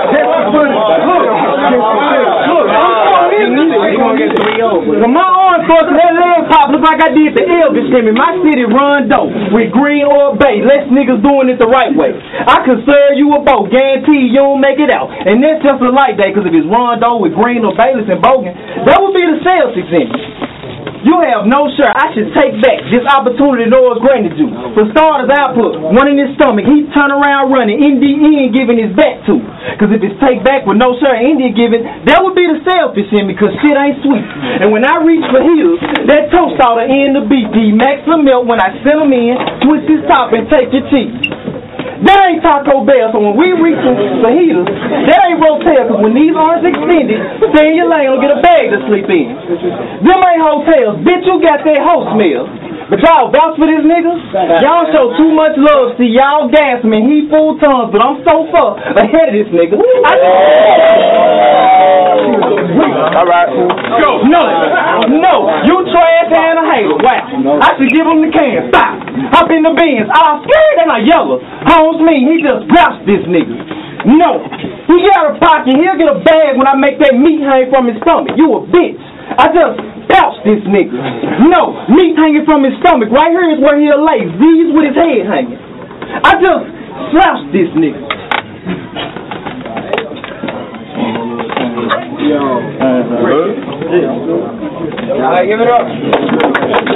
Just 0.09 0.25
for 0.25 0.43
fun. 0.55 0.71
Look, 0.71 1.21
look, 1.21 2.48
When 5.03 5.11
my 5.11 5.27
arm 5.27 5.65
starts 5.67 5.91
that 5.91 6.13
leg 6.15 6.47
pop, 6.47 6.71
look 6.71 6.83
like 6.85 7.01
I 7.03 7.11
did 7.11 7.35
the 7.35 7.43
Elvis 7.43 7.89
me. 7.91 8.11
My 8.15 8.37
city 8.45 8.63
run 8.63 9.09
dope 9.11 9.33
with 9.51 9.73
green 9.75 10.05
or 10.07 10.37
bay. 10.37 10.61
Less 10.63 10.87
niggas 10.87 11.19
doing 11.19 11.49
it 11.51 11.59
the 11.59 11.67
right 11.67 11.91
way. 11.91 12.15
I 12.15 12.63
can 12.63 12.85
serve 12.85 13.19
you 13.19 13.33
a 13.35 13.41
boat, 13.43 13.73
guarantee 13.73 14.31
you 14.31 14.39
don't 14.39 14.61
make 14.61 14.79
it 14.79 14.93
out. 14.93 15.09
And 15.11 15.43
that's 15.43 15.59
just 15.65 15.81
a 15.83 15.91
light 15.91 16.15
day, 16.15 16.31
cause 16.31 16.45
if 16.45 16.53
it's 16.53 16.67
Rondo 16.69 17.19
with 17.19 17.33
green 17.35 17.65
or 17.65 17.75
Bayless 17.75 18.07
and 18.07 18.21
Bogan, 18.23 18.53
that 18.87 18.97
would 19.01 19.15
be 19.17 19.25
the 19.25 19.41
sales 19.43 19.75
exemption. 19.75 20.28
You 20.99 21.15
have 21.23 21.47
no 21.47 21.71
shirt. 21.79 21.95
I 21.95 22.11
should 22.11 22.35
take 22.35 22.59
back 22.59 22.83
this 22.91 23.07
opportunity 23.07 23.71
Lord's 23.71 24.03
granted 24.03 24.35
you. 24.35 24.51
For 24.75 24.83
starters, 24.91 25.31
I 25.31 25.55
put 25.55 25.79
one 25.79 26.11
in 26.11 26.19
his 26.19 26.35
stomach. 26.35 26.67
He 26.67 26.83
turn 26.91 27.07
around 27.07 27.55
running. 27.55 27.79
NDE 27.79 28.51
giving 28.51 28.75
his 28.75 28.91
back 28.99 29.23
to. 29.31 29.39
Because 29.39 29.95
if 29.95 30.03
it's 30.03 30.19
take 30.19 30.43
back 30.43 30.67
with 30.67 30.75
no 30.75 30.99
shirt, 30.99 31.23
India 31.23 31.55
giving, 31.55 31.87
that 32.03 32.19
would 32.19 32.35
be 32.35 32.43
the 32.51 32.59
selfish 32.67 33.07
in 33.15 33.31
me 33.31 33.33
because 33.33 33.55
shit 33.63 33.75
ain't 33.75 34.03
sweet. 34.03 34.27
And 34.59 34.75
when 34.75 34.83
I 34.83 34.99
reach 34.99 35.23
for 35.31 35.39
heels, 35.39 35.79
that 36.11 36.27
toast 36.35 36.59
ought 36.59 36.83
to 36.83 36.87
end 36.87 37.15
the 37.15 37.23
beat. 37.23 37.47
D 37.55 37.71
max 37.71 38.03
milk 38.03 38.43
when 38.43 38.59
I 38.59 38.75
send 38.83 38.99
him 38.99 39.13
in, 39.15 39.39
twist 39.63 39.87
his 39.87 40.03
top 40.11 40.35
and 40.35 40.51
take 40.51 40.67
your 40.75 40.83
cheese. 40.91 41.48
That 41.79 42.19
ain't 42.31 42.41
Taco 42.43 42.83
Bell, 42.87 43.11
so 43.11 43.19
when 43.19 43.35
we 43.35 43.51
reach 43.55 43.79
the 43.79 43.91
fajitas, 44.23 44.67
that 45.07 45.19
ain't 45.27 45.39
Rotel, 45.39 45.87
because 45.87 45.99
when 45.99 46.15
these 46.15 46.31
arms 46.35 46.63
extended, 46.63 47.19
stay 47.51 47.71
in 47.71 47.75
your 47.75 47.91
lane 47.91 48.07
or 48.11 48.19
get 48.19 48.31
a 48.35 48.39
bag 48.39 48.71
to 48.71 48.79
sleep 48.87 49.07
in. 49.07 49.35
Them 50.03 50.19
ain't 50.19 50.43
hotels. 50.43 51.03
Bitch, 51.03 51.23
you 51.27 51.39
got 51.43 51.63
that 51.63 51.79
host 51.83 52.15
meal. 52.15 52.47
But 52.89 53.05
y'all 53.05 53.29
vouch 53.29 53.53
for 53.61 53.69
this 53.69 53.85
nigga? 53.85 54.17
Y'all 54.65 54.89
show 54.89 55.13
too 55.13 55.29
much 55.37 55.53
love. 55.61 55.93
See, 56.01 56.09
y'all 56.09 56.49
gas 56.49 56.81
me. 56.81 57.05
He 57.05 57.29
full 57.29 57.53
tons, 57.61 57.93
but 57.93 58.01
I'm 58.01 58.25
so 58.25 58.49
far 58.49 58.81
ahead 58.81 59.29
of 59.29 59.35
this 59.37 59.45
nigga. 59.53 59.77
I 59.77 60.13
All 63.13 63.29
right. 63.29 63.45
Go. 64.01 64.25
No, 64.25 64.41
no, 65.05 65.33
you 65.69 65.75
trash 65.93 66.33
and 66.33 66.57
a 66.57 66.65
hater. 66.65 66.97
Wow. 66.97 67.61
I 67.61 67.77
should 67.77 67.93
give 67.93 68.09
him 68.09 68.25
the 68.25 68.33
can. 68.33 68.73
Stop. 68.73 69.05
Hop 69.37 69.53
in 69.53 69.61
the 69.61 69.73
bins. 69.77 70.09
All 70.09 70.41
scared 70.41 70.77
and 70.81 70.89
I 70.89 71.05
yellow. 71.05 71.37
Holmes 71.69 72.01
me, 72.01 72.25
he 72.25 72.41
just 72.41 72.65
grouched 72.73 73.05
this 73.05 73.21
nigga. 73.29 73.53
No. 74.17 74.41
He 74.89 74.95
got 75.13 75.35
a 75.35 75.37
pocket. 75.37 75.77
He'll 75.77 75.99
get 75.99 76.09
a 76.09 76.25
bag 76.25 76.57
when 76.57 76.65
I 76.65 76.73
make 76.73 76.97
that 77.05 77.13
meat 77.13 77.45
hang 77.45 77.69
from 77.69 77.85
his 77.85 78.01
stomach. 78.01 78.33
You 78.33 78.49
a 78.57 78.65
bitch. 78.65 78.97
I 79.37 79.45
just 79.53 79.77
bounced 80.09 80.41
this 80.43 80.59
nigga. 80.65 80.97
No, 81.47 81.85
meat 81.93 82.17
hanging 82.17 82.43
from 82.43 82.65
his 82.65 82.73
stomach. 82.81 83.13
Right 83.13 83.31
here 83.31 83.53
is 83.53 83.61
where 83.61 83.77
he'll 83.77 84.01
lay. 84.01 84.25
These 84.25 84.73
with 84.73 84.89
his 84.89 84.97
head 84.97 85.23
hanging. 85.29 85.61
I 86.25 86.33
just 86.41 86.65
slouched 87.13 87.53
this 87.53 87.69
nigga. 87.77 88.01
Alright, 94.09 95.47
give 95.47 95.59
it 95.59 95.69
up. 95.69 96.89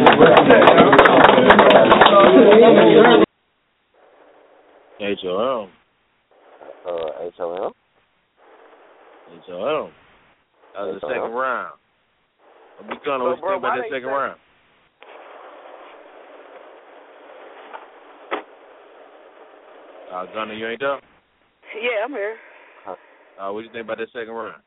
H-O-M. 5.00 5.70
Uh, 6.86 7.28
H-O-M? 7.28 7.72
H-O-M. 9.34 9.92
That 10.74 10.82
was 10.82 11.02
the 11.02 11.08
H-O-M. 11.08 11.14
second 11.14 11.32
round. 11.34 11.80
I'll 12.84 12.90
be 12.90 13.06
gonna 13.06 13.24
So, 13.24 13.30
what 13.30 13.36
you 13.36 13.42
bro, 13.42 13.52
think 13.52 13.64
about 13.64 13.78
that 13.78 13.90
second 13.92 14.12
round? 14.12 14.40
Uh, 20.14 20.26
Gunner, 20.30 20.54
you 20.54 20.68
ain't 20.68 20.80
there? 20.80 21.02
Yeah, 21.74 22.06
I'm 22.06 22.12
here. 22.12 22.38
Uh, 22.86 23.50
what 23.50 23.62
do 23.62 23.66
you 23.66 23.74
think 23.74 23.90
about 23.90 23.98
that 23.98 24.14
second 24.14 24.30
round? 24.30 24.62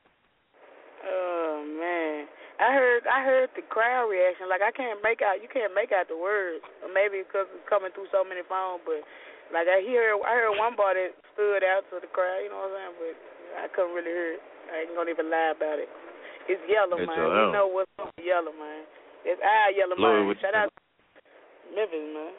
Oh 1.07 1.63
man, 1.63 2.27
I 2.59 2.75
heard 2.75 3.07
I 3.07 3.23
heard 3.23 3.55
the 3.55 3.63
crowd 3.63 4.11
reaction. 4.11 4.51
Like 4.51 4.65
I 4.65 4.75
can't 4.75 4.99
make 5.07 5.23
out, 5.23 5.39
you 5.39 5.47
can't 5.47 5.71
make 5.71 5.95
out 5.95 6.11
the 6.11 6.19
words. 6.19 6.67
Or 6.83 6.91
maybe 6.91 7.23
because 7.23 7.47
it's 7.55 7.69
coming 7.71 7.95
through 7.95 8.11
so 8.11 8.27
many 8.27 8.43
phones. 8.51 8.83
But 8.83 9.07
like 9.55 9.71
I 9.71 9.87
hear, 9.87 10.19
I 10.19 10.35
heard 10.35 10.59
one 10.59 10.75
bar 10.75 10.99
that 10.99 11.15
stood 11.37 11.63
out 11.63 11.87
to 11.95 12.03
the 12.03 12.11
crowd. 12.11 12.43
You 12.43 12.51
know 12.51 12.67
what 12.67 12.75
I'm 12.75 12.97
saying? 12.97 12.97
But 12.99 13.15
I 13.55 13.61
I 13.63 13.69
couldn't 13.71 13.95
really 13.95 14.11
hear 14.11 14.35
it. 14.35 14.43
I 14.67 14.75
ain't 14.83 14.99
gonna 14.99 15.15
even 15.15 15.31
lie 15.31 15.55
about 15.55 15.79
it. 15.79 15.87
It's 16.49 16.63
yellow, 16.71 16.97
It's 16.99 17.09
man. 17.11 17.19
your 17.19 17.29
You 17.29 17.53
know 17.53 17.67
what's 17.67 17.91
up 17.99 18.07
with 18.15 18.25
yellow, 18.27 18.53
man. 18.55 18.85
It's 19.27 19.41
our 19.43 19.71
yellow, 19.75 19.97
Louis, 19.99 20.15
man. 20.23 20.27
what 20.31 20.37
you 20.39 20.43
Shout 20.43 20.55
out 20.55 20.71
to 20.71 21.75
Memphis, 21.75 22.07
man. 22.15 22.33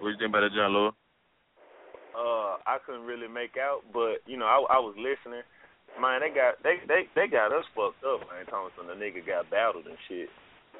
What 0.00 0.08
you 0.08 0.16
think 0.18 0.30
about 0.32 0.40
that, 0.48 0.54
John 0.56 0.72
Lewis? 0.72 0.94
Uh, 2.16 2.56
I 2.64 2.78
couldn't 2.86 3.04
really 3.04 3.28
make 3.28 3.56
out, 3.60 3.82
but 3.92 4.24
you 4.26 4.38
know, 4.40 4.46
I, 4.48 4.56
I 4.74 4.78
was 4.80 4.96
listening. 4.96 5.42
Man, 6.00 6.20
they 6.24 6.30
got 6.32 6.56
they 6.64 6.80
they 6.88 7.04
they 7.14 7.26
got 7.28 7.52
us 7.52 7.64
fucked 7.76 8.00
up, 8.02 8.20
man. 8.32 8.46
Thompson, 8.48 8.86
the 8.88 8.94
nigga 8.96 9.20
got 9.26 9.50
battled 9.50 9.86
and 9.86 9.98
shit. 10.08 10.28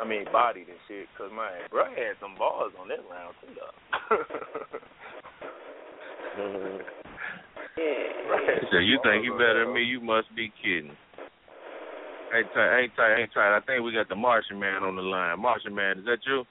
I 0.01 0.05
mean, 0.07 0.25
bodied 0.33 0.69
and 0.69 0.79
shit. 0.89 1.07
Cause 1.19 1.31
man, 1.35 1.69
bro 1.71 1.85
had 1.91 2.17
some 2.21 2.35
bars 2.39 2.73
on 2.81 2.89
that 2.89 3.01
round 3.11 3.35
too, 3.43 3.55
though. 3.55 3.75
yeah. 7.79 8.59
So 8.71 8.79
you 8.79 8.99
think 9.03 9.25
you 9.25 9.33
better 9.35 9.65
than 9.65 9.75
me? 9.75 9.83
You 9.83 10.01
must 10.01 10.35
be 10.35 10.53
kidding. 10.63 10.97
Hey, 12.31 12.43
tight, 12.53 12.77
hey, 12.77 12.89
tight, 12.95 13.17
hey, 13.17 13.27
tight. 13.33 13.57
I 13.57 13.61
think 13.65 13.83
we 13.83 13.93
got 13.93 14.09
the 14.11 14.15
Martian 14.15 14.61
Man 14.61 14.83
on 14.83 14.97
the 14.97 15.03
line. 15.03 15.41
Martian 15.41 15.75
Man, 15.75 15.99
is 15.99 16.05
that 16.05 16.19
you? 16.27 16.45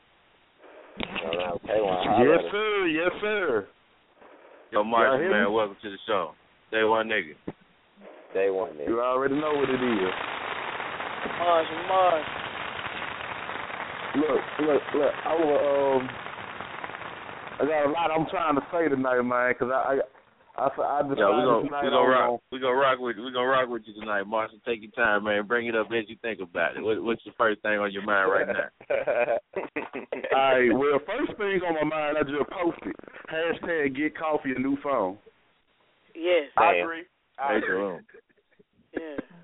Yes, 0.98 2.42
sir. 2.52 2.88
Yes, 2.88 3.12
sir. 3.22 3.68
Yo, 4.72 4.84
Martian 4.84 5.20
hear 5.22 5.30
me? 5.30 5.38
Man, 5.38 5.54
welcome 5.54 5.78
to 5.84 5.90
the 5.92 5.98
show. 6.08 6.32
Day 6.72 6.84
one 6.84 7.08
nigga. 7.08 7.36
Day 8.34 8.50
one 8.50 8.72
nigga. 8.72 8.88
You 8.88 9.02
already 9.02 9.36
know 9.36 9.54
what 9.54 9.70
it 9.70 9.76
is. 9.76 10.14
Martian, 11.38 11.88
Mars. 11.88 12.26
Look, 14.16 14.68
look, 14.68 14.82
look. 14.96 15.14
I 15.26 15.36
will, 15.36 16.02
um, 16.02 16.10
I 17.62 17.66
got 17.66 17.86
a 17.86 17.92
lot 17.92 18.10
I'm 18.10 18.26
trying 18.32 18.56
to 18.56 18.62
say 18.74 18.90
tonight, 18.90 19.22
man, 19.22 19.54
because 19.54 19.70
I, 19.72 19.94
I, 19.94 20.00
I, 20.58 20.66
I 20.66 21.02
decided 21.04 21.20
Yo, 21.20 21.38
we 21.38 21.44
gonna 21.44 21.64
tonight 21.66 21.84
we 21.84 21.90
gonna 21.90 22.02
I'm 22.02 22.10
rock 22.10 22.42
we 22.52 22.60
gonna 22.60 22.74
rock 22.74 23.00
with 23.00 23.18
we 23.18 23.32
gonna 23.32 23.46
rock 23.48 23.70
with 23.70 23.84
you 23.86 23.94
tonight, 23.94 24.24
Marshall. 24.24 24.58
Take 24.66 24.82
your 24.82 24.92
time, 24.92 25.26
man. 25.26 25.46
Bring 25.46 25.68
it 25.68 25.76
up 25.76 25.88
as 25.92 26.06
you 26.10 26.16
think 26.24 26.40
about 26.42 26.76
it. 26.76 26.82
What, 26.82 27.04
what's 27.04 27.24
the 27.26 27.32
first 27.38 27.62
thing 27.62 27.78
on 27.78 27.92
your 27.92 28.02
mind 28.02 28.32
right 28.32 28.48
now? 28.48 28.70
All 30.36 30.56
right. 30.56 30.74
Well, 30.74 31.00
first 31.06 31.38
thing 31.38 31.62
on 31.62 31.76
my 31.76 31.84
mind, 31.84 32.18
I 32.18 32.24
just 32.24 32.50
posted 32.50 32.96
hashtag 33.32 33.96
get 33.96 34.18
coffee 34.18 34.54
a 34.56 34.60
new 34.60 34.78
phone. 34.82 35.18
Yes. 36.16 36.50
I 36.58 36.74
agree. 36.76 37.04
I 37.38 37.54
Hey, 37.54 37.58
agree. 37.58 38.00
Yeah. 38.94 39.44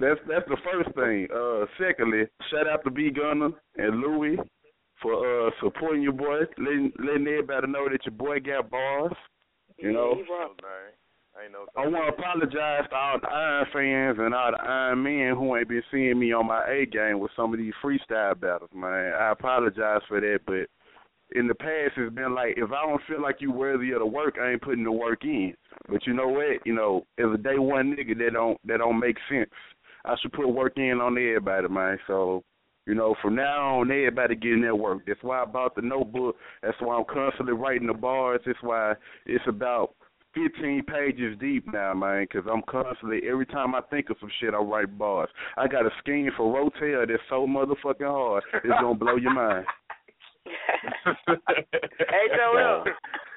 That's 0.00 0.20
that's 0.28 0.48
the 0.48 0.56
first 0.64 0.94
thing. 0.96 1.28
Uh, 1.32 1.66
secondly, 1.78 2.24
shout 2.50 2.66
out 2.66 2.82
to 2.84 2.90
B 2.90 3.10
Gunner 3.10 3.50
and 3.76 4.00
Louis 4.00 4.36
for 5.00 5.46
uh 5.46 5.50
supporting 5.62 6.02
your 6.02 6.12
boy, 6.12 6.40
letting 6.58 6.92
letting 6.98 7.26
everybody 7.28 7.68
know 7.68 7.88
that 7.88 8.04
your 8.04 8.14
boy 8.16 8.40
got 8.40 8.68
bars. 8.68 9.12
You 9.78 9.92
know, 9.92 10.14
He 10.16 10.22
rock. 10.32 10.58
Ain't 11.42 11.52
no 11.52 11.66
I 11.76 11.86
want 11.86 12.16
to 12.16 12.20
apologize 12.20 12.88
to 12.90 12.96
all 12.96 13.18
the 13.20 13.28
Iron 13.28 13.66
fans 13.72 14.18
and 14.18 14.34
all 14.34 14.50
the 14.50 14.60
Iron 14.60 15.02
men 15.02 15.36
who 15.36 15.56
ain't 15.56 15.68
been 15.68 15.82
seeing 15.92 16.18
me 16.18 16.32
on 16.32 16.48
my 16.48 16.66
A 16.68 16.86
game 16.86 17.20
with 17.20 17.30
some 17.36 17.52
of 17.52 17.58
these 17.58 17.74
freestyle 17.82 18.38
battles, 18.38 18.70
man. 18.74 19.12
I 19.14 19.30
apologize 19.30 20.00
for 20.08 20.20
that, 20.20 20.40
but 20.46 20.66
in 21.38 21.46
the 21.46 21.54
past 21.54 21.92
it's 21.96 22.14
been 22.14 22.34
like 22.34 22.54
if 22.56 22.72
I 22.72 22.86
don't 22.86 23.02
feel 23.06 23.22
like 23.22 23.36
you 23.40 23.52
worthy 23.52 23.92
of 23.92 24.00
the 24.00 24.06
work, 24.06 24.36
I 24.40 24.52
ain't 24.52 24.62
putting 24.62 24.84
the 24.84 24.90
work 24.90 25.24
in. 25.24 25.54
But 25.88 26.06
you 26.06 26.14
know 26.14 26.28
what? 26.28 26.66
You 26.66 26.74
know, 26.74 27.06
as 27.18 27.26
a 27.32 27.38
day 27.38 27.58
one 27.58 27.94
nigga 27.94 28.18
that 28.18 28.32
don't 28.32 28.58
that 28.64 28.78
don't 28.78 28.98
make 28.98 29.16
sense. 29.28 29.50
I 30.04 30.14
should 30.20 30.32
put 30.32 30.48
work 30.48 30.72
in 30.76 31.00
on 31.00 31.18
everybody, 31.18 31.68
man. 31.68 31.98
So, 32.06 32.42
you 32.88 32.94
know, 32.94 33.14
from 33.22 33.36
now 33.36 33.80
on 33.80 33.90
everybody 33.90 34.34
getting 34.34 34.62
their 34.62 34.74
work. 34.74 35.02
That's 35.06 35.22
why 35.22 35.42
I 35.42 35.44
bought 35.44 35.76
the 35.76 35.82
notebook. 35.82 36.34
That's 36.62 36.76
why 36.80 36.96
I'm 36.96 37.04
constantly 37.04 37.52
writing 37.52 37.86
the 37.86 37.94
bars. 37.94 38.40
That's 38.46 38.58
why 38.62 38.94
it's 39.26 39.44
about 39.46 39.94
15 40.34 40.82
pages 40.84 41.36
deep 41.40 41.66
now, 41.72 41.92
man, 41.94 42.26
because 42.28 42.48
I'm 42.50 42.62
constantly, 42.68 43.20
every 43.30 43.46
time 43.46 43.74
I 43.74 43.80
think 43.90 44.08
of 44.10 44.16
some 44.20 44.30
shit, 44.40 44.54
I 44.54 44.58
write 44.58 44.96
bars. 44.98 45.28
I 45.56 45.68
got 45.68 45.84
a 45.86 45.90
scheme 46.00 46.30
for 46.36 46.46
Rotel 46.52 47.06
that's 47.06 47.22
so 47.28 47.46
motherfucking 47.46 48.06
hard, 48.08 48.42
it's 48.54 48.80
going 48.80 48.98
to 48.98 49.04
blow 49.04 49.16
your 49.16 49.34
mind. 49.34 49.66
Hey, 52.08 52.26
Joel. 52.36 52.84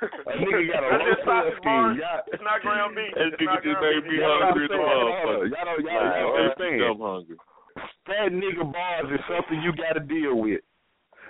A 0.01 0.33
nigga 0.39 0.63
got 0.71 0.81
a 0.83 0.89
That's 0.95 1.03
just 1.11 1.21
Rotel 1.21 1.43
sausage 1.43 1.57
scheme. 1.61 1.99
Y'all, 1.99 2.23
It's 2.31 2.43
not 2.43 2.61
ground 2.61 2.95
beef. 2.95 3.13
That 3.15 3.27
It's 3.27 3.41
nigga 3.41 3.45
not 3.45 3.63
just 3.63 3.77
ground 3.77 3.95
made 3.95 4.03
beef. 4.07 4.11
me 4.11 4.19
Y'all 4.23 4.41
hungry 4.41 4.65
as 4.65 4.71
a 4.71 4.73
saying, 4.73 4.87
motherfucker. 4.87 5.49
Y'all 5.51 5.65
don't, 5.67 5.83
y'all, 5.83 5.91
Wow, 5.91 6.15
y'all 6.15 6.31
I'm 6.31 6.41
understand. 6.41 7.01
hungry. 7.01 7.37
Fat 8.05 8.31
nigga 8.31 8.71
bars 8.71 9.05
is 9.13 9.19
something 9.29 9.61
you 9.61 9.71
got 9.73 9.93
to 9.93 9.99
deal 9.99 10.35
with. 10.35 10.61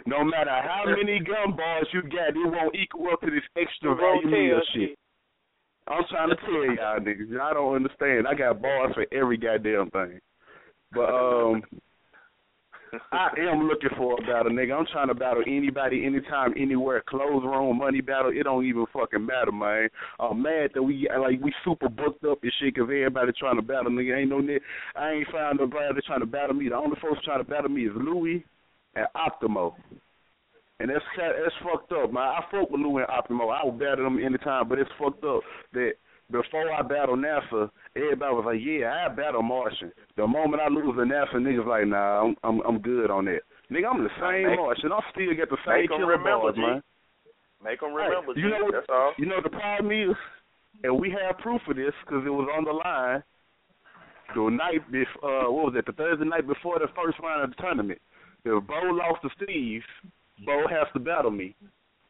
No 0.05 0.23
matter 0.23 0.49
how 0.49 0.83
many 0.85 1.19
gun 1.19 1.55
bars 1.55 1.87
you 1.93 2.01
got, 2.03 2.29
it 2.29 2.35
won't 2.35 2.75
equal 2.75 3.09
up 3.13 3.21
to 3.21 3.29
this 3.29 3.43
extra 3.55 3.95
value 3.95 4.27
meal 4.27 4.61
shit. 4.73 4.97
I'm 5.87 6.03
trying 6.09 6.29
to 6.29 6.35
tell 6.35 6.65
y'all 6.75 6.99
niggas, 6.99 7.29
y'all 7.29 7.53
don't 7.53 7.75
understand. 7.75 8.27
I 8.27 8.33
got 8.33 8.61
bars 8.61 8.93
for 8.93 9.05
every 9.11 9.37
goddamn 9.37 9.89
thing. 9.91 10.19
But 10.91 11.09
um, 11.09 11.63
I 13.11 13.29
am 13.39 13.67
looking 13.67 13.89
for 13.97 14.13
a 14.13 14.21
battle, 14.21 14.51
nigga. 14.51 14.77
I'm 14.77 14.85
trying 14.91 15.07
to 15.07 15.13
battle 15.13 15.43
anybody, 15.47 16.05
anytime, 16.05 16.53
anywhere. 16.57 17.03
Close 17.07 17.43
room, 17.43 17.77
money 17.77 18.01
battle. 18.01 18.31
It 18.31 18.43
don't 18.43 18.65
even 18.65 18.85
fucking 18.91 19.25
matter, 19.25 19.51
man. 19.51 19.89
I'm 20.19 20.41
mad 20.41 20.71
that 20.73 20.83
we 20.83 21.07
like 21.09 21.41
we 21.41 21.53
super 21.63 21.89
booked 21.89 22.25
up 22.25 22.43
and 22.43 22.51
shit 22.59 22.73
because 22.73 22.89
everybody 22.89 23.31
trying 23.39 23.55
to 23.55 23.61
battle, 23.61 23.91
nigga. 23.91 24.17
Ain't 24.17 24.29
no 24.29 24.41
nigga. 24.41 24.59
I 24.95 25.11
ain't 25.11 25.27
found 25.31 25.59
nobody 25.59 26.01
trying 26.05 26.19
to 26.19 26.25
battle 26.25 26.55
me. 26.55 26.69
The 26.69 26.75
only 26.75 26.97
folks 27.01 27.23
trying 27.23 27.43
to 27.43 27.49
battle 27.49 27.69
me 27.69 27.85
is 27.85 27.93
Louis 27.95 28.43
and 28.95 29.07
Optimo. 29.15 29.73
And 30.79 30.89
that's 30.89 31.05
that's 31.15 31.55
fucked 31.63 31.91
up, 31.93 32.11
man. 32.11 32.23
I 32.23 32.41
fuck 32.51 32.69
with 32.69 32.81
Louis 32.81 33.03
and 33.03 33.11
Optimo. 33.11 33.53
I 33.53 33.65
would 33.65 33.79
battle 33.79 34.03
them 34.03 34.19
anytime, 34.23 34.67
but 34.67 34.79
it's 34.79 34.89
fucked 34.99 35.23
up 35.23 35.41
that 35.73 35.91
before 36.31 36.71
I 36.71 36.81
battle 36.81 37.15
NASA, 37.15 37.69
everybody 37.95 38.33
was 38.33 38.45
like, 38.45 38.59
"Yeah, 38.63 39.05
I 39.05 39.09
battle 39.13 39.41
Martian." 39.43 39.91
The 40.15 40.25
moment 40.25 40.61
I 40.61 40.67
lose 40.69 40.95
the 40.95 41.03
NASA, 41.03 41.35
niggas 41.35 41.65
like, 41.67 41.85
"Nah, 41.87 42.23
I'm 42.23 42.35
I'm, 42.43 42.61
I'm 42.61 42.79
good 42.79 43.11
on 43.11 43.25
that." 43.25 43.41
Nigga, 43.69 43.87
I'm 43.91 44.03
the 44.03 44.09
same 44.19 44.47
Make- 44.47 44.59
Martian. 44.59 44.91
I 44.91 44.99
still 45.11 45.33
get 45.35 45.49
the 45.49 45.57
same 45.65 45.81
make 45.87 45.91
'em 45.91 45.97
killer 45.99 46.17
remember, 46.17 46.51
bars, 46.51 46.55
G. 46.55 46.61
man. 46.61 46.83
Make 47.63 47.79
them 47.79 47.89
Hey, 47.91 47.95
remember. 48.09 48.33
you 48.35 48.41
G. 48.43 48.49
know 48.49 48.63
what? 48.65 48.73
That's 48.73 48.89
all. 48.89 49.13
You 49.17 49.25
know 49.27 49.39
the 49.41 49.49
problem 49.49 49.91
is, 49.91 50.15
and 50.83 50.99
we 50.99 51.11
have 51.11 51.37
proof 51.39 51.61
of 51.69 51.75
this 51.75 51.93
because 52.05 52.25
it 52.25 52.29
was 52.33 52.47
on 52.55 52.63
the 52.65 52.73
line. 52.73 53.23
The 54.33 54.49
night 54.49 54.89
before, 54.91 55.45
uh, 55.45 55.51
what 55.51 55.65
was 55.65 55.75
it? 55.75 55.85
The 55.85 55.91
Thursday 55.91 56.25
night 56.25 56.47
before 56.47 56.79
the 56.79 56.87
first 56.95 57.19
round 57.19 57.43
of 57.43 57.49
the 57.55 57.61
tournament. 57.61 57.99
If 58.45 58.63
Bo 58.65 58.79
lost 58.95 59.21
to 59.23 59.29
Steve, 59.43 59.83
Bo 60.45 60.67
has 60.67 60.87
to 60.93 60.99
battle 60.99 61.31
me. 61.31 61.53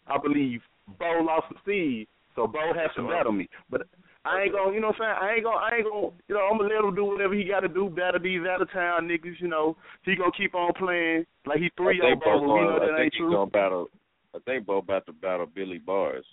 I 0.08 0.18
believe 0.18 0.62
Bo 1.00 1.22
lost 1.26 1.50
to 1.50 1.56
Steve, 1.64 2.08
so 2.36 2.46
Bo 2.48 2.74
has 2.74 2.92
to 2.96 3.08
battle 3.08 3.32
me. 3.32 3.50
But 3.70 3.88
I 4.24 4.42
ain't 4.44 4.54
gonna, 4.54 4.72
you 4.74 4.82
know 4.82 4.94
what 4.94 5.02
I'm 5.02 5.18
saying? 5.18 5.18
I 5.22 5.34
ain't 5.34 5.44
gonna, 5.44 5.58
I 5.58 5.70
ain't 5.78 5.88
gonna, 5.90 6.14
you 6.30 6.36
know, 6.36 6.46
I'm 6.46 6.58
gonna 6.62 6.70
let 6.70 6.86
him 6.86 6.94
do 6.94 7.06
whatever 7.06 7.34
he 7.34 7.44
got 7.44 7.62
to 7.62 7.68
do. 7.68 7.90
Battle 7.90 8.22
these 8.22 8.46
out 8.46 8.62
of 8.62 8.72
town 8.72 9.08
niggas, 9.10 9.42
you 9.42 9.48
know. 9.48 9.76
He 10.06 10.16
gonna 10.16 10.32
keep 10.38 10.54
on 10.54 10.74
playing 10.78 11.26
like 11.46 11.58
he 11.58 11.72
three 11.76 11.98
I 12.02 12.06
year 12.06 12.14
old, 12.14 12.22
but 12.22 12.40
we 12.40 12.48
know 12.48 12.78
going, 12.78 12.80
that 12.86 12.94
I 12.94 13.02
ain't 13.02 13.12
think 13.12 13.14
he's 13.14 13.20
true. 13.22 13.34
gonna 13.34 13.50
battle. 13.50 13.90
I 14.36 14.40
think 14.46 14.66
Bo 14.66 14.78
about 14.78 15.06
to 15.08 15.14
battle 15.14 15.48
Billy 15.50 15.80
Bars. 15.80 16.26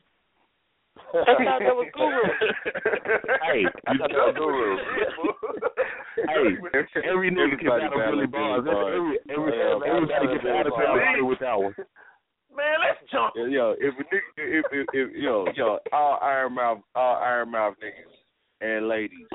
I 0.98 1.32
thought 1.32 1.62
that 1.64 1.78
was 1.78 1.88
Guru. 1.94 2.20
hey, 3.48 3.64
I 3.86 3.92
you 3.92 3.98
thought 3.98 4.12
that 4.12 4.28
was 4.28 4.36
Guru. 4.36 4.76
hey, 6.28 6.60
every 7.08 7.30
nigga 7.30 7.56
can 7.56 7.68
battle 7.72 8.04
Billy 8.04 8.26
Bars. 8.26 8.64
Billy 8.64 8.68
That's 8.68 8.76
Bars. 8.76 8.94
every, 8.94 9.16
every, 9.32 9.52
Yeah, 9.56 9.80
everybody 9.88 10.12
battling 10.12 10.36
gets 10.36 10.44
out 10.44 10.66
of 10.66 10.72
Billy 10.76 10.84
town 10.84 10.96
Bars. 10.98 11.08
play 11.16 11.22
with 11.24 11.40
that 11.40 11.56
one. 11.56 11.74
Man, 12.58 12.74
let's 12.82 13.12
jump. 13.12 13.34
Yo, 13.36 13.76
if 13.78 13.94
a 13.94 14.02
nigga, 14.02 14.20
if, 14.36 14.64
if, 14.72 14.86
if 14.92 15.16
yo, 15.16 15.46
yo, 15.54 15.78
all 15.92 16.18
Iron 16.20 16.56
Mouth, 16.56 16.80
all 16.96 17.14
Iron 17.22 17.52
Mouth 17.52 17.74
niggas 17.80 18.18
and 18.60 18.88
ladies, 18.88 19.28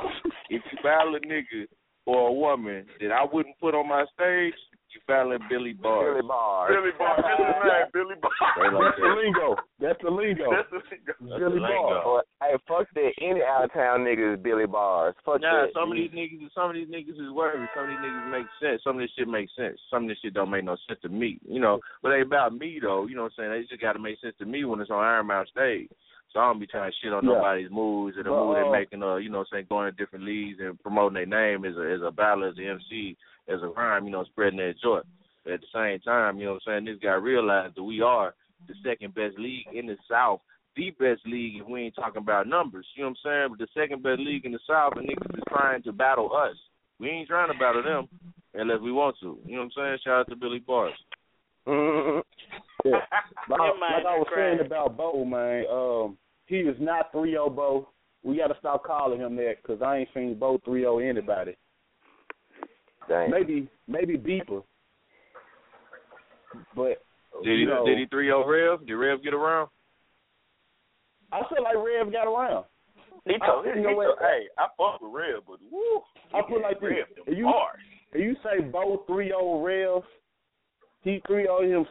if 0.49 0.61
you 0.69 0.77
battle 0.83 1.15
a 1.15 1.19
nigga 1.21 1.67
or 2.05 2.27
a 2.27 2.33
woman 2.33 2.85
that 2.99 3.13
I 3.13 3.25
wouldn't 3.31 3.57
put 3.61 3.75
on 3.75 3.87
my 3.87 4.03
stage, 4.13 4.53
you 4.95 5.01
battling 5.07 5.39
Billy 5.49 5.73
Bars. 5.73 6.13
Billy 6.15 6.27
Bars. 6.27 6.69
Billy 6.71 6.91
Bar. 6.97 7.15
That's 7.23 7.39
his 7.41 7.57
name. 7.65 7.87
Billy 7.93 8.15
Bar. 8.21 8.31
That's 8.39 8.97
the 9.01 9.11
lingo. 9.13 9.55
That's 9.79 10.01
the 10.01 10.11
lingo. 10.11 10.47
That's 10.53 10.69
the 10.71 10.79
That's 10.85 11.39
Billy 11.39 11.59
the 11.59 11.65
Bars. 11.65 11.73
lingo. 11.73 11.97
Or, 12.05 12.23
hey, 12.41 12.53
fuck 12.67 12.87
that. 12.95 13.11
Any 13.21 13.41
out 13.41 13.65
of 13.65 13.73
town 13.73 14.05
niggas 14.05 14.37
is 14.37 14.43
Billy 14.43 14.65
Bars. 14.67 15.15
Fuck 15.25 15.41
Nah, 15.41 15.65
that. 15.67 15.73
some 15.73 15.91
of 15.91 15.97
these 15.97 16.11
niggas, 16.11 16.49
some 16.53 16.69
of 16.69 16.75
these 16.75 16.87
niggas 16.87 17.17
is 17.19 17.31
worried. 17.33 17.67
Some 17.75 17.85
of 17.85 17.89
these 17.89 17.99
niggas 18.03 18.31
make 18.31 18.47
sense. 18.61 18.81
Some 18.83 18.95
of 18.97 19.01
this 19.01 19.11
shit 19.17 19.27
makes 19.27 19.51
sense. 19.55 19.77
Some 19.89 20.03
of 20.03 20.09
this 20.09 20.17
shit 20.21 20.33
don't 20.33 20.51
make 20.51 20.63
no 20.65 20.77
sense 20.87 20.99
to 21.01 21.09
me. 21.09 21.39
You 21.47 21.59
know, 21.59 21.79
but 22.01 22.11
it 22.13 22.23
ain't 22.23 22.27
about 22.27 22.53
me 22.57 22.79
though. 22.81 23.07
You 23.07 23.15
know 23.15 23.23
what 23.29 23.33
I'm 23.39 23.49
saying? 23.49 23.51
They 23.51 23.67
just 23.69 23.81
got 23.81 23.93
to 23.93 23.99
make 23.99 24.19
sense 24.21 24.35
to 24.39 24.45
me 24.45 24.63
when 24.65 24.79
it's 24.81 24.91
on 24.91 25.03
Iron 25.03 25.27
Mouth 25.27 25.47
stage. 25.49 25.89
So 26.31 26.39
I 26.39 26.45
don't 26.49 26.59
be 26.59 26.65
trying 26.65 26.89
to 26.89 26.97
shit 26.97 27.13
on 27.13 27.23
Yeah. 27.23 27.33
nobody's 27.37 27.69
moves 27.69 28.17
or 28.17 28.23
the 28.23 28.31
But, 28.31 28.43
move 28.45 28.55
they're 28.55 28.65
uh, 28.65 28.71
making. 28.71 29.03
Uh, 29.03 29.17
you 29.17 29.29
know 29.29 29.39
what 29.45 29.47
I'm 29.53 29.57
saying? 29.57 29.65
Going 29.69 29.85
to 29.85 29.91
different 29.95 30.25
leagues 30.25 30.57
and 30.59 30.81
promoting 30.81 31.13
their 31.13 31.27
name 31.27 31.63
as 31.63 31.77
a 31.77 31.85
as 31.93 32.01
a 32.01 32.09
battler, 32.09 32.47
as 32.47 32.57
an 32.57 32.65
MC, 32.81 33.15
as 33.47 33.61
a 33.61 33.67
rhyme. 33.67 34.05
You 34.05 34.11
know, 34.11 34.23
spreading 34.25 34.57
their 34.57 34.73
joy. 34.73 35.01
But 35.43 35.53
at 35.53 35.61
the 35.61 35.67
same 35.73 35.99
time, 36.01 36.37
you 36.37 36.45
know 36.45 36.53
what 36.53 36.61
I'm 36.67 36.83
saying? 36.83 36.85
This 36.85 37.01
guy 37.03 37.13
realized 37.15 37.75
that 37.75 37.83
we 37.83 38.01
are 38.01 38.33
the 38.67 38.73
second 38.85 39.13
best 39.13 39.37
league 39.37 39.67
in 39.73 39.87
the 39.87 39.97
South 40.09 40.39
the 40.75 40.89
best 40.91 41.21
league 41.25 41.61
if 41.61 41.67
we 41.67 41.81
ain't 41.81 41.95
talking 41.95 42.21
about 42.21 42.47
numbers. 42.47 42.87
You 42.95 43.03
know 43.03 43.09
what 43.09 43.17
I'm 43.31 43.31
saying? 43.31 43.47
But 43.51 43.59
the 43.59 43.79
second 43.79 44.01
best 44.03 44.19
league 44.19 44.45
in 44.45 44.51
the 44.53 44.59
South 44.67 44.93
and 44.95 45.07
niggas 45.07 45.37
is 45.37 45.43
trying 45.47 45.83
to 45.83 45.91
battle 45.91 46.31
us. 46.35 46.55
We 46.99 47.09
ain't 47.09 47.27
trying 47.27 47.51
to 47.51 47.59
battle 47.59 47.83
them 47.83 48.07
unless 48.53 48.79
we 48.81 48.91
want 48.91 49.15
to. 49.21 49.37
You 49.45 49.55
know 49.57 49.63
what 49.63 49.65
I'm 49.65 49.71
saying? 49.75 49.97
Shout 50.03 50.19
out 50.21 50.29
to 50.29 50.35
Billy 50.35 50.59
Bars. 50.59 50.93
Yeah. 52.85 52.97
Like, 53.49 53.61
I- 53.61 53.97
like 53.97 54.05
I 54.05 54.17
was 54.17 54.27
cry. 54.27 54.49
saying 54.57 54.65
about 54.65 54.97
Bo, 54.97 55.23
man, 55.23 55.63
um, 55.71 56.17
he 56.47 56.57
is 56.57 56.75
not 56.81 57.13
3 57.13 57.31
0 57.31 57.49
Bo. 57.49 57.87
we 58.23 58.37
got 58.37 58.47
to 58.47 58.55
stop 58.59 58.83
calling 58.83 59.21
him 59.21 59.37
that 59.37 59.53
because 59.61 59.81
I 59.81 59.97
ain't 59.99 60.09
seen 60.13 60.37
Bo 60.37 60.59
three 60.65 60.85
O 60.85 60.97
anybody. 60.97 61.55
Dang. 63.09 63.31
Maybe 63.31 63.67
maybe 63.87 64.17
Beeper, 64.17 64.63
but 66.75 67.03
Did 67.43 67.53
he 67.53 67.61
you 67.61 67.67
know, 67.67 67.85
did 67.85 67.97
he 67.97 68.05
three 68.05 68.31
O 68.31 68.47
Rev? 68.47 68.85
Did 68.85 68.95
Rev 68.95 69.23
get 69.23 69.33
around? 69.33 69.69
I 71.31 71.41
feel 71.49 71.63
like 71.63 71.75
Rev 71.75 72.11
got 72.11 72.27
around. 72.27 72.65
He 73.25 73.37
told, 73.45 73.65
I, 73.65 73.73
he, 73.73 73.79
you 73.79 73.83
know 73.83 73.89
he 73.89 74.05
told, 74.05 74.19
hey, 74.19 74.47
I 74.57 74.67
fuck 74.77 75.01
with 75.01 75.11
Red, 75.13 75.41
but 75.47 75.57
woo, 75.71 76.01
I 76.33 76.41
put 76.47 76.61
like 76.61 76.79
this: 76.79 76.89
Rev, 76.89 77.07
them 77.15 77.23
if 77.27 77.37
you 77.37 77.45
bars. 77.45 77.79
if 78.13 78.21
you 78.21 78.35
say 78.43 78.63
Bo 78.63 79.03
three 79.07 79.33
O 79.35 79.61
Rev, 79.61 80.03
he 81.01 81.21
three 81.27 81.47
O 81.47 81.61
him 81.63 81.85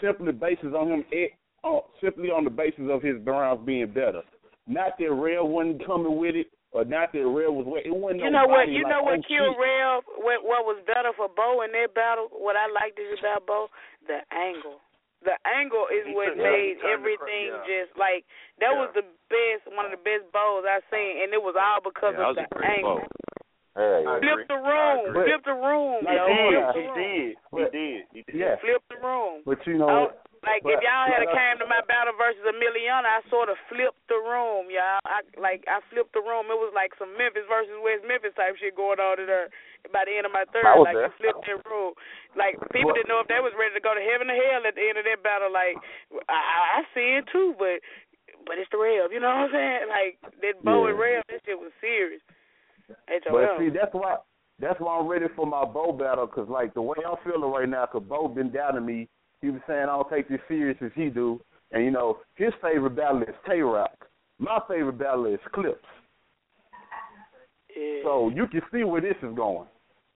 simply 0.00 0.32
basis 0.32 0.74
on 0.76 0.88
him 0.88 1.04
it, 1.10 1.32
oh, 1.64 1.86
simply 2.02 2.28
on 2.28 2.44
the 2.44 2.50
basis 2.50 2.84
of 2.90 3.02
his 3.02 3.18
Browns 3.18 3.64
being 3.64 3.88
better. 3.88 4.22
Not 4.66 4.98
that 4.98 5.10
Rev 5.10 5.44
wasn't 5.44 5.86
coming 5.86 6.16
with 6.18 6.34
it, 6.36 6.46
or 6.72 6.84
not 6.84 7.12
that 7.12 7.24
Rev 7.24 7.52
was. 7.52 7.68
It 7.84 7.92
wasn't. 7.92 8.24
You 8.24 8.30
know 8.32 8.48
what? 8.48 8.68
You 8.68 8.82
like, 8.84 8.92
know 8.92 9.02
what 9.04 9.20
oh, 9.20 9.28
killed 9.28 9.56
shit. 9.56 9.62
Rev? 9.62 9.96
What 10.24 10.38
what 10.44 10.62
was 10.64 10.80
better 10.88 11.12
for 11.16 11.28
Bo 11.28 11.62
in 11.62 11.72
that 11.76 11.92
battle? 11.94 12.28
What 12.32 12.56
I 12.56 12.66
liked 12.72 12.96
is 12.98 13.20
about 13.20 13.44
Bo, 13.46 13.68
the 14.08 14.24
angle. 14.32 14.80
The 15.22 15.38
angle 15.46 15.86
is 15.86 16.02
He 16.08 16.14
what 16.18 16.34
took- 16.34 16.42
made 16.42 16.82
he 16.82 16.88
everything 16.90 17.54
cr- 17.54 17.62
yeah. 17.62 17.68
just 17.86 17.92
like 17.94 18.26
that 18.58 18.74
Yeah. 18.74 18.80
was 18.82 18.90
the 18.98 19.06
best, 19.30 19.70
one 19.70 19.86
of 19.86 19.94
the 19.94 20.02
best 20.02 20.26
bows 20.34 20.66
I 20.66 20.82
seen, 20.90 21.22
and 21.22 21.30
it 21.30 21.38
was 21.38 21.54
all 21.54 21.78
because 21.78 22.18
Yeah, 22.18 22.32
that 22.34 22.50
of 22.50 22.58
the 22.58 22.66
angle. 22.66 22.98
vote. 23.06 23.12
Hell. 23.78 24.18
Flip 24.20 24.48
the 24.48 24.58
room, 24.60 24.98
flip 25.14 25.42
the 25.46 25.54
room, 25.56 26.04
Like, 26.04 26.16
yo, 26.18 26.26
flip 26.26 26.52
yeah. 26.52 26.72
the 26.72 26.80
He 26.82 26.86
did. 26.92 27.36
He 27.54 27.64
did. 27.70 28.00
He 28.12 28.20
did. 28.26 28.34
Yeah, 28.34 28.56
Flip 28.60 28.82
the 28.90 28.96
room. 28.98 29.42
but 29.46 29.64
you 29.66 29.78
know, 29.78 29.88
Oh, 29.88 30.12
like 30.42 30.66
but- 30.66 30.74
if 30.74 30.80
y'all 30.82 31.06
had 31.06 31.22
but, 31.22 31.30
uh, 31.30 31.38
came 31.38 31.56
to 31.62 31.68
my 31.70 31.82
battle 31.86 32.14
versus 32.18 32.42
Emiliana, 32.42 33.06
I 33.06 33.22
sort 33.30 33.46
of 33.46 33.56
flipped 33.70 34.02
the 34.10 34.18
room, 34.18 34.66
y'all. 34.70 34.98
I 35.06 35.22
like 35.38 35.62
I 35.70 35.78
flipped 35.90 36.12
the 36.12 36.22
room. 36.22 36.50
It 36.50 36.58
was 36.58 36.74
like 36.74 36.90
some 36.98 37.14
Memphis 37.14 37.46
versus 37.46 37.74
West 37.78 38.02
Memphis 38.02 38.34
type 38.34 38.58
shit 38.58 38.74
going 38.74 38.98
on 38.98 39.22
in 39.22 39.30
there. 39.30 39.48
By 39.90 40.06
the 40.06 40.14
end 40.14 40.26
of 40.26 40.34
my 40.34 40.46
third, 40.54 40.62
like 40.86 40.94
there. 40.94 41.10
I 41.10 41.18
flipped 41.18 41.42
that 41.46 41.62
room. 41.66 41.94
Like 42.38 42.58
people 42.70 42.94
didn't 42.94 43.10
know 43.10 43.22
if 43.22 43.30
they 43.30 43.42
was 43.42 43.54
ready 43.58 43.74
to 43.74 43.82
go 43.82 43.94
to 43.94 44.02
heaven 44.02 44.30
or 44.30 44.38
hell 44.38 44.62
at 44.62 44.74
the 44.78 44.84
end 44.86 44.98
of 44.98 45.06
that 45.06 45.22
battle. 45.22 45.50
Like 45.50 45.78
I, 46.30 46.78
I 46.78 46.86
see 46.94 47.18
it 47.22 47.26
too, 47.30 47.54
but 47.58 47.82
but 48.46 48.58
it's 48.58 48.70
the 48.70 48.78
Rev. 48.78 49.10
You 49.14 49.22
know 49.22 49.30
what 49.30 49.50
I'm 49.50 49.54
saying? 49.54 49.86
Like 49.90 50.14
that 50.42 50.58
Bo 50.62 50.86
and 50.86 50.98
Yeah. 50.98 51.02
Rev, 51.02 51.22
that 51.30 51.42
shit 51.46 51.58
was 51.58 51.74
serious. 51.82 52.22
But 53.30 53.58
see, 53.58 53.70
that's 53.70 53.94
why 53.94 54.18
that's 54.58 54.78
why 54.78 54.98
I'm 54.98 55.06
ready 55.06 55.26
for 55.34 55.46
my 55.46 55.64
Bo 55.64 55.92
battle. 55.92 56.26
Cause 56.26 56.48
like 56.48 56.74
the 56.74 56.82
way 56.82 56.98
I'm 57.06 57.18
feeling 57.24 57.50
right 57.50 57.68
now, 57.68 57.86
cause 57.86 58.02
Bo 58.06 58.28
been 58.28 58.50
doubting 58.50 58.86
me. 58.86 59.08
He 59.42 59.50
was 59.50 59.60
saying 59.66 59.82
I 59.82 59.86
don't 59.86 60.08
take 60.08 60.28
this 60.28 60.40
serious 60.48 60.78
as 60.80 60.92
he 60.94 61.08
do, 61.10 61.40
and 61.72 61.84
you 61.84 61.90
know 61.90 62.18
his 62.36 62.52
favorite 62.62 62.96
battle 62.96 63.22
is 63.22 63.34
Tay 63.46 63.60
Rock. 63.60 64.06
My 64.38 64.60
favorite 64.68 64.98
battle 64.98 65.26
is 65.26 65.40
Clips. 65.52 65.84
Yeah. 67.76 68.02
So 68.04 68.30
you 68.34 68.46
can 68.46 68.62
see 68.72 68.84
where 68.84 69.00
this 69.00 69.16
is 69.22 69.34
going. 69.34 69.66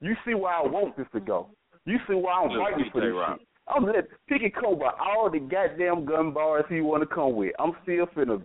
You 0.00 0.14
see 0.24 0.34
where 0.34 0.52
I 0.52 0.62
want 0.62 0.96
this 0.96 1.06
to 1.12 1.20
go. 1.20 1.48
You 1.86 1.98
see 2.08 2.14
why 2.14 2.42
I'm 2.42 2.50
Just 2.50 2.60
fighting 2.60 2.90
for 2.92 3.00
this 3.00 3.10
shit. 3.10 3.48
I'm 3.68 3.84
let 3.84 4.08
pick 4.28 4.42
and 4.42 4.54
come 4.54 4.78
by 4.78 4.92
all 5.00 5.28
the 5.30 5.40
goddamn 5.40 6.04
gun 6.04 6.32
bars 6.32 6.64
he 6.68 6.80
want 6.80 7.02
to 7.02 7.12
come 7.12 7.34
with. 7.34 7.52
I'm 7.58 7.72
still 7.82 8.06
finna 8.16 8.40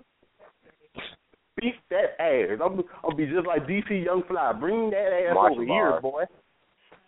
beat 1.60 1.76
that 1.91 2.20
ass. 2.20 2.60
I'm 2.64 2.82
I'm 3.03 3.16
be 3.16 3.28
just 3.28 3.45
like 3.45 3.68
DC 3.68 4.03
Young 4.06 4.24
Fly. 4.28 4.53
Bring 4.53 4.90
that 4.90 5.28
ass 5.28 5.36
Martial 5.36 5.62
over 5.62 5.66
here, 5.66 6.02
boy. 6.02 6.24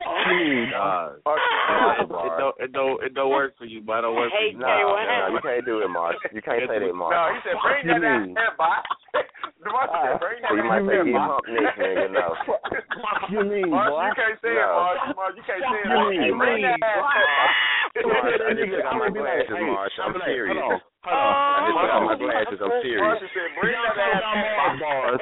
Oh, 0.01 0.17
nah, 0.73 1.15
Martial 1.23 1.45
it, 2.01 2.09
it 2.09 2.35
don't 2.41 2.55
it 2.59 2.71
don't 2.73 2.97
it 3.03 3.11
don't 3.13 3.31
work 3.31 3.53
for 3.57 3.65
you, 3.65 3.79
but 3.85 3.99
it 3.99 4.01
don't 4.03 4.15
work 4.15 4.31
for 4.31 4.37
Hey, 4.41 4.51
you. 4.51 4.59
No, 4.59 4.67
no, 4.67 4.97
no, 4.99 5.27
you 5.31 5.39
can't 5.43 5.65
do 5.65 5.79
it, 5.79 5.87
Mark. 5.87 6.15
You 6.33 6.41
can't 6.41 6.65
say 6.67 6.79
that, 6.79 6.91
No, 6.91 7.21
he 7.31 7.39
said 7.45 7.55
bring 7.63 7.87
that 7.87 8.03
ass 8.03 8.25
mean? 8.27 8.33
there, 8.35 8.51
boy. 8.57 8.75
Mark 9.63 9.87
said 9.95 10.19
bring 10.19 10.39
So 10.43 10.51
that 10.51 10.59
you 10.59 10.67
might 10.67 10.83
say 10.83 10.99
there, 10.99 11.07
you 11.07 11.15
boy. 11.15 11.23
hump 11.23 11.45
next 11.47 11.77
nigga, 11.79 12.07
no. 12.11 12.27
You 13.31 13.41
mean, 13.47 13.69
Mark, 13.71 13.95
you 13.95 14.11
can't 14.19 14.37
say 14.43 14.51
it, 14.51 14.67
Mark. 14.67 14.97
Mark, 15.15 15.31
you 15.39 15.43
can't 15.47 15.63
say 15.63 15.79
it. 15.79 15.87
You 15.87 15.99
mean? 16.11 16.19
Hey, 16.19 16.31
bring 16.35 16.61
that 16.67 16.83
ass 16.83 17.07
there, 17.95 18.03
boy. 18.03 18.11
Mark, 18.11 18.27
I 18.27 18.51
just 18.53 18.59
Nigga, 18.59 18.75
took 18.75 18.87
out 18.91 18.99
my 18.99 19.07
I'ma 19.07 19.15
be 19.15 19.19
like, 19.23 19.47
hey, 19.47 19.55
I'm 19.55 19.71
I'ma 19.71 20.13
be 20.13 20.19
like, 20.19 20.27
serious. 20.27 20.83
Hold 21.03 21.19
on, 21.19 21.35
hold. 21.35 21.53
I 21.53 21.67
just 21.67 21.77
took 21.83 21.91
out 21.91 22.03
my 22.07 22.15
glasses. 22.15 22.59
I'm 22.63 22.69
Mark 22.69 22.83
serious. 22.83 23.19
said 23.35 23.51
bring 23.59 23.75
Y'all 23.75 23.91
talk 23.91 24.15
about 24.15 24.35
Mars 24.39 24.79
bars. 24.79 25.21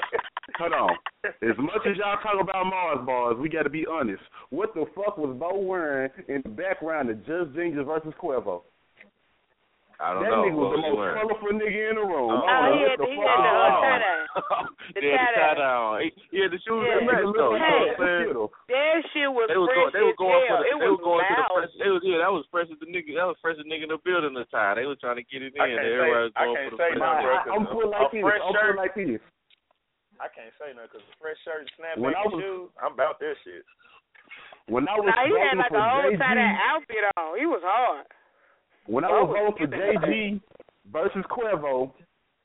Hold 0.58 0.74
on. 0.74 0.94
As 1.26 1.58
much 1.58 1.84
as 1.90 1.98
y'all 1.98 2.22
talk 2.22 2.38
about 2.40 2.66
Mars 2.66 3.02
bars, 3.06 3.38
we 3.40 3.50
got 3.50 3.64
to 3.64 3.70
be 3.70 3.86
honest. 3.90 4.22
What 4.50 4.74
the 4.74 4.86
fuck 4.94 5.18
was 5.18 5.36
Bo 5.40 5.58
wearing 5.58 6.12
in 6.28 6.42
the 6.44 6.50
background 6.50 7.10
of 7.10 7.18
Just 7.26 7.56
Genius 7.56 7.86
versus 7.86 8.14
Cuervo? 8.22 8.62
I 10.02 10.18
don't 10.18 10.26
That 10.26 10.34
know. 10.34 10.44
nigga 10.50 10.58
was 10.58 10.72
the 10.74 10.82
most 10.82 10.98
wearing? 10.98 11.14
colorful 11.22 11.54
nigga 11.62 11.82
in 11.94 11.96
the 12.02 12.06
room. 12.10 12.30
Oh, 12.34 12.42
I 12.42 12.58
Oh, 12.58 12.74
he 12.74 12.82
had 12.90 12.98
the 12.98 13.06
he 13.06 13.22
had 13.22 13.38
the 13.38 13.46
he 13.46 13.54
uh, 13.54 13.54
was 13.54 13.78
tie 13.78 13.94
on. 13.94 14.02
dye. 14.02 14.26
The 14.82 14.98
They 14.98 15.14
the 15.14 15.14
tie-dye. 15.14 15.62
down. 15.62 15.90
He, 16.02 16.08
he 16.34 16.38
had 16.42 16.50
the 16.52 16.60
shoes 16.66 16.82
Yeah. 16.82 16.90
that 16.98 17.06
matched 17.06 17.22
Nigga 17.22 17.38
though. 17.38 17.54
look 17.54 17.62
You 17.62 17.62
know 17.62 17.70
like 17.70 17.78
what 17.78 17.86
a 17.86 17.86
I'm 17.86 18.02
saying? 18.02 18.26
Skittle. 18.26 18.48
That 18.66 18.98
shit 19.14 19.30
was 19.30 19.46
They 19.46 19.60
was 19.62 19.70
fresh 19.70 19.78
going. 19.78 19.94
They 19.94 20.02
was 20.10 20.18
as 20.18 20.22
going 20.26 20.42
for 20.42 20.50
hell. 20.50 20.58
the. 20.58 20.66
It 20.66 20.74
They 20.74 20.82
was 20.82 20.90
was 20.92 21.06
going 21.06 21.22
to 21.22 21.34
the 21.38 21.46
fresh. 21.54 21.74
It 21.86 21.92
was 21.94 22.02
yeah. 22.02 22.18
That 22.26 22.34
was 22.34 22.44
fresh 22.50 22.70
as 22.74 22.80
the 22.82 22.90
nigga. 22.90 23.12
That 23.14 23.28
was 23.30 23.38
fresh 23.46 23.58
as 23.62 23.68
nigga 23.70 23.86
in 23.86 23.92
the 23.94 24.02
building 24.02 24.34
the 24.34 24.46
time. 24.50 24.74
They 24.82 24.90
was 24.90 24.98
trying 24.98 25.22
to 25.22 25.26
get 25.30 25.46
it 25.46 25.54
in. 25.54 25.62
I 25.62 25.70
can't 25.70 25.78
say- 25.78 25.94
Everybody 25.94 26.26
was 26.26 26.34
I 26.34 26.42
going 26.50 26.58
can't 26.58 26.66
for 26.66 26.76
the 26.76 26.82
say 26.82 26.92
fresh. 26.92 27.06
nothing, 27.06 27.22
bro. 27.22 27.38
I, 27.38 27.54
I'm 27.54 27.66
put 27.70 27.86
like 27.94 28.10
this. 28.10 28.26
I'm 28.26 28.54
shirt. 28.58 28.76
like 28.82 28.96
this. 28.98 29.22
I 30.18 30.28
can't 30.34 30.54
say 30.58 30.70
nothing 30.74 30.90
because 30.98 31.06
the 31.06 31.16
fresh 31.22 31.40
shirt, 31.46 31.62
snapback, 31.78 32.02
When 32.02 32.14
I 32.18 32.26
and 32.26 32.34
was- 32.34 32.42
shoes, 32.42 32.70
I'm 32.82 32.94
about 32.98 33.22
that 33.22 33.38
shit. 33.46 33.64
When 34.66 34.90
I 34.90 34.98
was 34.98 35.06
Nah, 35.10 35.26
he 35.30 35.34
had 35.38 35.58
like 35.62 35.70
for 35.70 35.78
a 35.78 35.86
whole 35.86 36.14
tie 36.18 36.34
dye 36.38 36.58
outfit 36.74 37.06
on. 37.22 37.38
He 37.38 37.46
was 37.46 37.62
hard. 37.62 38.06
When 38.88 39.04
I 39.04 39.10
was 39.10 39.30
was 39.30 39.54
voting 39.58 39.72
for. 39.72 39.78
JG 39.78 40.42
versus 40.92 41.26
Cuervo, 41.30 41.92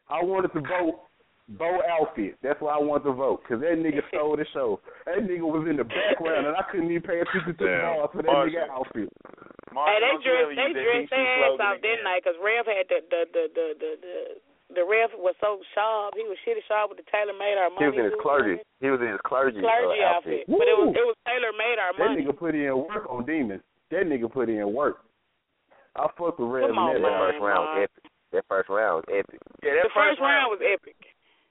I 0.09 0.23
wanted 0.23 0.53
to 0.55 0.61
vote 0.61 1.01
Bo 1.49 1.79
outfit. 1.87 2.35
That's 2.43 2.59
why 2.61 2.75
I 2.75 2.83
wanted 2.83 3.05
to 3.07 3.15
vote 3.15 3.43
because 3.47 3.63
that 3.63 3.79
nigga 3.79 4.03
stole 4.11 4.35
the 4.37 4.47
show. 4.53 4.81
That 5.07 5.23
nigga 5.23 5.47
was 5.47 5.63
in 5.71 5.79
the 5.79 5.87
background 5.87 6.47
and 6.47 6.55
I 6.59 6.63
couldn't 6.71 6.91
even 6.91 7.07
pay 7.07 7.23
attention 7.23 7.55
to 7.55 7.65
the 7.65 7.71
Damn. 7.71 8.03
ball 8.03 8.11
for 8.11 8.23
that 8.23 8.31
nigga 8.51 8.67
Marshall. 8.67 8.75
outfit. 8.75 9.09
Mark, 9.71 9.87
Hey, 9.87 9.99
they 10.03 10.11
don't 10.11 10.23
you 10.27 10.35
ever 10.35 10.55
dressed 10.55 10.59
they 10.59 10.67
use 10.67 10.75
that 10.75 10.83
dressed 10.83 11.07
DC 11.07 11.15
their 11.15 11.27
ass 11.47 11.51
off 11.55 11.59
that 11.63 11.77
again. 11.79 12.03
night 12.03 12.21
because 12.27 12.39
Rev 12.43 12.67
had 12.67 12.87
the 12.91 12.99
the 13.07 13.21
the 13.31 13.45
the 13.55 13.67
the 13.79 13.91
the, 14.03 14.15
the 14.75 14.85
ref 14.87 15.15
was 15.15 15.39
so 15.39 15.63
sharp. 15.71 16.19
He 16.19 16.27
was 16.27 16.35
shitty 16.43 16.67
sharp 16.67 16.91
with 16.91 16.99
the 16.99 17.07
tailor 17.15 17.35
made 17.39 17.55
our 17.55 17.71
money. 17.71 17.87
He 17.87 17.91
was 17.95 17.99
in 18.03 18.07
his 18.11 18.19
clergy. 18.19 18.59
He 18.83 18.91
was 18.91 18.99
in 18.99 19.15
his 19.15 19.23
clergy, 19.23 19.63
clergy 19.63 20.03
uh, 20.03 20.19
outfit. 20.19 20.43
outfit. 20.43 20.51
But 20.51 20.67
it 20.67 20.75
was 20.75 20.91
it 20.99 21.07
was 21.07 21.15
tailor 21.23 21.55
made 21.55 21.79
our 21.79 21.95
That 21.95 22.11
money. 22.11 22.27
nigga 22.27 22.35
put 22.35 22.59
in 22.59 22.75
work 22.75 23.07
on 23.07 23.23
Demon. 23.23 23.63
That 23.95 24.11
nigga 24.11 24.27
put 24.27 24.51
in 24.51 24.67
work. 24.75 25.06
I 25.97 26.07
fuck 26.17 26.39
with 26.39 26.49
Red 26.49 26.69
Come 26.69 26.79
on, 26.79 26.97
in 26.97 27.03
that 27.03 27.09
That 27.09 27.17
man. 27.17 27.31
first 27.33 27.41
round 27.43 27.65
was 27.67 27.89
epic. 27.89 28.05
That 28.33 28.45
first 28.49 28.69
round 28.69 28.95
was 29.01 29.07
epic. 29.09 29.41
Yeah, 29.65 29.75
that 29.81 29.85
The 29.89 29.95
first 29.97 30.21
round 30.21 30.47
was 30.53 30.61
epic. 30.63 30.99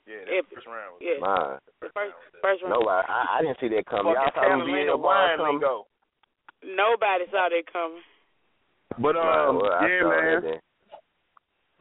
Yeah, 0.05 0.22
that 0.22 0.38
epic. 0.38 0.53
first 0.55 0.67
round 0.69 0.89
was 0.93 1.01
Yeah. 1.01 1.17
Mine. 1.19 1.57
The 1.81 1.89
first 1.93 2.13
first 2.41 2.59
round. 2.61 2.73
No, 2.77 2.85
I, 2.89 3.01
I 3.09 3.41
didn't 3.41 3.57
see 3.59 3.69
that 3.73 3.85
coming. 3.89 4.13
Y'all 4.13 4.30
Fucking 4.30 4.38
saw 4.38 4.53
him 4.53 4.65
being 4.69 4.85
Catalina 4.85 4.93
a 4.93 4.97
bar 5.01 5.15
wine 5.17 5.38
coming. 5.38 5.53
lingo. 5.59 5.76
Nobody 6.63 7.26
saw 7.34 7.49
that 7.49 7.65
coming. 7.73 8.03
But 9.01 9.15
Right, 9.17 9.47
um, 9.49 9.57
well, 9.59 9.81
yeah, 9.81 10.41
man. 10.43 10.59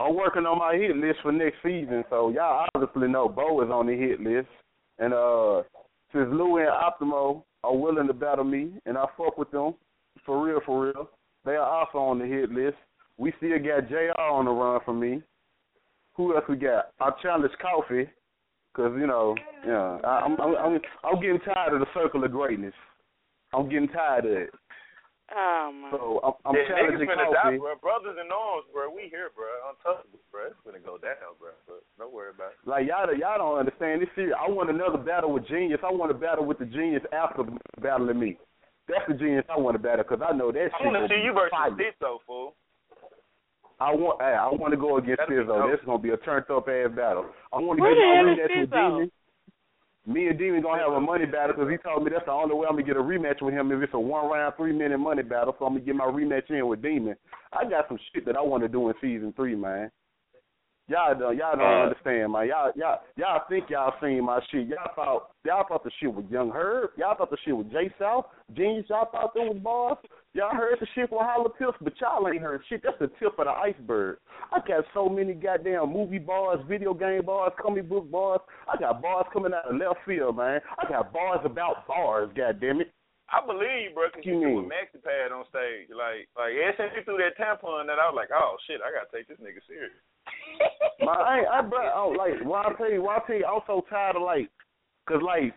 I'm 0.01 0.17
working 0.17 0.45
on 0.47 0.59
my 0.59 0.75
hit 0.75 0.97
list 0.97 1.21
for 1.23 1.31
next 1.31 1.57
season, 1.63 2.03
so 2.11 2.31
y'all 2.31 2.67
obviously 2.75 3.07
know 3.09 3.29
Bo 3.29 3.63
is 3.63 3.71
on 3.71 3.87
the 3.87 3.95
hit 3.95 4.21
list. 4.21 4.49
And 4.99 5.13
uh 5.15 5.63
since 6.13 6.27
Lou 6.31 6.59
and 6.59 6.69
Optimo 6.69 7.43
are 7.63 7.77
willing 7.77 8.07
to 8.09 8.13
battle 8.13 8.45
me 8.45 8.73
and 8.87 8.97
I 8.99 9.05
fuck 9.17 9.39
with 9.39 9.51
them, 9.51 9.75
for 10.27 10.45
real, 10.45 10.61
for 10.67 10.87
real, 10.87 11.11
they 11.45 11.53
are 11.53 11.69
also 11.69 11.99
on 11.99 12.19
the 12.19 12.27
hit 12.27 12.51
list. 12.51 12.77
We 13.17 13.33
still 13.39 13.59
got 13.59 13.89
JR 13.89 14.19
on 14.21 14.47
the 14.47 14.51
run 14.51 14.81
for 14.85 14.95
me. 14.95 15.23
Who 16.15 16.35
else 16.35 16.45
we 16.49 16.57
got? 16.57 16.91
I 17.01 17.11
challenge 17.23 17.53
Coffee, 17.61 18.09
cause 18.75 18.93
you 18.99 19.07
know, 19.07 19.35
yeah, 19.67 19.99
I, 20.05 20.23
I'm, 20.25 20.41
I'm 20.41 20.55
I'm 20.57 20.81
I'm 21.03 21.21
getting 21.21 21.41
tired 21.41 21.75
of 21.75 21.81
the 21.81 21.87
circle 21.93 22.23
of 22.25 22.31
greatness. 22.31 22.75
I'm 23.53 23.69
getting 23.69 23.89
tired 23.89 24.27
of 24.27 24.33
it. 24.33 24.51
Oh 25.35 25.73
my. 25.73 25.91
So 25.91 26.21
I'm, 26.23 26.35
I'm 26.45 26.55
yeah, 26.55 26.63
niggas 26.63 26.69
challenging 26.69 27.09
finna 27.09 27.33
die, 27.33 27.43
Coffee. 27.43 27.59
bro. 27.59 27.75
Brothers 27.81 28.17
in 28.21 28.31
arms, 28.31 28.69
bro. 28.73 28.93
We 28.93 29.09
here, 29.11 29.31
bro. 29.35 29.49
Untouchable, 29.73 30.21
bro. 30.31 30.53
It's 30.53 30.61
gonna 30.65 30.85
go 30.85 30.99
down, 30.99 31.35
bro. 31.41 31.51
But 31.67 31.83
don't 31.99 32.13
worry 32.13 32.31
about 32.31 32.55
it. 32.55 32.69
Like 32.69 32.87
y'all, 32.87 33.09
y'all 33.11 33.39
don't 33.41 33.59
understand 33.59 34.03
this. 34.03 34.13
Serious. 34.15 34.37
I 34.37 34.51
want 34.51 34.71
another 34.71 34.99
battle 34.99 35.33
with 35.33 35.49
Genius. 35.49 35.81
I 35.83 35.91
want 35.91 36.13
to 36.13 36.19
battle 36.19 36.45
with 36.45 36.59
the 36.59 36.67
Genius 36.67 37.03
after 37.11 37.43
battling 37.81 38.21
me. 38.21 38.39
That's 38.89 39.05
the 39.09 39.15
Genius 39.15 39.45
I 39.49 39.59
want 39.59 39.75
to 39.75 39.83
battle 39.83 40.05
because 40.09 40.21
I 40.21 40.37
know 40.37 40.53
that 40.53 40.69
I 40.75 40.79
shit. 40.79 40.85
want 40.85 40.97
to 40.97 41.01
gonna 41.01 41.09
see 41.09 41.25
you 41.25 41.33
versus 41.33 41.51
fire. 41.51 41.71
Tito, 41.71 42.21
fool. 42.27 42.55
I 43.81 43.91
want, 43.93 44.21
hey, 44.21 44.37
I 44.39 44.49
want 44.53 44.71
to 44.71 44.79
go 44.79 44.99
against 44.99 45.19
That'd 45.19 45.35
be 45.35 45.41
This 45.43 45.81
is 45.81 45.87
gonna 45.87 45.99
be 45.99 46.11
a 46.11 46.17
turned 46.19 46.47
up 46.51 46.69
ass 46.69 46.93
battle. 46.95 47.27
I 47.53 47.59
want 47.59 47.79
to 47.79 47.83
Who 47.83 47.91
get 47.91 47.99
the 47.99 48.07
my 48.07 48.17
hell 48.17 48.29
is 48.29 48.39
rematch 48.39 48.61
with 48.61 48.71
Demon. 48.71 49.11
Me 50.07 50.29
and 50.29 50.39
Demon 50.39 50.63
gonna 50.63 50.83
have 50.83 50.93
a 50.93 51.01
money 51.01 51.25
battle 51.25 51.57
because 51.57 51.71
he 51.73 51.79
told 51.79 52.05
me 52.05 52.11
that's 52.13 52.27
the 52.27 52.33
only 52.33 52.55
way 52.55 52.67
I'm 52.69 52.77
gonna 52.77 52.87
get 52.87 52.97
a 52.97 53.03
rematch 53.03 53.41
with 53.41 53.55
him 53.55 53.73
if 53.73 53.83
it's 53.83 53.95
a 53.95 53.99
one 53.99 54.31
round, 54.31 54.55
three 54.57 54.73
minute 54.73 54.99
money 54.99 55.23
battle. 55.23 55.57
So 55.59 55.65
I'm 55.65 55.75
gonna 55.75 55.85
get 55.85 55.97
my 55.97 56.05
rematch 56.05 56.51
in 56.51 56.69
with 56.69 56.83
Demon. 56.83 57.17
I 57.53 57.65
got 57.65 57.89
some 57.89 57.99
shit 58.13 58.27
that 58.27 58.37
I 58.37 58.43
want 58.43 58.63
to 58.63 58.69
do 58.69 58.89
in 58.89 58.95
season 59.01 59.33
three, 59.35 59.57
man. 59.57 59.91
Y'all 60.87 61.15
don't 61.19 61.37
y'all 61.37 61.57
don't 61.57 61.65
Uh, 61.65 61.83
understand, 61.89 62.33
man. 62.33 62.47
Y'all 62.49 62.71
y'all 62.77 63.01
y'all 63.17 63.43
think 63.49 63.71
y'all 63.71 63.95
seen 64.03 64.23
my 64.25 64.39
shit. 64.51 64.67
Y'all 64.69 64.93
thought 64.95 65.31
y'all 65.45 65.65
thought 65.67 65.83
the 65.83 65.91
shit 65.99 66.13
was 66.13 66.27
Young 66.29 66.51
Herb. 66.51 66.91
Y'all 66.97 67.17
thought 67.17 67.31
the 67.31 67.39
shit 67.45 67.57
was 67.57 67.65
J 67.73 67.89
South. 67.99 68.27
Genius. 68.53 68.85
Y'all 68.91 69.09
thought 69.11 69.33
that 69.33 69.41
was 69.49 69.57
bars. 69.63 69.97
Y'all 70.35 70.51
heard 70.55 70.77
the 70.81 70.87
shit 70.95 71.09
from 71.09 71.19
Holla 71.25 71.49
Pips, 71.49 71.79
but 71.81 71.95
y'all 72.01 72.29
ain't 72.29 72.43
heard 72.43 72.61
shit. 72.69 72.83
That's 72.83 72.99
the 72.99 73.09
tip 73.19 73.39
of 73.39 73.47
the 73.47 73.53
iceberg. 73.57 74.19
I 74.53 74.59
got 74.67 74.85
so 74.93 75.09
many 75.09 75.33
goddamn 75.33 75.89
movie 75.91 76.19
bars, 76.19 76.61
video 76.69 76.93
game 76.93 77.25
bars, 77.25 77.53
comic 77.59 77.89
book 77.89 78.11
bars. 78.11 78.41
I 78.69 78.77
got 78.77 79.01
bars 79.01 79.25
coming 79.33 79.55
out 79.55 79.65
of 79.71 79.77
left 79.81 80.05
field, 80.05 80.37
man. 80.37 80.61
I 80.77 80.87
got 80.89 81.13
bars 81.15 81.41
about 81.45 81.87
bars. 81.89 82.29
Goddamn 82.37 82.83
it. 82.83 82.93
I 83.33 83.41
believe, 83.41 83.95
bro, 83.97 84.13
because 84.13 84.27
You 84.27 84.37
you 84.39 84.47
mean? 84.47 84.57
with 84.57 84.67
Maxi 84.69 85.01
Pad 85.03 85.33
on 85.33 85.49
stage. 85.49 85.89
Like, 85.89 86.29
like 86.37 86.53
ever 86.61 86.77
since 86.77 86.93
you 86.93 87.03
threw 87.09 87.17
that 87.25 87.41
tampon, 87.41 87.87
that 87.89 87.97
I 87.97 88.05
was 88.13 88.15
like, 88.21 88.29
oh 88.37 88.57
shit, 88.69 88.85
I 88.85 88.93
gotta 88.93 89.09
take 89.17 89.27
this 89.33 89.41
nigga 89.41 89.65
serious. 89.65 89.97
My, 91.01 91.13
I, 91.13 91.61
I, 91.61 91.61
I, 91.61 92.07
like, 92.17 92.45
why 92.45 92.63
I 92.65 92.73
tell 92.79 92.91
you, 92.91 93.03
why 93.03 93.17
I 93.17 93.21
tell 93.27 93.37
you, 93.37 93.45
I'm 93.45 93.61
so 93.67 93.85
tired 93.91 94.17
of 94.17 94.23
like, 94.23 94.49
cause 95.09 95.21
like, 95.25 95.55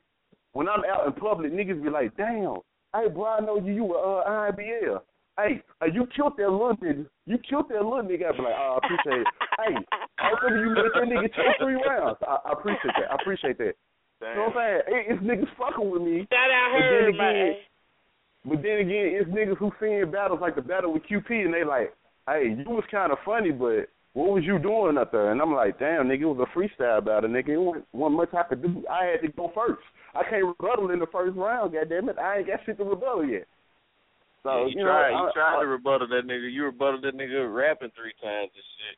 when 0.53 0.67
I'm 0.67 0.81
out 0.89 1.05
in 1.07 1.13
public, 1.13 1.53
niggas 1.53 1.81
be 1.83 1.89
like, 1.89 2.15
damn, 2.17 2.57
hey, 2.95 3.07
bro, 3.13 3.25
I 3.25 3.39
know 3.41 3.59
you, 3.59 3.73
you 3.73 3.83
were 3.85 3.97
uh, 3.97 4.51
IMBL. 4.51 4.99
Hey, 5.37 5.61
uh, 5.81 5.85
you 5.85 6.07
killed 6.15 6.33
that 6.37 6.49
little 6.49 6.75
nigga. 6.77 7.05
You 7.27 7.37
killed 7.47 7.69
that 7.69 7.83
little 7.85 8.01
nigga. 8.01 8.27
I 8.27 8.31
be 8.31 8.41
like, 8.41 8.57
oh, 8.57 8.79
I 8.81 8.85
appreciate 8.85 9.21
it. 9.21 9.27
hey, 9.61 9.75
how 10.15 10.31
come 10.41 10.57
you 10.57 10.69
let 10.73 10.91
that 10.95 11.03
nigga 11.05 11.29
choke 11.35 11.55
three 11.61 11.75
rounds? 11.75 12.17
I, 12.27 12.37
I 12.43 12.51
appreciate 12.53 12.93
that. 12.97 13.11
I 13.11 13.15
appreciate 13.21 13.57
that. 13.59 13.73
You 14.19 14.33
know 14.33 14.49
what 14.49 14.57
I'm 14.57 14.81
saying? 14.81 14.81
Hey, 14.87 15.13
it's 15.13 15.21
niggas 15.23 15.53
fucking 15.59 15.91
with 15.91 16.01
me. 16.01 16.25
Shout 16.33 16.49
out 16.49 16.73
But 16.73 16.81
then 16.89 17.03
her, 17.05 17.13
man. 17.13 17.53
but 18.45 18.61
then 18.63 18.77
again, 18.81 19.05
it's 19.13 19.29
niggas 19.29 19.57
who 19.57 19.71
seeing 19.79 20.09
battles 20.09 20.39
like 20.41 20.55
the 20.55 20.61
battle 20.63 20.91
with 20.91 21.03
QP, 21.03 21.29
and 21.29 21.53
they 21.53 21.63
like, 21.63 21.93
hey, 22.27 22.55
you 22.57 22.65
was 22.73 22.83
kind 22.89 23.11
of 23.11 23.19
funny, 23.23 23.51
but 23.51 23.89
what 24.17 24.33
was 24.33 24.43
you 24.49 24.57
doing 24.57 24.97
up 24.97 25.11
there? 25.11 25.29
And 25.29 25.39
I'm 25.39 25.53
like, 25.53 25.77
damn, 25.77 26.09
nigga, 26.09 26.25
it 26.25 26.33
was 26.33 26.41
a 26.41 26.49
freestyle 26.57 27.05
battle, 27.05 27.29
nigga. 27.29 27.53
It 27.53 27.61
wasn't, 27.61 27.85
wasn't 27.93 28.17
much 28.17 28.33
I 28.33 28.49
could 28.49 28.63
do. 28.63 28.81
I 28.89 29.05
had 29.05 29.21
to 29.21 29.29
go 29.29 29.51
first. 29.53 29.85
I 30.17 30.23
can't 30.27 30.41
rebuttal 30.57 30.89
in 30.89 30.97
the 30.97 31.05
first 31.11 31.37
round, 31.37 31.73
goddamn 31.73 32.09
it. 32.09 32.17
I 32.17 32.39
ain't 32.39 32.47
got 32.47 32.65
shit 32.65 32.79
to 32.79 32.83
rebuttal 32.83 33.29
yet. 33.29 33.45
So 34.41 34.49
yeah, 34.49 34.65
you 34.65 34.69
you 34.73 34.77
know, 34.81 34.89
tried, 34.89 35.13
I, 35.13 35.21
you 35.21 35.31
tried 35.37 35.57
I, 35.57 35.61
to 35.61 35.67
rebuttal 35.67 36.07
that 36.07 36.25
nigga. 36.25 36.51
You 36.51 36.65
rebutted 36.65 37.03
that 37.03 37.13
nigga 37.13 37.45
rapping 37.45 37.93
three 37.93 38.17
times 38.17 38.49
and 38.57 38.67
shit. 38.73 38.97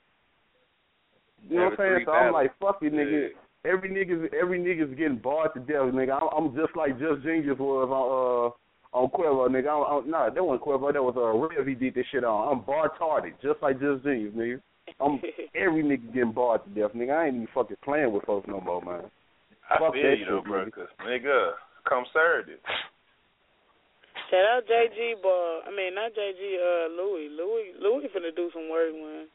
You 1.52 1.58
know 1.60 1.64
what 1.66 1.72
I'm 1.74 2.00
saying? 2.00 2.04
So 2.06 2.12
I'm 2.16 2.32
like, 2.32 2.56
fuck 2.58 2.80
it, 2.82 2.94
nigga. 2.94 3.36
Every 3.66 3.92
nigga's 3.92 4.32
every 4.32 4.60
nigga's 4.64 4.96
getting 4.96 5.20
barred 5.20 5.52
to 5.54 5.60
death, 5.60 5.92
nigga. 5.92 6.16
I'm, 6.16 6.32
I'm 6.32 6.56
just 6.56 6.72
like 6.80 6.96
Just 6.96 7.28
Genius 7.28 7.60
was 7.60 7.92
on 7.92 8.56
uh 8.56 8.98
on 8.98 9.12
Quavo, 9.12 9.52
nigga. 9.52 9.68
I'm, 9.68 9.84
I'm, 9.84 10.10
nah, 10.10 10.30
that 10.30 10.42
wasn't 10.42 10.64
Quavo. 10.64 10.94
That 10.94 11.04
was 11.04 11.20
uh 11.20 11.36
Rev. 11.36 11.68
He 11.68 11.76
did 11.76 11.94
this 11.94 12.06
shit 12.10 12.24
on. 12.24 12.48
I'm 12.48 12.64
bar 12.64 12.94
tarded, 12.98 13.34
just 13.44 13.60
like 13.62 13.82
Just 13.84 14.06
Genius, 14.08 14.32
nigga. 14.32 14.62
I'm 15.00 15.22
every 15.56 15.84
nigga 15.84 16.14
getting 16.14 16.32
barred 16.32 16.62
to 16.66 16.70
death, 16.70 16.92
nigga. 16.96 17.16
I 17.16 17.28
ain't 17.28 17.36
even 17.36 17.48
fucking 17.54 17.78
playing 17.84 18.12
with 18.12 18.26
folks 18.26 18.48
no 18.48 18.60
more, 18.62 18.82
man. 18.82 19.10
I 19.70 19.78
Fuck 19.78 19.94
feel 19.94 20.04
that 20.04 20.18
you 20.18 20.26
though, 20.26 20.40
shit, 20.42 20.46
bro, 20.46 20.66
nigga. 20.66 20.72
'cause 20.74 20.88
nigga, 21.06 21.52
come 21.88 22.06
serve 22.14 22.50
it. 22.50 22.62
Shout 24.30 24.46
out 24.46 24.64
JG 24.68 25.22
Ball. 25.24 25.62
I 25.66 25.72
mean, 25.72 25.96
not 25.96 26.12
JG. 26.14 26.38
Uh, 26.58 26.88
Louis. 27.02 27.30
Louis. 27.30 27.74
Louis 27.82 28.08
finna 28.14 28.36
do 28.36 28.50
some 28.54 28.70
work, 28.70 28.94
man. 28.94 29.26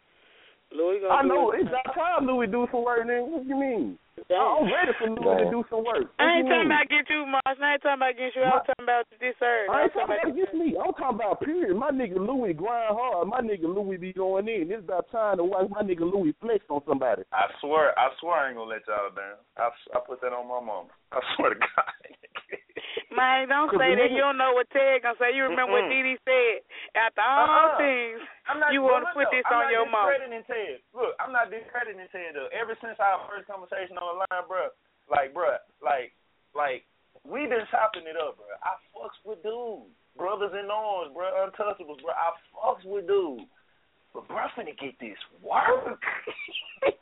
Louis 0.72 1.00
gonna. 1.00 1.14
I 1.14 1.22
do 1.22 1.28
know 1.28 1.50
it. 1.52 1.60
it's 1.62 1.68
about 1.68 1.94
time 1.94 2.26
Louis 2.26 2.46
do 2.46 2.66
some 2.70 2.84
work, 2.84 3.00
nigga. 3.06 3.26
What 3.26 3.44
you 3.46 3.56
mean? 3.58 3.98
Damn. 4.30 4.40
I'm 4.40 4.64
ready 4.70 4.94
for 4.96 5.10
Louis 5.10 5.44
to 5.44 5.50
do 5.50 5.60
some 5.68 5.84
work. 5.84 6.06
What 6.06 6.22
I 6.22 6.38
ain't 6.40 6.46
you 6.46 6.54
talking 6.54 6.70
mean? 6.70 6.72
about 6.72 6.86
get 6.88 7.04
you, 7.10 7.20
Mars. 7.28 7.58
I 7.60 7.76
ain't 7.76 7.82
talking 7.82 8.00
about 8.00 8.14
get 8.16 8.32
you. 8.32 8.42
I'm 8.46 8.62
talking 8.64 8.86
about 8.86 9.04
this 9.20 9.36
earth. 9.42 9.68
I 9.68 9.84
ain't 9.84 9.92
I'm 9.92 9.92
talking 9.92 10.16
about 10.16 10.30
against 10.32 10.54
me. 10.54 10.68
I'm 10.78 10.94
talking 10.96 11.18
about 11.20 11.40
period. 11.44 11.76
My 11.76 11.90
nigga 11.90 12.16
Louis 12.16 12.54
grind 12.54 12.94
hard. 12.94 13.28
My 13.28 13.42
nigga 13.44 13.66
Louis 13.68 13.98
be 13.98 14.14
going 14.14 14.48
in. 14.48 14.70
It's 14.72 14.86
about 14.86 15.10
time 15.12 15.36
to 15.38 15.44
watch 15.44 15.68
my 15.68 15.82
nigga 15.82 16.06
Louis 16.08 16.32
flex 16.40 16.64
on 16.70 16.80
somebody. 16.88 17.26
I 17.34 17.50
swear, 17.60 17.92
I 17.98 18.08
swear 18.22 18.38
I 18.38 18.48
ain't 18.48 18.56
gonna 18.56 18.70
let 18.70 18.86
y'all 18.88 19.12
down. 19.12 19.36
I, 19.58 19.68
I 19.92 19.98
put 20.06 20.22
that 20.22 20.32
on 20.32 20.46
my 20.48 20.62
mama. 20.62 20.88
I 21.12 21.20
swear 21.36 21.52
to 21.52 21.58
God. 21.60 21.92
Man, 23.14 23.46
don't 23.46 23.70
say 23.78 23.94
that. 23.94 24.10
You 24.10 24.18
don't 24.26 24.34
know 24.38 24.58
what 24.58 24.66
Ted 24.74 25.06
gonna 25.06 25.14
say. 25.22 25.30
You 25.38 25.46
remember 25.46 25.70
what 25.78 25.86
Mm-mm. 25.86 25.94
Didi 26.02 26.18
said. 26.26 26.66
After 26.98 27.22
all 27.22 27.46
Uh-uh. 27.46 27.78
things, 27.78 28.18
I'm 28.50 28.58
not, 28.58 28.74
you 28.74 28.82
want 28.82 29.06
to 29.06 29.14
look 29.14 29.14
put 29.14 29.30
though, 29.30 29.38
this 29.38 29.46
I'm 29.46 29.54
on 29.54 29.64
not 29.70 29.74
your 29.74 29.86
mouth. 29.86 30.10
discrediting 30.10 30.44
Ted. 30.50 30.74
Look, 30.90 31.14
I'm 31.22 31.30
not 31.30 31.46
discrediting 31.46 32.10
Ted 32.10 32.34
though. 32.34 32.50
Ever 32.50 32.74
since 32.82 32.98
our 32.98 33.22
first 33.30 33.46
conversation 33.46 33.94
on 34.04 34.20
the 34.20 34.26
line, 34.28 34.44
bro, 34.46 34.68
like, 35.08 35.32
bro, 35.32 35.56
like, 35.80 36.12
like, 36.52 36.84
we 37.24 37.48
been 37.48 37.64
chopping 37.72 38.04
it 38.04 38.20
up, 38.20 38.36
bro. 38.36 38.52
I 38.60 38.76
fucks 38.92 39.16
with 39.24 39.40
dudes, 39.42 39.88
brothers 40.16 40.52
in 40.52 40.68
arms, 40.68 41.16
bro, 41.16 41.32
untouchables, 41.48 42.04
bro. 42.04 42.12
I 42.12 42.36
fucks 42.52 42.84
with 42.84 43.08
dudes. 43.08 43.48
But 44.12 44.28
bro, 44.28 44.46
finna 44.54 44.78
get 44.78 44.94
this 45.00 45.18
work. 45.42 45.98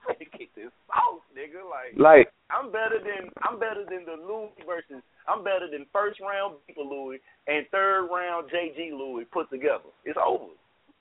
finna 0.09 0.27
get 0.39 0.49
this 0.57 0.73
sauce, 0.89 1.21
nigga. 1.37 1.61
Like, 1.61 1.93
Like- 1.99 2.33
I'm 2.49 2.71
better 2.73 3.01
than 3.01 3.29
I'm 3.43 3.59
better 3.59 3.85
than 3.89 4.05
the 4.05 4.17
Louis 4.21 4.53
versus 4.67 5.03
I'm 5.29 5.43
better 5.45 5.69
than 5.71 5.87
first 5.93 6.21
round 6.21 6.57
Beeper 6.69 6.85
Louis 6.89 7.19
and 7.47 7.67
third 7.71 8.09
round 8.13 8.51
JG 8.51 8.93
Louis 8.93 9.25
put 9.25 9.49
together. 9.51 9.89
It's 10.05 10.19
over. 10.23 10.53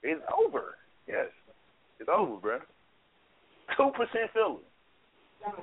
It's 0.02 0.20
over. 0.32 0.76
Yes, 1.06 1.28
it's 2.00 2.08
over, 2.08 2.36
bro. 2.40 2.58
Two 3.76 3.90
percent 3.92 4.30
filler. 4.32 4.64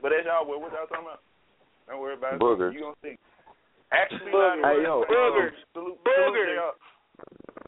But 0.02 0.10
that's 0.12 0.26
y'all. 0.26 0.46
What 0.48 0.62
what 0.62 0.72
y'all 0.74 0.88
talking 0.88 1.06
about? 1.08 1.22
Don't 1.88 2.00
worry 2.02 2.16
about 2.16 2.36
it. 2.36 2.40
Boogers. 2.42 2.74
You 2.74 2.82
gonna 2.92 3.02
see? 3.04 3.16
Actually, 3.92 4.30
Boogers. 4.32 4.64
Hey, 4.64 4.84
yo. 4.84 5.04
Boogers. 5.10 5.56
Salute, 5.74 5.98
Boogers. 6.06 6.50
salute. 6.54 6.78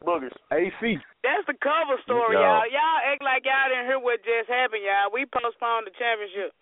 Boogers. 0.05 0.35
AC. 0.53 0.97
That's 1.23 1.45
the 1.47 1.53
cover 1.61 1.97
story, 2.03 2.35
Yo. 2.38 2.41
y'all. 2.41 2.65
Y'all 2.69 2.99
act 3.05 3.21
like 3.23 3.43
y'all 3.45 3.69
didn't 3.69 3.85
hear 3.85 3.99
what 3.99 4.21
just 4.23 4.49
happened, 4.49 4.81
y'all. 4.85 5.11
We 5.13 5.25
postponed 5.25 5.85
the 5.89 5.93
championship. 5.97 6.53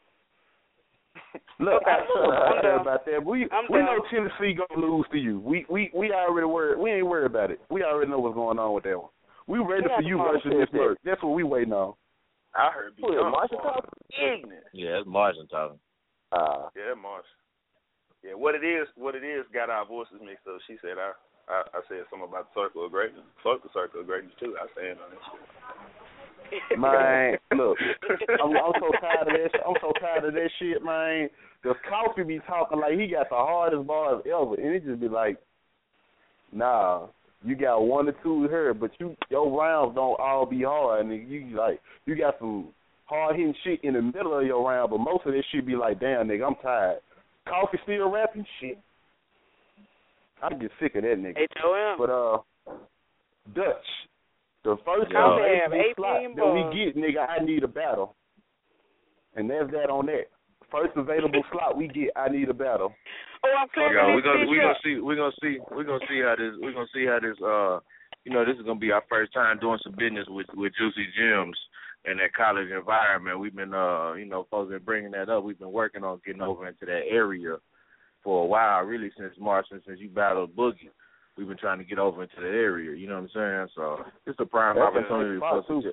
Look, 1.59 1.81
Okay. 1.83 1.91
I 1.91 2.05
don't 2.07 2.31
I'm 2.33 2.61
care 2.61 2.71
done. 2.71 2.81
about 2.81 3.05
that. 3.05 3.23
We 3.23 3.47
I'm 3.51 3.65
we 3.69 3.79
done. 3.79 3.85
know 3.85 3.99
Tennessee 4.09 4.55
gonna 4.55 4.79
lose 4.79 5.05
to 5.11 5.17
you. 5.17 5.39
We 5.39 5.65
we 5.69 5.91
we 5.93 6.11
already 6.11 6.45
worried. 6.47 6.79
We 6.79 6.91
ain't 6.91 7.05
worried 7.07 7.25
about 7.25 7.51
it. 7.51 7.59
We 7.69 7.83
already 7.83 8.09
know 8.09 8.19
what's 8.19 8.35
going 8.35 8.59
on 8.59 8.73
with 8.73 8.85
that 8.85 8.97
one. 8.97 9.09
We 9.47 9.59
ready 9.59 9.83
Yeah, 9.89 9.97
for 9.97 10.03
you 10.03 10.17
versus 10.17 10.43
say 10.51 10.55
Miss 10.71 10.97
That's 11.03 11.21
what 11.23 11.33
we 11.33 11.43
waiting 11.43 11.73
on. 11.73 11.93
I 12.59 12.71
heard 12.75 12.91
Who 12.99 13.07
is 13.13 13.19
Bijan 13.19 13.31
Marshall 13.31 13.57
boy. 13.57 13.63
talking? 13.63 13.89
ignorant. 14.19 14.67
Yeah, 14.73 14.91
that's 14.99 15.07
Martian 15.07 15.47
talking. 15.47 15.79
Uh, 16.31 16.67
Yeah, 16.75 16.93
Marsh. 16.99 17.25
Yeah, 18.23 18.35
what 18.35 18.53
it 18.53 18.67
is, 18.67 18.87
what 18.99 19.15
it 19.15 19.23
is, 19.23 19.45
got 19.53 19.69
our 19.69 19.85
voices 19.85 20.19
mixed 20.19 20.45
up. 20.45 20.59
She 20.67 20.75
said 20.81 20.99
I, 20.99 21.15
I, 21.47 21.63
I 21.73 21.79
said 21.87 22.03
something 22.11 22.27
about 22.27 22.51
the 22.53 22.59
circle 22.61 22.83
of 22.85 22.91
greatness. 22.91 23.23
Fuck 23.43 23.63
the 23.63 23.69
circle 23.73 24.01
of 24.01 24.07
greatness 24.07 24.33
too. 24.39 24.55
I 24.59 24.67
stand 24.75 24.99
on 24.99 25.09
that 25.15 25.23
shit. 25.31 25.39
Man, 26.79 27.37
look, 27.57 27.77
I'm, 28.43 28.51
I'm 28.57 28.73
so 28.81 28.91
tired 28.99 29.27
of 29.27 29.33
that. 29.39 29.59
I'm 29.65 29.75
so 29.79 29.91
tired 30.01 30.25
of 30.25 30.33
that 30.33 30.49
shit, 30.59 30.83
man. 30.83 31.29
Cause 31.63 31.75
Coffee 31.87 32.23
be 32.23 32.39
talking 32.47 32.79
like 32.79 32.99
he 32.99 33.07
got 33.07 33.29
the 33.29 33.35
hardest 33.35 33.85
bars 33.87 34.21
ever, 34.25 34.55
and 34.55 34.75
it 34.75 34.85
just 34.85 34.99
be 34.99 35.07
like, 35.07 35.37
nah, 36.51 37.07
you 37.43 37.55
got 37.55 37.79
one 37.79 38.07
or 38.09 38.15
two 38.23 38.47
here, 38.47 38.73
but 38.73 38.91
you 38.99 39.15
your 39.29 39.57
rounds 39.57 39.95
don't 39.95 40.19
all 40.19 40.45
be 40.45 40.63
hard, 40.63 41.05
and 41.05 41.29
you 41.29 41.55
like 41.57 41.79
you 42.05 42.15
got 42.15 42.35
some 42.39 42.69
hard 43.05 43.35
hitting 43.35 43.55
shit 43.63 43.83
in 43.83 43.93
the 43.93 44.01
middle 44.01 44.37
of 44.37 44.45
your 44.45 44.67
round, 44.67 44.91
but 44.91 44.99
most 44.99 45.25
of 45.25 45.33
this 45.33 45.45
shit 45.51 45.65
be 45.65 45.75
like, 45.75 45.99
damn 45.99 46.27
nigga, 46.27 46.45
I'm 46.45 46.55
tired. 46.61 46.99
Coffee 47.47 47.79
still 47.83 48.11
rapping 48.11 48.45
shit. 48.59 48.77
I 50.41 50.49
get 50.49 50.71
sick 50.79 50.95
of 50.95 51.03
that 51.03 51.17
nigga. 51.17 51.37
H-O-M. 51.37 51.97
But 51.97 52.09
uh, 52.09 52.37
Dutch, 53.55 53.85
the 54.63 54.77
first 54.85 55.11
time 55.11 55.39
Coffee 55.39 55.59
have 55.61 55.71
Facebook 55.71 56.21
18 56.21 56.35
slot 56.35 56.35
that 56.35 56.53
we 56.53 56.85
get, 56.85 56.97
nigga, 56.97 57.27
I 57.27 57.43
need 57.43 57.63
a 57.63 57.67
battle, 57.67 58.15
and 59.35 59.49
there's 59.49 59.71
that 59.71 59.89
on 59.89 60.05
that. 60.05 60.27
First 60.71 60.95
available 60.95 61.43
slot 61.51 61.77
we 61.77 61.87
get, 61.87 62.11
I 62.15 62.29
need 62.29 62.49
a 62.49 62.53
battle. 62.53 62.93
Oh, 63.43 63.55
I'm 63.57 63.67
clearing 63.73 63.93
Yo, 63.93 64.15
this 64.15 64.25
we're 64.25 64.33
gonna 64.33 64.47
we're 64.47 64.61
gonna 64.61 64.83
see 64.83 64.99
we're 64.99 65.15
gonna 65.15 65.39
see 65.41 65.57
we're 65.71 65.83
gonna 65.83 66.05
see 66.09 66.21
how 66.21 66.35
this 66.37 66.53
we're 66.61 66.73
gonna 66.73 66.93
see 66.93 67.05
how 67.05 67.19
this 67.21 67.37
uh 67.41 67.79
you 68.25 68.33
know 68.33 68.45
this 68.45 68.57
is 68.57 68.65
gonna 68.65 68.79
be 68.79 68.91
our 68.91 69.03
first 69.09 69.33
time 69.33 69.59
doing 69.59 69.79
some 69.83 69.95
business 69.97 70.25
with 70.29 70.47
with 70.53 70.73
Juicy 70.77 71.07
Gems 71.17 71.57
in 72.05 72.17
that 72.17 72.33
college 72.33 72.69
environment. 72.69 73.39
We've 73.39 73.55
been 73.55 73.73
uh 73.73 74.13
you 74.13 74.25
know 74.25 74.45
folks 74.51 74.71
been 74.71 74.83
bringing 74.83 75.11
that 75.11 75.29
up. 75.29 75.43
We've 75.43 75.59
been 75.59 75.71
working 75.71 76.03
on 76.03 76.21
getting 76.25 76.41
over 76.41 76.67
into 76.67 76.85
that 76.85 77.09
area 77.09 77.57
for 78.23 78.43
a 78.43 78.47
while, 78.47 78.83
really 78.83 79.11
since 79.17 79.33
March 79.39 79.67
and 79.71 79.81
since 79.87 79.99
you 79.99 80.09
battled 80.09 80.55
Boogie. 80.55 80.91
We've 81.37 81.47
been 81.47 81.57
trying 81.57 81.79
to 81.79 81.85
get 81.85 81.99
over 81.99 82.21
into 82.21 82.35
that 82.35 82.47
area. 82.47 82.95
You 82.97 83.07
know 83.07 83.21
what 83.21 83.29
I'm 83.35 83.67
saying? 83.67 83.67
So 83.75 84.03
it's 84.27 84.39
a 84.41 84.45
prime 84.45 84.75
That's 84.75 84.93
a 84.93 84.99
opportunity 84.99 85.39
nice 85.39 85.49
for 85.49 85.59
us 85.59 85.83
to 85.83 85.91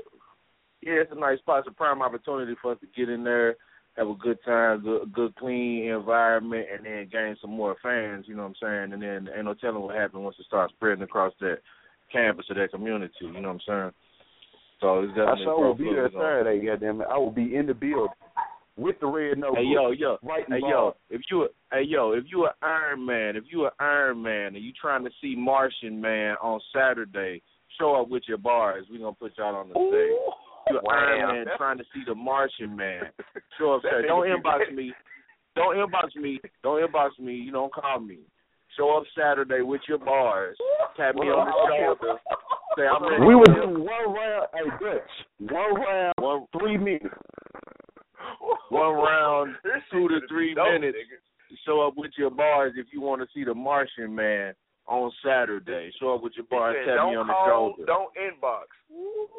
yeah, 0.83 1.03
it's 1.03 1.13
a 1.13 1.19
nice 1.19 1.39
spot. 1.39 1.61
It's 1.61 1.69
a 1.69 1.73
prime 1.73 2.03
opportunity 2.03 2.55
for 2.61 2.73
us 2.73 2.79
to 2.81 2.87
get 2.97 3.13
in 3.13 3.25
there, 3.25 3.57
have 3.97 4.09
a 4.09 4.15
good 4.15 4.39
time, 4.45 4.83
good, 4.83 5.13
good 5.13 5.35
clean 5.37 5.85
environment, 5.85 6.67
and 6.73 6.85
then 6.85 7.09
gain 7.11 7.37
some 7.41 7.51
more 7.51 7.77
fans. 7.83 8.27
You 8.29 8.37
know 8.37 8.43
what 8.43 8.57
I'm 8.63 8.91
saying? 8.91 8.93
And 8.93 9.03
then 9.03 9.35
ain't 9.35 9.47
no 9.47 9.55
telling 9.55 9.83
what 9.83 9.97
happens 9.97 10.23
once 10.23 10.37
it 10.39 10.47
starts 10.47 10.73
spreading 10.75 11.03
across 11.03 11.33
that 11.41 11.59
campus 12.13 12.47
or 12.51 12.57
that 12.57 12.71
community. 12.71 13.15
You 13.21 13.41
know 13.41 13.53
what 13.53 13.55
I'm 13.55 13.61
saying? 13.67 13.91
So 14.81 15.01
it's 15.01 15.13
I 15.13 15.17
definitely. 15.17 15.45
sure 15.45 15.55
pro 15.57 15.69
will 15.69 15.75
be 15.75 15.85
there. 15.95 16.11
Saturday, 16.11 16.67
goddamn 16.67 17.01
it. 17.01 17.09
I 17.11 17.17
will 17.17 17.31
be 17.31 17.57
in 17.57 17.67
the 17.67 17.75
building 17.75 18.09
with 18.77 19.01
the 19.01 19.07
red 19.07 19.39
nose. 19.39 19.55
Hey 19.57 19.65
yo, 19.65 19.91
yo, 19.93 20.19
writing 20.23 20.55
hey 20.55 20.61
yo, 20.61 20.95
if 21.09 21.23
you, 21.31 21.45
a- 21.45 21.75
hey 21.75 21.85
yo, 21.87 22.13
if 22.13 22.25
you 22.31 22.45
an 22.45 22.53
Iron 22.61 23.07
Man, 23.07 23.37
if 23.37 23.45
you 23.51 23.65
an 23.65 23.71
Iron 23.81 24.23
Man, 24.23 24.55
and 24.55 24.65
you 24.65 24.73
trying 24.79 25.05
to 25.05 25.11
see 25.23 25.35
Martian 25.35 25.99
Man 26.01 26.37
on 26.43 26.61
Saturday, 26.75 27.43
show 27.79 28.01
up 28.01 28.11
with 28.11 28.25
your 28.29 28.39
bars. 28.39 28.85
We 28.91 28.99
gonna 28.99 29.13
put 29.15 29.33
y'all 29.39 29.57
on 29.57 29.69
the 29.71 29.75
stage. 29.75 30.46
You're 30.71 30.81
Wow. 30.83 30.95
Iron 30.95 31.45
Man 31.47 31.57
trying 31.57 31.79
to 31.79 31.85
see 31.95 32.03
the 32.07 32.15
Martian 32.15 32.75
Man. 32.77 33.03
Show 33.59 33.75
up 33.75 33.83
Saturday. 33.83 34.09
Don't 34.09 34.27
inbox 34.27 34.73
me. 34.75 34.93
Don't 35.55 35.77
inbox 35.77 36.15
me. 36.17 36.41
Don't 36.63 36.83
inbox 36.87 37.19
me. 37.19 37.35
You 37.35 37.53
don't 37.53 37.73
call 37.73 38.01
me. 38.01 38.19
Show 38.77 38.97
up 38.97 39.05
Saturday 39.19 39.63
with 39.63 39.81
your 39.89 39.99
bars. 39.99 40.57
Tap 40.97 41.15
me 41.15 41.23
on 41.29 41.47
the 41.47 41.97
shoulder. 41.97 42.19
Say 42.77 42.87
I'm 42.87 43.03
ready. 43.09 43.25
We 43.25 43.35
would 43.35 43.47
do 43.47 43.81
one 43.83 44.15
round, 44.15 44.47
hey, 44.53 44.69
Dutch, 44.81 45.51
one 45.51 45.75
round, 45.81 46.15
one, 46.19 46.47
three 46.59 46.77
minutes. 46.77 47.07
one 48.69 48.95
round, 48.95 49.55
two 49.91 50.09
to 50.09 50.21
three 50.29 50.55
minutes. 50.55 50.99
Show 51.65 51.87
up 51.87 51.95
with 51.97 52.11
your 52.19 52.31
bars 52.31 52.75
if 52.77 52.87
you 52.93 53.01
want 53.01 53.23
to 53.23 53.29
see 53.33 53.45
the 53.45 53.55
Martian 53.55 54.15
Man 54.15 54.53
on 54.89 55.11
Saturday. 55.25 55.91
Show 55.99 56.15
up 56.15 56.23
with 56.23 56.33
your 56.37 56.47
bar 56.51 56.71
and 56.71 56.79
said, 56.87 56.97
Tap 56.97 57.07
me 57.09 57.15
don't 57.15 57.17
on 57.17 57.27
the 57.27 57.33
call, 57.33 57.75
shoulder. 57.77 57.85
don't 57.87 58.11
inbox. 58.17 58.67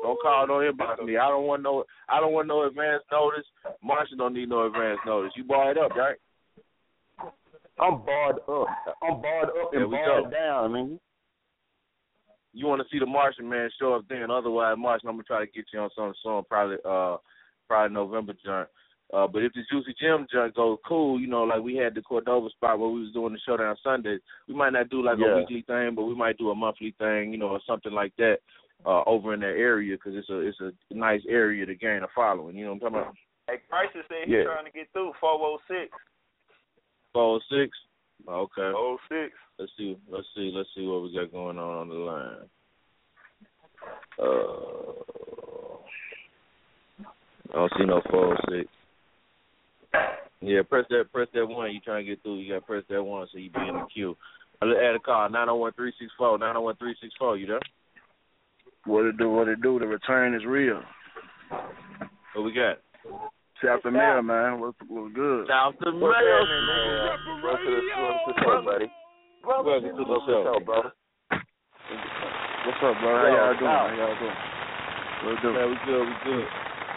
Don't 0.03 0.21
call, 0.21 0.47
don't 0.47 0.63
inbox 0.77 1.05
me. 1.05 1.17
I 1.17 1.27
don't 1.29 1.45
want 1.45 1.63
no. 1.63 1.83
I 2.09 2.19
don't 2.19 2.33
want 2.33 2.47
no 2.47 2.65
advance 2.67 3.03
notice. 3.11 3.45
Martian 3.83 4.17
don't 4.17 4.33
need 4.33 4.49
no 4.49 4.65
advance 4.65 4.99
notice. 5.05 5.31
You 5.35 5.43
barred 5.43 5.77
up, 5.77 5.91
right? 5.95 6.17
I'm 7.79 8.03
barred 8.03 8.37
up. 8.49 8.67
I'm 9.03 9.21
barred 9.21 9.49
up 9.49 9.73
and 9.73 9.89
we 9.89 9.95
barred 9.95 10.25
go. 10.25 10.29
down, 10.31 10.73
man. 10.73 10.99
You 12.53 12.65
want 12.65 12.81
to 12.81 12.87
see 12.91 12.99
the 12.99 13.05
Martian 13.05 13.47
man 13.47 13.69
show 13.79 13.93
up 13.93 14.05
then? 14.09 14.31
Otherwise, 14.31 14.75
Martian, 14.79 15.09
I'm 15.09 15.15
gonna 15.15 15.23
try 15.23 15.45
to 15.45 15.51
get 15.51 15.65
you 15.71 15.79
on 15.79 15.89
some 15.95 16.13
song 16.23 16.43
probably 16.49 16.77
uh 16.83 17.17
probably 17.67 17.93
November 17.93 18.33
joint. 18.43 18.67
Uh, 19.13 19.25
but 19.25 19.41
if 19.41 19.53
the 19.53 19.61
Juicy 19.71 19.95
Jim 19.99 20.27
joint 20.31 20.53
goes 20.53 20.77
cool, 20.85 21.19
you 21.19 21.27
know, 21.27 21.43
like 21.43 21.61
we 21.61 21.75
had 21.75 21.95
the 21.95 22.01
Cordova 22.01 22.49
spot 22.49 22.77
where 22.77 22.89
we 22.89 23.01
was 23.03 23.13
doing 23.13 23.31
the 23.31 23.39
showdown 23.45 23.77
Sundays, 23.81 24.19
we 24.49 24.53
might 24.53 24.73
not 24.73 24.89
do 24.89 25.01
like 25.01 25.17
Yeah. 25.17 25.27
a 25.27 25.37
weekly 25.37 25.61
thing, 25.61 25.95
but 25.95 26.03
we 26.03 26.13
might 26.13 26.37
do 26.37 26.49
a 26.49 26.55
monthly 26.55 26.91
thing, 26.99 27.31
you 27.31 27.37
know, 27.37 27.49
or 27.49 27.61
something 27.65 27.93
like 27.93 28.13
that 28.17 28.39
uh 28.85 29.01
over 29.07 29.33
in 29.33 29.39
that 29.39 29.57
area 29.57 29.95
because 29.95 30.13
it's 30.15 30.29
a 30.29 30.39
it's 30.39 30.59
a 30.61 30.71
nice 30.93 31.21
area 31.27 31.65
to 31.65 31.73
gain 31.73 32.03
a 32.03 32.07
following. 32.13 32.55
You 32.55 32.65
know 32.65 32.73
what 32.73 32.83
I'm 32.87 32.91
talking 32.91 32.97
about? 32.99 33.15
Hey, 33.47 33.57
Crisis 33.69 34.05
said 34.07 34.27
he's 34.27 34.43
trying 34.45 34.65
to 34.65 34.71
get 34.71 34.91
through 34.91 35.13
406. 35.19 35.89
406. 37.13 37.77
Okay. 38.27 38.61
Oh 38.61 38.97
six. 39.09 39.33
Let's 39.57 39.71
see. 39.77 39.97
Let's 40.09 40.27
see. 40.35 40.51
Let's 40.53 40.69
see 40.75 40.85
what 40.85 41.01
we 41.03 41.13
got 41.13 41.31
going 41.31 41.57
on 41.57 41.77
on 41.77 41.89
the 41.89 41.95
line. 41.95 42.49
Uh, 44.19 44.97
I 47.49 47.53
don't 47.53 47.71
see 47.77 47.85
no 47.85 48.01
four 48.09 48.33
oh 48.33 48.37
six. 48.49 48.69
Yeah, 50.41 50.61
press 50.69 50.85
that. 50.89 51.11
Press 51.11 51.27
that 51.33 51.45
one. 51.45 51.71
You 51.73 51.79
trying 51.81 52.05
to 52.05 52.09
get 52.09 52.21
through? 52.23 52.39
You 52.39 52.53
got 52.53 52.59
to 52.59 52.65
press 52.65 52.83
that 52.89 53.03
one 53.03 53.27
so 53.31 53.37
you 53.39 53.49
be 53.49 53.67
in 53.67 53.75
the 53.75 53.85
queue. 53.93 54.15
I'll 54.61 54.71
add 54.71 54.95
a 54.95 54.99
call 54.99 55.29
nine 55.29 55.47
zero 55.47 55.55
one 55.57 55.73
three 55.73 55.93
six 55.99 56.11
four 56.17 56.37
nine 56.37 56.53
zero 56.53 56.63
one 56.63 56.75
three 56.77 56.95
six 57.01 57.13
four. 57.17 57.37
You 57.37 57.47
there? 57.47 57.59
What 58.85 59.05
it 59.05 59.17
do? 59.17 59.29
What 59.29 59.47
it 59.47 59.61
do? 59.61 59.79
The 59.79 59.87
return 59.87 60.33
is 60.35 60.45
real. 60.45 60.81
What 62.33 62.43
we 62.45 62.53
got? 62.53 62.77
South 63.63 63.85
America, 63.85 64.21
man. 64.21 64.59
What's, 64.59 64.77
what's 64.87 65.13
good? 65.15 65.47
South 65.49 65.73
What's 65.81 65.89
America. 65.89 66.21
happening, 66.21 66.65
nigga? 66.69 67.43
Welcome 67.43 67.65
to 67.65 67.73
the, 67.73 67.81
welcome 67.97 68.21
to 68.21 68.33
the 68.33 68.41
show, 68.45 68.61
buddy. 68.61 68.87
Welcome 69.41 69.65
to 69.65 69.89
the 69.89 69.97
Welcome 69.97 69.97
to 69.97 70.05
the 70.05 70.19
show, 70.29 70.59
brother. 70.63 70.91
What's 72.65 72.81
up, 72.85 72.95
bro? 73.01 73.11
How 73.17 73.25
y'all 73.33 73.57
doing? 73.57 73.73
How 73.73 73.97
y'all 73.97 74.17
doing? 74.21 74.37
What 75.25 75.33
it 75.33 75.41
do? 75.41 75.49
Man, 75.57 75.65
we 75.73 75.77
good. 75.89 76.05
We 76.05 76.13
good. 76.25 76.45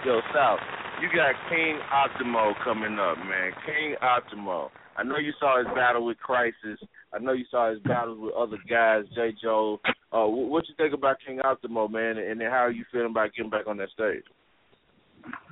Yo, 0.05 0.21
South, 0.37 0.61
you 1.01 1.09
got 1.09 1.35
King 1.49 1.79
Optimo 1.93 2.53
coming 2.63 2.99
up, 2.99 3.17
man. 3.19 3.53
King 3.65 3.97
Optimo. 4.03 4.69
I 4.97 5.03
know 5.03 5.17
you 5.17 5.33
saw 5.41 5.59
his 5.59 5.67
battle 5.75 6.05
with 6.05 6.19
Crisis. 6.19 6.79
I 7.13 7.19
know 7.19 7.33
you 7.33 7.45
saw 7.51 7.71
his 7.71 7.81
battles 7.81 8.19
with 8.21 8.35
other 8.35 8.59
guys, 8.69 9.05
J. 9.15 9.33
Joe. 9.43 9.81
Uh, 10.13 10.27
what 10.27 10.69
you 10.69 10.75
think 10.77 10.93
about 10.93 11.17
King 11.27 11.41
Optimo, 11.43 11.91
man? 11.91 12.19
And 12.19 12.41
then 12.41 12.51
how 12.51 12.65
are 12.67 12.71
you 12.71 12.85
feeling 12.93 13.11
about 13.11 13.31
getting 13.35 13.51
back 13.51 13.67
on 13.67 13.79
that 13.79 13.89
stage? 13.91 14.25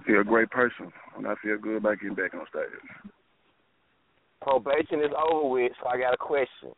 Feel 0.07 0.21
a 0.21 0.25
great 0.25 0.51
person, 0.51 0.93
and 1.17 1.27
I 1.27 1.35
feel 1.43 1.59
good 1.59 1.77
about 1.77 1.99
getting 2.01 2.15
back 2.15 2.35
on 2.35 2.45
stage. 2.51 3.13
Probation 4.43 5.01
is 5.01 5.13
over 5.17 5.49
with, 5.49 5.73
so 5.83 5.89
I 5.89 5.99
got 5.99 6.15
a 6.15 6.19
question. 6.19 6.73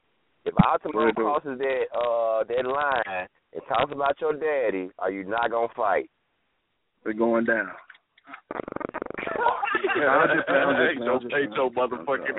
If 0.44 0.54
Optimo 0.54 1.08
it 1.08 1.14
crosses 1.16 1.58
that 1.58 1.84
uh 1.94 2.44
that 2.48 2.66
line 2.66 3.28
and 3.52 3.62
talks 3.68 3.92
about 3.92 4.18
your 4.20 4.32
daddy, 4.32 4.90
are 4.98 5.10
you 5.10 5.24
not 5.24 5.50
gonna 5.50 5.68
fight? 5.76 6.08
We're 7.04 7.12
going 7.12 7.44
down. 7.44 7.68
Yeah, 9.96 10.08
I'm 10.10 10.28
just 10.36 10.46
playing, 10.46 10.64
I'm 10.64 10.76
just 10.76 10.96
playing, 10.96 11.10
I'm 11.10 11.20
Ain't 11.20 11.22
just 11.22 11.30
no- 11.30 11.38
ain't 11.38 11.52
no 11.56 11.64
motherfucking 11.70 12.30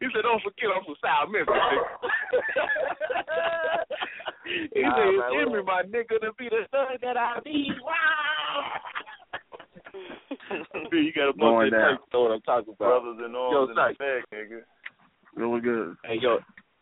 he 0.00 0.06
said, 0.12 0.22
"Don't 0.22 0.42
forget 0.42 0.70
I'm 0.74 0.84
from 0.84 0.94
South 1.02 1.28
Memphis." 1.30 1.54
he 4.74 4.82
Nah, 4.82 4.96
said, 4.96 5.14
man, 5.14 5.30
"It's 5.30 5.46
in 5.46 5.52
me, 5.52 5.62
my 5.62 5.82
nigga, 5.82 6.18
to 6.20 6.32
be 6.38 6.48
the 6.48 6.66
son 6.70 6.96
that 7.02 7.16
I 7.16 7.38
be." 7.44 7.70
Wow. 7.82 8.80
you 10.92 11.12
got 11.12 11.28
a 11.28 11.32
bunch 11.32 11.66
of 11.66 11.70
down. 11.72 11.98
know 12.12 12.20
what 12.22 12.30
I'm 12.32 12.40
talking 12.42 12.74
about. 12.74 13.02
Brothers 13.02 13.18
in 13.24 13.32
Yo, 13.32 13.38
arms 13.38 13.70
in 13.70 13.76
the 13.76 13.94
bag, 13.98 14.22
nigga. 14.34 14.60
Really 15.36 15.60
good. 15.60 15.96
Hey 16.04 16.16
yo, 16.20 16.38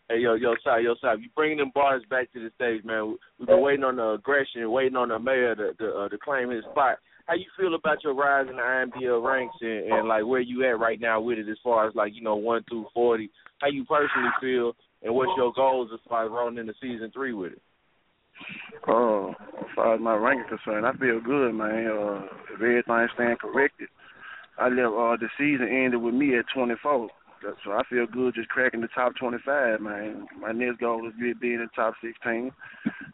hey 0.08 0.18
yo, 0.20 0.34
yo, 0.34 0.54
sorry, 0.64 0.84
yo, 0.84 0.94
sorry. 1.00 1.22
You 1.22 1.28
bringing 1.34 1.58
them 1.58 1.72
bars 1.74 2.02
back 2.10 2.32
to 2.32 2.40
the 2.40 2.50
stage, 2.54 2.84
man. 2.84 3.16
We've 3.38 3.48
been 3.48 3.60
waiting 3.60 3.84
on 3.84 3.96
the 3.96 4.12
aggression, 4.12 4.70
waiting 4.70 4.96
on 4.96 5.08
the 5.08 5.18
mayor 5.18 5.54
to 5.54 5.74
to, 5.74 5.94
uh, 5.94 6.08
to 6.08 6.18
claim 6.18 6.50
his 6.50 6.64
spot. 6.70 6.98
How 7.26 7.34
you 7.34 7.44
feel 7.58 7.74
about 7.74 8.02
your 8.02 8.14
rise 8.14 8.46
in 8.48 8.56
the 8.56 8.62
IMBL 8.62 9.22
ranks 9.22 9.56
and, 9.60 9.92
and 9.92 10.08
like 10.08 10.24
where 10.24 10.40
you 10.40 10.64
at 10.64 10.80
right 10.80 10.98
now 10.98 11.20
with 11.20 11.38
it, 11.38 11.48
as 11.48 11.58
far 11.62 11.86
as 11.86 11.94
like 11.94 12.14
you 12.14 12.22
know 12.22 12.36
one 12.36 12.64
through 12.68 12.86
forty? 12.94 13.30
How 13.60 13.68
you 13.68 13.84
personally 13.84 14.30
feel, 14.40 14.72
and 15.02 15.14
what's 15.14 15.32
your 15.36 15.52
goals 15.52 15.90
as 15.92 16.00
far 16.08 16.24
as 16.24 16.30
rolling 16.30 16.58
into 16.58 16.74
season 16.80 17.10
three 17.12 17.34
with 17.34 17.52
it? 17.52 17.62
Oh, 18.86 19.34
as 19.58 19.66
far 19.74 19.94
as 19.94 20.00
my 20.00 20.14
rank 20.14 20.40
is 20.40 20.58
concerned, 20.58 20.86
I 20.86 20.92
feel 20.92 21.20
good, 21.20 21.52
man. 21.52 21.86
Uh, 21.86 22.22
if 22.54 22.60
everything 22.60 23.08
stand 23.14 23.38
corrected, 23.40 23.88
I 24.58 24.68
left 24.68 24.94
uh, 24.94 25.16
the 25.20 25.28
season 25.36 25.68
ended 25.68 26.00
with 26.00 26.14
me 26.14 26.38
at 26.38 26.44
24. 26.54 27.08
That's- 27.42 27.62
So 27.64 27.72
I 27.72 27.82
feel 27.84 28.06
good 28.06 28.34
just 28.34 28.48
cracking 28.48 28.80
the 28.80 28.88
top 28.88 29.14
25, 29.16 29.80
man. 29.80 30.26
My 30.40 30.52
next 30.52 30.78
goal 30.80 31.06
is 31.08 31.14
be 31.20 31.32
be 31.34 31.54
in 31.54 31.60
the 31.60 31.68
top 31.74 31.94
16. 32.00 32.52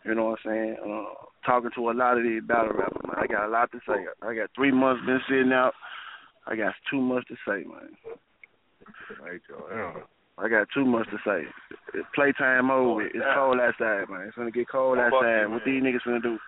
You 0.04 0.14
know 0.14 0.26
what 0.26 0.38
I'm 0.44 0.50
saying? 0.50 0.76
Uh, 0.84 1.14
talking 1.46 1.70
to 1.74 1.90
a 1.90 1.92
lot 1.92 2.16
of 2.16 2.24
these 2.24 2.42
battle 2.42 2.72
rappers, 2.72 3.02
man. 3.06 3.16
I 3.18 3.26
got 3.26 3.46
a 3.46 3.48
lot 3.48 3.70
to 3.72 3.80
say. 3.86 4.06
I 4.22 4.34
got 4.34 4.50
three 4.54 4.72
months 4.72 5.04
been 5.06 5.20
sitting 5.28 5.52
out. 5.52 5.74
I 6.46 6.56
got 6.56 6.74
too 6.90 7.00
much 7.00 7.26
to 7.28 7.34
say, 7.46 7.64
man. 7.64 7.96
Hey, 9.24 9.38
Joe. 9.48 9.66
I 10.36 10.48
got 10.48 10.66
too 10.74 10.84
much 10.84 11.06
to 11.10 11.18
say. 11.24 11.46
It's 11.94 12.08
playtime 12.14 12.70
over. 12.70 13.02
It's 13.06 13.14
cold 13.34 13.60
outside, 13.60 14.08
man. 14.10 14.22
It's 14.26 14.36
gonna 14.36 14.50
get 14.50 14.68
cold 14.68 14.98
outside. 14.98 15.46
What 15.52 15.64
these 15.64 15.82
niggas 15.82 16.04
gonna 16.04 16.20
do? 16.20 16.38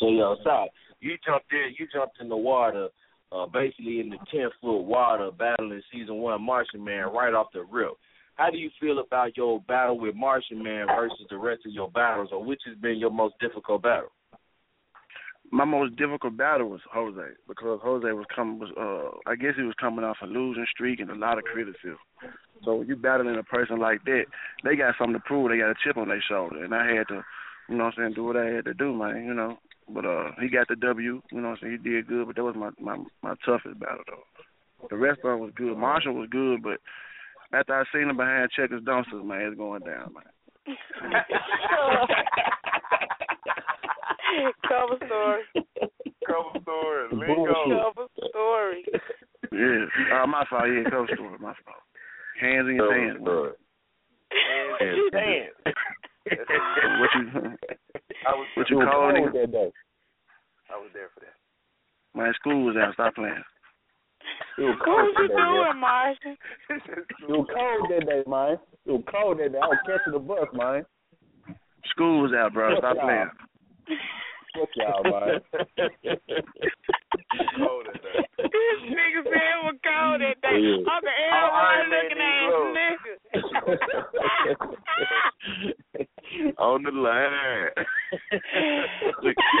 So 0.00 0.08
yo, 0.08 0.36
stop. 0.40 0.68
You 1.00 1.16
jumped 1.24 1.52
in. 1.52 1.74
You 1.78 1.86
jumped 1.92 2.20
in 2.20 2.28
the 2.28 2.36
water, 2.36 2.88
uh, 3.32 3.46
basically 3.46 4.00
in 4.00 4.10
the 4.10 4.18
ten 4.30 4.48
foot 4.60 4.82
water, 4.82 5.30
battling 5.30 5.82
season 5.92 6.16
one 6.16 6.42
Martian 6.42 6.84
Man 6.84 7.12
right 7.12 7.34
off 7.34 7.48
the 7.52 7.62
rip. 7.62 7.92
How 8.34 8.50
do 8.50 8.56
you 8.56 8.70
feel 8.80 9.00
about 9.00 9.36
your 9.36 9.60
battle 9.62 9.98
with 9.98 10.14
Martian 10.14 10.62
Man 10.62 10.86
versus 10.86 11.26
the 11.28 11.36
rest 11.36 11.62
of 11.66 11.72
your 11.72 11.90
battles, 11.90 12.30
or 12.32 12.44
which 12.44 12.60
has 12.66 12.76
been 12.76 12.98
your 12.98 13.10
most 13.10 13.34
difficult 13.40 13.82
battle? 13.82 14.10
my 15.50 15.64
most 15.64 15.96
difficult 15.96 16.36
battle 16.36 16.68
was 16.68 16.80
Jose 16.92 17.34
because 17.46 17.80
Jose 17.82 18.12
was 18.12 18.26
coming 18.34 18.58
was 18.58 18.70
uh 18.76 19.30
I 19.30 19.34
guess 19.34 19.54
he 19.56 19.62
was 19.62 19.74
coming 19.80 20.04
off 20.04 20.16
a 20.22 20.26
losing 20.26 20.66
streak 20.70 21.00
and 21.00 21.10
a 21.10 21.14
lot 21.14 21.38
of 21.38 21.44
criticism. 21.44 21.98
So 22.64 22.82
you 22.82 22.96
battling 22.96 23.36
a 23.36 23.42
person 23.42 23.78
like 23.78 24.04
that, 24.04 24.24
they 24.64 24.76
got 24.76 24.94
something 24.98 25.14
to 25.14 25.20
prove, 25.20 25.50
they 25.50 25.58
got 25.58 25.70
a 25.70 25.74
chip 25.84 25.96
on 25.96 26.08
their 26.08 26.22
shoulder 26.28 26.64
and 26.64 26.74
I 26.74 26.92
had 26.92 27.08
to, 27.08 27.24
you 27.68 27.76
know 27.76 27.84
what 27.84 27.94
I'm 27.98 28.04
saying, 28.04 28.14
do 28.14 28.24
what 28.24 28.36
I 28.36 28.46
had 28.46 28.64
to 28.66 28.74
do, 28.74 28.92
man, 28.92 29.24
you 29.24 29.34
know. 29.34 29.58
But 29.92 30.04
uh 30.04 30.32
he 30.40 30.48
got 30.48 30.68
the 30.68 30.76
W, 30.76 31.22
you 31.32 31.40
know 31.40 31.48
what 31.48 31.58
I'm 31.58 31.62
saying, 31.62 31.78
he 31.82 31.90
did 31.90 32.06
good, 32.08 32.26
but 32.26 32.36
that 32.36 32.44
was 32.44 32.56
my 32.56 32.70
my, 32.80 33.02
my 33.22 33.34
toughest 33.44 33.78
battle 33.80 34.04
though. 34.06 34.86
The 34.90 34.96
rest 34.96 35.20
of 35.24 35.30
them 35.30 35.40
was 35.40 35.52
good. 35.56 35.76
Marshall 35.76 36.14
was 36.14 36.28
good, 36.30 36.62
but 36.62 36.78
after 37.52 37.74
I 37.74 37.84
seen 37.92 38.08
him 38.10 38.16
behind 38.16 38.50
checkers 38.54 38.82
dumpsters, 38.82 39.24
man, 39.24 39.40
it's 39.42 39.56
going 39.56 39.82
down, 39.82 40.12
man. 40.14 40.24
Cover 44.68 44.96
story. 45.06 45.42
Cover 46.26 46.60
story. 46.62 47.08
Bullshit. 47.10 47.78
Cover 47.80 48.08
story. 48.28 48.84
Yeah. 49.50 50.22
Uh, 50.22 50.26
my 50.26 50.44
fault, 50.50 50.64
yeah, 50.68 50.90
coach 50.90 51.10
story, 51.14 51.38
my 51.40 51.54
fault. 51.64 51.82
Hands 52.40 52.68
in 52.68 52.76
your 52.76 52.92
hands. 52.94 53.18
man. 53.22 53.52
Damn. 55.12 55.48
What 57.00 57.10
you 57.16 57.77
I 58.28 58.32
was 58.36 58.46
what 58.54 58.68
you 58.68 58.76
call 58.76 59.08
nigga? 59.12 59.32
that 59.32 59.52
day? 59.52 59.70
I 60.68 60.76
was 60.76 60.90
there 60.92 61.08
for 61.14 61.20
that. 61.24 61.32
My 62.14 62.30
school 62.36 62.64
was 62.64 62.76
out, 62.76 62.92
stop 62.94 63.14
playing. 63.14 63.40
It 64.58 64.62
was 64.62 64.76
What 64.76 64.84
cold 64.84 65.16
you 65.16 65.28
that 65.28 65.32
day. 65.32 65.48
doing, 65.48 65.80
Martian? 65.80 66.36
It 66.68 67.28
was 67.32 67.48
cold 67.48 67.90
that 67.90 68.04
day, 68.06 68.22
man. 68.28 68.58
It 68.84 68.92
was 68.92 69.04
cold 69.10 69.38
that 69.40 69.52
day. 69.52 69.58
I 69.58 69.66
was 69.66 69.78
catching 69.86 70.12
the 70.12 70.18
bus, 70.18 70.48
man. 70.52 70.84
School 71.90 72.20
was 72.22 72.32
out, 72.36 72.52
bro. 72.52 72.76
Stop 72.76 72.98
playing. 73.00 73.30
Fuck 74.58 74.74
y'all, 74.74 75.02
man. 75.04 75.38
Cold 77.58 77.86
that 77.86 78.02
day. 78.02 78.26
This 78.38 78.80
nigga 78.90 79.20
said 79.22 79.38
it 79.38 79.62
was 79.62 79.78
cold 79.84 80.18
that 80.20 80.38
day. 80.42 80.58
Yeah. 80.58 80.82
Uncle 80.82 81.14
L 81.30 81.48
Iron 81.54 81.86
looking 81.94 82.18
need 82.18 82.50
ass 82.50 82.66
nigga. 82.74 83.12
On 86.58 86.82
the 86.82 86.90
line. 86.90 87.70
the 89.22 89.32
K 89.34 89.58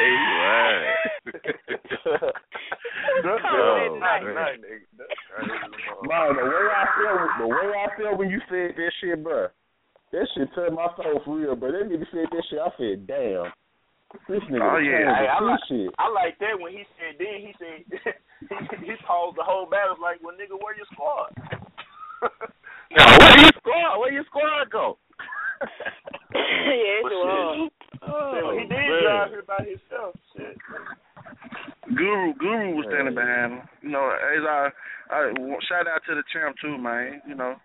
Oh, 3.24 3.98
night, 4.00 4.22
man. 4.24 4.34
night, 4.34 4.58
nigga. 4.60 4.86
That's 4.98 5.20
crazy. 5.30 5.52
Man, 6.08 6.36
the 6.36 6.42
way 6.42 6.64
I 6.74 6.84
feel, 6.96 7.16
the 7.38 7.46
way 7.48 7.68
I 7.76 7.86
feel 7.96 8.12
when 8.18 8.30
you 8.30 8.40
said 8.48 8.74
that 8.76 8.92
shit, 9.00 9.22
bro, 9.22 9.46
that 10.12 10.26
shit 10.34 10.48
turned 10.54 10.74
my 10.76 10.88
soul 10.96 11.20
for 11.24 11.36
real. 11.36 11.56
But 11.56 11.72
that 11.72 11.84
nigga 11.88 12.06
said 12.10 12.26
that 12.30 12.44
shit, 12.50 12.58
I 12.58 12.70
said, 12.78 13.06
damn, 13.06 13.52
this 14.28 14.42
nigga. 14.48 14.64
Oh, 14.64 14.78
yeah. 14.78 15.12
Hey, 15.12 15.28
I 15.28 15.40
this 15.40 15.48
like, 15.48 15.60
shit. 15.68 15.90
I 15.98 16.06
like 16.08 16.38
that 16.40 16.56
when 16.58 16.72
he 16.72 16.84
said 16.96 17.16
then 17.18 17.36
he 17.40 17.52
said 17.58 17.84
he, 17.88 18.86
he 18.86 18.94
paused 19.06 19.36
the 19.36 19.44
whole 19.44 19.66
battle 19.68 19.96
like, 20.00 20.22
well, 20.22 20.34
nigga, 20.36 20.56
where 20.56 20.76
your 20.76 20.88
squad? 20.92 21.32
No, 22.90 23.04
where 23.04 23.38
your 23.40 23.52
squad? 23.58 23.98
Where 23.98 24.12
your 24.12 24.24
squad 24.24 24.70
go? 24.72 24.96
yeah, 25.60 27.04
it's 27.04 27.08
Shit. 27.08 27.12
wrong. 27.12 27.68
Oh, 28.00 28.56
he 28.56 28.62
did 28.62 28.70
man. 28.70 29.02
drive 29.02 29.28
here 29.28 29.44
by 29.46 29.58
himself. 29.58 30.14
Shit. 30.34 30.56
Guru, 31.94 32.32
Guru 32.34 32.76
was 32.76 32.86
standing 32.88 33.14
behind 33.14 33.52
him. 33.52 33.62
You 33.82 33.90
know, 33.90 34.08
as 34.08 34.44
I, 34.48 34.68
I 35.10 35.32
shout 35.68 35.88
out 35.88 36.00
to 36.08 36.14
the 36.14 36.22
champ 36.32 36.56
too, 36.62 36.78
man. 36.78 37.20
You 37.28 37.34
know, 37.34 37.56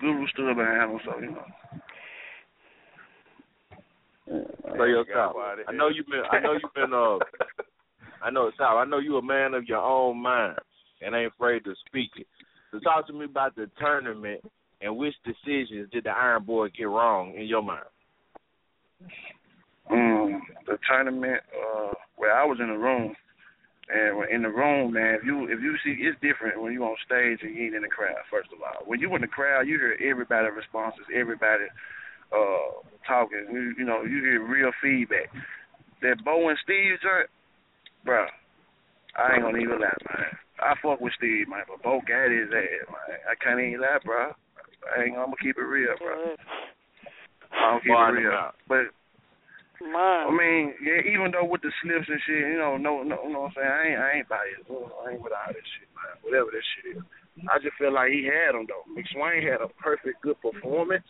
Guru 0.00 0.26
stood 0.28 0.56
behind 0.56 0.92
him, 0.92 1.00
so 1.04 1.20
you 1.20 1.30
know. 1.32 1.46
So 4.76 4.84
yo, 4.84 5.04
Sal, 5.12 5.34
I 5.68 5.72
know 5.72 5.88
you've 5.88 6.06
been, 6.06 6.22
I 6.30 6.40
know 6.40 6.52
you've 6.52 6.74
been, 6.74 6.92
uh, 6.94 7.18
I 8.22 8.30
know 8.30 8.50
Sal, 8.56 8.78
I 8.78 8.84
know 8.84 8.98
you're 8.98 9.18
a 9.18 9.22
man 9.22 9.54
of 9.54 9.64
your 9.64 9.82
own 9.82 10.22
mind 10.22 10.58
and 11.00 11.14
ain't 11.14 11.32
afraid 11.32 11.64
to 11.64 11.74
speak 11.86 12.10
it. 12.16 12.26
So 12.70 12.78
talk 12.80 13.06
to 13.08 13.12
me 13.12 13.26
about 13.26 13.54
the 13.56 13.70
tournament 13.78 14.40
and 14.80 14.96
which 14.96 15.14
decisions 15.24 15.90
did 15.92 16.04
the 16.04 16.10
Iron 16.10 16.44
Boy 16.44 16.68
get 16.76 16.84
wrong 16.84 17.34
in 17.36 17.46
your 17.46 17.62
mind? 17.62 17.84
um, 19.90 20.42
the 20.66 20.78
tournament 20.88 21.40
uh, 21.52 21.92
where 22.16 22.34
I 22.34 22.44
was 22.44 22.58
in 22.60 22.68
the 22.68 22.78
room, 22.78 23.14
and 23.88 24.30
in 24.30 24.42
the 24.42 24.48
room, 24.48 24.92
man, 24.94 25.18
if 25.20 25.24
you 25.24 25.44
if 25.44 25.60
you 25.60 25.74
see, 25.84 26.00
it's 26.00 26.18
different 26.22 26.62
when 26.62 26.72
you 26.72 26.84
on 26.84 26.96
stage 27.04 27.40
and 27.42 27.54
you 27.54 27.66
ain't 27.66 27.74
in 27.74 27.82
the 27.82 27.88
crowd. 27.88 28.16
First 28.30 28.48
of 28.54 28.62
all, 28.62 28.86
when 28.86 29.00
you 29.00 29.14
in 29.14 29.20
the 29.20 29.26
crowd, 29.28 29.66
you 29.66 29.76
hear 29.76 29.98
everybody 30.10 30.48
responses, 30.48 31.04
everybody 31.14 31.64
uh 32.32 32.82
talking. 33.06 33.46
You, 33.52 33.74
you 33.78 33.84
know, 33.84 34.02
you 34.02 34.22
hear 34.24 34.42
real 34.42 34.72
feedback. 34.82 35.30
That 36.02 36.24
Bo 36.24 36.48
and 36.48 36.58
Steve 36.64 36.98
joint, 37.02 37.30
bro, 38.04 38.26
I 39.14 39.34
ain't 39.34 39.42
gonna 39.42 39.58
even 39.58 39.78
lie, 39.78 40.02
man. 40.10 40.32
I 40.58 40.74
fuck 40.82 41.00
with 41.00 41.12
Steve, 41.16 41.48
man, 41.48 41.62
but 41.68 41.82
Bo 41.82 42.00
got 42.06 42.30
his 42.30 42.50
ass, 42.50 42.86
man. 42.90 43.18
I 43.26 43.34
can't 43.42 43.60
even 43.60 43.80
lie, 43.80 44.02
bro. 44.04 44.32
I 44.82 45.02
ain't 45.04 45.14
gonna 45.14 45.32
keep 45.40 45.58
it 45.58 45.62
real, 45.62 45.94
bro. 45.98 46.34
I'm 47.54 47.78
gonna 47.78 47.80
keep 47.80 47.92
Bar 47.92 48.16
it 48.16 48.20
real. 48.20 48.32
out. 48.32 48.54
But 48.66 48.90
Man. 49.82 50.30
I 50.30 50.30
mean, 50.30 50.74
yeah, 50.78 51.02
even 51.10 51.34
though 51.34 51.42
with 51.42 51.62
the 51.66 51.72
slips 51.82 52.06
and 52.06 52.22
shit, 52.22 52.54
you 52.54 52.58
know, 52.58 52.78
no, 52.78 53.02
no, 53.02 53.18
you 53.26 53.34
know 53.34 53.50
what 53.50 53.58
I'm 53.58 53.66
saying? 53.66 53.66
I 53.66 53.82
ain't, 53.90 53.98
I 53.98 54.08
ain't 54.22 54.28
biased. 54.30 54.70
You 54.70 54.78
know, 54.78 54.94
I 55.02 55.10
ain't 55.10 55.22
with 55.22 55.34
all 55.34 55.50
this 55.50 55.66
shit, 55.74 55.90
man. 55.90 56.22
Whatever 56.22 56.54
this 56.54 56.62
shit 56.78 56.86
is. 56.94 57.02
I 57.50 57.58
just 57.58 57.74
feel 57.82 57.90
like 57.90 58.14
he 58.14 58.22
had 58.30 58.54
him 58.54 58.70
though. 58.70 58.86
McSwain 58.86 59.42
had 59.42 59.58
a 59.58 59.66
perfect, 59.82 60.22
good 60.22 60.38
performance, 60.38 61.02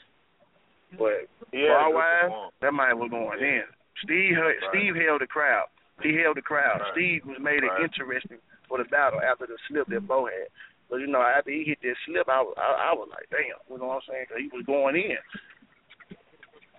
but 0.98 1.28
Yeah, 1.52 1.68
bar 1.68 1.92
wise, 1.92 2.50
that 2.60 2.72
man 2.74 2.98
was 2.98 3.10
going 3.10 3.40
in. 3.40 3.62
Steve, 4.04 4.34
held, 4.36 4.54
Steve 4.70 4.94
held 4.96 5.20
the 5.20 5.26
crowd. 5.26 5.66
He 6.02 6.16
held 6.16 6.36
the 6.36 6.42
crowd. 6.42 6.80
Right. 6.80 6.92
Steve 6.92 7.20
was 7.26 7.38
made 7.40 7.62
it 7.62 7.70
interesting 7.82 8.38
for 8.68 8.78
the 8.78 8.84
battle 8.84 9.20
after 9.20 9.46
the 9.46 9.56
slip 9.68 9.86
that 9.88 10.06
Bo 10.08 10.26
had. 10.26 10.48
But 10.90 10.96
you 11.00 11.06
know, 11.06 11.22
after 11.22 11.50
he 11.50 11.64
hit 11.64 11.78
that 11.82 11.96
slip, 12.06 12.28
I, 12.28 12.40
was- 12.42 12.56
I, 12.58 12.90
I 12.90 12.92
was 12.94 13.08
like, 13.10 13.28
damn, 13.30 13.56
you 13.70 13.78
know 13.78 13.88
what 13.88 14.02
I'm 14.02 14.08
saying? 14.08 14.26
'Cause 14.28 14.38
he 14.40 14.48
was 14.52 14.64
going 14.66 14.96
in. 14.96 15.16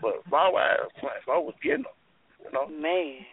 But 0.01 0.27
bar 0.29 0.51
wise, 0.51 0.77
man, 1.01 1.11
Bo 1.25 1.41
was 1.41 1.55
getting 1.63 1.85
him. 1.87 1.95
You 2.45 2.51
know, 2.51 2.67
Man. 2.67 3.25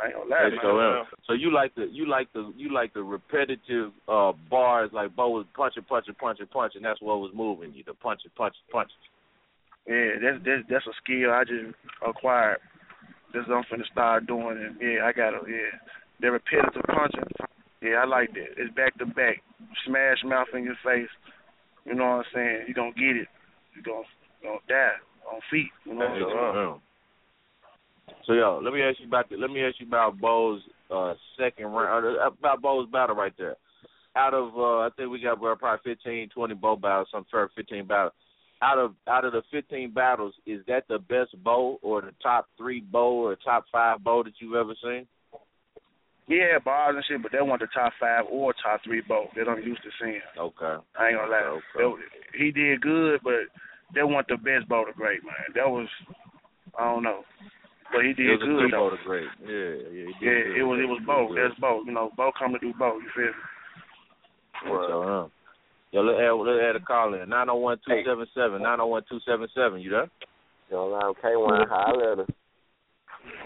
I 0.00 0.06
ain't 0.06 0.14
gonna 0.14 0.30
lie, 0.30 0.44
Let's 0.44 0.54
man. 0.62 1.04
So 1.26 1.32
you 1.32 1.52
like 1.52 1.74
the 1.74 1.86
you 1.90 2.06
like 2.06 2.32
the 2.32 2.52
you 2.56 2.72
like 2.72 2.92
the 2.94 3.02
repetitive 3.02 3.92
uh 4.08 4.32
bars 4.48 4.90
like 4.92 5.14
Bo 5.16 5.30
was 5.30 5.46
punching, 5.56 5.82
punching, 5.84 6.14
punching, 6.14 6.46
punching. 6.46 6.82
That's 6.82 7.00
what 7.02 7.20
was 7.20 7.32
moving 7.34 7.72
you. 7.74 7.82
The 7.84 7.94
punching, 7.94 8.30
punching, 8.36 8.60
punching. 8.70 8.96
Yeah, 9.86 10.20
that's 10.20 10.44
that's 10.44 10.62
that's 10.68 10.86
a 10.86 10.94
skill 11.02 11.30
I 11.30 11.44
just 11.44 11.74
acquired. 12.06 12.58
That's 13.32 13.48
what 13.48 13.58
I'm 13.58 13.64
finna 13.70 13.86
start 13.90 14.26
doing, 14.26 14.58
and 14.58 14.76
yeah, 14.80 15.04
I 15.06 15.12
got 15.12 15.30
to 15.30 15.50
yeah. 15.50 15.78
The 16.20 16.30
repetitive 16.32 16.82
punching, 16.86 17.24
yeah, 17.80 18.02
I 18.02 18.04
like 18.04 18.34
that. 18.34 18.60
It's 18.60 18.74
back 18.74 18.98
to 18.98 19.06
back, 19.06 19.42
smash 19.86 20.18
mouth 20.24 20.48
in 20.52 20.64
your 20.64 20.76
face. 20.84 21.08
You 21.86 21.94
know 21.94 22.04
what 22.04 22.10
I'm 22.10 22.24
saying? 22.34 22.64
You 22.68 22.74
gonna 22.74 22.92
get 22.92 23.16
it. 23.16 23.28
You 23.74 23.82
gonna 23.82 24.04
you 24.42 24.48
gonna 24.48 24.60
die 24.68 25.00
on 25.32 25.40
feet. 25.50 25.70
You 25.86 25.94
know 25.94 26.04
what 26.04 26.10
I'm 26.10 26.20
saying? 26.20 26.80
So 28.26 28.32
yo, 28.34 28.60
let 28.62 28.74
me 28.74 28.82
ask 28.82 29.00
you 29.00 29.06
about 29.06 29.30
the, 29.30 29.36
let 29.36 29.50
me 29.50 29.62
ask 29.64 29.76
you 29.80 29.86
about 29.86 30.20
Bo's 30.20 30.60
uh 30.90 31.14
second 31.38 31.66
round 31.66 32.04
uh, 32.04 32.26
about 32.26 32.60
Bo's 32.60 32.88
battle 32.90 33.16
right 33.16 33.32
there. 33.38 33.56
Out 34.14 34.34
of 34.34 34.54
uh 34.56 34.80
I 34.80 34.88
think 34.96 35.10
we 35.10 35.20
got 35.22 35.40
probably 35.40 35.94
15, 35.94 36.28
20 36.34 36.54
Bo 36.54 36.76
battles, 36.76 37.08
some 37.10 37.24
fair 37.30 37.50
15 37.56 37.86
battles. 37.86 38.12
Out 38.62 38.78
of 38.78 38.94
out 39.08 39.24
of 39.24 39.32
the 39.32 39.42
15 39.50 39.92
battles, 39.92 40.34
is 40.44 40.60
that 40.66 40.84
the 40.88 40.98
best 40.98 41.30
Bo 41.42 41.78
or 41.80 42.02
the 42.02 42.12
top 42.22 42.46
three 42.58 42.80
Bo 42.80 43.14
or 43.24 43.36
top 43.36 43.64
five 43.72 44.04
Bo 44.04 44.22
that 44.22 44.34
you've 44.38 44.54
ever 44.54 44.74
seen? 44.82 45.06
Yeah, 46.28 46.58
bars 46.64 46.94
and 46.94 47.04
shit, 47.08 47.22
but 47.22 47.32
they 47.32 47.40
want 47.40 47.60
the 47.60 47.68
top 47.74 47.92
five 47.98 48.24
or 48.30 48.52
top 48.62 48.80
three 48.84 49.00
both. 49.00 49.28
They 49.34 49.44
don't 49.44 49.64
used 49.64 49.82
to 49.82 49.88
seeing. 50.00 50.20
Okay. 50.38 50.76
I 50.98 51.08
ain't 51.08 51.16
gonna 51.18 51.30
lie. 51.30 51.60
Okay. 51.76 51.98
They- 52.32 52.38
he 52.38 52.50
did 52.52 52.80
good, 52.82 53.20
but 53.24 53.48
they 53.94 54.02
want 54.04 54.28
the 54.28 54.36
best 54.36 54.68
Bo 54.68 54.84
the 54.84 54.92
Great 54.92 55.24
man. 55.24 55.34
That 55.54 55.68
was 55.68 55.88
I 56.78 56.84
don't 56.84 57.02
know, 57.02 57.24
but 57.92 58.04
he 58.04 58.12
did 58.12 58.28
it 58.28 58.32
was 58.32 58.42
a 58.42 58.46
good 58.46 58.72
though. 58.72 58.90
Bo 58.90 58.96
Great. 59.04 59.28
Yeah, 59.40 59.48
yeah. 59.48 60.12
Yeah, 60.20 60.42
good. 60.44 60.56
it 60.56 60.62
was 60.62 60.78
it 60.80 60.88
was 60.88 61.00
good. 61.28 61.36
That's 61.50 61.58
both. 61.58 61.86
You 61.86 61.92
know, 61.92 62.12
both 62.16 62.34
come 62.38 62.52
to 62.52 62.58
do 62.60 62.74
both. 62.78 63.02
You 63.02 63.10
feel 63.16 63.24
me? 63.24 63.32
So, 64.86 65.02
uh, 65.02 65.28
yo, 65.92 66.02
let's 66.02 66.18
add, 66.20 66.32
let's 66.32 66.62
add 66.62 66.76
a 66.76 66.80
call 66.80 67.14
in. 67.14 67.28
901-277, 67.28 68.60
901-277. 68.60 69.82
You 69.82 69.90
there? 69.90 70.10
Yo, 70.70 70.94
I'm 70.94 71.14
K 71.14 71.34
Wine. 71.34 71.66
Holla 71.68 72.12
at 72.12 72.18
her. 72.18 72.26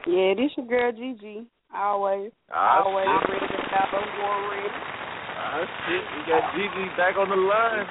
Yeah, 0.06 0.34
this 0.36 0.52
your 0.56 0.66
girl 0.66 0.92
Gigi. 0.92 1.46
Always. 1.74 2.30
Ah, 2.52 2.84
Always 2.84 3.08
shit. 3.26 3.40
ready 3.40 3.46
to 3.48 3.58
battle, 3.72 4.04
war 4.20 4.50
ready. 4.52 4.68
Ah, 4.70 5.64
shit. 5.88 6.04
We 6.14 6.20
got 6.30 6.54
Gigi 6.54 6.84
back 6.96 7.16
on 7.16 7.28
the 7.32 7.36
line. 7.40 7.86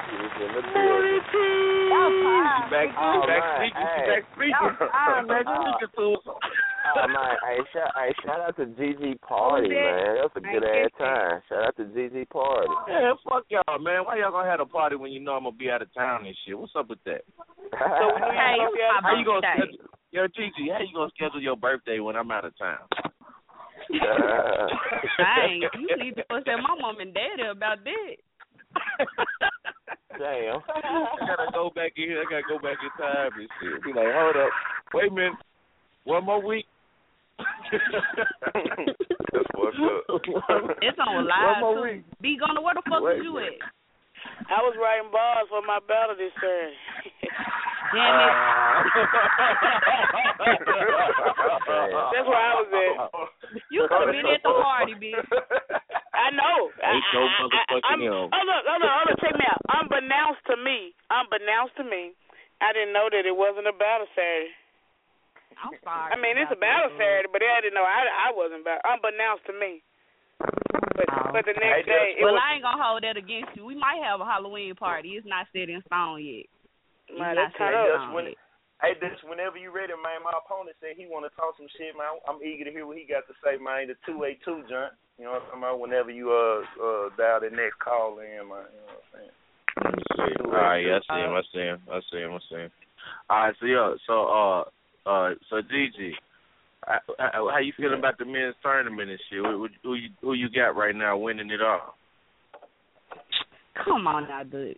Y'all 1.90 2.14
fine. 2.24 2.48
She 2.56 2.70
back, 2.72 2.88
Oh, 2.96 3.22
she 3.22 3.28
back 3.28 3.44
man. 3.44 3.58
speaking. 3.60 3.84
She 3.84 4.00
Hey. 4.00 4.08
back 4.08 4.24
speaking. 4.38 4.54
Y'all 4.54 4.90
fine, 4.94 5.28
baby. 5.28 5.50
Speaking 5.50 5.92
to 5.98 6.04
us. 6.14 6.24
Oh 6.96 7.08
man, 7.08 7.40
hey 7.48 7.64
shout, 7.72 7.92
hey, 7.96 8.12
shout 8.26 8.42
out 8.42 8.58
to 8.58 8.66
GG 8.66 9.22
Party, 9.22 9.70
man. 9.70 10.20
That 10.20 10.28
was 10.28 10.36
a 10.36 10.42
good 10.44 10.64
ass 10.68 10.92
time. 11.00 11.40
Shout 11.48 11.64
out 11.64 11.76
to 11.78 11.86
GG 11.86 12.28
Party. 12.30 12.68
Oh, 12.68 12.84
man, 12.88 13.16
fuck 13.24 13.46
y'all, 13.48 13.80
man. 13.80 14.04
Why 14.04 14.20
y'all 14.20 14.32
gonna 14.36 14.50
have 14.50 14.60
a 14.60 14.66
party 14.66 14.98
when 14.98 15.12
you 15.12 15.22
know 15.22 15.32
I'm 15.32 15.44
gonna 15.48 15.56
be 15.56 15.72
out 15.72 15.82
of 15.82 15.94
town 15.94 16.26
and 16.26 16.36
shit? 16.46 16.60
What's 16.60 16.76
up 16.76 16.90
with 16.90 17.04
that? 17.06 17.24
So 17.72 18.04
when 18.12 18.24
you 18.28 18.36
Hey, 18.36 18.60
gonna 18.60 18.68
it's 18.68 18.76
be 18.76 18.84
out 18.84 19.00
my 19.02 19.10
How 19.10 19.16
you 19.16 19.26
gonna 19.26 19.42
schedule? 19.48 19.88
Yo, 20.12 20.28
Gigi, 20.28 20.70
how 20.70 20.84
you 20.84 20.94
gonna 20.94 21.10
schedule 21.16 21.42
your 21.42 21.56
birthday 21.56 22.00
when 22.00 22.16
I'm 22.16 22.30
out 22.30 22.46
of 22.46 22.54
town? 22.60 22.84
Dang, 23.90 25.64
you 25.80 25.98
need 25.98 26.16
to 26.16 26.24
fuss 26.28 26.44
at 26.48 26.60
my 26.60 26.76
mom 26.80 27.00
and 27.00 27.14
daddy 27.14 27.48
about 27.50 27.80
that. 27.84 28.16
Damn. 30.20 30.60
I 30.68 31.20
gotta 31.26 31.48
go 31.54 31.72
back 31.74 31.94
in. 31.98 32.12
I 32.20 32.24
gotta 32.30 32.44
go 32.48 32.60
back 32.60 32.78
in 32.84 32.92
time 33.02 33.32
and 33.40 33.50
shit. 33.62 33.84
Be 33.84 33.94
like, 33.94 34.14
hold 34.14 34.36
up, 34.38 34.50
wait 34.94 35.12
a 35.12 35.16
minute, 35.16 35.34
one 36.04 36.26
more 36.26 36.46
week. 36.46 36.66
That's 39.34 39.50
what's 39.56 39.78
up. 39.80 40.04
It's 40.84 41.00
on 41.00 41.26
live 41.26 41.64
too. 41.64 41.82
week. 41.82 42.04
Be 42.22 42.38
gonna 42.38 42.62
where 42.62 42.76
the 42.76 42.84
fuck 42.86 43.02
Wait 43.02 43.18
was 43.18 43.24
you 43.26 43.38
a 43.40 43.44
at? 43.50 43.54
I 44.48 44.62
was 44.64 44.72
writing 44.80 45.12
bars 45.12 45.48
for 45.50 45.62
my 45.66 45.80
battle 45.84 46.16
this 46.16 46.32
Saturday. 46.40 46.78
Damn 47.92 48.16
it. 48.24 48.34
That's 52.14 52.28
where 52.28 52.40
I 52.40 52.54
was 52.56 52.70
at. 52.72 52.96
You 53.72 53.88
could 53.90 54.00
have 54.00 54.12
been 54.16 54.26
at 54.30 54.42
the 54.44 54.54
party, 54.54 54.94
bitch. 54.96 55.20
I 56.14 56.30
know. 56.32 56.70
I, 56.80 56.92
Ain't 56.94 57.04
no 57.14 57.22
I, 57.26 57.28
I, 57.28 57.28
motherfucking 57.42 57.90
I'm, 57.90 58.00
hell. 58.00 58.30
hold 58.32 58.48
on, 58.48 58.64
hold 58.64 58.84
on, 58.86 58.94
hold 58.94 59.10
on. 59.12 59.18
Check 59.20 59.34
me 59.36 59.44
out. 59.50 59.60
Unbeknownst 59.82 60.46
to 60.48 60.56
me, 60.62 60.94
unbeknownst 61.10 61.76
to 61.82 61.84
me, 61.84 62.14
I 62.62 62.72
didn't 62.72 62.94
know 62.94 63.10
that 63.12 63.26
it 63.28 63.36
wasn't 63.36 63.68
a 63.68 63.74
battle 63.76 64.08
Saturday. 64.16 64.54
I'm 65.62 65.76
sorry. 65.84 66.10
I 66.14 66.18
mean, 66.18 66.36
it's 66.40 66.52
a 66.54 66.60
battle 66.60 66.90
Saturday, 66.98 67.30
but 67.32 67.42
I 67.44 67.62
didn't 67.62 67.76
know. 67.78 67.86
I 67.86 68.30
I 68.30 68.30
wasn't 68.34 68.66
battle. 68.66 68.84
Unbeknownst 68.88 69.46
to 69.50 69.54
me. 69.58 69.82
But 70.98 71.08
but 71.34 71.44
the 71.46 71.58
next 71.58 71.86
day, 71.90 72.18
well, 72.22 72.34
was. 72.38 72.42
I 72.42 72.58
ain't 72.58 72.66
gonna 72.66 72.82
hold 72.82 73.02
that 73.04 73.18
against 73.18 73.54
you. 73.58 73.66
We 73.66 73.74
might 73.78 74.02
have 74.06 74.22
a 74.22 74.28
Halloween 74.28 74.76
party. 74.76 75.18
It's 75.18 75.26
not 75.26 75.48
set 75.54 75.70
in 75.70 75.82
stone 75.90 76.22
yet. 76.22 76.46
It's 77.10 77.18
Man, 77.18 77.34
not 77.38 77.50
that's 77.50 77.56
set 77.58 77.74
kind 77.74 77.74
in 77.74 77.82
of- 77.82 78.02
stone 78.02 78.14
when, 78.14 78.26
yet. 78.34 78.38
hey, 78.82 78.94
this 79.02 79.18
whenever 79.26 79.58
you 79.58 79.74
ready, 79.74 79.94
man. 79.98 80.22
My 80.22 80.34
opponent 80.38 80.78
said 80.82 80.94
he 80.98 81.10
want 81.10 81.26
to 81.26 81.34
talk 81.34 81.58
some 81.58 81.70
shit, 81.78 81.98
man. 81.98 82.22
I'm 82.30 82.42
eager 82.46 82.66
to 82.70 82.74
hear 82.74 82.86
what 82.86 82.98
he 82.98 83.06
got 83.10 83.26
to 83.30 83.36
say, 83.42 83.58
man. 83.58 83.90
The 83.90 83.98
two 84.06 84.24
eight 84.26 84.40
two 84.46 84.62
joint. 84.70 84.94
You 85.18 85.26
know 85.30 85.38
what 85.38 85.50
I'm 85.54 85.62
talking 85.62 85.64
about? 85.66 85.80
Whenever 85.82 86.12
you 86.14 86.30
uh 86.34 86.62
uh 86.78 87.06
dial 87.18 87.42
the 87.42 87.50
next 87.54 87.78
call 87.82 88.18
in, 88.22 88.46
man. 88.50 88.70
You 88.70 88.82
know 88.82 88.94
what 88.94 89.02
I'm 89.02 89.10
saying? 89.18 89.34
All 90.46 90.52
right, 90.52 90.86
yeah, 90.86 91.00
I 91.02 91.02
see 91.10 91.22
him. 91.26 91.34
I 91.34 91.42
see 91.50 91.66
him. 91.66 91.80
I 91.90 92.00
see 92.12 92.22
him. 92.22 92.34
I 92.34 92.40
see 92.50 92.62
him. 92.62 92.72
All 93.30 93.40
right, 93.42 93.56
so 93.60 93.66
yeah, 93.66 93.94
so 94.06 94.16
uh, 94.30 94.64
uh, 95.06 95.32
so 95.50 95.62
Gigi, 95.62 96.14
how, 96.86 97.00
how 97.20 97.50
how 97.52 97.60
you 97.60 97.74
feeling 97.78 98.00
about 98.00 98.18
the 98.18 98.26
men's 98.26 98.56
tournament 98.62 99.10
and 99.10 99.20
shit? 99.30 99.40
Who, 99.40 99.52
who, 99.58 99.68
who 99.84 99.94
you 99.96 100.10
who 100.22 100.34
you 100.34 100.50
got 100.50 100.76
right 100.76 100.96
now 100.96 101.18
winning 101.18 101.50
it 101.52 101.62
all? 101.62 101.96
Come 103.86 104.08
on 104.08 104.28
now, 104.28 104.44
dude. 104.44 104.78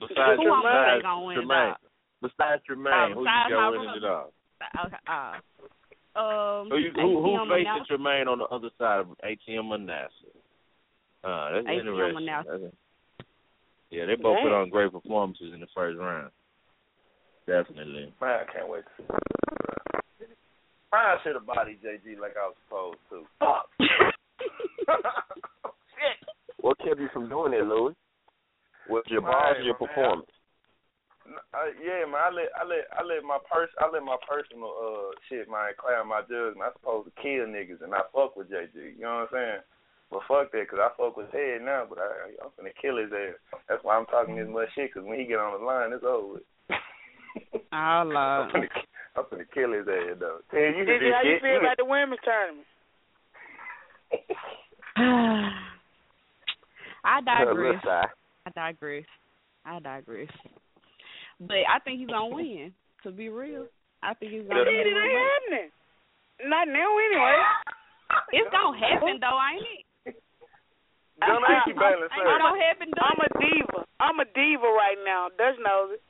Besides, 0.00 0.40
Who 0.40 0.50
I'm 0.52 0.62
besides 0.62 0.88
saying 0.90 1.02
gonna 1.02 1.24
win 1.26 1.36
it 1.36 1.40
Tremaine, 1.40 1.68
all? 1.68 1.76
besides 2.22 2.62
Tremaine, 2.66 2.92
Uh, 2.92 3.14
who 3.14 3.20
you 3.20 3.26
got 3.26 3.50
my 3.50 3.68
winning 3.70 3.94
it 3.96 4.04
all? 4.04 4.32
Okay. 4.84 4.96
Uh, 5.06 5.36
um, 6.18 6.68
Who 6.70 6.76
you, 6.78 6.90
who, 6.96 7.22
who 7.22 7.28
ATM 7.38 7.48
facing 7.86 8.02
Manasseh. 8.02 8.30
On 8.30 8.38
the 8.38 8.44
other 8.46 8.70
side 8.78 9.00
of 9.00 9.06
ATM 9.22 9.68
Manasseh? 9.68 10.34
Uh, 11.22 11.52
that's 11.52 11.66
ATM 11.66 11.78
interesting. 11.80 12.14
Manasseh. 12.26 12.50
That's- 12.50 12.72
yeah, 13.90 14.06
they 14.06 14.14
both 14.14 14.38
put 14.42 14.52
on 14.52 14.70
great 14.70 14.92
performances 14.92 15.52
in 15.52 15.60
the 15.60 15.66
first 15.74 15.98
round. 15.98 16.30
Definitely. 17.50 18.14
Man, 18.22 18.46
I 18.46 18.46
can't 18.46 18.70
wait 18.70 18.86
to 18.86 19.02
see. 19.02 19.10
I 20.94 21.16
should 21.22 21.34
have 21.34 21.46
body 21.46 21.78
JG 21.82 22.14
like 22.22 22.38
I 22.38 22.46
was 22.46 22.54
supposed 22.62 23.02
to. 23.10 23.26
Fuck. 23.42 23.66
Shit. 25.98 26.18
What 26.62 26.78
kept 26.78 27.00
you 27.02 27.10
from 27.12 27.28
doing 27.28 27.52
it, 27.52 27.66
Louis? 27.66 27.94
Was 28.88 29.02
your 29.10 29.22
bars 29.22 29.58
or 29.58 29.62
your 29.66 29.74
Man, 29.80 29.88
performance? 29.88 30.30
I, 31.50 31.74
yeah, 31.82 32.06
man. 32.06 32.22
I 32.22 32.30
let 32.30 32.50
I 32.54 32.62
let 32.62 32.86
I 32.94 33.02
let 33.02 33.26
my 33.26 33.38
pers 33.50 33.70
I 33.82 33.90
let 33.90 34.02
my 34.06 34.18
personal 34.22 34.70
uh 34.70 35.10
shit 35.26 35.50
man 35.50 35.74
cloud 35.74 36.06
my 36.06 36.22
judgment. 36.22 36.62
I'm 36.62 36.74
supposed 36.78 37.10
to 37.10 37.14
kill 37.18 37.50
niggas 37.50 37.82
and 37.82 37.94
I 37.94 38.06
fuck 38.14 38.38
with 38.38 38.50
JG. 38.50 38.74
You 38.94 39.02
know 39.02 39.26
what 39.26 39.34
I'm 39.34 39.34
saying? 39.34 39.62
But 40.10 40.26
fuck 40.26 40.50
that, 40.54 40.70
cause 40.70 40.82
I 40.82 40.90
fuck 40.94 41.18
with 41.18 41.30
Ted 41.34 41.62
now. 41.66 41.86
But 41.86 41.98
I 41.98 42.30
I'm 42.42 42.54
gonna 42.54 42.74
kill 42.78 42.98
his 42.98 43.10
ass. 43.10 43.38
That's 43.66 43.82
why 43.82 43.98
I'm 43.98 44.06
talking 44.06 44.38
this 44.38 44.46
much 44.46 44.70
shit. 44.74 44.94
Cause 44.94 45.02
when 45.02 45.18
he 45.18 45.26
get 45.26 45.42
on 45.42 45.58
the 45.58 45.66
line, 45.66 45.90
it's 45.90 46.06
over. 46.06 46.38
with. 46.38 46.46
Oh 47.72 47.76
I'm 47.76 48.08
Lord. 48.10 48.50
finna, 48.50 48.68
I'm 49.16 49.24
finna 49.30 49.46
kill 49.54 49.72
his 49.72 49.86
ass 49.86 50.18
though. 50.18 50.38
Ted, 50.50 50.74
you 50.76 50.84
can 50.84 50.98
Gigi, 50.98 51.06
do 51.06 51.12
how 51.14 51.22
you 51.22 51.34
shit. 51.38 51.42
feel 51.42 51.60
about 51.62 51.76
the 51.78 51.84
women's 51.86 52.20
tournament? 52.26 52.66
I 57.04 57.20
digress. 57.24 57.80
I 57.86 58.50
digress. 58.54 59.04
I 59.64 59.78
digress. 59.78 60.28
But 61.40 61.62
I 61.70 61.78
think 61.84 62.00
he's 62.00 62.08
gonna 62.10 62.34
win. 62.34 62.72
To 63.04 63.10
be 63.10 63.28
real, 63.30 63.64
I 64.02 64.12
think 64.14 64.32
he's 64.32 64.44
gonna 64.44 64.60
Shit, 64.60 64.76
win. 64.76 64.92
it 64.92 64.98
ain't 64.98 65.16
happening. 65.16 65.70
Not 66.50 66.68
now 66.68 66.90
anyway. 67.08 67.38
It's 68.34 68.50
gonna 68.52 68.76
happen 68.76 69.16
though, 69.22 69.38
ain't 69.40 69.64
it? 69.64 70.16
Don't 71.20 71.40
make 71.44 71.64
you 71.68 71.74
balance 71.78 72.10
Ain't 72.12 72.24
it 72.24 72.28
out. 72.28 72.40
gonna 72.40 72.60
happen 72.60 72.88
though? 72.92 73.08
I'm 73.08 73.20
a 73.24 73.30
diva. 73.38 73.78
I'm 74.00 74.18
a 74.20 74.26
diva 74.34 74.68
right 74.68 74.98
now. 75.06 75.28
Dutch 75.38 75.56
knows 75.62 75.96
it. 75.96 76.02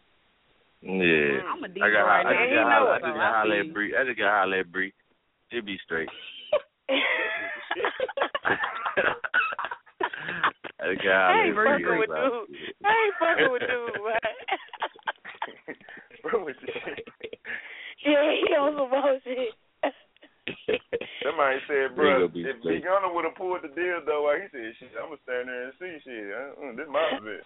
Yeah. 0.83 1.45
I'm 1.45 1.63
a 1.63 1.67
I 1.67 1.69
diva 1.69 1.91
got 1.93 2.05
right 2.09 2.27
I 2.27 2.33
just 2.33 2.55
got 2.57 2.67
I 2.73 2.99
just 3.01 3.05
got 3.05 3.21
I 3.21 3.33
holla 3.37 3.55
feel 3.55 3.61
at. 3.69 3.75
Bree. 3.75 3.97
I 3.97 4.05
just 4.05 4.19
got 4.19 4.31
holla 4.31 4.59
at 4.61 4.73
Bree. 4.73 4.93
She'll 5.53 5.63
be 5.63 5.79
straight. 5.85 6.09
I 10.81 10.93
just 10.95 11.05
got 11.05 11.29
I 11.29 11.45
ain't 11.45 11.51
at 11.51 11.55
Bree. 11.55 11.85
fucking 11.85 11.99
with 12.01 12.09
dude. 12.09 12.49
I 12.85 12.93
ain't 12.97 13.17
fucking 13.21 13.53
with 13.53 13.63
dude. 13.63 14.01
Bro, 16.23 16.45
with 16.45 16.57
yeah, 18.05 18.33
he 18.33 18.55
on 18.57 18.73
some 18.77 18.89
bullshit. 18.89 19.53
Somebody 21.23 21.59
said, 21.69 21.95
bro, 21.95 22.25
if 22.25 22.31
straight. 22.33 22.65
Big 22.65 22.85
Gunner 22.85 23.13
would 23.13 23.25
have 23.25 23.37
pulled 23.37 23.61
the 23.63 23.69
deal 23.69 24.01
though, 24.07 24.25
like 24.25 24.43
he 24.43 24.57
said, 24.57 24.73
shit, 24.81 24.97
I'm 24.97 25.13
gonna 25.13 25.21
stand 25.25 25.49
there 25.49 25.65
and 25.69 25.77
see 25.77 26.01
shit. 26.05 26.33
Uh, 26.33 26.73
this 26.77 26.89
my 26.89 27.05
event. 27.21 27.45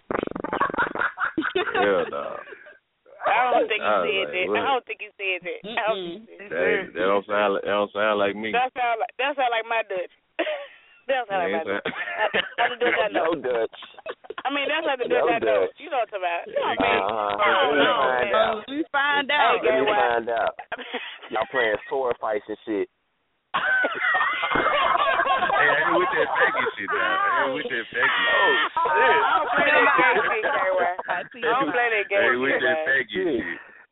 Hell 1.74 2.06
no. 2.10 2.36
I 3.24 3.50
don't 3.56 3.68
think 3.68 3.80
he 3.80 3.88
said 3.88 4.04
like, 4.04 4.32
that. 4.34 4.46
what? 4.52 4.60
I 4.60 4.66
don't 4.68 4.84
think 4.86 5.00
he 5.00 5.10
said 5.16 5.40
that. 5.44 5.60
I 5.64 5.82
don't 5.88 5.96
think 5.96 6.28
he 6.28 6.36
said 6.44 6.50
That, 6.52 6.80
that 6.94 7.06
don't 7.08 7.26
sound 7.26 7.50
like 7.56 7.64
that 7.64 7.74
don't 7.74 7.92
sound 7.96 8.16
like 8.20 8.34
me. 8.36 8.48
that. 8.52 8.68
That 8.68 8.76
sound 8.76 8.96
like 9.00 9.12
that 9.16 9.32
sound 9.36 9.52
like 9.52 9.66
my 9.68 9.82
Dutch. 9.88 10.14
that 11.08 11.22
sound 11.28 11.40
like 11.40 11.52
my 11.52 11.62
Yeah, 11.64 11.68
Dutch. 11.68 11.88
That's 12.60 12.70
the 12.72 12.78
Dutch 12.84 12.98
I 13.00 13.08
know. 13.12 13.32
No 13.32 13.40
Dutch. 13.40 13.78
I 14.44 14.48
mean, 14.52 14.66
that's 14.68 14.84
like 14.84 15.00
the 15.00 15.08
No 15.08 15.24
Dutch 15.24 15.32
I 15.32 15.38
know. 15.40 15.58
Dutch. 15.64 15.76
You 15.80 15.88
know 15.88 16.00
what 16.04 16.12
I'm 16.12 16.20
talking 16.20 16.24
about. 16.24 16.42
You 16.44 16.54
know 16.54 16.68
what 16.68 16.76
I 16.76 16.84
mean? 16.84 17.00
Uh-huh. 17.00 17.32
Oh, 17.40 17.64
Let 17.64 17.72
me 17.72 17.80
no, 17.80 17.94
find 17.96 18.32
out. 18.34 18.56
We 18.68 18.78
find 18.92 19.28
out. 19.32 19.56
Let 19.64 19.74
me 19.80 19.84
find 19.88 20.26
out. 20.28 20.52
Y'all 21.32 21.48
playing 21.52 21.80
sword 21.88 22.16
fights 22.20 22.44
and 22.48 22.60
shit. 22.68 22.88
Hey, 25.64 25.72
I 25.72 25.80
ain't 25.88 25.96
with 25.96 26.12
that 26.12 26.28
faggot 26.28 26.68
shit 26.76 26.90
now. 26.92 27.16
I 27.16 27.48
ain't 27.48 27.54
with 27.56 27.68
that 27.72 27.84
faggot 27.88 28.04
Oh, 28.04 28.52
shit. 28.52 28.84
shit. 28.84 28.84
I 28.84 29.32
don't 29.32 29.48
play 29.48 29.68
that 29.72 29.88
gay 29.96 30.12
shit, 30.20 30.44
gay 30.44 30.70
wife. 30.76 31.00
I 31.08 31.24
I 31.24 31.40
don't 31.40 31.72
play 31.72 31.88
that 31.88 32.04
gay 32.12 32.20
I 32.20 32.28
ain't 32.28 32.40
with 32.44 32.60
that 32.60 32.76
man. 32.76 32.84
faggot 32.84 33.08
shit. 33.08 33.40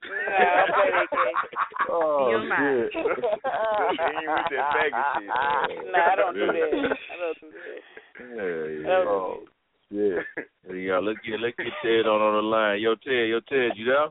No, 0.03 0.12
I 0.12 0.53
don't 0.53 0.73
play 0.77 0.90
that 0.93 1.09
gay 1.09 1.32
shit. 1.40 1.57
Oh, 1.93 2.31
You're 2.31 2.44
mine. 2.44 2.89
shit. 2.93 2.93
He 2.93 3.09
ain't 3.09 4.28
with 4.28 4.53
that 4.53 4.66
faggot 4.77 5.05
shit. 5.16 5.24
man. 5.24 5.81
No, 5.89 5.97
I 5.97 6.15
don't 6.20 6.35
do 6.36 6.47
that. 6.47 6.53
I 6.53 7.16
don't 7.16 7.40
do 7.40 7.49
that. 7.57 7.81
Yeah, 8.20 8.44
I 8.44 8.93
yeah. 8.93 9.09
Oh, 9.09 9.40
shit. 9.89 10.27
There 10.69 10.77
you 10.77 10.93
go. 10.93 11.01
Look 11.01 11.19
at 11.24 11.40
look 11.40 11.55
at 11.59 11.73
Ted 11.82 12.05
on 12.07 12.20
on 12.20 12.35
the 12.36 12.43
line. 12.44 12.81
Yo, 12.81 12.94
Ted, 12.97 13.28
yo, 13.32 13.40
Ted, 13.49 13.73
you 13.77 13.86
there? 13.86 14.09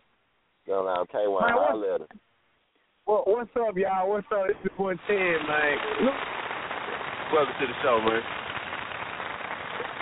Go 0.68 0.86
now, 0.86 1.06
K 1.06 1.28
Wine, 1.28 1.46
Man, 1.46 1.56
what- 1.56 1.70
holler 1.70 1.96
at 1.96 2.02
what's 3.06 3.50
up, 3.60 3.76
y'all? 3.78 4.10
What's 4.10 4.28
up? 4.32 4.48
This 4.48 4.58
is 4.64 4.72
boy 4.78 4.94
Ted, 5.08 5.42
man. 5.48 5.78
Look, 6.02 6.14
Welcome 7.32 7.56
to 7.60 7.68
the 7.68 7.78
show, 7.82 8.00
man. 8.04 8.22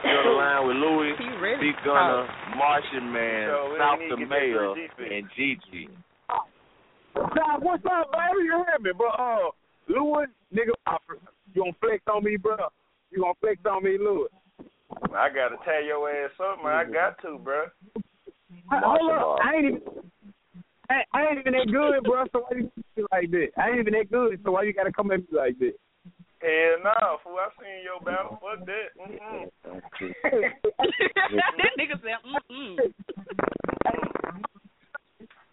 You're 0.03 0.18
on 0.18 0.26
the 0.26 0.38
line 0.41 0.61
with 0.68 0.77
Louis, 0.77 1.14
He 1.19 1.30
ready. 1.38 1.69
Big 1.72 1.77
Gunner, 1.85 2.26
Martian 2.57 3.11
Man, 3.14 3.49
So 3.49 3.76
South 3.77 3.99
need 3.99 4.11
the 4.11 4.15
to 4.15 4.22
get 4.26 4.30
that 4.30 4.41
Mayor, 4.41 4.73
and 5.19 5.30
Gigi. 5.38 5.89
Doc, 7.14 7.61
what's 7.61 7.84
up, 7.85 8.10
baby? 8.11 8.49
You 8.49 8.64
hear 8.65 8.80
me, 8.81 8.91
bro? 8.97 9.10
Uh, 9.14 9.51
Louis, 9.88 10.26
nigga, 10.53 10.73
I, 10.88 10.97
you 11.53 11.61
gonna 11.61 11.77
flex 11.81 12.01
on 12.11 12.23
me, 12.23 12.38
bro? 12.38 12.57
You 13.11 13.22
gonna 13.22 13.34
flex 13.41 13.57
on 13.69 13.84
me, 13.84 13.97
Louis? 13.99 14.30
I 15.14 15.30
gotta 15.30 15.57
tear 15.65 15.81
your 15.81 16.10
ass 16.10 16.31
up, 16.41 16.64
man. 16.64 16.73
I 16.73 16.84
got 16.85 17.22
to, 17.22 17.38
bro. 17.38 17.65
Hold 18.72 18.81
Martial 18.81 19.34
up. 19.34 19.39
I 19.45 19.56
ain't 19.56 19.65
even. 19.65 19.81
I, 20.89 21.03
I 21.14 21.22
ain't 21.30 21.39
even 21.41 21.53
that 21.53 21.68
good, 21.72 22.03
bro. 22.03 22.26
So 22.34 22.45
why 22.49 22.57
you 22.57 22.72
do 22.95 23.06
like 23.11 23.30
that? 23.30 23.47
I 23.57 23.69
ain't 23.69 23.80
even 23.80 23.93
that 23.93 24.10
good. 24.11 24.39
So 24.43 24.51
why 24.51 24.64
you 24.64 24.73
gotta 24.73 24.91
come 24.91 25.11
at 25.11 25.19
me 25.19 25.27
like 25.31 25.60
that? 25.60 25.73
Hell 26.41 26.78
no, 26.84 27.18
fool. 27.24 27.38
I 27.38 27.49
seen 27.60 27.84
your 27.84 27.99
battle. 27.99 28.40
Fuck 28.40 28.66
that. 28.66 28.90
Mm-mm. 28.98 29.49
that 31.36 31.74
nigga 31.78 31.95
said, 32.02 32.20
mm-mm. 32.26 32.78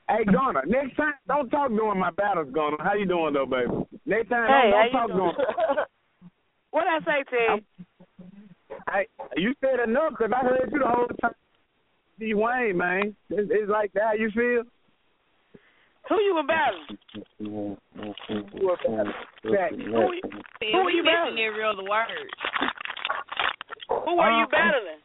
Hey, 0.09 0.25
Gunner, 0.25 0.63
next 0.67 0.97
time, 0.97 1.15
don't 1.27 1.51
talk 1.51 1.69
during 1.71 1.99
my 1.99 2.13
battles, 2.13 2.49
Gunner. 2.55 2.77
How 2.79 2.95
you 2.95 3.07
doing, 3.07 3.35
though, 3.35 3.47
baby? 3.47 3.73
Next 4.07 4.29
time, 4.29 4.47
Hey, 4.49 4.71
don't, 4.71 4.93
don't 4.93 4.93
talk 4.93 5.09
you 5.09 5.15
doing? 5.17 5.35
during. 5.37 5.87
What 6.71 6.85
I 6.87 6.99
say, 7.01 7.25
Ted? 7.31 7.65
I, 8.87 9.07
you 9.37 9.55
said 9.63 9.81
enough 9.89 10.11
because 10.11 10.31
I 10.37 10.45
heard 10.45 10.69
you 10.71 10.79
the 10.81 10.87
whole 10.87 11.07
time. 11.23 11.33
D. 12.19 12.35
Wayne, 12.35 12.77
man. 12.77 13.17
It's, 13.31 13.51
it's 13.51 13.71
like 13.71 13.93
that. 13.95 14.03
How 14.03 14.13
you 14.13 14.31
feel? 14.31 14.63
Who 16.09 16.15
you 16.21 16.43
battling? 16.47 16.99
Who, 17.39 17.77
who 17.99 18.45
we 20.85 20.93
you 20.93 21.03
battling? 21.03 21.39
every 21.39 21.65
other 21.65 21.83
word. 21.83 22.29
Who 23.89 24.17
were 24.17 24.41
you 24.41 24.47
battling? 24.47 25.03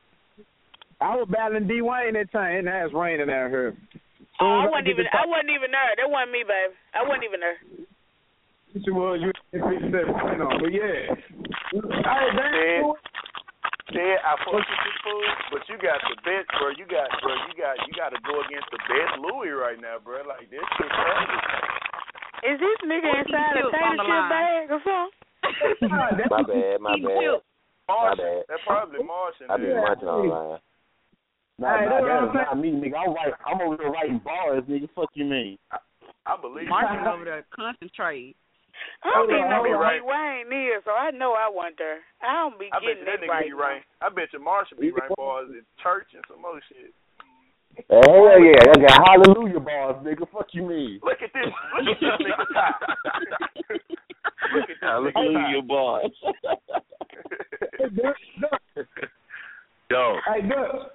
I 1.02 1.15
was 1.15 1.28
battling 1.32 1.68
D. 1.68 1.82
Wayne 1.82 2.14
that 2.14 2.32
time, 2.32 2.68
and 2.68 2.68
it's 2.68 2.94
raining 2.94 3.30
out 3.30 3.49
here. 3.49 3.76
Oh, 4.40 4.61
I 4.61 4.69
wasn't 4.69 4.90
even. 4.90 5.06
I 5.10 5.26
wasn't 5.26 5.49
even 5.49 5.72
there. 5.72 5.95
That 5.98 6.10
wasn't 6.10 6.32
me, 6.32 6.44
baby. 6.45 6.78
I 6.94 7.02
wasn't 7.02 7.26
even 7.26 7.40
there. 7.41 7.57
You 8.73 8.94
was 8.94 9.19
you 9.19 9.32
you 9.52 10.38
know, 10.38 10.49
but 10.61 10.72
yeah. 10.72 11.11
Hey, 11.73 11.82
Ted, 11.82 12.36
man. 12.38 12.94
Ted, 13.91 14.18
I 14.23 14.34
fuck 14.43 14.55
with 14.55 14.68
you, 14.68 14.93
fool, 15.03 15.27
but 15.51 15.61
you 15.68 15.76
got 15.80 15.99
the 16.07 16.15
best, 16.23 16.47
bro. 16.55 16.72
You 16.80 16.88
got, 16.88 17.11
bro. 17.19 17.35
You 17.47 17.53
got, 17.59 17.76
you 17.84 17.91
got 17.93 18.09
to 18.15 18.19
go 18.23 18.39
against 18.47 18.68
the 18.72 18.80
best 18.88 19.19
Louis 19.19 19.51
right 19.51 19.80
now, 19.80 19.99
bro. 19.99 20.23
Like 20.23 20.47
this 20.47 20.63
shit 20.80 20.88
crazy. 20.91 21.38
Is 22.41 22.57
this 22.57 22.80
nigga 22.88 23.11
What's 23.11 23.30
inside 23.30 23.53
a 23.53 23.61
these 23.61 23.69
chips 23.69 23.76
on 23.76 23.91
tater 23.91 23.99
the 23.99 24.05
chip 24.07 24.26
bag 24.31 24.65
or 24.72 24.81
something? 24.81 25.19
My 26.31 26.43
bad, 26.43 26.80
my 26.81 26.93
He 26.95 27.01
bad. 27.05 27.19
killed. 27.19 27.43
My 27.88 28.15
bad. 28.15 28.43
that's 28.47 28.63
probably 28.65 29.03
Martian. 29.03 29.51
I 29.51 29.57
be 29.57 29.68
there. 29.68 29.81
munching 29.81 30.07
online. 30.07 30.59
Nah, 31.59 31.77
hey, 31.77 31.85
that's 31.89 32.01
what 32.01 32.11
I'm 32.11 32.30
saying. 32.34 32.45
not 32.47 32.57
me, 32.57 32.69
nigga. 32.72 32.97
I'm 32.97 33.13
right. 33.13 33.34
I'm 33.45 33.61
over 33.61 33.77
there 33.77 33.91
writing 33.91 34.22
bars, 34.23 34.63
nigga. 34.69 34.88
Fuck 34.95 35.09
you 35.13 35.26
mean? 35.26 35.57
I 36.26 36.39
believe. 36.39 36.68
Martian 36.69 37.05
over 37.05 37.26
there 37.26 37.45
concentrate. 37.53 38.35
I 39.03 39.11
don't 39.11 39.27
Hold 39.27 39.31
even 39.31 39.45
on, 39.45 39.52
know 39.52 39.64
who 39.65 39.76
on. 39.77 39.91
Big 39.91 40.03
Wayne 40.06 40.49
is, 40.52 40.81
so 40.85 40.91
I 40.91 41.11
know 41.11 41.34
I 41.34 41.49
wasn't. 41.49 42.02
I 42.22 42.31
don't 42.43 42.57
be 42.60 42.69
I 42.72 42.80
bet 42.80 42.98
getting 42.98 43.03
you 43.03 43.06
that 43.06 43.19
that 43.19 43.26
nigga 43.26 43.34
right. 43.34 43.48
be 43.48 43.53
right. 43.53 43.84
I 44.02 44.07
bet 44.10 44.31
you 44.34 44.39
Martian 44.43 44.77
be 44.80 44.91
right 44.91 45.11
bars 45.18 45.49
in 45.49 45.64
church 45.81 46.10
and 46.14 46.23
some 46.30 46.45
other 46.45 46.61
shit. 46.69 46.93
Hell 47.89 48.35
yeah, 48.41 48.68
I 48.68 48.76
got 48.84 48.99
hallelujah 49.07 49.60
bars, 49.60 49.95
nigga. 50.03 50.27
Fuck 50.31 50.52
you 50.52 50.68
mean? 50.68 50.99
Look 51.03 51.23
at 51.23 51.31
this. 51.34 51.48
Look 51.81 51.98
at 51.98 52.03
this 52.03 52.19
nigga 52.19 52.45
tie. 52.53 52.76
Look 54.53 54.68
at 54.68 54.68
this 54.68 54.81
Hallelujah, 54.81 55.61
boy. 55.61 55.99
Hey, 57.80 57.89
Duck, 57.95 58.15
Duck. 58.41 58.85
Yo, 59.89 60.15
Hey, 60.27 60.48
Duck. 60.48 60.91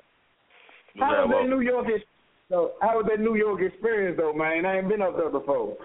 How 0.99 1.27
was 1.27 1.31
that 1.33 1.49
New 1.49 1.61
York? 1.61 1.87
So, 2.49 2.73
how 2.81 2.97
was 2.99 3.07
that 3.09 3.21
New 3.21 3.35
York 3.35 3.61
experience 3.61 4.17
though, 4.19 4.33
man? 4.33 4.65
I 4.65 4.79
ain't 4.79 4.89
been 4.89 5.03
up 5.03 5.17
there 5.17 5.31
before. 5.31 5.77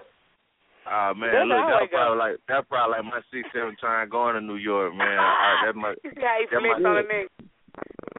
Ah 0.92 1.14
man, 1.16 1.32
That's 1.32 1.48
look, 1.48 1.64
that's 1.72 1.88
probably 1.88 2.18
like 2.20 2.36
that's 2.44 2.68
probably 2.68 2.92
like 3.00 3.04
my 3.08 3.20
sixth, 3.32 3.48
seventh 3.56 3.80
time 3.80 4.12
going 4.12 4.34
to 4.34 4.42
New 4.44 4.60
York, 4.60 4.92
man. 4.92 5.16
I, 5.24 5.64
that 5.64 5.74
my 5.74 5.94
Yeah, 6.04 6.36
he 6.36 6.52
my 6.52 6.76
on 6.76 7.00
the 7.00 7.08
neck. 7.08 7.32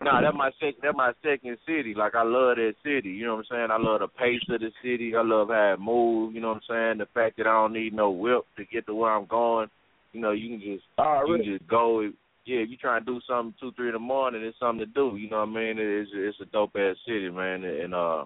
Nah, 0.02 0.22
that 0.22 0.34
my 0.34 0.50
sec 0.60 0.82
that 0.82 0.96
my 0.96 1.14
second 1.22 1.58
city. 1.68 1.94
Like 1.94 2.16
I 2.16 2.24
love 2.24 2.58
that 2.58 2.74
city. 2.84 3.12
You 3.14 3.28
know 3.28 3.36
what 3.36 3.46
I'm 3.52 3.70
saying? 3.70 3.72
I 3.72 3.78
love 3.78 4.00
the 4.02 4.08
pace 4.08 4.42
of 4.50 4.60
the 4.60 4.72
city. 4.82 5.14
I 5.16 5.22
love 5.22 5.50
how 5.50 5.78
it 5.78 5.80
moves. 5.80 6.34
You 6.34 6.42
know 6.42 6.58
what 6.58 6.64
I'm 6.68 6.98
saying? 6.98 6.98
The 6.98 7.14
fact 7.14 7.38
that 7.38 7.46
I 7.46 7.54
don't 7.54 7.74
need 7.74 7.94
no 7.94 8.10
whip 8.10 8.42
to 8.58 8.66
get 8.66 8.88
to 8.88 8.96
where 8.96 9.14
I'm 9.14 9.28
going. 9.28 9.70
You 10.14 10.22
know, 10.22 10.32
you 10.32 10.50
can 10.50 10.60
just 10.60 10.84
Oh, 10.98 11.22
you 11.28 11.38
can 11.38 11.46
just 11.46 11.70
go. 11.70 12.02
Yeah, 12.46 12.66
if 12.66 12.72
you 12.72 12.78
trying 12.78 13.06
to 13.06 13.06
do 13.06 13.22
something 13.30 13.54
two, 13.62 13.72
three 13.78 13.90
in 13.90 13.94
the 13.94 14.00
morning, 14.00 14.42
it's 14.42 14.58
something 14.58 14.84
to 14.84 14.92
do. 14.92 15.16
You 15.16 15.30
know 15.30 15.46
what 15.46 15.50
I 15.50 15.62
mean? 15.62 15.78
It's 15.78 16.10
it's 16.12 16.42
a 16.42 16.46
dope 16.46 16.76
ass 16.76 16.98
city, 17.06 17.30
man, 17.30 17.64
and 17.64 17.94
uh, 17.94 18.26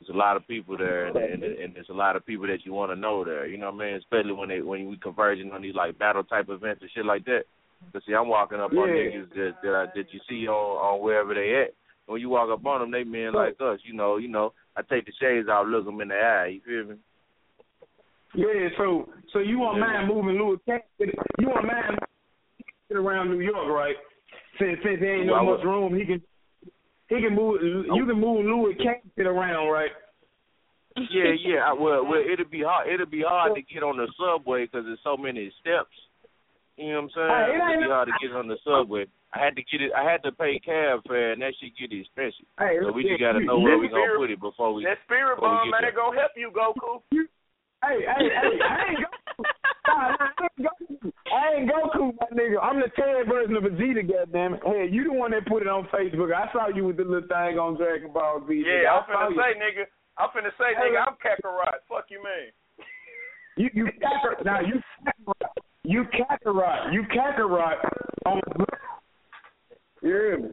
there's 0.00 0.14
a 0.14 0.16
lot 0.18 0.36
of 0.36 0.46
people 0.46 0.76
there, 0.76 1.06
and, 1.06 1.16
and 1.16 1.42
and 1.42 1.74
there's 1.74 1.88
a 1.90 1.94
lot 1.94 2.16
of 2.16 2.24
people 2.24 2.46
that 2.46 2.64
you 2.64 2.72
want 2.72 2.92
to 2.92 2.96
know 2.96 3.24
there. 3.24 3.46
You 3.46 3.58
know 3.58 3.70
what 3.70 3.82
I 3.82 3.86
mean? 3.86 3.94
Especially 3.96 4.32
when 4.32 4.48
they 4.48 4.60
when 4.60 4.88
we 4.88 4.96
converging 4.96 5.50
on 5.50 5.62
these 5.62 5.74
like 5.74 5.98
battle 5.98 6.24
type 6.24 6.46
events 6.48 6.82
and 6.82 6.90
shit 6.94 7.04
like 7.04 7.24
that. 7.24 7.42
Cause 7.92 8.02
see, 8.06 8.14
I'm 8.14 8.28
walking 8.28 8.60
up 8.60 8.72
on 8.72 8.88
niggas 8.88 9.30
that 9.30 9.52
that, 9.62 9.74
I, 9.74 9.86
that 9.94 10.12
you 10.12 10.20
see 10.28 10.46
on 10.48 10.54
on 10.54 11.02
wherever 11.02 11.34
they 11.34 11.62
at. 11.62 11.74
When 12.06 12.20
you 12.20 12.28
walk 12.28 12.48
up 12.50 12.64
on 12.64 12.80
them, 12.80 12.90
they 12.90 13.04
men 13.04 13.34
like 13.34 13.56
us. 13.60 13.80
You 13.84 13.94
know, 13.94 14.16
you 14.16 14.28
know. 14.28 14.52
I 14.76 14.82
take 14.82 15.06
the 15.06 15.12
shades 15.20 15.48
off, 15.48 15.66
look 15.66 15.84
them 15.84 16.00
in 16.00 16.08
the 16.08 16.14
eye. 16.14 16.46
You 16.54 16.60
feel 16.64 16.94
me? 16.94 17.00
Yeah, 18.34 18.68
so 18.78 19.08
so 19.32 19.40
you 19.40 19.58
want 19.58 19.78
Yeah. 19.78 19.86
mind 19.86 20.08
moving 20.08 20.38
Louis 20.38 20.58
You 21.38 21.48
want 21.48 21.66
get 22.88 22.96
around 22.96 23.30
New 23.30 23.40
York, 23.40 23.68
right? 23.68 23.96
Since 24.58 24.78
since 24.82 25.00
there 25.00 25.16
ain't 25.16 25.26
no 25.26 25.32
Well, 25.32 25.42
I 25.42 25.56
much 25.56 25.64
room, 25.64 25.94
he 25.98 26.06
can 26.06 26.22
he 27.08 27.20
can 27.20 27.34
move. 27.34 27.60
Oh. 27.60 27.94
You 27.96 28.06
can 28.06 28.20
move 28.20 28.44
Louis 28.44 28.74
Cassidy 28.76 29.26
around, 29.28 29.68
right? 29.68 29.90
Yeah, 30.96 31.30
yeah. 31.38 31.62
I, 31.64 31.72
well, 31.72 32.04
well, 32.04 32.20
it'll 32.20 32.50
be 32.50 32.62
hard. 32.62 32.88
It'll 32.88 33.06
be 33.06 33.22
hard 33.22 33.54
to 33.54 33.62
get 33.62 33.82
on 33.82 33.96
the 33.98 34.08
subway 34.18 34.66
because 34.66 34.84
there's 34.84 34.98
so 35.04 35.16
many 35.16 35.52
steps. 35.60 35.94
You 36.76 36.94
know 36.94 37.02
what 37.02 37.02
I'm 37.02 37.10
saying? 37.14 37.30
Hey, 37.30 37.50
it 37.50 37.54
it'll 37.54 37.82
be 37.86 37.90
hard 37.90 38.08
to 38.08 38.14
get 38.20 38.36
on 38.36 38.48
the 38.48 38.58
subway. 38.66 39.06
I 39.34 39.44
had 39.44 39.54
to 39.56 39.62
get 39.62 39.82
it. 39.82 39.92
I 39.92 40.02
had 40.08 40.22
to 40.24 40.32
pay 40.32 40.58
cab 40.58 41.04
fare, 41.06 41.32
and 41.32 41.42
that 41.42 41.52
shit 41.60 41.76
get 41.76 41.92
expensive. 41.92 42.48
Hey, 42.58 42.80
so 42.82 42.90
we 42.92 43.04
just 43.04 43.20
gotta 43.20 43.44
know 43.44 43.60
where 43.60 43.74
you- 43.76 43.84
we 43.84 43.88
gonna 43.88 44.16
put 44.16 44.30
it 44.30 44.40
before 44.40 44.72
we. 44.72 44.84
That 44.84 44.98
spirit 45.04 45.36
before 45.36 45.50
we 45.50 45.56
bomb, 45.56 45.70
get 45.70 45.80
man, 45.82 45.84
it 45.84 45.94
gonna 45.94 46.18
help 46.18 46.32
you, 46.34 46.50
Goku. 46.50 47.02
Hey, 47.84 48.02
hey, 48.02 48.28
hey! 48.30 48.58
I 48.58 48.84
ain't 48.88 48.98
Goku. 48.98 49.04
Nah, 49.04 49.14
nah, 49.14 49.17
I 49.88 50.16
ain't 50.42 50.60
Goku. 50.60 51.12
I 51.32 51.54
ain't 51.56 51.70
Goku, 51.70 52.12
my 52.20 52.26
nigga. 52.36 52.58
I'm 52.62 52.80
the 52.80 52.88
Ted 52.96 53.26
version 53.28 53.56
of 53.56 53.62
Vegeta, 53.64 54.04
goddammit. 54.04 54.60
Hey, 54.64 54.88
you 54.92 55.04
the 55.04 55.12
one 55.12 55.30
that 55.32 55.46
put 55.46 55.62
it 55.62 55.68
on 55.68 55.88
Facebook. 55.92 56.34
I 56.34 56.50
saw 56.52 56.68
you 56.68 56.84
with 56.84 56.96
the 56.96 57.04
little 57.04 57.28
thing 57.28 57.58
on 57.58 57.76
Dragon 57.76 58.12
Ball 58.12 58.42
Z. 58.48 58.64
Yeah, 58.66 58.92
I 58.92 58.98
I'm 59.00 59.04
finna 59.04 59.30
you. 59.30 59.36
say, 59.36 59.58
nigga. 59.58 59.84
I'm 60.18 60.28
finna 60.30 60.50
say, 60.58 60.74
nigga, 60.76 61.06
I'm 61.06 61.14
Kakarot. 61.14 61.78
Fuck 61.88 62.06
you, 62.10 62.22
man. 62.22 62.52
You 63.56 63.70
you 63.72 63.86
Kakarot. 63.86 64.44
Now 64.44 64.60
you 64.60 64.80
Kakarot. 65.06 65.50
You 65.84 66.04
Kakarot. 66.04 66.92
You 66.92 67.02
Kakarot 67.14 67.78
on. 68.26 68.40
You 70.02 70.08
hear? 70.10 70.50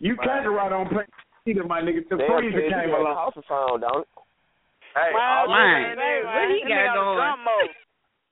You 0.00 0.16
Kakarot 0.16 0.72
on 0.72 0.86
Vegeta, 0.88 1.66
my 1.66 1.80
nigga. 1.80 2.08
The 2.08 2.16
Damn, 2.16 2.38
freezer 2.38 2.60
kid, 2.60 2.64
you 2.64 2.70
came 2.70 2.90
got 2.90 2.98
a 2.98 3.02
along. 3.02 3.14
house 3.16 3.34
phone, 3.48 3.80
don't 3.80 4.00
it? 4.02 4.08
Hey, 4.94 5.10
Wow, 5.14 5.44
all 5.46 5.52
man. 5.52 5.58
I'm 5.58 5.82
saying 5.84 5.92
is, 5.92 6.24
What 6.26 6.48
he 6.48 6.60
that 6.62 6.68
got 6.68 6.78
nigga 6.78 6.94
going? 6.94 7.16
drum 7.18 7.38
mode. 7.44 7.74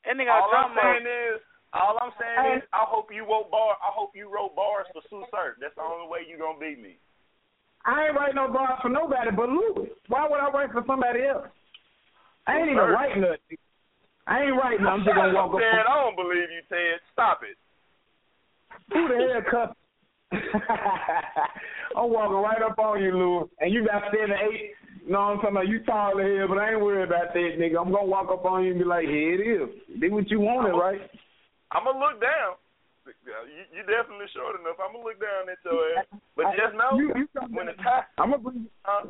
That 0.06 0.14
nigga 0.14 0.30
got 0.30 0.46
All 0.46 0.50
drum 0.54 0.70
I'm 0.70 0.78
saying 0.78 1.06
is, 1.06 1.42
all 1.74 1.98
I'm 1.98 2.14
saying 2.14 2.38
uh, 2.38 2.56
is, 2.56 2.62
I 2.70 2.86
hope 2.86 3.10
you 3.10 3.26
wrote 3.26 3.50
bar. 3.50 3.74
I 3.82 3.90
hope 3.90 4.14
you 4.14 4.30
wrote 4.30 4.54
bars 4.54 4.86
for 4.94 5.02
Sue 5.10 5.26
Surf. 5.34 5.58
That's 5.58 5.74
the 5.74 5.82
only 5.82 6.06
way 6.06 6.22
you 6.22 6.38
gonna 6.38 6.62
beat 6.62 6.78
me. 6.78 7.02
I 7.82 8.06
ain't 8.06 8.16
writing 8.16 8.38
no 8.38 8.46
bars 8.46 8.78
for 8.82 8.88
nobody 8.88 9.34
but 9.34 9.50
Louis. 9.50 9.90
Why 10.06 10.30
would 10.30 10.38
I 10.38 10.48
write 10.54 10.70
for 10.70 10.86
somebody 10.86 11.26
else? 11.26 11.50
I 12.46 12.62
ain't 12.62 12.70
even 12.70 12.86
writing 12.86 13.26
nothing. 13.26 13.58
I 14.30 14.46
ain't 14.46 14.54
writing. 14.54 14.86
I'm 14.86 15.02
just 15.02 15.14
gonna 15.14 15.34
walk 15.34 15.54
up. 15.54 15.60
Ted, 15.60 15.82
I 15.82 16.06
don't 16.06 16.14
believe 16.14 16.50
you, 16.54 16.62
Ted. 16.70 17.02
Stop 17.10 17.42
it. 17.42 17.58
Who 18.94 19.10
the 19.10 19.18
hell 19.18 19.42
cut? 19.50 19.70
I'm 21.98 22.10
walking 22.10 22.42
right 22.42 22.62
up 22.62 22.78
on 22.78 23.02
you, 23.02 23.10
Lou, 23.10 23.50
and 23.58 23.74
you 23.74 23.86
got 23.86 24.02
seven, 24.14 24.38
eight. 24.38 24.70
What 25.06 25.18
I'm 25.18 25.36
talking 25.36 25.50
about? 25.50 25.68
You 25.68 25.78
tall 25.86 26.18
as 26.18 26.26
hell, 26.26 26.48
but 26.48 26.58
I 26.58 26.72
ain't 26.74 26.80
worried 26.82 27.06
about 27.06 27.32
that, 27.32 27.50
nigga. 27.58 27.78
I'm 27.78 27.92
gonna 27.92 28.06
walk 28.06 28.30
up 28.30 28.44
on 28.44 28.64
you 28.64 28.70
and 28.72 28.80
be 28.80 28.84
like, 28.84 29.06
here 29.06 29.38
it 29.38 29.42
is. 29.42 30.00
Do 30.00 30.10
what 30.10 30.30
you 30.30 30.40
wanted, 30.40 30.74
right? 30.74 31.00
I'm 31.70 31.84
gonna 31.84 31.98
look 31.98 32.20
down. 32.20 32.58
You, 33.06 33.62
you 33.70 33.82
definitely 33.86 34.26
short 34.34 34.58
enough. 34.58 34.82
I'm 34.82 34.90
gonna 34.98 35.06
look 35.06 35.22
down 35.22 35.46
at 35.46 35.62
your 35.62 35.78
ass. 35.94 36.06
But 36.34 36.46
just 36.58 36.74
know 36.74 36.98
You, 36.98 37.14
you 37.14 37.28
when 37.54 37.66
the 37.66 37.78
time, 37.78 38.02
I'm 38.18 38.34
gonna 38.34 38.42
bring. 38.42 38.66
uh, 38.82 39.06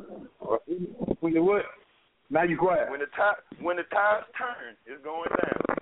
When 1.19 1.33
the 1.33 1.41
what? 1.41 1.65
Now 2.29 2.43
you 2.43 2.57
quiet. 2.57 2.91
when 2.91 2.99
the 2.99 3.09
time, 3.17 3.41
when 3.59 3.77
the 3.77 3.87
times 3.89 4.25
turn, 4.37 4.77
it's 4.85 5.01
going 5.03 5.29
down. 5.33 5.77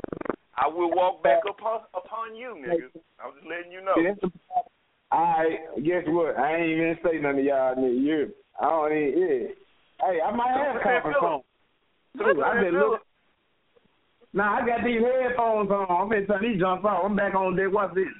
I 0.55 0.67
will 0.67 0.95
walk 0.95 1.23
back 1.23 1.43
upon 1.43 1.81
upon 1.93 2.35
you, 2.35 2.55
nigga. 2.55 2.87
I'm 3.19 3.35
just 3.35 3.47
letting 3.47 3.71
you 3.73 3.83
know. 3.83 3.99
I 5.11 5.59
guess 5.83 6.03
what? 6.07 6.39
I 6.39 6.55
ain't 6.55 6.71
even 6.71 6.97
say 7.03 7.19
nothing 7.19 7.43
to 7.43 7.43
y'all 7.43 7.75
nigga. 7.75 7.99
You, 8.01 8.31
I 8.61 8.69
don't 8.69 8.91
even. 8.95 9.19
Yeah. 9.19 9.47
Hey, 10.01 10.19
I 10.21 10.31
might 10.31 10.51
have 10.51 10.75
a 10.75 10.83
conference 10.83 11.17
phone. 11.19 11.41
Too. 12.17 12.43
I 12.43 12.61
been 12.61 12.79
look. 12.79 13.01
Nah, 14.33 14.59
I 14.59 14.67
got 14.67 14.83
these 14.83 14.99
headphones 14.99 15.71
on. 15.71 15.87
I'm 15.87 16.09
finna 16.11 16.27
turn 16.27 16.43
these 16.43 16.59
jumps 16.59 16.83
off. 16.83 17.03
I'm 17.05 17.15
back 17.15 17.35
on 17.35 17.55
deck. 17.55 17.71
What's 17.71 17.95
this? 17.95 18.11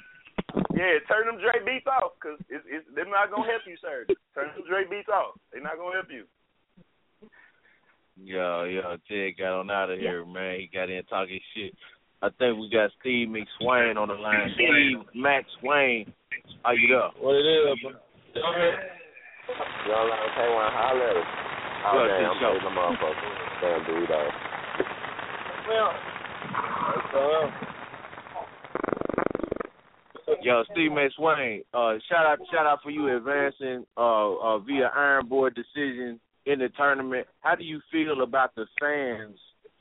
Yeah, 0.71 0.99
turn 1.07 1.27
them 1.27 1.39
Dre 1.39 1.59
beats 1.63 1.87
off, 1.87 2.15
cause 2.23 2.39
it's, 2.47 2.63
it's 2.67 2.87
they're 2.95 3.07
not 3.07 3.31
gonna 3.31 3.47
help 3.47 3.63
you, 3.67 3.75
sir. 3.79 4.05
Turn 4.33 4.51
them 4.55 4.63
Dre 4.67 4.87
beats 4.89 5.11
off. 5.11 5.39
They're 5.51 5.63
not 5.63 5.75
gonna 5.77 5.95
help 5.95 6.07
you. 6.11 6.23
Yo, 8.15 8.63
yo, 8.63 8.95
Ted 9.11 9.35
got 9.37 9.59
on 9.59 9.71
out 9.71 9.91
of 9.91 9.99
here, 9.99 10.25
man. 10.25 10.59
He 10.59 10.69
got 10.71 10.89
in 10.89 11.03
talking 11.05 11.39
shit. 11.53 11.75
I 12.21 12.29
think 12.39 12.57
we 12.59 12.69
got 12.71 12.91
Steve 12.99 13.27
McSwain 13.27 13.97
on 13.97 14.07
the 14.07 14.15
line. 14.15 14.55
Steve 14.55 15.03
Max 15.13 15.45
Wayne. 15.63 16.13
Are 16.63 16.73
you 16.73 16.87
there? 16.87 17.11
What 17.19 17.35
it 17.35 17.43
is, 17.43 17.79
bro? 17.83 17.91
You 18.35 19.91
don't 19.91 20.09
like 20.09 20.31
K 20.35 20.39
Wine 20.47 20.71
holler 20.71 21.09
at 21.11 21.17
us. 21.17 21.55
Oh, 21.87 21.93
Good, 21.93 22.07
damn, 22.17 22.31
I'm 22.31 22.39
show. 22.41 22.57
the 22.57 22.73
motherfucker. 22.73 23.31
Damn, 23.61 23.85
dude, 23.85 24.09
though. 24.09 24.29
Yo, 30.41 30.63
Steve 30.71 30.91
McSwain. 30.91 31.63
Uh, 31.73 31.97
shout 32.09 32.25
out, 32.25 32.39
shout 32.51 32.65
out 32.65 32.79
for 32.83 32.89
you 32.91 33.15
advancing 33.15 33.85
uh, 33.97 34.33
uh, 34.33 34.59
via 34.59 34.91
Iron 34.95 35.27
Board 35.27 35.55
decision 35.55 36.19
in 36.45 36.59
the 36.59 36.69
tournament. 36.77 37.27
How 37.41 37.55
do 37.55 37.63
you 37.63 37.79
feel 37.91 38.21
about 38.23 38.53
the 38.55 38.65
fans 38.79 39.37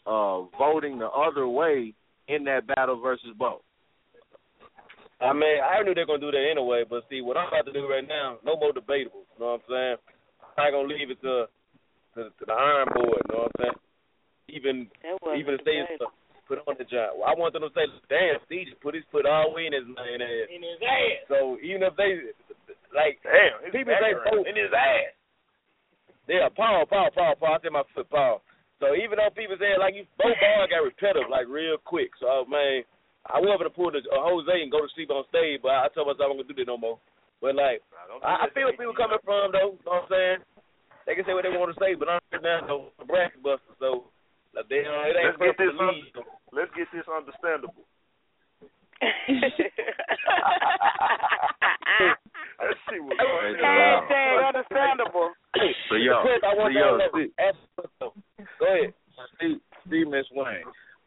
uh, 0.07 0.43
voting 0.59 0.99
the 0.99 1.09
other 1.09 1.49
way 1.49 1.95
in 2.29 2.45
that 2.45 2.67
battle 2.67 3.01
versus 3.01 3.31
Bo? 3.39 3.61
I 5.21 5.33
mean, 5.33 5.57
I 5.63 5.83
knew 5.83 5.95
they 5.95 6.03
were 6.03 6.07
gonna 6.07 6.21
do 6.21 6.31
that 6.31 6.49
anyway, 6.51 6.85
but 6.89 7.05
see, 7.09 7.23
what 7.23 7.37
I'm 7.37 7.49
about 7.49 7.65
to 7.67 7.73
do 7.73 7.89
right 7.89 8.07
now, 8.07 8.37
no 8.45 8.57
more 8.57 8.73
debatable. 8.73 9.25
You 9.39 9.45
know 9.45 9.53
what 9.53 9.55
I'm 9.55 9.61
saying? 9.69 9.97
I'm 10.59 10.65
not 10.65 10.71
gonna 10.79 10.89
leave 10.89 11.11
it 11.11 11.21
to 11.23 11.47
to, 12.15 12.31
to 12.31 12.45
the 12.47 12.53
iron 12.55 12.89
board. 12.95 13.23
You 13.27 13.31
know 13.35 13.43
what 13.47 13.53
I'm 13.55 13.61
saying? 13.61 13.79
Even 14.53 14.75
even 15.35 15.59
if 15.59 15.63
they 15.65 15.81
debatable. 15.83 16.13
put 16.47 16.61
on 16.69 16.77
the 16.79 16.85
job, 16.87 17.17
well, 17.17 17.27
I 17.27 17.35
want 17.35 17.57
them 17.57 17.65
to 17.65 17.73
say, 17.73 17.89
"Damn, 18.13 18.39
Steve 18.47 18.69
just 18.71 18.81
put 18.85 18.95
his 18.95 19.05
put 19.11 19.25
all 19.27 19.51
the 19.51 19.57
way 19.57 19.67
in 19.67 19.73
his 19.73 19.89
in 19.89 20.21
his, 20.21 20.45
In 20.53 20.63
his 20.63 20.81
ass. 20.85 21.27
So 21.33 21.57
even 21.65 21.83
if 21.83 21.97
they 21.97 22.31
like, 22.95 23.19
Damn, 23.25 23.65
his 23.67 23.73
people 23.75 23.97
say 23.99 24.15
background. 24.15 24.45
vote 24.45 24.47
in 24.47 24.57
his 24.57 24.71
ass. 24.71 25.13
Yeah, 26.29 26.49
Paul, 26.57 26.87
Paul, 26.89 27.11
Paul, 27.13 27.35
Paul. 27.37 27.57
I 27.57 27.61
said 27.61 27.73
my 27.73 27.85
foot, 27.93 28.09
Paul. 28.09 28.41
So 28.81 28.93
even 28.95 29.17
though 29.17 29.33
people 29.33 29.57
say 29.57 29.75
like 29.81 29.97
you, 29.97 30.05
both 30.21 30.37
ball 30.41 30.69
got 30.69 30.85
repetitive 30.85 31.33
like 31.33 31.49
real 31.49 31.81
quick. 31.81 32.13
So 32.21 32.27
uh, 32.29 32.45
man, 32.45 32.85
I 33.27 33.41
wanted 33.41 33.65
to 33.65 33.73
pull 33.73 33.89
the 33.93 34.05
uh, 34.05 34.21
Jose 34.29 34.53
and 34.53 34.69
go 34.73 34.85
to 34.85 34.91
sleep 34.93 35.09
on 35.09 35.25
stage, 35.33 35.65
but 35.65 35.73
I 35.73 35.89
told 35.97 36.13
myself 36.13 36.29
I'm 36.33 36.37
gonna 36.37 36.49
do 36.49 36.57
that 36.61 36.69
no 36.69 36.77
more. 36.77 37.01
But 37.41 37.57
like, 37.57 37.81
I, 38.25 38.45
I 38.45 38.53
feel 38.53 38.69
where 38.69 38.77
people 38.77 38.97
coming 38.97 39.21
from 39.25 39.53
though. 39.53 39.77
You 39.77 39.85
know 39.85 40.05
what 40.05 40.09
I'm 40.09 40.13
saying? 40.13 40.39
They 41.07 41.15
can 41.15 41.25
say 41.25 41.35
what 41.35 41.45
they 41.45 41.53
want 41.53 41.75
to 41.75 41.79
say, 41.81 41.95
but 41.95 42.09
I'm 42.09 42.21
now 42.43 42.61
though 42.67 42.89
a 43.01 43.05
bracket 43.05 43.43
buster. 43.43 43.75
So 43.79 44.09
like, 44.55 44.69
they, 44.69 44.83
uh, 44.87 45.05
it 45.11 45.17
ain't 45.19 45.37
Let's 45.41 45.57
get 45.57 45.59
this. 45.59 45.73
for 45.77 45.87
the 45.87 45.93
league. 45.93 46.17
Un- 46.17 46.25
let's 46.53 46.73
get 46.75 46.89
this 46.95 47.07
understandable. 47.11 47.85
That 52.55 52.75
shit 52.89 53.03
was 53.03 53.19
funny. 53.19 53.59
Hashtag 53.61 54.49
understandable. 54.49 55.31
So 55.91 55.95
yo, 55.97 56.23
Quick, 56.23 56.43
I 56.43 56.55
so 56.55 56.59
want 56.59 56.75
yo, 56.75 56.81
y'all 56.81 56.99
to 56.99 57.09
Steve, 57.13 57.31
ask 57.39 57.59
Go 58.01 58.67
ahead. 58.67 58.95
Steve, 59.37 59.59
Steve 59.87 60.07
McSwain. 60.07 60.63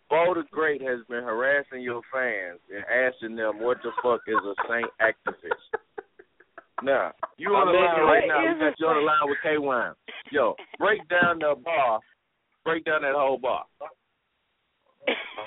Bo 0.10 0.34
the 0.36 0.44
Great 0.52 0.82
has 0.82 1.00
been 1.10 1.24
harassing 1.24 1.82
your 1.82 2.02
fans 2.14 2.60
and 2.72 2.84
asking 2.88 3.36
them 3.36 3.60
what 3.60 3.78
the 3.84 3.92
fuck 4.02 4.22
is 4.28 4.40
a 4.40 4.56
saint 4.70 4.88
activist. 5.02 5.68
Now, 6.84 7.14
you 7.38 7.50
on 7.58 7.68
the 7.68 7.74
line 7.74 8.06
right 8.06 8.28
now. 8.28 8.46
is 8.46 8.58
We 8.58 8.70
got 8.70 8.80
you 8.80 8.88
on 8.88 8.98
the 9.02 9.06
line 9.06 9.26
with 9.26 9.38
K 9.42 9.58
Wine. 9.58 9.94
Yo, 10.32 10.56
break 10.78 11.02
down 11.14 11.40
the 11.40 11.56
bar. 11.58 12.00
Break 12.64 12.86
down 12.86 13.02
that 13.02 13.16
whole 13.16 13.38
bar. 13.38 13.66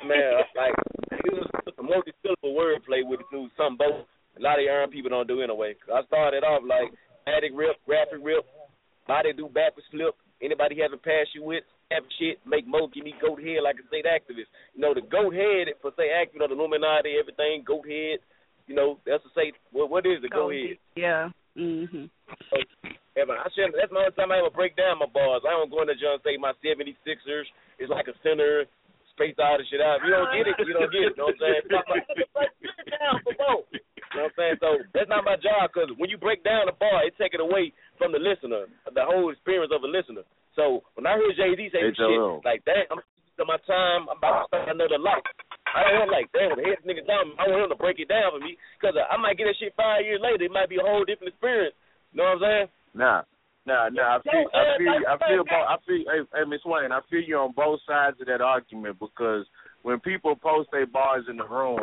man, 0.07 0.41
like 0.57 0.75
it 1.13 1.33
was 1.33 1.47
a 1.79 1.83
multi-syllable 1.83 2.57
wordplay 2.57 3.05
with 3.07 3.21
it 3.21 3.27
too. 3.31 3.49
Some 3.57 3.77
both 3.77 4.07
a 4.39 4.41
lot 4.43 4.59
of 4.59 4.65
young 4.65 4.91
people 4.91 5.11
don't 5.11 5.29
do 5.29 5.43
anyway. 5.43 5.75
'Cause 5.75 6.03
I 6.03 6.07
started 6.07 6.43
off 6.45 6.63
like 6.65 6.91
static 7.23 7.53
rip, 7.55 7.77
graphic 7.85 8.19
rip, 8.23 8.45
body 9.07 9.33
do 9.33 9.49
backwards 9.49 9.87
flip, 9.91 10.17
Anybody 10.41 10.75
he 10.77 10.81
haven't 10.81 11.05
passed 11.05 11.35
you 11.35 11.45
with, 11.45 11.65
have 11.91 12.03
shit, 12.19 12.41
make 12.49 12.67
Mo 12.67 12.89
give 12.89 13.05
me 13.05 13.13
goat 13.21 13.43
head 13.45 13.61
like 13.63 13.77
a 13.77 13.87
state 13.89 14.07
activist. 14.09 14.49
You 14.73 14.81
know, 14.81 14.95
the 14.95 15.03
goat 15.05 15.35
head 15.37 15.69
for 15.85 15.93
say 16.01 16.09
activist, 16.09 16.33
you 16.33 16.41
know, 16.41 16.49
the 16.49 16.55
Illuminati, 16.57 17.21
everything, 17.21 17.61
goat 17.63 17.85
head. 17.87 18.21
You 18.71 18.79
know, 18.79 19.03
that's 19.03 19.27
to 19.27 19.31
say, 19.35 19.51
what 19.75 19.91
what 19.91 20.07
is 20.07 20.23
the 20.23 20.31
goat 20.31 20.55
head? 20.55 20.79
Yeah. 20.95 21.35
Mm 21.59 21.91
Mhm. 21.91 22.07
Ever. 23.19 23.35
I 23.35 23.51
should 23.51 23.75
that's 23.75 23.91
my 23.91 24.07
only 24.07 24.15
time 24.15 24.31
I 24.31 24.39
ever 24.39 24.55
break 24.55 24.79
down 24.79 25.03
my 25.03 25.11
bars. 25.11 25.43
I 25.43 25.51
don't 25.51 25.75
go 25.75 25.83
in 25.83 25.91
there 25.91 25.99
and 25.99 26.23
say 26.23 26.39
my 26.39 26.55
76ers 26.63 27.51
is 27.83 27.91
like 27.91 28.07
a 28.07 28.15
center, 28.23 28.71
space 29.11 29.35
all 29.43 29.59
the 29.59 29.67
shit 29.67 29.83
out. 29.83 29.99
If 29.99 30.07
you 30.07 30.15
don't 30.15 30.31
get 30.31 30.47
it, 30.47 30.55
you 30.63 30.75
don't 30.79 30.93
get 30.95 31.03
it. 31.03 31.19
You 31.19 31.19
know 31.19 31.35
what 31.35 31.35
I'm 31.35 31.43
saying? 31.43 31.67
Talk 31.67 31.83
about- 31.91 32.07
break 32.07 32.79
it 32.79 32.91
down 32.95 33.19
for 33.27 33.35
Mo. 33.43 33.67
You 33.75 33.83
know 34.15 34.23
what 34.23 34.23
I'm 34.23 34.35
saying? 34.39 34.57
So 34.63 34.69
that's 34.95 35.11
not 35.11 35.27
my 35.27 35.35
job 35.35 35.75
because 35.75 35.91
when 35.99 36.07
you 36.09 36.17
break 36.17 36.47
down 36.47 36.71
a 36.71 36.77
bar, 36.79 37.03
it 37.03 37.19
take 37.19 37.35
it 37.35 37.43
away 37.43 37.75
from 37.99 38.15
the 38.15 38.23
listener, 38.23 38.71
the 38.95 39.05
whole 39.05 39.31
experience 39.35 39.75
of 39.75 39.83
a 39.83 39.91
listener. 39.91 40.23
So 40.55 40.87
when 40.95 41.11
I 41.11 41.19
hear 41.19 41.35
Jay 41.35 41.59
Z 41.59 41.71
say 41.75 41.83
Hey, 41.91 41.95
shit 41.99 42.23
like 42.47 42.63
that, 42.71 42.87
I'm 42.95 43.03
to 43.39 43.45
my 43.45 43.59
time. 43.67 44.07
I'm 44.07 44.19
about 44.23 44.47
to 44.47 44.47
start 44.55 44.69
another 44.71 44.99
life. 45.03 45.27
I 45.75 45.87
don't 45.87 45.99
want 46.07 46.11
like 46.11 46.31
damn 46.35 46.57
the 46.57 46.67
head 46.67 46.83
nigga 46.83 47.07
down. 47.07 47.35
I 47.39 47.47
want 47.47 47.65
him 47.65 47.73
to 47.73 47.79
break 47.79 47.99
it 48.03 48.11
down 48.11 48.35
for 48.35 48.43
me 48.43 48.59
because 48.79 48.97
uh, 48.99 49.07
I 49.07 49.17
might 49.17 49.39
get 49.39 49.47
that 49.47 49.59
shit 49.59 49.75
five 49.77 50.03
years 50.03 50.21
later. 50.23 50.45
It 50.45 50.55
might 50.55 50.69
be 50.69 50.83
a 50.83 50.87
whole 50.87 51.05
different 51.05 51.35
experience. 51.35 51.75
You 52.13 52.19
know 52.19 52.35
what 52.35 52.43
I'm 52.43 52.47
saying? 52.47 52.69
Nah, 52.95 53.23
nah, 53.67 53.89
nah. 53.95 54.19
I 54.19 54.23
feel, 54.23 54.47
I 54.51 54.63
feel, 54.79 54.99
I 55.07 55.17
feel, 55.23 55.45
bo- 55.47 55.71
I 55.71 55.77
feel. 55.87 56.05
Hey, 56.11 56.21
hey, 56.35 56.45
McSwain, 56.47 56.91
I 56.91 57.01
feel 57.07 57.23
you 57.23 57.39
on 57.39 57.55
both 57.55 57.79
sides 57.87 58.19
of 58.21 58.27
that 58.27 58.41
argument 58.43 58.99
because 58.99 59.47
when 59.83 60.01
people 60.01 60.35
post 60.35 60.71
their 60.73 60.87
bars 60.87 61.25
in 61.31 61.37
the 61.37 61.47
room, 61.47 61.79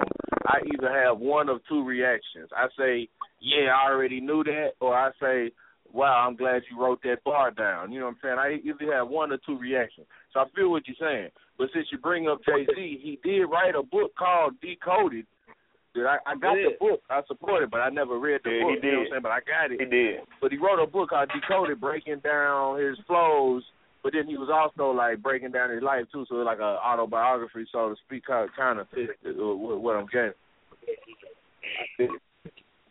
I 0.45 0.59
either 0.73 0.91
have 0.91 1.19
one 1.19 1.49
of 1.49 1.61
two 1.69 1.83
reactions. 1.83 2.49
I 2.55 2.67
say, 2.77 3.07
"Yeah, 3.39 3.71
I 3.71 3.89
already 3.91 4.19
knew 4.19 4.43
that," 4.43 4.75
or 4.79 4.93
I 4.95 5.11
say, 5.19 5.51
"Wow, 5.93 6.27
I'm 6.27 6.35
glad 6.35 6.63
you 6.69 6.79
wrote 6.79 7.01
that 7.03 7.23
bar 7.23 7.51
down." 7.51 7.91
You 7.91 7.99
know 7.99 8.05
what 8.07 8.15
I'm 8.23 8.37
saying? 8.37 8.39
I 8.39 8.59
either 8.67 8.93
have 8.93 9.07
one 9.07 9.31
or 9.31 9.39
two 9.45 9.57
reactions. 9.57 10.07
So 10.33 10.41
I 10.41 10.45
feel 10.55 10.69
what 10.69 10.83
you're 10.87 10.99
saying. 10.99 11.31
But 11.57 11.69
since 11.73 11.87
you 11.91 11.97
bring 11.97 12.27
up 12.27 12.39
Jay 12.45 12.65
Z, 12.75 12.99
he 13.01 13.19
did 13.23 13.45
write 13.45 13.75
a 13.75 13.83
book 13.83 14.11
called 14.17 14.53
Decoded. 14.61 15.25
That 15.95 16.05
I, 16.05 16.31
I 16.31 16.35
got 16.35 16.53
the 16.55 16.77
book, 16.79 17.01
I 17.09 17.21
support 17.27 17.63
it, 17.63 17.71
but 17.71 17.79
I 17.79 17.89
never 17.89 18.19
read 18.19 18.41
the 18.43 18.51
Yeah, 18.51 18.63
book. 18.63 18.77
he 18.81 18.87
You 18.87 18.91
know 18.93 18.97
what 18.99 18.99
I'm 18.99 19.03
did. 19.05 19.11
saying? 19.11 19.21
But 19.23 19.31
I 19.31 19.39
got 19.41 19.71
it. 19.71 19.79
He 19.81 19.85
did. 19.85 20.19
But 20.39 20.51
he 20.51 20.57
wrote 20.57 20.77
a 20.83 20.85
book 20.85 21.09
called 21.09 21.29
Decoded, 21.33 21.81
breaking 21.81 22.19
down 22.19 22.79
his 22.79 22.97
flows. 23.07 23.63
But 24.03 24.13
then 24.13 24.27
he 24.27 24.37
was 24.37 24.49
also 24.53 24.91
like 24.91 25.23
breaking 25.23 25.51
down 25.51 25.71
his 25.71 25.81
life 25.81 26.05
too, 26.13 26.25
so 26.29 26.39
it's 26.39 26.45
like 26.45 26.59
a 26.59 26.77
autobiography, 26.85 27.65
so 27.71 27.89
to 27.89 27.95
speak, 28.05 28.25
kind 28.27 28.47
of, 28.47 28.55
kind 28.55 28.79
of 28.79 28.87
uh, 28.93 29.55
what 29.55 29.81
what 29.81 29.95
I'm 29.95 30.05
getting. 30.05 30.33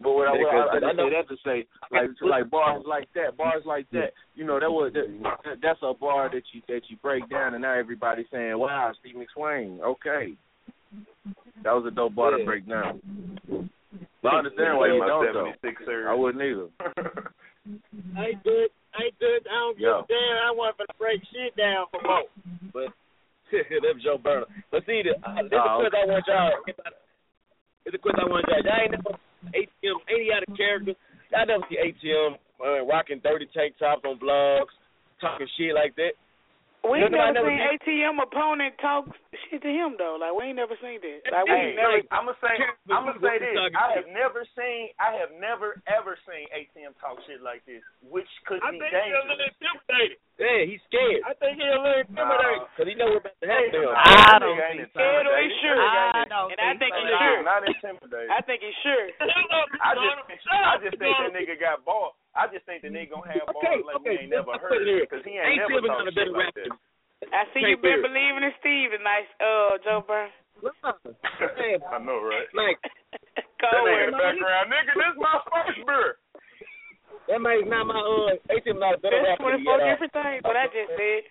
But 0.00 0.12
what 0.12 0.28
I, 0.28 0.32
what 0.32 0.54
I, 0.54 0.86
I, 0.86 0.90
I 0.90 0.94
say 0.94 1.10
that 1.10 1.28
to 1.28 1.36
say, 1.44 1.66
like 1.90 2.10
like 2.20 2.50
bars 2.50 2.84
like 2.86 3.08
that, 3.14 3.36
bars 3.36 3.62
like 3.64 3.88
that, 3.92 4.12
you 4.34 4.44
know, 4.44 4.60
that 4.60 4.70
was 4.70 4.92
that, 4.92 5.56
that's 5.62 5.78
a 5.82 5.94
bar 5.94 6.28
that 6.28 6.42
you 6.52 6.60
that 6.68 6.82
you 6.88 6.96
break 7.02 7.28
down, 7.30 7.54
and 7.54 7.62
now 7.62 7.78
everybody's 7.78 8.26
saying, 8.30 8.58
"Wow, 8.58 8.92
Steve 9.00 9.16
McSwain, 9.16 9.80
okay." 9.80 10.36
That 11.64 11.72
was 11.72 11.84
a 11.88 11.94
dope 11.94 12.14
bar 12.14 12.36
to 12.36 12.44
break 12.44 12.68
down. 12.68 13.00
But 14.22 14.32
I 14.32 14.38
understand 14.38 14.76
why 14.76 14.88
you 14.88 15.00
don't 15.00 15.32
though. 15.32 15.52
I 16.08 16.14
wouldn't 16.14 16.42
either. 16.42 16.68
I 18.16 18.26
ain't 18.34 18.44
good. 18.44 18.68
I 18.94 19.04
ain't 19.04 19.18
good. 19.18 19.42
I 19.48 19.54
don't 19.54 19.78
give 19.78 19.88
a 19.88 20.04
damn. 20.08 20.36
I 20.44 20.52
want 20.52 20.76
to 20.78 20.86
break 20.98 21.20
shit 21.32 21.56
down 21.56 21.86
for 21.90 22.00
Mo. 22.02 22.22
But 22.72 22.92
that's 23.52 24.04
Joe 24.04 24.18
Burner. 24.18 24.46
But 24.70 24.84
see, 24.86 25.02
the, 25.04 25.16
uh, 25.22 25.42
this 25.42 25.58
Oh, 25.58 25.80
is 25.80 25.86
a 25.86 25.90
question 25.90 26.00
I 26.02 26.06
want 26.06 26.24
y'all. 26.26 26.52
It's 27.86 27.94
a 27.94 27.98
question 27.98 28.20
I 28.20 28.28
want 28.28 28.44
y'all. 28.48 28.62
Y'all 28.64 28.82
ain't 28.82 28.90
never 28.92 29.18
ATM. 29.52 29.96
Ain't 30.08 30.22
he 30.22 30.32
out 30.32 30.44
of 30.46 30.56
character? 30.56 30.94
Y'all 31.32 31.46
never 31.46 31.64
see 31.68 31.78
ATM 31.78 32.36
uh, 32.62 32.84
rocking 32.86 33.20
dirty 33.22 33.48
tank 33.52 33.74
tops 33.78 34.02
on 34.04 34.18
blogs, 34.18 34.72
talking 35.20 35.46
shit 35.58 35.74
like 35.74 35.94
that. 35.96 36.14
We 36.86 37.02
ain't 37.02 37.10
never 37.10 37.34
never 37.34 37.50
seen 37.50 37.58
ATM 37.58 38.22
opponent 38.22 38.78
talk 38.78 39.10
shit 39.50 39.58
to 39.58 39.70
him 39.70 39.98
though. 39.98 40.14
Like 40.22 40.30
we 40.38 40.54
ain't 40.54 40.60
never 40.60 40.78
seen 40.78 41.02
that. 41.02 41.18
Like 41.34 41.42
we 41.42 41.50
Hey, 41.50 41.74
ain't 41.74 41.82
never. 41.82 41.98
I'm 42.14 42.30
gonna 42.30 42.38
say, 42.38 42.54
I'm 42.94 43.10
gonna 43.10 43.18
say 43.18 43.42
this. 43.42 43.58
I 43.74 43.90
have 43.98 44.06
never 44.06 44.46
seen, 44.54 44.94
I 45.02 45.10
have 45.18 45.34
never 45.34 45.82
ever 45.90 46.14
seen 46.22 46.46
ATM 46.54 46.94
talk 47.02 47.18
shit 47.26 47.42
like 47.42 47.66
this, 47.66 47.82
which 48.06 48.30
could 48.46 48.62
I 48.62 48.70
be 48.70 48.78
think 48.78 48.94
he's 48.94 49.02
a 49.02 49.26
little 49.26 49.34
dangerous. 49.34 49.58
intimidated. 49.58 50.18
Yeah, 50.36 50.68
he's 50.68 50.84
scared. 50.84 51.24
I 51.24 51.32
think 51.40 51.56
he's 51.56 51.64
a 51.64 51.80
little 51.80 52.04
intimidated. 52.04 52.68
Cause 52.76 52.84
he 52.84 52.92
know 52.92 53.08
we're 53.08 53.24
about 53.24 53.40
to 53.40 53.48
happen 53.48 53.72
him. 53.72 53.88
I 53.88 54.36
don't 54.36 54.52
nigga 54.52 54.68
ain't 54.68 54.92
think 54.92 54.92
Scared 54.92 55.24
or 55.24 55.36
he's 55.40 55.56
sure? 55.64 55.80
I 55.80 56.28
don't 56.28 56.52
And 56.52 56.60
I 56.60 56.76
think 56.76 56.92
think 56.92 57.08
he's 57.08 57.16
sure. 57.16 57.40
Not 57.40 57.60
intimidated. 57.64 58.28
I 58.28 58.40
think 58.44 58.58
he's 58.60 58.78
sure. 58.84 59.04
I 59.80 59.96
just, 59.96 60.16
I 60.44 60.74
just 60.84 60.96
think 61.00 61.12
that 61.16 61.32
nigga 61.32 61.56
got 61.56 61.88
ball. 61.88 62.20
I 62.36 62.52
just 62.52 62.68
think 62.68 62.84
the 62.84 62.92
nigga 62.92 63.16
gonna 63.16 63.32
have 63.32 63.48
balls 63.48 63.64
Okay, 63.64 63.80
like 63.80 63.96
okay, 64.04 64.12
we 64.12 64.28
ain't 64.28 64.32
never 64.36 64.60
heard 64.60 64.84
it 64.84 65.08
because 65.08 65.24
he 65.24 65.40
ain't 65.40 65.56
ATM 65.56 65.72
never 65.72 65.88
talked 65.88 66.12
shit 66.12 66.28
like 66.28 66.52
rapper. 66.52 66.68
that. 66.68 67.32
I 67.32 67.48
see 67.56 67.64
Can't 67.64 67.72
you 67.72 67.76
been 67.80 68.04
bear 68.04 68.04
believing 68.04 68.44
in 68.44 68.52
Steve 68.60 68.92
and 68.92 69.00
nice, 69.00 69.24
uh, 69.40 69.80
Joe 69.80 70.04
Burn. 70.04 70.28
Man, 70.60 71.80
I 71.92 71.96
know, 72.04 72.20
right? 72.20 72.44
like 72.52 72.76
That 73.36 73.72
Cold 73.72 73.88
nigga 73.88 74.04
in 74.04 74.12
the 74.12 74.20
background, 74.20 74.66
nigga. 74.68 74.92
This 75.00 75.16
my 75.16 75.36
first 75.48 75.80
beer. 75.88 76.20
That 77.28 77.40
man's 77.42 77.66
not 77.66 77.84
my 77.86 77.98
uh 77.98 78.38
ATM 78.54 78.78
not 78.78 78.94
a 78.94 78.98
better 79.02 79.18
There's 79.18 79.36
rapper 79.36 79.50
than 79.56 79.64
24 79.64 79.66
me 79.66 79.66
at 79.66 79.80
all. 79.82 79.90
different 79.90 80.14
things, 80.14 80.40
but 80.46 80.56
I 80.56 80.64
just 80.70 80.90
said. 80.94 81.22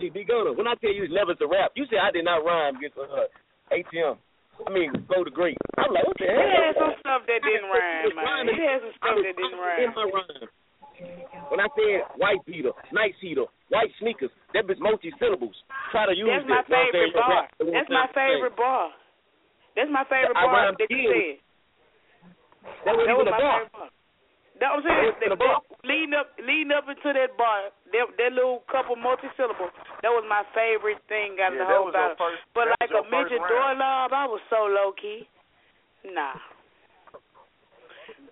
See, 0.00 0.10
D 0.10 0.24
Gunner, 0.26 0.52
when 0.58 0.66
I 0.66 0.74
tell 0.82 0.90
you 0.90 1.04
it's 1.06 1.14
never 1.14 1.34
to 1.38 1.46
rap, 1.46 1.70
you 1.78 1.86
say 1.86 1.96
I 2.02 2.10
did 2.10 2.24
not 2.26 2.42
rhyme 2.42 2.74
against 2.76 2.98
uh, 2.98 3.30
ATM. 3.70 4.18
I 4.66 4.70
mean, 4.70 4.90
go 5.10 5.22
to 5.22 5.30
great. 5.30 5.58
I'm 5.78 5.90
like, 5.94 6.06
what 6.06 6.14
the 6.18 6.26
He 6.26 6.34
hell? 6.34 6.46
had 6.62 6.74
some 6.78 6.94
stuff 7.02 7.22
that 7.26 7.40
didn't 7.42 7.70
rhyme, 7.70 8.14
man. 8.18 8.46
He 8.50 8.58
had 8.62 8.82
some 8.82 8.94
stuff 8.98 9.16
that 9.22 9.34
didn't 9.34 9.54
In 9.54 9.62
rhyme. 9.62 9.94
my 9.94 10.06
rhyme. 10.10 10.50
When 11.50 11.58
I 11.58 11.66
said 11.74 12.06
white 12.18 12.38
beater, 12.46 12.70
night 12.94 13.14
heater, 13.18 13.46
white 13.70 13.90
sneakers, 13.98 14.30
that 14.54 14.66
bitch 14.66 14.78
multi 14.78 15.10
syllables. 15.18 15.54
Try 15.90 16.06
to 16.06 16.14
use 16.14 16.30
That's 16.30 16.46
my 16.46 16.62
this. 16.66 16.90
favorite 16.94 17.14
bar. 17.18 17.30
Rap 17.34 17.50
the 17.58 17.64
one 17.66 17.74
That's 17.74 17.90
my 17.90 18.06
favorite 18.14 18.56
bar. 18.56 18.84
That's 19.74 19.90
my 19.90 20.04
favorite 20.06 20.38
bar 20.38 20.70
that 20.70 20.86
you 20.90 21.02
said. 21.10 21.34
That 22.86 22.94
was 22.94 23.04
That 23.10 23.16
was 23.18 23.26
my 23.26 23.38
favorite 23.38 23.74
bar. 23.74 23.90
That 24.62 24.70
was 24.70 24.86
That 24.86 24.94
saying 24.94 25.10
was 25.10 25.18
that, 25.18 25.34
that, 25.34 25.82
leading 25.82 26.14
up 26.14 26.30
leading 26.38 26.70
up 26.70 26.86
into 26.86 27.10
that 27.10 27.34
bar, 27.34 27.74
that 27.90 28.06
that 28.18 28.32
little 28.32 28.62
couple 28.70 28.94
multi 28.94 29.26
syllables, 29.34 29.74
that 30.02 30.14
was 30.14 30.22
my 30.30 30.46
favorite 30.54 31.02
thing 31.10 31.34
out 31.42 31.50
of 31.52 31.58
Yeah, 31.58 31.66
the 31.66 31.70
whole 31.74 31.90
battle. 31.90 32.14
first. 32.14 32.42
But 32.54 32.70
like 32.78 32.90
a 32.94 33.02
midget 33.10 33.42
doorknob, 33.42 34.14
I 34.14 34.24
was 34.30 34.38
so 34.48 34.70
low 34.70 34.94
key. 34.94 35.26
Nah. 36.06 36.38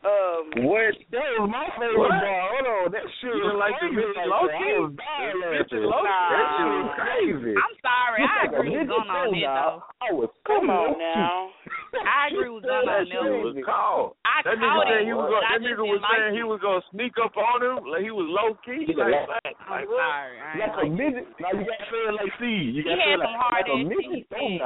Um, 0.03 0.67
What? 0.67 0.95
That 1.15 1.27
was 1.39 1.47
my 1.51 1.67
favorite 1.79 1.95
What? 1.99 2.11
bar. 2.11 2.43
Hold 2.55 2.67
on, 2.67 2.85
that 2.91 3.07
shit 3.23 3.35
You 3.39 3.43
was 3.47 3.55
like 3.55 3.75
the 3.79 3.87
crazy. 3.87 4.03
midget 4.03 4.27
low 4.27 4.47
key? 4.51 4.75
was 4.79 4.93
dying 4.99 5.31
The 5.31 5.39
laughing. 5.39 5.59
midget 5.63 5.83
low 5.87 6.03
key? 6.03 6.27
That 6.35 6.47
shit 6.59 6.71
was 6.71 6.91
crazy. 6.99 7.55
I'm 7.55 7.75
sorry. 7.83 8.21
I 8.27 8.39
agree 8.51 8.59
with 8.59 8.79
midget 8.83 8.95
Gunna 8.95 9.15
on 9.15 9.31
that 9.31 9.55
though. 9.59 9.79
I 10.03 10.09
was 10.15 10.31
come 10.47 10.71
on 10.71 10.99
now. 10.99 11.51
I 11.93 12.33
agree 12.33 12.49
with 12.49 12.65
Gunna 12.65 12.89
That 12.89 13.05
on 13.05 13.07
shit 13.07 13.21
that. 13.21 13.45
was 13.45 13.57
called. 13.69 14.17
I 14.25 14.41
That 14.49 14.57
nigga 14.57 14.81
said 14.89 15.05
he 15.05 15.13
was 15.13 15.29
but 15.29 15.33
gonna, 15.37 15.49
that 15.53 15.61
nigga 15.61 15.85
was 15.85 16.01
saying 16.09 16.33
he 16.33 16.45
was 16.49 16.61
gonna 16.65 16.85
sneak 16.89 17.15
up 17.21 17.37
on 17.37 17.59
him 17.61 17.77
like 17.85 18.01
he 18.03 18.11
was 18.11 18.25
low 18.33 18.57
key. 18.65 18.89
He 18.89 18.97
Like, 18.97 19.13
was 19.13 19.29
like, 19.29 19.57
like 19.69 19.89
sorry. 19.93 20.37
Like 20.57 20.73
a 20.73 20.89
like 20.89 20.93
midget. 20.97 21.27
Now 21.37 21.53
you 21.53 21.65
gotta 21.69 21.87
feel 21.93 22.13
like 22.17 22.33
C. 22.41 22.45
You 22.73 22.81
gotta 22.89 22.97
feel 23.05 23.21
like, 23.21 23.37
like 23.53 23.69
a 23.69 23.77
ass 23.77 23.85
midget 23.93 24.25
shit 24.25 24.41
he 24.41 24.57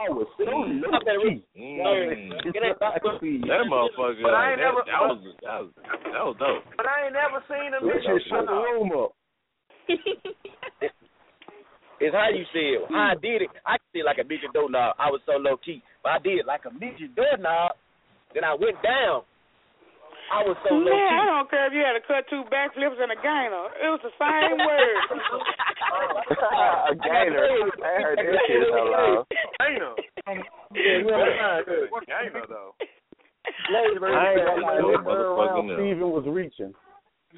I 0.00 0.08
was 0.08 0.28
so 0.40 0.44
Mm. 0.48 0.80
low 0.80 0.96
key. 1.28 1.44
Mm. 1.60 2.32
It's 2.44 2.80
like 2.80 3.04
a 3.04 3.12
C. 3.20 3.40
That 3.44 3.68
motherfucker. 3.68 4.20
But 4.24 4.32
I 4.32 4.52
ain't 4.52 4.60
that, 4.60 4.72
never- 4.72 4.84
that 4.88 5.00
was 5.04 5.18
that 5.44 5.58
was 5.60 5.70
that 5.76 6.24
was 6.24 6.36
dope. 6.40 6.64
But 6.76 6.86
I 6.88 7.08
ain't 7.08 7.16
never 7.16 7.40
seen 7.48 7.72
a 7.72 7.80
That 7.80 7.84
midget. 7.84 8.22
shut 8.28 8.44
the 8.48 8.56
room 8.56 8.92
up. 8.96 9.12
It's 12.00 12.16
how 12.16 12.32
you 12.32 12.48
say 12.56 12.80
it. 12.80 12.88
How 12.88 13.12
I 13.12 13.14
mm. 13.14 13.20
did 13.20 13.42
it, 13.44 13.50
I 13.68 13.76
did 13.92 14.08
like 14.08 14.16
a 14.16 14.24
midget 14.24 14.56
doorknob. 14.56 14.96
I 14.96 15.12
was 15.12 15.20
so 15.28 15.36
low 15.36 15.60
key, 15.60 15.84
but 16.02 16.16
I 16.16 16.18
did 16.18 16.48
like 16.48 16.64
a 16.64 16.72
midget 16.72 17.12
doorknob. 17.12 17.76
Then 18.32 18.44
I 18.44 18.56
went 18.56 18.80
down. 18.80 19.28
I 20.32 20.40
was 20.48 20.56
so 20.64 20.72
low 20.72 20.88
key. 20.88 20.96
Man, 20.96 21.20
I 21.20 21.28
don't 21.28 21.50
care 21.52 21.68
if 21.68 21.76
you 21.76 21.84
had 21.84 22.00
to 22.00 22.04
cut 22.08 22.24
two 22.32 22.48
backflips 22.48 22.96
and 22.96 23.12
a 23.12 23.20
gainer. 23.20 23.68
It 23.84 23.88
was 23.92 24.00
the 24.00 24.16
same 24.16 24.56
word. 24.64 24.96
a 26.88 26.94
gainer. 26.96 27.44
I 27.84 28.00
heard 28.00 28.16
that 28.16 28.40
shit 28.48 28.64
so 28.64 28.80
loud. 28.88 29.28
Gainer. 29.60 29.92
What 31.92 32.08
gainer 32.08 32.48
though? 32.48 32.72
I 33.44 33.92
ain't 33.92 34.00
gonna 34.00 34.62
lie, 34.62 34.80
Those 34.80 34.96
that 34.96 35.04
third 35.04 35.36
round, 35.36 35.68
motherfucking 35.68 35.76
Steven 35.76 36.08
was 36.10 36.24
reaching. 36.26 36.72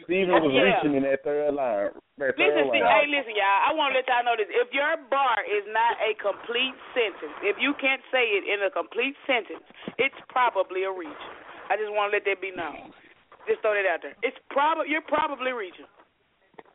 Steven 0.09 0.41
was 0.41 0.53
Yeah. 0.57 0.63
reaching 0.81 0.95
in 0.97 1.03
that 1.05 1.21
third 1.23 1.53
line. 1.55 1.93
That 2.17 2.37
third 2.37 2.49
Listen, 2.57 2.73
see, 2.73 2.81
round. 2.81 2.97
hey, 2.97 3.07
listen, 3.13 3.37
y'all. 3.37 3.61
I 3.69 3.71
want 3.77 3.93
to 3.93 4.01
let 4.01 4.09
y'all 4.09 4.25
know 4.25 4.37
this. 4.37 4.49
If 4.49 4.73
your 4.73 4.97
bar 5.13 5.37
is 5.45 5.65
not 5.69 6.01
a 6.01 6.15
complete 6.17 6.75
sentence, 6.97 7.37
if 7.45 7.59
you 7.61 7.75
can't 7.77 8.01
say 8.11 8.25
it 8.41 8.45
in 8.49 8.63
a 8.65 8.71
complete 8.73 9.17
sentence, 9.29 9.65
it's 9.99 10.17
probably 10.29 10.85
a 10.85 10.93
reach. 10.93 11.25
I 11.69 11.77
just 11.77 11.93
want 11.93 12.13
to 12.13 12.17
let 12.17 12.25
that 12.25 12.41
be 12.41 12.51
known. 12.51 12.93
Just 13.47 13.61
throw 13.61 13.75
that 13.75 13.85
out 13.87 14.01
there. 14.03 14.17
It's 14.23 14.37
probably 14.51 14.89
you're 14.89 15.03
probably 15.05 15.53
reaching. 15.53 15.87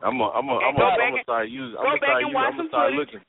I'm 0.01 0.19
a, 0.21 0.29
I'm 0.29 0.45
a, 0.49 0.55
I'm 0.61 0.75
And 0.75 0.77
a, 0.77 0.81
go 0.81 0.89
I'm 0.93 0.97
back 0.99 1.11
gonna 1.17 1.23
start 1.23 1.49
using. 1.49 1.73
go 1.73 1.81
I'm 1.81 1.97
gonna 1.97 2.01
back 2.05 2.21
start 2.21 2.21
using. 2.21 2.37
I'm 2.37 2.53
gonna 2.53 2.57
some 2.61 2.69
start 2.69 2.91
footage. 2.93 2.99
looking. 3.17 3.21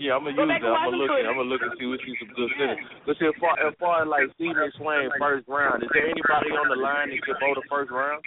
Yeah, 0.00 0.16
I'm 0.16 0.24
gonna 0.24 0.34
Go 0.34 0.42
use 0.42 0.50
back 0.50 0.60
that. 0.64 0.66
and 0.66 0.74
watch 0.74 0.80
I'm 0.80 0.90
gonna 0.90 0.96
some 0.96 1.00
look. 1.00 1.10
footage. 1.12 1.28
I'm 1.30 1.36
gonna 1.38 1.50
look 1.52 1.62
and 1.62 1.72
see 1.78 1.86
what 1.86 2.00
see 2.02 2.14
some 2.18 2.32
good 2.34 2.50
sentence. 2.56 2.82
But 3.06 3.14
see, 3.20 3.28
as 3.28 3.36
far 3.38 3.54
as 3.60 3.74
far 3.78 3.94
as 4.02 4.08
like 4.08 4.26
Steven 4.34 4.70
Swain 4.80 5.06
first 5.20 5.44
round, 5.46 5.84
is 5.84 5.90
there 5.92 6.08
anybody 6.08 6.50
on 6.56 6.66
the 6.72 6.80
line 6.80 7.12
that 7.12 7.20
could 7.22 7.36
vote 7.38 7.60
the 7.60 7.66
first 7.68 7.90
round? 7.92 8.24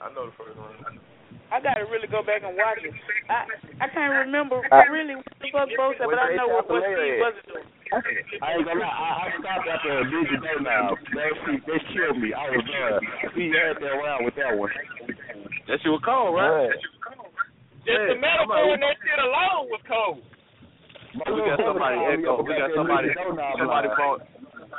I 0.00 0.08
know 0.16 0.26
the 0.26 0.34
first 0.36 0.56
one. 0.56 0.98
I 1.52 1.58
gotta 1.58 1.84
really 1.90 2.06
go 2.06 2.22
back 2.22 2.42
and 2.46 2.54
watch 2.56 2.78
it. 2.82 2.94
I 3.28 3.46
I 3.84 3.86
can't 3.90 4.26
remember 4.26 4.62
Uh, 4.70 4.86
really 4.90 5.18
what 5.18 5.26
the 5.42 5.50
fuck 5.50 5.68
both 5.76 5.94
said, 5.98 6.06
but 6.06 6.18
I 6.18 6.34
know 6.38 6.46
what, 6.48 6.70
what 6.70 6.82
Steve 6.82 7.20
was 7.20 7.36
doing. 7.46 7.66
I 8.40 8.54
ain't 8.54 8.64
gonna 8.64 8.78
lie, 8.80 8.86
I, 8.86 9.08
I 9.26 9.34
stopped 9.34 9.66
after 9.66 9.90
a 9.98 10.04
busy 10.06 10.38
day 10.38 10.56
now. 10.62 10.94
That 10.94 11.30
shit, 11.42 11.60
they 11.66 11.78
killed 11.90 12.22
me. 12.22 12.30
I 12.30 12.46
was 12.54 12.62
uh, 12.62 13.02
we 13.34 13.50
had 13.50 13.82
that 13.82 13.94
round 13.98 14.24
with 14.24 14.38
that 14.38 14.54
one. 14.54 14.70
That 15.66 15.82
shit 15.82 15.90
was 15.90 16.02
cold, 16.06 16.38
right? 16.38 16.70
Just 17.82 17.98
the 17.98 18.14
metaphor 18.14 18.70
and 18.70 18.82
that 18.82 18.94
shit 19.02 19.18
alone 19.18 19.66
was 19.74 19.82
cold. 19.90 20.22
We 21.18 21.42
got 21.42 21.58
somebody 21.66 21.98
echo. 22.14 22.42
We 22.46 22.54
got 22.54 22.70
somebody. 22.78 23.10
Somebody 23.58 23.88
phone. 23.98 24.22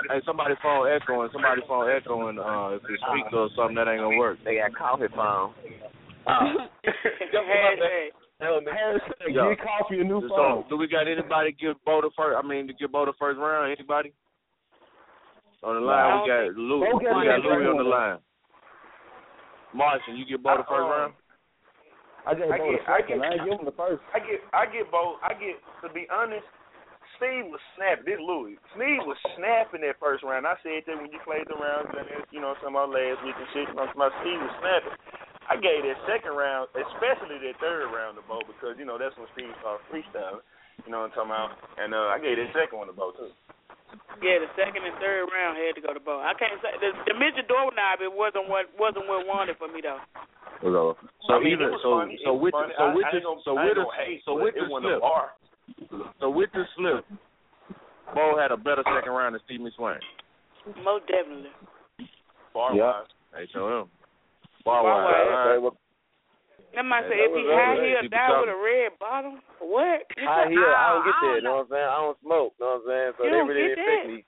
Hey, 0.10 0.22
somebody 0.26 0.56
phone 0.62 0.88
echoing. 0.90 1.30
Somebody 1.34 1.62
phone 1.68 1.90
echoing. 1.90 2.40
Uh, 2.40 2.76
if 2.76 2.82
it's 2.90 3.02
speaker 3.04 3.38
or 3.46 3.50
something, 3.56 3.76
that 3.76 3.88
ain't 3.88 4.02
gonna 4.02 4.18
work. 4.18 4.38
They 4.44 4.56
got 4.58 4.76
coffee 4.76 5.08
phone. 5.16 5.54
Hashtag. 6.28 8.10
Hashtag 8.42 9.30
Yo. 9.30 9.50
get 9.54 9.62
coffee 9.64 10.00
a 10.02 10.04
new 10.04 10.22
So, 10.30 10.36
phone. 10.36 10.64
do 10.70 10.78
we 10.78 10.88
got 10.88 11.08
anybody 11.08 11.52
give 11.60 11.78
Bo 11.86 12.02
the 12.02 12.10
first? 12.18 12.38
I 12.44 12.48
mean, 12.48 12.68
to 12.68 12.74
give 12.74 12.92
Bo 12.92 13.06
the 13.06 13.14
first 13.20 13.38
round? 13.40 13.72
Anybody? 13.72 14.14
On 15.64 15.76
the 15.76 15.82
line, 15.82 16.22
we 16.22 16.28
got 16.28 16.58
Louis. 16.58 16.90
We 16.98 17.06
got 17.06 17.22
got 17.22 17.46
Louis 17.46 17.68
on 17.70 17.78
the 17.78 17.84
line. 17.84 18.18
Martian, 19.74 20.18
you 20.18 20.26
get 20.26 20.42
Bo 20.42 20.58
the 20.58 20.64
first 20.64 20.90
round? 20.90 21.14
I 22.26 22.34
gave 22.34 22.50
I 22.52 22.58
Bo 22.58 22.66
the 22.72 22.78
get- 22.78 22.90
I 22.90 23.02
get- 23.02 23.22
I 23.22 23.34
ain't 23.34 23.44
give 23.46 23.60
him 23.60 23.66
the 23.66 23.72
first. 23.78 24.02
I 24.14 24.20
get, 24.20 24.42
I 24.54 24.66
get 24.66 24.90
both. 24.92 25.18
I 25.22 25.34
get 25.34 25.58
to 25.86 25.90
be 25.94 26.08
honest. 26.12 26.46
Steve 27.22 27.54
was 27.54 27.62
snapping. 27.78 28.10
This 28.10 28.18
Louis. 28.18 28.58
Steve 28.74 29.06
was 29.06 29.20
snapping 29.38 29.86
that 29.86 30.02
first 30.02 30.26
round. 30.26 30.50
I 30.50 30.58
said 30.66 30.82
that 30.90 30.98
when 30.98 31.14
you 31.14 31.22
played 31.22 31.46
the 31.46 31.54
rounds 31.54 31.94
and 31.94 32.10
this, 32.10 32.26
you 32.34 32.42
know, 32.42 32.58
some 32.66 32.74
of 32.74 32.90
last 32.90 33.22
week 33.22 33.38
and 33.38 33.50
shit. 33.54 33.70
My 33.78 33.86
Steve 33.94 34.42
was 34.42 34.56
snapping. 34.58 34.98
I 35.46 35.56
gave 35.62 35.86
that 35.86 36.02
second 36.10 36.34
round, 36.34 36.74
especially 36.74 37.38
that 37.46 37.62
third 37.62 37.94
round 37.94 38.18
to 38.18 38.24
Bo 38.26 38.42
because 38.50 38.74
you 38.82 38.86
know 38.90 38.98
that's 38.98 39.14
when 39.22 39.30
Steve 39.38 39.54
started 39.62 39.86
freestyling. 39.94 40.42
You 40.88 40.90
know 40.90 41.06
what 41.06 41.14
I'm 41.14 41.30
talking 41.30 41.30
about? 41.30 41.50
And 41.78 41.94
uh, 41.94 42.10
I 42.10 42.18
gave 42.18 42.42
that 42.42 42.50
second 42.58 42.82
one 42.82 42.90
to 42.90 42.96
Bo 42.98 43.14
too. 43.14 43.30
Yeah, 44.24 44.40
the 44.40 44.48
second 44.56 44.82
and 44.88 44.96
third 44.98 45.28
round 45.30 45.60
had 45.60 45.76
to 45.78 45.84
go 45.84 45.92
to 45.94 46.00
Bo. 46.02 46.24
I 46.24 46.32
can't 46.40 46.56
say 46.64 46.74
the, 46.80 46.96
the 47.12 47.16
midget 47.20 47.46
doorknob. 47.52 48.00
It 48.02 48.10
wasn't 48.10 48.48
what 48.50 48.72
wasn't 48.82 49.06
what 49.12 49.28
wanted 49.30 49.60
for 49.62 49.68
me 49.70 49.84
though. 49.84 50.00
So, 50.64 50.96
so 51.28 51.32
I 51.36 51.44
mean, 51.44 51.58
either 51.60 51.74
so 51.84 52.00
funny. 52.02 52.16
so 52.24 52.32
It 52.34 52.40
was 52.40 52.54
with 52.54 52.56
so 52.78 52.84
I- 52.88 52.94
with 52.96 53.06
I 53.06 53.12
the 53.12 53.18
ain't 53.20 53.26
gonna- 53.28 53.44
so 53.46 53.52
I 53.58 53.66
with 53.66 53.68
ain't 53.68 53.78
the 53.78 53.86
gonna 53.86 54.22
so 54.24 54.32
but 54.38 54.44
with 54.46 54.56
the 54.56 54.66
slip. 54.72 55.02
Bar. 55.92 56.14
So 56.20 56.30
with 56.30 56.50
the 56.54 56.64
slip, 56.76 57.06
Bo 58.14 58.38
had 58.38 58.52
a 58.52 58.58
better 58.58 58.84
second 58.84 59.12
round 59.12 59.36
than 59.36 59.42
Steve 59.46 59.62
McSwain. 59.62 60.00
Most 60.84 61.08
definitely. 61.08 61.50
Bar 62.54 62.76
Yeah. 62.76 63.02
wise. 63.02 63.08
Hey, 63.36 63.48
show 63.54 63.68
him. 63.82 63.88
Bar 64.66 64.84
Bar 64.84 64.84
wise. 64.84 65.06
wise. 65.06 65.30
all 65.32 65.70
right. 65.72 65.78
That 66.72 66.88
might 66.88 67.04
say 67.12 67.20
if 67.20 67.36
he 67.36 67.44
high 67.52 67.76
ugly. 67.76 67.88
heel 67.92 68.08
die 68.08 68.28
talking. 68.32 68.48
with 68.48 68.56
a 68.56 68.60
red 68.64 68.92
bottom. 68.96 69.34
What? 69.60 70.08
High 70.24 70.48
heel, 70.48 70.72
I 70.72 70.88
don't 70.96 71.04
get 71.04 71.16
that. 71.20 71.36
You 71.36 71.44
know 71.44 71.56
what 71.60 71.68
I'm 71.68 71.72
saying? 71.76 71.90
I 71.92 71.98
don't 72.00 72.20
smoke. 72.24 72.52
You 72.56 72.64
know 72.64 72.72
what 72.72 72.80
I'm 72.80 72.88
saying? 72.88 73.12
So 73.12 73.22
You 73.24 73.30
that 73.32 73.36
don't 73.36 73.48
really 73.52 73.68
get 73.68 73.76
didn't 73.76 73.92
affect 73.92 74.04
that? 74.08 74.12
me. 74.12 74.20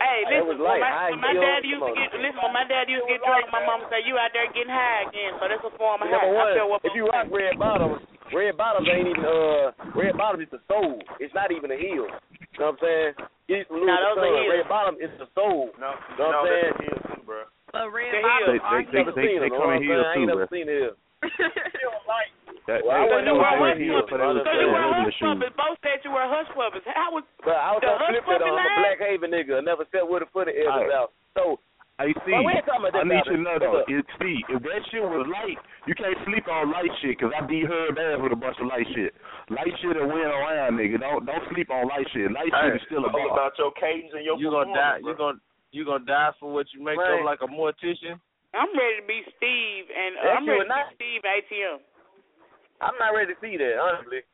Hey, 0.00 0.18
listen, 0.26 0.56
when 0.58 0.80
my, 0.82 1.10
when 1.14 1.20
my 1.20 1.34
dad 1.36 1.62
used 1.62 1.84
to 1.84 1.92
get 1.94 2.10
listen, 2.16 2.40
when 2.42 2.54
my 2.56 2.64
dad 2.66 2.88
used 2.90 3.06
to 3.06 3.10
get 3.12 3.20
drunk, 3.22 3.44
my 3.54 3.62
mom 3.62 3.86
say 3.92 4.02
you 4.02 4.18
out 4.18 4.32
there 4.34 4.48
getting 4.50 4.72
high 4.72 5.06
again, 5.06 5.36
so 5.38 5.46
that's 5.46 5.62
a 5.62 5.70
form 5.78 6.00
of 6.02 6.08
high. 6.10 6.16
Number 6.16 6.42
I 6.42 6.56
feel 6.58 6.66
one, 6.66 6.80
what 6.82 6.88
if 6.90 6.96
you 6.96 7.06
rock 7.06 7.28
red 7.30 7.54
bottoms, 7.60 8.02
red 8.34 8.56
bottoms 8.56 8.88
ain't 8.90 9.08
even 9.08 9.24
uh 9.24 9.72
red 9.94 10.16
bottoms 10.16 10.44
is 10.46 10.52
the 10.54 10.62
soul. 10.68 10.98
It's 11.18 11.34
not 11.34 11.50
even 11.52 11.70
a 11.70 11.78
heel. 11.78 12.06
You 12.06 12.58
know 12.58 12.74
what 12.74 12.78
I'm 12.78 12.78
saying? 12.82 13.10
Get 13.48 13.66
some 13.68 13.82
Nah, 13.82 13.98
Louis 13.98 14.04
those 14.04 14.16
are 14.16 14.20
Vuitton. 14.20 14.42
heels. 14.42 14.54
Red 14.56 14.66
bottom 14.68 14.94
is 15.00 15.12
the 15.18 15.28
soul. 15.34 15.70
No, 15.80 15.90
You 15.94 16.16
know 16.18 16.30
no, 16.30 16.30
what 16.30 16.34
I'm 16.34 16.46
saying? 16.46 16.70
that's 16.70 16.80
a 16.80 16.84
heel 16.86 16.98
too, 17.10 17.22
bro. 17.26 17.40
But 17.70 17.86
red 17.94 18.10
The 18.14 18.20
bottoms 18.22 18.46
They 18.46 18.58
are 18.60 18.82
they 18.82 18.90
they 18.90 18.98
Never 19.00 19.12
they, 19.14 19.34
they 19.40 19.50
come 19.50 19.70
in 19.74 19.82
you 19.82 19.94
know 19.94 20.02
what 20.02 20.06
I'm 20.06 20.06
heels 20.06 20.06
saying? 20.06 20.10
I 20.10 20.14
too, 20.14 20.20
ain't 20.20 20.30
never 20.30 20.46
bro. 20.46 20.54
seen 20.54 20.66
a 20.66 20.74
heel. 20.78 20.94
That, 22.68 22.84
Well, 22.84 22.92
I 22.92 23.02
they, 23.02 23.10
wasn't 23.10 23.24
they 23.24 23.32
no 23.32 23.40
was 23.40 23.48
hush 23.50 23.60
wearing 23.60 23.80
heels 23.80 24.04
puppet, 24.04 24.10
for 24.12 24.18
those 24.20 24.36
brother. 24.36 24.46
So 24.46 24.52
you 24.60 24.68
wear 24.70 24.86
hush 24.94 25.16
puppets. 25.18 25.54
Both 25.56 25.78
said 25.80 25.98
you 26.04 26.10
wear 26.12 26.26
hush 26.28 26.50
puppets. 26.54 26.86
How 26.92 27.08
was 27.10 27.24
But 27.40 27.56
I 27.56 27.70
was 27.74 27.80
The 27.82 27.88
gonna 27.88 27.98
hush 28.04 28.12
flip 28.14 28.20
it 28.20 28.28
puppet 28.30 28.46
on. 28.46 28.60
I'm 28.60 28.68
a? 28.68 28.80
Black 28.84 28.98
Haven 29.00 29.30
nigga. 29.32 29.52
I 29.58 29.62
never 29.64 29.84
stepped 29.88 30.06
with 30.06 30.22
a 30.22 30.28
foot 30.30 30.46
of 30.52 30.54
Evans 30.54 30.92
Alright. 30.92 30.94
out. 30.94 31.10
So 31.34 31.58
Hey, 32.00 32.16
Steve, 32.24 32.32
Well, 32.32 32.48
we 32.48 32.56
ain't 32.56 32.64
I 32.96 33.04
need 33.04 33.20
you 33.28 33.36
to 33.36 33.44
know 33.44 33.60
battle. 33.60 33.84
though, 33.84 33.84
Look. 33.84 33.92
if, 33.92 34.08
Steve, 34.16 34.40
if 34.48 34.60
that 34.64 34.80
shit 34.88 35.04
was 35.04 35.28
light, 35.28 35.60
you 35.84 35.92
can't 35.92 36.16
sleep 36.24 36.48
on 36.48 36.72
light 36.72 36.88
shit. 37.04 37.20
Cause 37.20 37.28
I 37.36 37.44
beat 37.44 37.68
her 37.68 37.92
bad 37.92 38.24
with 38.24 38.32
a 38.32 38.40
bunch 38.40 38.56
of 38.56 38.72
light 38.72 38.88
shit. 38.96 39.12
Light 39.52 39.68
shit 39.84 39.92
will 39.92 40.08
win 40.08 40.24
around, 40.32 40.80
nigga. 40.80 40.96
Don't 40.96 41.28
don't 41.28 41.44
sleep 41.52 41.68
on 41.68 41.84
light 41.92 42.08
shit. 42.16 42.32
Light 42.32 42.48
shit 42.48 42.80
is 42.80 42.84
still 42.88 43.04
a 43.04 43.12
It's 43.12 43.20
all 43.20 43.28
bar. 43.28 43.36
about 43.36 43.52
your 43.60 43.72
cadence 43.76 44.16
and 44.16 44.24
your 44.24 44.40
You 44.40 44.48
gonna 44.48 44.72
die? 44.72 44.96
performance, 44.96 45.04
You 45.04 45.12
bro. 45.12 45.20
gonna 45.20 45.40
you 45.76 45.82
gonna 45.84 46.08
die 46.08 46.32
for 46.40 46.48
what 46.48 46.72
you 46.72 46.80
make 46.80 46.96
Right. 46.96 47.20
up 47.20 47.24
like 47.28 47.44
a 47.44 47.50
mortician? 47.52 48.16
I'm 48.56 48.72
ready 48.72 48.96
to 48.96 49.06
be 49.06 49.20
Steve 49.36 49.84
and 49.92 50.16
uh, 50.16 50.40
I'm 50.40 50.44
shit 50.48 50.56
ready 50.56 50.64
was 50.64 50.72
to 50.72 50.72
nice. 50.72 50.88
be 50.96 51.20
Steve 51.20 51.22
ATM. 51.28 51.78
I'm 52.80 52.96
not 52.96 53.12
ready 53.12 53.34
to 53.36 53.40
see 53.44 53.60
that, 53.60 53.76
honestly. 53.76 54.24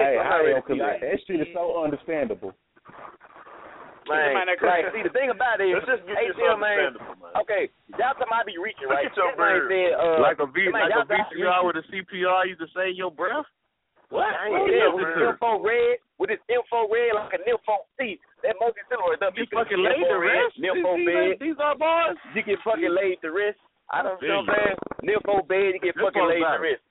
Hey, 0.00 0.16
I'm 0.16 0.24
not 0.24 0.40
I 0.40 0.40
ready 0.40 0.56
to 0.56 0.64
see 0.64 0.80
because 0.80 0.80
that. 0.80 1.00
that 1.04 1.18
shit 1.28 1.40
is 1.44 1.52
so 1.52 1.84
understandable. 1.84 2.56
Man, 4.04 4.36
Somebody 4.36 4.52
that 4.52 4.68
like, 4.68 4.84
see, 4.92 5.02
the 5.06 5.14
thing 5.16 5.30
about 5.32 5.60
it 5.64 5.72
is, 5.72 5.80
Let's 5.80 5.88
just 5.96 6.04
get 6.04 6.20
ATL, 6.20 6.60
man, 6.60 6.92
man. 6.92 6.92
okay, 7.40 7.72
y'all 7.96 8.12
talking 8.12 8.28
about 8.28 8.44
be 8.44 8.60
reaching, 8.60 8.84
Look 8.84 9.00
right? 9.00 9.08
at 9.08 9.16
your 9.16 9.32
This 9.32 9.40
bird. 9.40 9.64
said, 9.72 9.90
uh, 9.96 10.20
like 10.20 10.38
a 10.44 10.48
V, 10.52 10.68
man, 10.68 10.92
like 10.92 10.92
a 10.92 11.08
talking 11.08 11.16
about 11.16 11.32
VCR 11.32 11.40
reaching. 11.40 11.64
with 11.64 11.76
a 11.80 11.84
CPR, 11.88 12.40
you 12.44 12.56
to 12.60 12.68
save 12.76 12.94
your 13.00 13.08
breath. 13.10 13.48
What? 14.12 14.28
What? 14.28 14.68
Yeah, 14.68 14.92
with 14.92 15.08
What? 15.08 15.16
this 15.16 15.24
info 15.32 15.50
red, 15.64 15.96
with 16.20 16.28
this 16.30 16.42
info 16.52 16.84
red 16.92 17.16
like 17.16 17.32
a 17.32 17.40
nympho 17.48 17.74
see 17.96 18.20
that 18.44 18.54
multi 18.60 18.84
cylinder 18.92 19.16
up. 19.24 19.32
You 19.34 19.48
fucking 19.48 19.80
laid 19.80 20.04
to 20.04 20.18
rest. 20.20 20.54
Nympho 20.60 20.92
These- 21.00 21.08
bed. 21.08 21.24
These, 21.40 21.56
these 21.56 21.58
are 21.64 21.74
bars. 21.74 22.16
You 22.36 22.42
get 22.44 22.60
fucking 22.62 22.92
laid 22.94 23.18
to 23.24 23.32
rest. 23.32 23.58
I 23.90 24.04
don't 24.04 24.20
know 24.20 24.28
you 24.28 24.36
what 24.44 24.52
I'm 24.52 24.76
saying. 24.76 24.76
Nympho 25.16 25.48
bed, 25.48 25.70
you 25.74 25.80
get 25.80 25.96
fucking 25.96 26.12
close 26.12 26.28
laid 26.28 26.44
to 26.44 26.44
battle. 26.44 26.62
rest. 26.68 26.82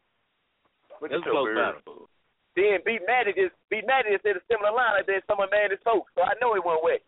Look 0.99 1.11
This 1.13 1.21
close 1.29 1.45
bird. 1.45 1.57
battle. 1.61 2.09
Then 2.55 2.85
beat 2.85 3.01
Maddie 3.09 3.33
just 3.33 3.55
beat 3.73 3.85
Maddie 3.89 4.13
just 4.13 4.21
said 4.23 4.37
a 4.37 4.43
similar 4.45 4.69
line 4.69 5.01
like 5.01 5.09
that. 5.09 5.25
Someone 5.25 5.49
mad 5.49 5.73
as 5.73 5.81
folks, 5.81 6.13
so 6.13 6.21
I 6.21 6.37
know 6.37 6.53
it 6.53 6.61
went 6.63 6.85
wet. 6.85 7.01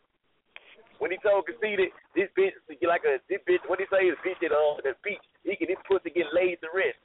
When 0.97 1.11
he 1.11 1.19
told 1.21 1.45
conceited, 1.45 1.91
this 2.15 2.31
bitch 2.39 2.55
like 2.81 3.03
a 3.05 3.21
this 3.29 3.43
bitch. 3.45 3.61
What 3.69 3.77
he 3.77 3.85
say 3.93 4.09
is 4.09 4.17
bitch 4.25 4.41
at 4.41 4.55
uh, 4.55 4.81
the 4.81 4.97
beach. 5.05 5.21
He 5.45 5.53
can 5.59 5.69
this 5.69 5.81
pussy 5.85 6.09
get 6.09 6.33
laid 6.33 6.57
to 6.65 6.69
rest. 6.73 6.97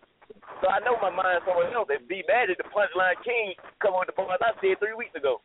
So 0.62 0.70
I 0.70 0.78
know 0.86 0.94
my 1.02 1.10
mind 1.10 1.42
somewhere 1.44 1.68
else. 1.74 1.90
That 1.90 2.06
beat 2.08 2.24
Maddie, 2.30 2.54
the 2.56 2.64
punchline 2.70 3.18
king, 3.26 3.52
come 3.82 3.92
on 3.98 4.06
the 4.08 4.14
bars 4.16 4.40
I 4.40 4.54
said 4.62 4.78
three 4.80 4.94
weeks 4.96 5.12
ago. 5.18 5.42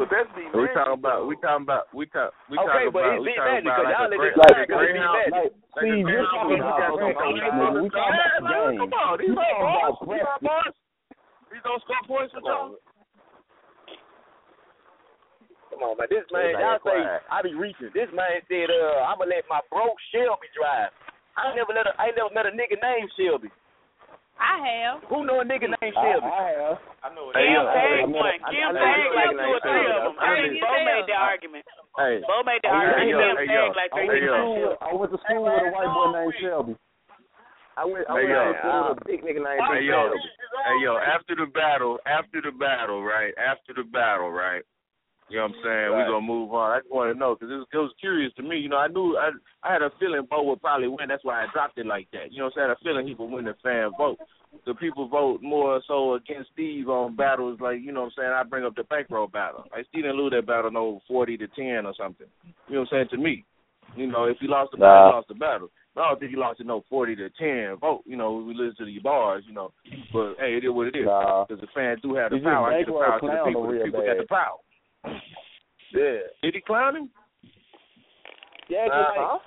But 0.00 0.08
that's 0.08 0.26
the 0.32 0.48
We 0.56 0.66
talking 0.72 0.98
about. 0.98 1.28
We 1.28 1.36
talking 1.36 1.68
about. 1.68 1.84
We 1.92 2.08
talk. 2.08 2.32
We 2.48 2.56
Okay, 2.58 2.88
talking 2.88 2.96
but 2.96 3.04
about. 3.04 3.12
it's 3.12 3.22
We 3.22 3.28
Big 3.28 3.36
talking 3.36 3.52
Magic, 3.52 3.68
about 3.68 3.76
'cause 3.76 3.84
like 3.84 3.92
y'all 3.92 4.02
a 4.02 4.10
let 4.10 4.18
great, 4.18 4.32
this 4.32 4.40
slide 4.40 4.56
like 4.56 4.56
a 4.56 4.72
'cause 4.72 4.82
it's 4.82 4.88
Big 4.88 4.96
greyhound. 4.96 5.12
Magic. 5.12 5.32
Like, 5.32 5.52
Like 5.52 5.84
Steve, 5.84 5.92
a 5.92 5.96
you're 6.00 6.02
greyhound 6.02 6.32
talking 6.32 6.48
with 6.48 6.64
about 6.64 6.80
got 6.80 6.96
breakfast, 6.96 7.22
some- 7.22 7.36
nigga. 7.36 7.82
We 7.82 7.88
talking 7.92 8.16
about 8.16 8.32
the 8.32 8.42
Man, 8.42 8.72
game. 8.72 8.80
Come 8.80 8.92
on, 8.96 9.12
these 9.20 9.28
We 9.28 9.36
are 9.36 10.24
talking 10.32 10.48
bars. 10.48 10.74
About 11.60 11.60
These 11.60 11.60
are 11.60 11.60
breakfast. 11.60 11.60
bars. 11.60 11.60
These 11.60 11.64
don't 11.64 11.82
score 11.84 12.04
points 12.08 12.32
for 12.32 12.40
y'all. 12.40 12.76
Come 15.72 15.82
on, 15.88 15.96
man. 15.96 16.08
This 16.12 16.24
man, 16.32 16.52
Everybody 16.52 16.64
y'all 16.64 16.84
say. 16.84 17.00
I 17.32 17.38
be 17.42 17.54
reaching. 17.56 17.90
This 17.96 18.08
man 18.12 18.40
said, 18.48 18.68
uh, 18.68 19.08
I'ma 19.08 19.24
let 19.24 19.44
my 19.48 19.60
broke 19.72 19.96
Shelby 20.12 20.48
drive. 20.52 20.92
I 21.36 21.48
never 21.56 21.72
let 21.72 21.88
a, 21.88 21.96
I 21.96 22.12
ain't 22.12 22.16
never 22.20 22.28
met 22.36 22.44
a 22.44 22.52
nigga 22.52 22.76
named 22.76 23.08
Shelby. 23.16 23.48
I 24.36 24.58
have. 24.60 25.00
Who 25.08 25.24
know 25.24 25.40
a 25.40 25.46
nigga 25.48 25.72
named 25.72 25.96
Shelby? 25.96 26.28
I 26.28 26.44
have. 26.52 26.76
I 27.00 27.08
know 27.16 27.32
it. 27.32 27.40
Hey, 27.40 27.48
Kim 27.48 27.56
yo, 27.56 27.72
tagged 27.72 28.12
one. 28.12 28.28
I- 28.28 28.52
Kim 28.52 28.68
I 28.68 28.72
know 28.76 28.84
tagged 28.84 29.16
like 29.16 29.32
like 29.32 29.32
two 29.32 29.48
or 29.48 29.60
three 29.64 29.86
of 29.88 30.00
them. 30.04 30.14
I 30.20 30.24
Hey, 30.28 30.36
think 30.44 30.52
you 30.52 30.60
Bo 30.60 30.72
made 30.84 31.06
the 31.08 31.16
argument. 31.16 31.64
Hey, 31.96 32.14
Bo 32.28 32.36
made 32.44 32.60
the 32.60 32.68
argument. 32.68 33.08
yo, 33.08 33.16
Kim 33.16 33.32
hey, 33.32 33.48
tagged 33.48 33.76
like 33.80 33.90
I 33.92 33.96
three 33.96 34.08
went 34.12 34.12
Hey, 34.12 34.20
to 34.20 34.28
yo. 34.28 34.36
school. 34.36 34.60
with- 34.68 34.82
I 34.82 34.90
went 34.92 35.10
to 35.12 35.18
school 35.24 35.42
with 35.48 35.56
a 35.56 35.70
white 35.72 35.88
boy 35.96 36.06
named 36.12 36.34
Shelby. 36.44 36.74
I 37.76 37.84
went, 37.84 38.04
I 38.08 38.20
Hey, 38.20 38.24
went 38.28 38.36
yo. 38.36 38.52
to 38.52 38.58
school 38.58 38.80
with 38.88 38.98
uh, 38.98 39.00
a 39.00 39.04
big 39.06 39.20
nigga 39.24 39.40
Hey 39.72 39.84
yo, 39.84 40.12
hey 40.12 40.78
yo, 40.84 40.96
after 40.98 41.34
the 41.36 41.46
battle, 41.46 41.98
after 42.06 42.42
the 42.42 42.52
battle, 42.52 43.02
right? 43.02 43.32
After 43.38 43.72
the 43.74 43.84
battle, 43.84 44.30
right? 44.30 44.62
You 45.28 45.38
know 45.38 45.44
what 45.48 45.56
I'm 45.56 45.62
saying? 45.64 45.88
Right. 45.88 45.90
We're 45.96 46.12
gonna 46.12 46.26
move 46.26 46.52
on. 46.52 46.70
I 46.72 46.78
just 46.80 46.92
want 46.92 47.12
to 47.14 47.18
know 47.18 47.34
because 47.34 47.48
it 47.50 47.56
was, 47.56 47.66
it 47.72 47.76
was 47.78 47.94
curious 47.98 48.32
to 48.36 48.42
me. 48.42 48.58
You 48.58 48.68
know, 48.68 48.76
I 48.76 48.88
knew 48.88 49.16
I 49.16 49.30
I 49.62 49.72
had 49.72 49.80
a 49.80 49.90
feeling 49.98 50.26
Bo 50.28 50.42
would 50.42 50.60
probably 50.60 50.88
win. 50.88 51.08
That's 51.08 51.24
why 51.24 51.42
I 51.42 51.46
dropped 51.52 51.78
it 51.78 51.86
like 51.86 52.08
that. 52.12 52.32
You 52.32 52.38
know 52.38 52.52
what 52.52 52.52
I'm 52.52 52.56
saying? 52.56 52.64
I 52.66 52.68
had 52.68 52.76
a 52.76 52.84
feeling 52.84 53.06
he 53.06 53.14
would 53.14 53.30
win 53.30 53.46
the 53.46 53.54
fan 53.62 53.90
vote. 53.96 54.18
The 54.66 54.74
people 54.74 55.08
vote 55.08 55.40
more 55.40 55.80
so 55.88 56.14
against 56.14 56.50
Steve 56.52 56.90
on 56.90 57.16
battles 57.16 57.58
like 57.60 57.80
you 57.80 57.92
know 57.92 58.00
what 58.02 58.12
I'm 58.18 58.28
saying. 58.28 58.32
I 58.34 58.42
bring 58.42 58.66
up 58.66 58.74
the 58.76 58.84
bankroll 58.84 59.26
battle. 59.28 59.64
Like 59.72 59.86
Steve 59.88 60.02
didn't 60.04 60.18
lose 60.18 60.32
that 60.36 60.46
battle 60.46 60.70
no 60.70 61.00
forty 61.08 61.38
to 61.38 61.46
ten 61.56 61.86
or 61.86 61.94
something. 61.96 62.26
You 62.68 62.74
know 62.74 62.80
what 62.80 62.92
I'm 62.92 63.08
saying? 63.08 63.08
To 63.12 63.16
me, 63.16 63.44
you 63.96 64.08
know, 64.08 64.24
if 64.24 64.36
he 64.38 64.46
lost 64.48 64.72
the 64.72 64.76
battle, 64.78 64.92
Nah. 65.00 65.08
he 65.08 65.14
lost 65.16 65.28
the 65.28 65.34
battle. 65.34 65.70
I 65.96 66.08
don't 66.08 66.18
think 66.20 66.30
he 66.30 66.36
lost 66.36 66.60
it 66.60 66.66
no 66.66 66.84
forty 66.88 67.14
to 67.16 67.28
ten 67.30 67.76
vote. 67.78 68.02
You 68.06 68.16
know, 68.16 68.34
we 68.34 68.54
listen 68.54 68.76
to 68.78 68.84
the 68.86 68.98
bars. 69.00 69.44
You 69.46 69.54
know, 69.54 69.72
but 70.12 70.34
hey, 70.38 70.56
it 70.56 70.64
is 70.64 70.70
what 70.70 70.86
it 70.88 70.96
is. 70.96 71.04
Nah. 71.04 71.44
Because 71.44 71.60
the 71.60 71.68
fans 71.74 72.00
do 72.02 72.14
have 72.14 72.30
the 72.30 72.38
He 72.38 72.42
power. 72.42 72.72
I 72.72 72.78
get 72.78 72.86
the 72.86 72.92
power 72.92 73.20
to 73.20 73.26
the 73.26 73.42
people. 73.46 73.66
The 73.66 73.84
people 73.84 74.00
bad. 74.00 74.16
got 74.16 74.22
the 74.22 74.28
power. 74.28 75.20
Yeah. 75.92 76.18
Did 76.42 76.54
he 76.54 76.60
clown 76.62 76.96
him? 76.96 77.10
Yeah, 78.68 78.86
Uh-huh. 78.90 79.38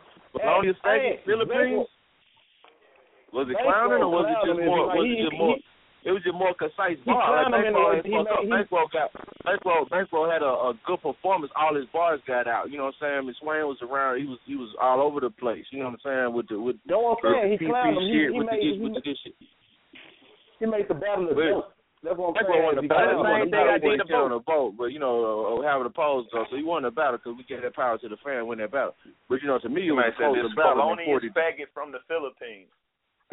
On 0.44 0.68
his 0.68 0.76
Hey, 0.84 1.20
Philippines? 1.26 1.88
Was 3.34 3.48
it 3.50 3.58
clowning 3.64 4.04
or 4.04 4.12
was 4.12 4.28
it 4.30 4.48
just 4.48 4.60
more? 4.66 4.88
Was 4.88 5.08
it 5.10 5.24
just 5.24 5.38
more? 5.38 5.56
It 6.06 6.14
was 6.14 6.22
just 6.22 6.38
more 6.38 6.54
concise 6.54 7.02
He 7.02 7.10
bars. 7.10 7.50
Like 7.50 7.66
him 7.66 7.74
baseball, 7.74 7.90
he 7.98 8.02
baseball, 8.14 8.38
he- 8.46 8.54
baseball 8.54 8.86
got 8.94 9.10
baseball, 9.42 9.82
baseball 9.90 10.30
had 10.30 10.46
a, 10.46 10.54
a 10.70 10.78
good 10.86 11.02
performance. 11.02 11.50
All 11.58 11.74
his 11.74 11.90
bars 11.90 12.22
got 12.30 12.46
out. 12.46 12.70
You 12.70 12.78
know 12.78 12.94
what 12.94 13.02
I'm 13.02 13.26
saying? 13.26 13.34
McSwain 13.34 13.66
was 13.66 13.82
around. 13.82 14.22
He 14.22 14.30
was 14.30 14.38
he 14.46 14.54
was 14.56 14.70
all 14.78 15.02
over 15.02 15.18
the 15.20 15.34
place. 15.34 15.66
You 15.74 15.82
know 15.82 15.90
what 15.90 15.98
I'm 16.06 16.06
saying? 16.06 16.30
With 16.38 16.48
the 16.54 16.62
with 16.62 16.78
Know 16.86 17.02
what 17.10 17.26
I'm 17.26 17.34
saying? 17.34 17.58
He 17.58 17.58
the 17.58 17.66
PP 17.66 17.74
clowned 17.74 17.98
him. 17.98 18.06
He- 18.06 18.22
he 18.22 18.38
with 18.38 18.46
made- 18.54 18.62
this, 18.62 18.78
he 18.78 18.84
with 18.86 18.94
the 18.94 19.02
this 19.02 19.18
shit. 19.26 19.36
He 20.62 20.66
made 20.70 20.88
the 20.88 20.94
battle 20.94 21.26
a 21.26 21.34
But- 21.34 21.50
joke. 21.50 21.72
That's 22.06 22.22
what 22.22 22.28
I'm 22.30 22.34
That's 22.38 22.46
saying. 22.54 22.62
what 22.62 22.76
won 22.78 22.84
the 22.86 22.86
battle. 22.86 23.18
clowned 23.18 23.26
Same 23.26 23.42
him. 23.42 23.50
thing 23.50 23.66
I 23.66 23.74
He 23.82 23.98
did 23.98 24.08
got 24.14 24.22
on 24.30 24.34
the 24.38 24.44
vote, 24.46 24.72
but 24.78 24.94
you 24.94 25.00
know, 25.02 25.58
uh, 25.58 25.66
having 25.66 25.90
a 25.90 25.90
pause 25.90 26.30
though, 26.30 26.46
so 26.46 26.56
he 26.56 26.62
won 26.62 26.84
the 26.86 26.94
battle 26.94 27.18
because 27.18 27.34
we 27.34 27.42
gave 27.50 27.66
that 27.66 27.74
power 27.74 27.98
to 27.98 28.08
the 28.08 28.18
fan, 28.22 28.46
win 28.46 28.62
that 28.62 28.70
battle. 28.70 28.94
But 29.26 29.42
you 29.42 29.48
know, 29.50 29.58
to 29.58 29.70
me, 29.74 29.90
it 29.90 29.92
was 29.92 30.06
a 30.06 30.14
closer 30.14 30.46
battle 30.54 30.86
than 30.94 31.34
faggot 31.34 31.74
from 31.74 31.90
the 31.92 31.98
Philippines. 32.06 32.70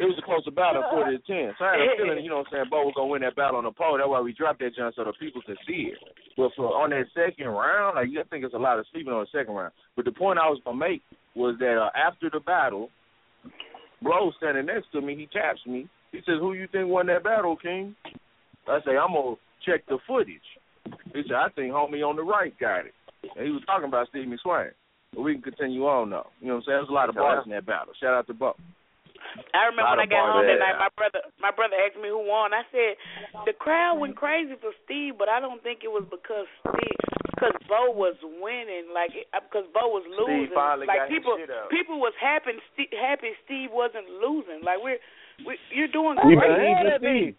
It 0.03 0.11
was 0.11 0.19
a 0.19 0.25
closer 0.27 0.51
battle, 0.51 0.83
forty 0.91 1.15
to 1.15 1.23
ten. 1.31 1.55
So 1.55 1.63
I 1.63 1.79
had 1.79 1.87
a 1.87 1.95
feeling, 1.95 2.19
you 2.19 2.29
know, 2.29 2.43
what 2.43 2.51
I'm 2.51 2.67
saying, 2.67 2.69
Bo 2.69 2.83
was 2.83 2.93
gonna 2.99 3.07
win 3.07 3.23
that 3.23 3.39
battle 3.39 3.55
on 3.55 3.63
the 3.63 3.71
poll. 3.71 3.95
That's 3.95 4.11
why 4.11 4.19
we 4.19 4.35
dropped 4.35 4.59
that 4.59 4.75
jump 4.75 4.91
so 4.95 5.07
the 5.07 5.15
people 5.15 5.39
could 5.47 5.57
see 5.63 5.95
it. 5.95 5.99
But 6.35 6.51
for 6.59 6.75
on 6.75 6.91
that 6.91 7.07
second 7.15 7.47
round, 7.47 7.95
like 7.95 8.11
I 8.11 8.27
think 8.27 8.43
it's 8.43 8.53
a 8.53 8.59
lot 8.59 8.79
of 8.79 8.85
sleeping 8.91 9.15
on 9.15 9.23
the 9.23 9.31
second 9.31 9.55
round. 9.55 9.71
But 9.95 10.03
the 10.03 10.11
point 10.11 10.43
I 10.43 10.51
was 10.51 10.59
gonna 10.67 10.75
make 10.75 11.01
was 11.39 11.55
that 11.63 11.79
uh, 11.79 11.89
after 11.95 12.29
the 12.29 12.43
battle, 12.43 12.91
Blow 14.03 14.31
standing 14.35 14.65
next 14.67 14.91
to 14.91 14.99
me, 14.99 15.15
he 15.15 15.27
taps 15.31 15.63
me. 15.65 15.87
He 16.11 16.19
says, 16.27 16.43
"Who 16.43 16.51
you 16.53 16.67
think 16.67 16.89
won 16.91 17.07
that 17.07 17.23
battle, 17.23 17.55
King?" 17.55 17.95
I 18.67 18.79
say, 18.85 18.99
"I'm 18.99 19.15
gonna 19.15 19.39
check 19.65 19.85
the 19.87 19.97
footage." 20.05 20.43
He 21.15 21.23
said, 21.23 21.39
"I 21.39 21.47
think 21.55 21.71
homie 21.71 22.03
on 22.03 22.17
the 22.17 22.23
right 22.23 22.53
got 22.59 22.85
it." 22.85 22.93
And 23.35 23.45
he 23.45 23.51
was 23.51 23.63
talking 23.65 23.87
about 23.87 24.09
Steve 24.09 24.27
McSwain. 24.27 24.71
But 25.13 25.21
we 25.21 25.33
can 25.33 25.41
continue 25.43 25.85
on 25.87 26.09
though. 26.09 26.27
You 26.41 26.47
know 26.47 26.55
what 26.55 26.59
I'm 26.59 26.63
saying? 26.65 26.77
There's 26.79 26.89
a 26.89 26.93
lot 26.93 27.09
of 27.09 27.15
bars 27.15 27.45
in 27.45 27.51
that 27.51 27.65
battle. 27.65 27.93
Shout 28.01 28.13
out 28.13 28.27
to 28.27 28.33
Bo. 28.33 28.55
I 29.53 29.69
remember 29.69 29.97
when 29.97 30.05
I 30.05 30.09
got 30.09 30.29
home 30.33 30.45
that 30.45 30.59
night, 30.61 30.77
my 30.77 30.91
brother 30.93 31.21
my 31.41 31.51
brother 31.53 31.77
asked 31.79 31.97
me 31.97 32.09
who 32.09 32.21
won. 32.25 32.53
I 32.53 32.63
said 32.69 32.97
the 33.49 33.53
crowd 33.53 33.97
went 33.97 34.15
crazy 34.15 34.53
for 34.61 34.71
Steve, 34.85 35.17
but 35.17 35.29
I 35.29 35.39
don't 35.39 35.61
think 35.63 35.81
it 35.83 35.91
was 35.91 36.05
because 36.09 36.45
Steve 36.61 36.99
because 37.33 37.57
Bo 37.67 37.91
was 37.91 38.15
winning, 38.39 38.93
like 38.93 39.11
uh, 39.33 39.41
because 39.43 39.65
Bo 39.73 39.89
was 39.89 40.05
losing. 40.07 40.53
finally 40.53 40.85
like 40.87 41.05
got 41.05 41.09
his 41.09 41.17
people 41.19 41.35
shit 41.41 41.49
out. 41.49 41.69
people 41.73 41.97
was 41.99 42.13
happy 42.21 42.55
Steve, 42.77 42.93
happy 42.93 43.33
Steve 43.45 43.69
wasn't 43.73 44.05
losing. 44.21 44.61
Like 44.61 44.77
we're 44.81 45.01
we, 45.45 45.57
you're 45.73 45.89
doing 45.89 46.15
great. 46.21 46.37
believe 46.37 46.77
in 46.85 46.97
Steve. 47.01 47.35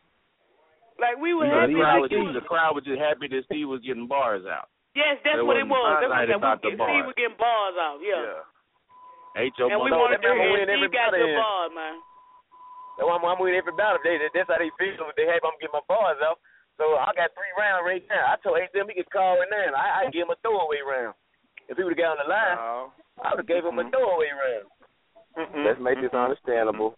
Like 0.99 1.19
we 1.19 1.35
were 1.35 1.47
You 1.47 1.55
know, 1.55 1.61
happy. 1.67 1.75
the, 1.75 1.81
crowd 1.83 2.03
Like 2.03 2.11
was, 2.11 2.27
was, 2.31 2.35
the 2.39 2.47
crowd 2.47 2.73
was 2.79 2.85
just 2.87 3.01
happy 3.03 3.27
that 3.31 3.43
Steve 3.51 3.67
was 3.71 3.83
getting 3.83 4.07
bars 4.07 4.47
out. 4.47 4.71
yes, 4.95 5.19
that's 5.27 5.39
They 5.39 5.47
what 5.47 5.59
it 5.59 5.67
wasn't 5.67 5.75
was. 5.75 5.91
That's 5.99 6.11
what 6.11 6.15
highlighted 6.15 6.31
that 6.35 6.43
about 6.43 6.59
we 6.63 6.71
the 6.75 6.85
Steve 6.87 7.05
was 7.07 7.17
getting 7.19 7.39
bars 7.39 7.77
off. 7.79 7.99
Yeah. 8.03 8.19
Ain't 8.19 8.54
your 9.59 9.71
And 9.71 9.83
we 9.83 9.91
mother- 9.91 10.03
wanted 10.03 10.23
to 10.23 10.31
Remember 10.31 10.63
hear 10.63 10.67
when 10.67 10.91
got 10.95 11.11
everybody- 11.11 11.35
the 11.35 11.43
bars, 11.43 11.73
man. 11.75 11.97
That's 12.95 13.07
why 13.11 13.19
I'm, 13.19 13.27
I'm 13.27 13.39
with 13.43 13.59
every 13.59 13.75
battle. 13.75 13.99
They, 14.07 14.23
that's 14.31 14.47
how 14.47 14.55
they 14.63 14.71
feel. 14.79 15.11
They 15.19 15.27
happy 15.27 15.43
I'm 15.43 15.59
getting 15.59 15.75
my 15.75 15.83
bars 15.91 16.15
out. 16.23 16.39
So 16.79 16.95
I 16.95 17.11
got 17.15 17.35
three 17.35 17.51
rounds 17.59 17.83
right 17.83 18.03
now. 18.07 18.31
I 18.31 18.39
told 18.39 18.59
them 18.59 18.87
he 18.87 18.95
could 18.95 19.11
call 19.11 19.43
in 19.43 19.51
there, 19.51 19.67
and 19.67 19.75
I, 19.75 20.07
I 20.07 20.11
give 20.15 20.27
him 20.27 20.35
a 20.35 20.39
throwaway 20.43 20.79
round. 20.83 21.19
If 21.67 21.75
he 21.79 21.83
would 21.83 21.95
have 21.95 22.03
got 22.03 22.15
on 22.15 22.23
the 22.23 22.31
line, 22.31 22.59
oh. 22.59 22.95
I 23.23 23.35
would 23.35 23.43
have 23.43 23.51
gave 23.51 23.67
him 23.67 23.79
a 23.79 23.83
mm-hmm. 23.83 23.91
throwaway 23.95 24.31
round. 24.31 24.67
Let's 25.67 25.83
make 25.83 25.99
this 25.99 26.15
understandable. 26.15 26.95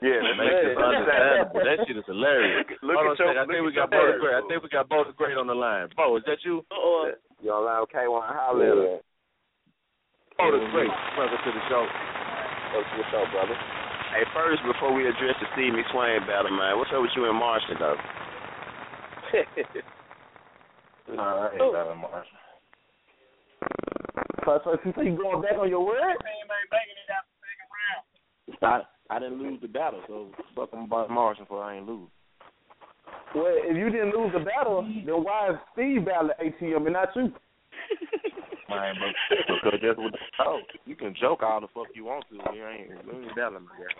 Yeah, 0.00 0.24
that 0.24 0.36
makes 0.40 0.56
it 0.56 0.80
understandable. 0.80 1.60
That 1.60 1.78
shit 1.84 1.96
is 2.00 2.08
hilarious. 2.08 2.64
Look 2.80 2.96
Hold 2.96 3.12
on 3.12 3.12
at 3.12 3.20
a 3.20 3.20
your- 3.20 3.28
second. 3.28 3.40
I 3.40 3.44
think 3.44 3.60
we 3.60 3.72
got 3.76 3.92
your 3.92 4.00
Bo 4.00 4.00
the. 4.08 4.20
Great. 4.20 4.36
I 4.36 4.42
think 4.48 4.58
we 4.64 4.68
got 4.72 4.88
Bo 4.88 5.04
the 5.04 5.12
Great 5.12 5.36
on 5.36 5.48
the 5.48 5.56
line. 5.56 5.92
Bo, 5.92 6.16
is 6.16 6.24
that 6.24 6.40
you? 6.44 6.64
Uh-oh. 6.72 7.12
You 7.44 7.52
on 7.52 7.64
line 7.68 7.80
with 7.84 7.92
K 7.92 8.08
Wine? 8.08 8.24
Holla 8.24 8.96
at 8.96 9.04
Oh, 10.40 10.48
her. 10.48 10.56
Bo 10.56 10.70
Great. 10.72 10.88
Welcome 11.18 11.36
to 11.44 11.52
the 11.52 11.64
show. 11.68 11.84
What's 12.72 12.88
what's 12.96 13.12
up, 13.12 13.28
brother? 13.32 13.56
Hey, 14.16 14.24
first, 14.32 14.62
before 14.64 14.94
we 14.94 15.04
address 15.04 15.36
the 15.36 15.46
Steve 15.52 15.76
McSwain 15.76 16.26
battle, 16.26 16.50
man, 16.50 16.78
what's 16.78 16.90
up 16.94 17.02
with 17.02 17.10
you 17.14 17.28
and 17.28 17.36
Martian, 17.36 17.76
though? 17.78 17.96
Nah, 21.12 21.48
I 21.48 21.52
ain't 21.52 21.58
got 21.58 21.96
Martian. 21.96 22.38
So, 24.44 24.60
so, 24.64 24.92
so 24.94 25.00
you 25.02 25.16
going 25.16 25.42
back 25.42 25.58
on 25.58 25.68
your 25.68 25.84
word? 25.84 26.14
I 28.62 28.82
I 29.10 29.18
didn't 29.18 29.42
lose 29.42 29.60
the 29.60 29.66
battle, 29.66 30.00
so 30.06 30.28
fuck 30.54 30.70
them 30.70 30.84
about 30.84 31.10
Martian 31.10 31.46
for 31.46 31.62
I 31.62 31.78
ain't 31.78 31.86
lose. 31.88 32.08
Well, 33.34 33.54
if 33.56 33.76
you 33.76 33.90
didn't 33.90 34.14
lose 34.14 34.32
the 34.32 34.44
battle, 34.44 34.82
then 35.04 35.24
why 35.24 35.50
is 35.50 35.56
Steve 35.72 36.04
battling 36.04 36.36
ATM 36.40 36.84
and 36.84 36.92
not 36.92 37.08
you? 37.16 37.32
Man, 38.68 38.94
but 39.00 39.36
because 39.48 39.80
that's 39.82 39.98
what 39.98 40.14
oh, 40.40 40.60
you 40.86 40.94
can 40.94 41.14
joke 41.20 41.42
all 41.42 41.60
the 41.60 41.66
fuck 41.74 41.88
you 41.94 42.04
want 42.04 42.24
to. 42.30 42.36
You 42.54 42.66
ain't 42.66 42.88
you 42.88 42.96
ain't 42.96 43.36
my 43.36 43.50
guy. 43.52 43.90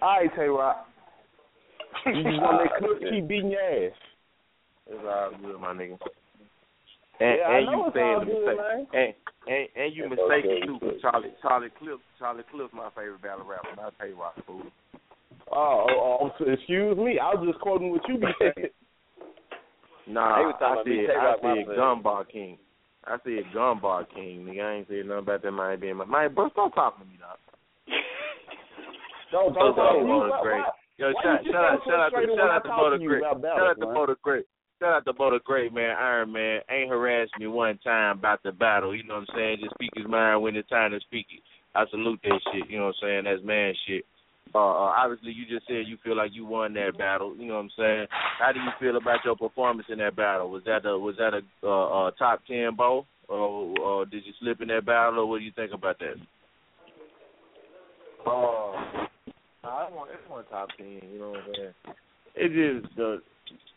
All 0.00 0.18
right, 0.20 0.30
Tay 0.34 0.46
Rock. 0.46 0.86
You 2.06 2.24
just 2.24 2.40
gonna 2.40 2.58
let 2.58 2.76
Cliff 2.78 2.98
keep 3.10 3.28
beating 3.28 3.50
your 3.50 3.60
ass. 3.60 3.92
It's 4.86 5.00
all 5.04 5.30
good, 5.40 5.60
my 5.60 5.72
nigga. 5.72 5.98
And, 7.20 7.38
Yeah, 7.38 7.46
I 7.46 7.58
and 7.58 7.70
you 7.70 7.90
saying 7.94 8.18
the 8.20 8.26
mistake. 8.26 8.56
man. 8.56 8.86
And, 8.92 9.14
and 9.46 9.68
and 9.76 9.94
you 9.94 10.08
mistaken 10.08 10.50
okay. 10.50 10.66
too. 10.66 10.78
'cause 10.80 11.00
Charlie 11.00 11.34
Charlie 11.40 11.68
Cliff 11.78 12.00
Charlie 12.18 12.42
Cliff's 12.50 12.74
my 12.74 12.88
favorite 12.96 13.22
battle 13.22 13.46
rapper. 13.46 13.76
Not 13.76 13.94
Tay 14.00 14.12
Rock 14.12 14.34
fool. 14.46 14.62
Oh, 15.52 15.86
oh, 15.88 16.18
oh, 16.40 16.44
excuse 16.52 16.96
me. 16.96 17.18
I 17.18 17.34
was 17.34 17.46
just 17.46 17.60
quoting 17.60 17.90
what 17.90 18.06
you 18.08 18.18
be 18.18 18.26
saying. 18.40 18.68
Nah, 20.06 20.36
They 20.38 20.44
was 20.44 20.56
talking 20.60 20.66
I 20.66 20.72
about 20.72 20.86
me, 20.86 20.96
said 21.00 21.08
Tay 21.08 21.16
I 21.16 21.24
Rock, 21.24 21.42
my 21.42 21.48
said 21.48 21.66
favorite. 21.66 22.32
King. 22.32 22.58
I 23.04 23.16
said 23.24 23.44
Gunbar 23.54 24.00
King. 24.14 24.36
Nigga, 24.48 24.64
I 24.64 24.72
ain't 24.80 24.88
said 24.88 25.04
nothing 25.06 25.24
about 25.24 25.42
that 25.42 25.52
man 25.52 25.80
being 25.80 25.96
my 25.96 26.04
man. 26.04 26.34
Bro, 26.34 26.50
stop 26.52 26.74
talking 26.74 27.04
to 27.04 27.10
me, 27.10 27.18
dog. 27.20 27.36
Don't, 29.32 29.52
Bo 29.52 29.74
don't, 29.74 30.06
don't. 30.06 30.30
the 30.30 30.38
Great. 30.42 30.62
Yo, 30.96 31.10
shout, 31.24 31.42
you 31.44 31.50
shout 31.50 31.64
out, 31.64 31.80
shout 31.82 31.98
out 31.98 32.10
to, 32.14 32.22
shout 32.38 32.50
out 32.54 32.62
to 32.62 32.68
talk 32.68 32.94
the 32.94 33.02
you 33.02 33.08
Great. 33.08 33.22
Shout 33.26 33.42
out 33.42 33.80
to 33.80 33.86
man? 33.86 33.94
Bo 33.94 34.14
Great. 34.22 34.46
Shout 34.78 34.92
out 34.94 35.04
to 35.06 35.12
Bo 35.12 35.30
the 35.32 35.40
Great, 35.42 35.74
man. 35.74 35.96
Iron 35.98 36.30
Man 36.30 36.60
ain't 36.70 36.88
harassed 36.88 37.32
me 37.40 37.48
one 37.48 37.78
time 37.82 38.18
about 38.18 38.44
the 38.44 38.52
battle. 38.52 38.94
You 38.94 39.02
know 39.02 39.14
what 39.14 39.26
I'm 39.30 39.34
saying? 39.34 39.58
Just 39.60 39.74
speak 39.74 39.90
his 39.96 40.06
mind 40.06 40.40
when 40.42 40.54
it's 40.54 40.68
time 40.68 40.92
to 40.92 41.00
speak 41.00 41.26
it. 41.34 41.42
I 41.74 41.82
salute 41.90 42.20
that 42.22 42.38
shit. 42.52 42.70
You 42.70 42.78
know 42.78 42.94
what 42.94 43.02
I'm 43.02 43.24
saying? 43.24 43.24
That's 43.24 43.42
man 43.42 43.74
shit. 43.88 44.04
Uh, 44.54 44.58
uh, 44.58 44.94
obviously, 44.96 45.32
you 45.32 45.44
just 45.46 45.66
said 45.66 45.82
you 45.86 45.98
feel 46.04 46.16
like 46.16 46.30
you 46.32 46.46
won 46.46 46.74
that 46.74 46.96
battle. 46.96 47.34
You 47.36 47.48
know 47.48 47.54
what 47.54 47.60
I'm 47.60 47.70
saying? 47.76 48.06
How 48.38 48.52
do 48.52 48.60
you 48.60 48.70
feel 48.78 48.96
about 48.96 49.24
your 49.24 49.34
performance 49.34 49.88
in 49.90 49.98
that 49.98 50.14
battle? 50.14 50.48
Was 50.48 50.62
that 50.66 50.86
a 50.86 50.96
was 50.96 51.16
that 51.18 51.34
a 51.34 51.40
uh, 51.66 52.06
uh, 52.06 52.10
top 52.12 52.40
ten 52.46 52.76
bow, 52.76 53.04
or, 53.28 53.78
or 53.80 54.06
did 54.06 54.24
you 54.24 54.32
slip 54.40 54.60
in 54.60 54.68
that 54.68 54.86
battle, 54.86 55.20
or 55.20 55.26
what 55.26 55.38
do 55.38 55.44
you 55.44 55.52
think 55.56 55.72
about 55.72 55.98
that? 55.98 56.14
Uh, 58.24 59.06
I 59.64 59.90
want 59.90 60.10
it's 60.12 60.30
one 60.30 60.44
top 60.50 60.68
ten. 60.76 61.00
You 61.12 61.18
know 61.18 61.30
what 61.30 61.40
I'm 61.40 61.54
saying? 61.56 61.74
It 62.36 62.82
just 62.82 62.96
the 62.96 63.18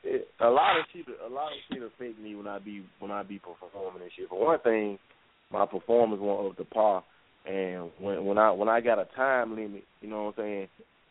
it, 0.03 0.27
a 0.39 0.49
lot 0.49 0.77
of 0.79 0.85
shit. 0.93 1.05
A 1.25 1.33
lot 1.33 1.51
of 1.51 1.57
shit 1.71 1.81
affect 1.81 2.19
me 2.21 2.35
when 2.35 2.47
I 2.47 2.59
be 2.59 2.85
when 2.99 3.09
I 3.09 3.23
be 3.23 3.39
performing 3.39 4.03
and 4.03 4.11
shit. 4.15 4.29
For 4.29 4.45
one 4.45 4.59
thing, 4.59 4.99
my 5.51 5.65
performance 5.65 6.21
won't 6.21 6.51
up 6.51 6.57
to 6.57 6.65
par, 6.65 7.03
and 7.47 7.89
when 7.99 8.25
when 8.25 8.37
I 8.37 8.51
when 8.51 8.69
I 8.69 8.81
got 8.81 8.99
a 8.99 9.07
time 9.15 9.55
limit, 9.55 9.83
you 10.01 10.09
know 10.09 10.25
what 10.25 10.39
I'm 10.39 10.43
saying? 10.43 10.67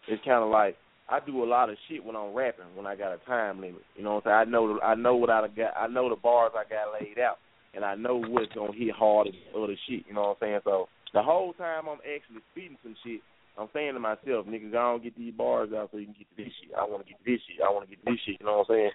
It's 0.08 0.24
kind 0.24 0.44
of 0.44 0.50
like 0.50 0.76
I 1.08 1.20
do 1.24 1.42
a 1.42 1.46
lot 1.46 1.70
of 1.70 1.76
shit 1.88 2.04
when 2.04 2.16
I'm 2.16 2.34
rapping 2.34 2.66
when 2.74 2.86
I 2.86 2.96
got 2.96 3.14
a 3.14 3.18
time 3.26 3.60
limit. 3.60 3.82
You 3.96 4.04
know 4.04 4.16
what 4.16 4.26
I'm 4.26 4.46
saying? 4.46 4.48
I 4.48 4.50
know 4.50 4.80
I 4.80 4.94
know 4.94 5.16
what 5.16 5.30
I 5.30 5.46
got. 5.48 5.72
I 5.76 5.86
know 5.86 6.08
the 6.08 6.16
bars 6.16 6.52
I 6.54 6.68
got 6.68 6.92
laid 6.92 7.18
out, 7.18 7.38
and 7.74 7.84
I 7.84 7.94
know 7.94 8.20
what's 8.20 8.52
gonna 8.54 8.72
hit 8.72 8.92
hard 8.94 9.28
and 9.28 9.36
other 9.56 9.76
shit. 9.88 10.04
You 10.06 10.14
know 10.14 10.36
what 10.36 10.38
I'm 10.42 10.48
saying? 10.48 10.60
So 10.64 10.88
the 11.14 11.22
whole 11.22 11.52
time 11.54 11.88
I'm 11.88 11.98
actually 12.04 12.42
speeding 12.52 12.76
some 12.82 12.96
shit, 13.04 13.20
I'm 13.56 13.68
saying 13.72 13.94
to 13.94 14.00
myself, 14.00 14.44
niggas, 14.46 14.76
I 14.76 14.92
don't 14.92 15.02
get 15.02 15.16
these 15.16 15.32
bars 15.32 15.70
out 15.74 15.88
so 15.90 15.98
you 15.98 16.06
can 16.06 16.16
get 16.18 16.28
to 16.36 16.44
this 16.44 16.52
shit. 16.60 16.76
I 16.76 16.84
want 16.84 17.06
to 17.06 17.08
get 17.08 17.18
to 17.24 17.24
this 17.24 17.40
shit. 17.48 17.64
I 17.64 17.70
want 17.72 17.88
to 17.88 17.90
get 17.90 18.04
to 18.04 18.10
this 18.12 18.20
shit. 18.26 18.36
You 18.40 18.46
know 18.46 18.60
what 18.60 18.68
I'm 18.68 18.76
saying? 18.76 18.94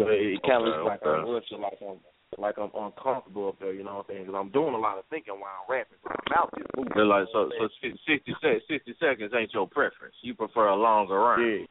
So 0.00 0.08
it, 0.08 0.34
it 0.34 0.42
kind 0.42 0.66
of 0.66 0.74
Okay, 0.74 0.82
looks 0.82 0.88
like 0.90 1.02
okay. 1.06 1.14
I'm 1.14 1.30
rushing, 1.30 1.60
like 1.60 1.78
I'm 1.78 2.00
like 2.38 2.58
I'm 2.58 2.70
uncomfortable 2.74 3.48
up 3.48 3.58
there. 3.58 3.72
You 3.72 3.84
know 3.84 3.96
what 3.96 4.06
I'm 4.08 4.14
saying? 4.14 4.26
Because 4.26 4.38
I'm 4.38 4.50
doing 4.50 4.74
a 4.74 4.78
lot 4.78 4.98
of 4.98 5.04
thinking 5.10 5.34
while 5.34 5.50
I'm 5.50 5.70
rapping. 5.70 5.98
So 6.02 6.10
my 6.10 6.36
mouth 6.36 6.50
is 6.56 6.66
moving. 6.76 6.92
They're 6.94 7.04
like, 7.04 7.26
so 7.32 7.50
so 7.58 7.68
sixty 7.82 8.34
sec- 8.40 8.62
sixty 8.68 8.94
seconds 9.00 9.32
ain't 9.36 9.52
your 9.52 9.68
preference. 9.68 10.14
You 10.22 10.34
prefer 10.34 10.68
a 10.68 10.76
longer 10.76 11.18
round. 11.18 11.42
Yeah. 11.42 11.66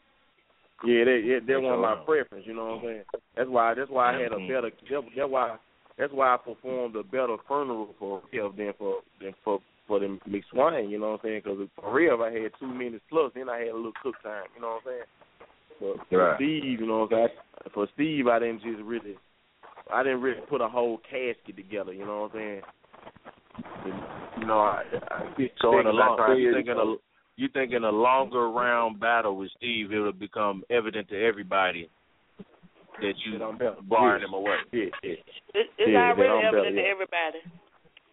Yeah, 0.86 1.04
that 1.04 1.22
yeah, 1.26 1.40
that 1.46 1.62
one 1.62 1.74
of 1.74 1.80
my 1.80 1.96
preference. 2.06 2.46
You 2.48 2.56
know 2.56 2.66
what 2.66 2.76
I'm 2.76 2.84
saying? 2.84 3.04
That's 3.36 3.50
why 3.50 3.74
that's 3.74 3.92
why 3.92 4.16
I 4.16 4.22
had 4.22 4.32
a 4.32 4.36
mm-hmm. 4.36 4.48
better. 4.48 4.72
That's 5.16 5.30
why 5.30 5.58
that's 5.98 6.14
why 6.14 6.34
I 6.34 6.38
performed 6.38 6.96
a 6.96 7.04
better 7.04 7.36
funeral 7.48 7.94
for 8.00 8.22
real 8.32 8.52
than 8.54 8.72
for 8.78 9.02
than 9.20 9.34
for 9.44 9.60
for 9.90 10.00
the 10.00 10.18
McSwain. 10.30 10.90
You 10.90 11.00
know 11.00 11.12
what 11.12 11.20
I'm 11.26 11.30
saying? 11.30 11.42
Because 11.44 11.68
for 11.76 11.94
real, 11.94 12.22
I 12.24 12.32
had 12.32 12.52
two 12.60 12.72
minutes 12.72 13.04
plus, 13.10 13.32
then 13.36 13.50
I 13.50 13.60
had 13.60 13.70
a 13.70 13.76
little 13.76 13.92
cook 14.02 14.16
time. 14.24 14.44
You 14.56 14.62
know 14.62 14.80
what 14.80 14.94
I'm 14.94 15.00
saying? 15.00 15.10
But 15.82 16.08
for 16.08 16.18
Right. 16.18 16.36
Steve, 16.38 16.80
you 16.80 16.86
know 16.86 17.00
what 17.00 17.14
I'm 17.14 17.28
saying? 17.28 17.74
For 17.74 17.88
Steve, 17.96 18.28
I 18.28 18.40
didn't 18.40 18.62
just 18.62 18.82
really, 18.84 19.18
I 19.92 20.04
didn't 20.04 20.22
really 20.22 20.42
put 20.50 20.62
a 20.62 20.68
whole 20.68 21.00
casket 21.10 21.56
together. 21.56 21.94
You 21.94 22.06
know 22.06 22.22
what 22.22 22.36
I'm 22.36 22.38
saying? 22.38 22.62
You 24.40 24.46
know, 24.46 24.60
I, 24.60 24.84
I 25.10 25.50
so 25.62 25.80
in 25.80 25.88
a 25.88 25.92
long, 25.92 26.18
you 26.38 26.54
think 26.54 26.68
in 26.68 26.78
a 26.78 26.96
you 27.36 27.48
think 27.54 27.74
in 27.74 27.84
a 27.84 27.92
longer 27.92 28.50
round 28.50 29.00
battle 29.00 29.38
with 29.38 29.50
Steve, 29.58 29.92
it 29.92 30.00
would 30.00 30.20
become 30.20 30.64
evident 30.70 31.10
to 31.10 31.16
everybody 31.16 31.90
that 33.02 33.14
you 33.26 33.40
barring 33.88 34.24
him 34.24 34.34
away. 34.34 34.58
Yeah, 34.72 34.86
yeah. 35.04 35.12
It, 35.54 35.68
it's 35.78 35.88
Yeah, 35.88 36.12
already 36.12 36.22
that 36.22 36.30
I'm 36.30 36.46
evident 36.46 36.76
to 36.76 36.84
everybody. 36.84 37.40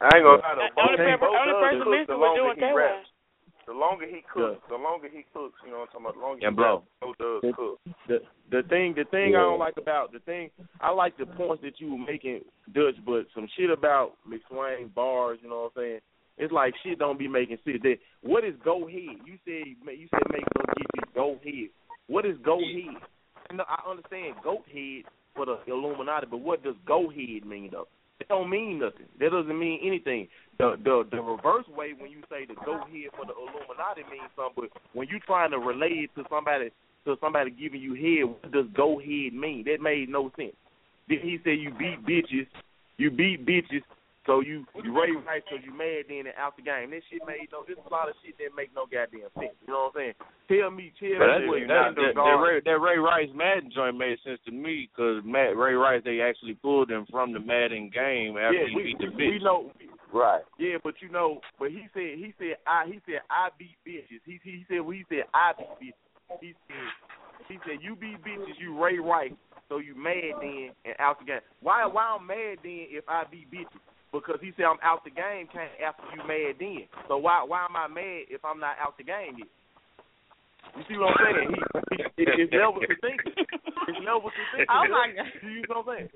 I 0.00 0.16
ain't 0.16 0.24
gonna 0.24 0.38
lie 0.38 0.52
uh, 0.52 0.54
The 0.54 0.68
though. 0.76 0.82
only, 0.82 0.96
Bo- 0.96 1.02
person, 1.02 1.20
Bo 1.20 1.28
only 1.34 1.54
person 1.58 1.80
cook 1.82 1.94
missing 1.96 2.20
was 2.20 2.32
doing 2.36 2.54
he 2.54 2.60
K 2.60 2.72
raps. 2.76 3.08
The 3.66 3.72
longer 3.72 4.06
he 4.06 4.22
cooks, 4.32 4.62
the 4.68 4.76
longer 4.76 5.09
he 5.10 5.24
cooks, 5.34 5.59
you 5.64 5.72
know 5.72 5.80
what 5.82 5.90
I'm 5.94 6.02
talking 6.05 6.06
about. 6.06 6.14
The 6.14 6.20
longer 6.20 6.47
And 6.47 6.55
he 6.55 6.56
blow. 6.56 6.82
does 7.18 7.43
The- 7.43 7.52
cook. 7.52 7.80
the 8.06 8.18
the 8.51 8.62
thing 8.68 8.94
the 8.94 9.05
thing 9.10 9.34
I 9.34 9.40
don't 9.43 9.59
like 9.59 9.76
about 9.76 10.12
the 10.12 10.20
thing 10.20 10.51
I 10.80 10.90
like 10.90 11.16
the 11.16 11.26
points 11.26 11.62
that 11.64 11.80
you 11.80 11.90
were 11.93 11.98
making 12.06 12.44
Dutch, 12.72 12.94
but 13.05 13.26
some 13.34 13.48
shit 13.56 13.70
about 13.70 14.12
McSwain 14.26 14.94
bars, 14.94 15.38
you 15.43 15.48
know 15.51 15.62
what 15.66 15.72
I'm 15.76 15.82
saying? 15.82 16.01
It's 16.38 16.52
like 16.52 16.74
shit 16.84 16.98
don't 17.01 17.18
be 17.18 17.26
making 17.28 17.59
sense. 17.64 17.82
That 17.82 17.97
what 18.22 18.44
is 18.44 18.55
go 18.64 18.86
ahead? 18.86 19.18
You 19.26 19.34
said 19.44 19.66
you 19.66 20.06
said 20.14 20.22
make 20.30 20.44
them 20.55 20.64
get 20.76 20.86
you 20.94 21.02
go 21.14 21.32
ahead. 21.43 21.70
What 22.06 22.24
is 22.24 22.36
go 22.44 22.59
ahead? 22.60 23.02
You 23.51 23.56
know, 23.56 23.64
I 23.68 23.82
understand 23.90 24.36
goat 24.44 24.62
head 24.72 25.05
for 25.34 25.44
the 25.47 25.59
Illuminati, 25.66 26.26
but 26.30 26.38
what 26.38 26.62
does 26.62 26.76
go 26.86 27.10
ahead 27.10 27.44
mean 27.44 27.70
though? 27.72 27.88
It 28.20 28.28
don't 28.28 28.48
mean 28.48 28.78
nothing. 28.78 29.06
That 29.20 29.30
doesn't 29.30 29.59
mean 29.59 29.80
anything. 29.84 30.28
The 30.59 30.76
the 30.82 31.05
the 31.10 31.20
reverse 31.20 31.68
way 31.68 31.93
when 31.98 32.10
you 32.10 32.22
say 32.30 32.47
the 32.47 32.55
go 32.64 32.74
ahead 32.74 33.12
for 33.16 33.26
the 33.26 33.34
Illuminati 33.36 34.02
means 34.10 34.30
something, 34.34 34.68
but 34.72 34.82
when 34.94 35.09
you're 35.09 35.20
trying 35.20 35.51
to 35.51 35.59
relate 35.59 36.09
it 36.09 36.10
to 36.16 36.24
somebody 36.30 36.70
to 37.05 37.16
somebody 37.20 37.51
giving 37.51 37.80
you 37.80 37.94
head, 37.94 38.24
what 38.24 38.52
does 38.52 38.66
go 38.74 39.01
ahead 39.01 39.34
mean? 39.34 39.64
That 39.66 39.80
made 39.80 40.09
no 40.09 40.30
sense. 40.36 40.56
Then 41.09 41.18
he 41.22 41.38
said 41.44 41.60
you 41.60 41.70
beat 41.70 42.05
bitches, 42.05 42.47
you 42.97 43.10
beat 43.10 43.47
bitches, 43.47 43.82
so 44.26 44.40
you 44.42 44.66
you 44.82 44.90
Ray 44.90 45.14
Rice 45.14 45.42
because 45.46 45.64
you 45.64 45.70
mad 45.72 46.10
then 46.10 46.26
and 46.26 46.36
out 46.36 46.58
the 46.58 46.66
game. 46.66 46.90
That 46.90 47.02
shit 47.08 47.22
made 47.26 47.46
no. 47.54 47.62
There's 47.62 47.78
a 47.78 47.92
lot 47.94 48.10
of 48.10 48.18
shit 48.20 48.34
that 48.42 48.52
make 48.58 48.74
no 48.74 48.84
goddamn 48.90 49.30
sense. 49.38 49.54
You 49.62 49.70
know 49.72 49.88
what 49.88 50.02
I'm 50.02 50.12
saying? 50.12 50.16
Tell 50.50 50.70
me, 50.70 50.92
tell 50.98 51.18
But 51.22 51.46
me 51.46 51.62
that, 51.66 51.94
that, 51.94 52.14
that, 52.14 52.14
that, 52.18 52.38
Ray, 52.42 52.58
that 52.66 52.78
Ray 52.82 52.98
Rice 52.98 53.30
Madden 53.34 53.70
joint 53.70 53.96
made 53.96 54.18
sense 54.26 54.42
to 54.46 54.52
me 54.52 54.90
because 54.90 55.22
Matt 55.24 55.54
Ray 55.56 55.74
Rice 55.74 56.02
they 56.04 56.20
actually 56.20 56.54
pulled 56.58 56.90
him 56.90 57.06
from 57.10 57.32
the 57.32 57.40
Madden 57.40 57.90
game 57.94 58.36
after 58.36 58.66
yeah, 58.66 58.70
he 58.70 58.76
we, 58.76 58.82
beat 58.92 58.98
the 58.98 59.10
we 59.14 59.38
bitch. 59.38 59.42
know. 59.42 59.70
Right. 60.12 60.42
Yeah, 60.58 60.78
but 60.82 60.94
you 61.02 61.10
know, 61.10 61.40
but 61.58 61.70
he 61.70 61.86
said 61.94 62.18
he 62.18 62.34
said 62.38 62.58
I 62.66 62.86
he 62.86 62.98
said 63.06 63.22
I 63.30 63.50
beat 63.58 63.78
bitches. 63.86 64.22
He 64.26 64.38
he 64.42 64.64
said 64.68 64.80
well, 64.80 64.94
he 64.94 65.04
said 65.08 65.24
I 65.34 65.52
beat 65.78 65.94
bitches. 66.30 66.40
He 66.40 66.54
said 66.66 66.86
he 67.48 67.56
said 67.62 67.78
you 67.82 67.94
beat 67.96 68.22
bitches, 68.22 68.58
you 68.58 68.80
Ray 68.82 68.98
Rice, 68.98 69.34
so 69.68 69.78
you 69.78 69.94
mad 69.94 70.38
then 70.40 70.70
and 70.84 70.94
out 70.98 71.18
the 71.18 71.26
game. 71.26 71.40
Why 71.60 71.86
why 71.86 72.16
I'm 72.18 72.26
mad 72.26 72.58
then 72.62 72.86
if 72.90 73.04
I 73.08 73.24
beat 73.30 73.50
bitches? 73.50 73.82
Because 74.20 74.40
he 74.40 74.52
said 74.56 74.64
I'm 74.66 74.80
out 74.82 75.05
the 75.05 75.12
game 75.14 75.47
came 75.52 75.72
after 75.84 76.05
you 76.14 76.20
mad 76.24 76.56
then. 76.59 76.88
So 77.09 77.16
why 77.18 77.44
why 77.47 77.64
am 77.68 77.76
I 77.76 77.86
mad 77.88 78.28
if 78.32 78.44
I'm 78.44 78.60
not 78.60 78.76
out 78.80 78.97
the 78.97 79.05
game 79.05 79.36
yet? 79.38 79.48
You 80.76 80.82
see 80.88 80.97
what 81.01 81.14
I'm 81.14 81.20
saying? 81.24 81.48
He, 81.52 81.60
he 81.97 82.22
it, 82.24 82.28
it's 82.36 82.52
levels 82.60 82.84
to 82.84 82.97
thinking. 83.01 83.32
It's 83.36 84.01
levels 84.05 84.32
to 84.36 84.44
thinking. 84.52 84.68
Oh, 84.68 84.84
my 84.93 85.09
God. 85.14 85.24
You 85.40 85.62
see 85.62 85.68
what 85.72 85.80
I'm 85.80 85.88
saying? 85.88 86.09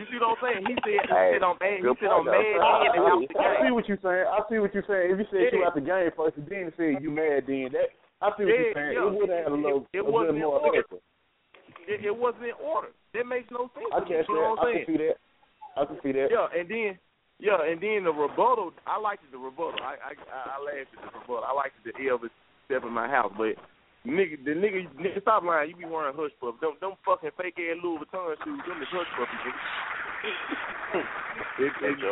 You 0.00 0.04
see 0.10 0.18
what 0.18 0.34
I'm 0.34 0.40
saying? 0.42 0.60
He 0.66 0.74
said 0.82 0.98
he 1.06 1.14
said 1.36 1.42
I'm 1.46 1.58
mad. 1.62 1.78
He 1.78 1.84
good 1.86 1.98
said 2.00 2.10
I'm 2.10 2.26
point, 2.26 2.34
mad 2.34 2.58
though. 2.58 2.80
then 2.80 2.90
and 2.96 3.06
out 3.06 3.22
I 3.38 3.50
see 3.62 3.70
what 3.70 3.86
you're 3.86 4.02
saying. 4.02 4.24
I 4.26 4.38
see 4.50 4.58
what 4.58 4.72
you're 4.74 4.88
saying. 4.90 5.06
If 5.14 5.16
you 5.22 5.28
said 5.30 5.42
you 5.54 5.60
Yeah. 5.62 5.66
out 5.70 5.74
the 5.78 5.84
game 5.84 6.10
first 6.16 6.34
and 6.40 6.46
then 6.50 6.72
said 6.74 6.98
you 7.04 7.10
mad, 7.14 7.46
then 7.46 7.70
that 7.76 7.94
I 8.24 8.34
see 8.34 8.44
what 8.46 8.50
Yeah, 8.50 8.60
you're 8.66 8.74
saying. 8.74 8.92
yeah. 8.96 9.06
It 9.06 9.14
would 9.14 9.28
have 9.30 9.38
had 9.44 9.52
a 9.52 9.54
little, 9.54 9.86
It- 9.94 9.98
it 10.00 10.06
a 10.06 10.10
wasn't 10.10 10.36
in 10.36 10.42
more 10.42 10.58
order. 10.60 10.82
It, 11.88 11.98
it 12.04 12.16
wasn't 12.16 12.44
in 12.50 12.58
order. 12.60 12.90
That 13.14 13.26
makes 13.26 13.50
no 13.50 13.70
sense. 13.74 13.90
I 13.92 14.00
to 14.00 14.04
me, 14.04 14.10
can't 14.10 14.28
you 14.28 14.34
see 14.34 14.34
know 14.34 14.42
that. 14.42 14.50
what 14.50 14.58
I'm 14.60 14.74
saying? 14.74 14.84
can 14.86 14.94
see 14.94 14.98
that. 15.06 15.16
I 15.76 15.84
can 15.86 15.98
see 16.02 16.12
that. 16.12 16.28
Yeah, 16.30 16.46
and 16.54 16.66
then 16.68 16.90
yeah, 17.40 17.64
and 17.64 17.80
then 17.80 18.04
the 18.04 18.12
rebuttal. 18.12 18.72
I 18.86 19.00
liked 19.00 19.24
the 19.32 19.38
rebuttal. 19.38 19.80
I 19.82 19.96
I 20.00 20.12
I 20.12 20.56
laughed 20.60 20.92
at 20.94 21.00
the 21.00 21.18
rebuttal. 21.18 21.44
I 21.44 21.52
liked 21.52 21.76
the 21.84 21.92
Elvis 21.96 22.30
step 22.66 22.84
in 22.84 22.92
my 22.92 23.08
house, 23.08 23.32
but 23.36 23.56
nigga, 24.06 24.38
the 24.44 24.52
nigga, 24.52 24.86
nigga, 24.96 25.20
stop 25.22 25.42
lying. 25.42 25.70
You 25.70 25.76
be 25.76 25.84
wearing 25.84 26.14
hush 26.16 26.32
puff. 26.40 26.54
don't 26.60 26.98
fucking 27.04 27.34
fake 27.36 27.58
ass 27.58 27.80
Louis 27.82 27.98
Vuitton 28.04 28.36
shoes. 28.44 28.60
Them 28.68 28.82
is 28.82 28.88
hush 28.92 29.10
puffy. 29.16 29.36
Nigga. 29.44 29.99
If, 30.20 31.72
if, 31.80 31.96
you, 31.98 32.08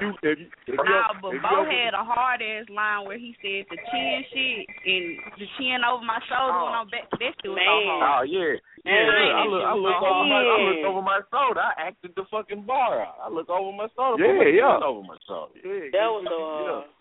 you, 0.00 0.12
if, 0.22 0.38
if, 0.66 0.76
Nah, 0.76 1.16
but 1.20 1.32
Bo 1.40 1.64
had 1.64 1.94
a 1.94 2.04
hard 2.04 2.42
ass 2.42 2.66
line 2.68 3.06
where 3.06 3.18
he 3.18 3.36
said 3.40 3.64
the 3.70 3.78
chin 3.88 4.24
shit 4.32 4.66
and 4.84 5.04
the 5.38 5.46
chin 5.56 5.80
over 5.84 6.04
my 6.04 6.20
shoulder 6.28 6.60
when 6.64 6.74
I'm 6.76 6.88
back. 6.88 7.08
That 7.12 7.32
shit 7.40 7.48
was 7.48 7.56
so 7.56 7.64
Man. 7.64 7.68
Oh, 7.68 8.00
hard. 8.00 8.28
Oh 8.28 8.32
yeah, 8.32 8.60
yeah. 8.84 9.08
Man, 9.08 9.32
I 9.32 9.44
look, 9.48 9.64
I 9.64 9.74
look 9.74 10.00
over 10.02 10.24
my, 10.28 10.40
I 10.44 10.56
look 10.60 10.82
over 10.84 11.02
my 11.02 11.20
shoulder. 11.32 11.60
I 11.60 11.72
acted 11.88 12.12
the 12.16 12.24
fucking 12.30 12.64
bar 12.66 13.02
out. 13.02 13.16
I 13.24 13.28
look 13.28 13.48
over 13.48 13.72
my 13.72 13.88
shoulder. 13.96 14.24
Yeah, 14.24 14.48
yeah. 14.52 14.84
Over 14.84 15.04
my 15.06 15.18
shoulder. 15.24 15.56
Yeah, 15.64 15.92
That 15.92 16.08
was 16.12 16.24
so 16.28 16.36
yeah. 16.36 16.84
Uh, 16.84 16.97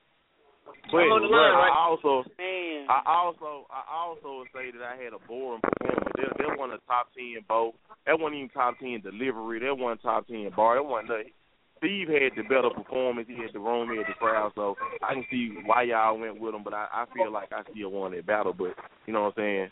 hard. 0.68 0.92
But, 0.92 1.08
I'm 1.08 1.16
on 1.16 1.22
the 1.24 1.32
but 1.32 1.40
line, 1.40 1.56
I 1.56 1.72
also 1.72 2.12
Man. 2.36 2.86
I 2.92 3.00
also 3.08 3.68
I 3.72 3.84
also 3.88 4.44
would 4.44 4.52
say 4.52 4.72
that 4.76 4.84
I 4.84 5.00
had 5.00 5.16
a 5.16 5.22
boring 5.28 5.64
performance. 5.64 6.12
That 6.20 6.36
that 6.38 6.52
wasn't 6.60 6.80
a 6.80 6.84
top 6.88 7.12
ten 7.16 7.40
bow. 7.48 7.74
That 8.06 8.20
wasn't 8.20 8.44
even 8.44 8.52
top 8.52 8.76
ten 8.80 9.02
delivery. 9.04 9.60
That 9.60 9.76
wasn't 9.76 10.04
top 10.04 10.28
ten 10.28 10.52
bar. 10.56 10.76
That 10.76 10.84
wasn't 10.84 11.10
nothing. 11.10 11.34
Steve 11.78 12.10
had 12.10 12.34
the 12.34 12.42
better 12.44 12.74
performance. 12.74 13.28
He 13.30 13.38
had 13.38 13.54
the 13.54 13.60
room, 13.62 13.92
he 13.92 13.98
had 13.98 14.10
the 14.10 14.18
crowd, 14.18 14.52
so 14.56 14.74
I 15.06 15.14
can 15.14 15.26
see 15.30 15.54
why 15.66 15.84
y'all 15.84 16.18
went 16.18 16.42
with 16.42 16.56
him. 16.56 16.64
But 16.64 16.74
I, 16.74 16.88
I 16.92 17.06
feel 17.14 17.32
like 17.32 17.54
I 17.54 17.62
still 17.70 17.92
won 17.92 18.14
that 18.14 18.26
battle. 18.26 18.54
But 18.54 18.74
you 19.06 19.14
know 19.14 19.30
what 19.30 19.38
I'm 19.38 19.44
saying? 19.44 19.70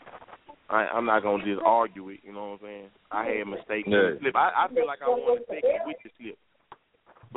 I, 0.70 0.86
I'm 0.94 1.06
not 1.06 1.22
gonna 1.22 1.44
just 1.44 1.62
argue 1.64 2.10
it. 2.10 2.20
You 2.22 2.32
know 2.32 2.58
what 2.58 2.62
I'm 2.62 2.66
saying? 2.66 2.88
I 3.10 3.24
had 3.26 3.46
mistakes. 3.46 3.88
Yeah. 3.90 4.18
Slip. 4.20 4.36
I, 4.36 4.66
I 4.66 4.68
feel 4.72 4.86
like 4.86 5.02
I 5.02 5.08
won 5.10 5.38
the 5.38 5.44
second 5.50 5.82
with 5.86 5.98
the 6.04 6.10
slip 6.18 6.38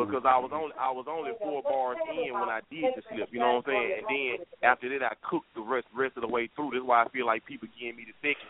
because 0.05 0.23
I 0.23 0.37
was 0.39 0.51
only 0.53 0.75
I 0.79 0.91
was 0.91 1.07
only 1.09 1.31
four 1.39 1.63
bars 1.63 1.97
in 2.07 2.31
when 2.33 2.47
I 2.47 2.61
did 2.71 2.95
the 2.95 3.03
slip. 3.11 3.29
You 3.31 3.39
know 3.39 3.59
what 3.59 3.67
I'm 3.67 3.71
saying? 3.73 3.91
And 3.99 4.05
then 4.07 4.33
after 4.63 4.87
that, 4.87 5.03
I 5.03 5.15
cooked 5.25 5.51
the 5.55 5.61
rest 5.65 5.87
rest 5.91 6.15
of 6.15 6.23
the 6.23 6.31
way 6.31 6.49
through. 6.55 6.71
That's 6.71 6.85
why 6.85 7.03
I 7.03 7.09
feel 7.09 7.25
like 7.25 7.45
people 7.45 7.67
give 7.75 7.95
me 7.95 8.07
the 8.07 8.17
second 8.23 8.49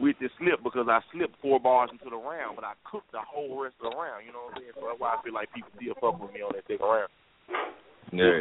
with 0.00 0.16
the 0.20 0.28
slip 0.40 0.62
because 0.64 0.88
I 0.88 1.00
slipped 1.12 1.36
four 1.40 1.60
bars 1.60 1.90
into 1.92 2.08
the 2.08 2.16
round, 2.16 2.56
but 2.56 2.64
I 2.64 2.74
cooked 2.84 3.12
the 3.12 3.20
whole 3.20 3.60
rest 3.60 3.76
of 3.84 3.92
the 3.92 3.96
round. 3.96 4.24
You 4.24 4.32
know 4.32 4.48
what 4.48 4.56
I'm 4.56 4.62
saying? 4.64 4.76
So 4.76 4.88
that's 4.88 5.00
why 5.00 5.14
I 5.14 5.22
feel 5.22 5.34
like 5.34 5.52
people 5.52 5.70
still 5.76 5.96
fuck 6.00 6.16
with 6.20 6.32
me 6.32 6.40
on 6.40 6.52
that 6.56 6.64
second 6.64 6.86
round. 6.86 7.12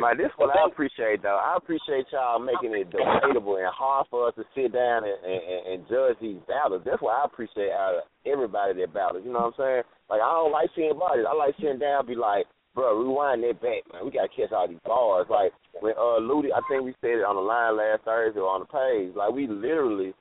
Like 0.03 0.17
this 0.17 0.35
one 0.35 0.51
I 0.51 0.67
appreciate 0.67 1.23
though. 1.23 1.39
I 1.39 1.55
appreciate 1.55 2.05
y'all 2.11 2.43
making 2.43 2.75
it 2.75 2.91
debatable 2.91 3.55
and 3.55 3.71
hard 3.71 4.05
for 4.11 4.27
us 4.27 4.35
to 4.35 4.43
sit 4.53 4.75
down 4.75 5.07
and, 5.07 5.15
and, 5.23 5.61
and 5.71 5.87
judge 5.87 6.19
these 6.19 6.43
battles. 6.43 6.83
That's 6.83 7.01
what 7.01 7.15
I 7.15 7.23
appreciate 7.23 7.71
out 7.71 8.03
of 8.03 8.03
everybody 8.27 8.75
that 8.79 8.93
battles. 8.93 9.23
You 9.23 9.31
know 9.31 9.47
what 9.47 9.55
I'm 9.55 9.63
saying? 9.63 9.83
Like 10.11 10.19
I 10.19 10.31
don't 10.35 10.51
like 10.51 10.69
seeing 10.75 10.99
bodies. 10.99 11.23
I 11.23 11.33
like 11.33 11.55
sitting 11.55 11.79
down 11.79 12.03
and 12.03 12.11
be 12.11 12.19
like, 12.19 12.51
bro, 12.75 12.99
rewind 12.99 13.43
that 13.47 13.63
back, 13.63 13.87
man. 13.87 14.03
We 14.03 14.11
gotta 14.11 14.27
catch 14.35 14.51
all 14.51 14.67
these 14.67 14.83
bars. 14.83 15.31
Like 15.31 15.55
when 15.79 15.95
uh 15.95 16.19
Ludi, 16.19 16.51
I 16.51 16.59
think 16.67 16.83
we 16.83 16.91
said 16.99 17.23
it 17.23 17.27
on 17.27 17.39
the 17.39 17.45
line 17.47 17.79
last 17.79 18.03
Thursday 18.03 18.43
or 18.43 18.51
on 18.51 18.67
the 18.67 18.71
page. 18.71 19.15
Like 19.15 19.31
we 19.31 19.47
literally, 19.47 20.11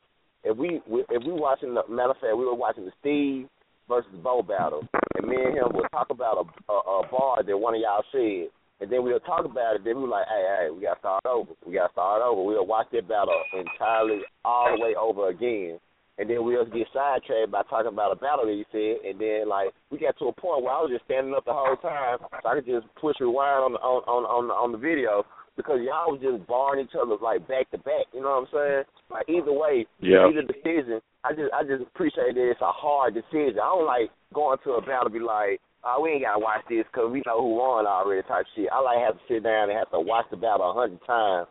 if 0.47 0.55
we 0.57 0.79
if 0.87 1.23
we 1.27 1.35
watching 1.35 1.75
the 1.75 1.83
matter 1.91 2.15
of 2.15 2.23
fact, 2.23 2.39
we 2.39 2.47
were 2.47 2.55
watching 2.55 2.87
the 2.87 2.95
Steve 3.03 3.51
versus 3.91 4.15
Bo 4.23 4.43
battle, 4.47 4.87
and 5.19 5.27
me 5.27 5.35
and 5.35 5.59
him 5.59 5.75
would 5.75 5.91
talk 5.91 6.11
about 6.11 6.39
a, 6.39 6.73
a, 6.73 6.77
a 7.03 7.09
bar 7.11 7.43
that 7.43 7.59
one 7.59 7.75
of 7.75 7.83
y'all 7.83 8.07
said, 8.15 8.47
and 8.81 8.91
then 8.91 9.03
we'll 9.05 9.21
talk 9.21 9.45
about 9.45 9.77
it. 9.77 9.85
Then 9.85 9.97
we 9.97 10.03
were 10.03 10.09
like, 10.09 10.27
hey, 10.29 10.45
hey, 10.67 10.71
we 10.71 10.83
got 10.83 10.95
to 10.95 11.01
start 11.01 11.27
over. 11.27 11.51
We 11.67 11.75
got 11.75 11.89
to 11.89 11.93
start 11.93 12.23
over. 12.23 12.43
We'll 12.43 12.67
watch 12.67 12.87
that 12.93 13.09
battle 13.09 13.35
entirely 13.53 14.21
all 14.45 14.75
the 14.77 14.83
way 14.83 14.95
over 14.95 15.29
again. 15.29 15.79
And 16.19 16.29
then 16.29 16.45
we'll 16.45 16.67
get 16.67 16.87
sidetracked 16.93 17.51
by 17.51 17.63
talking 17.65 17.93
about 17.93 18.13
a 18.13 18.17
battle 18.17 18.45
that 18.45 18.53
you 18.53 18.69
said, 18.73 19.09
and 19.09 19.17
then 19.19 19.49
like 19.49 19.73
we 19.91 19.97
got 19.97 20.19
to 20.19 20.29
a 20.29 20.33
point 20.33 20.63
where 20.63 20.73
I 20.75 20.81
was 20.85 20.91
just 20.93 21.05
standing 21.09 21.33
up 21.33 21.47
the 21.47 21.57
whole 21.57 21.77
time, 21.81 22.19
so 22.21 22.45
I 22.49 22.55
could 22.57 22.67
just 22.69 22.85
push 23.01 23.17
rewind 23.21 23.65
on 23.65 23.73
the 23.73 23.81
on 23.81 24.05
on 24.05 24.23
on 24.29 24.45
the, 24.49 24.53
on 24.53 24.73
the 24.73 24.77
video 24.77 25.25
because 25.57 25.81
y'all 25.81 26.13
was 26.13 26.21
just 26.21 26.45
barring 26.45 26.85
each 26.85 26.93
other 26.93 27.17
like 27.25 27.49
back 27.49 27.71
to 27.73 27.79
back. 27.89 28.05
You 28.13 28.21
know 28.21 28.37
what 28.37 28.53
I'm 28.53 28.53
saying? 28.53 28.85
Like 29.09 29.29
either 29.33 29.53
way, 29.53 29.87
Yeah. 30.05 30.29
either 30.29 30.45
decision. 30.45 31.01
I 31.25 31.33
just 31.33 31.49
I 31.57 31.65
just 31.65 31.89
appreciate 31.89 32.37
that 32.37 32.53
it's 32.53 32.61
a 32.61 32.69
hard 32.69 33.17
decision. 33.17 33.57
I 33.57 33.73
don't 33.73 33.89
like 33.89 34.13
going 34.37 34.61
to 34.65 34.77
a 34.77 34.85
battle 34.85 35.09
and 35.09 35.17
be 35.17 35.25
like, 35.25 35.57
oh, 35.85 36.01
we 36.03 36.11
ain't 36.19 36.25
gotta 36.25 36.39
watch 36.41 36.65
this 36.69 36.85
because 36.93 37.11
we 37.11 37.23
know 37.27 37.41
who 37.41 37.55
won 37.57 37.87
already 37.87 38.23
type 38.29 38.47
shit. 38.55 38.69
I 38.73 38.81
like 38.81 38.99
have 39.01 39.15
to 39.17 39.25
sit 39.29 39.43
down 39.43 39.71
and 39.71 39.79
have 39.79 39.91
to 39.91 40.01
watch 40.01 40.27
the 40.31 40.37
battle 40.37 40.71
a 40.71 40.75
hundred 40.75 41.01
times 41.07 41.49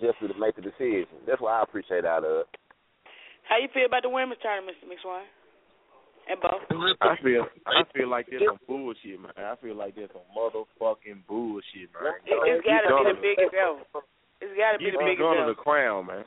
just 0.00 0.18
to 0.20 0.28
make 0.40 0.56
the 0.56 0.62
decision. 0.62 1.06
That's 1.26 1.40
what 1.40 1.52
I 1.52 1.62
appreciate 1.62 2.04
out 2.04 2.24
of 2.24 2.44
it. 2.44 2.48
How 3.48 3.58
you 3.58 3.68
feel 3.74 3.86
about 3.86 4.02
the 4.06 4.10
women's 4.12 4.40
tournament, 4.40 4.78
Mr. 4.80 4.88
McSwain? 4.88 5.26
And 6.30 6.38
Bo? 6.38 6.62
I 7.02 7.16
feel 7.24 7.42
I 7.66 7.82
feel 7.90 8.06
like 8.08 8.30
that's 8.30 8.44
some 8.46 8.60
bullshit, 8.68 9.18
man. 9.18 9.34
I 9.34 9.56
feel 9.58 9.74
like 9.74 9.96
that's 9.98 10.12
some 10.14 10.22
motherfucking 10.30 11.26
bullshit, 11.26 11.90
man. 11.90 12.14
It, 12.22 12.38
it's 12.46 12.62
got 12.62 12.86
to 12.86 12.94
be 12.94 13.02
the 13.10 13.18
biggest 13.18 13.54
ever. 13.56 13.82
It's 14.38 14.54
got 14.54 14.72
to 14.72 14.78
be 14.78 14.88
Get 14.88 14.94
the 14.94 15.02
Big 15.02 15.18
biggest 15.18 15.26
Gun 15.26 15.42
to 15.42 15.50
the 15.50 15.58
crown, 15.58 16.06
man. 16.06 16.24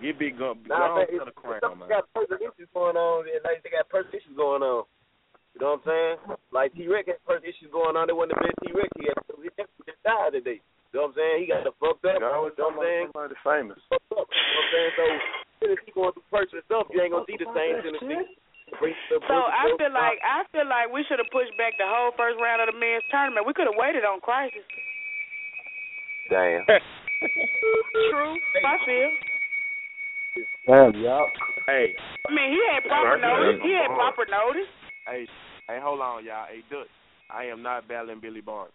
Get 0.00 0.16
Big 0.18 0.38
Gun, 0.40 0.64
Nah, 0.64 1.04
Gun 1.04 1.20
to 1.20 1.24
the 1.28 1.36
crown, 1.36 1.78
man. 1.78 1.88
got 1.92 2.08
personal 2.16 2.40
issues 2.40 2.70
going 2.72 2.96
on. 2.96 3.28
and 3.28 3.44
Like 3.44 3.60
they 3.60 3.70
got 3.70 3.86
personal 3.92 4.16
issues 4.16 4.32
going 4.38 4.62
on. 4.64 4.88
You 5.52 5.60
know 5.60 5.76
what 5.76 5.84
I'm 5.84 5.88
saying? 5.88 6.14
Like 6.48 6.72
T 6.72 6.88
Rex 6.88 7.04
had 7.06 7.20
personal 7.28 7.52
issues 7.52 7.68
going 7.68 7.96
on. 7.96 8.08
They 8.08 8.16
wasn't 8.16 8.40
the 8.40 8.48
best 8.48 8.58
T 8.64 8.72
Rex. 8.72 8.88
He 8.96 9.04
had 9.08 9.20
he 9.36 9.82
just 9.84 10.00
died 10.00 10.32
today. 10.32 10.64
You 10.92 11.00
know 11.00 11.12
what 11.12 11.16
I'm 11.16 11.20
saying? 11.20 11.36
He 11.40 11.46
got 11.48 11.64
the 11.64 11.72
fucked 11.76 12.04
up. 12.08 12.20
You 12.20 12.24
know 12.24 12.48
what 12.48 12.56
I'm 12.56 12.76
saying? 12.80 13.06
Somebody 13.12 13.36
famous. 13.44 13.80
Fucked 13.88 14.12
up. 14.20 14.28
You 14.28 14.40
know 14.40 14.56
what 14.56 14.64
I'm 14.64 14.72
saying? 14.72 14.92
So 14.96 15.04
if 15.72 15.78
he 15.84 15.90
going 15.92 16.12
through 16.16 16.28
personal 16.32 16.64
stuff, 16.66 16.88
you 16.90 16.98
ain't 17.00 17.12
gonna 17.12 17.28
see 17.28 17.38
the 17.38 17.48
same 17.52 17.84
Tennessee. 17.84 18.24
So 18.72 19.36
I 19.36 19.68
feel 19.76 19.92
like 19.92 20.16
I 20.24 20.48
feel 20.48 20.64
like 20.64 20.88
we 20.88 21.04
should 21.04 21.20
have 21.20 21.28
pushed 21.28 21.52
back 21.60 21.76
the 21.76 21.84
whole 21.84 22.16
first 22.16 22.40
round 22.40 22.64
of 22.64 22.72
the 22.72 22.76
men's 22.80 23.04
tournament. 23.12 23.44
We 23.44 23.52
could 23.52 23.68
have 23.68 23.76
waited 23.76 24.08
on 24.08 24.24
Crisis. 24.24 24.64
Damn. 26.32 26.64
True, 28.08 28.34
I 28.64 28.74
feel. 28.88 29.10
Damn, 30.64 30.96
y'all. 30.96 31.28
Hey, 31.68 31.92
I 32.26 32.30
mean, 32.32 32.48
he 32.50 32.60
had 32.72 32.88
proper 32.88 33.20
notice. 33.20 33.60
He 33.60 33.70
had 33.76 33.92
proper 33.92 34.24
notice. 34.24 34.72
Hey, 35.06 35.26
hey, 35.68 35.78
hold 35.82 36.00
on, 36.00 36.24
y'all. 36.24 36.46
Hey, 36.48 36.62
Dutch, 36.70 36.88
I 37.30 37.44
am 37.44 37.62
not 37.62 37.88
battling 37.88 38.20
Billy 38.20 38.40
Barnes. 38.40 38.72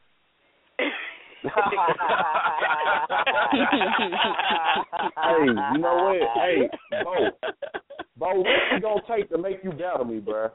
hey, 0.79 0.89
you 5.73 5.79
know 5.79 5.95
what? 6.03 6.17
Hey, 6.41 6.69
Bo, 7.03 7.31
Bo, 8.17 8.33
what's 8.39 8.49
it 8.71 8.81
gonna 8.81 9.01
take 9.07 9.29
to 9.29 9.37
make 9.37 9.63
you 9.63 9.71
battle 9.71 10.05
me, 10.05 10.19
bruh? 10.19 10.51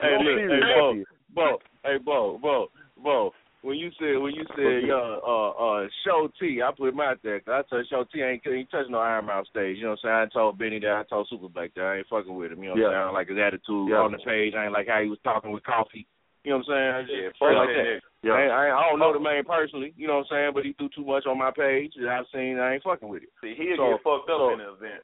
Hey, 0.00 0.16
look, 0.22 0.40
hey, 0.40 0.60
Bo. 0.74 1.04
Bo, 1.34 1.58
hey, 1.84 1.98
Bo, 2.04 2.38
Bo, 2.40 2.68
Bo. 3.02 3.32
When 3.62 3.76
you 3.78 3.90
said 3.98 4.18
when 4.22 4.34
you 4.34 4.44
said 4.54 4.88
uh 4.90 5.18
uh 5.26 5.50
uh 5.50 5.88
show 6.04 6.28
T, 6.38 6.60
I 6.62 6.70
put 6.76 6.92
him 6.92 7.00
out 7.00 7.18
there. 7.22 7.40
'cause 7.40 7.64
I 7.66 7.68
told 7.68 7.86
show 7.88 8.04
T 8.12 8.22
I 8.22 8.30
ain't 8.32 8.46
ain't 8.46 8.70
touching 8.70 8.92
no 8.92 8.98
Iron 8.98 9.26
Mouth 9.26 9.46
stage. 9.48 9.78
You 9.78 9.84
know 9.84 9.96
what 9.98 10.04
I'm 10.04 10.28
saying? 10.28 10.30
I 10.30 10.34
told 10.38 10.58
Benny 10.58 10.78
that. 10.80 10.96
I 10.96 11.02
told 11.04 11.26
Super 11.28 11.48
Black 11.48 11.74
that. 11.74 11.84
I 11.84 11.96
ain't 11.98 12.06
fucking 12.06 12.32
with 12.34 12.52
him. 12.52 12.62
You 12.62 12.70
know 12.70 12.70
what 12.70 12.76
I'm 12.76 12.82
Yeah. 12.82 12.88
saying? 12.90 13.00
I 13.00 13.04
don't 13.04 13.14
like 13.14 13.28
his 13.28 13.38
attitude 13.38 13.88
Yeah. 13.90 14.02
on 14.06 14.12
the 14.12 14.18
page. 14.18 14.54
I 14.54 14.64
ain't 14.64 14.72
like 14.72 14.86
how 14.88 15.02
he 15.02 15.08
was 15.10 15.18
talking 15.24 15.50
with 15.50 15.64
coffee. 15.64 16.06
You 16.44 16.50
know 16.52 16.58
what 16.58 16.68
I'm 16.68 16.72
saying? 16.78 16.90
I 16.94 17.02
just 17.02 17.12
Yeah, 17.16 17.28
fuck 17.30 17.38
fuck 17.50 17.56
like 17.58 17.68
that 17.74 17.82
that. 17.82 18.00
Yeah. 18.22 18.32
I, 18.34 18.42
ain't, 18.42 18.52
I, 18.52 18.66
ain't, 18.70 18.76
I 18.76 18.82
don't 18.90 18.98
know 19.00 19.12
the 19.12 19.18
man 19.18 19.42
personally. 19.44 19.94
You 19.96 20.06
know 20.06 20.22
what 20.22 20.30
I'm 20.30 20.36
saying? 20.36 20.52
But 20.54 20.64
he 20.64 20.72
do 20.78 20.88
too 20.94 21.04
much 21.04 21.26
on 21.26 21.38
my 21.38 21.50
page. 21.50 21.94
that 21.98 22.06
I've 22.08 22.28
seen. 22.32 22.60
I 22.60 22.74
ain't 22.74 22.84
fucking 22.84 23.08
with 23.08 23.24
it. 23.24 23.30
See, 23.42 23.54
he'll 23.56 23.76
So- 23.76 23.90
get 23.98 24.02
fucked 24.04 24.30
up 24.30 24.38
so- 24.38 24.50
in 24.52 24.58
the 24.60 24.72
event. 24.78 25.02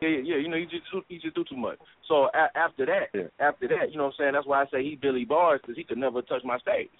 Yeah, 0.00 0.08
yeah, 0.08 0.18
yeah. 0.22 0.36
You 0.36 0.48
know, 0.48 0.56
he 0.58 0.66
just 0.66 0.86
he 1.08 1.18
just 1.18 1.34
do 1.34 1.42
too 1.44 1.56
much. 1.56 1.78
So 2.06 2.26
a- 2.34 2.50
after 2.56 2.86
that, 2.86 3.10
after 3.40 3.66
that, 3.68 3.90
you 3.90 3.96
know 3.98 4.04
what 4.10 4.14
I'm 4.14 4.18
saying? 4.18 4.32
That's 4.34 4.46
why 4.46 4.62
I 4.62 4.66
say 4.66 4.82
he 4.82 4.94
Billy 4.96 5.24
Bars 5.24 5.60
because 5.60 5.76
he 5.76 5.84
could 5.84 5.98
never 5.98 6.22
touch 6.22 6.42
my 6.44 6.58
stage. 6.58 6.90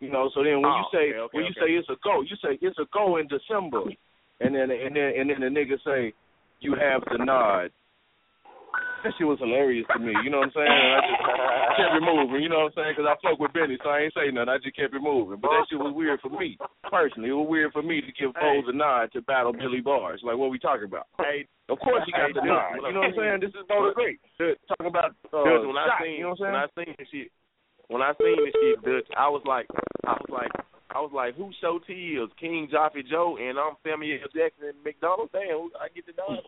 You 0.00 0.10
know, 0.10 0.28
so 0.34 0.44
then 0.44 0.60
when 0.60 0.66
Oh, 0.70 0.76
you 0.76 0.84
say 0.92 1.04
okay, 1.10 1.18
okay, 1.18 1.32
when 1.32 1.44
you 1.44 1.54
okay. 1.56 1.60
say 1.60 1.70
it's 1.72 1.88
a 1.88 1.96
go, 2.04 2.20
you 2.20 2.36
say 2.44 2.58
it's 2.60 2.78
a 2.78 2.86
go 2.92 3.16
in 3.16 3.26
December, 3.28 3.82
and 4.40 4.54
then 4.54 4.68
and 4.70 4.92
then 4.94 5.08
and 5.16 5.30
then 5.30 5.40
the 5.40 5.48
nigga 5.48 5.80
say 5.84 6.12
you 6.60 6.74
have 6.76 7.02
the 7.10 7.24
nod. 7.24 7.70
That 9.04 9.12
shit 9.16 9.26
was 9.28 9.38
hilarious 9.38 9.86
to 9.94 10.00
me. 10.02 10.10
You 10.24 10.28
know 10.34 10.42
what 10.42 10.50
I'm 10.50 10.56
saying? 10.56 10.66
And 10.68 10.92
I 10.92 11.00
just 11.06 11.22
kept 11.78 11.94
it 11.96 12.02
moving. 12.04 12.42
You 12.42 12.50
know 12.50 12.66
what 12.66 12.74
I'm 12.74 12.76
saying? 12.76 12.92
Because 12.96 13.06
I 13.08 13.14
fuck 13.22 13.38
with 13.38 13.54
Benny, 13.54 13.78
so 13.80 13.88
I 13.88 14.08
ain't 14.08 14.12
say 14.18 14.28
nothing. 14.34 14.50
I 14.50 14.58
just 14.58 14.74
kept 14.74 14.92
it 14.92 15.00
moving. 15.00 15.38
But 15.38 15.48
that 15.54 15.64
shit 15.70 15.78
was 15.78 15.94
weird 15.94 16.18
for 16.20 16.28
me 16.32 16.58
personally. 16.90 17.30
It 17.30 17.38
was 17.38 17.46
weird 17.48 17.70
for 17.72 17.86
me 17.86 18.02
to 18.02 18.10
give 18.18 18.34
Foles 18.36 18.66
a 18.68 18.74
nod 18.74 19.12
to 19.14 19.22
battle 19.22 19.52
Billy 19.54 19.80
Bars. 19.80 20.20
Like 20.26 20.36
what 20.36 20.50
we 20.50 20.58
talking 20.58 20.90
about? 20.90 21.06
Hey, 21.22 21.46
Of 21.70 21.78
course 21.78 22.02
he 22.04 22.12
got 22.12 22.34
Hey, 22.34 22.36
the 22.36 22.42
dude, 22.44 22.50
nod. 22.50 22.82
You 22.82 22.92
know 22.92 23.06
what 23.06 23.14
I'm 23.14 23.20
saying? 23.20 23.38
This 23.46 23.54
is 23.54 23.64
Bo 23.68 23.86
the 23.88 23.94
Great. 23.94 24.18
Talking 24.66 24.90
about 24.90 25.14
uh, 25.30 25.44
Dude, 25.44 25.70
when 25.70 25.78
I 25.78 25.86
shot, 25.86 26.02
seen 26.02 26.16
you 26.20 26.26
know 26.26 26.34
what 26.34 26.42
I'm 26.42 26.52
when 26.52 26.60
I 26.60 26.66
saying? 26.74 26.94
seen 26.98 27.06
shit, 27.08 27.28
when 27.88 28.02
I 28.02 28.12
seen 28.20 28.36
this 28.44 28.54
shit, 28.60 28.82
Dutch, 28.82 29.08
I 29.16 29.28
was 29.28 29.42
like, 29.46 29.66
I 30.06 30.12
was 30.12 30.30
like, 30.30 30.50
I 30.90 31.00
was 31.00 31.10
like, 31.12 31.36
who 31.36 31.50
show 31.60 31.78
T 31.86 31.92
is 32.16 32.30
King 32.40 32.68
Joffy 32.72 33.06
Joe, 33.06 33.36
and 33.36 33.58
I'm 33.58 33.74
Samuel 33.84 34.18
L. 34.22 34.28
Jackson 34.34 34.72
and 34.72 34.78
McDonald. 34.84 35.28
Damn, 35.32 35.68
I 35.76 35.88
get 35.92 36.06
the 36.06 36.14
nod. 36.16 36.40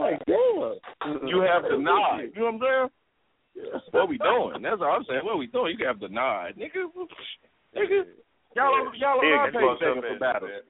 like, 0.00 0.20
damn. 0.26 1.28
You 1.28 1.42
have 1.42 1.62
the 1.68 1.76
nod. 1.76 2.32
You 2.34 2.40
know 2.40 2.52
what 2.52 2.54
I'm 2.54 2.60
saying? 2.60 2.88
That's 3.72 3.84
what 3.90 4.08
we 4.08 4.16
doing. 4.16 4.62
That's 4.62 4.80
all 4.80 4.96
I'm 4.96 5.04
saying. 5.04 5.20
What 5.24 5.38
we 5.38 5.46
doing? 5.46 5.76
You 5.78 5.86
have 5.86 6.00
the 6.00 6.08
nod, 6.08 6.56
nigga. 6.56 6.88
Nigga, 7.76 8.08
y'all 8.56 8.72
on 8.72 8.94
y'all 8.96 9.20
on 9.20 9.24
He'll 9.26 9.36
our 9.36 9.50
page 9.52 9.80
begging 9.80 10.02
for 10.08 10.18
battles. 10.18 10.50
that. 10.56 10.64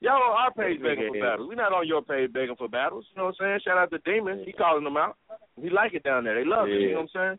Y'all 0.00 0.22
on 0.22 0.38
our 0.38 0.52
page 0.54 0.78
begging 0.80 1.10
for 1.10 1.20
battles. 1.20 1.48
We're 1.48 1.56
not 1.58 1.72
on 1.72 1.88
your 1.88 2.02
page 2.02 2.32
begging 2.32 2.54
for 2.56 2.68
battles. 2.68 3.04
You 3.10 3.18
know 3.18 3.26
what 3.26 3.36
I'm 3.42 3.58
saying? 3.58 3.60
Shout 3.64 3.78
out 3.78 3.90
to 3.90 3.98
Demon. 4.06 4.44
He 4.46 4.52
calling 4.52 4.84
them 4.84 4.96
out. 4.96 5.16
He 5.60 5.70
like 5.70 5.94
it 5.94 6.04
down 6.04 6.22
there. 6.24 6.36
They 6.38 6.48
love 6.48 6.68
it. 6.68 6.78
You 6.78 6.94
know 6.94 7.02
what 7.02 7.10
I'm 7.14 7.38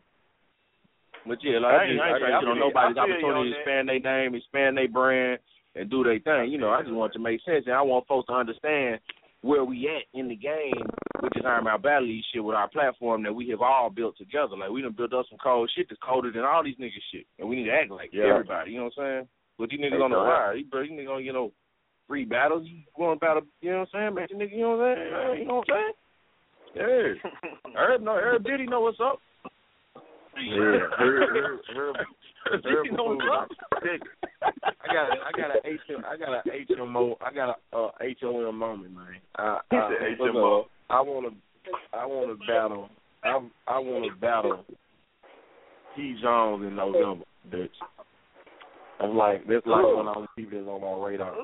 But 1.26 1.38
yeah, 1.42 1.58
like 1.58 1.74
I 1.74 1.84
ain't, 1.84 2.00
I 2.00 2.08
ain't 2.08 2.18
trying 2.18 2.32
to 2.32 2.40
get 2.40 2.48
on 2.48 2.58
nobody's 2.58 2.96
I 2.96 3.04
feel 3.06 3.18
you 3.20 3.26
opportunity 3.26 3.52
to 3.52 3.58
expand 3.58 3.88
their 3.88 4.00
name, 4.00 4.34
expand 4.34 4.76
their 4.76 4.88
brand, 4.88 5.38
and 5.76 5.90
do 5.90 6.02
their 6.02 6.18
thing. 6.18 6.50
You 6.50 6.58
know, 6.58 6.70
I 6.70 6.80
just 6.82 6.92
want 6.94 7.12
to 7.12 7.18
make 7.18 7.40
sense, 7.44 7.64
and 7.66 7.74
I 7.74 7.82
want 7.82 8.06
folks 8.06 8.26
to 8.28 8.34
understand 8.34 9.00
where 9.42 9.64
we 9.64 9.88
at 9.88 10.04
in 10.18 10.28
the 10.28 10.36
game, 10.36 10.84
which 11.20 11.32
is 11.36 11.44
Iron 11.46 11.64
Mouth 11.64 11.82
Battle 11.82 12.08
League 12.08 12.24
shit 12.32 12.44
with 12.44 12.56
our 12.56 12.68
platform 12.68 13.22
that 13.22 13.32
we 13.34 13.48
have 13.48 13.62
all 13.62 13.88
built 13.88 14.16
together. 14.18 14.56
Like 14.56 14.70
we 14.70 14.82
done 14.82 14.92
built 14.96 15.14
up 15.14 15.26
some 15.28 15.38
cold 15.42 15.70
shit 15.74 15.86
that's 15.88 16.00
colder 16.04 16.30
than 16.32 16.44
all 16.44 16.64
these 16.64 16.76
niggas 16.76 17.04
shit, 17.12 17.26
and 17.38 17.48
we 17.48 17.56
need 17.56 17.64
to 17.66 17.72
act 17.72 17.90
like 17.90 18.10
Yeah. 18.12 18.24
everybody. 18.32 18.72
You 18.72 18.78
know 18.78 18.84
what 18.94 18.98
I'm 19.04 19.24
saying? 19.24 19.28
But 19.58 19.70
these 19.70 19.80
niggas 19.80 19.96
Hey, 19.96 20.02
on 20.02 20.10
the 20.10 20.18
wire, 20.18 20.54
these, 20.56 20.66
bro, 20.66 20.82
these 20.82 20.92
niggas 20.92 21.06
gonna 21.06 21.22
get 21.22 21.34
no 21.34 21.52
free 22.08 22.24
battles. 22.24 22.66
You 22.66 22.80
going 22.96 23.18
battle? 23.18 23.42
You 23.60 23.70
know 23.72 23.78
what 23.80 23.88
I'm 23.94 24.12
saying? 24.12 24.14
Make 24.14 24.28
the 24.28 24.34
nigga, 24.34 24.52
you 24.56 24.60
know 24.60 24.76
what 24.76 24.84
I'm 24.84 24.96
saying? 24.96 25.40
You 25.40 25.46
know 25.46 25.54
what 25.56 25.70
I'm 25.70 25.76
saying? 25.76 25.92
Yeah. 26.74 27.30
Herb, 27.76 28.02
no, 28.02 28.12
Herb 28.14 28.44
Diddy 28.44 28.66
know 28.66 28.80
what's 28.80 29.00
up. 29.00 29.20
Yeah, 30.42 30.56
Herb, 30.98 31.28
Herb, 31.30 31.60
Herb, 31.74 31.96
Herb, 32.46 32.62
Diddy 32.62 32.96
know 32.96 33.04
what's 33.04 33.54
I 34.82 34.92
got, 34.92 35.10
a, 35.10 35.20
I 35.22 35.32
got 35.36 35.50
a 35.54 35.60
HM, 35.64 36.04
I 36.06 36.16
got 36.16 36.32
a 36.34 36.72
HMO, 36.72 37.14
I 37.20 37.32
got 37.32 37.58
a 37.72 37.76
uh, 37.76 37.90
HOM 38.20 38.58
moment, 38.58 38.94
man. 38.94 39.06
I, 39.36 39.60
I, 39.70 39.74
HMO. 40.18 40.64
I 40.88 41.00
want 41.00 41.32
to, 41.32 41.96
I 41.96 42.06
want 42.06 42.38
to 42.38 42.46
battle. 42.46 42.88
I, 43.22 43.38
I 43.68 43.78
want 43.78 44.10
to 44.10 44.20
battle 44.20 44.64
T. 45.96 46.16
Jones 46.22 46.64
in 46.66 46.74
November, 46.76 47.24
bitch. 47.50 47.68
That's 48.98 49.12
like 49.14 49.46
that's 49.46 49.66
like 49.66 49.84
Ugh. 49.84 49.96
one 49.96 50.08
of 50.08 50.14
those 50.14 50.26
people 50.36 50.58
that's 50.58 50.68
on 50.68 50.80
my 50.80 51.06
radar. 51.06 51.34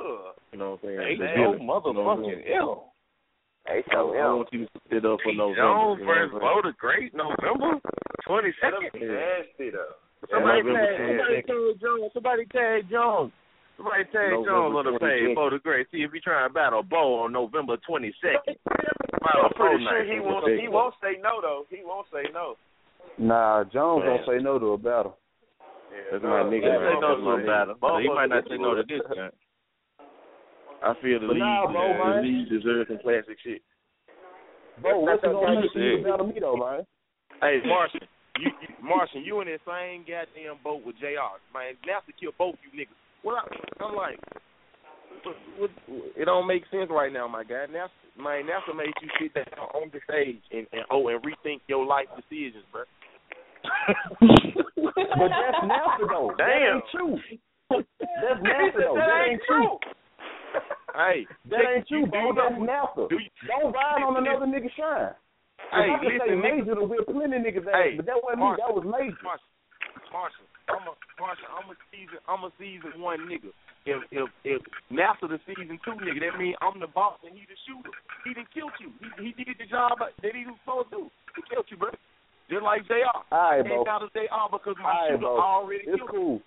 You 0.52 0.59
know 0.59 0.78
what 0.81 0.90
I'm 0.90 0.97
saying? 0.97 1.01
H 1.01 1.18
The 1.18 1.24
O 1.24 1.35
villain, 1.35 1.60
you 1.60 1.66
know 1.66 1.73
what 1.73 1.89
I'm 1.89 1.94
motherfucking 1.94 2.44
saying? 2.44 2.56
L. 2.60 2.93
H 3.68 3.85
I, 3.90 3.97
O 3.97 4.12
I 4.12 4.18
M. 4.18 4.36
want 4.36 4.48
you 4.52 4.64
to 4.64 4.70
sit 4.90 5.05
up 5.05 5.18
for 5.24 5.32
November. 5.32 5.56
Jones 5.56 5.98
you 6.01 6.06
know 6.06 6.12
versus 6.12 6.32
what 6.32 6.43
I'm 6.43 6.52
saying? 6.52 6.62
Bo 6.62 6.68
the 6.68 6.74
Great, 6.77 7.14
November 7.14 7.81
twenty 8.27 8.53
second. 8.61 8.90
Yeah. 8.94 9.70
though. 9.73 9.94
Somebody 10.31 10.62
November 10.62 10.86
tag, 10.97 11.01
somebody 11.07 11.43
tag 11.47 11.81
Jones. 11.81 12.12
Somebody 12.15 12.44
tag 12.47 12.90
Jones. 12.90 13.32
Somebody 13.77 14.05
tag 14.11 14.31
November 14.32 14.51
Jones 14.51 14.74
on 14.77 14.85
the 14.93 14.98
page. 14.98 15.35
Bo 15.36 15.51
the 15.51 15.59
Great. 15.59 15.86
See 15.93 16.03
if 16.03 16.12
he 16.12 16.20
trying 16.20 16.48
to 16.48 16.53
battle 16.53 16.82
Bo 16.82 17.23
on 17.24 17.32
November 17.32 17.77
twenty 17.86 18.12
second. 18.20 18.57
I'm 19.27 19.51
pretty 19.55 19.85
sure 19.85 20.05
he 20.05 20.20
won't. 20.20 20.44
won't. 20.47 20.61
He 20.61 20.69
won't 20.69 20.94
say 21.03 21.20
no 21.23 21.40
though. 21.43 21.66
He 21.70 21.82
won't 21.85 22.07
say 22.12 22.31
no. 22.32 22.57
Nah, 23.19 23.65
Jones 23.65 24.05
Man. 24.05 24.16
don't 24.16 24.27
say 24.28 24.43
no 24.43 24.59
to 24.59 24.66
a 24.74 24.78
battle. 24.78 25.16
That's 26.12 26.23
my 26.23 26.44
He 26.44 26.61
nigga. 26.61 26.69
say 26.77 26.93
man. 26.94 27.01
no 27.01 27.16
to 27.16 27.31
a 27.31 27.47
battle. 27.47 27.74
But 27.81 28.01
he 28.03 28.09
might 28.09 28.28
not 28.28 28.44
say 28.48 28.57
no 28.59 28.74
to 28.74 28.82
this 28.82 29.01
guy. 29.15 29.28
I 30.85 30.93
feel 31.03 31.20
the 31.20 31.27
But 31.27 31.35
league. 31.35 31.43
nah, 31.43 31.66
bro, 31.73 31.89
man. 31.89 31.98
man. 31.98 32.16
The 32.23 32.28
league 32.28 32.48
deserves 32.51 32.89
some 32.89 32.98
classic 33.03 33.36
shit. 33.43 33.62
Bro, 34.82 35.01
what's 35.01 35.24
it 35.24 35.32
gonna 35.32 35.61
That's 35.62 35.73
take 35.73 35.82
you 35.82 36.05
battle 36.05 36.27
me 36.27 36.39
though, 36.40 36.57
man? 36.57 36.85
Hey, 37.40 37.61
Martian, 37.65 38.01
you, 38.38 38.50
you 38.60 38.68
Martian, 38.82 39.24
you 39.24 39.40
in 39.40 39.48
that 39.48 39.60
same 39.66 40.02
goddamn 40.02 40.62
boat 40.62 40.84
with 40.84 40.96
Jr. 40.96 41.40
Man, 41.52 41.74
NASA 41.84 42.12
kill 42.18 42.32
both 42.38 42.56
you 42.64 42.70
niggas. 42.78 42.96
What 43.22 43.42
I, 43.42 43.84
I'm 43.84 43.94
like, 43.96 44.20
what, 45.58 45.70
it 46.16 46.24
don't 46.24 46.46
make 46.46 46.62
sense 46.70 46.88
right 46.90 47.12
now, 47.12 47.26
my 47.28 47.44
guy. 47.44 47.66
NASA, 47.70 47.90
man, 48.18 48.44
NASA 48.44 48.76
made 48.76 48.94
you 49.02 49.08
sit 49.20 49.34
down 49.34 49.66
on 49.74 49.90
the 49.92 50.00
stage 50.08 50.42
and, 50.52 50.66
and 50.72 50.82
oh 50.90 51.08
and 51.08 51.22
rethink 51.22 51.60
your 51.68 51.84
life 51.84 52.06
decisions, 52.16 52.64
bro. 52.72 52.82
But 54.78 55.30
that's 55.32 55.64
NASA 55.64 56.08
though. 56.08 56.34
That 56.38 56.46
Damn. 56.46 56.76
ain't 56.76 56.84
true. 56.92 57.18
That's 57.70 58.40
NASA 58.40 58.78
though. 58.78 58.94
that 58.96 59.28
ain't 59.30 59.42
true. 59.46 59.78
Hey, 60.94 61.26
That 61.50 61.60
ain't 61.76 61.88
true, 61.88 62.06
bro. 62.06 62.32
That's 62.32 62.54
NASA. 62.60 63.08
Do 63.08 63.16
you, 63.16 63.28
Don't 63.48 63.72
ride 63.72 64.02
on 64.02 64.16
another 64.16 64.46
nigga 64.46 64.70
shine. 64.76 65.12
Hey, 65.72 65.90
I 65.90 65.98
can 65.98 66.08
say 66.16 66.36
listen, 66.36 66.40
major 66.40 66.74
to 66.78 66.84
whip 66.86 67.04
plenty 67.10 67.38
niggas 67.42 67.66
ass, 67.66 67.74
Hey, 67.74 67.92
but 67.98 68.06
that 68.06 68.20
wasn't 68.22 68.40
me. 68.44 68.48
That 68.60 68.72
was 68.72 68.84
major. 68.86 69.18
Marshall, 69.20 69.52
Marshall, 70.12 70.48
I'm 70.70 70.84
a 70.88 70.94
Marshall, 71.18 71.50
I'm 71.52 71.68
a 71.72 71.76
season 71.90 72.18
I'm 72.28 72.42
a 72.46 72.50
season 72.60 72.92
one 73.02 73.26
nigga. 73.26 73.50
If 73.86 74.02
if 74.10 74.28
if 74.44 74.60
NASA 74.90 75.26
the 75.30 75.38
season 75.46 75.78
two 75.84 75.94
nigga, 76.00 76.20
that 76.22 76.38
means 76.38 76.56
I'm 76.62 76.78
the 76.78 76.90
boss 76.90 77.18
and 77.26 77.34
he 77.34 77.44
the 77.46 77.58
shooter. 77.66 77.92
He 78.24 78.34
done 78.34 78.48
killed 78.54 78.74
you. 78.78 78.90
He 78.98 79.30
he 79.34 79.44
did 79.44 79.58
the 79.58 79.66
job 79.66 79.98
that 80.00 80.32
he 80.34 80.42
was 80.46 80.58
supposed 80.62 80.90
to 80.90 80.96
do. 80.96 81.02
He 81.34 81.42
killed 81.50 81.66
you, 81.70 81.76
bro. 81.78 81.90
Just 82.50 82.62
like 82.62 82.86
JR. 82.86 83.10
All 83.10 83.26
right, 83.30 83.58
Ain't 83.58 83.66
bro. 83.66 83.84
got 83.84 84.06
to 84.06 84.08
JR 84.14 84.46
because 84.50 84.78
my 84.78 84.86
All 84.86 84.94
right, 84.94 85.10
shooter 85.10 85.26
bro. 85.26 85.40
already 85.40 85.84
It's 85.86 85.98
killed 85.98 86.10
cool. 86.10 86.38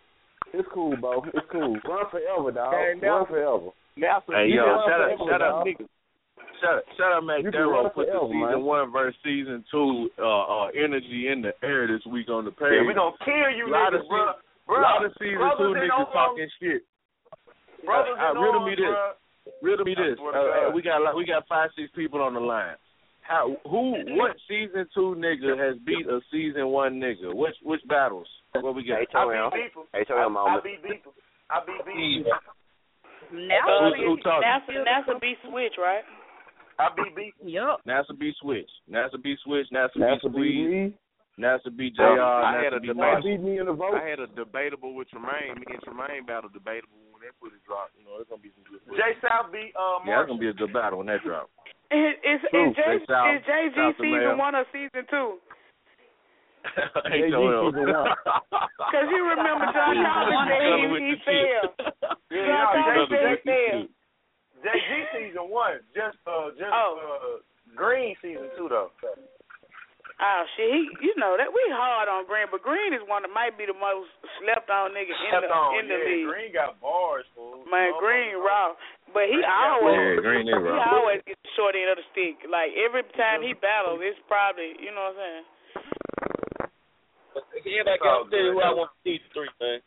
It's 0.53 0.69
cool, 0.73 0.95
bro. 0.97 1.23
It's 1.33 1.47
cool. 1.51 1.75
Run 1.87 2.05
forever, 2.11 2.51
dog. 2.51 2.73
Hey, 2.73 2.95
Run 3.03 3.27
forever. 3.27 3.69
NASA. 3.99 4.31
Hey 4.31 4.47
yo, 4.47 4.63
can 4.63 4.79
run 4.79 4.87
shout 4.87 5.01
out, 5.03 5.63
forever, 5.67 5.75
shout 6.61 6.75
out, 6.77 6.83
Shout 6.97 7.11
out, 7.13 7.23
Mac 7.23 7.43
You 7.43 7.51
Darrow 7.51 7.89
put 7.89 8.05
the 8.07 8.11
forever, 8.13 8.27
season 8.27 8.61
man. 8.61 8.63
one 8.63 8.91
versus 8.91 9.15
season 9.23 9.63
two 9.71 10.09
uh, 10.19 10.43
uh, 10.45 10.67
energy 10.75 11.27
in 11.31 11.41
the 11.41 11.53
air 11.63 11.87
this 11.87 12.05
week 12.05 12.29
on 12.29 12.45
the 12.45 12.51
page. 12.51 12.75
Yeah, 12.79 12.87
we 12.87 12.93
gonna 12.93 13.15
kill 13.25 13.49
you 13.55 13.69
lot 13.71 13.93
niggas, 13.93 14.03
of 14.03 14.09
bro. 14.09 14.19
season, 14.19 14.41
Bro, 14.67 14.81
lot 14.81 15.05
of 15.05 15.11
season 15.19 15.49
two 15.57 15.71
niggas 15.73 16.11
talking 16.13 16.49
shit. 16.61 16.81
Brothers 17.85 18.17
Uh, 18.19 18.31
in 18.35 18.41
riddle 18.43 18.65
me 18.65 18.75
this. 18.75 18.85
bro. 18.85 19.11
Riddle 19.63 19.85
me 19.85 19.95
this. 19.95 20.17
Uh, 20.19 20.29
uh, 20.29 20.71
we 20.75 20.81
got 20.81 21.01
like, 21.01 21.15
we 21.15 21.25
got 21.25 21.47
five 21.47 21.69
six 21.75 21.89
people 21.95 22.21
on 22.21 22.33
the 22.33 22.39
line. 22.39 22.75
How 23.21 23.55
who 23.69 23.93
what 24.17 24.35
season 24.47 24.85
two 24.93 25.15
nigga 25.17 25.57
has 25.57 25.77
beat 25.85 26.05
a 26.07 26.19
season 26.31 26.67
one 26.67 26.99
nigga? 26.99 27.33
Which 27.33 27.55
which 27.63 27.81
battles? 27.87 28.27
What 28.53 28.75
we 28.75 28.83
got? 28.83 29.01
H 29.01 29.09
O 29.15 29.29
I 29.29 29.45
M. 29.45 29.49
beat 29.53 29.63
people. 29.69 29.85
H 29.93 30.07
O 30.11 30.17
I, 30.17 30.25
M 30.25 30.37
I 30.37 30.43
moment. 30.45 30.63
beat 30.63 30.81
people. 30.83 31.13
I 31.49 31.59
beat 31.65 31.85
people. 31.85 32.33
NASA, 33.29 33.93
Who- 33.95 34.05
who 34.05 34.17
talking? 34.25 34.41
NASA, 34.49 34.73
NASA 34.85 35.21
be 35.21 35.37
switch, 35.47 35.77
right? 35.77 36.01
I 36.79 36.87
beat 36.95 37.11
people. 37.15 37.43
Yup. 37.49 37.83
NASA 37.83 38.17
B 38.17 38.31
switch. 38.41 38.69
NASA 38.89 39.21
B 39.21 39.35
switch. 39.43 39.67
NASA, 39.73 39.95
NASA 39.99 40.31
B 40.31 40.39
beat 40.39 40.63
squeeze. 40.63 40.71
me. 40.71 40.93
NASA 41.39 41.69
B 41.75 41.91
JR. 41.91 42.03
I 42.03 42.55
NASA 42.55 42.63
had 42.63 42.73
a 42.73 42.79
B 42.79 42.87
debate. 42.87 42.99
Y'all 42.99 43.19
Marshall. 43.19 43.29
beat 43.31 43.41
me 43.43 43.59
in 43.59 43.65
the 43.67 43.75
vote. 43.75 43.95
I 43.95 44.03
had 44.07 44.19
a 44.19 44.27
debatable 44.27 44.95
with 44.95 45.07
Tremaine. 45.11 45.59
Me 45.59 45.67
and 45.71 45.83
Tremaine 45.83 46.23
battle 46.27 46.49
debatable 46.51 46.99
when 47.11 47.23
that 47.23 47.35
footage 47.39 47.63
dropped. 47.67 47.95
You 47.99 48.03
know, 48.07 48.19
it's 48.19 48.27
gonna 48.31 48.43
be 48.43 48.51
some 48.55 48.63
good 48.67 48.79
footage. 48.87 48.99
Jay 48.99 49.13
South 49.23 49.51
beat 49.51 49.75
uh 49.75 50.03
Yeah, 50.07 50.23
that's 50.23 50.31
gonna 50.31 50.39
be 50.39 50.51
a 50.51 50.55
good 50.55 50.71
battle 50.71 50.99
when 51.03 51.07
that 51.11 51.23
drop. 51.23 51.51
Is 51.91 52.15
is, 52.23 52.39
True. 52.51 52.69
is 52.69 52.75
Jay 52.75 52.95
Jay 53.07 53.27
is 53.35 53.41
Jay 53.47 53.65
Z 53.71 53.75
South 53.75 53.95
season 53.99 54.35
one 54.39 54.55
or 54.55 54.63
season 54.71 55.03
two? 55.11 55.39
Ain't 57.11 57.31
no 57.31 57.71
season 57.71 57.87
one. 57.91 58.07
Cause 58.91 59.07
you 59.11 59.21
remember 59.27 59.67
John 59.75 59.95
Thomas 59.95 60.43
said 60.47 60.63
he, 60.75 60.87
he 60.95 61.13
fell. 61.23 61.65
Yeah, 62.31 62.67
John 62.71 62.83
y'all, 62.83 63.07
said 63.07 63.27
he 63.31 63.47
fell. 63.47 63.79
JG 64.63 64.89
season 65.15 65.47
one, 65.49 65.79
just 65.95 66.17
uh, 66.27 66.51
just 66.57 66.71
Oh. 66.73 66.99
uh, 66.99 67.39
Green 67.77 68.15
season 68.21 68.49
two 68.57 68.67
though. 68.67 68.91
Oh 70.19 70.41
shit, 70.59 70.67
he, 70.67 70.83
you 70.99 71.15
know 71.15 71.39
that 71.39 71.47
we 71.47 71.63
hard 71.71 72.11
on 72.11 72.27
Green, 72.27 72.51
but 72.51 72.59
Green 72.59 72.91
is 72.91 72.99
one 73.07 73.23
that 73.23 73.31
might 73.31 73.55
be 73.55 73.63
the 73.63 73.77
most 73.77 74.11
slept 74.43 74.67
on 74.67 74.91
nigga 74.91 75.15
in 75.15 75.31
the 75.31 75.47
on, 75.47 75.79
in 75.79 75.85
the 75.87 75.95
yeah, 75.95 76.09
league. 76.11 76.27
Green 76.27 76.51
got 76.51 76.75
bars, 76.83 77.23
fool. 77.31 77.63
Man, 77.71 77.95
Green 78.03 78.35
raw, 78.35 78.75
but 79.15 79.31
he 79.31 79.39
Green 79.39 79.47
got 79.47 79.79
always 79.79 79.95
Yeah, 79.95 80.19
Green 80.19 80.47
is 80.51 80.59
he 80.59 80.67
raw. 80.67 80.91
always 80.99 81.23
gets 81.23 81.39
the 81.39 81.51
short 81.55 81.71
end 81.79 81.87
of 81.95 82.03
the 82.03 82.07
stick. 82.11 82.43
Like 82.51 82.75
every 82.75 83.07
time 83.15 83.39
he 83.47 83.55
battles, 83.55 84.03
it's 84.03 84.19
probably 84.27 84.75
you 84.83 84.91
know 84.91 85.15
what 85.15 85.15
I'm 85.15 85.23
saying. 85.23 85.45
Everybody 87.63 87.99
can 88.03 88.27
tell 88.27 88.43
you 88.43 88.51
who 88.53 88.59
I 88.59 88.71
want 88.75 88.91
to 88.91 88.97
see 89.07 89.23
three, 89.31 89.47
man. 89.61 89.79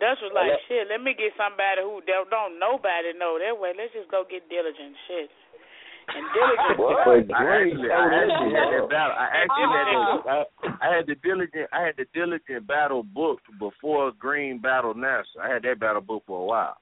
That's 0.00 0.20
was 0.22 0.32
like 0.34 0.50
shit. 0.66 0.86
Let 0.88 1.02
me 1.02 1.14
get 1.14 1.34
somebody 1.36 1.82
who 1.82 2.00
don't, 2.06 2.30
don't 2.30 2.58
nobody 2.58 3.12
know 3.18 3.38
that 3.38 3.54
way. 3.58 3.74
Let's 3.76 3.92
just 3.92 4.10
go 4.10 4.24
get 4.24 4.48
diligent 4.48 4.94
shit. 5.06 5.30
And 6.08 6.24
diligent. 6.34 7.34
I 7.36 7.44
actually, 7.44 7.90
I 7.92 8.04
actually 8.24 8.52
had 8.56 8.68
that 8.72 8.86
battle. 8.88 9.16
I 9.18 9.26
actually 9.44 9.68
had 9.68 9.86
the, 9.92 10.00
I, 10.24 10.36
I 10.80 10.88
had 10.96 11.04
the 11.06 11.16
diligent, 11.20 11.66
I 11.68 11.80
had 11.84 11.96
the 12.00 12.06
diligent 12.16 12.64
battle 12.66 13.02
booked 13.04 13.44
before 13.60 14.12
Green 14.16 14.56
battle 14.58 14.94
NASA. 14.94 15.36
I 15.42 15.52
had 15.52 15.62
that 15.68 15.78
battle 15.78 16.00
booked 16.00 16.26
for 16.26 16.40
a 16.40 16.48
while. 16.48 16.76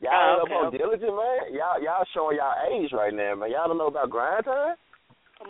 Y'all 0.00 0.12
Oh, 0.12 0.42
ain't 0.42 0.42
okay. 0.48 0.54
up 0.54 0.64
on 0.64 0.72
diligent, 0.72 1.14
man. 1.16 1.38
Y'all 1.52 1.76
y'all 1.80 2.04
showing 2.12 2.36
y'all 2.40 2.56
age 2.72 2.90
right 2.92 3.12
now, 3.14 3.34
man. 3.36 3.50
Y'all 3.52 3.68
don't 3.68 3.78
know 3.78 3.88
about 3.92 4.10
grind 4.10 4.44
time. 4.44 4.76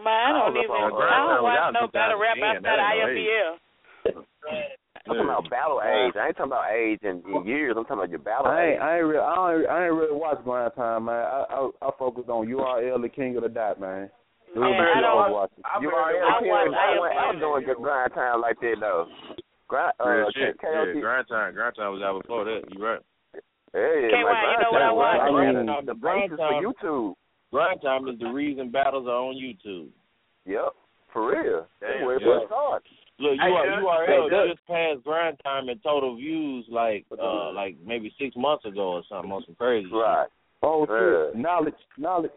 Man, 0.02 0.10
I 0.10 0.30
don't 0.32 0.56
I 0.56 0.58
even. 0.58 0.70
was 0.70 0.90
up 0.90 0.98
on 0.98 1.02
I 1.02 1.16
don't 1.16 1.26
Grind 1.30 1.42
watch 1.44 1.58
Time 1.62 1.74
no 1.74 1.86
battle 1.94 2.18
rap 2.18 2.36
outside 2.42 2.62
That 2.66 2.78
ain't 2.82 2.98
no 2.98 3.06
IFBL. 3.14 4.74
I'm 4.94 5.02
talking 5.04 5.24
about 5.28 5.50
battle 5.50 5.82
age. 5.84 6.14
I 6.16 6.28
ain't 6.28 6.36
talking 6.36 6.52
about 6.52 6.70
age 6.72 7.00
in, 7.02 7.20
in 7.26 7.44
years. 7.44 7.74
I'm 7.76 7.84
talking 7.84 7.98
about 8.04 8.10
your 8.10 8.20
battle 8.24 8.46
I 8.46 8.62
age. 8.62 8.72
ain't, 8.74 8.82
I 8.82 8.90
ain't 8.98 9.06
really, 9.06 9.20
I 9.26 9.34
ain't, 9.52 9.68
I 9.68 9.76
ain't 9.84 9.94
really 9.94 10.16
watch 10.16 10.38
grind 10.44 10.72
time, 10.76 11.04
man. 11.06 11.14
I, 11.28 11.44
I, 11.50 11.58
I 11.82 11.90
focus 11.98 12.24
on 12.28 12.46
URL, 12.48 13.02
the 13.02 13.08
king 13.08 13.36
of 13.36 13.42
the 13.42 13.48
dot, 13.50 13.80
man. 13.80 14.08
Those 14.54 14.62
Man, 14.62 14.70
are 14.70 14.86
the 14.86 14.86
I 14.86 14.94
two 14.94 15.00
don't- 15.02 15.10
I 15.10 15.28
was 15.28 15.34
watching. 15.34 15.62
You 15.82 15.90
I 15.90 15.98
already 15.98 16.18
watch 16.22 16.72
I 16.72 16.98
went 17.00 17.14
IFBL. 17.14 17.40
doing 17.42 17.64
good 17.66 17.82
grind 17.82 18.14
time 18.14 18.40
like 18.40 18.60
that 18.60 18.76
though. 18.80 19.06
Grind, 19.66 19.92
uh, 19.98 20.08
Real 20.08 20.30
shit. 20.30 20.60
K- 20.60 20.68
Yeah, 20.70 21.00
grind 21.00 21.26
time. 21.28 21.54
Grind 21.54 21.74
time 21.74 21.92
was 21.92 22.02
out 22.06 22.22
before 22.22 22.44
that. 22.44 22.62
You 22.70 22.78
right. 22.84 23.00
Hey, 23.74 24.06
K-Y, 24.08 24.22
my 24.22 24.54
you 24.54 24.62
know 24.62 24.70
grind 24.70 24.70
what 24.70 24.80
I 24.80 24.86
time, 24.86 24.94
watch? 24.96 25.18
grind 25.18 25.34
Grind 25.34 25.56
time, 25.56 25.66
time- 25.66 25.86
the 25.86 25.94
grind 25.98 26.30
basis 26.30 26.38
for 26.38 26.54
YouTube. 26.62 27.14
Grind 27.50 27.82
time 27.82 28.06
is 28.08 28.18
the 28.20 28.30
reason 28.30 28.70
battles 28.70 29.06
are 29.10 29.18
on 29.26 29.34
YouTube. 29.34 29.88
Yep, 30.46 30.70
for 31.12 31.30
real. 31.34 31.66
That's 31.82 31.98
where 32.06 32.16
it 32.16 32.22
Yeah. 32.22 32.38
first 32.38 32.46
started. 32.46 32.86
Look, 33.18 33.38
you 33.38 33.52
are 33.54 33.66
Doug. 33.66 33.84
URL 33.84 34.30
Hey, 34.30 34.50
just 34.52 34.66
passed 34.66 35.04
grind 35.04 35.38
time 35.44 35.68
in 35.68 35.78
total 35.80 36.16
views 36.16 36.66
like 36.68 37.06
uh 37.14 37.52
like 37.52 37.76
maybe 37.84 38.12
six 38.18 38.34
months 38.36 38.64
ago 38.64 38.94
or 38.98 39.02
something 39.08 39.30
on 39.30 39.42
some 39.46 39.54
crazy 39.54 39.88
Right. 39.92 40.26
Oh, 40.62 40.82
Yeah. 40.88 41.38
Knowledge, 41.40 41.78
knowledge. 41.98 42.32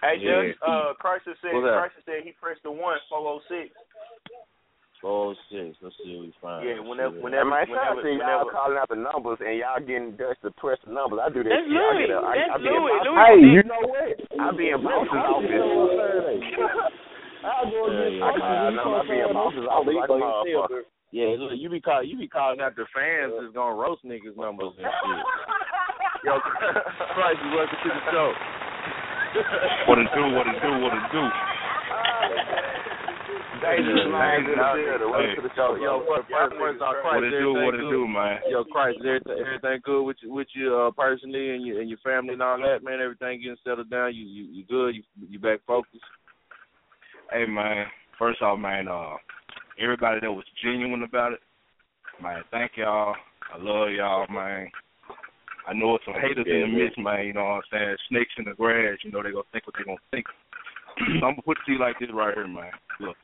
Hey, 0.00 0.16
Yeah. 0.20 0.54
just 0.54 0.62
uh, 0.62 0.94
Chrysler 1.02 1.34
said 1.42 1.52
What's 1.52 1.66
that? 1.66 1.76
Chrysler 1.76 2.04
said 2.06 2.22
he 2.24 2.32
pressed 2.40 2.62
the 2.62 2.70
one 2.70 2.96
four 3.10 3.18
oh 3.20 3.40
six. 3.48 3.68
shit. 3.68 5.04
Oh 5.04 5.34
six. 5.52 5.76
Let's 5.82 5.94
see 6.02 6.16
what 6.16 6.24
we 6.26 6.34
find. 6.40 6.64
Yeah, 6.64 6.74
Let's 6.80 6.88
whenever 6.88 7.14
see 7.18 7.22
whenever 7.28 7.40
And 7.42 7.50
man, 7.50 7.66
shout 7.68 7.96
whenever 7.98 8.08
y'all 8.08 8.48
whenever. 8.48 8.50
calling 8.56 8.78
out 8.80 8.88
the 8.88 8.96
numbers 8.96 9.38
and 9.44 9.58
y'all 9.58 9.84
getting 9.84 10.16
Dutch 10.16 10.40
to 10.42 10.50
press 10.56 10.78
the 10.86 10.94
numbers. 10.96 11.20
I 11.22 11.28
do 11.28 11.42
that 11.44 11.50
That's 11.52 11.68
shit. 11.68 11.76
I 11.76 11.92
Louis. 11.92 12.06
get 12.08 12.16
a, 12.16 12.18
I, 12.24 12.34
That's 12.40 12.54
I 12.54 12.58
be 12.58 12.66
in 12.66 12.72
Louis. 12.80 12.94
boss- 12.96 13.04
Louis 13.04 13.20
Hey, 13.20 13.36
did- 13.36 13.52
you 13.52 13.62
know 13.68 13.82
what? 13.84 14.08
I 14.40 14.46
be 14.56 14.66
in 14.72 14.80
boss's 14.80 15.12
office. 15.28 16.94
I'll 17.44 17.70
go 17.70 17.86
Yeah, 17.86 18.10
against 18.10 18.18
yeah, 18.18 18.26
Isis 18.26 18.42
when 18.42 18.74
no, 18.74 18.82
you 18.82 18.98
I 18.98 19.82
be 19.84 19.90
in 19.90 19.96
like 19.96 20.10
motherfucker. 20.10 20.82
Yeah, 21.10 21.40
look, 21.40 21.52
you 21.56 21.70
be 21.70 21.80
call 21.80 22.04
you 22.04 22.18
be 22.18 22.28
calling 22.28 22.60
out 22.60 22.76
the 22.76 22.84
fans 22.92 23.32
that's 23.38 23.54
gonna 23.54 23.74
roast 23.78 24.04
niggas 24.04 24.36
numbers 24.36 24.74
and 24.76 24.84
shit. 24.84 25.24
Yo, 26.26 26.34
Christ, 27.14 27.40
welcome 27.54 27.78
to 27.78 27.88
the 27.94 28.02
show. 28.10 28.28
What 29.88 29.98
it 30.00 30.08
do? 30.16 30.24
What 30.34 30.48
it 30.48 30.56
do? 30.60 30.72
What 30.82 30.92
it 30.96 31.06
do? 31.12 31.24
Dangerous 33.60 34.08
minds 34.10 34.48
in 34.48 34.56
the 34.56 34.68
building. 34.72 35.10
Welcome 35.10 35.36
to 35.36 35.42
the 35.48 35.54
show. 35.54 35.76
Yo, 35.76 36.02
first, 36.08 36.28
first, 36.32 36.54
first 36.58 36.80
off, 36.82 36.96
Christ, 37.02 37.22
What 37.22 37.24
it 37.24 37.38
do? 37.38 37.52
What 37.54 37.74
it 37.74 37.86
do, 37.88 38.08
man? 38.08 38.38
Yo, 38.48 38.64
Christ, 38.64 38.98
everything, 39.04 39.38
everything 39.38 39.80
good 39.84 40.02
with 40.04 40.16
you, 40.22 40.32
with 40.32 40.48
you 40.54 40.74
uh, 40.74 40.90
personally 40.92 41.54
and 41.54 41.64
your 41.66 41.80
and 41.80 41.88
your 41.88 41.98
family 42.04 42.34
and 42.34 42.42
all 42.42 42.58
that, 42.58 42.82
man. 42.82 43.00
Everything 43.00 43.40
getting 43.40 43.56
settled 43.64 43.90
down. 43.90 44.14
You 44.14 44.24
you 44.24 44.44
you 44.52 44.64
good? 44.66 44.96
You 44.96 45.02
you 45.28 45.38
back 45.38 45.60
focused? 45.66 46.02
Hey, 47.30 47.46
man. 47.46 47.86
First 48.18 48.42
off, 48.42 48.58
man, 48.58 48.88
uh, 48.88 49.16
everybody 49.80 50.20
that 50.20 50.32
was 50.32 50.44
genuine 50.62 51.02
about 51.02 51.34
it, 51.34 51.40
man, 52.22 52.42
thank 52.50 52.72
y'all. 52.76 53.14
I 53.54 53.58
love 53.58 53.90
y'all, 53.90 54.26
man. 54.28 54.68
I 55.68 55.74
know 55.74 55.96
it's 55.96 56.04
some 56.04 56.14
haters 56.14 56.46
in 56.48 56.60
the 56.62 56.66
midst, 56.66 56.98
man. 56.98 57.26
You 57.26 57.34
know 57.34 57.44
what 57.44 57.62
I'm 57.62 57.70
saying? 57.70 57.96
Snakes 58.08 58.32
in 58.38 58.44
the 58.44 58.54
grass. 58.54 58.98
You 59.04 59.12
know 59.12 59.22
they 59.22 59.30
gonna 59.30 59.44
think 59.52 59.66
what 59.66 59.76
they 59.76 59.84
gonna 59.84 60.08
think. 60.10 60.26
I'm 61.22 61.36
gonna 61.36 61.42
put 61.44 61.58
it 61.58 61.64
to 61.66 61.72
you 61.72 61.78
like 61.78 61.98
this 62.00 62.08
right 62.12 62.34
here, 62.34 62.48
man. 62.48 62.72
Look, 63.00 63.16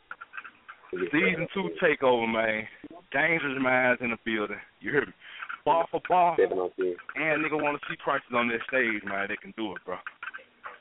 season 1.10 1.48
two 1.54 1.70
takeover, 1.80 2.30
man. 2.30 2.68
Dangerous 3.12 3.56
minds 3.60 4.02
in 4.04 4.10
the 4.10 4.20
building. 4.24 4.60
You 4.80 4.92
hear 4.92 5.06
me? 5.06 5.12
Bar 5.64 5.86
for 5.90 6.00
bar. 6.08 6.36
And 6.38 7.40
nigga 7.40 7.56
want 7.56 7.80
to 7.80 7.86
see 7.88 7.96
prices 8.04 8.28
on 8.34 8.48
that 8.48 8.60
stage, 8.68 9.02
man. 9.08 9.26
They 9.28 9.36
can 9.40 9.54
do 9.56 9.72
it, 9.74 9.82
bro. 9.86 9.96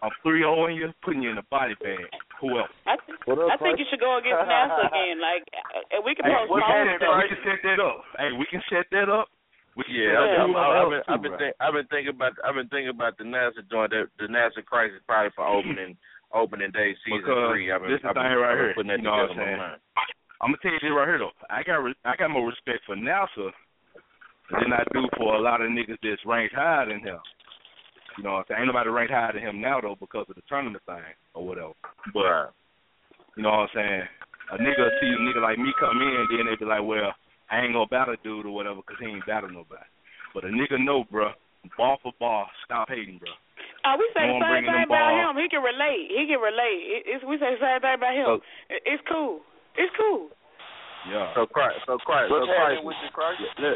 I'm 0.04 0.12
3 0.20 0.44
0 0.44 0.68
you, 0.76 0.92
putting 1.00 1.24
you 1.24 1.32
in 1.32 1.40
a 1.40 1.48
body 1.48 1.80
bag. 1.80 2.04
Who 2.44 2.60
else? 2.60 2.68
I, 2.84 3.00
th- 3.00 3.16
I 3.24 3.56
think 3.56 3.80
you 3.80 3.88
should 3.88 4.04
go 4.04 4.20
against 4.20 4.44
NASA 4.44 4.92
again. 4.92 5.24
Like 5.24 5.48
uh, 5.96 6.04
we 6.04 6.12
can 6.12 6.28
Hey, 6.28 6.36
postpone 6.44 6.60
we, 6.60 6.60
can 6.60 7.00
set 7.00 7.00
that, 7.00 7.16
we 7.16 7.26
can 7.32 7.42
set 7.48 7.60
that 7.64 7.80
up. 7.80 7.98
Hey, 8.20 8.30
we 8.36 8.46
can 8.52 8.62
set 8.68 8.86
that 8.92 9.08
up. 9.08 9.32
We 9.80 9.88
can 9.88 9.96
Yeah, 9.96 10.44
I'm, 10.44 10.52
I'm, 10.54 10.60
I've 10.60 10.92
been, 10.92 11.04
I've 11.08 11.22
been, 11.24 11.32
bro. 11.34 11.40
think, 11.40 11.54
I've 11.64 11.74
been 11.74 11.88
thinking 11.88 12.14
about, 12.14 12.36
I've 12.44 12.54
been 12.60 12.68
thinking 12.68 12.92
about 12.92 13.16
the 13.16 13.24
NASA 13.24 13.64
joint, 13.72 13.96
the, 13.96 14.12
the 14.20 14.28
NASA 14.28 14.60
crisis 14.68 15.00
probably 15.08 15.32
for 15.34 15.48
opening, 15.48 15.96
opening 16.36 16.70
day 16.76 16.94
season 17.08 17.24
Because 17.24 17.56
three. 17.56 17.72
I've 17.72 17.80
been, 17.82 17.90
this 17.96 18.04
is 18.04 18.06
I've 18.06 18.14
been, 18.14 18.28
thing 18.28 18.38
right 18.44 18.54
I've 18.54 18.60
been 18.60 18.70
here. 18.70 18.76
putting 18.76 18.92
that 18.92 19.00
You 19.00 19.08
know 19.08 19.18
what 19.18 19.32
together 19.32 19.40
I'm 19.40 19.56
saying? 19.56 19.82
I'm 20.44 20.52
gonna 20.52 20.60
tell 20.60 20.76
you 20.76 20.84
this 20.84 20.92
right 20.92 21.08
here 21.08 21.22
though. 21.24 21.32
I 21.48 21.64
got 21.64 21.80
re- 21.80 22.04
I 22.04 22.20
got 22.20 22.28
more 22.36 22.44
respect 22.52 22.84
for 22.84 23.00
NASA 23.00 23.48
than 24.52 24.76
I 24.76 24.84
do 24.92 25.08
for 25.16 25.40
a 25.40 25.42
lot 25.42 25.64
of 25.64 25.72
niggas 25.72 25.96
that's 26.04 26.20
ranked 26.28 26.54
higher 26.54 26.84
than 26.92 27.00
him. 27.00 27.16
You 28.18 28.24
know 28.24 28.34
what 28.34 28.40
I'm 28.40 28.46
saying? 28.50 28.60
Ain't 28.62 28.68
nobody 28.70 28.90
ranked 28.90 29.14
higher 29.14 29.34
than 29.34 29.42
him 29.42 29.62
now 29.62 29.82
though 29.82 29.98
because 30.00 30.26
of 30.30 30.36
the 30.36 30.46
tournament 30.48 30.84
thing 30.86 31.02
or 31.34 31.46
whatever. 31.46 31.74
But 32.14 32.54
you 33.36 33.44
know 33.44 33.50
what 33.66 33.70
I'm 33.74 33.74
saying? 33.74 34.04
A 34.54 34.58
nigga 34.60 34.86
see 35.02 35.10
a 35.10 35.18
nigga 35.24 35.42
like 35.42 35.58
me 35.58 35.74
come 35.80 35.98
in, 36.02 36.28
then 36.30 36.46
they 36.46 36.56
be 36.60 36.66
like, 36.66 36.84
well, 36.84 37.16
I 37.50 37.62
ain't 37.64 37.74
gonna 37.74 37.88
battle 37.90 38.16
dude 38.24 38.46
or 38.46 38.54
whatever 38.54 38.82
because 38.86 39.00
he 39.02 39.08
ain't 39.08 39.26
battle 39.26 39.50
nobody. 39.50 39.88
But 40.34 40.46
a 40.46 40.52
nigga 40.54 40.78
know, 40.84 41.06
bro, 41.10 41.32
ball 41.78 41.98
for 42.04 42.12
ball, 42.20 42.46
stop 42.66 42.90
hating, 42.90 43.18
bro. 43.18 43.32
Uh, 43.84 43.96
we 44.00 44.06
say 44.16 44.28
the 44.28 44.40
Go 44.40 44.46
same 44.48 44.64
thing 44.64 44.84
about 44.88 45.12
balls. 45.12 45.36
him. 45.36 45.44
He 45.44 45.48
can 45.52 45.64
relate. 45.64 46.08
He 46.08 46.24
can 46.28 46.40
relate. 46.40 46.80
It, 46.88 47.02
it's, 47.08 47.24
we 47.28 47.36
say 47.38 47.56
the 47.56 47.62
same 47.62 47.80
thing 47.84 47.96
about 48.00 48.14
him. 48.16 48.26
So- 48.26 48.42
It- 48.72 48.84
it's 48.86 49.04
cool. 49.10 49.42
It's 49.76 49.92
cool. 49.98 50.30
Yeah. 51.10 51.34
So 51.36 51.44
Christ, 51.46 51.84
so 51.86 51.98
Christ, 52.00 52.32
so 52.32 52.46
Christ. 52.48 52.80
with 52.84 52.96
you, 53.04 53.12
Christ? 53.12 53.42
Look, 53.60 53.76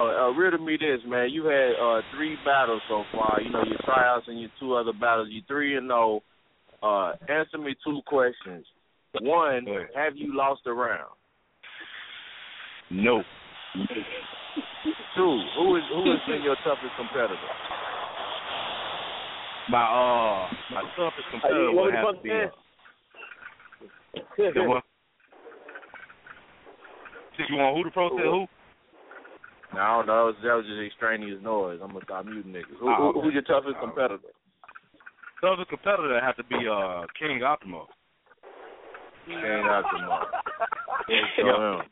uh, 0.00 0.04
uh, 0.04 0.30
real 0.30 0.50
to 0.50 0.58
me 0.58 0.78
this, 0.78 1.00
man. 1.06 1.28
You 1.30 1.44
had 1.44 1.72
uh, 1.80 2.00
three 2.16 2.36
battles 2.44 2.80
so 2.88 3.04
far. 3.12 3.40
You 3.42 3.50
know 3.50 3.62
your 3.64 3.78
tryouts 3.84 4.26
and 4.28 4.40
your 4.40 4.50
two 4.58 4.74
other 4.74 4.92
battles. 4.92 5.28
You 5.30 5.42
three 5.46 5.76
and 5.76 5.88
zero. 5.88 6.22
Uh, 6.82 7.12
answer 7.28 7.58
me 7.58 7.76
two 7.84 8.00
questions. 8.06 8.64
One, 9.20 9.66
have 9.94 10.16
you 10.16 10.34
lost 10.34 10.62
a 10.66 10.72
round? 10.72 11.10
No. 12.90 13.22
Two, 15.16 15.40
who 15.58 15.76
is 15.76 15.82
who 15.92 16.10
has 16.10 16.20
been 16.26 16.42
your 16.42 16.56
toughest 16.64 16.94
competitor? 16.96 17.36
My 19.68 19.84
uh 19.84 20.48
my 20.72 20.82
toughest 20.96 21.28
competitor 21.30 21.72
would 21.72 21.94
have 21.94 22.16
to 22.16 22.22
be 22.22 22.30
uh, 22.30 22.46
the 24.54 24.62
one. 24.62 24.82
See, 27.36 27.44
you 27.50 27.56
want 27.56 27.76
who 27.76 27.84
to 27.84 27.90
pro 27.90 28.08
say 28.10 28.22
who? 28.22 28.46
No, 29.74 29.80
I 29.80 29.96
don't 29.98 30.06
know. 30.06 30.32
That 30.42 30.54
was 30.54 30.66
just 30.66 30.82
extraneous 30.82 31.42
noise. 31.42 31.78
I'm 31.82 31.92
gonna 31.92 32.04
stop 32.04 32.24
muting 32.26 32.52
niggas. 32.52 32.78
Who, 32.80 32.90
Oh, 32.90 33.12
who, 33.12 33.22
who's 33.22 33.34
your 33.34 33.42
toughest 33.46 33.78
competitor? 33.78 34.18
Toughest 35.40 35.70
competitor 35.70 36.08
That 36.12 36.22
have 36.22 36.36
to 36.36 36.44
be 36.44 36.66
uh 36.66 37.06
King 37.18 37.40
Optimo. 37.40 37.86
King 39.26 39.66
Optimo. 39.66 40.24
Yeah. 41.10 41.82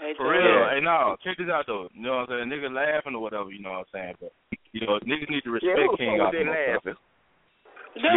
Hey, 0.00 0.14
For 0.16 0.24
Joe. 0.24 0.30
real, 0.30 0.68
hey 0.70 0.80
no, 0.80 1.16
check 1.24 1.36
this 1.36 1.48
out 1.52 1.66
though. 1.66 1.88
You 1.92 2.02
know 2.02 2.24
what 2.24 2.30
I'm 2.30 2.48
saying? 2.48 2.48
Nigga 2.48 2.72
laughing 2.72 3.14
or 3.14 3.20
whatever, 3.20 3.50
you 3.50 3.60
know 3.60 3.82
what 3.82 3.88
I'm 3.92 3.92
saying? 3.92 4.14
But 4.20 4.32
you 4.72 4.86
know, 4.86 4.98
niggas 5.04 5.28
need 5.28 5.42
to 5.44 5.50
respect 5.50 5.76
Yeah, 5.76 5.96
King 5.98 6.18
fuck 6.18 6.32
Optimo. 6.32 6.94
Bro. 7.96 8.12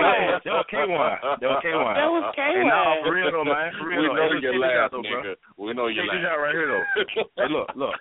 laughing? 0.00 0.40
That 0.44 0.56
was 0.56 0.68
K-Wine. 0.70 1.18
that 1.20 1.44
was 1.44 1.44
K1. 1.44 1.44
That 1.44 1.50
was 1.50 1.60
K1. 1.60 1.94
That 1.96 2.10
was 2.10 2.24
Hey, 2.36 2.64
no, 2.64 2.80
for 3.04 3.12
real 3.12 3.30
though, 3.30 3.44
man. 3.44 3.68
For 3.76 3.86
real 3.86 4.00
We 4.00 4.08
know 4.08 4.16
Hey, 4.16 4.32
look, 4.32 4.40
you 4.40 4.48
check 4.48 4.56
this 4.56 4.64
laugh, 4.64 4.90
though, 4.90 5.04
bro. 5.04 5.18
nigga. 5.20 5.34
We 5.60 5.68
know 5.74 5.86
you 5.86 6.00
Check 6.00 6.10
this 6.16 6.26
out 6.26 6.40
right 6.40 6.54
here 6.56 6.68
though. 6.70 6.86
hey, 7.40 7.48
look, 7.52 7.68
look, 7.76 7.96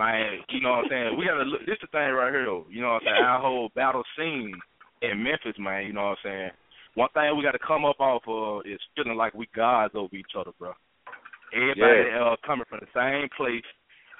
man. 0.00 0.40
You 0.48 0.60
know 0.64 0.80
what 0.80 0.88
I'm 0.88 0.90
saying? 0.90 1.10
We 1.18 1.26
gotta 1.28 1.44
look. 1.44 1.62
This 1.68 1.78
the 1.82 1.88
thing 1.92 2.12
right 2.16 2.32
here 2.32 2.46
though. 2.48 2.64
You 2.72 2.80
know 2.80 2.96
what 2.96 3.04
I'm 3.04 3.12
saying? 3.12 3.24
Our 3.24 3.40
whole 3.40 3.68
battle 3.76 4.04
scene 4.16 4.54
in 5.04 5.20
Memphis, 5.20 5.58
man. 5.60 5.84
You 5.84 5.92
know 5.92 6.16
what 6.16 6.22
I'm 6.24 6.24
saying? 6.24 6.52
one 6.94 7.10
thing 7.12 7.36
we 7.36 7.42
got 7.42 7.58
to 7.58 7.66
come 7.66 7.84
up 7.84 7.98
off 7.98 8.22
of 8.26 8.66
is 8.66 8.78
feeling 8.94 9.18
like 9.18 9.34
we 9.34 9.48
gods 9.54 9.94
over 9.96 10.14
each 10.14 10.38
other, 10.38 10.52
bro. 10.58 10.72
Everybody 11.54 12.10
uh, 12.14 12.36
coming 12.46 12.66
from 12.68 12.80
the 12.82 12.90
same 12.94 13.28
place. 13.36 13.66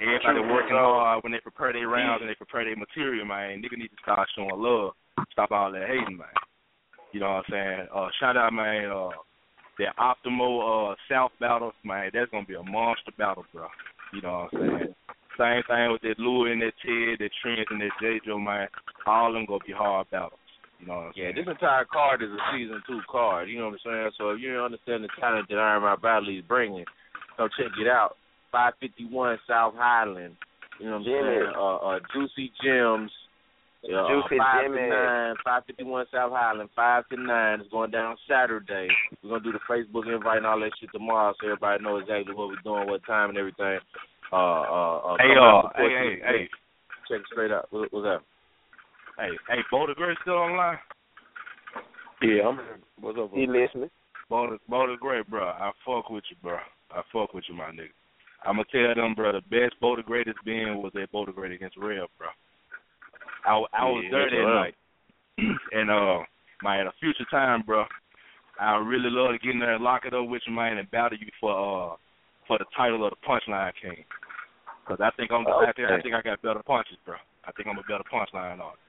Everybody 0.03 0.43
True. 0.43 0.53
working 0.53 0.75
hard 0.75 1.23
when 1.23 1.33
they 1.33 1.39
prepare 1.39 1.73
their 1.73 1.87
rounds 1.87 2.21
and 2.21 2.31
they 2.31 2.35
prepare 2.35 2.65
their 2.65 2.77
material, 2.77 3.25
man. 3.27 3.63
Nigga 3.63 3.79
need 3.79 3.95
to 3.95 4.03
start 4.03 4.27
showing 4.35 4.51
love. 4.55 4.95
Stop 5.33 5.51
all 5.53 5.73
that 5.73 5.89
hating, 5.89 6.17
man. 6.17 6.29
You 7.13 7.21
know 7.21 7.27
what 7.31 7.45
I'm 7.47 7.51
saying? 7.51 7.87
Uh, 7.95 8.09
shout 8.21 8.37
out, 8.37 8.53
man. 8.53 8.91
Uh, 8.91 9.11
that 9.79 9.97
optimal 9.99 10.93
uh, 10.93 10.95
South 11.11 11.33
battle, 11.41 11.73
man. 11.85 12.11
That's 12.13 12.31
gonna 12.31 12.47
be 12.47 12.55
a 12.55 12.63
monster 12.63 13.13
battle, 13.19 13.45
bro. 13.53 13.67
You 14.13 14.23
know 14.23 14.49
what 14.51 14.61
I'm 14.61 14.69
saying? 14.79 14.95
Same 15.39 15.63
thing 15.67 15.91
with 15.91 16.03
that 16.03 16.19
Louis 16.19 16.53
and 16.53 16.63
that 16.63 16.75
Ted, 16.85 17.19
that 17.19 17.31
Trent 17.43 17.67
and 17.71 17.81
that 17.81 17.91
J. 18.01 18.21
Joe, 18.25 18.39
man. 18.39 18.69
All 19.07 19.29
of 19.29 19.35
them 19.35 19.47
gonna 19.47 19.59
be 19.67 19.73
hard 19.73 20.09
battles. 20.11 20.39
You 20.79 20.87
know 20.87 20.95
what 20.95 21.03
I'm 21.07 21.13
Yeah, 21.17 21.25
saying? 21.35 21.37
this 21.37 21.51
entire 21.51 21.85
card 21.87 22.23
is 22.23 22.31
a 22.31 22.39
season 22.53 22.83
two 22.87 23.01
card. 23.11 23.49
You 23.49 23.59
know 23.59 23.67
what 23.71 23.81
I'm 23.85 23.85
saying? 23.85 24.11
So 24.19 24.31
if 24.31 24.41
you 24.41 24.55
don't 24.55 24.67
understand 24.67 25.03
the 25.03 25.09
talent 25.21 25.49
that 25.49 25.59
Iron 25.59 25.83
Man 25.83 25.97
Bradley 26.01 26.39
is 26.39 26.45
bringing, 26.47 26.85
go 27.37 27.49
check 27.49 27.73
it 27.81 27.89
out. 27.89 28.17
551 28.53 29.39
South 29.49 29.75
Highland. 29.77 30.37
You 30.79 30.87
know 30.87 30.99
what 30.99 30.99
I'm 30.99 31.05
Jimmy. 31.05 31.35
saying? 31.35 31.53
Uh, 31.57 31.77
uh, 31.77 31.99
Juicy 32.15 32.53
Gems. 32.63 33.11
Uh, 33.85 34.09
Juicy 34.09 34.41
five 34.41 34.73
to 34.73 34.81
nine, 34.81 35.37
551 35.45 36.07
South 36.11 36.33
Highland, 36.33 36.71
5 36.75 37.09
to 37.09 37.17
9. 37.21 37.61
It's 37.61 37.71
going 37.71 37.91
down 37.91 38.17
Saturday. 38.27 38.89
We're 39.23 39.29
going 39.29 39.43
to 39.43 39.53
do 39.53 39.59
the 39.59 39.65
Facebook 39.69 40.09
invite 40.09 40.39
and 40.39 40.47
all 40.47 40.59
that 40.61 40.73
shit 40.81 40.89
tomorrow 40.91 41.35
so 41.37 41.49
everybody 41.49 41.85
knows 41.85 42.03
exactly 42.03 42.35
what 42.35 42.49
we're 42.49 42.65
doing, 42.65 42.89
what 42.89 43.05
time, 43.05 43.29
and 43.29 43.39
everything. 43.39 43.79
Uh, 44.33 44.37
uh, 44.37 44.97
uh, 44.97 45.17
Hey, 45.21 45.37
come 45.37 45.45
out 45.45 45.65
uh, 45.67 45.69
support 45.69 45.93
hey, 45.93 46.17
hey, 46.17 46.39
hey. 46.39 46.49
Check 47.09 47.21
it 47.21 47.27
straight 47.31 47.53
out. 47.53 47.69
What, 47.71 47.93
what's 47.93 48.09
up? 48.09 48.25
Hey, 49.19 49.37
hey, 49.49 49.61
Bo 49.71 49.87
the 49.87 49.95
Great 49.95 50.17
still 50.23 50.35
online? 50.35 50.79
Yeah, 52.23 52.49
I'm 52.49 52.61
What's 53.01 53.19
up? 53.21 53.31
He 53.35 53.47
listening. 53.47 53.91
Boulder, 54.31 54.57
Bo 54.67 54.87
the 54.87 54.97
Great, 54.99 55.29
bro. 55.29 55.45
I 55.45 55.73
fuck 55.85 56.09
with 56.09 56.25
you, 56.31 56.37
bro. 56.43 56.57
I 56.91 57.03
fuck 57.13 57.35
with 57.35 57.45
you, 57.49 57.55
my 57.55 57.69
nigga. 57.69 57.93
I'm 58.47 58.57
gonna 58.57 58.65
tell 58.73 58.95
them, 58.95 59.15
bro. 59.15 59.33
The 59.33 59.43
best 59.43 59.79
Bo 59.81 59.97
the 59.97 60.03
Great 60.03 60.27
that's 60.27 60.39
been 60.45 60.81
was 60.83 60.93
that 60.95 61.13
Bo 61.13 61.27
the 61.27 61.33
Great 61.33 61.53
against 61.53 61.77
Rev, 61.77 62.09
bro. 62.19 62.29
I, 63.47 63.53
I 63.73 63.85
was 63.85 64.05
Yeah, 64.05 64.11
there 64.11 64.31
that 64.31 64.37
right. 64.47 64.75
night, 65.39 65.57
and 65.73 65.91
uh, 65.91 66.19
man, 66.63 66.81
at 66.81 66.87
a 66.87 66.93
future 67.01 67.27
time, 67.31 67.63
bro. 67.67 67.85
I 68.61 68.77
really 68.79 69.11
love 69.11 69.33
to 69.33 69.39
get 69.39 69.51
in 69.53 69.59
there 69.59 69.75
and 69.75 69.83
lock 69.83 70.07
it 70.07 70.15
up 70.15 70.29
with 70.29 70.43
you, 70.47 70.55
man, 70.55 70.79
and 70.79 70.89
battle 70.91 71.19
you 71.19 71.27
for 71.41 71.51
uh 71.51 71.97
for 72.47 72.57
the 72.59 72.65
title 72.77 73.05
of 73.05 73.11
the 73.11 73.17
Punchline 73.27 73.73
King. 73.83 74.05
Cause 74.87 74.99
I 75.03 75.11
think 75.17 75.33
I'm, 75.33 75.47
I 75.49 75.73
think 75.75 75.89
I 75.89 76.01
think 76.03 76.15
I 76.15 76.23
got 76.23 76.43
better 76.43 76.63
punches, 76.63 76.99
bro. 77.05 77.17
I 77.45 77.53
think 77.53 77.67
I'm 77.69 77.79
a 77.79 77.83
better 77.83 78.05
punchline 78.13 78.61
artist. 78.61 78.83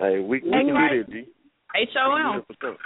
Hey, 0.00 0.18
we, 0.18 0.40
we 0.40 0.50
can 0.50 0.74
right. 0.74 1.06
do 1.06 1.12
that, 1.12 1.12
G. 1.12 1.26
H-O-M. 1.76 2.42
We 2.48 2.56
can 2.56 2.76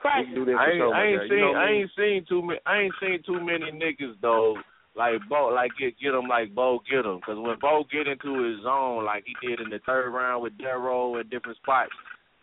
Christ. 0.00 0.28
do 0.34 0.44
that 0.44 0.52
for 0.52 0.60
I 0.60 0.70
ain't- 0.70 0.94
I 0.94 1.04
ain't 1.06 1.22
seen- 1.28 1.38
You 1.38 1.40
know 1.40 1.54
I 1.58 1.66
me? 1.70 1.78
ain't 1.80 1.90
seen 1.96 2.24
too 2.28 2.42
many. 2.42 2.60
I 2.66 2.78
ain't 2.80 2.94
seen 3.00 3.18
too 3.26 3.40
many 3.44 3.72
niggas 3.72 4.14
though. 4.22 4.56
Like 4.96 5.20
Bo, 5.28 5.50
like 5.52 5.72
get 5.78 5.98
get 5.98 6.14
him 6.14 6.28
like 6.28 6.54
Bo 6.54 6.80
get 6.88 7.04
him. 7.04 7.20
Cause 7.26 7.36
when 7.36 7.58
Bo 7.60 7.84
get 7.90 8.06
into 8.06 8.44
his 8.44 8.62
zone, 8.62 9.04
like 9.04 9.24
he 9.26 9.34
did 9.46 9.60
in 9.60 9.70
the 9.70 9.80
third 9.84 10.10
round 10.10 10.42
with 10.42 10.56
Darrow 10.56 11.18
in 11.18 11.28
different 11.28 11.58
spots, 11.58 11.90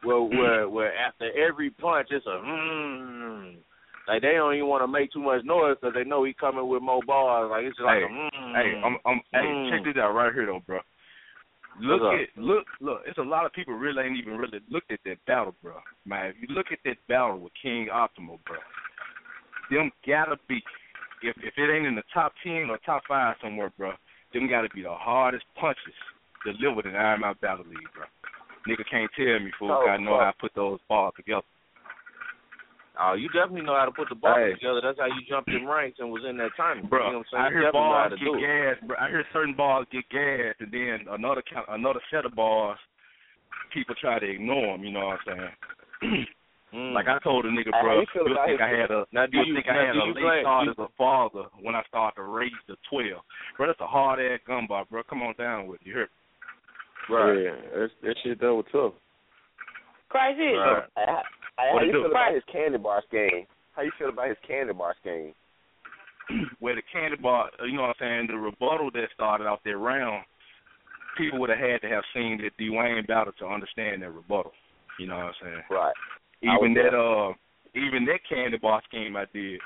where 0.03 0.21
where 0.21 0.67
where 0.67 0.93
after 0.97 1.31
every 1.37 1.69
punch 1.69 2.09
it's 2.11 2.25
a 2.25 2.39
hmm. 2.43 3.55
Like 4.07 4.21
they 4.23 4.33
don't 4.33 4.55
even 4.55 4.67
want 4.67 4.83
to 4.83 4.87
make 4.87 5.13
too 5.13 5.21
much 5.21 5.45
noise 5.45 5.77
because 5.79 5.93
they 5.93 6.03
know 6.03 6.25
he 6.25 6.33
coming 6.33 6.67
with 6.67 6.81
more 6.81 7.01
bars. 7.07 7.49
Like 7.49 7.63
it's 7.63 7.77
just 7.77 7.85
like 7.85 7.99
Hey, 7.99 8.03
a 8.03 8.09
mm, 8.09 8.55
Hey, 8.55 8.81
I'm, 8.83 8.97
I'm, 9.05 9.21
hey, 9.31 9.47
mm. 9.47 9.71
check 9.71 9.85
this 9.85 10.01
out 10.01 10.11
right 10.11 10.33
here 10.33 10.47
though, 10.47 10.61
bro. 10.65 10.79
Look 11.79 12.01
What's 12.01 12.19
up? 12.19 12.19
at 12.19 12.43
look 12.43 12.65
look. 12.81 12.99
It's 13.07 13.17
a 13.17 13.21
lot 13.21 13.45
of 13.45 13.53
people 13.53 13.75
really 13.75 14.03
ain't 14.03 14.17
even 14.17 14.35
really 14.35 14.59
looked 14.69 14.91
at 14.91 14.99
that 15.05 15.23
battle, 15.25 15.55
bro. 15.63 15.75
Man, 16.05 16.25
if 16.27 16.35
you 16.41 16.53
look 16.53 16.67
at 16.73 16.79
that 16.83 16.97
battle 17.07 17.39
with 17.39 17.53
King 17.61 17.87
Optimal, 17.93 18.39
bro, 18.43 18.59
them 19.69 19.91
gotta 20.05 20.35
be 20.49 20.61
if 21.21 21.35
if 21.37 21.53
it 21.57 21.73
ain't 21.73 21.87
in 21.87 21.95
the 21.95 22.03
top 22.13 22.33
ten 22.43 22.69
or 22.69 22.77
top 22.85 23.03
five 23.07 23.35
somewhere, 23.41 23.71
bro, 23.77 23.93
them 24.33 24.49
gotta 24.49 24.69
be 24.73 24.83
the 24.83 24.89
hardest 24.93 25.45
punches 25.59 25.95
delivered 26.45 26.85
in 26.87 26.95
Iron 26.95 27.21
Mouth 27.21 27.39
Battle 27.41 27.65
League, 27.65 27.89
bro. 27.95 28.05
Nigga 28.67 28.83
can't 28.89 29.09
tell 29.17 29.39
me, 29.39 29.51
fool. 29.57 29.71
Oh, 29.71 29.87
I 29.87 29.97
know 29.97 30.17
fuck. 30.17 30.21
how 30.21 30.31
to 30.31 30.37
put 30.39 30.51
those 30.55 30.79
balls 30.87 31.13
together. 31.15 31.45
Oh, 32.99 33.13
you 33.13 33.29
definitely 33.29 33.63
know 33.63 33.73
how 33.75 33.85
to 33.85 33.91
put 33.91 34.09
the 34.09 34.15
balls 34.15 34.37
Hey. 34.37 34.53
together. 34.53 34.81
That's 34.83 34.99
how 34.99 35.07
you 35.07 35.21
jumped 35.27 35.49
in 35.49 35.65
ranks 35.65 35.97
and 35.99 36.11
was 36.11 36.23
in 36.27 36.37
that 36.37 36.51
tournament. 36.55 36.89
Bro, 36.89 37.05
you 37.07 37.11
know 37.13 37.17
what 37.19 37.27
I'm 37.31 37.31
saying? 37.31 37.43
I 37.43 37.47
You 37.47 37.53
hear 37.53 37.61
definitely 37.71 37.89
know 37.89 37.95
how 37.95 38.09
balls 38.09 38.19
to 38.19 38.25
get 38.25 38.39
gassed, 38.45 38.87
bro. 38.87 38.97
I 38.99 39.09
hear 39.09 39.25
certain 39.33 39.55
balls 39.55 39.87
get 39.91 40.09
gassed, 40.09 40.59
and 40.61 40.71
then 40.71 41.07
another 41.09 41.41
count, 41.41 41.65
another 41.69 42.01
set 42.11 42.25
of 42.25 42.35
balls, 42.35 42.77
people 43.73 43.95
try 43.95 44.19
to 44.19 44.29
ignore 44.29 44.77
them. 44.77 44.83
You 44.85 44.91
know 44.91 45.07
what 45.07 45.19
I'm 45.25 45.49
saying? 46.03 46.25
Mm. 46.73 46.93
Like 46.93 47.07
I 47.07 47.19
told 47.19 47.45
a 47.45 47.49
nigga, 47.49 47.71
bro, 47.83 47.99
you 47.99 48.07
feel 48.13 48.23
think 48.45 48.61
I 48.61 48.69
had 48.69 48.91
a, 48.91 49.05
Now, 49.11 49.25
do 49.25 49.37
you 49.37 49.43
you- 49.43 49.55
think 49.55 49.67
I 49.67 49.75
had 49.75 49.95
a 49.95 50.05
late 50.05 50.41
start 50.43 50.69
as 50.69 50.79
a 50.79 50.87
father 50.97 51.43
when 51.59 51.75
I 51.75 51.83
started 51.87 52.15
to 52.15 52.23
raise 52.23 52.51
the 52.67 52.75
twelve, 52.89 53.23
bro. 53.57 53.67
That's 53.67 53.81
a 53.81 53.87
hard 53.87 54.19
ass 54.19 54.39
gun 54.47 54.67
bar, 54.67 54.85
bro. 54.89 55.03
Come 55.03 55.21
on 55.21 55.33
down 55.37 55.67
with. 55.67 55.81
You 55.83 55.93
hear? 55.93 56.09
Right. 57.09 57.43
Yeah, 57.43 57.55
that, 57.75 57.89
that 58.03 58.15
shit 58.23 58.39
that 58.39 58.53
was 58.53 58.65
tough. 58.71 58.93
Christ 60.07 60.39
is. 60.39 60.55
Right. 60.55 60.83
Hey, 60.95 61.03
how, 61.07 61.21
hey, 61.59 61.69
how 61.73 61.83
you 61.83 61.91
feel 61.91 62.05
about 62.11 62.33
his 62.33 62.43
candy 62.51 62.77
bar 62.77 63.03
scheme? 63.07 63.45
How 63.73 63.81
you 63.81 63.91
feel 63.99 64.09
about 64.09 64.29
his 64.29 64.37
candy 64.47 64.73
bar 64.73 64.95
scheme? 65.01 65.33
Where 66.59 66.75
the 66.75 66.83
candy 66.93 67.17
bar, 67.17 67.49
uh, 67.59 67.65
you 67.65 67.75
know 67.75 67.83
what 67.83 67.95
I'm 67.99 68.27
saying? 68.27 68.27
The 68.27 68.37
rebuttal 68.37 68.91
that 68.91 69.07
started 69.13 69.45
out 69.47 69.59
that 69.65 69.77
round, 69.77 70.23
people 71.17 71.39
would 71.39 71.49
have 71.49 71.59
had 71.59 71.81
to 71.81 71.89
have 71.89 72.03
seen 72.13 72.39
that 72.43 72.55
Dwayne 72.61 73.05
battle 73.07 73.33
to 73.39 73.45
understand 73.47 74.01
that 74.03 74.11
rebuttal. 74.11 74.53
You 74.99 75.07
know 75.07 75.15
what 75.15 75.25
I'm 75.25 75.33
saying? 75.41 75.61
Right. 75.69 75.93
Even 76.41 76.73
that 76.73 76.93
uh 76.95 77.33
even 77.75 78.05
that 78.05 78.19
candy 78.27 78.57
bar 78.57 78.81
scheme 78.87 79.15
I 79.15 79.25
did. 79.33 79.59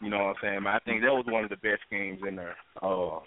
You 0.00 0.10
know 0.10 0.18
what 0.18 0.36
I'm 0.36 0.42
saying? 0.42 0.66
I 0.66 0.78
think 0.84 1.02
that 1.02 1.12
was 1.12 1.24
one 1.26 1.44
of 1.44 1.50
the 1.50 1.56
best 1.56 1.82
schemes 1.86 2.20
in 2.26 2.36
there. 2.36 2.56
Uh 2.82 3.18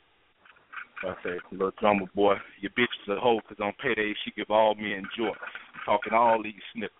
I 1.05 1.13
say, 1.23 1.37
little 1.51 1.71
drummer 1.79 2.05
boy, 2.15 2.35
your 2.59 2.71
bitch 2.71 2.89
is 3.05 3.09
a 3.09 3.19
hoe 3.19 3.39
'cause 3.41 3.59
on 3.61 3.73
payday 3.81 4.13
she 4.23 4.31
give 4.31 4.49
all 4.49 4.73
men 4.75 5.07
joy. 5.15 5.33
Talking 5.85 6.13
all 6.13 6.41
these 6.41 6.61
snippets. 6.73 6.93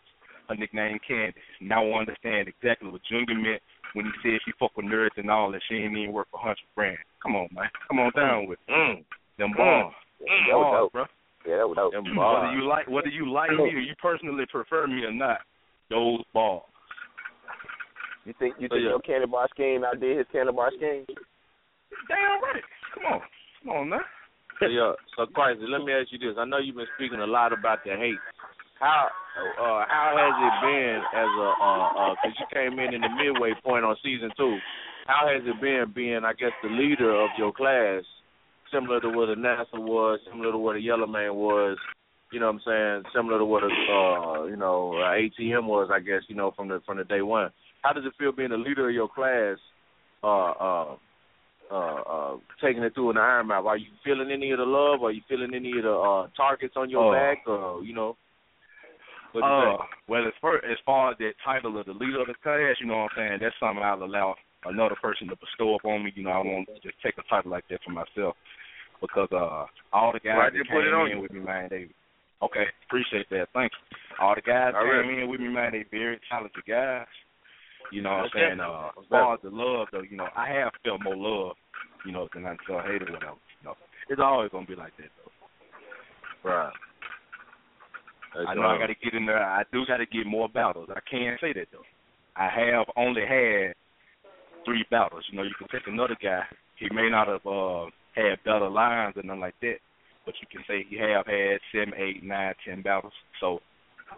Her 0.48 0.56
nickname 0.56 1.00
Candy. 1.06 1.42
Now 1.60 1.84
I 1.86 2.00
understand 2.00 2.48
exactly 2.48 2.90
what 2.90 3.02
Junior 3.04 3.36
meant 3.36 3.62
when 3.94 4.06
he 4.06 4.12
said 4.22 4.40
she 4.46 4.52
fuck 4.60 4.78
with 4.78 4.86
nerds 4.86 5.18
and 5.18 5.30
all 5.32 5.52
that. 5.52 5.62
She 5.68 5.76
ain't 5.76 5.98
even 5.98 6.14
worth 6.14 6.28
a 6.34 6.38
hundred 6.38 6.68
grand. 6.76 6.98
Come 7.22 7.36
on, 7.36 7.50
man. 7.52 7.70
Come 7.88 8.00
on 8.00 8.12
down 8.16 8.46
with 8.48 8.60
it. 8.68 8.72
Mm. 8.72 9.04
them 9.38 9.54
Mm. 9.54 9.58
bars. 9.58 9.94
Yeah, 10.20 10.28
that 10.48 10.58
was 10.58 10.64
Bars, 10.66 10.82
dope. 10.82 10.92
bro. 10.94 11.06
Yeah, 11.46 11.58
that 11.58 11.68
was 11.70 11.76
dope. 11.76 11.92
Them 11.94 12.16
Whether 12.16 12.52
you 12.54 12.64
like 12.64 12.88
whether 12.88 13.10
you 13.10 13.30
like 13.30 13.52
me 13.52 13.58
or 13.76 13.80
you 13.80 13.96
personally 14.02 14.46
prefer 14.46 14.88
me 14.88 15.04
or 15.04 15.12
not, 15.12 15.42
those 15.90 16.22
balls. 16.34 16.64
You 18.26 18.34
think 18.40 18.56
you 18.60 18.68
So, 18.68 18.76
think 18.76 18.84
yeah. 18.84 18.90
your 18.90 19.00
candy 19.00 19.28
bar 19.28 19.48
scheme 19.54 19.84
outdid 19.84 20.18
his 20.18 20.28
candy 20.32 20.52
bar 20.52 20.72
scheme? 20.76 21.06
Damn 22.08 22.42
right. 22.44 22.64
Come 22.94 23.06
on. 23.06 23.22
Come 23.64 23.72
on 23.72 23.90
now. 23.90 24.02
So, 24.60 24.66
yeah, 24.66 24.94
so 25.16 25.28
Christ, 25.28 25.60
let 25.62 25.86
me 25.86 25.94
ask 25.94 26.12
you 26.12 26.18
this. 26.18 26.36
I 26.38 26.44
know 26.46 26.58
you've 26.58 26.76
been 26.76 26.90
speaking 26.98 27.20
a 27.20 27.28
lot 27.28 27.54
about 27.54 27.84
the 27.86 27.92
hate. 27.96 28.18
How 28.80 29.08
uh 29.38 29.86
how 29.88 30.14
has 30.18 30.36
it 30.38 30.56
been 30.66 31.02
as 31.14 31.30
a 31.30 31.50
uh 31.62 31.88
uh 32.12 32.16
'cause 32.22 32.34
you 32.38 32.46
came 32.52 32.78
in 32.80 32.94
in 32.94 33.02
the 33.02 33.10
midway 33.10 33.54
point 33.64 33.86
on 33.86 33.96
season 34.04 34.32
two? 34.36 34.58
How 35.06 35.28
has 35.28 35.42
it 35.46 35.62
been 35.62 35.94
being, 35.96 36.26
I 36.26 36.34
guess, 36.34 36.52
the 36.62 36.70
leader 36.70 37.16
of 37.16 37.30
your 37.38 37.54
class, 37.54 38.04
similar 38.74 39.00
to 39.02 39.10
what 39.10 39.30
a 39.30 39.36
NASA 39.36 39.78
was, 39.80 40.20
similar 40.30 40.52
to 40.52 40.58
what 40.58 40.76
a 40.76 40.82
Yellow 40.82 41.08
Man 41.08 41.34
was, 41.36 41.78
you 42.32 42.40
know 42.40 42.48
what 42.52 42.62
I'm 42.68 43.04
saying, 43.04 43.12
similar 43.16 43.40
to 43.40 43.46
what 43.46 43.64
a 43.64 43.68
uh 43.68 44.44
you 44.46 44.56
know 44.58 44.94
a 44.94 45.30
ATM 45.30 45.66
was, 45.66 45.90
I 45.92 46.00
guess, 46.00 46.22
you 46.28 46.36
know 46.36 46.52
from 46.56 46.68
the 46.68 46.82
from 46.86 46.98
the 46.98 47.04
day 47.04 47.22
one. 47.22 47.52
How 47.84 47.94
does 47.94 48.06
it 48.06 48.14
feel 48.18 48.32
being 48.32 48.50
the 48.50 48.58
leader 48.58 48.90
of 48.90 48.96
your 48.96 49.10
class? 49.10 49.58
Uh 50.24 50.52
uh 50.52 50.96
uh, 51.70 51.76
uh, 51.76 52.38
taking 52.64 52.84
it 52.84 52.94
through 52.94 53.12
an 53.12 53.18
Iron 53.18 53.48
Mouth. 53.48 53.66
Are 53.66 53.78
you 53.78 53.88
feeling 54.04 54.32
any 54.32 54.52
of 54.52 54.60
the 54.60 54.66
love? 54.66 55.04
Are 55.04 55.12
you 55.12 55.22
feeling 55.28 55.52
any 55.54 55.78
of 55.78 55.84
the 55.84 55.92
uh, 55.92 56.28
targets 56.36 56.76
on 56.78 56.90
your 56.90 57.04
Oh. 57.04 57.12
back? 57.12 57.46
Or 57.46 57.84
you 57.84 57.94
know, 57.94 58.16
what 59.34 59.44
Uh, 59.44 59.78
well, 60.08 60.26
as 60.26 60.34
far 60.40 60.64
as 60.64 60.78
far 60.86 61.12
as 61.12 61.18
that 61.18 61.34
title 61.44 61.78
of 61.78 61.86
the 61.86 61.94
leader 61.94 62.22
of 62.22 62.28
the 62.28 62.36
class, 62.36 62.80
you 62.80 62.88
know 62.88 63.04
what 63.04 63.12
I'm 63.12 63.18
saying, 63.18 63.40
that's 63.42 63.56
something 63.60 63.84
I'll 63.84 64.02
allow 64.04 64.36
another 64.66 64.96
person 64.96 65.28
to 65.28 65.36
bestow 65.36 65.76
upon 65.76 66.04
me. 66.04 66.14
You 66.16 66.24
know, 66.24 66.32
I 66.32 66.40
won't 66.40 66.70
just 66.82 66.96
take 67.04 67.18
a 67.18 67.24
title 67.30 67.52
like 67.52 67.68
that 67.70 67.84
for 67.84 67.92
myself 67.92 68.36
because 69.02 69.30
uh, 69.32 69.66
all 69.94 70.12
the 70.14 70.20
guys 70.20 70.52
that 70.54 70.68
came 70.68 70.78
in 70.78 71.10
you. 71.12 71.22
with 71.22 71.32
me, 71.32 71.40
man, 71.40 71.68
they 71.70 71.88
okay, 72.42 72.66
appreciate 72.88 73.30
that, 73.30 73.48
thank 73.54 73.72
you. 73.72 73.98
All 74.20 74.36
the 74.36 74.42
guys 74.42 74.74
All 74.76 74.84
came 74.84 75.10
right. 75.10 75.24
in 75.24 75.30
with 75.30 75.40
me, 75.40 75.50
man, 75.50 75.72
they 75.72 75.86
very 75.92 76.20
talented 76.30 76.64
guys. 76.68 77.06
You 77.92 78.02
know 78.02 78.10
what 78.10 78.24
I'm 78.26 78.30
saying? 78.34 78.60
Uh, 78.60 78.90
as 79.00 79.06
far 79.10 79.34
as 79.36 79.40
the 79.44 79.50
love, 79.50 79.88
though, 79.92 80.02
you 80.02 80.18
know, 80.18 80.28
I 80.36 80.50
have 80.50 80.74
felt 80.84 81.04
more 81.04 81.16
love, 81.16 81.56
you 82.06 82.12
know, 82.12 82.28
than 82.34 82.46
I 82.46 82.56
felt 82.68 82.84
hate 82.84 83.02
or 83.02 83.14
whatever. 83.14 83.40
You 83.62 83.64
know, 83.64 83.76
it's 84.10 84.22
always 84.22 84.52
gonna 84.52 84.66
be 84.66 84.76
like 84.76 84.92
that, 84.98 85.10
though. 85.16 86.50
Right. 86.50 86.74
I 88.48 88.54
know 88.54 88.64
I 88.64 88.78
got 88.78 88.88
to 88.88 88.96
get 88.96 89.14
in 89.14 89.26
there. 89.26 89.42
I 89.42 89.64
do 89.72 89.86
got 89.88 89.98
to 89.98 90.06
get 90.06 90.26
more 90.26 90.50
battles. 90.50 90.90
I 90.92 91.00
can't 91.10 91.40
say 91.42 91.54
that 91.54 91.68
though. 91.72 91.86
I 92.36 92.50
have 92.50 92.86
only 92.96 93.22
had 93.22 93.74
three 94.64 94.86
battles. 94.92 95.24
You 95.32 95.38
know, 95.38 95.44
you 95.44 95.56
can 95.58 95.68
take 95.72 95.88
another 95.88 96.16
guy. 96.22 96.44
He 96.78 96.88
may 96.94 97.10
not 97.10 97.28
have 97.28 97.46
uh, 97.46 97.86
had 98.14 98.44
better 98.46 98.70
lines 98.70 99.16
or 99.18 99.24
nothing 99.24 99.42
like 99.42 99.56
that, 99.62 99.78
but 100.28 100.36
you 100.44 100.48
can 100.52 100.60
say 100.68 100.84
he 100.84 101.00
have 101.00 101.26
had 101.26 101.64
seven, 101.72 101.96
eight, 101.96 102.20
nine, 102.22 102.54
ten 102.68 102.84
battles. 102.84 103.16
So 103.40 103.64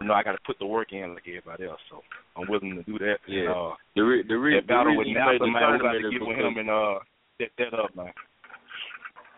you 0.02 0.08
know 0.08 0.14
I 0.14 0.26
got 0.26 0.32
to 0.32 0.42
put 0.44 0.58
the 0.58 0.66
work 0.66 0.90
in 0.90 1.14
like 1.14 1.22
everybody 1.30 1.70
else. 1.70 1.78
So 1.88 2.02
I'm 2.34 2.50
willing 2.50 2.74
to 2.74 2.82
do 2.82 2.98
that. 2.98 3.22
Yeah. 3.30 3.46
And, 3.46 3.48
uh, 3.54 3.74
The 3.94 4.02
re- 4.02 4.26
the 4.26 4.34
re- 4.34 4.58
that 4.58 4.66
battle 4.66 4.92
the 4.92 4.98
with 4.98 5.06
reason 5.06 5.22
you 5.22 5.30
made 5.30 5.40
the 5.40 5.46
man, 5.46 5.54
we 5.54 5.78
got 5.78 5.94
tournament 5.94 6.02
to 6.02 6.08
is 6.08 6.12
get 6.18 6.26
with 6.26 6.38
him 6.42 6.54
and 6.58 6.68
uh 6.68 6.98
set 7.38 7.50
that 7.62 7.72
up, 7.78 7.94
man. 7.94 8.12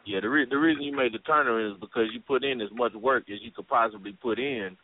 Yeah, 0.09 0.19
the 0.25 0.33
re- 0.33 0.49
the 0.49 0.57
reason 0.59 0.83
you 0.83 0.97
made 0.97 1.13
the 1.13 1.21
tournament 1.29 1.77
is 1.77 1.81
because 1.81 2.09
you 2.11 2.25
put 2.25 2.43
in 2.43 2.61
as 2.65 2.73
much 2.73 2.97
work 2.97 3.29
as 3.29 3.39
you 3.45 3.53
could 3.53 3.69
possibly 3.69 4.17
put 4.17 4.41
in 4.41 4.75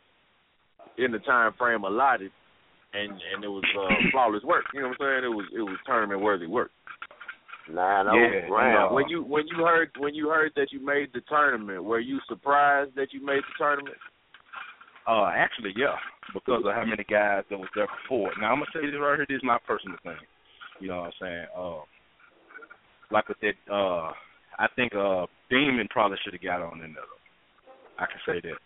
in 1.01 1.11
the 1.11 1.19
time 1.19 1.51
frame 1.57 1.83
allotted, 1.83 2.31
and 2.93 3.11
and 3.33 3.43
it 3.43 3.49
was 3.49 3.65
uh, 3.73 3.89
flawless 4.13 4.43
work. 4.43 4.65
You 4.73 4.81
know 4.81 4.93
what 4.93 5.01
I'm 5.01 5.21
saying? 5.21 5.25
It 5.25 5.35
was 5.35 5.45
it 5.57 5.65
was 5.65 5.77
tournament 5.85 6.21
worthy 6.21 6.45
work. 6.45 6.71
Nine 7.73 8.07
oh 8.07 8.15
Yeah, 8.15 8.47
round. 8.49 8.95
When 8.95 9.07
you 9.09 9.23
when 9.23 9.45
you 9.47 9.63
heard 9.63 9.91
when 9.97 10.15
you 10.15 10.29
heard 10.29 10.51
that 10.55 10.71
you 10.71 10.83
made 10.83 11.09
the 11.13 11.21
tournament, 11.29 11.83
were 11.83 11.99
you 11.99 12.19
surprised 12.27 12.95
that 12.95 13.13
you 13.13 13.23
made 13.23 13.41
the 13.41 13.55
tournament? 13.57 13.97
Uh, 15.07 15.29
actually, 15.33 15.73
yeah, 15.75 15.95
because 16.33 16.63
of 16.65 16.73
how 16.73 16.85
many 16.85 17.03
guys 17.09 17.43
that 17.49 17.57
was 17.57 17.69
there 17.75 17.87
before. 18.03 18.31
Now 18.39 18.51
I'm 18.51 18.59
gonna 18.59 18.71
say 18.73 18.85
this 18.85 18.99
right 18.99 19.17
here. 19.17 19.25
This 19.27 19.37
is 19.37 19.43
my 19.43 19.57
personal 19.65 19.97
thing. 20.03 20.17
You 20.79 20.89
know 20.89 20.97
what 21.01 21.05
I'm 21.05 21.19
saying? 21.21 21.45
Uh, 21.55 21.81
like 23.11 23.25
I 23.29 23.33
said, 23.41 23.55
uh, 23.71 24.11
I 24.57 24.67
think 24.75 24.93
uh, 24.95 25.25
Demon 25.49 25.87
probably 25.89 26.17
should 26.23 26.33
have 26.33 26.43
got 26.43 26.61
on 26.61 26.81
in 26.81 26.93
there. 26.93 27.03
I 27.99 28.05
can 28.05 28.21
say 28.25 28.39
that 28.47 28.57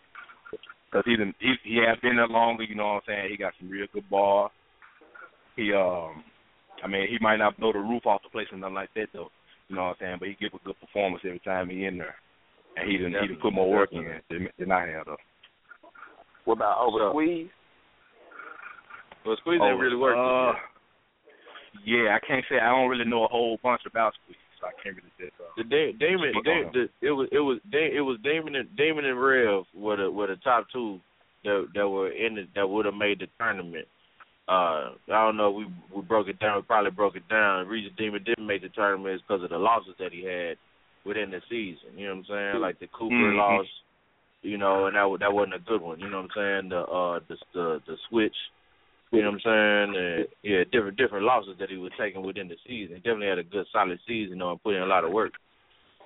because 0.94 1.04
he 1.04 1.16
didn't. 1.16 1.36
He, 1.40 1.54
he 1.64 1.76
had 1.76 2.00
been 2.00 2.16
there 2.16 2.28
longer. 2.28 2.62
You 2.62 2.74
know 2.74 2.86
what 2.86 3.02
I'm 3.08 3.08
saying? 3.08 3.28
He 3.30 3.36
got 3.36 3.52
some 3.58 3.68
real 3.68 3.86
good 3.92 4.08
ball. 4.08 4.50
He 5.56 5.72
um, 5.72 6.24
I 6.82 6.86
mean, 6.86 7.06
he 7.08 7.18
might 7.20 7.36
not 7.36 7.58
blow 7.58 7.72
the 7.72 7.78
roof 7.78 8.06
off 8.06 8.22
the 8.22 8.28
place 8.28 8.46
or 8.52 8.58
nothing 8.58 8.74
like 8.74 8.92
that 8.94 9.08
though. 9.12 9.30
You 9.68 9.76
know 9.76 9.84
what 9.84 9.90
I'm 9.90 9.96
saying? 10.00 10.16
But 10.20 10.28
he 10.28 10.36
give 10.40 10.52
a 10.54 10.64
good 10.64 10.78
performance 10.80 11.22
every 11.24 11.38
time 11.40 11.70
he 11.70 11.84
in 11.86 11.98
there, 11.98 12.16
and 12.76 12.90
he 12.90 12.98
didn't. 12.98 13.14
He 13.14 13.28
didn't 13.28 13.40
put 13.40 13.52
more 13.54 13.70
work 13.70 13.90
in 13.92 14.04
than, 14.30 14.48
than 14.58 14.72
I 14.72 14.86
have 14.88 15.06
though. 15.06 15.16
What 16.44 16.54
about 16.58 16.80
over 16.80 17.10
squeeze? 17.10 17.48
Well, 19.24 19.36
Squeeze 19.40 19.60
ain't 19.64 19.80
really 19.80 19.96
worked. 19.96 20.18
Uh, 20.18 20.52
yeah, 21.86 22.14
I 22.14 22.20
can't 22.26 22.44
say 22.48 22.56
I 22.58 22.70
don't 22.70 22.90
really 22.90 23.06
know 23.08 23.24
a 23.24 23.28
whole 23.28 23.58
bunch 23.62 23.80
about 23.86 24.12
Squeeze, 24.22 24.36
so 24.60 24.66
I 24.66 24.72
can't 24.82 24.96
really 24.96 25.08
say. 25.18 25.30
Uh, 25.40 25.48
The 25.56 25.64
da- 25.64 25.92
Damon, 25.98 26.32
Da- 26.44 26.70
the, 26.72 26.88
it 27.00 27.10
was 27.10 27.28
it 27.32 27.40
was 27.40 27.58
Da- 27.72 27.96
it 27.96 28.02
was 28.02 28.18
Damon 28.22 28.54
and 28.56 28.76
Damon 28.76 29.06
and 29.06 29.20
Rev 29.20 29.64
were 29.74 29.96
the 29.96 30.10
were 30.10 30.26
the 30.26 30.36
top 30.36 30.66
two 30.70 31.00
that 31.44 31.68
that 31.74 31.88
were 31.88 32.10
in 32.10 32.36
it 32.36 32.48
that 32.54 32.68
would 32.68 32.84
have 32.84 32.94
made 32.94 33.20
the 33.20 33.28
tournament. 33.38 33.88
Uh, 34.46 34.92
I 35.08 35.24
don't 35.24 35.36
know. 35.36 35.50
We 35.50 35.66
we 35.94 36.02
broke 36.02 36.28
it 36.28 36.38
down. 36.38 36.56
We 36.56 36.62
probably 36.62 36.90
broke 36.90 37.16
it 37.16 37.28
down. 37.28 37.64
The 37.64 37.70
reason 37.70 37.92
Demon 37.96 38.24
didn't 38.24 38.46
make 38.46 38.62
the 38.62 38.68
tournament 38.68 39.14
is 39.14 39.22
because 39.22 39.42
of 39.42 39.50
the 39.50 39.58
losses 39.58 39.94
that 39.98 40.12
he 40.12 40.24
had 40.24 40.58
within 41.06 41.30
the 41.30 41.40
season. 41.48 41.96
You 41.96 42.08
know 42.08 42.16
what 42.16 42.18
I'm 42.18 42.52
saying? 42.52 42.62
Like 42.62 42.78
the 42.78 42.88
Cooper 42.88 43.14
Mhm. 43.14 43.36
loss. 43.36 43.66
You 44.42 44.58
know, 44.58 44.84
and 44.86 44.94
that 44.94 45.16
that 45.20 45.32
wasn't 45.32 45.54
a 45.54 45.58
good 45.60 45.80
one. 45.80 45.98
You 46.00 46.10
know 46.10 46.20
what 46.20 46.36
I'm 46.36 46.60
saying? 46.60 46.68
The 46.68 46.80
uh 46.80 47.20
the 47.28 47.36
the 47.54 47.82
the 47.86 47.96
switch. 48.08 48.36
You 49.10 49.22
know 49.22 49.30
what 49.30 49.46
I'm 49.46 49.94
saying? 49.94 49.96
And, 49.96 50.28
yeah, 50.42 50.64
different 50.70 50.98
different 50.98 51.24
losses 51.24 51.56
that 51.58 51.70
he 51.70 51.78
was 51.78 51.92
taking 51.98 52.22
within 52.22 52.48
the 52.48 52.56
season. 52.66 52.96
He 52.96 53.00
definitely 53.00 53.28
had 53.28 53.38
a 53.38 53.44
good 53.44 53.66
solid 53.72 53.98
season, 54.06 54.38
though, 54.38 54.50
and 54.50 54.62
put 54.62 54.74
in 54.74 54.82
a 54.82 54.86
lot 54.86 55.04
of 55.04 55.12
work 55.12 55.32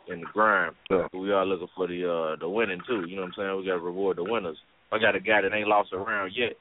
in 0.07 0.21
the 0.21 0.27
grind. 0.27 0.77
Yeah. 0.91 1.09
We 1.13 1.33
are 1.33 1.45
looking 1.45 1.69
for 1.75 1.89
the 1.89 2.05
uh 2.09 2.37
the 2.37 2.49
winning 2.49 2.81
too. 2.87 3.05
You 3.09 3.17
know 3.17 3.23
what 3.23 3.29
I'm 3.29 3.35
saying? 3.37 3.57
We 3.59 3.67
got 3.67 3.75
to 3.75 3.81
reward 3.81 4.19
the 4.19 4.25
winners. 4.25 4.59
I 4.93 4.99
got 4.99 5.17
a 5.17 5.21
guy 5.21 5.43
that 5.43 5.53
ain't 5.53 5.69
lost 5.69 5.93
a 5.93 5.99
round 5.99 6.33
yet, 6.37 6.53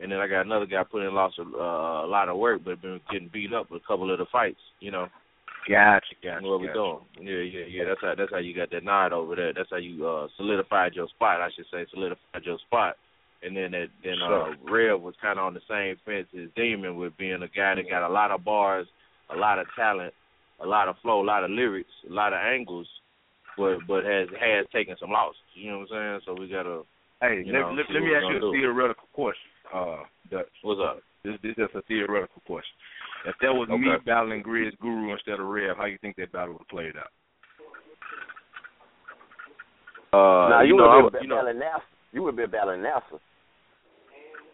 and 0.00 0.10
then 0.10 0.18
I 0.18 0.26
got 0.26 0.46
another 0.46 0.66
guy 0.66 0.82
putting 0.82 1.08
in 1.08 1.14
lost 1.14 1.38
a, 1.38 1.42
uh, 1.42 2.06
a 2.06 2.08
lot 2.08 2.28
of 2.28 2.38
work, 2.38 2.62
but 2.64 2.80
been 2.80 3.00
getting 3.10 3.30
beat 3.32 3.52
up 3.52 3.70
with 3.70 3.82
a 3.82 3.86
couple 3.86 4.10
of 4.10 4.18
the 4.18 4.26
fights. 4.32 4.60
You 4.80 4.90
know 4.90 5.08
Gotcha, 5.68 6.14
gotcha. 6.22 6.46
what 6.46 6.60
we 6.60 6.68
gotcha. 6.68 6.78
doing? 6.78 7.00
Yeah, 7.20 7.44
yeah, 7.44 7.66
yeah. 7.68 7.84
That's 7.84 8.00
how 8.00 8.14
that's 8.16 8.30
how 8.30 8.38
you 8.38 8.54
got 8.54 8.70
that 8.70 8.84
nod 8.84 9.12
over 9.12 9.36
there. 9.36 9.52
That's 9.52 9.68
how 9.70 9.76
you 9.76 10.06
uh 10.06 10.28
solidified 10.36 10.94
your 10.94 11.08
spot. 11.08 11.40
I 11.40 11.48
should 11.54 11.66
say 11.70 11.84
solidified 11.90 12.44
your 12.44 12.58
spot. 12.66 12.96
And 13.42 13.56
then 13.56 13.72
that 13.72 13.88
then 14.02 14.22
uh 14.22 14.56
Rev 14.70 15.00
was 15.00 15.14
kind 15.20 15.38
of 15.38 15.44
on 15.44 15.54
the 15.54 15.60
same 15.68 15.96
fence 16.04 16.28
as 16.34 16.48
Demon 16.56 16.96
with 16.96 17.16
being 17.18 17.42
a 17.42 17.48
guy 17.48 17.74
that 17.74 17.90
got 17.90 18.08
a 18.08 18.12
lot 18.12 18.30
of 18.30 18.44
bars, 18.44 18.86
a 19.32 19.36
lot 19.36 19.58
of 19.58 19.66
talent, 19.76 20.14
a 20.60 20.66
lot 20.66 20.88
of 20.88 20.96
flow, 21.02 21.20
a 21.20 21.24
lot 21.24 21.44
of 21.44 21.50
lyrics, 21.50 21.90
a 22.08 22.12
lot 22.12 22.32
of 22.32 22.40
angles, 22.40 22.88
but 23.56 23.78
but 23.86 24.04
has 24.04 24.28
has 24.40 24.66
taken 24.72 24.96
some 24.98 25.10
losses. 25.10 25.40
You 25.54 25.72
know 25.72 25.78
what 25.80 25.92
I'm 25.92 26.20
saying? 26.20 26.20
So 26.24 26.40
we 26.40 26.48
gotta. 26.48 26.82
Hey, 27.20 27.44
let, 27.44 27.52
know, 27.52 27.76
let, 27.76 27.84
let 27.92 28.00
me 28.02 28.16
ask 28.16 28.24
you 28.32 28.48
a 28.48 28.52
theoretical 28.52 29.04
question. 29.12 29.52
Uh, 29.74 30.02
Dutch. 30.30 30.46
What's 30.62 30.80
up? 30.82 31.00
This, 31.24 31.34
this 31.42 31.50
is 31.52 31.56
just 31.56 31.74
a 31.74 31.82
theoretical 31.82 32.42
question. 32.46 32.74
If 33.26 33.36
that 33.42 33.52
was 33.52 33.68
me 33.68 33.88
battling 34.06 34.42
Grizz 34.42 34.78
Guru 34.80 35.12
instead 35.12 35.38
of 35.38 35.46
Rev, 35.46 35.76
how 35.76 35.84
you 35.84 35.98
think 36.00 36.16
that 36.16 36.32
battle 36.32 36.54
would 36.54 36.64
have 36.64 36.68
played 36.68 36.96
out? 36.96 37.12
Uh, 40.12 40.48
nah, 40.48 40.60
you, 40.62 40.74
know, 40.76 40.88
would 40.88 40.90
I 40.90 41.02
have 41.04 41.12
been 41.12 41.22
you 41.24 41.34
battling 41.36 41.58
Nelson. 41.60 41.86
You 42.12 42.22
would 42.22 42.30
have 42.34 42.36
been 42.36 42.50
battling 42.50 42.82
Nelson. 42.82 43.20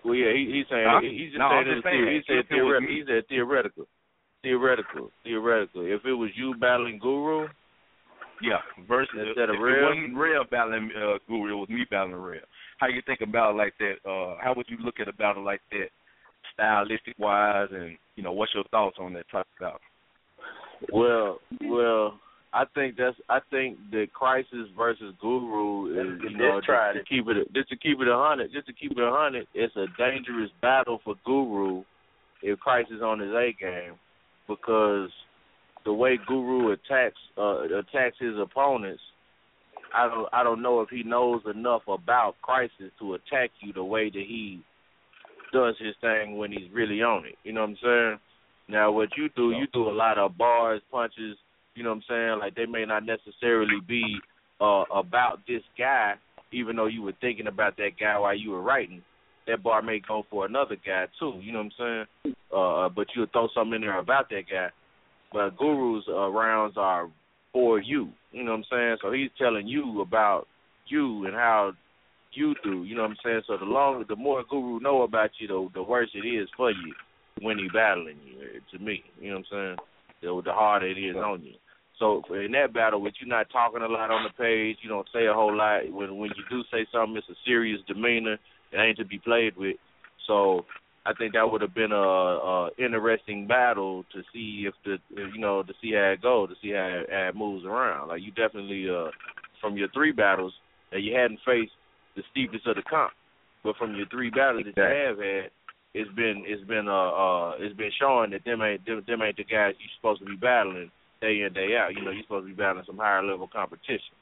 Well, 0.04 0.14
yeah, 0.14 0.34
he, 0.34 0.50
he's 0.52 0.66
saying 0.68 0.84
Huh? 0.86 1.00
he's 1.00 1.32
just 1.32 1.38
No, 1.38 1.48
saying 1.50 1.66
just 1.70 1.84
saying, 1.84 2.06
he 2.10 2.20
said 2.26 2.36
it 2.44 2.48
theoretical. 2.50 2.94
He 2.94 3.02
said 3.06 3.22
theoretical, 3.28 3.86
theoretical, 4.42 5.10
theoretical. 5.24 5.82
If 5.86 6.04
it 6.04 6.12
was 6.12 6.30
you 6.34 6.54
battling 6.60 6.98
Guru, 6.98 7.48
Yeah, 8.42 8.60
versus 8.86 9.14
Instead 9.16 9.48
of 9.48 9.56
if 9.56 9.62
Rev? 9.62 9.78
it 9.78 9.82
wasn't 9.82 10.18
Rev 10.18 10.50
battling 10.50 10.90
uh, 10.92 11.18
Guru, 11.26 11.54
it 11.54 11.58
was 11.58 11.68
me 11.70 11.86
battling 11.90 12.20
Rev. 12.20 12.42
How 12.78 12.88
you 12.88 13.02
think 13.06 13.20
about 13.20 13.54
it 13.54 13.56
like 13.56 13.74
that? 13.78 14.08
Uh, 14.08 14.36
how 14.42 14.54
would 14.56 14.66
you 14.68 14.76
look 14.84 15.00
at 15.00 15.08
a 15.08 15.12
battle 15.12 15.44
like 15.44 15.60
that, 15.70 15.88
stylistic 16.52 17.18
wise, 17.18 17.68
and 17.72 17.96
you 18.16 18.22
know, 18.22 18.32
what's 18.32 18.54
your 18.54 18.64
thoughts 18.70 18.96
on 19.00 19.12
that 19.14 19.28
type 19.30 19.46
of 19.56 19.60
battle? 19.60 19.80
well, 20.92 21.38
well, 21.62 22.20
I 22.52 22.64
think 22.74 22.96
that's 22.96 23.16
I 23.28 23.40
think 23.50 23.78
the 23.90 24.06
Crisis 24.14 24.68
versus 24.76 25.14
Guru 25.20 25.90
is 25.90 26.22
you 26.22 26.36
know 26.36 26.54
let's 26.54 26.66
try 26.66 26.92
just 26.92 26.96
it. 26.96 27.04
to 27.04 27.14
keep 27.14 27.28
it 27.28 27.54
just 27.54 27.68
to 27.68 27.76
keep 27.76 28.00
it 28.00 28.08
a 28.08 28.16
hundred, 28.16 28.52
just 28.52 28.66
to 28.66 28.72
keep 28.72 28.92
it 28.92 28.98
a 28.98 29.10
hundred. 29.10 29.46
It's 29.54 29.76
a 29.76 29.86
dangerous 29.98 30.50
battle 30.62 31.00
for 31.04 31.14
Guru 31.24 31.82
if 32.42 32.58
Crisis 32.60 33.02
on 33.02 33.20
his 33.20 33.30
A 33.30 33.54
game 33.58 33.94
because 34.48 35.10
the 35.84 35.92
way 35.92 36.18
Guru 36.26 36.72
attacks 36.72 37.16
uh, 37.36 37.64
attacks 37.78 38.16
his 38.18 38.34
opponents, 38.38 39.02
I 39.94 40.08
don't 40.08 40.28
I 40.32 40.42
don't 40.42 40.62
know 40.62 40.80
if 40.80 40.88
he 40.88 41.02
knows 41.02 41.42
enough 41.52 41.82
about 41.88 42.34
Crisis 42.42 42.92
to 42.98 43.14
attack 43.14 43.50
you 43.60 43.72
the 43.72 43.84
way 43.84 44.10
that 44.10 44.14
he 44.14 44.60
does 45.52 45.74
his 45.78 45.94
thing 46.00 46.36
when 46.36 46.52
he's 46.52 46.70
really 46.72 47.02
on 47.02 47.24
it. 47.26 47.36
You 47.44 47.52
know 47.52 47.62
what 47.62 47.70
I'm 47.70 47.76
saying? 47.82 48.18
Now 48.68 48.90
what 48.90 49.10
you 49.16 49.28
do, 49.36 49.52
you 49.52 49.66
do 49.72 49.88
a 49.88 49.90
lot 49.90 50.18
of 50.18 50.36
bars, 50.36 50.82
punches, 50.90 51.36
you 51.74 51.82
know 51.82 51.90
what 51.90 51.96
I'm 51.96 52.02
saying? 52.08 52.38
Like 52.40 52.54
they 52.54 52.66
may 52.66 52.84
not 52.84 53.04
necessarily 53.04 53.80
be 53.86 54.02
uh 54.60 54.84
about 54.92 55.40
this 55.46 55.62
guy, 55.78 56.14
even 56.52 56.76
though 56.76 56.86
you 56.86 57.02
were 57.02 57.14
thinking 57.20 57.46
about 57.46 57.76
that 57.76 57.90
guy 57.98 58.18
while 58.18 58.36
you 58.36 58.50
were 58.50 58.62
writing. 58.62 59.02
That 59.46 59.62
bar 59.62 59.80
may 59.80 60.00
go 60.06 60.24
for 60.28 60.46
another 60.46 60.76
guy 60.84 61.06
too, 61.20 61.38
you 61.40 61.52
know 61.52 61.62
what 61.62 61.72
I'm 61.80 62.06
saying? 62.24 62.34
Uh 62.54 62.88
but 62.88 63.06
you'll 63.14 63.26
throw 63.32 63.48
something 63.54 63.76
in 63.76 63.82
there 63.82 63.98
about 63.98 64.28
that 64.30 64.42
guy. 64.50 64.68
But 65.32 65.56
Guru's 65.56 66.04
uh, 66.08 66.28
rounds 66.28 66.76
are 66.76 67.10
for 67.56 67.80
you. 67.80 68.10
You 68.32 68.44
know 68.44 68.50
what 68.50 68.58
I'm 68.58 68.64
saying? 68.70 68.96
So 69.00 69.12
he's 69.12 69.30
telling 69.38 69.66
you 69.66 70.02
about 70.02 70.46
you 70.88 71.24
and 71.24 71.34
how 71.34 71.72
you 72.32 72.54
do. 72.62 72.84
You 72.84 72.94
know 72.94 73.02
what 73.02 73.12
I'm 73.12 73.16
saying? 73.24 73.42
So 73.46 73.56
the 73.56 73.64
longer, 73.64 74.04
the 74.06 74.14
more 74.14 74.44
Guru 74.50 74.78
know 74.78 75.02
about 75.02 75.30
you, 75.38 75.48
the 75.48 75.68
the 75.72 75.82
worse 75.82 76.10
it 76.12 76.26
is 76.26 76.50
for 76.54 76.70
you 76.70 76.92
when 77.40 77.56
he 77.56 77.68
battling 77.72 78.18
you. 78.26 78.36
uh, 78.40 78.60
To 78.72 78.84
me, 78.84 79.02
you 79.18 79.30
know 79.30 79.36
what 79.36 79.58
I'm 79.58 79.76
saying? 79.76 79.76
The, 80.20 80.42
the 80.44 80.52
harder 80.52 80.86
it 80.86 80.98
is 80.98 81.16
on 81.16 81.42
you. 81.44 81.54
So 81.98 82.22
in 82.34 82.52
that 82.52 82.74
battle, 82.74 83.00
with 83.00 83.14
you 83.22 83.26
not 83.26 83.48
talking 83.50 83.80
a 83.80 83.88
lot 83.88 84.10
on 84.10 84.24
the 84.24 84.42
page, 84.42 84.76
you 84.82 84.90
don't 84.90 85.08
say 85.14 85.24
a 85.24 85.32
whole 85.32 85.56
lot. 85.56 85.90
When 85.90 86.18
when 86.18 86.30
you 86.36 86.44
do 86.50 86.62
say 86.70 86.86
something, 86.92 87.16
it's 87.16 87.30
a 87.30 87.40
serious 87.46 87.80
demeanor. 87.88 88.36
It 88.70 88.76
ain't 88.78 88.98
to 88.98 89.06
be 89.06 89.18
played 89.18 89.56
with. 89.56 89.76
So 90.26 90.66
I 91.06 91.12
think 91.14 91.34
that 91.34 91.50
would 91.50 91.60
have 91.62 91.74
been 91.74 91.92
a, 91.92 91.96
a 91.96 92.70
interesting 92.78 93.46
battle 93.46 94.04
to 94.12 94.22
see 94.32 94.66
if 94.66 94.74
the 94.84 94.98
you 95.14 95.38
know 95.38 95.62
to 95.62 95.72
see 95.80 95.92
how 95.92 96.10
it 96.10 96.22
goes, 96.22 96.48
to 96.48 96.54
see 96.60 96.72
how 96.72 96.86
it, 96.86 97.06
how 97.10 97.28
it 97.28 97.36
moves 97.36 97.64
around. 97.64 98.08
Like 98.08 98.22
you 98.22 98.32
definitely 98.32 98.88
uh 98.90 99.10
from 99.60 99.76
your 99.76 99.88
three 99.94 100.10
battles 100.10 100.52
that 100.90 101.02
you 101.02 101.14
hadn't 101.14 101.38
faced 101.46 101.72
the 102.16 102.22
steepest 102.32 102.66
of 102.66 102.76
the 102.76 102.82
comp, 102.82 103.12
but 103.62 103.76
from 103.76 103.94
your 103.94 104.06
three 104.08 104.30
battles 104.30 104.64
that 104.64 104.76
you 104.76 104.82
have 104.82 105.18
had, 105.18 105.50
it's 105.94 106.10
been 106.16 106.42
it's 106.44 106.66
been 106.66 106.88
uh 106.88 107.10
uh 107.14 107.52
it's 107.60 107.76
been 107.76 107.92
showing 108.00 108.30
that 108.30 108.44
them 108.44 108.62
ain't 108.62 108.84
them, 108.84 109.02
them 109.06 109.22
ain't 109.22 109.36
the 109.36 109.44
guys 109.44 109.78
you're 109.78 109.96
supposed 109.96 110.20
to 110.20 110.26
be 110.26 110.36
battling 110.36 110.90
day 111.20 111.42
in 111.46 111.52
day 111.54 111.76
out. 111.78 111.94
You 111.94 112.02
know 112.02 112.10
you're 112.10 112.24
supposed 112.24 112.48
to 112.48 112.50
be 112.50 112.58
battling 112.58 112.84
some 112.84 112.98
higher 112.98 113.22
level 113.22 113.46
competition. 113.46 114.18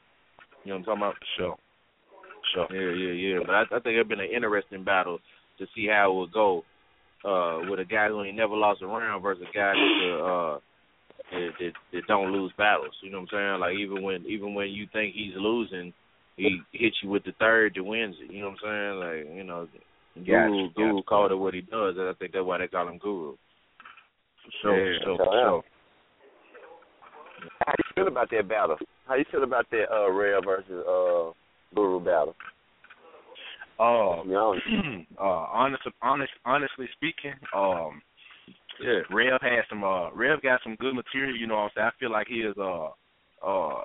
You 0.63 0.73
know 0.73 0.79
what 0.79 0.79
I'm 0.79 0.85
talking 0.85 1.01
about? 1.01 1.15
Sure. 1.37 1.57
Sure. 2.53 2.67
Yeah, 2.69 2.93
yeah, 2.93 3.13
yeah. 3.13 3.39
But 3.45 3.55
I, 3.55 3.61
I 3.77 3.79
think 3.81 3.95
it'd 3.97 4.07
been 4.07 4.19
an 4.19 4.29
interesting 4.29 4.83
battle 4.83 5.17
to 5.57 5.65
see 5.73 5.87
how 5.89 6.11
it 6.11 6.15
would 6.15 6.31
go 6.31 6.63
uh, 7.25 7.59
with 7.69 7.79
a 7.79 7.85
guy 7.85 8.07
who 8.07 8.23
ain't 8.23 8.37
never 8.37 8.55
lost 8.55 8.81
a 8.81 8.87
round 8.87 9.23
versus 9.23 9.43
a 9.49 9.53
guy 9.53 9.73
that 9.73 10.17
uh, 10.17 10.59
that, 11.31 11.49
that 11.59 11.71
that 11.93 12.07
don't 12.07 12.31
lose 12.31 12.51
battles. 12.57 12.93
You 13.01 13.11
know 13.11 13.21
what 13.21 13.33
I'm 13.33 13.37
saying? 13.37 13.59
Like 13.59 13.75
even 13.77 14.03
when 14.03 14.25
even 14.27 14.53
when 14.53 14.69
you 14.69 14.87
think 14.93 15.13
he's 15.15 15.33
losing, 15.35 15.93
he 16.37 16.59
hits 16.71 16.97
you 17.01 17.09
with 17.09 17.23
the 17.23 17.33
third 17.39 17.73
that 17.75 17.83
wins 17.83 18.15
it. 18.21 18.31
You 18.31 18.41
know 18.41 18.49
what 18.49 18.69
I'm 18.69 19.01
saying? 19.01 19.27
Like 19.27 19.37
you 19.37 19.43
know, 19.43 19.67
Guru 20.15 20.67
Gotcha, 20.67 20.73
Guru 20.75 20.95
gotcha. 20.95 21.07
called 21.07 21.31
it 21.31 21.35
what 21.35 21.53
he 21.53 21.61
does, 21.61 21.95
and 21.97 22.07
I 22.07 22.13
think 22.13 22.31
that's 22.33 22.45
why 22.45 22.59
they 22.59 22.67
call 22.67 22.87
him 22.87 22.99
Guru. 22.99 23.35
So, 24.63 24.69
Yeah, 24.69 24.93
so, 25.03 25.17
so, 25.17 25.25
so. 25.31 25.63
How 27.65 27.73
you 27.77 27.83
feel 27.95 28.07
about 28.07 28.29
that 28.31 28.47
battle? 28.47 28.77
How 29.07 29.15
you 29.15 29.25
feel 29.31 29.43
about 29.43 29.65
that 29.71 29.85
uh 29.91 30.11
Rev 30.11 30.43
versus 30.45 30.85
uh 30.87 31.31
Guru 31.75 31.99
battle? 31.99 32.35
Uh, 33.79 34.21
uh, 35.19 35.45
honest, 35.51 35.83
honest, 36.01 36.31
honestly 36.45 36.87
speaking, 36.95 37.33
um, 37.55 38.01
yeah, 38.81 39.01
Rev 39.09 39.41
has 39.41 39.65
some. 39.69 39.83
Uh, 39.83 40.11
Rev 40.11 40.41
got 40.41 40.61
some 40.63 40.75
good 40.75 40.95
material. 40.95 41.35
You 41.35 41.47
know 41.47 41.55
what 41.55 41.61
I'm 41.61 41.69
saying? 41.75 41.87
I 41.87 41.99
feel 41.99 42.11
like 42.11 42.27
he 42.27 42.35
is. 42.35 42.55
Uh, 42.57 42.89
uh, 43.45 43.83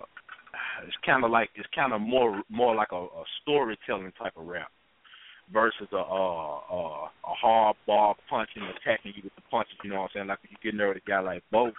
it's 0.86 0.96
kind 1.04 1.24
of 1.24 1.30
like 1.30 1.50
it's 1.54 1.68
kind 1.74 1.92
of 1.92 2.00
more 2.00 2.42
more 2.48 2.74
like 2.74 2.92
a, 2.92 2.96
a 2.96 3.24
storytelling 3.42 4.12
type 4.18 4.32
of 4.36 4.46
rap 4.46 4.70
versus 5.52 5.88
a 5.92 5.96
uh, 5.96 6.56
uh, 6.70 7.06
a 7.06 7.34
hard 7.40 7.76
ball 7.86 8.16
punching, 8.28 8.62
attacking 8.62 9.12
you 9.16 9.22
with 9.24 9.34
the 9.36 9.42
punches. 9.50 9.74
You 9.84 9.90
know 9.90 9.96
what 9.96 10.10
I'm 10.14 10.26
saying? 10.26 10.26
Like 10.28 10.38
you 10.48 10.56
get 10.62 10.76
there 10.76 10.88
with 10.88 10.98
a 10.98 11.08
guy 11.08 11.20
like 11.20 11.42
Bo. 11.50 11.72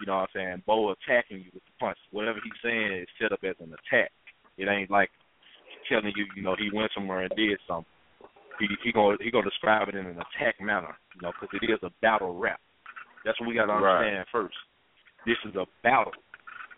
You 0.00 0.06
know 0.06 0.16
what 0.16 0.30
I'm 0.34 0.34
saying? 0.34 0.62
Bo 0.66 0.92
attacking 0.92 1.38
you 1.38 1.50
with 1.52 1.64
the 1.64 1.74
punches. 1.80 2.02
Whatever 2.12 2.38
he's 2.42 2.60
saying 2.62 2.92
is 2.92 3.08
set 3.20 3.32
up 3.32 3.40
as 3.42 3.56
an 3.60 3.74
attack. 3.74 4.12
It 4.56 4.68
ain't 4.68 4.90
like 4.90 5.10
telling 5.88 6.12
you, 6.16 6.26
you 6.36 6.42
know, 6.42 6.56
he 6.58 6.70
went 6.72 6.90
somewhere 6.94 7.22
and 7.22 7.32
did 7.36 7.58
something. 7.66 7.86
He 8.58 8.66
he 8.82 8.92
gonna 8.92 9.16
he 9.20 9.30
gonna 9.30 9.48
describe 9.48 9.88
it 9.88 9.94
in 9.94 10.06
an 10.06 10.18
attack 10.18 10.60
manner, 10.60 10.96
you 11.14 11.22
know, 11.22 11.32
because 11.40 11.54
it 11.60 11.70
is 11.70 11.78
a 11.82 11.90
battle 12.02 12.36
rap. 12.38 12.60
That's 13.24 13.38
what 13.40 13.48
we 13.48 13.54
gotta 13.54 13.72
understand 13.72 14.18
Right. 14.18 14.32
first. 14.32 14.56
This 15.26 15.38
is 15.44 15.54
a 15.56 15.66
battle. 15.82 16.12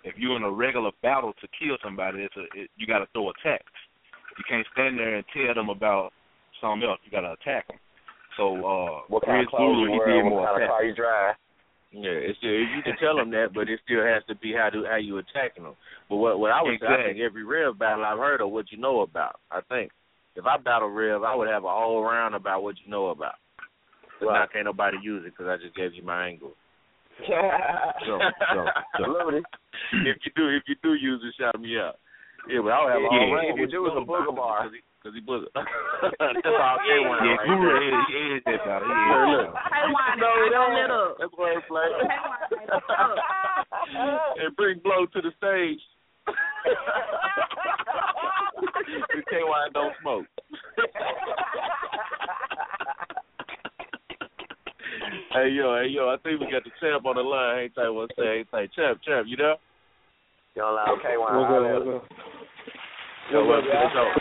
If 0.05 0.16
you're 0.16 0.36
in 0.36 0.42
a 0.44 0.50
regular 0.50 0.90
battle 1.02 1.32
to 1.40 1.48
kill 1.58 1.76
somebody, 1.84 2.22
it's 2.22 2.36
a 2.36 2.44
it, 2.58 2.70
you 2.76 2.86
gotta 2.86 3.06
throw 3.12 3.30
attacks. 3.30 3.72
You 4.39 4.44
can't 4.48 4.66
stand 4.72 4.98
there 4.98 5.16
and 5.16 5.24
tell 5.32 5.55
them 5.55 5.68
about 5.70 6.12
something 6.60 6.89
else. 6.89 7.00
You 7.05 7.10
gotta 7.10 7.32
attack 7.32 7.68
them. 7.68 7.78
So 8.36 8.56
uh, 8.64 9.00
What 9.08 9.24
kind 9.24 9.42
of 9.42 9.48
clothes 9.48 9.76
Guru, 9.76 9.84
you 9.86 9.92
he 9.92 9.98
wear? 9.98 10.06
did 10.08 10.24
What 10.24 10.30
more 10.30 10.47
kind 10.47 10.62
of 10.62 10.68
car 10.68 10.84
you 10.84 10.94
drive? 10.94 11.34
Yeah, 11.92 12.22
it's 12.22 12.38
still 12.38 12.50
you 12.50 12.82
can 12.84 12.94
tell 13.02 13.16
them 13.16 13.30
that, 13.32 13.50
but 13.52 13.68
it 13.68 13.80
still 13.84 14.04
has 14.04 14.22
to 14.28 14.36
be 14.36 14.54
how 14.54 14.70
do 14.70 14.86
how 14.88 14.96
you 14.96 15.18
attacking 15.18 15.64
them. 15.64 15.74
But 16.08 16.16
what 16.16 16.38
what 16.38 16.52
I 16.52 16.62
would 16.62 16.78
say, 16.80 16.86
I 16.86 17.02
think 17.06 17.18
every 17.18 17.42
Rev 17.42 17.78
battle 17.78 18.04
I've 18.04 18.18
heard 18.18 18.40
of 18.40 18.50
what 18.50 18.70
you 18.70 18.78
know 18.78 19.00
about. 19.00 19.40
I 19.50 19.60
think 19.68 19.90
if 20.36 20.46
I 20.46 20.56
battle 20.56 20.88
Rev, 20.88 21.24
I 21.24 21.34
would 21.34 21.48
have 21.48 21.64
a 21.64 21.68
whole 21.68 22.02
round 22.04 22.36
about 22.36 22.62
what 22.62 22.76
you 22.84 22.90
know 22.90 23.08
about. 23.08 23.34
But 24.20 24.32
now 24.32 24.46
can't 24.52 24.66
nobody 24.66 24.98
use 25.02 25.24
it 25.26 25.32
because 25.36 25.48
I 25.48 25.56
just 25.56 25.74
gave 25.74 25.94
you 25.94 26.04
my 26.04 26.28
angle. 26.28 26.52
So, 28.06 28.16
so, 28.54 28.64
so. 28.96 29.04
if 30.08 30.16
you 30.24 30.32
do 30.34 30.48
if 30.48 30.62
you 30.66 30.76
do 30.82 30.94
use 30.94 31.20
it, 31.20 31.34
shout 31.36 31.60
me 31.60 31.76
out. 31.76 31.96
Yeah, 32.48 32.60
but 32.64 32.72
I 32.72 32.80
would 32.80 32.92
have 32.92 33.04
a 33.04 33.12
Yeah, 33.12 33.28
whole 33.28 33.52
if 33.52 33.58
you 33.60 33.68
do, 33.68 33.86
it's 33.86 33.96
a 33.98 34.06
booger 34.08 34.34
bar. 34.34 34.70
He, 34.72 34.80
cause 35.02 35.12
he 35.14 35.20
booger. 35.20 35.48
That's 35.54 36.46
all 36.46 36.78
K1 36.80 37.20
Yeah, 37.20 37.36
right 37.36 37.46
Guru 37.46 37.68
there. 37.68 37.82
is, 37.88 38.04
he 38.08 38.20
is 38.36 38.42
that 38.46 38.60
battle. 38.64 38.88
He 38.88 38.92
is 38.92 38.98
Yeah, 39.00 39.16
that 39.16 39.28
look. 39.34 39.52
battle. 39.52 39.68
Hey, 39.72 39.86
Wine, 39.92 40.18
No, 40.20 40.28
I 40.28 40.46
it 40.46 40.50
don't 40.50 40.72
ain't. 40.72 40.80
lit 40.80 40.90
up. 40.90 41.16
That's 41.18 41.34
wordplay. 41.34 41.88
and 44.44 44.56
bring 44.56 44.78
Blow 44.80 45.06
to 45.06 45.20
the 45.20 45.32
stage. 45.38 45.80
the 49.14 49.22
KY 49.30 49.62
don't 49.74 49.94
smoke. 50.02 50.26
hey 55.32 55.48
yo, 55.50 55.76
hey 55.80 55.88
yo, 55.88 56.08
I 56.10 56.16
think 56.22 56.40
we 56.40 56.50
got 56.50 56.64
the 56.64 56.70
champ 56.80 57.06
on 57.06 57.16
the 57.16 57.22
line. 57.22 57.56
Hey, 57.58 57.68
tight, 57.74 57.88
what's 57.90 58.14
say? 58.16 58.22
Hey, 58.22 58.44
tight, 58.50 58.70
champ, 58.74 59.00
champ, 59.04 59.26
you 59.28 59.36
there? 59.36 59.56
You 60.54 60.62
don't 60.62 60.72
allow 60.72 60.96
K1. 61.02 61.18
What's 61.20 61.50
up, 61.50 61.62
what's 61.86 62.04
up? 62.04 62.08
Yo, 63.31 63.44
What's 63.47 63.62
welcome 63.62 63.70
to 63.70 63.70
the 63.70 63.84
up, 63.84 63.92
show. 63.92 64.10
y'all? 64.10 64.15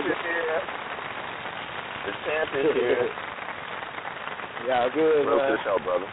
The 2.05 2.11
champ 2.25 2.49
is 2.53 2.75
here. 2.75 3.09
Y'all 4.67 4.89
good, 4.93 5.25
Welcome 5.25 5.39
to 5.39 5.49
man? 5.49 5.51
the 5.51 5.57
show, 5.65 5.77
brother. 5.83 6.05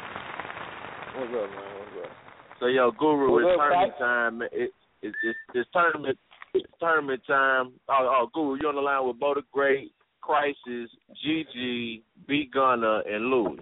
What's 1.16 1.28
up, 1.28 1.50
man? 1.50 1.70
What's 1.76 2.06
up? 2.06 2.12
So 2.58 2.66
yo, 2.66 2.90
Guru, 2.92 3.32
What's 3.32 3.44
it's 3.44 3.52
up, 3.52 3.58
tournament 3.58 3.92
Ty? 3.98 4.04
time. 4.04 4.42
It, 4.42 4.70
it, 5.02 5.14
it's 5.22 5.38
it's 5.54 5.68
tournament 5.74 6.18
it's 6.54 6.66
tournament 6.80 7.20
time. 7.26 7.72
Oh, 7.90 8.08
oh, 8.24 8.30
Guru, 8.32 8.56
you 8.60 8.68
on 8.68 8.76
the 8.76 8.80
line 8.80 9.06
with 9.06 9.20
Bo 9.20 9.34
the 9.34 9.42
Great, 9.52 9.92
Crisis, 10.22 10.88
GG, 11.22 12.00
B 12.26 12.48
Gunner, 12.52 13.00
and 13.00 13.26
Louis, 13.26 13.58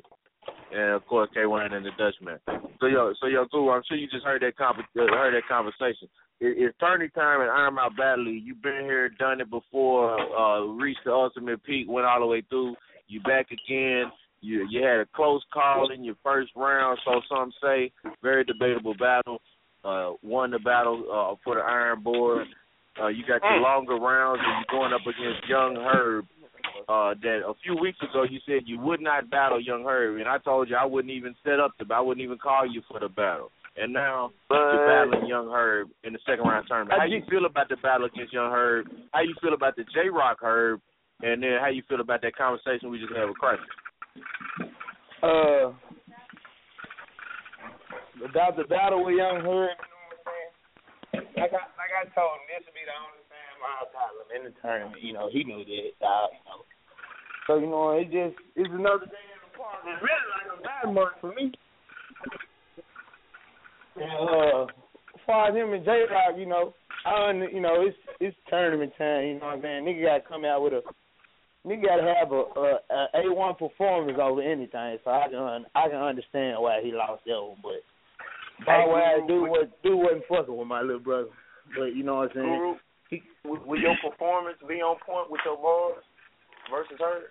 and 0.72 0.90
of 0.92 1.04
course 1.06 1.28
K1 1.36 1.72
and 1.72 1.84
the 1.84 1.90
Dutchman. 1.98 2.38
So 2.78 2.86
yo, 2.86 3.12
so 3.20 3.26
yo, 3.26 3.46
Guru, 3.50 3.70
I'm 3.70 3.82
sure 3.88 3.96
you 3.96 4.06
just 4.08 4.24
heard 4.24 4.42
that 4.42 4.56
con- 4.56 4.78
uh, 4.78 5.00
heard 5.10 5.34
that 5.34 5.48
conversation. 5.48 6.08
It, 6.40 6.56
it's 6.58 6.76
tournament 6.78 7.14
time 7.14 7.40
at 7.40 7.48
Iron 7.48 7.74
Mouth 7.74 7.92
Battle 7.96 8.24
League. 8.24 8.44
You've 8.44 8.62
been 8.62 8.84
here, 8.84 9.08
done 9.08 9.40
it 9.40 9.50
before, 9.50 10.18
uh, 10.18 10.60
reached 10.62 11.04
the 11.04 11.12
ultimate 11.12 11.62
peak, 11.64 11.86
went 11.88 12.06
all 12.06 12.20
the 12.20 12.26
way 12.26 12.42
through. 12.48 12.74
You 13.08 13.20
back 13.20 13.46
again. 13.50 14.10
You 14.40 14.66
you 14.70 14.82
had 14.82 15.00
a 15.00 15.06
close 15.14 15.42
call 15.52 15.90
in 15.90 16.04
your 16.04 16.16
first 16.22 16.50
round, 16.54 16.98
so 17.04 17.20
some 17.30 17.50
say 17.62 17.90
very 18.22 18.44
debatable 18.44 18.94
battle. 18.94 19.40
Uh, 19.84 20.12
won 20.22 20.50
the 20.50 20.58
battle 20.58 21.04
uh, 21.10 21.34
for 21.44 21.56
the 21.56 21.60
Iron 21.60 22.02
Board. 22.02 22.46
Uh, 23.00 23.08
you 23.08 23.24
got 23.26 23.42
your 23.42 23.60
longer 23.60 23.96
rounds, 23.96 24.40
and 24.44 24.64
you're 24.70 24.80
going 24.80 24.92
up 24.92 25.02
against 25.02 25.48
Young 25.48 25.76
Herb. 25.76 26.26
Uh, 26.88 27.14
that 27.22 27.40
a 27.46 27.54
few 27.62 27.76
weeks 27.76 27.98
ago 28.02 28.24
you 28.24 28.38
said 28.46 28.62
you 28.66 28.78
would 28.78 29.00
not 29.00 29.30
battle 29.30 29.60
Young 29.60 29.84
Herb, 29.86 30.18
and 30.18 30.28
I 30.28 30.38
told 30.38 30.68
you 30.68 30.76
I 30.76 30.84
wouldn't 30.84 31.12
even 31.12 31.34
set 31.44 31.60
up 31.60 31.72
the, 31.78 31.94
I 31.94 32.00
wouldn't 32.00 32.24
even 32.24 32.38
call 32.38 32.66
you 32.70 32.82
for 32.90 33.00
the 33.00 33.08
battle. 33.08 33.50
And 33.76 33.92
now 33.92 34.30
you're 34.50 34.86
battling 34.86 35.28
Young 35.28 35.50
Herb 35.50 35.88
in 36.04 36.12
the 36.12 36.18
second 36.26 36.46
round 36.46 36.66
tournament. 36.68 36.94
How 36.98 37.06
you 37.06 37.22
feel 37.28 37.44
about 37.44 37.68
the 37.68 37.76
battle 37.82 38.06
against 38.06 38.32
Young 38.32 38.52
Herb? 38.52 38.86
How 39.12 39.22
you 39.22 39.34
feel 39.42 39.52
about 39.52 39.74
the 39.74 39.82
J 39.92 40.08
Rock 40.12 40.38
Herb? 40.42 40.80
And 41.22 41.42
then 41.42 41.58
how 41.60 41.68
you 41.68 41.82
feel 41.88 42.00
about 42.00 42.22
that 42.22 42.36
conversation 42.36 42.90
we 42.90 42.98
just 42.98 43.12
had 43.14 43.26
with 43.26 43.38
Crisis? 43.38 43.64
Uh, 45.22 45.74
about 48.22 48.56
the 48.56 48.64
battle 48.68 49.04
with 49.04 49.16
Young 49.16 49.42
Herb, 49.42 49.74
you 49.74 49.90
know 49.90 50.00
what 50.06 50.14
I'm 50.14 50.22
saying? 50.22 51.34
Like 51.34 51.50
I 51.50 51.66
like 51.74 51.94
I 51.98 52.06
told 52.14 52.30
him, 52.38 52.46
this 52.46 52.62
would 52.66 52.78
be 52.78 52.86
the 52.86 52.94
only 52.94 53.26
time 53.26 53.58
I'll 53.58 53.90
battle 53.90 54.22
him 54.22 54.30
in 54.38 54.42
the 54.46 54.54
tournament. 54.62 55.02
You 55.02 55.12
know, 55.14 55.26
he 55.32 55.42
knew 55.42 55.66
that. 55.66 55.90
Uh, 55.98 56.28
you 56.30 56.42
know. 56.46 56.58
So 57.46 57.52
you 57.58 57.68
know, 57.68 57.98
it 57.98 58.06
just 58.10 58.38
it's 58.54 58.70
another 58.70 59.10
day 59.10 59.26
in 59.34 59.40
the 59.42 59.50
park. 59.58 59.82
It's 59.82 59.98
really 59.98 60.28
like 60.30 60.48
a 60.50 60.56
landmark 60.62 61.20
for 61.20 61.34
me. 61.34 61.50
And 63.96 64.28
uh, 64.28 64.64
as 64.64 65.20
far 65.26 65.48
as 65.48 65.54
him 65.54 65.72
and 65.72 65.84
J 65.84 66.04
Rock, 66.10 66.34
you 66.36 66.46
know, 66.46 66.74
I 67.06 67.32
you 67.52 67.60
know 67.60 67.86
it's 67.86 67.96
it's 68.20 68.36
tournament 68.48 68.92
time. 68.98 69.26
You 69.26 69.34
know 69.34 69.46
what 69.46 69.54
I'm 69.56 69.62
saying? 69.62 69.84
Nigga 69.84 70.04
got 70.04 70.16
to 70.16 70.28
come 70.28 70.44
out 70.44 70.62
with 70.62 70.72
a 70.72 70.82
nigga 71.66 71.86
got 71.86 71.96
to 71.96 72.14
have 72.14 72.32
a 72.32 72.42
a 72.94 73.28
a 73.28 73.34
one 73.34 73.54
performance 73.54 74.18
over 74.20 74.42
anything. 74.42 74.98
So 75.04 75.10
I 75.10 75.28
can 75.30 75.66
I 75.74 75.88
can 75.88 75.98
understand 75.98 76.60
why 76.60 76.80
he 76.82 76.92
lost 76.92 77.22
that 77.26 77.40
one, 77.40 77.56
but. 77.62 77.82
By 78.64 78.86
way, 78.86 79.02
I 79.02 79.26
do 79.26 79.42
what 79.42 79.82
do 79.82 79.96
wasn't 79.96 80.22
fucking 80.28 80.56
with 80.56 80.68
my 80.68 80.80
little 80.80 81.00
brother, 81.00 81.28
but 81.76 81.96
you 81.96 82.04
know 82.04 82.16
what 82.16 82.30
I'm 82.30 82.36
saying. 82.36 82.78
Guru, 83.10 83.20
will, 83.44 83.66
will 83.66 83.80
your 83.80 83.96
performance 84.02 84.58
be 84.68 84.74
on 84.74 84.96
point 85.04 85.30
with 85.30 85.40
your 85.44 85.56
bars 85.56 86.04
versus 86.70 86.96
her? 87.00 87.22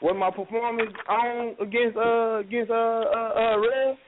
What 0.00 0.14
my 0.14 0.30
performance 0.30 0.92
on 1.08 1.56
against 1.60 1.96
uh 1.96 2.38
against 2.38 2.70
uh 2.70 2.74
uh, 2.74 3.32
uh 3.34 3.58
Red? 3.58 3.98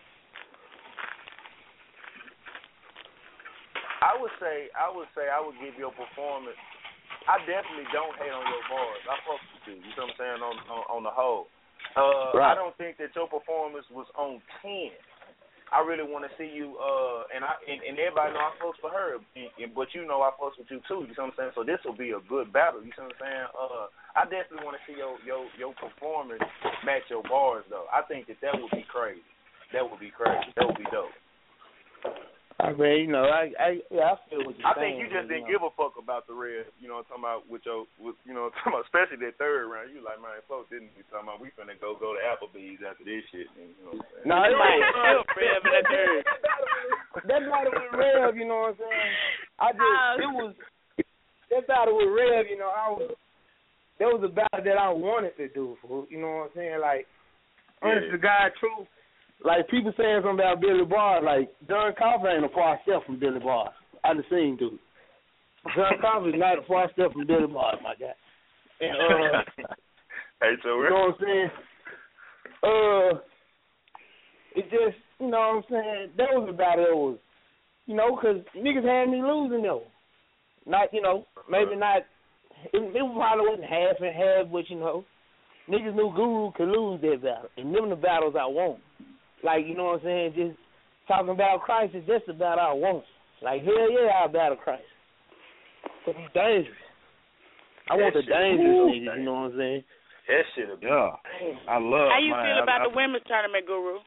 I 4.00 4.14
would 4.18 4.34
say, 4.38 4.70
I 4.78 4.86
would 4.90 5.10
say, 5.14 5.26
I 5.26 5.42
would 5.42 5.58
give 5.58 5.74
your 5.78 5.90
performance. 5.94 6.58
I 7.26 7.38
definitely 7.44 7.88
don't 7.92 8.14
hate 8.16 8.32
on 8.32 8.46
your 8.46 8.64
bars. 8.70 9.02
I 9.04 9.16
fuck 9.26 9.40
with 9.52 9.64
you. 9.68 9.76
You 9.82 9.92
know 9.98 10.08
what 10.08 10.16
I'm 10.16 10.20
saying 10.20 10.40
on 10.40 10.56
on, 10.70 10.82
on 10.88 11.02
the 11.04 11.12
whole. 11.12 11.50
Uh, 11.96 12.32
Right. 12.36 12.52
I 12.52 12.54
don't 12.54 12.76
think 12.78 12.96
that 12.98 13.12
your 13.16 13.28
performance 13.28 13.84
was 13.90 14.06
on 14.16 14.40
ten. 14.62 14.92
I 15.68 15.84
really 15.84 16.06
want 16.08 16.24
to 16.24 16.32
see 16.40 16.48
you, 16.48 16.80
uh, 16.80 17.28
and 17.28 17.44
I 17.44 17.52
and, 17.68 17.76
and 17.84 17.94
everybody 18.00 18.32
know 18.32 18.40
I 18.40 18.56
fucks 18.56 18.80
for 18.80 18.88
her, 18.88 19.20
and, 19.20 19.52
and, 19.60 19.74
but 19.76 19.92
you 19.92 20.08
know 20.08 20.24
I 20.24 20.32
fucks 20.40 20.56
with 20.56 20.72
you 20.72 20.80
too. 20.88 21.04
You 21.04 21.12
know 21.12 21.28
what 21.28 21.36
I'm 21.36 21.52
saying? 21.52 21.52
So 21.56 21.60
this 21.60 21.76
will 21.84 21.96
be 21.96 22.16
a 22.16 22.24
good 22.24 22.48
battle. 22.56 22.80
You 22.80 22.88
know 22.96 23.12
what 23.12 23.20
I'm 23.20 23.20
saying? 23.20 23.48
Uh, 23.52 23.86
I 24.16 24.24
definitely 24.32 24.64
want 24.64 24.80
to 24.80 24.84
see 24.88 24.96
your 24.96 25.20
your 25.28 25.44
your 25.60 25.72
performance 25.76 26.40
match 26.88 27.04
your 27.12 27.20
bars 27.28 27.68
though. 27.68 27.84
I 27.92 28.00
think 28.08 28.32
that 28.32 28.40
that 28.40 28.56
would 28.56 28.72
be 28.72 28.88
crazy. 28.88 29.20
That 29.76 29.84
would 29.84 30.00
be 30.00 30.08
crazy. 30.08 30.48
That 30.56 30.64
would 30.64 30.80
be 30.80 30.88
dope. 30.88 31.12
I 32.58 32.74
mean, 32.74 33.06
you 33.06 33.10
know, 33.14 33.22
I 33.30 33.54
I 33.54 33.70
yeah, 33.86 34.12
I 34.12 34.20
feel 34.26 34.42
what 34.42 34.58
you're 34.58 34.66
I 34.66 34.74
saying. 34.74 34.98
think 34.98 35.06
you 35.06 35.08
just 35.14 35.30
didn't 35.30 35.46
give 35.46 35.62
a 35.62 35.70
fuck 35.78 35.94
about 35.94 36.26
the 36.26 36.34
red. 36.34 36.66
You 36.82 36.90
know, 36.90 36.98
what 36.98 37.06
I'm 37.14 37.22
talking 37.22 37.26
about 37.26 37.40
with 37.46 37.62
your, 37.62 37.86
with, 38.02 38.18
you 38.26 38.34
know, 38.34 38.50
what 38.50 38.58
I'm 38.66 38.74
talking 38.74 38.74
about 38.74 38.90
especially 38.90 39.22
that 39.22 39.38
third 39.38 39.70
round. 39.70 39.94
You 39.94 40.02
like, 40.02 40.18
man, 40.18 40.42
folks 40.50 40.66
didn't 40.74 40.90
be 40.98 41.06
talking 41.06 41.30
about 41.30 41.38
we 41.38 41.54
finna 41.54 41.78
go 41.78 41.94
go 41.94 42.18
to 42.18 42.22
Applebee's 42.26 42.82
after 42.82 43.06
this 43.06 43.22
shit. 43.30 43.46
And, 43.54 43.70
you 43.78 43.82
know 43.86 44.02
what 44.02 44.10
I'm 44.10 44.26
saying? 44.26 44.26
No, 44.26 44.36
it 44.42 44.58
That 44.58 44.74
was 44.74 44.90
still 44.90 45.22
Rev 45.38 45.62
in 45.62 45.70
that 45.70 45.86
third. 45.86 46.22
that 47.30 47.42
battle 47.46 47.72
with 47.78 47.94
Rev, 47.94 48.34
you 48.34 48.46
know 48.50 48.60
what 48.66 48.74
I'm 48.74 48.82
saying? 48.82 49.14
I 49.62 49.68
just 49.70 49.86
uh, 49.86 50.12
it 50.18 50.32
was 50.34 50.52
that 51.54 51.64
battle 51.70 51.94
with 51.94 52.10
Rev, 52.10 52.50
you 52.50 52.58
know, 52.58 52.74
I 52.74 52.90
was 52.90 53.14
that 54.02 54.10
was 54.10 54.22
a 54.26 54.34
battle 54.34 54.66
that 54.66 54.78
I 54.82 54.90
wanted 54.90 55.38
to 55.38 55.46
do 55.54 55.78
for 55.78 56.10
you 56.10 56.18
know 56.18 56.42
what 56.42 56.50
I'm 56.50 56.58
saying? 56.58 56.82
Like 56.82 57.06
honest 57.86 58.10
to 58.10 58.18
God 58.18 58.50
truth. 58.58 58.90
Like 59.44 59.68
people 59.68 59.92
saying 59.96 60.20
something 60.24 60.44
about 60.44 60.60
Billy 60.60 60.84
Barr, 60.84 61.22
like 61.22 61.50
John 61.68 61.92
Coffey 61.96 62.28
ain't 62.28 62.44
a 62.44 62.48
far 62.48 62.78
step 62.82 63.06
from 63.06 63.20
Billy 63.20 63.38
Barr. 63.38 63.70
I 64.04 64.14
done 64.14 64.24
seen 64.30 64.56
dude. 64.58 64.78
John 65.76 66.00
Coffey's 66.00 66.34
not 66.36 66.58
a 66.58 66.62
far 66.66 66.90
step 66.92 67.12
from 67.12 67.26
Billy 67.26 67.46
Barr, 67.46 67.74
my 67.82 67.94
guy. 67.94 68.14
And 68.80 68.96
uh 68.96 69.64
Hey, 70.40 70.54
so 70.62 70.68
you 70.82 70.90
know 70.90 71.10
what 71.10 71.14
I'm 71.14 71.24
saying? 71.24 71.50
Uh, 72.62 73.18
it 74.54 74.64
just, 74.70 74.98
you 75.18 75.30
know 75.30 75.38
what 75.38 75.56
I'm 75.56 75.62
saying? 75.70 76.10
That 76.16 76.28
was 76.32 76.48
about 76.48 76.78
it. 76.78 76.94
Was, 76.94 77.18
you 77.86 77.96
know, 77.96 78.14
because 78.14 78.44
niggas 78.56 78.86
had 78.86 79.10
me 79.10 79.20
losing 79.22 79.62
though. 79.62 79.82
Not, 80.64 80.92
you 80.92 81.02
know, 81.02 81.26
maybe 81.50 81.74
not 81.74 82.02
it, 82.72 82.82
it 82.82 83.14
probably 83.14 83.46
wasn't 83.48 83.68
half 83.68 83.96
and 84.00 84.14
half, 84.14 84.52
but 84.52 84.68
you 84.68 84.78
know, 84.78 85.04
niggas 85.68 85.94
knew 85.94 86.12
Guru 86.14 86.52
could 86.52 86.68
lose 86.68 87.00
that 87.02 87.22
battle, 87.22 87.50
and 87.56 87.74
them 87.74 87.90
the 87.90 87.96
battles 87.96 88.34
I 88.38 88.46
want. 88.46 88.80
Like 89.44 89.66
you 89.66 89.76
know 89.76 89.94
what 89.96 90.00
I'm 90.00 90.04
saying? 90.04 90.32
Just 90.36 90.58
talking 91.06 91.30
about 91.30 91.60
Christ 91.62 91.94
is 91.94 92.04
just 92.06 92.28
about 92.28 92.58
I 92.58 92.72
want. 92.72 93.04
Like 93.42 93.62
hell 93.64 93.90
yeah, 93.90 94.10
I'll 94.18 94.28
battle 94.28 94.56
Christ. 94.56 94.82
But 96.04 96.16
he's 96.16 96.32
dangerous. 96.34 96.74
I 97.90 97.94
want 97.96 98.14
the 98.14 98.22
dangerous 98.22 98.66
cool. 98.66 98.90
niggas. 98.92 99.16
You 99.18 99.24
know 99.24 99.34
what 99.46 99.52
I'm 99.52 99.58
saying? 99.58 99.84
That 100.28 100.44
shit. 100.54 100.68
Yeah, 100.82 101.16
I 101.70 101.78
love. 101.80 102.12
How 102.12 102.20
you 102.20 102.34
man, 102.36 102.44
feel 102.44 102.60
I- 102.60 102.66
about 102.66 102.80
I- 102.82 102.88
the 102.90 102.94
women's 102.96 103.24
tournament, 103.26 103.64
Guru? 103.66 103.98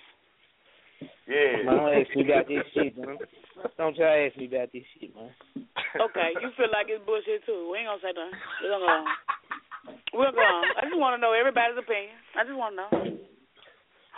Yeah. 1.26 1.64
Man, 1.66 1.78
don't 1.82 1.94
ask 1.98 2.10
me 2.14 2.22
about 2.28 2.46
this 2.48 2.62
shit, 2.76 2.94
man. 2.98 3.18
Don't 3.78 3.96
try 3.96 4.06
to 4.06 4.22
ask 4.30 4.38
me 4.38 4.46
about 4.46 4.70
this 4.74 4.84
shit, 5.00 5.10
man. 5.16 5.32
Okay, 5.98 6.30
you 6.38 6.50
feel 6.60 6.70
like 6.70 6.88
it's 6.94 7.02
bullshit 7.08 7.42
too. 7.46 7.72
We 7.72 7.80
ain't 7.82 7.90
gonna 7.90 8.04
say 8.04 8.14
nothing. 8.14 8.38
We're 8.62 8.70
gonna 8.70 8.86
go 8.86 8.92
on. 8.92 9.06
We'll 10.14 10.36
go 10.36 10.44
on. 10.46 10.64
I 10.78 10.82
just 10.86 11.00
want 11.00 11.18
to 11.18 11.22
know 11.22 11.34
everybody's 11.34 11.78
opinion. 11.80 12.14
I 12.38 12.44
just 12.46 12.54
want 12.58 12.76
to 12.76 12.78
know 12.78 12.92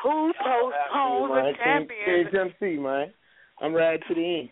who 0.04 0.32
postpones 0.36 1.32
the 1.32 1.42
man, 1.42 1.56
champion. 1.64 2.28
KTMC, 2.28 2.78
man. 2.84 3.14
I'm 3.62 3.74
riding 3.74 4.04
to 4.08 4.14
the 4.14 4.26
end. 4.44 4.50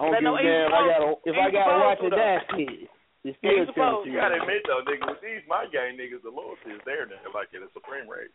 I 0.00 0.08
don't 0.08 0.12
give 0.20 0.32
a 0.32 0.42
you 0.42 0.48
damn. 0.48 0.72
I 0.72 0.80
gotta 0.88 1.08
if 1.24 1.36
I 1.36 1.46
gotta 1.52 1.72
supposed 1.72 1.84
watch 1.84 2.00
to, 2.00 2.06
it, 2.06 2.10
though. 2.10 2.16
that's 2.16 2.48
it. 2.56 2.88
It's 3.26 3.38
Yeah, 3.42 3.50
still 3.50 3.66
supposed 3.74 4.06
Tennessee. 4.06 4.10
You 4.12 4.20
gotta 4.22 4.38
admit 4.40 4.62
though, 4.68 4.82
nigga, 4.86 5.04
with 5.10 5.22
these 5.24 5.42
my 5.50 5.64
gang 5.72 5.96
niggas, 5.98 6.22
the 6.22 6.30
loyalty 6.30 6.72
is 6.78 6.82
there, 6.86 7.04
nigga, 7.10 7.28
like 7.34 7.50
in 7.56 7.64
a 7.64 7.70
supreme 7.74 8.06
rate. 8.06 8.30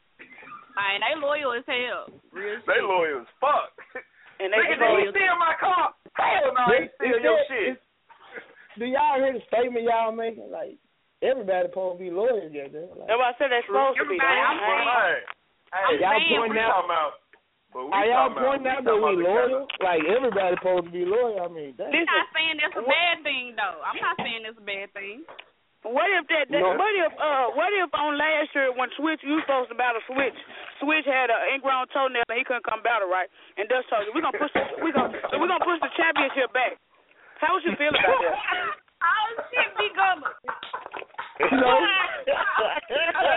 Man, 0.75 1.00
they 1.06 1.16
loyal 1.22 1.53
as 1.56 1.64
hell. 1.69 2.11
Real 2.33 2.59
They 2.67 2.80
shit. 2.82 2.83
loyal 2.83 3.22
as 3.24 3.30
fuck. 3.40 3.72
And 4.41 4.51
they 4.51 4.58
nigga, 4.58 4.77
did 4.77 4.82
he 4.82 5.06
supposed- 5.06 5.16
steal 5.16 5.35
my 5.38 5.56
car? 5.61 5.85
Hell 6.17 6.50
no, 6.58 6.64
he 6.75 6.90
steal 6.98 7.17
your 7.24 7.40
shit. 7.48 7.77
Do 8.80 8.85
y'all 8.90 9.22
hear 9.22 9.33
the 9.33 9.43
statement 9.48 9.85
y'all 9.85 10.11
making? 10.11 10.50
Like 10.51 10.75
everybody 11.22 11.69
supposed 11.69 11.98
to 11.98 12.03
be 12.03 12.09
loyal 12.11 12.41
together. 12.41 12.90
Like, 12.98 13.08
That's 13.08 13.19
why 13.22 13.32
I 13.32 13.35
said 13.38 13.48
they're 13.53 13.64
supposed 13.69 13.95
to 14.01 14.06
be. 14.09 14.17
Everybody, 14.19 14.41
I'm 14.43 14.59
ain't. 14.59 15.24
Saying- 15.72 15.88
Hey, 15.88 15.95
hey, 15.95 16.01
y'all 16.03 16.19
saying, 16.19 16.35
pointing 16.35 16.53
we 16.53 16.59
out. 16.59 16.85
about, 16.85 17.11
Are 17.95 18.06
y'all 18.06 18.32
pointing 18.35 18.67
out 18.67 18.83
that 18.83 18.95
we 19.00 19.11
loyal? 19.24 19.67
Like 19.80 20.03
everybody 20.03 20.56
supposed 20.59 20.85
to 20.85 20.91
be 20.91 21.06
loyal. 21.08 21.40
I 21.40 21.48
mean, 21.48 21.72
that's 21.80 21.88
I'm 21.88 22.03
not 22.03 22.27
saying 22.35 22.56
that's 22.59 22.75
a 22.75 22.83
bad 22.83 23.24
thing 23.24 23.56
though. 23.56 23.80
I'm 23.88 23.95
not 24.03 24.16
saying 24.19 24.43
it's 24.43 24.59
a 24.59 24.66
bad 24.67 24.91
thing. 24.91 25.24
What 25.82 26.06
if 26.14 26.27
that? 26.30 26.45
that 26.51 26.61
No. 26.61 26.77
What 26.77 26.93
if? 26.93 27.09
Uh, 27.17 27.48
what 27.58 27.72
if 27.74 27.90
on 27.98 28.14
last 28.19 28.53
year 28.53 28.69
when 28.75 28.91
Switch, 29.00 29.17
you 29.25 29.40
supposed 29.41 29.72
to 29.72 29.75
battle 29.80 30.03
Switch. 30.06 30.35
Switch 30.77 31.06
had 31.09 31.32
an 31.33 31.56
ingrown 31.58 31.88
toenail 31.90 32.22
and 32.30 32.38
he 32.38 32.43
couldn't 32.45 32.67
come 32.69 32.83
battle 32.85 33.09
right. 33.09 33.25
And 33.58 33.66
Dust 33.72 33.90
told 33.90 34.06
you, 34.06 34.11
we 34.14 34.22
gonna 34.22 34.38
push. 34.38 34.51
The, 34.53 34.61
we 34.83 34.91
gonna 34.93 35.09
so 35.32 35.40
we 35.41 35.48
gonna 35.50 35.64
push 35.66 35.80
the 35.82 35.90
championship 35.98 36.53
back. 36.53 36.77
How 37.41 37.56
would 37.58 37.64
you 37.66 37.74
feel 37.80 37.90
about 37.95 38.19
that? 38.19 38.35
Oh 39.01 39.33
shit, 39.50 39.66
be 39.82 39.90
good. 39.98 40.22
you 41.52 41.58
know. 41.58 41.78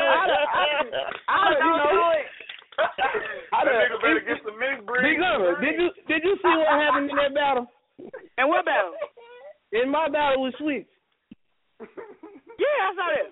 I, 0.05 1.51
Don't 1.51 1.65
you 1.65 1.73
know, 1.73 1.89
do 1.91 2.03
it. 2.19 2.27
I 3.55 3.65
That 3.65 3.71
done- 3.71 3.81
nigga 3.81 3.99
better 4.03 4.23
get 4.27 4.39
some 4.45 4.59
mixed 4.59 4.85
breed. 4.87 5.03
Big 5.15 5.19
Gunner, 5.23 5.55
did 5.61 5.75
you 5.79 5.89
did 6.09 6.21
you 6.25 6.35
see 6.43 6.55
what 6.59 6.75
happened 6.81 7.11
in 7.11 7.17
that 7.17 7.35
battle? 7.35 7.67
And 8.39 8.49
what 8.49 8.65
battle? 8.67 8.93
In 9.73 9.91
my 9.91 10.09
battle 10.09 10.43
with 10.43 10.55
Switch, 10.59 10.87
Yeah, 11.81 12.79
I 12.83 12.91
saw 12.95 13.09
that. 13.15 13.31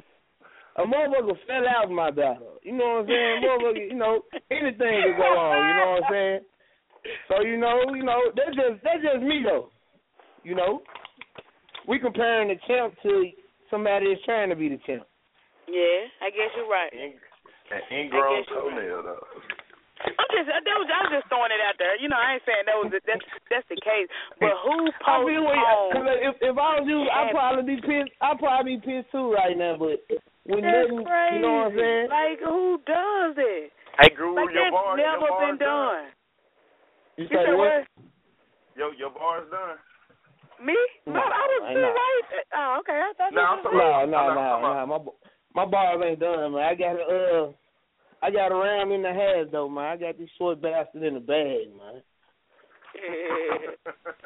a 0.78 0.86
motherfucker 0.86 1.36
fell 1.47 1.67
out 1.68 1.89
in 1.91 1.94
my 1.94 2.10
battle. 2.10 2.59
You 2.62 2.73
know 2.73 3.02
what 3.02 3.07
I'm 3.07 3.07
saying? 3.09 3.42
Motherfucker, 3.42 3.89
you 3.91 3.94
know, 3.99 4.23
anything 4.51 5.02
could 5.02 5.17
go 5.18 5.31
on. 5.39 5.67
You 5.68 5.75
know 5.75 5.91
what 5.99 6.05
I'm 6.07 6.12
saying? 6.12 6.41
So 7.28 7.34
you 7.42 7.59
know, 7.59 7.83
you 7.94 8.05
know, 8.05 8.20
that's 8.36 8.55
just 8.55 8.83
that's 8.84 9.02
just 9.02 9.23
me 9.23 9.42
though. 9.44 9.70
You 10.44 10.55
know, 10.55 10.83
we 11.89 11.99
comparing 11.99 12.49
the 12.49 12.57
champ 12.67 12.94
to 13.02 13.26
somebody 13.73 14.12
that's 14.12 14.20
trying 14.28 14.52
to 14.52 14.57
be 14.57 14.68
the 14.68 14.76
champ. 14.84 15.09
Yeah, 15.65 16.05
I 16.20 16.28
guess 16.28 16.52
you're 16.52 16.68
right. 16.68 16.92
An 16.92 17.17
ingrown 17.89 18.20
I 18.20 18.44
right. 18.44 18.47
toenail 18.52 19.01
though. 19.02 19.26
I'm 20.02 20.31
just, 20.34 20.51
that 20.51 20.67
was, 20.83 20.91
I 20.91 20.99
was 21.07 21.12
just 21.15 21.31
throwing 21.31 21.55
it 21.55 21.62
out 21.62 21.78
there. 21.78 21.94
You 21.94 22.10
know, 22.10 22.18
I 22.18 22.34
ain't 22.34 22.42
saying 22.42 22.67
that 22.67 22.75
was 22.75 22.91
the, 22.91 22.99
that's 23.07 23.23
that's 23.49 23.68
the 23.70 23.78
case, 23.81 24.10
but 24.42 24.51
who 24.67 24.91
I 25.07 25.23
feel 25.23 25.47
what 25.47 25.55
postponed? 25.57 26.10
if 26.26 26.34
if 26.42 26.57
I 26.59 26.68
was 26.83 26.84
you, 26.91 27.07
I'd 27.07 27.31
probably 27.31 27.65
be 27.65 27.78
pissed. 27.81 28.10
I'd 28.20 28.36
probably 28.42 28.76
be 28.76 28.83
pissed 28.83 29.15
too 29.15 29.31
right 29.31 29.55
now. 29.55 29.78
But 29.78 30.02
when 30.44 30.67
That's 30.67 30.91
nothing, 30.91 31.07
crazy. 31.07 31.39
you 31.39 31.41
know 31.47 31.55
what 31.55 31.70
I'm 31.70 31.78
saying? 31.78 32.07
Like 32.10 32.39
who 32.42 32.83
does 32.83 33.34
it? 33.39 33.70
Hey, 34.02 34.10
Guru, 34.17 34.34
Like 34.34 34.51
your 34.51 34.73
bar, 34.75 34.97
never 34.99 35.23
your 35.23 35.31
bar's 35.31 35.39
been 35.39 35.59
done. 35.62 36.05
You 37.17 37.23
You 37.23 37.28
say 37.31 37.42
said 37.47 37.55
what? 37.55 37.70
what? 37.70 38.10
Your 38.75 38.91
your 38.99 39.12
bar's 39.15 39.47
done. 39.55 39.78
Me? 40.62 40.76
No, 41.07 41.15
No, 41.15 41.20
I 41.20 41.24
was 41.26 41.62
I 41.66 41.70
still 41.73 41.82
know. 41.82 41.92
right. 41.92 42.23
Oh, 42.55 42.76
okay. 42.81 42.99
I 43.02 43.12
thought 43.18 43.32
No, 43.34 43.41
you 43.41 43.47
I'm 43.47 43.57
was 43.58 43.62
talking 43.65 43.78
No, 43.78 43.84
about- 43.84 44.08
no, 44.08 44.16
I'm 44.16 44.34
no, 44.34 44.34
not 44.34 44.60
talking 44.60 44.89
no. 44.89 45.15
My 45.55 45.65
my 45.65 45.70
bars 45.70 46.02
ain't 46.07 46.20
done, 46.20 46.52
man. 46.52 46.62
I 46.65 46.74
got 46.74 46.97
a 46.97 47.02
uh, 47.02 47.52
I 48.23 48.31
got 48.31 48.52
a 48.52 48.57
ram 48.57 48.92
in 48.92 49.02
the 49.02 49.12
half 49.12 49.50
though, 49.50 49.68
man. 49.68 49.84
I 49.84 49.97
got 49.97 50.16
this 50.18 50.31
short 50.39 50.60
bastard 50.62 51.02
in 51.02 51.15
the 51.15 51.20
bag, 51.20 51.68
man. 51.76 52.02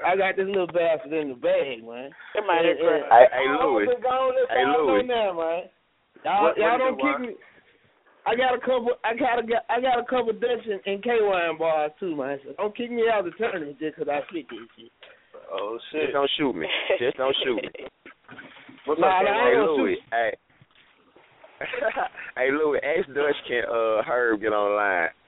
I 0.05 0.17
got 0.17 0.37
this 0.37 0.47
little 0.47 0.67
bastard 0.67 1.13
in 1.13 1.29
the 1.31 1.35
bag, 1.41 1.83
man. 1.87 2.11
It 2.35 2.45
might 2.47 2.67
And- 2.67 2.69
have 2.69 2.79
been. 2.79 2.95
and- 2.95 3.13
Hey, 3.13 3.29
hey, 3.33 3.47
I'm 3.49 3.59
Louis. 3.67 3.87
gonna 3.87 4.01
go 4.01 4.47
Hey, 4.51 4.65
Louis. 4.67 5.03
know 5.03 5.15
now, 5.15 5.33
man. 5.33 5.71
Y'all, 6.25 6.43
What- 6.43 6.57
what 6.57 6.59
y'all 6.59 6.73
you 6.73 6.79
don't 6.79 7.01
kick 7.01 7.19
me. 7.21 7.37
I 8.27 8.35
got 8.35 8.55
a 8.55 8.59
couple. 8.59 8.99
I 9.05 9.15
got 9.15 9.39
a, 9.39 9.73
I 9.73 9.81
got 9.81 9.99
a 10.01 10.05
couple 10.05 10.33
Dutch 10.33 10.67
and, 10.67 10.81
and 10.85 11.03
K 11.03 11.23
wine 11.23 11.57
bars 11.59 11.93
too, 12.01 12.17
man. 12.17 12.41
So 12.45 12.53
don't 12.59 12.75
kick 12.77 12.91
me 12.91 13.09
out 13.09 13.21
of 13.27 13.27
the 13.27 13.39
tournament 13.39 13.79
just 13.79 13.97
'cause 13.97 14.09
I 14.09 14.21
spit 14.29 14.49
this 14.51 14.59
shit. 14.77 14.91
Oh 15.51 15.79
Just 15.93 16.13
don't 16.13 16.31
shoot 16.37 16.55
me. 16.55 16.67
Just 16.99 17.17
don't 17.17 17.37
shoot 17.45 17.57
me. 17.57 17.71
What's 18.87 19.01
Nah, 19.01 19.19
up, 19.19 19.25
nah. 19.25 19.31
I 19.31 19.35
Hey, 19.35 19.51
ain't 19.51 19.67
gonna 19.67 19.73
Louis. 19.73 19.97
Hey. 20.11 20.31
hey, 22.37 22.49
Louis. 22.53 22.81
Ask 22.83 23.09
Dutch 23.15 23.39
can 23.49 23.65
uh 23.65 24.03
Herb 24.03 24.41
get 24.41 24.53
online. 24.53 25.09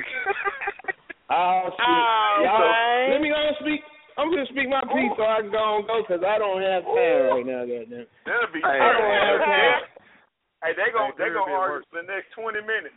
Oh 1.29 1.69
shit! 1.69 1.85
All 1.85 2.41
Y'all, 2.41 2.57
right. 2.65 3.13
let 3.13 3.21
me 3.21 3.29
go 3.29 3.37
and 3.37 3.53
speak. 3.61 3.85
I'm 4.17 4.33
gonna 4.33 4.49
speak 4.49 4.65
my 4.65 4.81
piece 4.89 5.13
so 5.13 5.29
I 5.29 5.45
can 5.45 5.53
go 5.53 5.77
and 5.77 5.85
go 5.85 6.01
'cause 6.09 6.25
I 6.25 6.41
don't 6.41 6.65
have 6.65 6.89
time 6.89 7.21
right 7.29 7.45
now, 7.45 7.69
goddamn. 7.69 8.09
That'll 8.25 8.49
be. 8.49 8.65
Hey, 8.65 8.81
I 8.81 8.89
don't 8.97 9.13
have 9.13 9.45
time. 9.45 9.85
Hey, 10.65 10.73
they 10.73 10.89
gon' 10.89 11.13
Hey, 11.13 11.29
they 11.29 11.31
gon' 11.37 11.53
Herb 11.53 11.85
argue 11.85 11.85
for 11.93 12.01
the 12.01 12.09
next 12.09 12.33
twenty 12.33 12.65
minutes. 12.65 12.97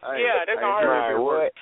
Hey, 0.00 0.24
Yeah, 0.24 0.44
they 0.48 0.56
hey, 0.56 0.60
gonna 0.60 0.86
Brian, 0.86 1.12
hurt. 1.12 1.22
what? 1.22 1.52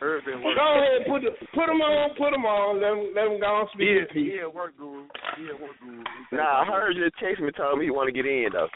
Herb 0.00 0.24
Go 0.24 0.32
ahead, 0.32 1.06
put 1.06 1.20
the, 1.22 1.32
put 1.54 1.66
them 1.68 1.80
on, 1.80 2.10
put 2.16 2.30
them 2.32 2.44
on. 2.44 2.80
Let 2.80 2.90
them, 2.96 3.02
let 3.14 3.24
them 3.28 3.40
go 3.40 3.60
and 3.60 3.68
speak 3.72 3.88
Yeah, 3.88 3.94
their 3.94 4.06
piece. 4.08 4.32
yeah, 4.36 4.46
work 4.48 4.76
guru. 4.76 5.06
Yeah, 5.38 5.54
work 5.60 5.76
guru. 5.80 6.02
Nah, 6.32 6.64
Herb 6.64 6.96
just 6.96 7.14
text 7.20 7.40
me 7.40 7.52
told 7.52 7.78
me 7.78 7.86
he 7.86 7.90
want 7.92 8.08
to 8.08 8.16
get 8.16 8.26
in 8.26 8.48
though. 8.52 8.68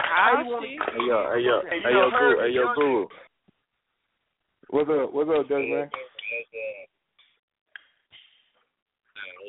Oh 0.00 0.60
shit. 0.62 0.78
Hey 0.94 1.04
yo, 1.06 1.18
hey 1.34 1.42
yo, 1.42 1.56
Hey, 1.68 1.80
hey 1.82 1.90
you 1.90 1.98
yo, 1.98 2.08
know 2.08 2.18
guru, 2.18 2.38
hey 2.46 2.52
yo, 2.54 2.62
is 2.62 2.76
guru. 2.76 3.06
What's 4.70 4.90
up? 4.90 5.12
What's 5.12 5.30
up, 5.30 5.48
Dutch 5.48 5.66
man? 5.66 5.90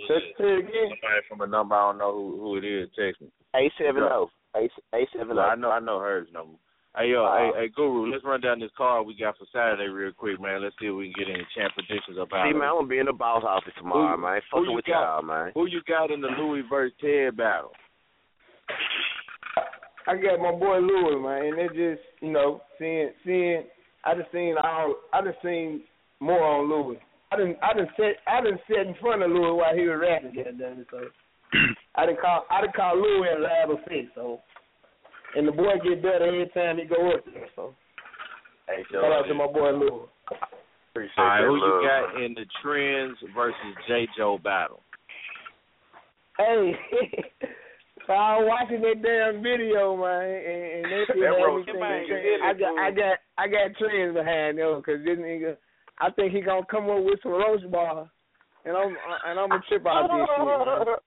Say 0.08 0.20
say 0.38 0.44
it 0.46 0.60
again. 0.60 0.90
Somebody 0.98 1.22
from 1.30 1.42
a 1.42 1.48
number 1.48 1.76
I 1.76 1.90
don't 1.92 1.98
know 1.98 2.14
who 2.14 2.40
who 2.42 2.58
it 2.58 2.66
is 2.66 2.90
text 2.98 3.22
me. 3.22 3.28
Eight 3.56 3.72
seven 3.78 4.02
zero. 4.02 4.30
Eight 4.56 4.72
eight 4.96 5.10
seven 5.16 5.38
oh. 5.38 5.42
I 5.42 5.56
know 5.56 5.72
I 5.72 5.80
know 5.80 6.00
hers 6.00 6.28
number. 6.34 6.58
Hey 6.98 7.12
yo, 7.12 7.24
Wow. 7.24 7.52
hey, 7.54 7.62
hey 7.62 7.68
Guru, 7.76 8.10
let's 8.12 8.24
run 8.26 8.42
down 8.42 8.60
this 8.60 8.72
card 8.76 9.06
we 9.06 9.14
got 9.16 9.38
for 9.38 9.46
Saturday 9.54 9.88
real 9.88 10.12
quick, 10.14 10.42
man. 10.42 10.64
Let's 10.64 10.76
see 10.82 10.88
if 10.88 10.96
we 10.96 11.14
can 11.14 11.26
get 11.26 11.34
any 11.34 11.46
champ 11.56 11.74
predictions 11.76 12.18
about 12.18 12.46
See 12.46 12.50
it. 12.50 12.58
man, 12.58 12.70
I'm 12.70 12.76
gonna 12.82 12.88
be 12.88 12.98
in 12.98 13.06
the 13.06 13.14
boss 13.14 13.44
office 13.46 13.74
tomorrow, 13.78 14.16
Who- 14.16 14.22
man. 14.24 14.42
who 14.52 14.58
Fucking 14.58 14.70
you 14.72 14.76
with 14.76 14.86
got? 14.86 15.02
y'all, 15.02 15.22
man. 15.22 15.52
Who 15.54 15.68
you 15.68 15.82
got 15.88 16.10
in 16.10 16.22
the 16.22 16.30
Louis 16.30 16.64
versus 16.68 16.98
Ted 17.00 17.38
battle? 17.38 17.74
I 20.08 20.16
got 20.16 20.40
my 20.40 20.52
boy 20.52 20.80
Louis, 20.80 21.22
man, 21.22 21.46
and 21.54 21.60
it 21.60 21.74
just 21.76 22.02
you 22.22 22.32
know 22.32 22.62
seeing 22.80 23.12
seeing 23.24 23.64
I 24.04 24.16
just 24.16 24.32
seen 24.32 24.56
all 24.58 24.96
I 25.14 25.22
just 25.22 25.38
seen 25.44 25.84
more 26.20 26.42
on 26.44 26.70
Louis. 26.70 26.98
I 27.32 27.36
didn't 27.38 27.58
I 27.62 27.74
didn't 27.74 27.92
sit 27.96 28.16
I 28.26 28.42
didn't 28.42 28.62
sit 28.68 28.88
in 28.88 28.96
front 29.02 29.22
of 29.22 29.30
Louis 29.30 29.54
while 29.54 29.76
he 29.76 29.86
was 29.88 30.00
rapping 30.02 30.34
that 30.36 30.58
day, 30.58 30.74
so 30.90 30.98
I 31.96 32.08
didn't 32.08 32.22
call 32.22 32.46
I 32.50 32.62
didn't 32.62 32.76
call 32.76 32.96
Louis 32.98 33.28
a 33.30 33.40
live 33.40 33.70
effect, 33.78 34.16
so 34.16 34.40
and 35.38 35.48
the 35.48 35.52
boy 35.52 35.74
get 35.84 36.02
better 36.02 36.26
every 36.26 36.50
time 36.50 36.78
he 36.78 36.86
go 36.86 37.12
up 37.12 37.24
there, 37.26 37.48
so 37.56 37.76
Hey, 38.68 38.84
shout 38.92 39.06
out 39.06 39.28
to 39.28 39.34
my 39.34 39.48
boy 39.48 39.72
Lou. 39.72 40.10
Appreciate 40.92 41.18
All 41.18 41.26
right, 41.26 41.42
that 41.42 41.48
who 41.48 41.56
you 41.56 41.88
got 41.88 42.22
in 42.22 42.34
the 42.34 42.46
Trends 42.62 43.18
versus 43.34 43.74
J 43.88 44.08
Joe 44.18 44.40
battle? 44.44 44.82
Hey, 46.38 46.74
so 48.08 48.14
I 48.14 48.38
was 48.38 48.50
watching 48.50 48.82
that 48.82 49.02
damn 49.02 49.42
video, 49.42 49.96
man, 49.96 50.26
and, 50.26 50.84
and 50.84 50.86
they 50.92 51.06
That 51.22 51.40
everything. 51.40 51.80
man, 51.80 52.04
they 52.10 52.18
you. 52.18 52.44
I 52.44 52.54
got, 52.54 52.76
I 52.78 52.92
got, 52.92 53.18
I 53.38 53.48
got 53.48 53.78
trends 53.78 54.16
behind 54.16 54.58
them 54.58 54.82
because 54.82 55.06
this 55.06 55.18
nigga, 55.18 55.56
I 56.00 56.12
think 56.12 56.34
he 56.34 56.42
gonna 56.42 56.66
come 56.70 56.90
up 56.90 57.04
with 57.04 57.20
some 57.24 57.32
roast 57.32 57.70
bar, 57.72 58.10
and 58.66 58.76
I'm, 58.76 58.98
and 59.26 59.40
I'm 59.40 59.50
gonna 59.50 59.62
trip 59.70 59.86
out 59.88 60.10
this 60.12 60.28
shit. 60.36 60.46
Man. 60.46 60.98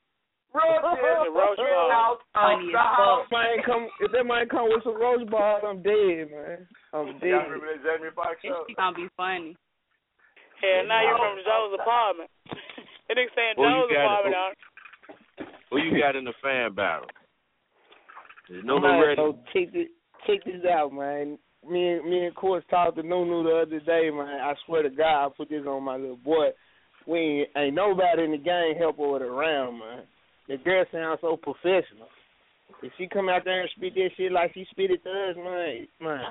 The 0.60 1.30
roast 1.30 1.58
ball. 1.62 2.18
Funny 2.34 2.70
as 2.70 2.74
If 2.74 3.30
fuck. 3.30 3.30
man 3.30 3.56
come, 3.64 3.84
if 4.00 4.10
that 4.12 4.24
man 4.26 4.48
come 4.50 4.66
with 4.68 4.82
some 4.82 4.98
roast 5.00 5.30
bars, 5.30 5.62
I'm 5.66 5.82
dead, 5.82 6.26
man. 6.30 6.66
I'm 6.92 7.06
Y'all 7.06 7.22
dead. 7.22 7.46
remember 7.46 7.70
that 7.70 7.82
Jamie 7.86 8.10
Foxx 8.14 8.42
show? 8.42 8.64
shit 8.66 8.76
gonna 8.76 8.96
be 8.96 9.06
funny. 9.16 9.54
Yeah, 10.62 10.82
now 10.86 11.00
you 11.06 11.14
from 11.16 11.38
Joe's 11.46 11.78
apartment. 11.80 12.30
They 13.10 13.14
nigga 13.14 13.34
saying 13.34 13.54
Who 13.56 13.62
you 13.66 13.90
apartment 13.90 14.36
on. 14.38 14.52
Who 15.70 15.78
you 15.78 15.98
got 16.00 16.14
in 16.14 16.24
the 16.24 16.32
fan 16.42 16.74
battle? 16.74 17.08
Is 18.48 18.62
Nunu 18.64 18.80
man, 18.86 19.00
ready? 19.00 19.16
So 19.16 19.38
check 19.52 19.72
this, 19.72 19.88
check 20.26 20.44
this 20.44 20.62
out, 20.70 20.92
man. 20.92 21.36
Me 21.68 21.88
and 21.94 22.08
me 22.08 22.24
and 22.26 22.34
Course 22.36 22.62
talked 22.70 22.96
to 22.98 23.02
Nunu 23.02 23.42
the 23.42 23.56
other 23.66 23.80
day, 23.80 24.10
man. 24.14 24.40
I 24.40 24.54
swear 24.64 24.84
to 24.84 24.90
God, 24.90 25.26
I 25.26 25.28
put 25.36 25.48
this 25.50 25.66
on 25.66 25.82
my 25.82 25.96
little 25.96 26.16
boy. 26.18 26.50
We 27.06 27.18
ain't, 27.18 27.48
ain't 27.56 27.74
nobody 27.74 28.22
in 28.24 28.30
the 28.30 28.38
game 28.38 28.76
help 28.78 28.98
her 28.98 29.08
with 29.12 29.22
around, 29.22 29.78
man. 29.80 30.02
The 30.50 30.56
girl 30.56 30.84
sounds 30.90 31.20
so 31.20 31.36
professional. 31.36 32.10
If 32.82 32.90
she 32.98 33.06
come 33.06 33.28
out 33.28 33.44
there 33.44 33.60
and 33.60 33.70
spit 33.76 33.94
that 33.94 34.08
shit 34.16 34.32
like 34.32 34.52
she 34.52 34.66
spit 34.72 34.90
it 34.90 35.00
to 35.04 35.10
us, 35.10 35.36
man, 35.36 35.86
man. 36.00 36.24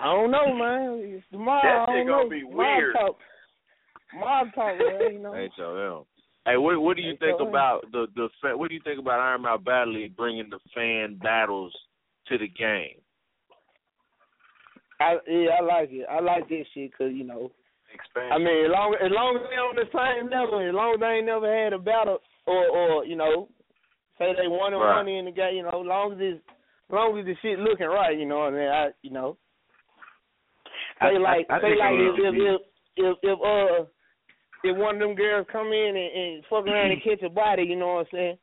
I 0.00 0.04
don't 0.06 0.32
know, 0.32 0.52
man. 0.52 1.00
It's 1.04 1.24
tomorrow. 1.30 1.62
That 1.62 1.92
I 1.92 1.98
shit 1.98 2.06
don't 2.06 2.06
gonna 2.08 2.24
know. 2.24 2.28
be 2.30 2.42
Mob 2.42 2.54
weird. 2.56 2.94
Talk. 2.94 3.16
Mob 4.18 4.46
talk, 4.56 4.74
man. 4.78 5.12
You 5.12 5.18
know. 5.20 5.32
Hey, 5.34 5.48
so 5.56 5.76
yeah. 5.78 6.50
Hey, 6.52 6.56
what 6.56 6.80
what 6.82 6.96
do 6.96 7.02
you 7.04 7.16
Hey, 7.20 7.30
think 7.30 7.40
about 7.40 7.82
the 7.92 8.06
the 8.16 8.28
fa- 8.42 8.58
what 8.58 8.70
do 8.70 8.74
you 8.74 8.80
think 8.82 8.98
about 8.98 9.20
Iron 9.20 9.42
Mouth 9.42 9.62
Battle 9.62 9.94
League 9.94 10.16
bringing 10.16 10.50
the 10.50 10.58
fan 10.74 11.16
battles 11.22 11.72
to 12.26 12.38
the 12.38 12.48
game? 12.48 12.98
I 14.98 15.18
yeah, 15.28 15.50
I 15.60 15.62
like 15.62 15.90
it. 15.92 16.06
I 16.10 16.18
like 16.18 16.48
this 16.48 16.66
shit 16.74 16.90
because 16.90 17.14
you 17.14 17.22
know. 17.22 17.52
Expansion. 17.94 18.32
I 18.32 18.38
mean, 18.38 18.66
as 18.66 18.70
long 18.74 18.96
as 18.98 19.12
long 19.14 19.36
as 19.36 19.42
they 19.48 19.56
on 19.62 19.76
the 19.78 19.86
same 19.94 20.26
level, 20.28 20.58
as 20.58 20.74
long 20.74 20.94
as 20.94 21.00
they 21.00 21.22
ain't 21.22 21.26
never 21.26 21.46
had 21.46 21.72
a 21.72 21.78
battle 21.78 22.18
or 22.46 22.68
or 22.68 23.04
you 23.04 23.16
know, 23.16 23.48
say 24.18 24.32
they 24.36 24.48
one 24.48 24.72
and 24.72 24.82
Right. 24.82 24.96
one 24.96 25.08
in 25.08 25.24
the 25.26 25.30
game, 25.30 25.56
you 25.56 25.62
know, 25.62 25.80
long 25.80 26.12
as 26.12 26.18
it's 26.20 26.40
long 26.90 27.18
as 27.18 27.24
the 27.26 27.34
shit 27.42 27.58
looking 27.58 27.86
right, 27.86 28.18
you 28.18 28.26
know, 28.26 28.38
what 28.38 28.54
I 28.54 28.56
mean, 28.56 28.68
I 28.68 28.88
you 29.02 29.10
know. 29.10 29.36
Say 31.00 31.16
I- 31.16 31.18
like 31.18 31.46
I 31.50 31.60
say 31.60 31.76
like 31.76 31.94
if 31.94 32.14
if, 32.18 32.34
if 32.36 32.60
if 32.96 33.16
if 33.22 33.38
uh 33.40 33.84
if 34.64 34.76
one 34.76 34.94
of 34.96 35.00
them 35.00 35.14
girls 35.14 35.46
come 35.52 35.68
in 35.68 35.96
and, 35.96 36.22
and 36.22 36.44
fuck 36.50 36.66
around 36.66 36.90
and 36.92 37.02
catch 37.04 37.22
a 37.22 37.28
body, 37.28 37.64
you 37.64 37.76
know 37.76 37.94
what 37.94 38.00
I'm 38.00 38.06
saying? 38.12 38.38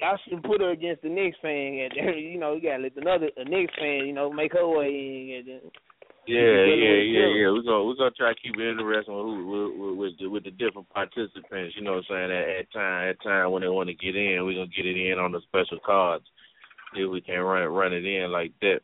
Y'all 0.00 0.18
should 0.26 0.42
put 0.42 0.60
her 0.62 0.70
against 0.70 1.02
the 1.02 1.08
next 1.10 1.38
fan, 1.42 1.50
and 1.50 1.92
you 2.16 2.38
know 2.38 2.54
you 2.54 2.62
gotta 2.62 2.84
let 2.84 2.96
another 2.96 3.28
the 3.36 3.44
next 3.44 3.78
fan, 3.78 4.06
you 4.06 4.12
know, 4.12 4.32
make 4.32 4.52
her 4.54 4.66
way 4.66 4.88
in, 4.88 5.36
and 5.38 5.48
then 5.48 5.70
Yeah, 6.26 6.38
Yeah, 6.38 6.64
yeah, 6.66 6.74
yeah. 6.74 7.02
yeah, 7.02 7.26
yeah. 7.34 7.50
We're 7.50 7.62
gonna 7.62 7.84
we're 7.84 7.96
gonna 7.96 8.10
try 8.12 8.32
to 8.32 8.38
keep 8.40 8.54
it 8.56 8.70
interesting 8.70 9.14
with 9.14 9.42
with, 9.42 9.70
with, 9.74 9.94
with 9.98 10.18
the 10.18 10.26
with 10.28 10.44
the 10.44 10.52
different 10.52 10.88
participants. 10.90 11.74
You 11.76 11.82
know 11.82 11.98
what 11.98 12.04
I'm 12.10 12.30
saying? 12.30 12.30
At, 12.30 12.48
at 12.60 12.72
time 12.72 13.08
at 13.10 13.22
time 13.22 13.50
when 13.50 13.62
they 13.62 13.68
want 13.68 13.88
to 13.88 13.94
get 13.94 14.14
in, 14.14 14.44
we're 14.44 14.54
gonna 14.54 14.70
get 14.74 14.86
it 14.86 14.96
in 14.96 15.18
on 15.18 15.32
the 15.32 15.40
special 15.42 15.78
cards. 15.84 16.24
If 16.94 17.10
we 17.10 17.20
can 17.20 17.40
run 17.40 17.62
it 17.62 17.66
run 17.66 17.92
it 17.92 18.04
in 18.04 18.30
like 18.30 18.52
that, 18.60 18.80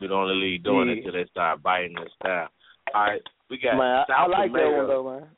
we 0.00 0.06
don't 0.08 0.28
only 0.28 0.34
leave 0.34 0.64
doing 0.64 0.88
it 0.90 0.92
Yeah. 0.92 0.98
until 1.06 1.12
they 1.12 1.30
start 1.30 1.62
biting 1.62 1.94
the 1.94 2.10
style. 2.20 2.48
All 2.94 3.02
right, 3.04 3.22
we 3.48 3.56
got 3.56 3.76
man, 3.78 3.96
I, 3.96 4.02
I 4.02 4.06
South 4.08 4.30
like 4.30 4.52
that 4.52 4.72
one 4.76 4.86
though, 4.88 5.04
man. 5.10 5.28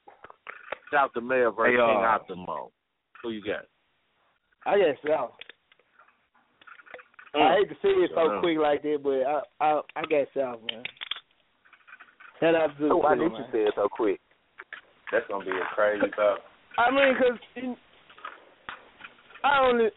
South 0.93 1.11
America 1.17 1.55
versus 1.57 1.77
Hey, 1.79 1.83
uh, 1.83 1.87
King 1.87 2.37
Optimo. 2.47 2.71
Who 3.23 3.31
you 3.31 3.43
got? 3.45 3.67
I 4.67 4.79
guess 4.79 4.97
so. 5.07 5.31
I 7.37 7.57
hate 7.59 7.69
to 7.69 7.75
say 7.83 7.89
it 7.91 8.11
so 8.15 8.21
Mm. 8.29 8.41
quick 8.41 8.59
like 8.59 8.83
that, 8.83 9.01
but 9.03 9.23
I 9.23 9.43
I 9.61 9.81
I 9.97 10.03
got 10.03 10.27
South, 10.35 10.61
man. 10.71 10.83
Shout 12.41 12.55
out 12.55 12.71
oh, 12.71 12.83
to 12.83 12.89
So 12.89 12.97
why 12.97 13.15
Zucchini, 13.15 13.31
did 13.31 13.39
you 13.39 13.45
say 13.53 13.59
it 13.69 13.75
so 13.77 13.89
quick? 13.91 14.21
That's 15.13 15.25
gonna 15.29 15.45
be 15.45 15.51
a 15.51 15.75
crazy 15.75 16.07
thought. 16.17 16.39
I 16.79 16.91
mean, 16.91 17.15
cause 17.17 17.39
in, 17.57 17.77
I 19.45 19.61
only 19.61 19.91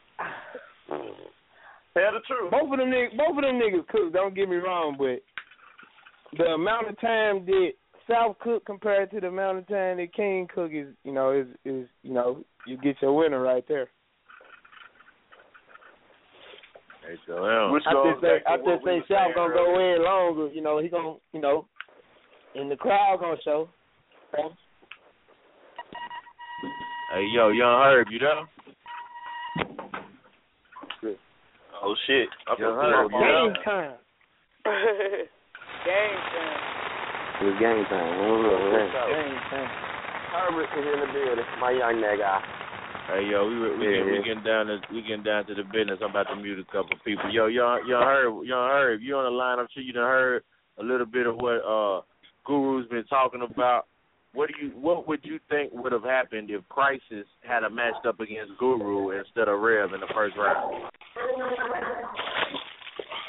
Tell 1.94 2.14
the 2.14 2.20
truth. 2.28 2.52
both 2.52 2.72
of 2.72 2.78
them 2.78 2.92
niggas, 2.92 3.18
both 3.18 3.38
of 3.38 3.44
them 3.44 3.60
niggas 3.60 3.88
cook. 3.88 4.14
Don't 4.14 4.36
get 4.36 4.50
me 4.50 4.58
wrong, 4.58 4.96
but 4.98 5.24
the 6.38 6.52
amount 6.52 6.90
of 6.90 7.00
time 7.02 7.46
that 7.46 7.72
South 8.10 8.38
cook 8.40 8.66
compared 8.66 9.10
to 9.12 9.20
the 9.20 9.28
amount 9.28 9.58
of 9.58 9.68
time 9.68 9.98
that 9.98 10.14
King 10.14 10.48
cook 10.54 10.72
is, 10.74 10.88
you 11.04 11.12
know, 11.12 11.32
is 11.32 11.48
is 11.66 11.88
you 12.04 12.14
know, 12.14 12.44
you 12.68 12.78
get 12.78 13.02
your 13.02 13.16
winner 13.16 13.42
right 13.42 13.66
there. 13.68 13.88
Hey, 17.08 17.16
Joel. 17.26 17.74
Which 17.74 17.84
I 17.88 17.94
just 18.12 18.22
say 18.22 18.44
I 18.46 18.58
just 18.58 18.84
we 18.84 18.92
say 18.92 18.96
were 19.00 19.06
South 19.10 19.36
gonna 19.36 19.54
earlier. 19.54 19.96
go 19.96 19.96
in 19.96 20.04
longer. 20.04 20.54
You 20.54 20.62
know, 20.62 20.82
he 20.82 20.90
gonna 20.90 21.16
you 21.34 21.42
know, 21.42 21.66
and 22.58 22.72
the 22.72 22.76
crowd 22.76 23.18
gonna 23.20 23.38
show. 23.44 23.70
Hey, 27.14 27.26
yo, 27.34 27.50
Young 27.50 27.82
Herb, 27.84 28.08
you 28.10 28.20
there? 28.20 28.48
Oh 31.82 31.96
shit! 32.08 32.28
I'm 32.48 32.58
Young 32.60 32.76
Herb, 32.76 33.12
you 33.12 33.18
Game 33.20 33.54
time. 33.64 33.94
Game 35.86 36.20
time. 36.34 36.58
It 37.40 37.46
was 37.46 37.58
game 37.62 37.86
time. 37.86 38.14
It 38.18 38.28
was 38.28 38.42
game. 38.50 38.90
Game 39.14 39.40
time. 39.54 39.70
Herbert 40.34 40.70
is 40.76 40.86
in 40.86 41.00
the 41.00 41.10
building. 41.14 41.46
My 41.62 41.72
young 41.72 42.02
nigga. 42.02 42.42
Hey 43.08 43.24
yo, 43.32 43.48
we 43.48 43.56
we, 43.62 43.78
we, 43.78 43.86
Yeah, 43.88 44.04
we 44.04 44.18
getting 44.26 44.44
down 44.44 44.66
to 44.66 44.82
we 44.92 45.02
getting 45.02 45.24
down 45.24 45.46
to 45.46 45.56
the 45.56 45.64
business. 45.64 46.00
I'm 46.04 46.10
about 46.10 46.28
to 46.28 46.36
mute 46.36 46.60
a 46.60 46.66
couple 46.66 46.98
people. 47.06 47.32
Yo, 47.32 47.46
young 47.48 47.88
young 47.88 48.04
Herb, 48.04 48.44
young 48.44 48.68
Herb, 48.68 49.00
you 49.02 49.16
on 49.16 49.24
the 49.24 49.32
line? 49.32 49.60
I'm 49.60 49.68
sure 49.74 49.84
you 49.84 49.94
done 49.94 50.04
heard 50.04 50.44
a 50.80 50.84
little 50.84 51.06
bit 51.06 51.28
of 51.28 51.36
what 51.38 51.64
uh 51.64 52.02
Guru's 52.48 52.88
been 52.90 53.06
talking 53.06 53.42
about. 53.42 53.86
What 54.34 54.50
do 54.50 54.66
you 54.66 54.72
what 54.80 55.08
would 55.08 55.22
you 55.24 55.40
think 55.50 55.74
would 55.74 55.92
have 55.92 56.04
happened 56.04 56.50
if 56.52 56.68
Crisis 56.70 57.26
had 57.42 57.64
a 57.64 57.70
matched 57.70 58.06
up 58.06 58.20
against 58.20 58.58
Guru 58.58 59.18
instead 59.18 59.48
of 59.48 59.60
Rev 59.60 59.94
in 59.94 60.00
the 60.00 60.08
first 60.14 60.36
round? 60.38 60.92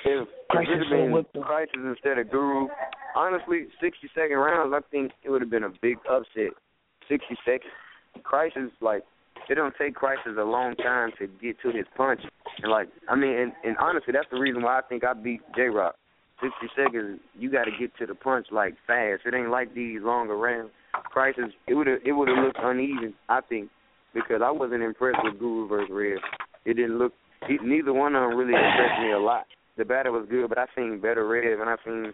If 0.05 0.29
Crisis 0.51 0.75
it 0.91 1.01
had 1.01 1.13
with 1.13 1.33
been 1.33 1.43
Crisis 1.43 1.81
instead 1.83 2.19
of 2.19 2.31
Guru, 2.31 2.69
honestly, 3.17 3.67
60 3.81 4.11
second 4.15 4.37
rounds, 4.37 4.75
I 4.75 4.81
think 4.91 5.13
it 5.23 5.31
would 5.31 5.41
have 5.41 5.51
been 5.51 5.65
a 5.65 5.73
big 5.83 5.97
upset. 6.11 6.53
60 7.09 7.37
seconds. 7.45 7.73
Crisis, 8.23 8.71
like, 8.81 9.03
it 9.49 9.55
don't 9.55 9.75
take 9.79 9.95
Crisis 9.95 10.33
a 10.39 10.45
long 10.45 10.75
time 10.77 11.11
to 11.19 11.27
get 11.41 11.57
to 11.63 11.71
his 11.71 11.87
punch. 11.97 12.21
And, 12.63 12.71
like, 12.71 12.89
I 13.09 13.17
mean, 13.17 13.35
and, 13.35 13.53
and 13.65 13.77
honestly, 13.79 14.13
that's 14.13 14.29
the 14.31 14.39
reason 14.39 14.63
why 14.63 14.79
I 14.79 14.83
think 14.83 15.05
I 15.05 15.15
beat 15.15 15.41
J 15.57 15.63
Rock. 15.63 15.95
60 16.41 16.57
seconds, 16.77 17.21
you 17.39 17.51
got 17.51 17.65
to 17.65 17.73
get 17.79 17.97
to 17.99 18.07
the 18.07 18.15
punch, 18.15 18.47
like, 18.51 18.75
fast. 18.87 19.23
It 19.27 19.35
ain't 19.35 19.51
like 19.51 19.75
these 19.75 20.01
longer 20.03 20.37
rounds. 20.37 20.71
Crisis, 21.11 21.53
it 21.67 21.75
would 21.75 21.87
have 21.87 22.01
it 22.05 22.13
would 22.13 22.29
have 22.29 22.39
looked 22.39 22.59
uneven, 22.61 23.15
I 23.29 23.41
think, 23.41 23.71
because 24.15 24.41
I 24.43 24.51
wasn't 24.51 24.83
impressed 24.83 25.19
with 25.23 25.39
Guru 25.39 25.69
versus 25.69 25.91
Red. 25.93 26.19
It 26.65 26.75
didn't 26.75 26.99
look, 26.99 27.13
it, 27.43 27.63
neither 27.63 27.93
one 27.93 28.15
of 28.15 28.29
them 28.29 28.39
really 28.39 28.55
impressed 28.55 29.01
me 29.01 29.13
a 29.13 29.19
lot 29.19 29.45
the 29.79 29.85
battle 29.85 30.13
was 30.13 30.27
good, 30.29 30.49
but 30.51 30.59
I 30.59 30.67
seen 30.77 31.01
better 31.01 31.27
Rev 31.27 31.61
and 31.61 31.71
I 31.71 31.77
seen 31.87 32.13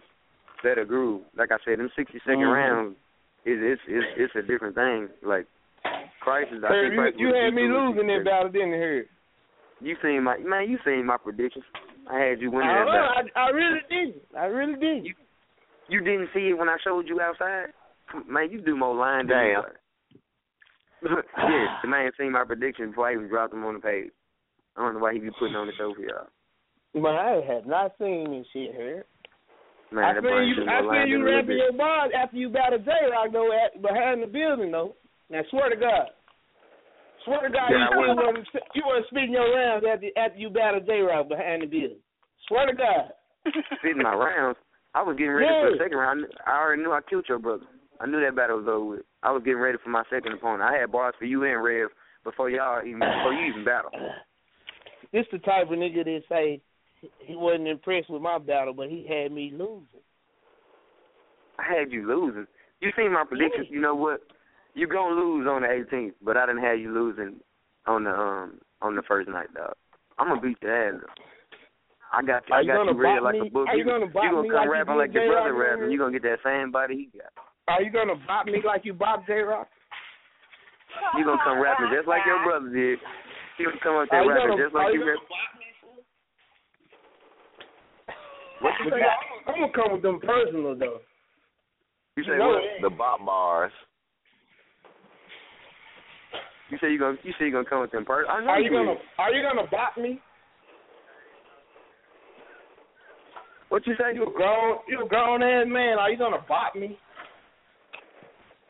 better 0.63 0.85
Guru. 0.85 1.21
Like 1.35 1.51
I 1.51 1.57
said, 1.65 1.79
them 1.79 1.89
sixty 1.97 2.19
second 2.19 2.45
Mhm. 2.45 2.53
rounds 2.53 2.95
is 3.43 3.59
it's 3.59 3.81
it's 3.87 4.07
it's 4.15 4.35
a 4.35 4.43
different 4.43 4.75
thing. 4.75 5.09
Like 5.23 5.47
Crisis, 6.21 6.63
I 6.63 6.73
Hey, 6.73 6.89
think 6.89 7.19
you, 7.19 7.27
you 7.27 7.33
had 7.33 7.53
me 7.53 7.63
losing 7.67 8.07
that 8.07 8.21
60 8.21 8.23
battle, 8.23 8.49
didn't 8.49 8.73
you? 8.73 9.05
You 9.81 9.97
seen 10.01 10.23
my 10.23 10.37
man, 10.37 10.69
you 10.69 10.79
seen 10.85 11.05
my 11.05 11.17
predictions. 11.17 11.65
I 12.11 12.19
had 12.19 12.41
you 12.41 12.51
winning 12.51 12.69
I, 12.69 12.81
oh, 12.81 12.85
that 12.85 13.25
battle. 13.25 13.31
I, 13.35 13.39
I 13.39 13.49
really 13.49 13.79
didn't. 13.89 14.21
I 14.37 14.45
really 14.45 14.73
didn't. 14.73 15.15
You 15.89 15.99
didn't 16.01 16.29
see 16.33 16.49
it 16.49 16.57
when 16.57 16.69
I 16.69 16.77
showed 16.83 17.07
you 17.07 17.21
outside? 17.21 17.73
Man, 18.27 18.49
you 18.51 18.61
do 18.61 18.75
more 18.75 18.95
lying 18.95 19.27
than 19.27 19.37
Damn. 19.37 19.63
you 19.63 19.63
yeah, 21.37 21.65
the 21.83 21.87
man 21.87 22.09
seen 22.17 22.31
my 22.31 22.43
prediction 22.45 22.89
before 22.89 23.09
I 23.09 23.13
even 23.13 23.27
dropped 23.27 23.53
them 23.53 23.63
on 23.65 23.75
the 23.75 23.79
page. 23.79 24.09
I 24.75 24.81
don't 24.81 24.95
know 24.95 24.99
why 24.99 25.13
he 25.13 25.19
be 25.19 25.29
putting 25.37 25.55
on 25.55 25.67
the 25.67 25.73
show 25.77 25.93
for 25.93 26.01
y'all. 26.01 26.27
Man, 26.95 27.13
I 27.13 27.53
have 27.53 27.65
not 27.67 27.93
seen 27.99 28.31
this 28.31 28.47
shit 28.53 28.73
here. 28.73 29.05
Man, 29.91 30.03
I 30.03 30.13
that 30.13 30.23
seen 30.23 30.31
Brian 30.31 30.47
you. 30.47 30.55
do 30.55 30.61
I 30.65 30.81
more 30.81 30.93
lying 30.93 31.05
seen 31.05 31.11
you 31.11 31.17
than 31.19 31.21
a 31.21 31.25
little 31.25 31.37
rapping 31.37 31.47
bit. 31.47 31.63
your 31.63 31.73
bars 31.77 32.11
after 32.17 32.37
you 32.37 32.49
battled 32.49 32.85
J 32.85 32.91
Rock 33.11 33.29
though, 33.33 33.51
at, 33.53 33.81
behind 33.81 34.23
the 34.23 34.27
building 34.27 34.71
though. 34.71 34.95
Now 35.29 35.41
swear 35.51 35.69
to 35.69 35.75
God, 35.75 36.09
swear 37.25 37.41
to 37.41 37.49
God, 37.49 37.69
Yeah, 37.69 37.89
you 37.91 37.97
wasn't 37.97 38.47
you 38.73 38.83
wasn't 38.85 39.07
speaking 39.11 39.33
your 39.33 39.49
rounds 39.51 39.83
after 39.83 40.07
after 40.15 40.37
you 40.37 40.49
battled 40.49 40.85
J 40.85 41.01
Rock 41.01 41.27
behind 41.29 41.63
the 41.63 41.67
building. 41.67 42.01
Swear 42.47 42.67
to 42.67 42.73
God. 42.73 43.11
Spitting 43.79 44.01
my 44.01 44.13
rounds. 44.13 44.57
I 44.93 45.03
was 45.03 45.17
getting 45.17 45.33
ready 45.33 45.51
for 45.51 45.71
the 45.71 45.83
second 45.83 45.97
round. 45.97 46.25
I 46.47 46.57
already 46.57 46.83
knew 46.83 46.93
I 46.93 47.01
killed 47.09 47.25
your 47.27 47.39
brother. 47.39 47.65
I 47.99 48.07
knew 48.07 48.21
that 48.21 48.35
battle 48.35 48.59
was 48.59 48.67
over 48.69 48.85
with. 48.85 49.01
I 49.23 49.31
was 49.31 49.43
getting 49.43 49.59
ready 49.59 49.77
for 49.83 49.89
my 49.89 50.03
second 50.09 50.33
opponent. 50.33 50.63
I 50.63 50.77
had 50.77 50.91
bars 50.91 51.15
for 51.19 51.25
you 51.25 51.43
and 51.43 51.63
Rev 51.63 51.89
before 52.23 52.49
y'all 52.49 52.79
even 52.85 52.99
before 52.99 53.33
you 53.33 53.51
even 53.51 53.65
battle. 53.65 53.91
This 55.13 55.25
the 55.31 55.37
type 55.37 55.71
of 55.71 55.77
nigga 55.77 56.03
that 56.03 56.21
say 56.27 56.59
he 57.19 57.35
wasn't 57.35 57.69
impressed 57.69 58.09
with 58.09 58.21
my 58.21 58.37
battle, 58.37 58.73
but 58.73 58.89
he 58.89 59.05
had 59.07 59.31
me 59.31 59.49
losing. 59.53 60.03
I 61.57 61.63
had 61.73 61.91
you 61.91 62.05
losing. 62.05 62.47
You 62.81 62.89
seen 62.97 63.13
my 63.13 63.23
predictions. 63.23 63.67
You 63.69 63.79
know 63.79 63.95
what? 63.95 64.21
You 64.75 64.87
gonna 64.87 65.15
lose 65.15 65.47
on 65.47 65.61
the 65.63 65.67
18th, 65.71 66.13
but 66.21 66.35
I 66.35 66.45
didn't 66.45 66.63
have 66.63 66.77
you 66.79 66.91
losing 66.93 67.39
on 67.87 68.03
the 68.03 68.11
um 68.11 68.59
on 68.81 68.95
the 68.95 69.01
first 69.07 69.29
night, 69.29 69.47
dog. 69.55 69.73
I'm 70.19 70.27
gonna 70.27 70.41
beat 70.41 70.57
your 70.61 70.75
ass. 70.75 70.99
Though. 70.99 71.23
I 72.11 72.21
got 72.21 72.43
you. 72.47 72.53
Are 72.53 72.59
I 72.59 72.61
you 72.61 72.67
got 72.67 72.77
gonna 72.83 72.91
you 72.91 72.99
read 72.99 73.23
like 73.23 73.33
me? 73.39 73.47
a 73.47 73.51
book. 73.51 73.67
Are 73.67 73.75
you 73.75 73.85
gonna 73.87 74.05
you 74.05 74.11
gonna 74.11 74.47
come 74.47 74.51
like 74.51 74.69
rapping 74.69 74.93
did 74.95 74.99
like 74.99 75.13
your 75.15 75.27
brother 75.31 75.49
earlier? 75.55 75.79
rapping. 75.79 75.91
You 75.91 75.97
gonna 75.97 76.11
get 76.11 76.23
that 76.23 76.39
same 76.43 76.71
body 76.71 77.07
he 77.11 77.17
got. 77.17 77.31
Are 77.71 77.81
you 77.81 77.91
gonna 77.91 78.19
bop 78.27 78.45
me 78.45 78.59
like 78.65 78.83
you 78.83 78.93
bop 78.93 79.25
J 79.25 79.41
Rock? 79.47 79.67
You 81.17 81.23
gonna 81.23 81.41
come 81.43 81.59
rapping 81.59 81.87
just 81.95 82.07
like 82.07 82.21
your 82.27 82.43
brother 82.43 82.67
did. 82.67 82.99
You 83.57 83.71
gonna 83.71 83.79
come 83.81 83.95
up 83.95 84.07
there 84.11 84.27
rapping 84.27 84.59
gonna- 84.59 84.63
just 84.63 84.75
like 84.75 84.93
you 84.93 84.99
you 85.03 85.07
rap. 85.07 85.19
What 88.59 88.73
you 88.83 88.91
say? 88.91 89.01
I- 89.03 89.51
I'm 89.51 89.59
gonna 89.59 89.71
come 89.73 89.91
with 89.93 90.01
them 90.03 90.19
personal 90.19 90.75
though. 90.75 90.99
You 92.17 92.23
say 92.23 92.37
know 92.37 92.59
what? 92.59 92.63
it. 92.63 92.81
The 92.81 92.89
bop 92.89 93.23
bars. 93.25 93.71
You 96.69 96.77
say 96.81 96.91
you 96.91 96.99
gonna 96.99 97.17
you 97.23 97.33
say 97.37 97.45
you 97.45 97.51
gonna 97.51 97.69
come 97.69 97.81
with 97.81 97.91
them 97.91 98.05
part. 98.05 98.25
Are 98.27 98.41
you, 98.59 98.69
gonna 98.71 98.95
are 99.19 99.31
you 99.31 99.43
gonna 99.43 99.69
bot 99.69 99.97
me? 99.97 100.19
What 103.69 103.85
you 103.85 103.93
say? 103.99 104.15
You 104.15 104.23
a 104.23 104.31
grown 104.33 104.79
you 104.87 105.05
a 105.05 105.07
grown 105.07 105.43
ass 105.43 105.65
man. 105.67 105.99
Are 105.99 106.09
you 106.09 106.17
gonna 106.17 106.41
bot 106.47 106.75
me? 106.75 106.97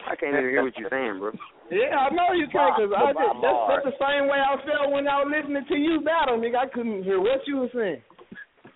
I 0.06 0.16
can't 0.16 0.36
even 0.36 0.50
hear 0.50 0.64
what 0.64 0.78
you're 0.78 0.90
saying, 0.90 1.20
bro. 1.20 1.32
Yeah, 1.72 1.98
I 1.98 2.14
know 2.14 2.30
you 2.38 2.46
can't, 2.54 2.78
cause 2.78 2.94
I 2.94 3.10
just 3.10 3.42
that's, 3.42 3.62
that's 3.66 3.88
the 3.90 3.98
same 3.98 4.30
way 4.30 4.38
I 4.38 4.54
felt 4.70 4.94
when 4.94 5.08
I 5.10 5.26
was 5.26 5.34
listening 5.34 5.66
to 5.66 5.76
you 5.76 5.98
battle, 6.06 6.38
nigga. 6.38 6.62
I 6.62 6.70
couldn't 6.70 7.02
hear 7.02 7.18
what 7.18 7.42
you 7.48 7.66
was 7.66 7.74
saying. 7.74 8.06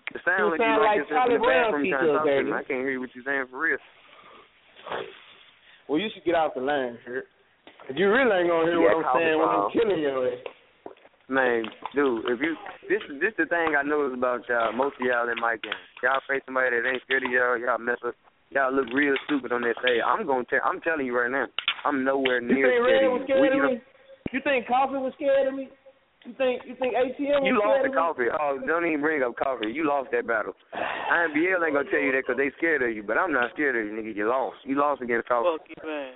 It 0.10 0.22
sounds 0.26 0.58
like 0.58 0.58
sound 0.58 0.82
you 0.82 0.88
like, 0.90 1.00
like 1.06 1.10
Charlie 1.10 1.38
Brown 1.38 1.84
teacher, 1.86 2.18
baby. 2.26 2.50
I 2.50 2.66
can't 2.66 2.82
hear 2.82 2.98
what 3.00 3.14
you're 3.14 3.24
saying 3.24 3.46
for 3.52 3.62
real. 3.62 3.78
Well, 5.86 6.02
you 6.02 6.10
should 6.14 6.26
get 6.26 6.34
off 6.34 6.58
the 6.58 6.62
line, 6.62 6.98
here. 7.06 7.30
You 7.96 8.12
really 8.14 8.30
ain't 8.30 8.50
gonna 8.50 8.70
hear 8.70 8.78
yeah, 8.78 8.94
what 8.94 9.06
I'm 9.06 9.18
saying 9.18 9.38
when 9.40 9.50
I'm 9.50 9.70
killing 9.74 10.02
you. 10.02 10.14
Man, 11.30 11.62
dude, 11.94 12.26
if 12.26 12.42
you 12.42 12.54
this 12.90 13.02
this 13.22 13.34
the 13.38 13.46
thing 13.46 13.78
I 13.78 13.86
know 13.86 14.06
is 14.10 14.14
about 14.14 14.46
y'all. 14.50 14.74
Most 14.74 14.98
of 14.98 15.06
y'all 15.06 15.30
in 15.30 15.38
my 15.38 15.58
game, 15.62 15.78
y'all 16.02 16.22
face 16.26 16.42
somebody 16.46 16.74
that 16.74 16.90
ain't 16.90 17.02
scared 17.06 17.26
of 17.26 17.30
y'all. 17.30 17.58
Y'all 17.58 17.78
mess 17.78 18.02
up. 18.06 18.14
Y'all 18.50 18.74
look 18.74 18.90
real 18.94 19.14
stupid 19.26 19.54
on 19.54 19.62
that 19.62 19.78
stage. 19.82 20.02
I'm 20.02 20.26
gonna 20.26 20.46
tell. 20.50 20.66
I'm 20.66 20.82
telling 20.82 21.06
you 21.06 21.14
right 21.14 21.30
now. 21.30 21.46
I'm 21.86 22.04
nowhere 22.04 22.42
near. 22.42 22.66
You 22.66 22.66
think 22.66 22.82
Red 22.82 23.10
was 23.14 23.22
scared 23.26 23.54
of 23.54 23.62
me? 23.70 23.82
You 24.34 24.40
think 24.42 24.68
Coffee 24.68 25.02
was 25.02 25.14
scared 25.18 25.48
of 25.48 25.54
me? 25.54 25.70
You 26.26 26.34
think 26.34 26.62
you 26.66 26.76
think 26.78 26.94
ATM? 26.94 27.46
You 27.46 27.58
lost 27.58 27.86
the 27.86 27.94
coffee. 27.94 28.30
Oh, 28.30 28.60
don't 28.66 28.86
even 28.86 29.02
bring 29.02 29.24
up 29.24 29.38
coffee. 29.38 29.70
You 29.70 29.88
lost 29.88 30.10
that 30.12 30.28
battle. 30.28 30.54
IMBL 30.74 31.62
ain't 31.62 31.74
gonna 31.74 31.90
tell 31.90 32.02
you 32.02 32.12
that 32.14 32.26
because 32.26 32.38
they 32.38 32.52
scared 32.58 32.82
of 32.82 32.90
you, 32.90 33.02
but 33.02 33.18
I'm 33.18 33.32
not 33.32 33.54
scared 33.54 33.78
of 33.78 33.86
you, 33.86 33.94
nigga. 33.94 34.14
You 34.14 34.28
lost. 34.30 34.58
You 34.66 34.78
lost 34.78 35.02
against 35.02 35.30
coffee. 35.30 35.46
Fuck 35.58 35.70
you, 35.70 35.82
man. 35.86 36.12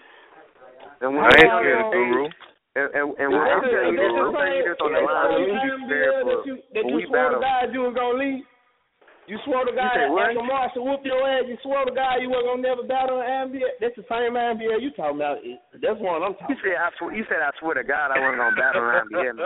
And 1.03 1.11
when 1.11 1.27
I 1.27 1.35
ain't 1.35 1.51
scared 1.59 1.83
of 1.83 1.91
Guru. 1.91 2.25
And, 2.73 2.87
and, 2.95 3.05
and 3.19 3.27
when 3.29 3.43
I'm 3.43 3.61
telling 3.61 3.93
you 3.93 4.01
this, 4.01 4.13
I'm 4.17 4.31
telling 4.33 4.65
this 4.65 4.79
on 4.81 4.91
the 4.95 5.01
line. 5.03 5.29
You 5.35 5.53
be 5.53 5.69
prepared 5.83 6.13
for 6.15 6.31
that 6.31 6.41
you, 6.47 6.55
that 6.73 6.83
you 6.89 6.97
swore 7.05 7.29
to 7.29 7.39
God 7.43 7.63
you 7.69 7.81
was 7.85 7.93
gonna 7.93 8.17
leave. 8.17 8.41
You 9.23 9.39
swore 9.47 9.63
to 9.63 9.71
God 9.71 9.95
that 9.95 10.11
like 10.11 10.35
a 10.35 10.81
whoop 10.83 10.99
your 11.07 11.23
ass. 11.23 11.47
You 11.47 11.55
swore 11.63 11.87
to 11.87 11.93
God 11.95 12.19
you 12.19 12.27
wasn't 12.27 12.59
gonna 12.59 12.65
never 12.65 12.83
battle 12.83 13.23
an 13.23 13.51
NBA. 13.51 13.79
That's 13.79 13.95
the 13.95 14.03
same 14.07 14.35
NBA 14.35 14.83
you 14.83 14.91
talking 14.95 15.19
about. 15.19 15.39
That's 15.79 15.99
one 15.99 16.23
I'm 16.23 16.35
talking. 16.39 16.55
You 16.55 16.59
said 16.59 16.75
I 16.75 16.89
swear. 16.99 17.11
You 17.15 17.23
said 17.27 17.39
I 17.39 17.51
swear 17.59 17.75
to 17.77 17.85
God 17.87 18.11
I 18.11 18.19
wasn't 18.19 18.39
gonna 18.39 18.59
battle 18.59 18.83
an 18.83 19.07
NBA. 19.07 19.37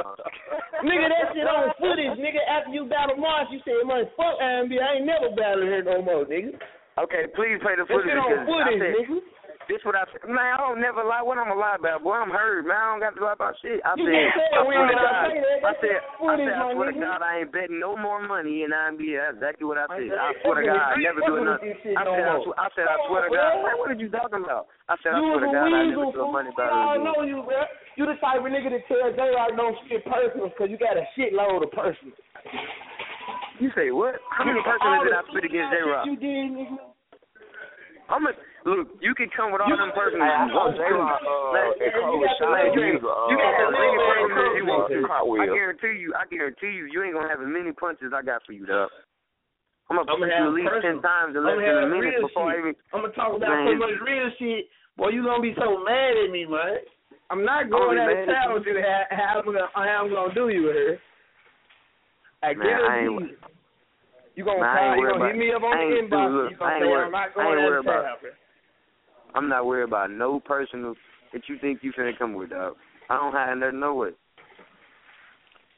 nigga, 0.88 1.08
that 1.10 1.26
shit 1.34 1.45
on 1.45 1.74
footage. 1.77 2.16
Nigga, 2.22 2.42
after 2.48 2.74
you 2.74 2.90
battle 2.90 3.22
Marsh, 3.22 3.53
you 3.53 3.61
said, 3.66 3.82
"Man, 3.86 4.10
fuck 4.18 4.38
NBA. 4.42 4.82
I 4.82 4.90
ain't 4.98 5.06
never 5.06 5.30
battling 5.34 5.69
here 5.74 5.86
no 5.86 6.02
more, 6.02 6.26
nigga." 6.26 6.58
Okay, 6.98 7.30
please 7.38 7.61
play 7.61 7.77
the 7.77 7.86
footage. 7.86 8.10
That 8.10 8.18
shit 8.18 8.40
on 8.40 8.50
footage, 8.50 8.82
nigga. 8.82 9.36
This 9.68 9.84
what 9.84 10.00
I 10.00 10.08
said. 10.16 10.24
Man, 10.32 10.40
I 10.40 10.56
don't 10.64 10.80
never 10.80 11.04
lie. 11.04 11.20
What 11.20 11.36
I'm 11.36 11.52
a 11.52 11.58
lie 11.60 11.76
about? 11.76 12.00
Boy, 12.00 12.16
I'm 12.16 12.32
hurt. 12.32 12.64
Man, 12.64 12.80
I 12.80 12.88
don't 12.96 13.04
got 13.04 13.20
to 13.20 13.24
lie 13.24 13.36
about 13.36 13.52
shit. 13.60 13.84
I 13.84 14.00
said, 14.00 14.08
I 14.08 14.64
swear 14.64 14.80
to 14.88 14.96
God. 14.96 15.12
I 15.12 15.76
said, 15.84 16.00
I 16.00 16.34
said, 16.40 16.56
I 16.56 16.64
swear 16.72 16.88
to 16.88 16.96
God, 16.96 17.20
I 17.20 17.44
ain't 17.44 17.52
betting 17.52 17.84
no 17.84 18.00
more 18.00 18.24
money, 18.24 18.64
in 18.64 18.72
I'm 18.72 18.96
exactly 18.96 19.68
what 19.68 19.76
I 19.76 19.92
said. 19.92 20.16
I 20.16 20.32
swear 20.40 20.64
to 20.64 20.72
God, 20.72 20.80
I 20.80 20.96
never 21.04 21.20
do 21.20 21.44
nothing. 21.44 21.76
I 21.84 22.08
said, 22.08 22.24
I, 22.56 22.68
said, 22.80 22.88
I 22.88 22.96
swear 23.12 23.28
to 23.28 23.32
God. 23.36 23.60
What 23.76 23.92
are 23.92 24.00
you 24.00 24.08
talking 24.08 24.40
about? 24.48 24.72
I 24.88 24.96
said, 25.04 25.12
I 25.12 25.20
swear 25.20 25.44
to 25.44 25.52
God, 25.52 25.68
I 25.68 25.84
never 25.92 26.16
do 26.16 26.24
money 26.32 26.52
about 26.56 26.72
it. 26.72 26.80
I 26.88 26.96
know 27.04 27.28
you, 27.28 27.44
man. 27.44 27.68
You 28.00 28.08
the 28.08 28.16
type 28.24 28.40
of 28.40 28.48
nigga 28.48 28.72
that 28.72 28.88
tells 28.88 29.20
they 29.20 29.36
I 29.36 29.52
know 29.58 29.76
shit 29.90 30.06
personal 30.08 30.48
because 30.48 30.72
you 30.72 30.78
got 30.80 30.96
a 30.96 31.04
shitload 31.18 31.66
of 31.66 31.72
personal. 31.76 32.16
You 33.60 33.74
say 33.76 33.90
what? 33.92 34.22
How 34.32 34.46
many 34.46 34.62
personal 34.64 35.04
did 35.04 35.18
I 35.18 35.28
spit 35.28 35.44
against 35.44 35.74
J 35.74 35.82
Rock? 35.82 36.06
You 36.06 36.16
did, 36.16 36.56
nigga. 36.56 36.78
I'm 38.08 38.24
a 38.24 38.32
Look, 38.68 39.00
you 39.00 39.16
can 39.16 39.32
come 39.32 39.56
with 39.56 39.64
all 39.64 39.72
them 39.72 39.96
persons 39.96 40.20
you. 42.76 43.00
You 43.00 43.40
you 44.60 44.68
want 44.68 44.92
to. 44.92 45.08
I 45.08 45.48
guarantee 45.48 45.96
you, 45.96 46.12
I 46.12 46.28
guarantee 46.28 46.76
you, 46.76 46.92
you 46.92 47.00
ain't 47.00 47.16
gonna 47.16 47.32
have 47.32 47.40
as 47.40 47.48
many 47.48 47.72
punches 47.72 48.12
I 48.12 48.20
got 48.20 48.44
for 48.44 48.52
you, 48.52 48.68
though. 48.68 48.92
I'm 49.88 49.96
gonna 49.96 50.12
punch 50.12 50.36
you 50.36 50.52
at 50.52 50.52
least 50.52 50.84
ten 50.84 51.00
times 51.00 51.40
in 51.40 51.48
less 51.48 51.64
than 51.64 51.80
a 51.80 51.88
minute 51.88 52.20
before 52.20 52.52
I 52.52 52.60
even. 52.60 52.76
I'm 52.92 53.08
gonna 53.08 53.16
talk 53.16 53.40
about 53.40 53.48
so 53.48 53.72
much 53.80 54.04
real 54.04 54.28
shit. 54.36 54.68
Boy, 55.00 55.16
you 55.16 55.24
gonna 55.24 55.40
be 55.40 55.56
so 55.56 55.80
mad 55.88 56.20
at 56.20 56.28
me, 56.28 56.44
man. 56.44 56.84
I'm 57.32 57.48
not 57.48 57.72
going 57.72 57.96
out 57.96 58.12
of 58.12 58.28
town 58.28 58.68
you. 58.68 58.84
How 58.84 59.40
I'm 59.40 59.48
gonna 59.48 59.72
how 59.72 60.04
I'm 60.04 60.12
gonna 60.12 60.36
do 60.36 60.52
you 60.52 60.68
here? 60.76 61.00
I 62.44 62.52
guarantee 62.52 63.32
you. 63.32 63.40
You 64.36 64.44
gonna, 64.44 64.60
call, 64.60 64.98
you 65.00 65.08
gonna 65.08 65.28
hit 65.32 65.40
me 65.40 65.56
up 65.56 65.64
on 65.64 65.72
the 65.72 66.04
inbox. 66.04 66.52
You 66.52 66.58
gonna 66.60 66.84
say 66.84 66.92
I'm 66.92 67.16
not 67.16 67.32
going 67.32 67.64
out 67.64 67.86
town. 67.88 68.20
I'm 69.36 69.50
not 69.50 69.66
worried 69.66 69.88
about 69.88 70.12
no 70.12 70.40
personal 70.40 70.96
that 71.34 71.42
you 71.48 71.58
think 71.60 71.80
you 71.82 71.92
finna 71.94 72.18
come 72.18 72.34
with, 72.34 72.50
dog. 72.52 72.76
I 73.10 73.18
don't 73.18 73.34
have 73.34 73.58
nothing 73.58 73.80
no 73.80 73.96
way. 73.96 74.12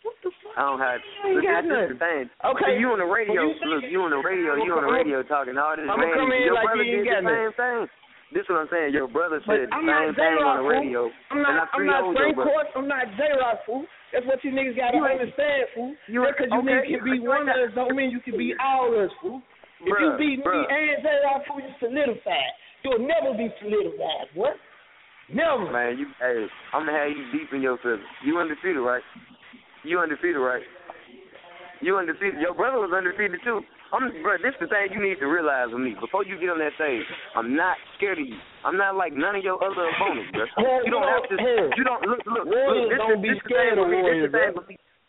What 0.03 0.15
the 0.23 0.31
fuck? 0.31 0.55
I 0.55 0.61
don't 0.63 0.79
have. 0.79 0.99
Look, 1.27 1.43
that's 1.43 1.67
just 1.67 1.87
the 1.91 1.99
thing. 1.99 2.25
Okay. 2.39 2.71
So 2.71 2.79
you 2.79 2.87
on 2.95 2.99
the 3.03 3.09
radio? 3.09 3.51
You 3.51 3.67
look, 3.67 3.83
you 3.83 3.99
on 3.99 4.11
the 4.15 4.23
radio? 4.23 4.55
You 4.55 4.71
on 4.79 4.87
the 4.87 4.93
radio 4.95 5.19
talking 5.27 5.59
all 5.59 5.75
this? 5.75 5.85
I'm 5.85 5.99
man, 5.99 6.15
come 6.15 6.31
in 6.31 6.47
your 6.47 6.55
like 6.55 6.71
brother 6.71 6.87
you 6.87 7.03
did 7.03 7.19
the 7.19 7.27
same 7.27 7.51
it. 7.51 7.59
thing. 7.59 7.83
This 8.29 8.45
is 8.45 8.49
what 8.53 8.61
I'm 8.63 8.71
saying. 8.71 8.93
Your 8.93 9.09
brother 9.09 9.41
said 9.43 9.67
the 9.67 9.81
same 9.81 10.13
thing 10.13 10.37
on 10.39 10.61
the 10.61 10.67
radio. 10.69 11.09
I'm 11.33 11.41
not. 11.41 11.67
I'm 11.73 11.85
not 11.85 12.13
Frank 12.13 12.37
Court. 12.37 12.67
I'm 12.77 12.87
not 12.87 13.09
J 13.17 13.33
Rock 13.41 13.65
fool. 13.65 13.83
That's 14.13 14.25
what 14.25 14.39
you 14.45 14.53
niggas 14.53 14.77
gotta 14.77 14.97
you 14.97 15.05
understand, 15.05 15.65
fool. 15.73 15.93
You 16.07 16.25
because 16.25 16.49
you 16.49 16.61
okay, 16.61 16.69
niggas 16.69 16.89
can 16.89 17.05
be 17.05 17.19
one 17.25 17.49
of 17.49 17.57
us 17.57 17.73
don't 17.73 17.93
mean 17.97 18.09
you 18.13 18.21
can 18.21 18.37
be 18.37 18.53
all 18.61 18.93
us, 18.95 19.11
fool. 19.19 19.41
If 19.81 19.95
you 19.99 20.09
beat 20.15 20.39
me 20.45 20.57
and 20.69 21.01
J 21.01 21.07
Rock 21.25 21.43
fool, 21.49 21.59
you 21.59 21.73
solidified. 21.81 22.55
You'll 22.83 23.05
never 23.05 23.35
be 23.35 23.49
solidified, 23.59 24.31
What? 24.35 24.55
Never. 25.29 25.69
Man, 25.69 25.97
you 25.99 26.07
hey, 26.17 26.47
I'm 26.73 26.85
gonna 26.89 26.97
have 26.97 27.09
you 27.13 27.21
deep 27.29 27.53
in 27.53 27.61
your 27.61 27.77
feelings. 27.85 28.01
You 28.25 28.39
undefeated, 28.39 28.81
right? 28.81 29.03
You 29.83 29.99
undefeated, 29.99 30.41
right? 30.41 30.63
You 31.81 31.97
undefeated. 31.97 32.41
Your 32.41 32.55
brother 32.55 32.81
was 32.81 32.89
undefeated 32.89 33.39
too. 33.45 33.61
I'm, 33.93 34.09
bro. 34.21 34.37
This 34.41 34.57
is 34.57 34.65
the 34.65 34.69
thing 34.69 34.89
you 34.93 35.01
need 35.01 35.17
to 35.21 35.29
realize 35.29 35.69
with 35.69 35.81
me. 35.81 35.93
Before 36.01 36.25
you 36.25 36.37
get 36.37 36.49
on 36.49 36.59
that 36.61 36.73
stage, 36.81 37.05
I'm 37.33 37.55
not 37.55 37.77
scared 37.97 38.17
of 38.17 38.25
you. 38.25 38.37
I'm 38.65 38.77
not 38.77 38.97
like 38.97 39.13
none 39.13 39.37
of 39.37 39.43
your 39.45 39.57
other 39.61 39.85
opponents, 39.93 40.29
bro. 40.33 40.45
You 40.85 40.91
don't 40.91 41.05
have 41.05 41.25
to. 41.29 41.37
You 41.77 41.83
don't 41.85 42.01
look, 42.05 42.21
look. 42.25 42.45
Look 42.45 42.89
this 42.89 42.97
don't 42.97 43.17
is, 43.17 43.21
be 43.21 43.29
this 43.33 43.41
scared 43.45 43.77
of 43.77 43.85
warriors. 43.85 44.33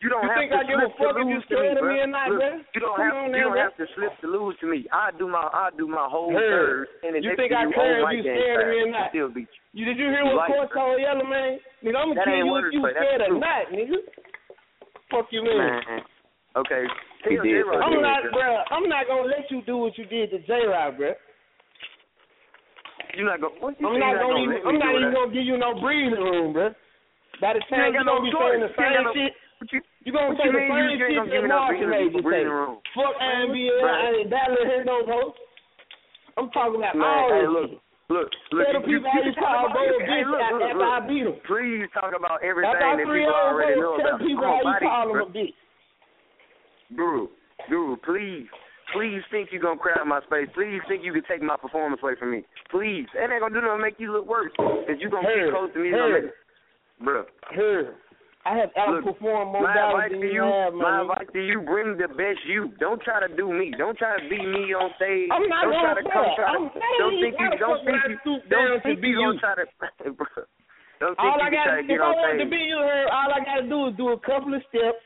You 0.00 0.08
don't 0.08 0.24
you 0.24 0.32
have 0.32 0.40
think 0.40 0.48
to 0.56 0.56
I 0.56 0.64
give 0.64 0.80
a 0.80 0.88
fuck 0.96 1.12
if 1.20 1.28
you 1.28 1.44
scared 1.44 1.76
to 1.76 1.84
me 1.84 2.00
or 2.00 2.08
not, 2.08 2.32
Look. 2.32 2.64
You 2.72 2.80
don't 2.80 2.96
have 2.96 3.12
to, 3.20 3.36
you 3.36 3.44
don't 3.44 3.60
have 3.60 3.76
to 3.76 3.84
slip 3.92 4.16
to 4.24 4.28
lose 4.32 4.56
to 4.64 4.66
me. 4.66 4.88
I 4.88 5.12
do 5.12 5.28
my 5.28 5.44
I 5.52 5.68
do 5.76 5.84
my 5.84 6.08
whole 6.08 6.32
third. 6.32 6.88
And 7.04 7.20
you 7.20 7.36
think 7.36 7.52
I 7.52 7.68
care 7.68 8.00
if 8.00 8.08
you 8.16 8.24
scared 8.24 8.64
to 8.64 8.66
me 8.72 8.78
or 8.80 8.90
not? 8.96 9.12
Still 9.12 9.28
beat 9.28 9.52
you. 9.52 9.60
you 9.76 9.84
did 9.84 10.00
you 10.00 10.08
hear 10.08 10.24
you 10.24 10.32
what 10.32 10.48
like 10.48 10.56
Court 10.56 10.72
told 10.72 10.96
Yellow 10.96 11.28
man? 11.28 11.60
Nigga, 11.84 12.00
I'm 12.00 12.16
gonna 12.16 12.24
kill 12.24 12.48
you 12.48 12.56
if 12.64 12.72
you 12.72 12.80
scared 12.80 13.20
or 13.28 13.36
not, 13.36 13.68
nigga. 13.68 14.00
Fuck 15.12 15.28
you, 15.36 15.44
man. 15.44 16.00
Okay. 16.56 16.88
He 17.28 17.36
did, 17.36 17.68
I'm 17.68 18.00
not, 18.00 18.24
bro. 18.32 18.64
I'm 18.72 18.88
not 18.88 19.04
gonna 19.04 19.28
let 19.28 19.52
you 19.52 19.60
do 19.68 19.76
what 19.76 19.98
you 20.00 20.08
did 20.08 20.32
to 20.32 20.40
J 20.48 20.64
Rod, 20.64 20.96
bro. 20.96 21.12
You're 23.12 23.28
not 23.28 23.44
gonna. 23.44 23.76
I'm 23.84 24.00
not 24.00 24.16
gonna. 24.16 24.64
I'm 24.64 24.78
not 24.80 24.96
even 24.96 25.12
gonna 25.12 25.34
give 25.34 25.44
you 25.44 25.60
no 25.60 25.76
breathing 25.76 26.24
room, 26.24 26.56
bro. 26.56 26.72
By 27.40 27.52
the 27.52 27.60
time 27.68 27.92
you're 27.92 28.04
gonna 28.04 28.24
be 28.24 28.32
saying 28.32 28.64
the 28.64 28.72
same 28.72 29.04
shit. 29.12 29.36
You, 29.60 30.12
gonna 30.12 30.32
what 30.32 30.40
take 30.40 30.48
you 30.48 30.56
the 30.56 30.64
same 30.72 30.97
shit 30.97 31.20
that 31.20 31.44
Marshall 31.44 31.92
made 31.92 32.16
you 32.16 32.24
take. 32.24 32.48
Fuck 32.97 33.14
NBA. 33.20 33.76
I 33.84 34.24
ain't 34.24 34.30
battling 34.32 34.64
here 34.64 34.84
no 34.89 35.05
more. 35.05 35.34
I'm 36.40 36.48
talking 36.50 36.80
about 36.80 36.97
Man, 36.97 37.05
all 37.05 37.28
hey, 37.28 37.44
look. 37.44 37.70
Look, 38.10 38.26
look, 38.50 38.66
you, 38.89 38.98
you, 38.98 39.06
you 39.06 39.32
call 39.39 39.70
about, 39.70 39.86
hey, 39.86 40.02
bitch 40.02 40.26
look, 40.26 40.42
look, 40.58 40.82
look. 40.82 40.89
I 40.89 41.06
beat 41.06 41.22
them. 41.22 41.39
Please 41.47 41.86
talk 41.94 42.10
about 42.10 42.42
everything 42.42 42.74
that 42.74 42.98
people 42.98 43.30
already 43.30 43.78
know 43.78 43.94
about. 43.94 44.18
Tell 44.18 44.26
people 44.26 44.42
how 44.42 44.58
you 44.64 44.74
call 44.82 45.06
them 45.12 45.22
a 45.22 45.30
bitch. 45.30 45.55
Dude, 46.90 47.30
dude, 47.70 48.02
please 48.02 48.48
please 48.92 49.22
think 49.30 49.50
you're 49.52 49.62
going 49.62 49.78
to 49.78 49.82
crowd 49.82 50.06
my 50.06 50.20
space. 50.22 50.48
Please 50.55 50.80
think 50.89 51.05
you 51.05 51.12
can 51.12 51.22
take 51.28 51.42
my 51.42 51.56
performance 51.56 52.00
away 52.02 52.14
from 52.18 52.32
me. 52.32 52.42
Please. 52.70 53.06
It 53.14 53.30
ain't 53.30 53.40
going 53.40 53.52
to 53.52 53.60
do 53.60 53.66
nothing 53.66 53.78
to 53.78 53.82
make 53.82 53.98
you 53.98 54.12
look 54.12 54.26
worse. 54.26 54.50
Because 54.58 54.98
you're 54.98 55.10
going 55.10 55.22
to 55.22 55.30
get 55.30 55.55
close 55.55 55.70
to 55.74 55.78
me. 55.78 55.90
Hey. 55.90 56.26
Make... 56.26 57.06
Bruh. 57.06 57.24
I 58.47 58.57
have 58.57 58.73
outperformed 58.73 59.52
more 59.52 59.69
dollars 59.69 60.17
than 60.17 60.25
you, 60.25 60.41
you 60.41 60.44
have, 60.49 60.73
man. 60.73 60.81
My 60.81 61.02
advice 61.02 61.28
to 61.33 61.41
you: 61.44 61.60
bring 61.60 62.01
the 62.01 62.09
best 62.09 62.41
you. 62.49 62.73
Don't 62.81 63.01
try 63.02 63.20
to 63.20 63.28
do 63.36 63.52
me. 63.52 63.73
Don't 63.77 63.97
try 63.99 64.17
to 64.17 64.25
be 64.28 64.41
me 64.41 64.73
on 64.73 64.89
stage. 64.97 65.28
I'm 65.28 65.44
not 65.44 65.69
don't 65.69 65.77
try 65.77 65.94
to 66.01 66.05
come 66.09 66.28
try 66.41 66.57
to, 66.57 66.73
Don't 66.73 67.20
think 67.20 67.36
you. 67.36 67.51
Don't 67.60 67.85
think 67.85 68.01
you. 68.09 68.41
Don't 68.49 68.81
think 68.81 68.99
you 69.05 69.15
gonna 69.20 69.41
try 69.41 69.55
to. 69.60 69.69
Don't 71.01 71.17
think 71.17 71.33
all 71.33 71.36
you 71.36 71.49
I 71.49 71.51
gotta, 71.52 71.69
try 71.69 71.81
to 71.81 71.89
get 71.89 71.97
if 71.97 72.01
I 72.01 72.12
wanted 72.12 72.44
to 72.44 72.51
be 72.51 72.60
you 72.60 72.77
all 72.77 73.31
I 73.33 73.41
gotta 73.44 73.69
do 73.69 73.89
is 73.89 73.97
do 73.97 74.12
a 74.12 74.20
couple 74.20 74.52
of 74.52 74.60
steps, 74.69 75.01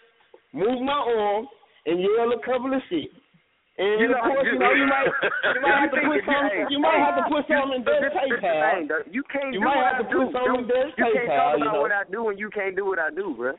move 0.54 0.82
my 0.82 0.94
arm, 0.94 1.46
and 1.86 2.02
yell 2.02 2.34
a 2.34 2.40
couple 2.42 2.70
of 2.70 2.82
shit. 2.90 3.10
And 3.74 3.98
you 3.98 4.06
know, 4.06 4.22
of 4.22 4.30
course, 4.30 4.46
you, 4.46 4.54
know, 4.54 4.70
you 4.70 4.86
might 4.86 5.10
you 5.10 5.58
might 5.58 5.78
have 5.82 5.90
to 5.90 5.98
put 6.06 6.22
some 6.22 6.46
you 6.70 6.78
might 6.78 7.00
have 7.02 7.18
to 7.18 7.26
put 7.26 7.42
some 7.50 7.74
in 7.74 7.82
their 7.82 8.06
PayPal. 8.06 8.86
You 9.10 9.26
can't 9.26 9.50
you 9.50 9.58
might 9.58 9.82
have 9.82 9.98
to 9.98 10.06
put 10.06 10.30
some 10.30 10.62
in 10.62 10.70
their 10.70 10.94
PayPal. 10.94 11.10
You 11.10 11.14
can't 11.18 11.34
talk 11.34 11.58
about 11.58 11.82
what 11.82 11.90
I 11.90 12.06
do 12.06 12.30
and 12.30 12.38
you 12.38 12.54
can't 12.54 12.78
do 12.78 12.86
what 12.86 13.02
I 13.02 13.10
do, 13.10 13.34
bro. 13.34 13.58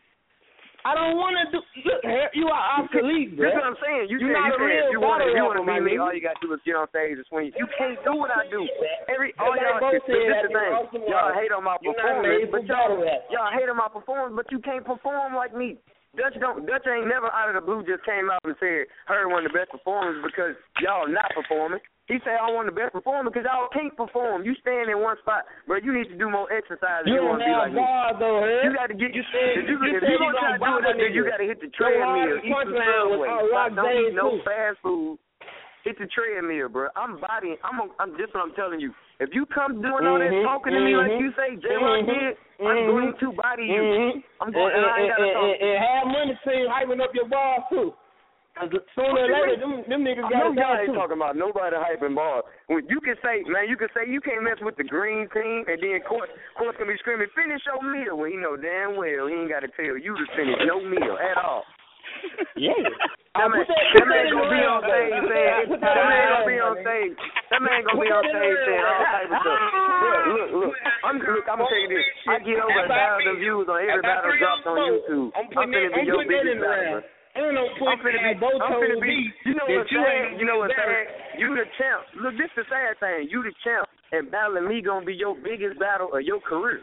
I 0.86 0.94
don't 0.94 1.18
want 1.18 1.34
to 1.34 1.50
do. 1.50 1.60
Look, 1.82 2.06
you 2.38 2.46
are 2.46 2.64
obsolete, 2.78 3.34
bro. 3.34 3.50
That's 3.50 3.58
what 3.58 3.74
I'm 3.74 3.80
saying. 3.82 4.06
You 4.06 4.22
You're 4.22 4.38
not 4.38 4.54
a 4.54 4.62
real 4.62 4.94
you 4.94 5.02
want, 5.02 5.26
you 5.26 5.42
want 5.42 5.58
to 5.58 5.66
be 5.66 5.82
me, 5.82 5.98
all 5.98 6.14
you 6.14 6.22
got 6.22 6.38
to 6.38 6.46
do 6.46 6.54
is 6.54 6.62
get 6.62 6.78
on 6.78 6.86
stage 6.94 7.18
and 7.18 7.26
swing. 7.26 7.50
You 7.58 7.66
can't 7.74 7.98
do 8.06 8.14
what 8.14 8.30
I 8.30 8.46
do. 8.48 8.62
Every 9.10 9.34
all 9.42 9.58
y'all 9.58 9.82
can 9.82 9.98
do 10.06 10.16
the 10.16 10.48
thing. 10.48 11.10
Y'all 11.10 11.34
hate 11.34 11.50
on 11.50 11.66
my 11.66 11.76
performance, 11.82 12.54
but 12.54 12.64
y'all 12.70 13.02
y'all 13.34 13.52
hate 13.52 13.68
on 13.68 13.76
my 13.76 13.90
performance, 13.90 14.38
but 14.38 14.48
you 14.54 14.62
can't 14.64 14.86
perform 14.86 15.34
like 15.34 15.58
me. 15.58 15.76
Dutch 16.16 16.36
don't 16.40 16.66
Dutch 16.66 16.88
ain't 16.88 17.08
never 17.08 17.28
out 17.32 17.52
of 17.52 17.56
the 17.56 17.64
blue 17.64 17.84
just 17.84 18.04
came 18.08 18.32
out 18.32 18.42
and 18.44 18.56
said 18.60 18.88
heard 19.06 19.28
one 19.28 19.46
of 19.46 19.52
the 19.52 19.56
best 19.56 19.72
performers 19.72 20.24
because 20.24 20.56
y'all 20.80 21.08
not 21.08 21.30
performing. 21.36 21.80
He 22.06 22.22
said 22.22 22.38
I 22.38 22.54
want 22.54 22.70
the 22.70 22.78
best 22.78 22.94
performer 22.94 23.34
because 23.34 23.50
y'all 23.50 23.72
can't 23.74 23.90
perform. 23.98 24.46
You 24.46 24.54
stand 24.62 24.94
in 24.94 25.02
one 25.02 25.18
spot, 25.26 25.50
bro. 25.66 25.82
You 25.82 25.90
need 25.90 26.06
to 26.14 26.18
do 26.18 26.30
more 26.30 26.46
exercise. 26.54 27.10
You 27.10 27.18
don't 27.18 27.42
have 27.42 27.70
like 27.70 27.74
me. 27.74 27.82
though, 28.22 28.46
huh? 28.46 28.62
You 28.62 28.72
got 28.78 28.94
to 28.94 28.98
get 28.98 29.10
you 29.12 29.26
said 29.34 29.66
if 29.66 29.66
you, 29.66 29.78
you, 29.82 29.98
if 29.98 30.06
you, 30.06 30.14
you 30.14 30.22
gonna 30.22 30.62
try 30.62 30.86
to 30.86 30.94
do 30.94 31.02
it, 31.02 31.18
you 31.18 31.26
got 31.26 31.42
to 31.42 31.48
hit 31.50 31.58
the 31.60 31.70
treadmill, 31.74 32.46
eat 32.46 32.54
some 32.54 32.78
subway, 32.78 33.30
stop 33.50 33.90
eating 33.90 34.16
no 34.16 34.38
fast 34.46 34.78
food. 34.86 35.18
Hit 35.86 36.02
the 36.02 36.10
treadmill, 36.10 36.66
bro. 36.68 36.90
I'm 36.98 37.22
bodying. 37.22 37.62
I'm. 37.62 37.78
A, 37.78 37.86
I'm. 38.02 38.18
This 38.18 38.26
what 38.34 38.42
I'm 38.42 38.58
telling 38.58 38.82
you. 38.82 38.90
If 39.22 39.30
you 39.38 39.46
come 39.46 39.86
doing 39.86 40.02
all 40.02 40.18
that 40.18 40.34
mm-hmm, 40.34 40.50
talking 40.50 40.74
to 40.74 40.82
me 40.82 40.98
like 40.98 41.14
mm-hmm. 41.14 41.24
you 41.24 41.32
say, 41.38 41.56
Jay, 41.62 41.78
mm-hmm, 41.78 42.10
did, 42.10 42.34
I'm 42.58 42.74
mm-hmm. 42.74 42.90
going 42.90 43.14
to 43.14 43.28
body 43.38 43.70
you. 43.70 43.86
Mm-hmm. 43.86 44.42
I'm 44.42 44.50
going. 44.50 44.74
And, 44.74 44.82
to. 44.82 44.90
and. 44.90 45.56
And, 45.62 45.78
have 45.78 46.06
money 46.10 46.34
to 46.34 46.52
you 46.58 46.66
hyping 46.74 47.00
up 47.06 47.14
your 47.14 47.30
balls 47.30 47.70
too. 47.70 47.94
Sooner 48.98 49.14
or 49.14 49.30
later, 49.30 49.60
them, 49.60 49.84
them 49.86 50.02
niggas 50.08 50.26
got 50.32 50.48
it 50.48 50.56
down 50.56 50.80
ain't 50.80 50.96
talking 50.96 51.20
about 51.20 51.36
nobody 51.36 51.76
hyping 51.76 52.16
ball. 52.16 52.48
When 52.66 52.88
you 52.88 53.04
can 53.04 53.20
say, 53.20 53.44
man, 53.52 53.68
you 53.68 53.76
can 53.76 53.92
say 53.92 54.08
you 54.08 54.24
can't 54.24 54.42
mess 54.42 54.58
with 54.64 54.80
the 54.80 54.88
green 54.88 55.28
team, 55.36 55.68
and 55.68 55.76
then 55.76 56.00
court 56.08 56.32
court's 56.56 56.80
gonna 56.80 56.90
be 56.90 56.98
screaming, 57.04 57.28
finish 57.36 57.60
your 57.68 57.84
meal. 57.84 58.16
Well, 58.16 58.32
he 58.32 58.40
know 58.40 58.56
damn 58.56 58.96
well 58.96 59.28
he 59.28 59.36
ain't 59.36 59.52
got 59.52 59.68
to 59.68 59.72
tell 59.76 60.00
you 60.00 60.16
to 60.16 60.26
finish 60.40 60.56
no 60.64 60.80
meal 60.82 61.20
at 61.20 61.36
all 61.36 61.68
yeah. 62.56 62.78
That 63.36 63.52
man, 63.52 63.68
gonna 64.32 64.48
be 64.48 64.64
on 64.64 64.80
stage 64.88 65.12
saying 65.28 65.68
that 65.76 66.06
man 66.08 66.24
gonna 66.32 66.48
be 66.48 66.56
on 66.56 66.76
stage. 66.80 67.20
That 67.52 67.62
man 67.62 67.80
gonna 67.84 68.00
be 68.00 68.08
on 68.08 68.24
stage 68.32 68.60
saying 68.64 68.86
all 68.86 69.06
type 69.12 69.28
of 69.28 69.40
stuff. 69.44 69.60
Look, 70.00 70.24
look, 70.32 70.50
look. 70.56 70.74
I'm 71.04 71.20
gonna 71.20 71.68
tell 71.68 71.84
you 71.84 71.92
this. 71.92 72.06
I 72.32 72.40
get 72.40 72.64
over 72.64 72.80
a 72.80 72.88
thousand 72.88 73.36
views 73.44 73.68
on 73.68 73.78
every 73.84 74.00
battle 74.00 74.32
dropped 74.40 74.68
on 74.72 74.78
YouTube. 74.88 75.30
I'm 75.36 75.52
finna 75.52 75.92
be 75.92 76.08
your 76.08 76.24
biggest 76.24 76.64
battle. 76.64 77.04
I'm 77.36 77.52
putting 77.52 77.60
I'm 77.84 78.00
finna 78.00 78.24
be, 78.24 78.40
both 78.40 78.64
I'm 78.64 78.80
finna 78.80 78.96
be, 79.04 79.28
you 79.44 79.54
know 79.60 79.68
what's 79.68 79.92
sad, 79.92 80.40
you 80.40 80.48
know 80.48 80.64
what's 80.64 80.72
sad, 80.72 81.36
you 81.36 81.52
the 81.52 81.68
champ. 81.76 82.08
Look, 82.24 82.40
this 82.40 82.48
is 82.48 82.64
the 82.64 82.66
sad 82.72 82.96
thing, 83.04 83.28
you 83.28 83.44
the 83.44 83.52
champ, 83.60 83.92
and 84.16 84.32
battling 84.32 84.72
me 84.72 84.80
gonna 84.80 85.04
be 85.06 85.12
your 85.14 85.36
biggest 85.36 85.76
battle 85.76 86.16
of 86.16 86.24
your 86.24 86.40
career 86.40 86.80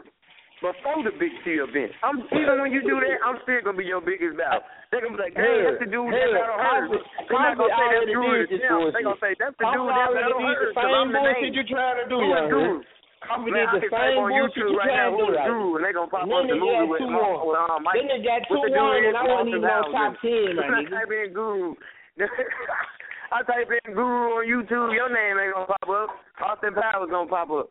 before 0.63 1.03
the 1.03 1.11
Big 1.19 1.35
T 1.43 1.59
event. 1.59 1.91
I'm 1.99 2.23
even 2.31 2.63
when 2.63 2.71
you 2.71 2.79
do 2.87 2.95
that, 3.03 3.19
I'm 3.19 3.35
still 3.43 3.59
gonna 3.67 3.75
be 3.75 3.83
your 3.83 3.99
biggest 3.99 4.39
battle. 4.39 4.63
They're 4.95 5.03
gonna 5.03 5.19
be 5.19 5.27
like, 5.27 5.35
hey, 5.35 5.67
that's 5.67 5.83
the 5.83 5.91
dude 5.91 6.07
that 6.07 6.31
battle 6.31 6.55
hurt. 6.55 6.87
They're 7.27 7.43
not 7.43 7.59
gonna 7.59 7.75
say 7.75 7.87
that's 7.91 8.07
Drew 8.07 8.31
itself. 8.47 8.95
They're 8.95 9.03
gonna 9.03 9.19
say 9.19 9.31
that's 9.35 9.57
the 9.59 9.67
dude 9.67 9.91
that 9.91 10.09
battle 10.15 10.39
hurt. 10.39 10.59
The 10.63 10.79
same 10.79 11.11
bullshit 11.11 11.51
you're 11.51 11.67
trying 11.67 11.99
to 11.99 12.05
do, 12.07 12.19
dude. 12.23 12.87
I'm 13.27 13.43
gonna 13.43 13.59
did 13.59 13.67
the 13.75 13.91
same 13.91 14.15
bullshit 14.23 14.55
you 14.55 14.79
right 14.79 14.87
now. 14.87 15.11
to 15.11 15.35
do. 15.47 15.75
Right. 15.75 15.79
And 15.79 15.83
they 15.83 15.91
gonna 15.91 16.07
pop 16.07 16.23
up 16.23 16.43
the 16.47 16.55
movie 16.55 16.87
with, 16.87 17.03
with 17.03 17.59
um, 17.59 17.83
Mike. 17.83 17.99
Then 17.99 18.07
they 18.07 18.23
got 18.23 18.47
two 18.47 18.63
one, 18.63 19.03
and 19.03 19.15
I 19.19 19.23
wasn't 19.27 19.59
even 19.59 19.67
on 19.67 19.91
top 19.91 20.15
ten. 20.23 20.55
I 20.63 20.87
type 20.87 21.11
in 21.11 21.35
Guru. 21.35 21.75
I 23.35 23.39
type 23.43 23.67
in 23.67 23.91
Guru 23.91 24.39
on 24.39 24.43
YouTube. 24.47 24.95
Your 24.95 25.11
name 25.11 25.39
ain't 25.43 25.55
gonna 25.55 25.67
pop 25.67 25.87
up. 25.91 26.09
Austin 26.39 26.71
Powers 26.71 27.11
gonna 27.11 27.27
pop 27.27 27.51
up. 27.51 27.67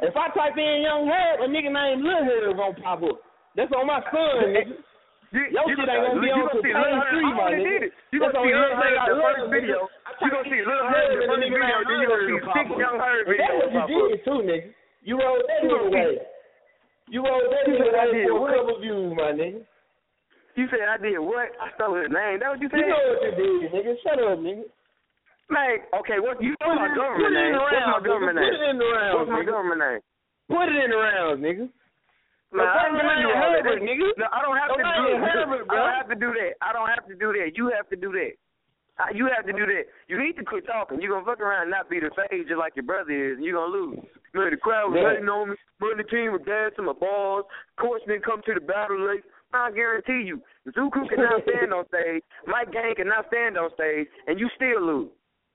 If 0.00 0.16
I 0.16 0.32
type 0.32 0.56
in 0.56 0.80
Young 0.80 1.04
Herb, 1.12 1.44
a 1.44 1.46
nigga 1.48 1.68
named 1.68 2.00
Lil 2.00 2.24
Herb 2.24 2.56
gonna 2.56 2.80
pop 2.80 3.04
up. 3.04 3.20
That's 3.52 3.68
on 3.76 3.84
my 3.84 4.00
son, 4.08 4.56
nigga. 4.56 4.80
You, 5.30 5.46
Your 5.52 5.62
you 5.68 5.76
shit 5.76 5.86
ain't 5.86 6.02
gonna 6.08 6.18
be 6.18 6.32
on 6.32 6.48
some 6.50 6.64
same 6.64 6.98
street, 7.06 7.34
my 7.36 7.52
nigga. 7.52 7.88
You 8.10 8.18
gonna 8.18 8.40
see 8.40 8.54
Lil 8.56 8.72
Herb 8.80 8.96
in 8.96 9.12
the 9.12 9.18
first 9.20 9.44
video. 9.52 9.78
You 10.24 10.28
gonna 10.32 10.48
see 10.48 10.62
Lil 10.64 10.84
Herb 10.88 11.08
in 11.12 11.18
the 11.20 11.26
first 11.28 11.44
video, 11.52 11.76
then 11.84 11.98
you 12.00 12.08
gonna 12.08 12.26
see 12.26 12.40
six 12.48 12.66
Young 12.80 12.96
Herb 12.96 13.22
videos 13.28 13.44
That's 13.44 13.76
what 13.76 13.92
you 13.92 14.00
did 14.08 14.20
too, 14.24 14.40
nigga. 14.48 14.68
You 15.04 15.14
rolled 15.20 15.44
that 15.44 15.60
nigga 15.68 15.84
away. 15.84 16.12
You 17.12 17.20
rolled 17.20 17.50
that 17.52 17.64
nigga 17.68 17.92
away 17.92 18.24
for 18.24 18.40
a 18.40 18.56
couple 18.56 18.80
views, 18.80 19.12
my 19.12 19.36
nigga. 19.36 19.60
You 20.56 20.64
said 20.72 20.88
I 20.88 20.96
did 20.96 21.20
what? 21.20 21.52
I 21.60 21.70
stole 21.76 22.00
his 22.00 22.08
name. 22.08 22.40
That 22.40 22.56
what 22.56 22.60
you 22.60 22.72
said? 22.72 22.82
You 22.82 22.88
know 22.88 23.04
what 23.04 23.22
you 23.22 23.32
did, 23.36 23.72
nigga. 23.76 23.92
Shut 24.00 24.16
up, 24.16 24.40
nigga. 24.40 24.64
Like, 25.50 25.90
okay, 25.98 26.22
what 26.22 26.38
you 26.38 26.54
know 26.62 26.74
my 26.78 26.94
government 26.94 27.34
name? 27.34 27.58
What's 27.58 27.74
my 27.90 28.02
government 28.06 28.38
name? 28.38 28.54
Put 28.54 28.62
it 28.62 28.70
in 28.70 28.78
the 28.78 28.86
rounds. 28.86 29.14
What's 29.18 29.30
my 29.34 29.44
government 29.44 29.80
name? 29.82 30.00
Put 30.46 30.66
it 30.70 30.78
in 30.78 30.90
the 30.90 31.00
rounds, 31.00 31.38
nigga. 31.42 31.66
No, 32.50 32.66
I 32.66 32.82
don't 32.86 32.98
have 32.98 33.14
to 33.14 33.78
do 33.78 33.98
that. 34.02 34.18
No, 34.18 34.26
I 34.30 34.42
don't 34.42 34.58
have 34.58 34.70
to 34.74 34.78
do 34.78 34.90
that. 34.90 35.70
I 35.70 35.74
don't 35.74 35.94
have 35.94 36.08
to 36.10 36.18
do 36.18 36.30
that. 36.34 36.52
I 36.62 36.70
don't 36.74 36.90
have 36.90 37.06
to 37.06 37.14
do 37.14 37.28
that. 37.34 37.50
You 37.54 37.70
have 37.70 37.88
to 37.90 37.96
do 37.96 38.10
that. 38.10 38.34
Uh, 38.98 39.08
you 39.14 39.30
have 39.34 39.46
to 39.46 39.54
do 39.54 39.64
that. 39.64 39.86
You 40.08 40.18
need 40.18 40.34
to 40.36 40.44
quit 40.44 40.66
talking. 40.66 41.00
You're 41.00 41.14
going 41.14 41.24
to 41.24 41.30
fuck 41.30 41.40
around 41.40 41.62
and 41.62 41.70
not 41.70 41.88
be 41.88 42.00
the 42.00 42.10
sage 42.12 42.50
just 42.50 42.58
like 42.58 42.74
your 42.76 42.84
brother 42.84 43.14
is, 43.14 43.38
and 43.38 43.44
you're 43.46 43.56
going 43.56 43.70
to 43.70 43.78
lose. 43.78 43.98
Man, 44.34 44.50
the 44.50 44.58
crowd 44.58 44.92
was 44.92 45.00
hating 45.00 45.30
on 45.30 45.50
me. 45.50 45.56
Man, 45.80 45.96
the 45.96 46.04
team 46.04 46.34
was 46.34 46.42
dancing 46.44 46.84
my 46.84 46.92
balls. 46.92 47.46
Coach 47.78 48.02
didn't 48.06 48.26
come 48.26 48.42
to 48.44 48.54
the 48.54 48.60
battle 48.60 48.98
late. 48.98 49.24
I 49.54 49.70
guarantee 49.72 50.26
you, 50.26 50.42
Zuku 50.76 51.08
cannot 51.08 51.42
stand 51.48 51.72
on 51.72 51.86
stage. 51.88 52.22
Mike 52.46 52.70
Gang 52.70 52.94
cannot 52.94 53.26
stand 53.26 53.56
on 53.58 53.70
stage, 53.74 54.06
and 54.26 54.38
you 54.38 54.50
still 54.54 54.82
lose. 54.84 55.10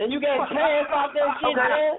and 0.00 0.08
you 0.08 0.18
got 0.18 0.48
pants 0.48 0.88
out 0.88 1.12
there 1.12 1.28
shit, 1.44 1.52
okay. 1.52 1.60
man. 1.60 1.92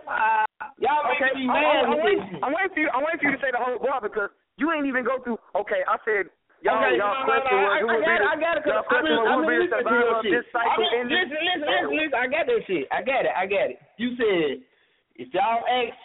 Y'all 0.81 1.05
okay. 1.05 1.21
making 1.21 1.45
me 1.45 1.53
mad. 1.53 1.85
I'm, 1.85 1.93
I'm, 1.93 2.49
I'm 2.49 2.51
waiting 2.57 2.73
for 2.73 2.81
you. 2.81 2.89
I'm 2.89 3.05
waiting 3.05 3.21
for 3.21 3.27
you 3.29 3.37
to 3.37 3.41
say 3.45 3.53
the 3.53 3.61
whole 3.61 3.77
bar 3.77 4.01
because 4.01 4.33
you 4.57 4.73
ain't 4.73 4.89
even 4.89 5.05
go 5.05 5.21
through. 5.21 5.37
Okay, 5.53 5.85
I 5.85 6.01
said 6.01 6.33
Y'all, 6.61 6.77
okay, 6.77 6.93
y'all 6.97 7.13
no, 7.13 7.25
question 7.25 7.57
no, 7.57 7.61
no, 7.61 7.73
was 7.73 7.89
was 7.89 8.01
better. 8.05 8.27
I 8.29 8.37
got 8.37 8.53
it. 8.57 8.65
Y'all 8.69 8.85
question 8.85 9.17
was 9.17 9.29
who 9.33 9.41
was 9.49 9.65
the 9.65 9.81
survivor 9.81 10.13
of 10.17 10.25
this 10.25 10.45
cycle 10.53 10.69
I 10.69 10.77
mean, 10.77 11.09
ending. 11.09 11.17
Listen, 11.17 11.41
listen, 11.41 11.65
listen, 11.65 11.93
listen. 11.97 12.17
I 12.21 12.27
got 12.29 12.45
that 12.45 12.61
shit. 12.69 12.85
I 12.93 12.99
got 13.01 13.21
it. 13.25 13.33
I 13.33 13.45
got 13.49 13.67
it. 13.73 13.77
You 13.97 14.09
said 14.13 14.49
if 15.17 15.33
y'all 15.33 15.65
ask 15.65 15.97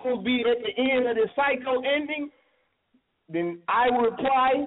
who 0.00 0.20
be 0.24 0.44
at 0.48 0.64
the 0.64 0.72
end 0.76 1.08
of 1.08 1.16
the 1.16 1.28
cycle 1.36 1.84
ending, 1.84 2.32
then 3.28 3.60
I 3.68 3.92
will 3.92 4.08
reply. 4.08 4.64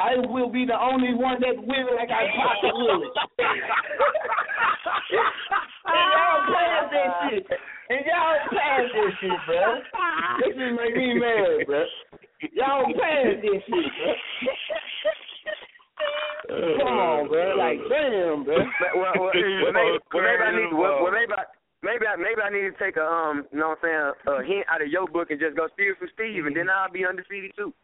I 0.00 0.20
will 0.20 0.52
be 0.52 0.68
the 0.68 0.76
only 0.76 1.16
one 1.16 1.40
that 1.40 1.56
will 1.56 1.88
like 1.96 2.12
I 2.12 2.28
possibly 2.36 2.84
will. 2.84 3.08
and 4.84 6.04
y'all 6.12 6.44
playing 6.44 6.88
this 6.92 7.12
shit. 7.24 7.46
And 7.90 8.00
y'all 8.04 8.36
playing 8.52 8.88
this 8.92 9.12
shit, 9.20 9.40
bro. 9.46 9.80
This 10.44 10.54
is 10.56 10.72
make 10.76 10.96
me 10.96 11.14
mad, 11.20 11.66
bro. 11.66 11.84
Y'all 12.52 12.84
playing 12.92 13.40
this 13.40 13.62
shit, 13.64 13.88
bro. 13.96 14.12
Come 16.78 16.98
on, 16.98 17.28
bro. 17.28 17.56
Like, 17.56 17.78
damn, 17.88 18.44
bro. 18.44 18.56
well, 18.96 19.12
well, 19.16 19.30
well, 19.30 19.72
maybe, 19.72 19.98
well, 20.12 20.22
maybe 20.22 20.42
I 20.44 20.52
need. 20.52 20.72
Well, 20.72 21.02
well 21.02 21.12
maybe 21.12 21.32
I. 21.32 21.44
Maybe 21.84 22.08
I 22.08 22.16
maybe 22.16 22.40
I 22.40 22.48
need 22.48 22.64
to 22.64 22.72
take 22.80 22.96
a 22.96 23.04
um, 23.04 23.44
you 23.52 23.60
know 23.60 23.76
what 23.76 23.84
I'm 23.84 24.16
saying, 24.24 24.40
a 24.40 24.40
hint 24.40 24.64
out 24.72 24.80
of 24.80 24.88
your 24.88 25.04
book 25.04 25.28
and 25.28 25.36
just 25.38 25.52
go 25.54 25.68
steal 25.76 25.92
from 26.00 26.08
Steve, 26.16 26.46
and 26.48 26.56
then 26.56 26.72
I'll 26.72 26.88
be 26.90 27.04
undefeated 27.04 27.52
too. 27.54 27.74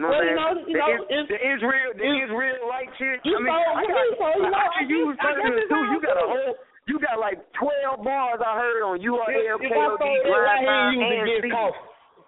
You 0.00 0.08
well, 0.08 0.24
you 0.24 0.32
know, 0.32 0.56
you 0.64 0.72
the, 0.72 0.80
know, 0.80 1.12
is, 1.12 1.28
the 1.28 1.36
Israel, 1.36 1.92
the 1.92 2.08
Israel 2.08 2.64
like 2.72 2.88
shit. 2.96 3.20
You 3.20 3.36
I 3.36 3.44
mean, 3.44 3.52
I 3.52 3.84
got, 3.84 4.00
so, 4.16 4.26
you 4.32 4.48
know, 4.48 4.56
I 4.56 4.68
can 4.80 4.88
use 4.88 5.12
verses 5.12 5.68
too. 5.68 5.82
You 5.92 6.00
got 6.00 6.16
a 6.16 6.24
whole, 6.24 6.56
you 6.88 6.96
got 7.04 7.20
like 7.20 7.36
twelve 7.52 8.00
bars 8.00 8.40
I 8.40 8.56
heard 8.56 8.80
on 8.80 8.96
URL, 8.96 9.60
KOD, 9.60 10.00
Grind, 10.00 11.04
and 11.04 11.44
C. 11.44 11.52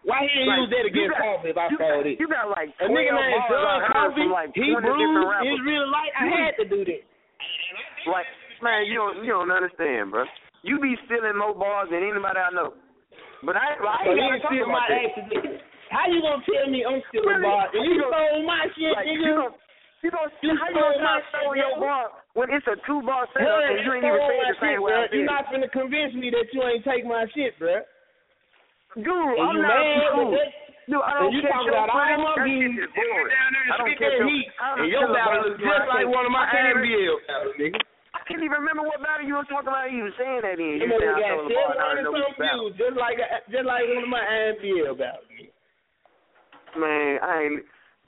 Why 0.04 0.20
he 0.28 0.44
like, 0.44 0.60
use 0.60 0.68
that 0.68 0.84
against 0.84 1.16
Kobe 1.16 1.48
if 1.48 1.56
I 1.56 1.72
saw 1.72 2.04
it? 2.04 2.20
You 2.20 2.28
got 2.28 2.52
like 2.52 2.76
a 2.76 2.92
nigga 2.92 3.12
named 3.16 3.44
John 3.48 4.12
from 4.20 4.28
like 4.36 4.52
twenty 4.52 4.76
different 4.76 5.32
rappers. 5.32 5.56
Israel, 5.56 5.88
like 5.88 6.12
I 6.12 6.24
had 6.28 6.52
to 6.60 6.64
do 6.68 6.84
that. 6.84 7.02
Like 8.04 8.28
man, 8.60 8.84
you 8.84 9.00
don't 9.00 9.24
you 9.24 9.32
don't 9.32 9.48
understand, 9.48 10.12
bro. 10.12 10.28
You 10.60 10.76
be 10.76 10.92
stealing 11.08 11.40
more 11.40 11.56
bars 11.56 11.88
than 11.88 12.04
anybody 12.04 12.36
I 12.36 12.52
know. 12.52 12.76
But 13.40 13.56
I, 13.56 13.80
I 13.80 14.12
ain't 14.12 14.20
never 14.20 14.38
talking 14.44 14.60
about 14.60 14.92
that. 14.92 15.71
How 15.92 16.08
you 16.08 16.24
gonna 16.24 16.40
tell 16.48 16.66
me 16.72 16.80
I'm 16.88 17.04
still 17.12 17.28
really? 17.28 17.44
a 17.44 17.52
bar? 17.52 17.68
And 17.68 17.84
you, 17.84 18.00
you 18.00 18.08
stole 18.08 18.40
my 18.48 18.64
shit, 18.72 18.96
like, 18.96 19.04
nigga. 19.04 19.28
You 19.28 19.36
gonna, 19.36 19.52
you 20.00 20.08
gonna, 20.08 20.32
you 20.40 20.50
how 20.56 20.72
you 20.72 20.80
gonna 20.80 21.20
stole 21.28 21.52
your 21.52 21.76
bar 21.76 22.08
when 22.32 22.48
it's 22.48 22.64
a 22.64 22.80
two 22.88 23.04
bar 23.04 23.28
setup 23.36 23.44
yeah, 23.44 23.76
and 23.76 23.84
you 23.84 23.92
ain't 23.92 24.08
even 24.08 24.24
saying 24.24 24.48
the 24.48 24.56
same 24.56 24.80
shit, 24.80 24.82
way? 24.82 24.96
Bro. 24.96 25.12
You're 25.12 25.28
not 25.28 25.44
finna 25.52 25.68
convince 25.68 26.16
me 26.16 26.32
that 26.32 26.48
you 26.56 26.64
ain't 26.64 26.80
take 26.88 27.04
my 27.04 27.28
shit, 27.36 27.52
bro. 27.60 27.84
Dude, 28.96 29.04
and 29.04 29.36
I'm 29.36 29.56
you 29.56 29.62
not 29.62 30.16
cool. 30.16 30.32
Dude, 30.88 30.98
I 30.98 31.12
don't 31.20 31.28
and 31.28 31.36
you 31.36 31.40
talking 31.44 31.70
about 31.70 31.92
all 31.92 32.18
my 32.24 32.40
beans. 32.40 32.74
I 32.88 33.76
don't 33.76 33.94
care. 34.00 34.24
and 34.24 34.88
your 34.88 35.12
battle 35.12 35.44
looks 35.44 35.60
just 35.60 35.86
like 35.92 36.08
one 36.08 36.24
of 36.24 36.32
my 36.32 36.48
NBL 36.48 37.20
battles, 37.28 37.56
nigga. 37.60 37.78
I 38.12 38.20
can't 38.28 38.42
even 38.44 38.64
remember 38.64 38.84
what 38.84 39.00
battle 39.00 39.24
you 39.24 39.36
were 39.36 39.48
talking 39.48 39.68
about. 39.68 39.92
You 39.92 40.08
were 40.08 40.16
saying 40.16 40.40
that 40.44 40.56
in. 40.56 40.82
You, 40.82 40.88
you 40.88 40.98
got 40.98 41.48
shit 41.48 41.68
on 41.80 41.94
some 42.00 42.32
views, 42.36 42.72
just 42.80 42.96
like 42.96 43.20
just 43.48 43.66
like 43.68 43.84
one 43.92 44.04
of 44.04 44.12
my 44.12 44.24
NBL 44.56 44.96
battles. 44.98 45.31
Man, 46.78 47.18
I 47.20 47.32
ain't 47.44 47.62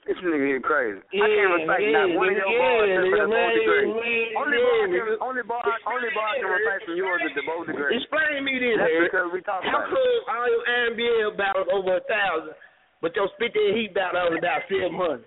This 0.05 0.21
nigga 0.21 0.45
here 0.45 0.61
crazy. 0.61 1.01
I 1.01 1.25
can't 1.25 1.53
recite 1.57 1.81
yeah, 1.81 1.97
not 1.97 2.09
one 2.17 2.29
of 2.29 2.37
your 2.37 2.53
bars 2.61 2.85
yeah, 2.85 3.09
except 3.09 3.25
for 3.25 3.25
the 3.25 3.65
Gray. 3.65 3.85
yeah, 3.89 4.41
Only 4.41 4.61
yeah, 4.61 4.69
bar, 4.69 4.85
I 4.85 4.89
can, 4.93 5.17
only 5.25 5.45
bar, 5.49 5.65
only 5.89 6.11
bar 6.13 6.29
I 6.29 6.37
can 6.41 6.51
recite 6.53 6.83
from 6.85 6.97
yours 7.01 7.21
is 7.25 7.33
the 7.33 7.45
Boulder 7.49 7.73
Gray. 7.73 7.97
Explain 7.97 8.45
me 8.45 8.61
this, 8.61 8.77
That's 8.77 9.01
because 9.09 9.29
we 9.33 9.41
talking 9.41 9.73
How 9.73 9.81
about 9.81 9.97
come 9.97 10.21
all 10.29 10.49
your 10.49 10.65
NBL 10.93 11.31
battles 11.41 11.69
over 11.73 11.97
a 12.01 12.05
thousand, 12.05 12.53
but 13.01 13.17
your 13.17 13.33
spit 13.37 13.57
that 13.57 13.71
heat 13.73 13.97
battle 13.97 14.29
only 14.29 14.45
about 14.45 14.65
seven 14.69 14.93
hundred? 14.93 15.25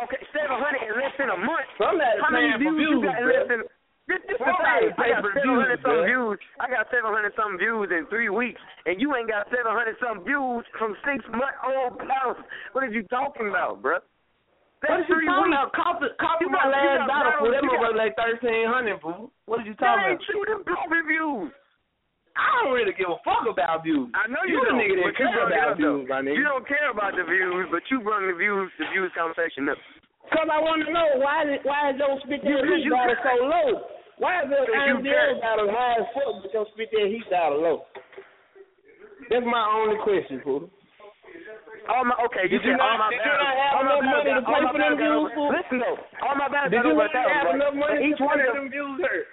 Okay, 0.00 0.20
seven 0.36 0.56
hundred 0.60 0.84
in 0.88 0.94
less 1.00 1.14
than 1.16 1.28
a 1.32 1.40
month. 1.40 1.68
Somebody 1.80 2.20
How 2.20 2.28
many 2.32 2.52
views 2.60 2.80
you 2.84 3.00
got 3.04 3.16
in 3.16 3.26
less 3.28 3.48
than? 3.48 3.60
This, 4.10 4.18
this 4.26 4.34
the 4.38 4.44
Somebody 4.50 4.90
thing. 4.90 4.98
I 4.98 5.14
got 5.14 5.22
seven 5.22 5.54
hundred 5.54 5.78
views, 5.78 5.86
some 5.86 6.00
views. 6.02 6.38
I 6.58 6.66
got 6.66 6.84
seven 6.90 7.10
hundred 7.14 7.32
some 7.38 7.54
views 7.54 7.88
in 7.94 8.02
three 8.10 8.28
weeks, 8.34 8.58
and 8.84 8.98
you 8.98 9.14
ain't 9.14 9.30
got 9.30 9.46
seven 9.48 9.70
hundred 9.70 9.94
some 10.02 10.26
views 10.26 10.66
from 10.74 10.98
six 11.06 11.22
month 11.30 11.54
old 11.62 12.02
battles. 12.02 12.42
What 12.74 12.82
are 12.82 12.90
you 12.90 13.06
talking 13.06 13.46
about, 13.48 13.78
bruh? 13.78 14.02
What 14.02 15.06
That's 15.06 15.06
are 15.06 15.22
you 15.22 15.30
talking 15.30 15.54
weeks. 15.54 15.62
about? 15.62 15.78
Copy, 15.78 16.06
copy 16.18 16.46
my 16.50 16.58
got- 16.66 16.74
last 16.74 17.06
battle, 17.06 17.32
fool. 17.38 17.54
That 17.54 17.62
you 17.62 17.70
motherfucker 17.70 17.94
like 17.94 18.12
thirteen 18.18 18.66
hundred, 18.66 18.98
fool. 18.98 19.30
What 19.46 19.62
are 19.62 19.66
you 19.70 19.78
That 19.78 19.86
talking 19.86 20.18
ain't 20.18 20.18
about? 20.18 20.26
true. 20.26 20.44
Them 20.50 20.62
copy 20.66 21.00
views. 21.06 21.50
I 22.34 22.48
don't 22.64 22.72
really 22.74 22.96
give 22.96 23.06
a 23.12 23.20
fuck 23.22 23.44
about 23.46 23.84
views. 23.86 24.08
I 24.18 24.26
know 24.26 24.40
you 24.48 24.56
you, 24.56 24.64
the 24.64 24.72
don't, 24.72 24.80
nigga 24.82 24.96
that 25.04 25.14
care 25.20 25.36
about 25.46 25.52
up, 25.52 25.78
though. 25.78 26.00
views, 26.02 26.08
my 26.10 26.24
nigga. 26.24 26.34
You 26.34 26.42
don't 26.48 26.66
care 26.66 26.88
about 26.90 27.12
the 27.14 27.22
views, 27.28 27.68
but 27.70 27.84
you 27.92 28.00
bring 28.02 28.24
the 28.26 28.34
views, 28.34 28.72
the 28.82 28.88
views 28.90 29.12
conversation 29.14 29.68
up. 29.68 29.76
Cause 30.30 30.48
I 30.48 30.58
want 30.62 30.86
to 30.86 30.92
know 30.92 31.08
why 31.18 31.42
is 31.44 31.60
why 31.66 31.90
is 31.90 31.98
your 31.98 32.14
spit 32.24 32.40
that 32.46 32.62
heat 32.64 32.88
battle 32.88 33.16
so 33.20 33.34
low? 33.44 33.68
Why 34.22 34.42
is 34.44 34.48
Because 34.48 34.70
NBL 34.70 35.02
care. 35.02 35.34
battle 35.42 35.68
high 35.68 35.98
as 35.98 36.06
fuck, 36.14 36.34
but 36.46 36.50
your 36.54 36.66
spit 36.72 36.88
that 36.94 37.06
heat 37.10 37.26
battle 37.28 37.58
low? 37.60 37.76
That's 39.28 39.44
my 39.44 39.64
only 39.76 39.98
question, 40.06 40.40
fool. 40.46 40.70
All 41.90 42.04
my 42.06 42.14
okay, 42.30 42.46
you 42.46 42.58
Did 42.62 42.64
you 42.64 42.78
all 42.78 42.94
not- 42.96 42.98
my 43.02 43.10
did 43.10 43.20
you 43.26 43.34
not 43.34 43.56
have 43.58 43.72
all 43.74 43.82
enough 43.82 44.04
money 44.06 44.30
to 44.30 44.42
pay 44.46 44.62
for 44.62 44.78
them 44.78 44.94
views. 44.96 45.30
Listen 45.50 45.78
though, 45.82 45.98
all 46.22 46.34
my 46.38 46.48
battles 46.48 46.70
did 46.70 46.84
you 46.86 46.94
not 46.94 47.10
have 47.10 47.54
enough 47.58 47.74
money 47.74 47.98
to 47.98 48.14
pay 48.14 48.16
for 48.22 48.36
them 48.38 48.68
views 48.70 48.98
hurt? 49.02 49.26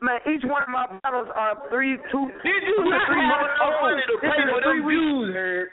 Man, 0.00 0.18
each 0.32 0.44
one 0.48 0.62
of 0.64 0.70
my 0.72 0.86
battles 1.04 1.28
are 1.36 1.54
three, 1.70 1.96
two. 2.10 2.24
Did 2.42 2.62
you 2.66 2.76
two 2.82 2.88
not 2.90 3.06
three 3.06 3.20
have 3.20 3.40
months 3.40 3.56
enough 3.60 3.80
money 3.84 4.02
to 4.10 4.16
pay 4.18 4.40
for 4.50 4.60
them 4.64 4.78
views 4.88 5.28
hurt? 5.34 5.68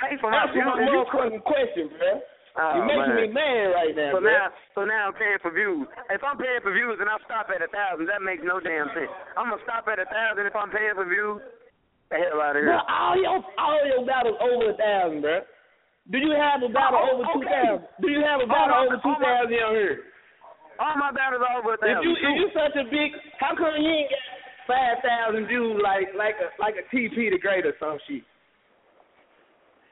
Pay 0.00 0.16
for 0.22 0.30
my 0.30 0.46
views. 0.48 0.64
my 0.64 0.80
you- 0.80 1.04
motherfucking 1.04 1.42
question, 1.44 1.86
bro. 1.98 2.22
Oh, 2.58 2.74
You're 2.74 2.86
making 2.90 3.14
man. 3.14 3.22
me 3.22 3.28
mad 3.30 3.66
right 3.78 3.94
now, 3.94 4.10
So 4.10 4.20
bro. 4.20 4.30
now, 4.32 4.46
so 4.74 4.80
now 4.82 5.00
I'm 5.06 5.14
paying 5.14 5.38
for 5.38 5.54
views. 5.54 5.86
If 6.10 6.18
I'm 6.26 6.34
paying 6.34 6.58
for 6.66 6.74
views 6.74 6.98
and 6.98 7.06
I 7.06 7.14
stop 7.22 7.46
at 7.46 7.62
a 7.62 7.70
thousand, 7.70 8.10
that 8.10 8.22
makes 8.26 8.42
no 8.42 8.58
damn 8.58 8.90
sense. 8.90 9.10
I'm 9.38 9.50
gonna 9.54 9.62
stop 9.62 9.86
at 9.86 10.02
a 10.02 10.08
thousand 10.10 10.50
if 10.50 10.54
I'm 10.58 10.70
paying 10.74 10.98
for 10.98 11.06
views. 11.06 11.38
The 12.10 12.18
hell 12.18 12.42
out 12.42 12.58
of 12.58 12.66
here. 12.66 12.74
Bro, 12.74 12.82
all 12.90 13.14
your 13.14 13.38
all 13.54 13.80
your 13.86 14.02
battles 14.02 14.34
over 14.42 14.74
a 14.74 14.76
thousand, 14.76 15.22
bro. 15.22 15.46
Do 16.10 16.18
you 16.18 16.34
have 16.34 16.58
a 16.66 16.70
battle 16.74 16.98
Oh, 16.98 17.10
over 17.14 17.24
two 17.38 17.46
okay. 17.46 17.54
thousand? 17.54 17.86
Do 18.02 18.08
you 18.10 18.22
have 18.26 18.42
a 18.42 18.48
battle 18.50 18.74
my- 18.74 18.82
over 18.82 18.98
all 18.98 19.04
two 19.06 19.14
my- 19.14 19.22
thousand 19.22 19.54
on 19.62 19.74
here? 19.78 19.96
All 20.82 20.96
my 20.98 21.12
battles 21.14 21.44
are 21.46 21.54
over 21.60 21.76
a 21.76 21.78
If 21.86 22.02
you 22.02 22.12
if 22.18 22.34
you 22.34 22.46
such 22.50 22.74
a 22.74 22.84
big, 22.90 23.14
how 23.38 23.54
come 23.54 23.78
you 23.78 23.86
ain't 23.94 24.10
got 24.10 24.26
five 24.66 24.96
thousand 25.06 25.46
views 25.46 25.78
like 25.78 26.10
like 26.18 26.34
a 26.42 26.50
like 26.58 26.74
a 26.82 26.84
TP 26.90 27.30
the 27.30 27.38
Great 27.38 27.62
or 27.62 27.78
some 27.78 27.94
shit? 28.10 28.26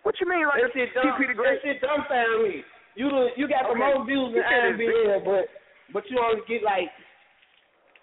What 0.03 0.15
you 0.21 0.27
mean 0.29 0.47
like 0.47 0.63
that 0.63 0.73
shit 0.73 0.95
dumb, 0.95 1.05
TP 1.19 1.29
the 1.29 1.35
Great? 1.35 1.61
That 1.61 1.65
shit 1.65 1.79
dumbfound 1.83 2.43
me. 2.49 2.63
You 2.97 3.07
the, 3.11 3.29
you 3.37 3.47
got 3.49 3.69
the 3.69 3.77
Okay. 3.77 3.85
most 3.95 4.07
views 4.07 4.31
in 4.35 4.41
You 4.41 4.43
said 4.43 4.75
it's 4.75 4.81
IMBL, 4.83 5.25
but 5.25 5.45
but 5.93 6.03
you 6.11 6.17
only 6.19 6.43
get 6.49 6.63
like 6.63 6.91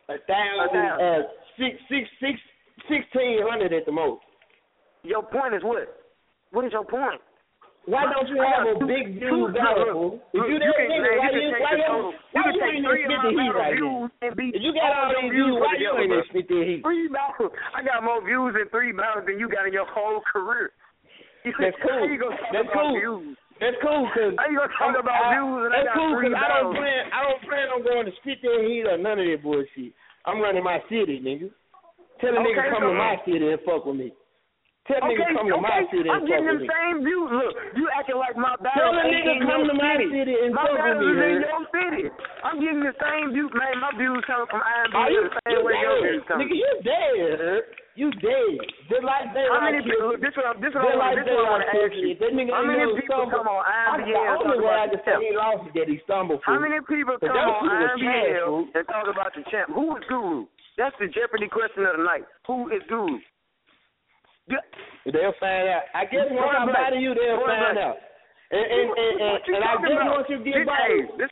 a 0.10 0.18
thousand, 0.30 0.72
thousand. 0.72 1.02
uh, 1.02 1.22
six 1.58 1.74
six 1.90 2.04
six 2.22 2.36
sixteen 2.88 3.42
hundred 3.44 3.74
at 3.74 3.86
the 3.86 3.92
most. 3.92 4.22
Your 5.04 5.24
point 5.24 5.54
is 5.56 5.64
what? 5.64 5.90
What 6.52 6.66
is 6.66 6.72
your 6.72 6.86
point? 6.86 7.20
Why 7.86 8.02
don't 8.10 8.26
you 8.30 8.42
have 8.42 8.66
a 8.66 8.82
big 8.88 9.22
view 9.22 9.50
battle? 9.54 10.18
If 10.34 10.42
you 10.50 10.58
that 10.58 10.74
nigga, 10.74 11.12
why 11.22 11.30
you 11.38 11.54
why 11.54 11.74
you 11.78 12.14
why 12.34 12.42
you 12.42 12.50
can 12.50 12.54
you 12.54 12.62
take 12.66 12.74
ain't 12.74 12.86
three 12.90 13.06
spit 13.06 13.22
the 13.22 13.30
heat 13.38 13.54
right 13.54 13.78
now? 13.78 14.10
If 14.26 14.62
you 14.64 14.72
got 14.74 14.90
all 14.90 15.10
these 15.14 15.30
views 15.30 15.54
why 15.62 15.74
you 15.78 15.92
ain't 15.94 16.10
bro. 16.10 16.22
spit 16.34 16.48
that 16.50 16.64
heat? 16.66 16.82
Three 16.82 17.06
battles. 17.14 17.54
I 17.78 17.84
got 17.86 18.02
more 18.02 18.26
views 18.26 18.58
in 18.58 18.66
three 18.74 18.90
battles 18.90 19.30
than 19.30 19.38
you 19.38 19.46
got 19.50 19.68
in 19.70 19.74
your 19.74 19.86
whole 19.86 20.22
career. 20.26 20.72
That's 21.62 21.78
cool. 21.82 22.02
How 22.02 22.10
you 22.10 22.20
gonna 22.20 22.38
talk 22.38 22.52
That's 22.54 22.72
cool. 22.74 22.96
That's 23.62 23.80
cool, 23.80 24.04
cause 24.12 24.34
How 24.36 24.48
you 24.52 24.58
gonna 24.60 24.76
talk 24.76 24.96
about 25.00 25.16
I, 25.16 25.40
views 25.40 25.62
and 25.64 25.74
I 25.74 25.80
got 25.88 25.96
cool, 25.96 26.12
three 26.20 26.28
cause 26.28 26.42
I 26.42 26.48
don't 26.60 26.76
plan. 26.76 27.02
I 27.14 27.20
don't 27.24 27.42
plan 27.48 27.66
on 27.72 27.82
going 27.88 28.06
to 28.10 28.14
spit 28.20 28.44
that 28.44 28.60
heat 28.68 28.84
or 28.84 28.98
none 29.00 29.16
of 29.22 29.28
that 29.30 29.40
bullshit. 29.40 29.96
I'm 30.28 30.42
running 30.44 30.66
my 30.66 30.84
city, 30.92 31.24
nigga. 31.24 31.48
Tell 32.20 32.36
a 32.36 32.42
nigga 32.44 32.72
come 32.74 32.84
so- 32.84 32.92
to 32.92 32.98
my 32.98 33.16
city 33.24 33.46
and 33.48 33.62
fuck 33.64 33.86
with 33.86 33.96
me. 33.96 34.12
Tell 34.86 35.02
a 35.02 35.10
Okay, 35.10 35.18
nigga 35.18 35.40
come 35.40 35.50
to 35.50 35.58
my 35.58 35.82
city 35.90 36.10
and 36.12 36.20
fuck 36.20 36.30
with 36.30 36.36
me. 36.36 36.46
I'm 36.46 36.46
getting 36.46 36.48
them 36.52 36.62
same 36.68 36.98
views. 37.02 37.30
Look, 37.32 37.54
you 37.80 37.86
acting 37.96 38.20
like 38.20 38.36
my 38.38 38.54
bad. 38.60 38.76
Tell 38.76 38.92
a 38.92 39.04
nigga 39.08 39.34
come 39.48 39.64
to 39.66 39.76
my 39.76 39.96
city. 39.98 40.14
city 40.14 40.36
and 40.36 40.52
my 40.52 40.68
fuck 40.68 41.00
with 41.00 41.00
me, 41.00 41.10
is 41.10 41.26
in 41.26 41.40
your 41.42 41.64
city. 41.72 42.04
I'm 42.44 42.58
getting 42.60 42.84
the 42.84 42.96
same 43.00 43.26
views, 43.34 43.52
man. 43.56 43.80
My 43.80 43.92
views 43.96 44.20
coming 44.28 44.50
from 44.52 44.62
IMB 44.62 44.94
Are 44.94 45.10
you, 45.10 45.22
the 45.26 45.34
same 45.48 45.58
you 45.58 45.66
way 45.66 45.80
dead? 45.80 46.44
Nigga, 46.44 46.56
you 46.60 46.72
dead? 46.84 47.85
You 47.96 48.12
dead. 48.20 48.60
Just 48.92 49.08
like 49.08 49.32
they 49.32 49.48
How 49.48 49.64
like 49.64 49.72
many 49.72 49.80
you. 49.80 49.88
people? 49.88 50.12
Look, 50.12 50.20
this 50.20 50.36
what 50.36 50.46
I'm. 50.52 50.60
This 50.60 50.76
what 50.76 50.84
I 50.84 51.00
want. 51.00 51.00
like 51.00 51.16
This 51.16 51.32
what 51.32 51.48
I 51.48 51.52
want 51.56 51.64
to 51.64 51.72
ask 51.80 51.96
you. 51.96 52.12
you. 52.12 52.52
How 52.52 52.64
many 52.68 52.84
people 53.00 53.24
stumble. 53.24 53.32
come 53.32 53.48
on 53.48 53.64
I- 53.64 54.04
IMBL 54.04 54.04
The 54.04 54.20
and 54.20 54.36
talk 54.36 54.44
only 54.44 54.60
way 54.60 54.76
I 54.76 54.84
about 54.84 54.92
the 54.92 55.00
champ? 55.08 55.20
he 55.24 55.32
lost 55.32 55.62
is 55.64 55.74
that 55.80 55.88
he 55.88 55.98
stumbled. 56.04 56.40
How 56.44 56.60
many 56.60 56.80
people 56.84 57.16
come 57.24 57.32
on 57.32 57.56
shit 57.64 57.72
was 57.72 57.96
trash, 57.96 58.04
IMBL 58.04 58.46
fool. 58.52 58.64
and 58.76 58.84
talk 58.92 59.06
about 59.08 59.32
the 59.32 59.44
champ? 59.48 59.68
Who 59.72 59.96
is 59.96 60.04
Guru? 60.12 60.44
That's 60.76 60.96
the 61.00 61.08
Jeopardy 61.08 61.48
question 61.48 61.88
of 61.88 61.96
the 61.96 62.04
night. 62.04 62.28
Who 62.52 62.68
is 62.76 62.84
Guru? 62.92 63.16
They'll 65.08 65.34
find 65.40 65.66
out. 65.72 65.88
I 65.96 66.04
guess 66.06 66.28
once 66.30 66.52
Point 66.52 66.58
I 66.58 66.66
blank. 66.68 66.78
body 66.78 67.00
you, 67.00 67.14
they'll 67.16 67.42
find 67.48 67.78
out. 67.80 67.98
And 68.52 68.62
and 68.62 68.88
and, 68.92 69.16
and, 69.24 69.36
and 69.56 69.62
I 69.64 69.74
guess 69.82 70.04
once 70.06 70.28
you 70.30 70.38
get 70.46 70.68
hey, 70.68 70.96
this- 71.18 71.32